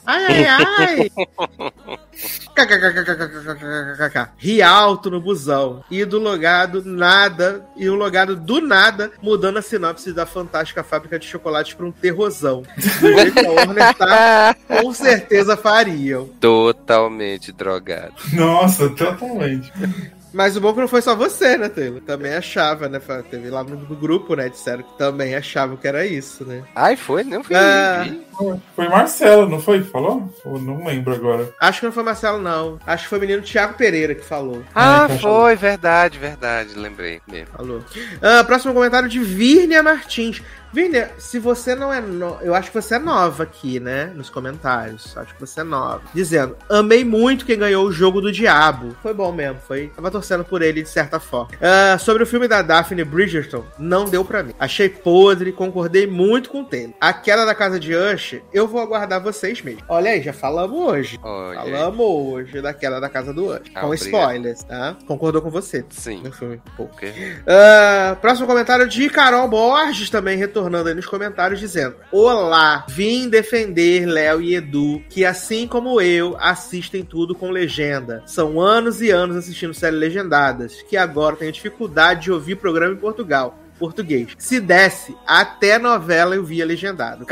Ai, 0.05 0.45
ai, 0.45 0.65
ai! 0.77 1.11
Ri 4.37 4.61
alto 4.61 5.11
no 5.11 5.19
busão. 5.19 5.83
E 5.91 6.05
do 6.05 6.17
logado, 6.19 6.81
nada. 6.85 7.65
E 7.75 7.89
o 7.89 7.95
logado 7.95 8.35
do 8.35 8.61
nada, 8.61 9.11
mudando 9.21 9.57
a 9.57 9.61
sinopse 9.61 10.13
da 10.13 10.25
fantástica 10.25 10.83
fábrica 10.83 11.19
de 11.19 11.27
chocolates 11.27 11.73
para 11.73 11.85
um 11.85 11.91
terrosão. 11.91 12.63
Do 13.01 13.13
jeito 13.13 13.33
que 13.33 13.45
a 13.45 13.51
Warner 13.51 13.93
tá, 13.95 14.55
com 14.67 14.93
certeza 14.93 15.57
fariam. 15.57 16.29
Totalmente 16.39 17.51
drogado. 17.51 18.13
Nossa, 18.33 18.89
totalmente. 18.89 19.71
Mas 20.35 20.57
o 20.57 20.61
bom 20.61 20.71
é 20.71 20.73
que 20.73 20.79
não 20.81 20.87
foi 20.89 21.01
só 21.01 21.15
você, 21.15 21.57
né, 21.57 21.69
Taylor? 21.69 22.01
Também 22.01 22.33
achava, 22.33 22.89
né? 22.89 22.99
Teve 23.31 23.49
lá 23.49 23.63
no, 23.63 23.77
grupo, 23.95 24.35
né? 24.35 24.49
Disseram 24.49 24.83
que 24.83 24.97
também 24.97 25.33
achavam 25.33 25.77
que 25.77 25.87
era 25.87 26.05
isso, 26.05 26.43
né? 26.43 26.61
Ai, 26.75 26.97
foi? 26.97 27.23
Não 27.23 27.41
foi. 27.41 27.55
Ah, 27.55 28.05
foi 28.75 28.89
Marcelo, 28.89 29.47
não 29.47 29.61
foi? 29.61 29.81
Falou? 29.81 30.29
Eu 30.45 30.59
não 30.59 30.85
lembro 30.85 31.13
agora. 31.13 31.49
Acho 31.57 31.79
que 31.79 31.85
não 31.85 31.93
foi 31.93 32.03
Marcelo, 32.03 32.41
não. 32.41 32.77
Acho 32.85 33.03
que 33.03 33.09
foi 33.09 33.17
o 33.17 33.21
menino 33.21 33.41
Thiago 33.43 33.75
Pereira 33.75 34.13
que 34.13 34.25
falou. 34.25 34.61
Ah, 34.75 35.07
é, 35.09 35.17
foi, 35.17 35.55
verdade, 35.55 36.19
verdade. 36.19 36.77
Lembrei 36.77 37.21
mesmo. 37.31 37.47
Falou. 37.55 37.81
Ah, 38.21 38.43
próximo 38.43 38.73
comentário 38.73 39.07
de 39.07 39.19
Virnia 39.19 39.81
Martins. 39.81 40.41
Virnia, 40.75 41.09
se 41.17 41.39
você 41.39 41.73
não 41.73 41.93
é. 41.93 42.01
No... 42.01 42.37
Eu 42.41 42.53
acho 42.53 42.69
que 42.69 42.81
você 42.81 42.95
é 42.95 42.99
nova 42.99 43.43
aqui, 43.43 43.79
né? 43.79 44.11
Nos 44.13 44.29
comentários. 44.29 45.17
Acho 45.17 45.33
que 45.33 45.39
você 45.39 45.61
é 45.61 45.63
nova. 45.63 46.01
Dizendo: 46.13 46.57
Amei 46.69 47.05
muito 47.05 47.45
quem 47.45 47.57
ganhou 47.57 47.85
o 47.85 47.91
jogo 47.93 48.19
do 48.19 48.29
diabo. 48.29 48.93
Foi 49.01 49.13
bom 49.13 49.31
mesmo. 49.31 49.57
Foi. 49.65 49.87
Tava 49.95 50.11
torcendo 50.11 50.43
por 50.43 50.61
ele 50.61 50.83
de 50.83 50.89
certa 50.89 51.17
forma. 51.17 51.51
Uh, 51.55 51.97
sobre 51.97 52.23
o 52.23 52.25
filme 52.25 52.45
da 52.45 52.61
Daphne 52.61 53.05
Bridgerton, 53.05 53.63
não 53.79 54.03
deu 54.03 54.25
para 54.25 54.43
mim. 54.43 54.53
Achei 54.59 54.89
podre, 54.89 55.53
concordei 55.53 56.05
muito 56.05 56.49
com 56.49 56.59
o 56.59 56.65
tema. 56.65 56.93
A 56.99 57.13
queda 57.13 57.45
da 57.45 57.55
casa 57.55 57.79
de 57.79 57.95
Usher 57.95 58.43
eu 58.51 58.67
vou 58.67 58.81
aguardar 58.81 59.23
vocês 59.23 59.61
mesmo. 59.61 59.81
Olha 59.87 60.11
aí, 60.11 60.21
já 60.21 60.33
falamos 60.33 60.77
hoje. 60.77 61.17
Olha 61.23 61.61
falamos 61.61 62.05
hoje 62.05 62.61
daquela 62.61 62.99
da 62.99 63.07
casa 63.07 63.33
do 63.33 63.49
Anjo. 63.49 63.63
Ah, 63.73 63.81
com 63.81 63.93
spoilers, 63.93 64.63
tá? 64.63 64.97
Concordou 65.07 65.41
com 65.41 65.49
você. 65.49 65.85
Sim. 65.89 66.21
No 66.21 66.33
filme. 66.33 66.61
Okay. 66.77 67.11
Uh, 67.11 68.15
próximo 68.17 68.45
comentário 68.45 68.89
de 68.89 69.09
Carol 69.09 69.47
Borges, 69.47 70.09
também 70.09 70.37
retornando 70.65 70.89
aí 70.89 70.95
nos 70.95 71.05
comentários, 71.05 71.59
dizendo: 71.59 71.95
Olá, 72.11 72.85
vim 72.89 73.29
defender 73.29 74.05
Léo 74.05 74.41
e 74.41 74.55
Edu, 74.55 75.01
que 75.09 75.23
assim 75.23 75.67
como 75.67 76.01
eu, 76.01 76.35
assistem 76.39 77.03
tudo 77.03 77.35
com 77.35 77.49
legenda. 77.51 78.23
São 78.25 78.59
anos 78.59 79.01
e 79.01 79.11
anos 79.11 79.35
assistindo 79.35 79.73
séries 79.73 79.99
legendadas, 79.99 80.81
que 80.83 80.97
agora 80.97 81.35
tenho 81.35 81.51
dificuldade 81.51 82.23
de 82.23 82.31
ouvir 82.31 82.55
programa 82.55 82.93
em 82.93 82.97
Portugal 82.97 83.59
português. 83.77 84.29
Se 84.37 84.61
desse, 84.61 85.13
até 85.27 85.77
novela 85.77 86.33
eu 86.33 86.45
via 86.45 86.65
legendado. 86.65 87.25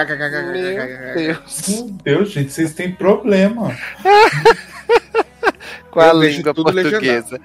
Meu 1.15 1.15
Deus. 1.15 1.67
Meu 1.69 1.89
Deus, 2.03 2.31
gente, 2.31 2.51
vocês 2.51 2.73
têm 2.73 2.91
problema. 2.91 3.73
Com 5.89 6.01
a 6.01 6.11
língua 6.11 6.53
portuguesa. 6.53 7.39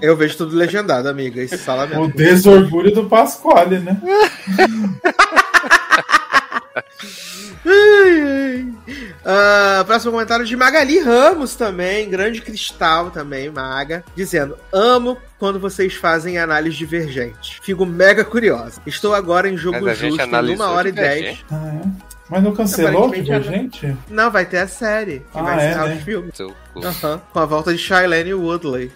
Eu 0.00 0.16
vejo 0.16 0.36
tudo 0.36 0.56
legendado, 0.56 1.08
amiga. 1.08 1.42
Esse 1.42 1.58
salamento. 1.58 2.00
O 2.00 2.08
desorgulho 2.12 2.92
do 2.92 3.08
Pasquale, 3.08 3.78
né? 3.78 4.00
Uh, 9.26 9.84
próximo 9.84 10.12
comentário 10.12 10.44
de 10.44 10.56
Magali 10.56 11.00
Ramos 11.00 11.56
também, 11.56 12.08
grande 12.08 12.40
cristal 12.40 13.10
também, 13.10 13.50
Maga, 13.50 14.04
dizendo: 14.14 14.56
Amo 14.72 15.18
quando 15.36 15.58
vocês 15.58 15.94
fazem 15.94 16.38
análise 16.38 16.76
divergente. 16.76 17.58
Fico 17.60 17.84
mega 17.84 18.24
curiosa. 18.24 18.80
Estou 18.86 19.14
agora 19.14 19.48
em 19.48 19.56
jogo 19.56 19.92
justo, 19.92 20.22
em 20.22 20.54
uma 20.54 20.70
hora 20.70 20.88
e 20.88 20.92
dez. 20.92 21.44
Ah, 21.50 21.80
é? 21.84 22.16
Mas 22.28 22.42
não 22.42 22.54
cancelou 22.54 23.10
Divergente? 23.10 23.96
Não, 24.08 24.30
vai 24.30 24.44
ter 24.46 24.58
a 24.58 24.68
série, 24.68 25.20
que 25.20 25.38
ah, 25.38 25.42
vai 25.42 25.54
é, 25.54 25.70
encerrar 25.70 25.88
né? 25.88 25.96
os 25.96 26.02
filmes. 26.02 26.34
Uhum, 26.76 27.20
com 27.32 27.38
a 27.38 27.46
volta 27.46 27.72
de 27.72 27.78
Shailene 27.78 28.34
Woodley. 28.34 28.92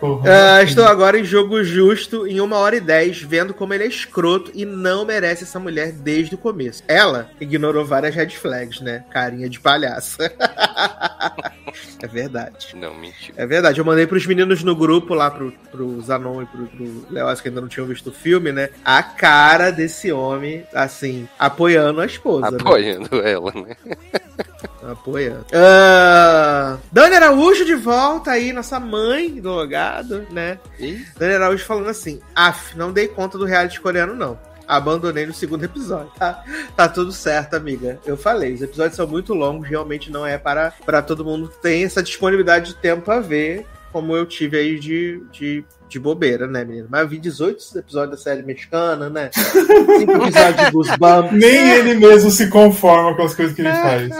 uh, 0.00 0.62
estou 0.64 0.86
agora 0.86 1.18
em 1.18 1.24
jogo 1.24 1.62
justo, 1.62 2.26
em 2.26 2.40
uma 2.40 2.56
hora 2.56 2.76
e 2.76 2.80
dez, 2.80 3.20
vendo 3.20 3.52
como 3.52 3.74
ele 3.74 3.84
é 3.84 3.86
escroto 3.86 4.50
e 4.54 4.64
não 4.64 5.04
merece 5.04 5.44
essa 5.44 5.58
mulher 5.58 5.92
desde 5.92 6.34
o 6.34 6.38
começo. 6.38 6.82
Ela 6.88 7.30
ignorou 7.40 7.84
várias 7.84 8.14
red 8.14 8.30
flags, 8.30 8.80
né? 8.80 9.04
Carinha 9.10 9.48
de 9.48 9.60
palhaça. 9.60 10.32
é 12.00 12.06
verdade. 12.06 12.74
Não, 12.74 12.94
mentira. 12.94 13.34
É 13.36 13.46
verdade. 13.46 13.78
Eu 13.78 13.84
mandei 13.84 14.06
pros 14.06 14.26
meninos 14.26 14.62
no 14.62 14.74
grupo 14.74 15.14
lá, 15.14 15.30
pro, 15.30 15.52
pro 15.70 16.00
Zanon 16.00 16.42
e 16.42 16.46
pro, 16.46 16.66
pro 16.66 17.06
Léo, 17.10 17.36
que 17.36 17.48
ainda 17.48 17.60
não 17.60 17.68
tinham 17.68 17.86
visto 17.86 18.08
o 18.08 18.12
filme, 18.12 18.52
né? 18.52 18.70
A 18.84 19.02
cara 19.02 19.70
desse 19.70 20.10
homem, 20.10 20.64
assim, 20.72 21.28
apoiando 21.38 22.00
a 22.00 22.06
esposa. 22.06 22.50
Né? 22.52 22.58
Apoiando 22.60 23.22
né? 23.22 23.32
ela, 23.32 23.52
né? 23.52 23.76
Apoiando. 24.92 25.46
Uh, 25.46 26.78
Dani 26.90 27.16
Araújo 27.16 27.64
de 27.64 27.74
volta 27.74 28.32
aí, 28.32 28.52
nossa 28.52 28.78
mãe 28.78 29.40
do 29.40 29.50
logado, 29.50 30.26
né? 30.30 30.58
E? 30.78 31.04
Dani 31.18 31.34
Araújo 31.34 31.64
falando 31.64 31.88
assim: 31.88 32.20
Af, 32.34 32.76
não 32.76 32.92
dei 32.92 33.08
conta 33.08 33.38
do 33.38 33.44
reality 33.44 33.80
coreano, 33.80 34.14
não. 34.14 34.38
Abandonei 34.66 35.26
no 35.26 35.34
segundo 35.34 35.64
episódio. 35.64 36.10
Tá, 36.16 36.42
tá 36.74 36.88
tudo 36.88 37.12
certo, 37.12 37.54
amiga. 37.54 38.00
Eu 38.04 38.16
falei, 38.16 38.54
os 38.54 38.62
episódios 38.62 38.96
são 38.96 39.06
muito 39.06 39.34
longos, 39.34 39.68
realmente 39.68 40.10
não 40.10 40.26
é 40.26 40.38
para, 40.38 40.72
para 40.84 41.02
todo 41.02 41.24
mundo 41.24 41.48
que 41.48 41.62
tem 41.62 41.84
essa 41.84 42.02
disponibilidade 42.02 42.68
de 42.72 42.76
tempo 42.76 43.02
para 43.02 43.20
ver, 43.20 43.66
como 43.92 44.16
eu 44.16 44.24
tive 44.24 44.58
aí 44.58 44.78
de, 44.78 45.22
de 45.30 45.64
de 45.88 45.98
bobeira, 45.98 46.46
né, 46.46 46.64
menino? 46.64 46.88
Mas 46.90 47.02
eu 47.02 47.08
vi 47.08 47.18
18 47.18 47.78
episódios 47.78 48.10
da 48.18 48.22
série 48.22 48.42
mexicana, 48.42 49.08
né? 49.08 49.30
5 49.32 50.12
episódios 50.12 50.66
de 50.66 50.70
Goosebumps. 50.72 51.32
Nem 51.38 51.70
ele 51.70 51.94
mesmo 51.94 52.30
se 52.30 52.48
conforma 52.48 53.14
com 53.14 53.22
as 53.22 53.34
coisas 53.34 53.54
que 53.54 53.62
ele 53.62 53.72
faz. 53.72 54.10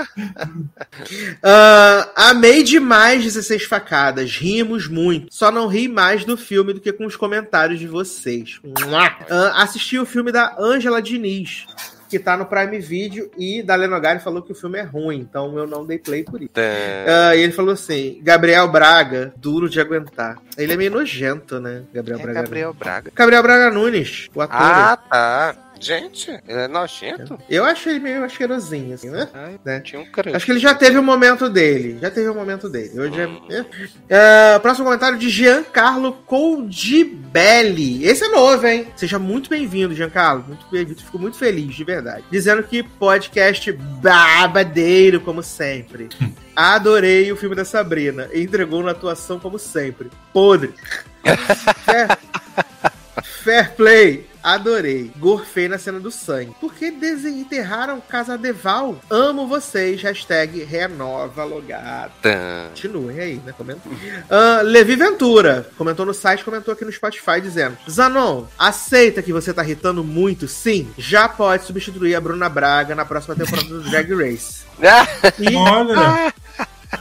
uh, 1.43 2.11
amei 2.17 2.63
demais 2.63 3.25
16 3.25 3.65
facadas. 3.65 4.37
Rimos 4.37 4.89
muito. 4.89 5.35
Só 5.35 5.51
não 5.51 5.67
ri 5.67 5.89
mais 5.89 6.25
do 6.25 6.37
filme 6.37 6.73
do 6.73 6.81
que 6.81 6.93
com 6.93 7.07
os 7.07 7.17
comentários 7.17 7.79
de 7.79 7.87
vocês. 7.87 8.61
Uh, 8.65 9.53
assisti 9.55 9.99
o 9.99 10.07
filme 10.07 10.31
da 10.31 10.57
Ângela 10.59 11.03
Diniz 11.03 11.67
que 12.09 12.19
tá 12.19 12.37
no 12.37 12.47
Prime 12.47 12.79
Video 12.79 13.31
e 13.37 13.63
da 13.63 13.75
Lenogari 13.75 14.21
falou 14.21 14.43
que 14.43 14.53
o 14.53 14.55
filme 14.55 14.79
é 14.79 14.83
ruim, 14.83 15.19
então 15.19 15.57
eu 15.59 15.67
não 15.67 15.85
dei 15.85 15.99
play 15.99 16.25
por 16.25 16.43
isso. 16.43 16.53
Uh, 16.57 17.35
e 17.35 17.41
ele 17.41 17.53
falou 17.53 17.75
assim: 17.75 18.21
Gabriel 18.23 18.69
Braga, 18.69 19.33
duro 19.37 19.69
de 19.69 19.81
aguentar. 19.81 20.39
Ele 20.57 20.73
é 20.73 20.77
meio 20.77 20.91
nojento, 20.91 21.61
né? 21.61 21.83
Gabriel 21.93 22.19
é 22.19 22.23
Braga. 22.23 22.43
Gabriel 22.43 22.75
Braga. 22.75 23.13
Gabriel 23.15 23.43
Braga 23.43 23.71
Nunes, 23.71 24.29
o 24.35 24.41
ator. 24.41 24.57
Ah, 24.59 24.97
tá. 24.97 25.57
Gente, 25.79 26.31
ele 26.49 26.61
é 26.61 26.69
nojento? 26.69 27.39
Eu 27.49 27.65
acho 27.65 27.89
ele 27.89 28.01
meio 28.01 28.25
asquerosinho, 28.25 28.95
assim, 28.95 29.11
né? 29.11 29.29
Ai, 29.35 29.61
né? 29.65 29.81
Tinha 29.81 30.01
um 30.01 30.07
crush. 30.07 30.35
Acho 30.35 30.47
que 30.47 30.53
ele 30.53 30.59
já 30.59 30.75
teve 30.75 30.97
o 30.97 31.01
um 31.01 31.05
momento 31.05 31.49
dele. 31.49 31.99
Já 32.01 32.11
teve 32.11 32.29
o 32.29 32.33
um 32.33 32.35
momento 32.35 32.69
dele. 32.69 32.99
Hoje 32.99 33.21
é, 33.21 33.27
hum. 33.27 33.41
é... 33.51 34.55
é... 34.55 34.59
próximo 34.59 34.87
comentário 34.87 35.19
de 35.19 35.29
Giancarlo 35.29 36.13
Coldibelli. 36.27 38.05
Esse 38.05 38.25
é 38.25 38.29
novo, 38.29 38.67
hein? 38.67 38.89
Seja 38.97 39.19
muito 39.19 39.51
bem-vindo, 39.51 39.95
Giancarlo. 39.95 40.45
Muito 40.49 40.67
bem-vindo. 40.71 41.03
Fico 41.03 41.19
muito 41.19 41.37
feliz, 41.37 41.75
de 41.75 41.85
verdade. 41.85 42.25
Dizendo 42.31 42.63
que 42.63 42.83
podcast 42.83 43.71
babadeiro, 43.73 45.21
como 45.21 45.43
sempre. 45.43 46.09
Adorei 46.57 47.31
o 47.31 47.37
filme 47.37 47.55
da 47.55 47.67
Sabrina. 47.67 48.31
Entregou 48.33 48.83
na 48.83 48.93
atuação 48.93 49.39
como 49.39 49.59
sempre. 49.59 50.11
Podre. 50.33 50.73
Fair, 51.85 52.19
Fair 53.45 53.75
play. 53.75 54.27
Adorei. 54.47 55.11
Gorfei 55.19 55.67
na 55.67 55.77
cena 55.77 55.99
do 55.99 56.09
sangue. 56.09 56.55
Por 56.61 56.73
que 56.73 56.93
desenterraram 56.93 58.01
Casa 58.01 58.39
Deval? 58.39 58.97
Amo 59.11 59.49
vocês. 59.49 60.01
Hashtag 60.01 60.63
renova 60.63 61.43
logado. 61.43 62.13
Continuem 62.69 63.19
aí, 63.19 63.41
né? 63.45 63.53
Comenta. 63.59 63.89
Uh, 63.89 64.63
Levi 64.63 64.95
Ventura. 64.95 65.69
Comentou 65.77 66.07
no 66.07 66.15
site, 66.15 66.45
comentou 66.45 66.73
aqui 66.73 66.85
no 66.85 66.93
Spotify 66.93 67.41
dizendo: 67.43 67.77
Zanon, 67.91 68.45
aceita 68.57 69.21
que 69.21 69.33
você 69.33 69.53
tá 69.53 69.65
irritando 69.65 70.05
muito? 70.05 70.47
Sim. 70.47 70.89
Já 70.97 71.29
pode 71.29 71.65
substituir 71.65 72.15
a 72.15 72.21
Bruna 72.21 72.49
Braga 72.49 72.95
na 72.95 73.05
próxima 73.05 73.35
temporada 73.35 73.67
do 73.67 73.83
Drag 73.83 74.15
Race. 74.15 74.65
e... 75.41 75.57
Olha. 75.57 76.33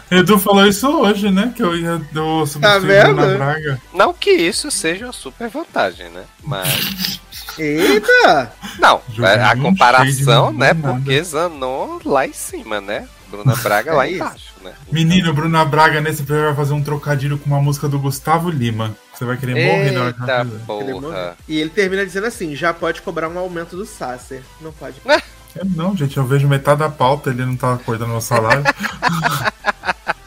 Edu 0.09 0.39
falou 0.39 0.65
isso 0.65 0.89
hoje, 0.89 1.29
né? 1.29 1.53
Que 1.55 1.61
eu 1.61 1.77
ia 1.77 2.01
substituir 2.47 2.61
tá 2.61 2.79
Bruna 2.79 3.35
Braga. 3.35 3.81
Não 3.93 4.13
que 4.13 4.31
isso 4.31 4.71
seja 4.71 5.05
uma 5.05 5.13
super 5.13 5.47
vantagem, 5.47 6.09
né? 6.09 6.23
Mas. 6.43 7.19
Eita! 7.57 8.51
Não, 8.79 9.01
é, 9.19 9.43
a 9.43 9.55
comparação, 9.55 10.51
né? 10.51 10.73
Porque 10.73 11.23
Zanon 11.23 11.99
lá 12.03 12.27
em 12.27 12.33
cima, 12.33 12.81
né? 12.81 13.07
Bruna 13.29 13.55
Braga 13.55 13.93
lá 13.93 14.07
é 14.07 14.13
embaixo, 14.13 14.53
né? 14.63 14.73
Menino, 14.91 15.33
Bruna 15.33 15.65
Braga 15.65 15.99
nesse 15.99 16.23
filme 16.23 16.41
vai 16.43 16.55
fazer 16.55 16.73
um 16.73 16.83
trocadilho 16.83 17.37
com 17.37 17.47
uma 17.47 17.61
música 17.61 17.87
do 17.87 17.99
Gustavo 17.99 18.49
Lima. 18.49 18.95
Você 19.13 19.25
vai 19.25 19.37
querer 19.37 19.53
morrer 19.53 19.91
na 19.91 20.01
hora 20.01 20.13
que 20.13 20.25
Eita 20.25 20.45
porra. 20.65 21.37
E 21.47 21.59
ele 21.59 21.69
termina 21.69 22.05
dizendo 22.05 22.27
assim: 22.27 22.55
já 22.55 22.73
pode 22.73 23.01
cobrar 23.01 23.29
um 23.29 23.37
aumento 23.37 23.75
do 23.75 23.85
Sasser. 23.85 24.41
Não 24.61 24.71
pode. 24.71 25.01
não, 25.75 25.95
gente, 25.95 26.17
eu 26.17 26.25
vejo 26.25 26.47
metade 26.47 26.79
da 26.79 26.89
pauta, 26.89 27.29
ele 27.29 27.45
não 27.45 27.55
tá 27.55 27.73
acordando 27.73 28.11
meu 28.11 28.21
salário. 28.21 28.63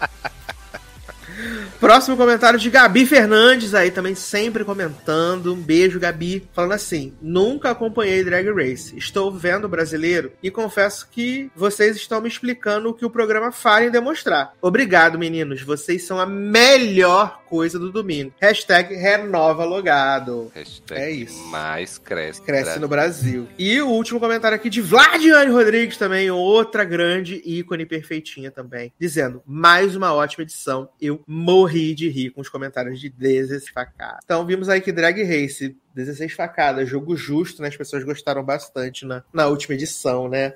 Próximo 1.81 2.16
comentário 2.16 2.58
de 2.58 2.70
Gabi 2.70 3.07
Fernandes 3.07 3.73
aí 3.73 3.92
também 3.92 4.12
sempre 4.12 4.65
comentando. 4.65 5.55
Um 5.55 5.62
beijo, 5.62 6.00
Gabi. 6.00 6.48
Falando 6.52 6.73
assim: 6.73 7.15
nunca 7.23 7.70
acompanhei 7.70 8.24
Drag 8.24 8.50
Race. 8.50 8.98
Estou 8.98 9.31
vendo 9.31 9.66
o 9.66 9.68
brasileiro 9.68 10.32
e 10.42 10.50
confesso 10.50 11.08
que 11.08 11.48
vocês 11.55 11.94
estão 11.94 12.20
me 12.20 12.28
explicando 12.28 12.89
o 12.89 12.94
que 12.94 13.07
o 13.07 13.10
programa 13.10 13.52
fala 13.52 13.84
em 13.84 13.90
demonstrar. 13.92 14.55
Obrigado, 14.60 15.18
meninos. 15.18 15.62
Vocês 15.62 16.02
são 16.02 16.18
a 16.18 16.26
melhor 16.26 17.42
coisa 17.48 17.78
do 17.78 17.92
domingo. 17.92 18.32
Hashtag 18.40 18.94
renova 18.94 19.65
logado. 19.65 20.50
Hashtag 20.55 21.00
é 21.00 21.10
isso. 21.12 21.47
Mais 21.47 21.97
cresce. 21.97 22.42
Cresce 22.42 22.81
no 22.81 22.89
Brasil. 22.89 23.47
E 23.57 23.81
o 23.81 23.89
último 23.89 24.18
comentário 24.18 24.57
aqui 24.57 24.68
de 24.68 24.81
Vladiane 24.81 25.52
Rodrigues 25.52 25.97
também, 25.97 26.28
outra 26.28 26.84
grande 26.84 27.40
ícone 27.44 27.86
perfeitinha 27.86 28.50
também, 28.50 28.92
dizendo: 28.98 29.40
mais 29.47 29.94
uma 29.94 30.12
ótima 30.12 30.42
edição. 30.42 30.89
Eu 31.00 31.23
morri 31.24 31.67
morri 31.68 31.94
de 31.94 32.08
rir 32.08 32.30
com 32.30 32.40
os 32.40 32.48
comentários 32.48 32.98
de 32.98 33.10
16 33.10 33.68
facadas. 33.68 34.20
Então 34.24 34.44
vimos 34.47 34.68
aí 34.68 34.80
que 34.80 34.90
Drag 34.90 35.22
Race, 35.22 35.76
16 35.94 36.32
facadas, 36.32 36.88
jogo 36.88 37.14
justo, 37.14 37.60
né? 37.60 37.68
As 37.68 37.76
pessoas 37.76 38.02
gostaram 38.02 38.42
bastante 38.42 39.05
na, 39.05 39.22
na 39.32 39.47
última 39.47 39.74
edição, 39.74 40.28
né? 40.28 40.55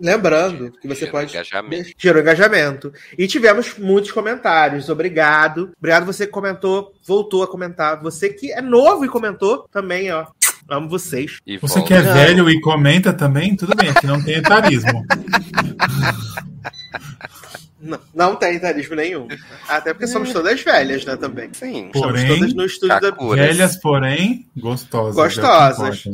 Lembrando 0.00 0.72
que 0.72 0.88
você 0.88 1.06
Gerou 1.06 1.12
pode. 1.12 1.32
Engajamento. 1.32 1.90
Gerou 1.96 2.20
engajamento. 2.20 2.92
E 3.16 3.28
tivemos 3.28 3.78
muitos 3.78 4.10
comentários. 4.10 4.88
Obrigado. 4.88 5.72
Obrigado 5.78 6.04
você 6.04 6.26
que 6.26 6.32
comentou, 6.32 6.92
voltou 7.06 7.42
a 7.42 7.48
comentar. 7.48 8.02
Você 8.02 8.30
que 8.30 8.52
é 8.52 8.60
novo 8.60 9.04
e 9.04 9.08
comentou 9.08 9.68
também, 9.70 10.10
ó. 10.10 10.26
Amo 10.68 10.88
vocês. 10.88 11.38
E 11.46 11.58
você 11.58 11.80
volta. 11.80 11.88
que 11.88 11.94
é 11.94 12.00
velho 12.00 12.48
e 12.48 12.60
comenta 12.60 13.12
também, 13.12 13.54
tudo 13.54 13.76
bem, 13.76 13.90
aqui 13.90 14.06
não 14.06 14.22
tem 14.24 14.36
etarismo. 14.36 15.04
Não, 17.84 18.00
não 18.14 18.36
tem 18.36 18.56
etarismo 18.56 18.96
nenhum. 18.96 19.28
Até 19.68 19.92
porque 19.92 20.06
somos 20.06 20.32
todas 20.32 20.60
velhas, 20.62 21.04
né, 21.04 21.16
também. 21.16 21.50
Sim. 21.52 21.90
Porém, 21.92 22.26
todas 22.26 22.54
no 22.54 22.64
estúdio 22.64 23.00
da... 23.00 23.10
Velhas, 23.10 23.76
porém, 23.76 24.48
gostosas. 24.56 25.12
É 25.12 25.22
gostosas. 25.22 26.04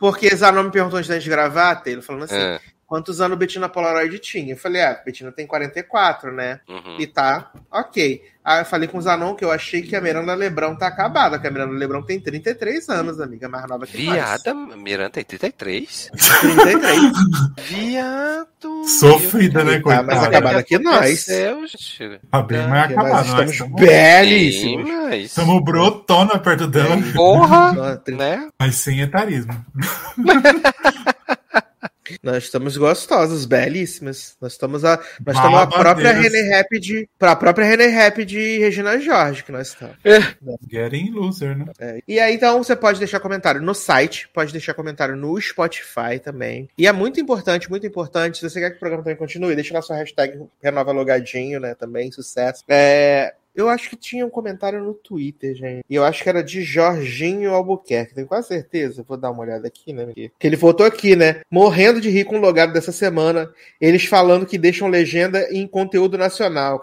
Porque 0.00 0.34
Zanon 0.34 0.64
me 0.64 0.70
perguntou 0.70 0.98
antes 0.98 1.22
de 1.22 1.30
gravar, 1.30 1.76
Taylor, 1.76 2.02
falando 2.02 2.24
assim: 2.24 2.36
é 2.36 2.60
quantos 2.88 3.20
anos 3.20 3.38
Betina 3.38 3.68
Polaroid 3.68 4.18
tinha. 4.18 4.54
Eu 4.54 4.56
falei, 4.56 4.82
ah, 4.82 5.00
Betina 5.04 5.30
tem 5.30 5.46
44, 5.46 6.32
né? 6.32 6.58
Uhum. 6.66 6.96
E 6.98 7.06
tá 7.06 7.52
ok. 7.70 8.22
Aí 8.42 8.62
eu 8.62 8.64
falei 8.64 8.88
com 8.88 8.96
o 8.96 9.02
Zanon 9.02 9.34
que 9.34 9.44
eu 9.44 9.52
achei 9.52 9.82
que 9.82 9.94
a 9.94 10.00
Miranda 10.00 10.34
Lebrão 10.34 10.74
tá 10.74 10.86
acabada, 10.86 11.38
que 11.38 11.46
a 11.46 11.50
Miranda 11.50 11.74
Lebrão 11.74 12.02
tem 12.02 12.18
33 12.18 12.88
anos, 12.88 13.20
amiga, 13.20 13.46
mais 13.46 13.68
nova 13.68 13.86
que 13.86 13.94
Viada, 13.94 14.54
Miranda 14.54 15.10
tem 15.10 15.24
33? 15.24 16.10
33. 16.40 17.12
Viado. 17.68 18.84
Sofrida, 18.86 19.62
né, 19.62 19.80
coitada? 19.80 20.08
Tá 20.08 20.14
mais 20.14 20.26
acabada 20.26 20.62
que 20.62 20.78
nós. 20.78 21.26
Deus, 21.26 21.98
tá 22.30 22.42
bem 22.42 22.66
mais 22.66 22.90
acabada. 22.90 23.14
Nós 23.34 23.50
estamos 23.50 23.74
belíssimos. 23.74 24.88
Mas... 24.88 25.24
Estamos 25.26 25.62
brotona 25.62 26.38
perto 26.38 26.66
dela. 26.66 26.96
Porra, 27.14 28.00
né? 28.08 28.48
Mas 28.58 28.76
sem 28.76 29.02
etarismo. 29.02 29.52
Nós 32.22 32.44
estamos 32.44 32.76
gostosos, 32.76 33.44
belíssimas. 33.44 34.36
Nós 34.40 34.52
estamos 34.52 34.84
a, 34.84 34.96
nós 35.24 35.36
estamos 35.36 35.58
a 35.58 35.66
própria 35.66 36.12
René 36.12 36.42
Rap 36.42 36.78
de, 36.78 37.08
a 37.20 37.36
própria 37.36 37.66
René 37.66 37.86
Rap 37.86 38.24
de 38.24 38.58
Regina 38.58 38.98
Jorge 38.98 39.44
que 39.44 39.52
nós 39.52 39.68
estamos. 39.68 39.96
É. 40.04 40.18
Getting 40.70 41.10
loser, 41.10 41.56
né? 41.56 41.66
É. 41.78 42.02
E 42.06 42.18
aí 42.20 42.34
então 42.34 42.62
você 42.62 42.76
pode 42.76 42.98
deixar 42.98 43.20
comentário 43.20 43.60
no 43.60 43.74
site, 43.74 44.28
pode 44.32 44.52
deixar 44.52 44.74
comentário 44.74 45.16
no 45.16 45.40
Spotify 45.40 46.18
também. 46.22 46.68
E 46.78 46.86
é 46.86 46.92
muito 46.92 47.20
importante, 47.20 47.70
muito 47.70 47.86
importante. 47.86 48.38
Se 48.38 48.48
você 48.48 48.60
quer 48.60 48.70
que 48.70 48.76
o 48.76 48.80
programa 48.80 49.02
também 49.02 49.16
continue, 49.16 49.54
deixa 49.54 49.74
na 49.74 49.82
sua 49.82 49.96
hashtag 49.96 50.40
renova 50.62 50.92
logadinho, 50.92 51.60
né? 51.60 51.74
Também 51.74 52.10
sucesso. 52.10 52.62
É, 52.68 53.34
eu 53.58 53.68
acho 53.68 53.90
que 53.90 53.96
tinha 53.96 54.24
um 54.24 54.30
comentário 54.30 54.82
no 54.82 54.94
Twitter, 54.94 55.54
gente. 55.54 55.84
E 55.88 55.94
eu 55.94 56.04
acho 56.04 56.22
que 56.22 56.28
era 56.28 56.42
de 56.42 56.62
Jorginho 56.62 57.52
Albuquerque. 57.52 58.14
Tenho 58.14 58.26
quase 58.26 58.48
certeza. 58.48 59.04
Vou 59.06 59.16
dar 59.16 59.30
uma 59.30 59.42
olhada 59.42 59.66
aqui, 59.66 59.92
né? 59.92 60.06
Que 60.14 60.46
ele 60.46 60.56
voltou 60.56 60.86
aqui, 60.86 61.16
né? 61.16 61.40
Morrendo 61.50 62.00
de 62.00 62.08
rir 62.08 62.24
com 62.24 62.36
o 62.36 62.40
logado 62.40 62.72
dessa 62.72 62.92
semana. 62.92 63.50
Eles 63.80 64.04
falando 64.04 64.46
que 64.46 64.56
deixam 64.56 64.88
legenda 64.88 65.48
em 65.50 65.66
conteúdo 65.66 66.16
nacional. 66.16 66.78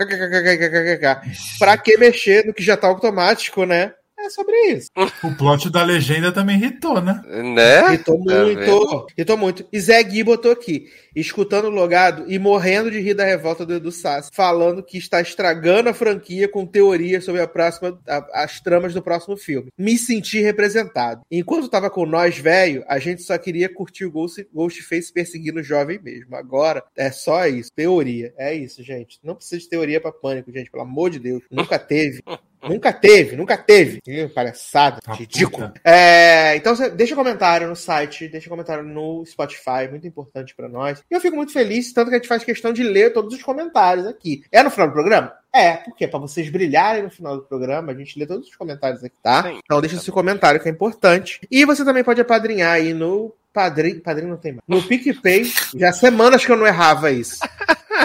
Pra 1.58 1.78
que 1.78 1.98
mexer 1.98 2.46
no 2.46 2.54
que 2.54 2.64
já 2.64 2.76
tá 2.76 2.88
automático, 2.88 3.66
né? 3.66 3.94
É 4.18 4.30
sobre 4.30 4.56
isso. 4.72 4.90
O 5.24 5.36
plot 5.36 5.70
da 5.70 5.84
legenda 5.84 6.32
também 6.32 6.58
irritou, 6.58 7.02
né? 7.02 7.22
Né? 7.26 7.94
Irritou 7.94 8.24
tá 8.24 8.34
muito. 8.34 9.08
Irritou 9.18 9.38
muito. 9.38 9.68
E 9.72 9.80
Zé 9.80 10.02
Gui 10.04 10.24
botou 10.24 10.52
aqui, 10.52 10.90
escutando 11.16 11.66
o 11.66 11.70
logado 11.70 12.26
e 12.28 12.40
morrendo 12.40 12.90
de 12.90 13.00
rir 13.00 13.14
da 13.14 13.26
revolta 13.26 13.66
do 13.66 13.76
Edu 13.76 13.92
Sassi, 13.92 14.30
falando 14.34 14.84
que 14.84 14.98
está 14.98 15.22
estragando 15.22 15.90
a 15.90 15.94
franquia 15.94 16.48
com 16.48 16.66
teorias 16.66 17.24
sobre 17.24 17.42
a 17.42 17.48
próxima, 17.48 18.00
a, 18.08 18.44
as 18.44 18.60
tramas 18.60 18.94
do 18.94 19.02
próximo 19.02 19.38
filme. 19.38 19.70
Me 19.78 19.98
senti 19.98 20.40
representado. 20.42 21.22
Enquanto 21.30 21.70
tava 21.70 21.90
com 21.90 22.06
nós, 22.06 22.38
velho, 22.38 22.84
a 22.88 23.00
gente 23.00 23.22
só 23.22 23.38
queria 23.38 23.68
curtir 23.68 24.06
o 24.06 24.12
Ghost, 24.12 24.48
Ghostface 24.54 25.12
perseguindo 25.12 25.60
o 25.60 25.64
jovem 25.64 26.00
mesmo. 26.02 26.36
Agora 26.36 26.84
é 26.96 27.12
só 27.12 27.46
isso. 27.48 27.72
Teoria. 27.76 28.34
É 28.38 28.54
isso, 28.54 28.84
gente. 28.84 29.20
Não 29.24 29.36
precisa 29.36 29.62
de 29.62 29.70
teoria 29.70 30.02
para 30.02 30.12
pânico, 30.12 30.52
gente. 30.52 30.72
Pelo 30.72 30.84
amor 30.84 31.10
de 31.10 31.20
Deus. 31.20 31.44
Nunca 31.52 31.78
teve. 31.78 32.22
Nunca 32.68 32.92
teve, 32.92 33.36
nunca 33.36 33.58
teve. 33.58 34.02
Que 34.02 34.28
palhaçada, 34.28 35.00
ah, 35.06 35.14
ridículo. 35.14 35.72
É, 35.84 36.56
então, 36.56 36.74
deixa 36.96 37.14
um 37.14 37.18
comentário 37.18 37.68
no 37.68 37.76
site, 37.76 38.28
deixa 38.28 38.48
um 38.48 38.52
comentário 38.52 38.84
no 38.84 39.26
Spotify, 39.26 39.88
muito 39.90 40.08
importante 40.08 40.56
para 40.56 40.68
nós. 40.68 41.04
E 41.10 41.14
eu 41.14 41.22
fico 41.22 41.36
muito 41.36 41.52
feliz, 41.52 41.94
tanto 41.94 42.10
que 42.10 42.16
a 42.16 42.18
gente 42.18 42.28
faz 42.28 42.44
questão 42.44 42.74
de 42.74 42.84
ler 42.84 43.14
todos 43.14 43.34
os 43.34 43.44
comentários 43.44 44.06
aqui. 44.08 44.44
É 44.52 44.64
no 44.64 44.72
final 44.72 44.88
do 44.88 44.94
programa? 44.94 45.34
É, 45.54 45.78
porque 45.78 46.08
para 46.08 46.20
vocês 46.20 46.50
brilharem 46.50 47.04
no 47.04 47.10
final 47.10 47.38
do 47.38 47.44
programa, 47.44 47.92
a 47.92 47.96
gente 47.96 48.20
lê 48.20 48.26
todos 48.26 48.48
os 48.50 48.56
comentários 48.56 49.04
aqui, 49.04 49.16
tá? 49.24 49.44
Sim, 49.44 49.60
então 49.64 49.80
deixa 49.80 49.98
seu 50.00 50.14
comentário 50.14 50.60
que 50.60 50.68
é 50.68 50.72
importante. 50.72 51.40
E 51.50 51.64
você 51.64 51.86
também 51.86 52.04
pode 52.04 52.20
apadrinhar 52.20 52.74
aí 52.74 52.94
no 52.94 53.34
Padrinho, 53.56 54.02
padrinho 54.02 54.32
não 54.32 54.38
tem 54.38 54.52
mais. 54.52 54.64
No 54.68 54.86
PicPay, 54.86 55.46
já 55.78 55.94
semanas 55.94 56.46
que 56.46 56.52
eu 56.52 56.58
não 56.58 56.68
errava 56.68 57.10
isso. 57.10 57.40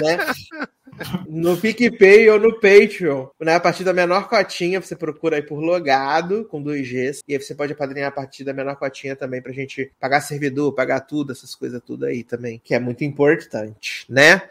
Né? 0.01 0.17
no 1.29 1.57
PicPay 1.57 2.29
ou 2.31 2.39
no 2.39 2.55
Patreon. 2.55 3.29
Né? 3.41 3.55
A 3.55 3.61
partir 3.61 3.85
da 3.85 3.93
menor 3.93 4.29
cotinha, 4.29 4.81
você 4.81 4.95
procura 4.95 5.37
aí 5.37 5.43
por 5.43 5.61
logado, 5.61 6.45
com 6.45 6.63
2Gs. 6.63 7.21
E 7.27 7.35
aí 7.35 7.41
você 7.41 7.55
pode 7.55 7.73
apadrinhar 7.73 8.09
a 8.09 8.13
partir 8.13 8.45
da 8.45 8.53
menor 8.53 8.77
cotinha 8.77 9.17
também 9.17 9.41
pra 9.41 9.53
gente 9.53 9.91
pagar 10.01 10.21
servidor, 10.21 10.75
pagar 10.75 11.01
tudo, 11.01 11.33
essas 11.33 11.55
coisas 11.55 11.81
tudo 11.85 12.07
aí 12.07 12.23
também. 12.23 12.61
Que 12.63 12.75
é 12.75 12.79
muito 12.79 13.05
importante, 13.05 14.05
né? 14.09 14.43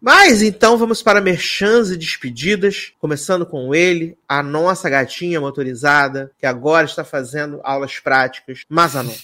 Mas 0.00 0.42
então 0.42 0.76
vamos 0.76 1.02
para 1.02 1.20
merchans 1.20 1.90
e 1.90 1.96
despedidas. 1.96 2.92
Começando 3.00 3.46
com 3.46 3.74
ele, 3.74 4.16
a 4.28 4.42
nossa 4.42 4.88
gatinha 4.88 5.40
motorizada, 5.40 6.30
que 6.38 6.46
agora 6.46 6.86
está 6.86 7.04
fazendo 7.04 7.60
aulas 7.62 7.98
práticas. 8.00 8.64
Mas 8.68 8.96
a 8.96 9.02
não. 9.02 9.14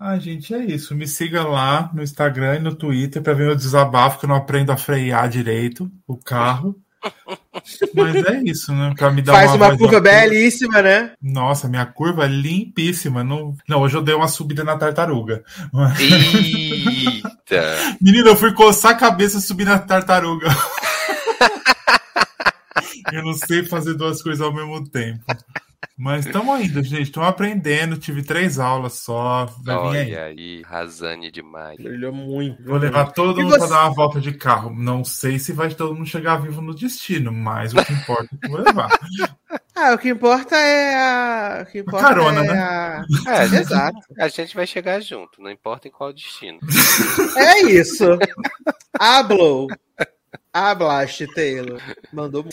Ah, 0.00 0.16
gente, 0.16 0.54
é 0.54 0.64
isso. 0.64 0.94
Me 0.94 1.08
siga 1.08 1.42
lá 1.42 1.90
no 1.92 2.02
Instagram 2.02 2.56
e 2.56 2.60
no 2.60 2.74
Twitter 2.74 3.20
para 3.20 3.34
ver 3.34 3.46
meu 3.46 3.56
desabafo, 3.56 4.20
que 4.20 4.26
eu 4.26 4.28
não 4.28 4.36
aprendo 4.36 4.70
a 4.70 4.76
frear 4.76 5.28
direito 5.28 5.90
o 6.06 6.16
carro. 6.16 6.80
Mas 7.94 8.14
é 8.14 8.42
isso, 8.44 8.72
né? 8.72 8.94
Pra 8.96 9.10
me 9.10 9.22
dar 9.22 9.32
Faz 9.32 9.54
uma, 9.54 9.68
uma 9.68 9.76
curva 9.76 10.00
belíssima, 10.00 10.80
né? 10.80 11.12
Nossa, 11.20 11.68
minha 11.68 11.84
curva 11.84 12.26
é 12.26 12.28
limpíssima. 12.28 13.24
Não, 13.24 13.56
não 13.68 13.80
hoje 13.80 13.96
eu 13.96 14.02
dei 14.02 14.14
uma 14.14 14.28
subida 14.28 14.62
na 14.62 14.76
tartaruga. 14.76 15.42
Eita! 15.98 17.62
Menina, 18.00 18.30
eu 18.30 18.36
fui 18.36 18.54
coçar 18.54 18.92
a 18.92 18.96
cabeça 18.96 19.38
e 19.38 19.42
subir 19.42 19.64
na 19.64 19.80
tartaruga. 19.80 20.46
eu 23.12 23.24
não 23.24 23.34
sei 23.34 23.64
fazer 23.64 23.94
duas 23.94 24.22
coisas 24.22 24.40
ao 24.40 24.54
mesmo 24.54 24.88
tempo. 24.88 25.24
Mas 25.96 26.26
estamos 26.26 26.60
indo, 26.60 26.82
gente. 26.82 27.02
Estamos 27.02 27.28
aprendendo. 27.28 27.98
Tive 27.98 28.22
três 28.22 28.58
aulas 28.58 28.94
só. 28.94 29.46
Vai 29.62 29.76
Olha 29.76 30.00
aí. 30.00 30.16
aí, 30.16 30.62
Razane 30.62 31.30
demais. 31.30 31.76
Brilhou 31.76 32.12
muito. 32.12 32.62
Vou 32.64 32.78
levar 32.78 33.12
todo 33.12 33.40
e 33.40 33.42
mundo 33.42 33.52
você... 33.52 33.58
para 33.58 33.68
dar 33.68 33.84
uma 33.84 33.94
volta 33.94 34.20
de 34.20 34.32
carro. 34.32 34.74
Não 34.74 35.04
sei 35.04 35.38
se 35.38 35.52
vai 35.52 35.68
todo 35.70 35.94
mundo 35.94 36.06
chegar 36.06 36.36
vivo 36.36 36.60
no 36.60 36.74
destino, 36.74 37.32
mas 37.32 37.72
o 37.72 37.84
que 37.84 37.92
importa 37.92 38.28
é 38.34 38.38
que 38.38 38.48
vou 38.48 38.60
levar. 38.60 38.88
Ah, 39.80 39.94
o 39.94 39.98
que 39.98 40.08
importa 40.08 40.56
é 40.56 40.96
a. 40.96 41.62
O 41.62 41.70
que 41.70 41.78
importa 41.78 42.04
a 42.04 42.08
carona, 42.08 42.40
é 42.40 42.48
né? 42.48 42.58
A... 42.58 43.04
É, 43.28 43.44
exato. 43.60 43.98
A 44.18 44.26
gente 44.26 44.56
vai 44.56 44.66
chegar 44.66 45.00
junto, 45.00 45.40
não 45.40 45.48
importa 45.52 45.86
em 45.86 45.90
qual 45.90 46.12
destino. 46.12 46.58
É 47.36 47.62
isso. 47.62 48.04
Hablo. 48.98 49.68
Ah, 50.60 50.74
Blast, 50.74 51.24
Taylor. 51.34 51.80
Mandou. 52.12 52.44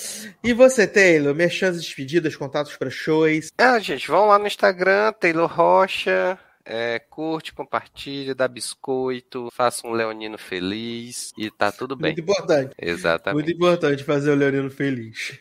E 0.44 0.54
você, 0.54 0.86
Taylor? 0.86 1.34
Merchandising 1.34 1.82
despedidas, 1.82 2.36
contatos 2.36 2.76
para 2.78 2.92
shows. 2.92 3.50
Ah, 3.58 3.80
gente, 3.80 4.08
vão 4.08 4.28
lá 4.28 4.38
no 4.38 4.46
Instagram, 4.46 5.12
Taylor 5.14 5.52
Rocha. 5.52 6.38
É, 6.66 6.98
curte, 6.98 7.54
compartilha, 7.54 8.34
dá 8.34 8.48
biscoito, 8.48 9.50
faça 9.54 9.88
um 9.88 9.92
leonino 9.92 10.38
feliz 10.38 11.32
e 11.38 11.52
tá 11.52 11.72
tudo 11.72 11.96
bem. 11.96 12.14
Muito 12.14 12.22
importante. 12.22 12.74
Exatamente. 12.78 13.44
Muito 13.44 13.56
importante 13.56 14.04
fazer 14.04 14.32
o 14.32 14.36
leonino 14.36 14.72
feliz. 14.72 15.40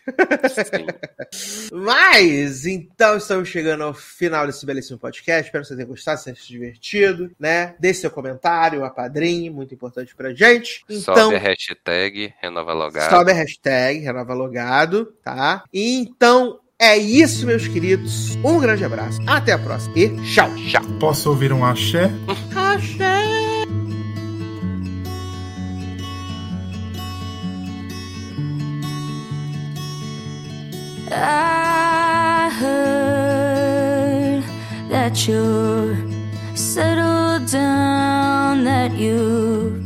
Sim. 0.52 0.86
Mas, 1.72 2.66
então, 2.66 3.16
estamos 3.16 3.48
chegando 3.48 3.84
ao 3.84 3.94
final 3.94 4.46
desse 4.46 4.66
belíssimo 4.66 4.98
podcast. 4.98 5.46
Espero 5.46 5.62
que 5.62 5.68
você 5.68 5.76
tenha 5.76 5.88
gostado, 5.88 6.20
se 6.20 6.34
divertido, 6.46 7.30
né? 7.38 7.74
Deixe 7.80 8.00
seu 8.00 8.10
comentário, 8.10 8.84
a 8.84 8.90
padrinho, 8.90 9.52
muito 9.52 9.74
importante 9.74 10.14
pra 10.14 10.34
gente. 10.34 10.84
Então, 10.90 11.14
sobe 11.14 11.36
a 11.36 11.38
hashtag 11.38 12.34
Renova 12.40 12.72
Logado. 12.74 13.10
Sobe 13.10 13.30
a 13.30 13.34
hashtag 13.34 14.00
Renova 14.00 14.34
Logado, 14.34 15.06
tá? 15.22 15.64
Então, 15.72 16.60
é 16.80 16.96
isso, 16.98 17.46
meus 17.46 17.68
queridos. 17.68 18.36
Um 18.44 18.58
grande 18.58 18.84
abraço. 18.84 19.20
Até 19.26 19.52
a 19.52 19.58
próxima. 19.58 19.96
E 19.96 20.08
tchau, 20.32 20.50
tchau. 20.56 20.82
Posso 20.98 21.30
ouvir 21.30 21.52
um 21.52 21.64
axé? 21.64 22.10
axé. 22.54 23.24
I 31.16 32.50
heard 32.60 34.42
that 34.90 35.28
you're 35.28 35.96
settled 36.56 37.46
down, 37.52 38.64
that 38.64 38.92
you 38.96 39.80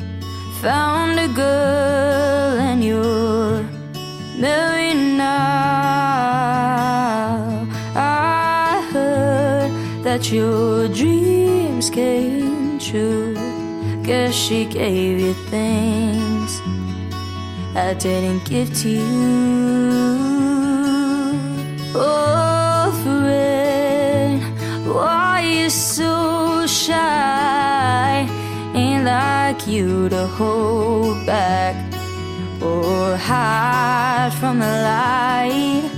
found 0.62 1.18
a 1.20 1.28
girl 1.28 2.58
and 2.58 2.82
you're 2.82 3.62
married 4.38 5.18
that 10.18 10.32
your 10.32 10.88
dreams 10.88 11.90
came 11.90 12.76
true. 12.80 13.34
Guess 14.02 14.34
she 14.34 14.64
gave 14.64 15.20
you 15.20 15.34
things 15.48 16.60
I 17.76 17.94
didn't 17.94 18.44
give 18.44 18.72
to 18.82 18.88
you. 18.88 19.04
Oh, 21.94 22.90
friend, 23.04 24.42
why 24.88 25.42
you 25.42 25.70
so 25.70 26.66
shy? 26.66 28.26
Ain't 28.74 29.04
like 29.04 29.68
you 29.68 30.08
to 30.08 30.26
hold 30.26 31.24
back 31.26 31.76
or 32.60 33.16
hide 33.16 34.32
from 34.40 34.58
the 34.58 34.66
light. 34.66 35.97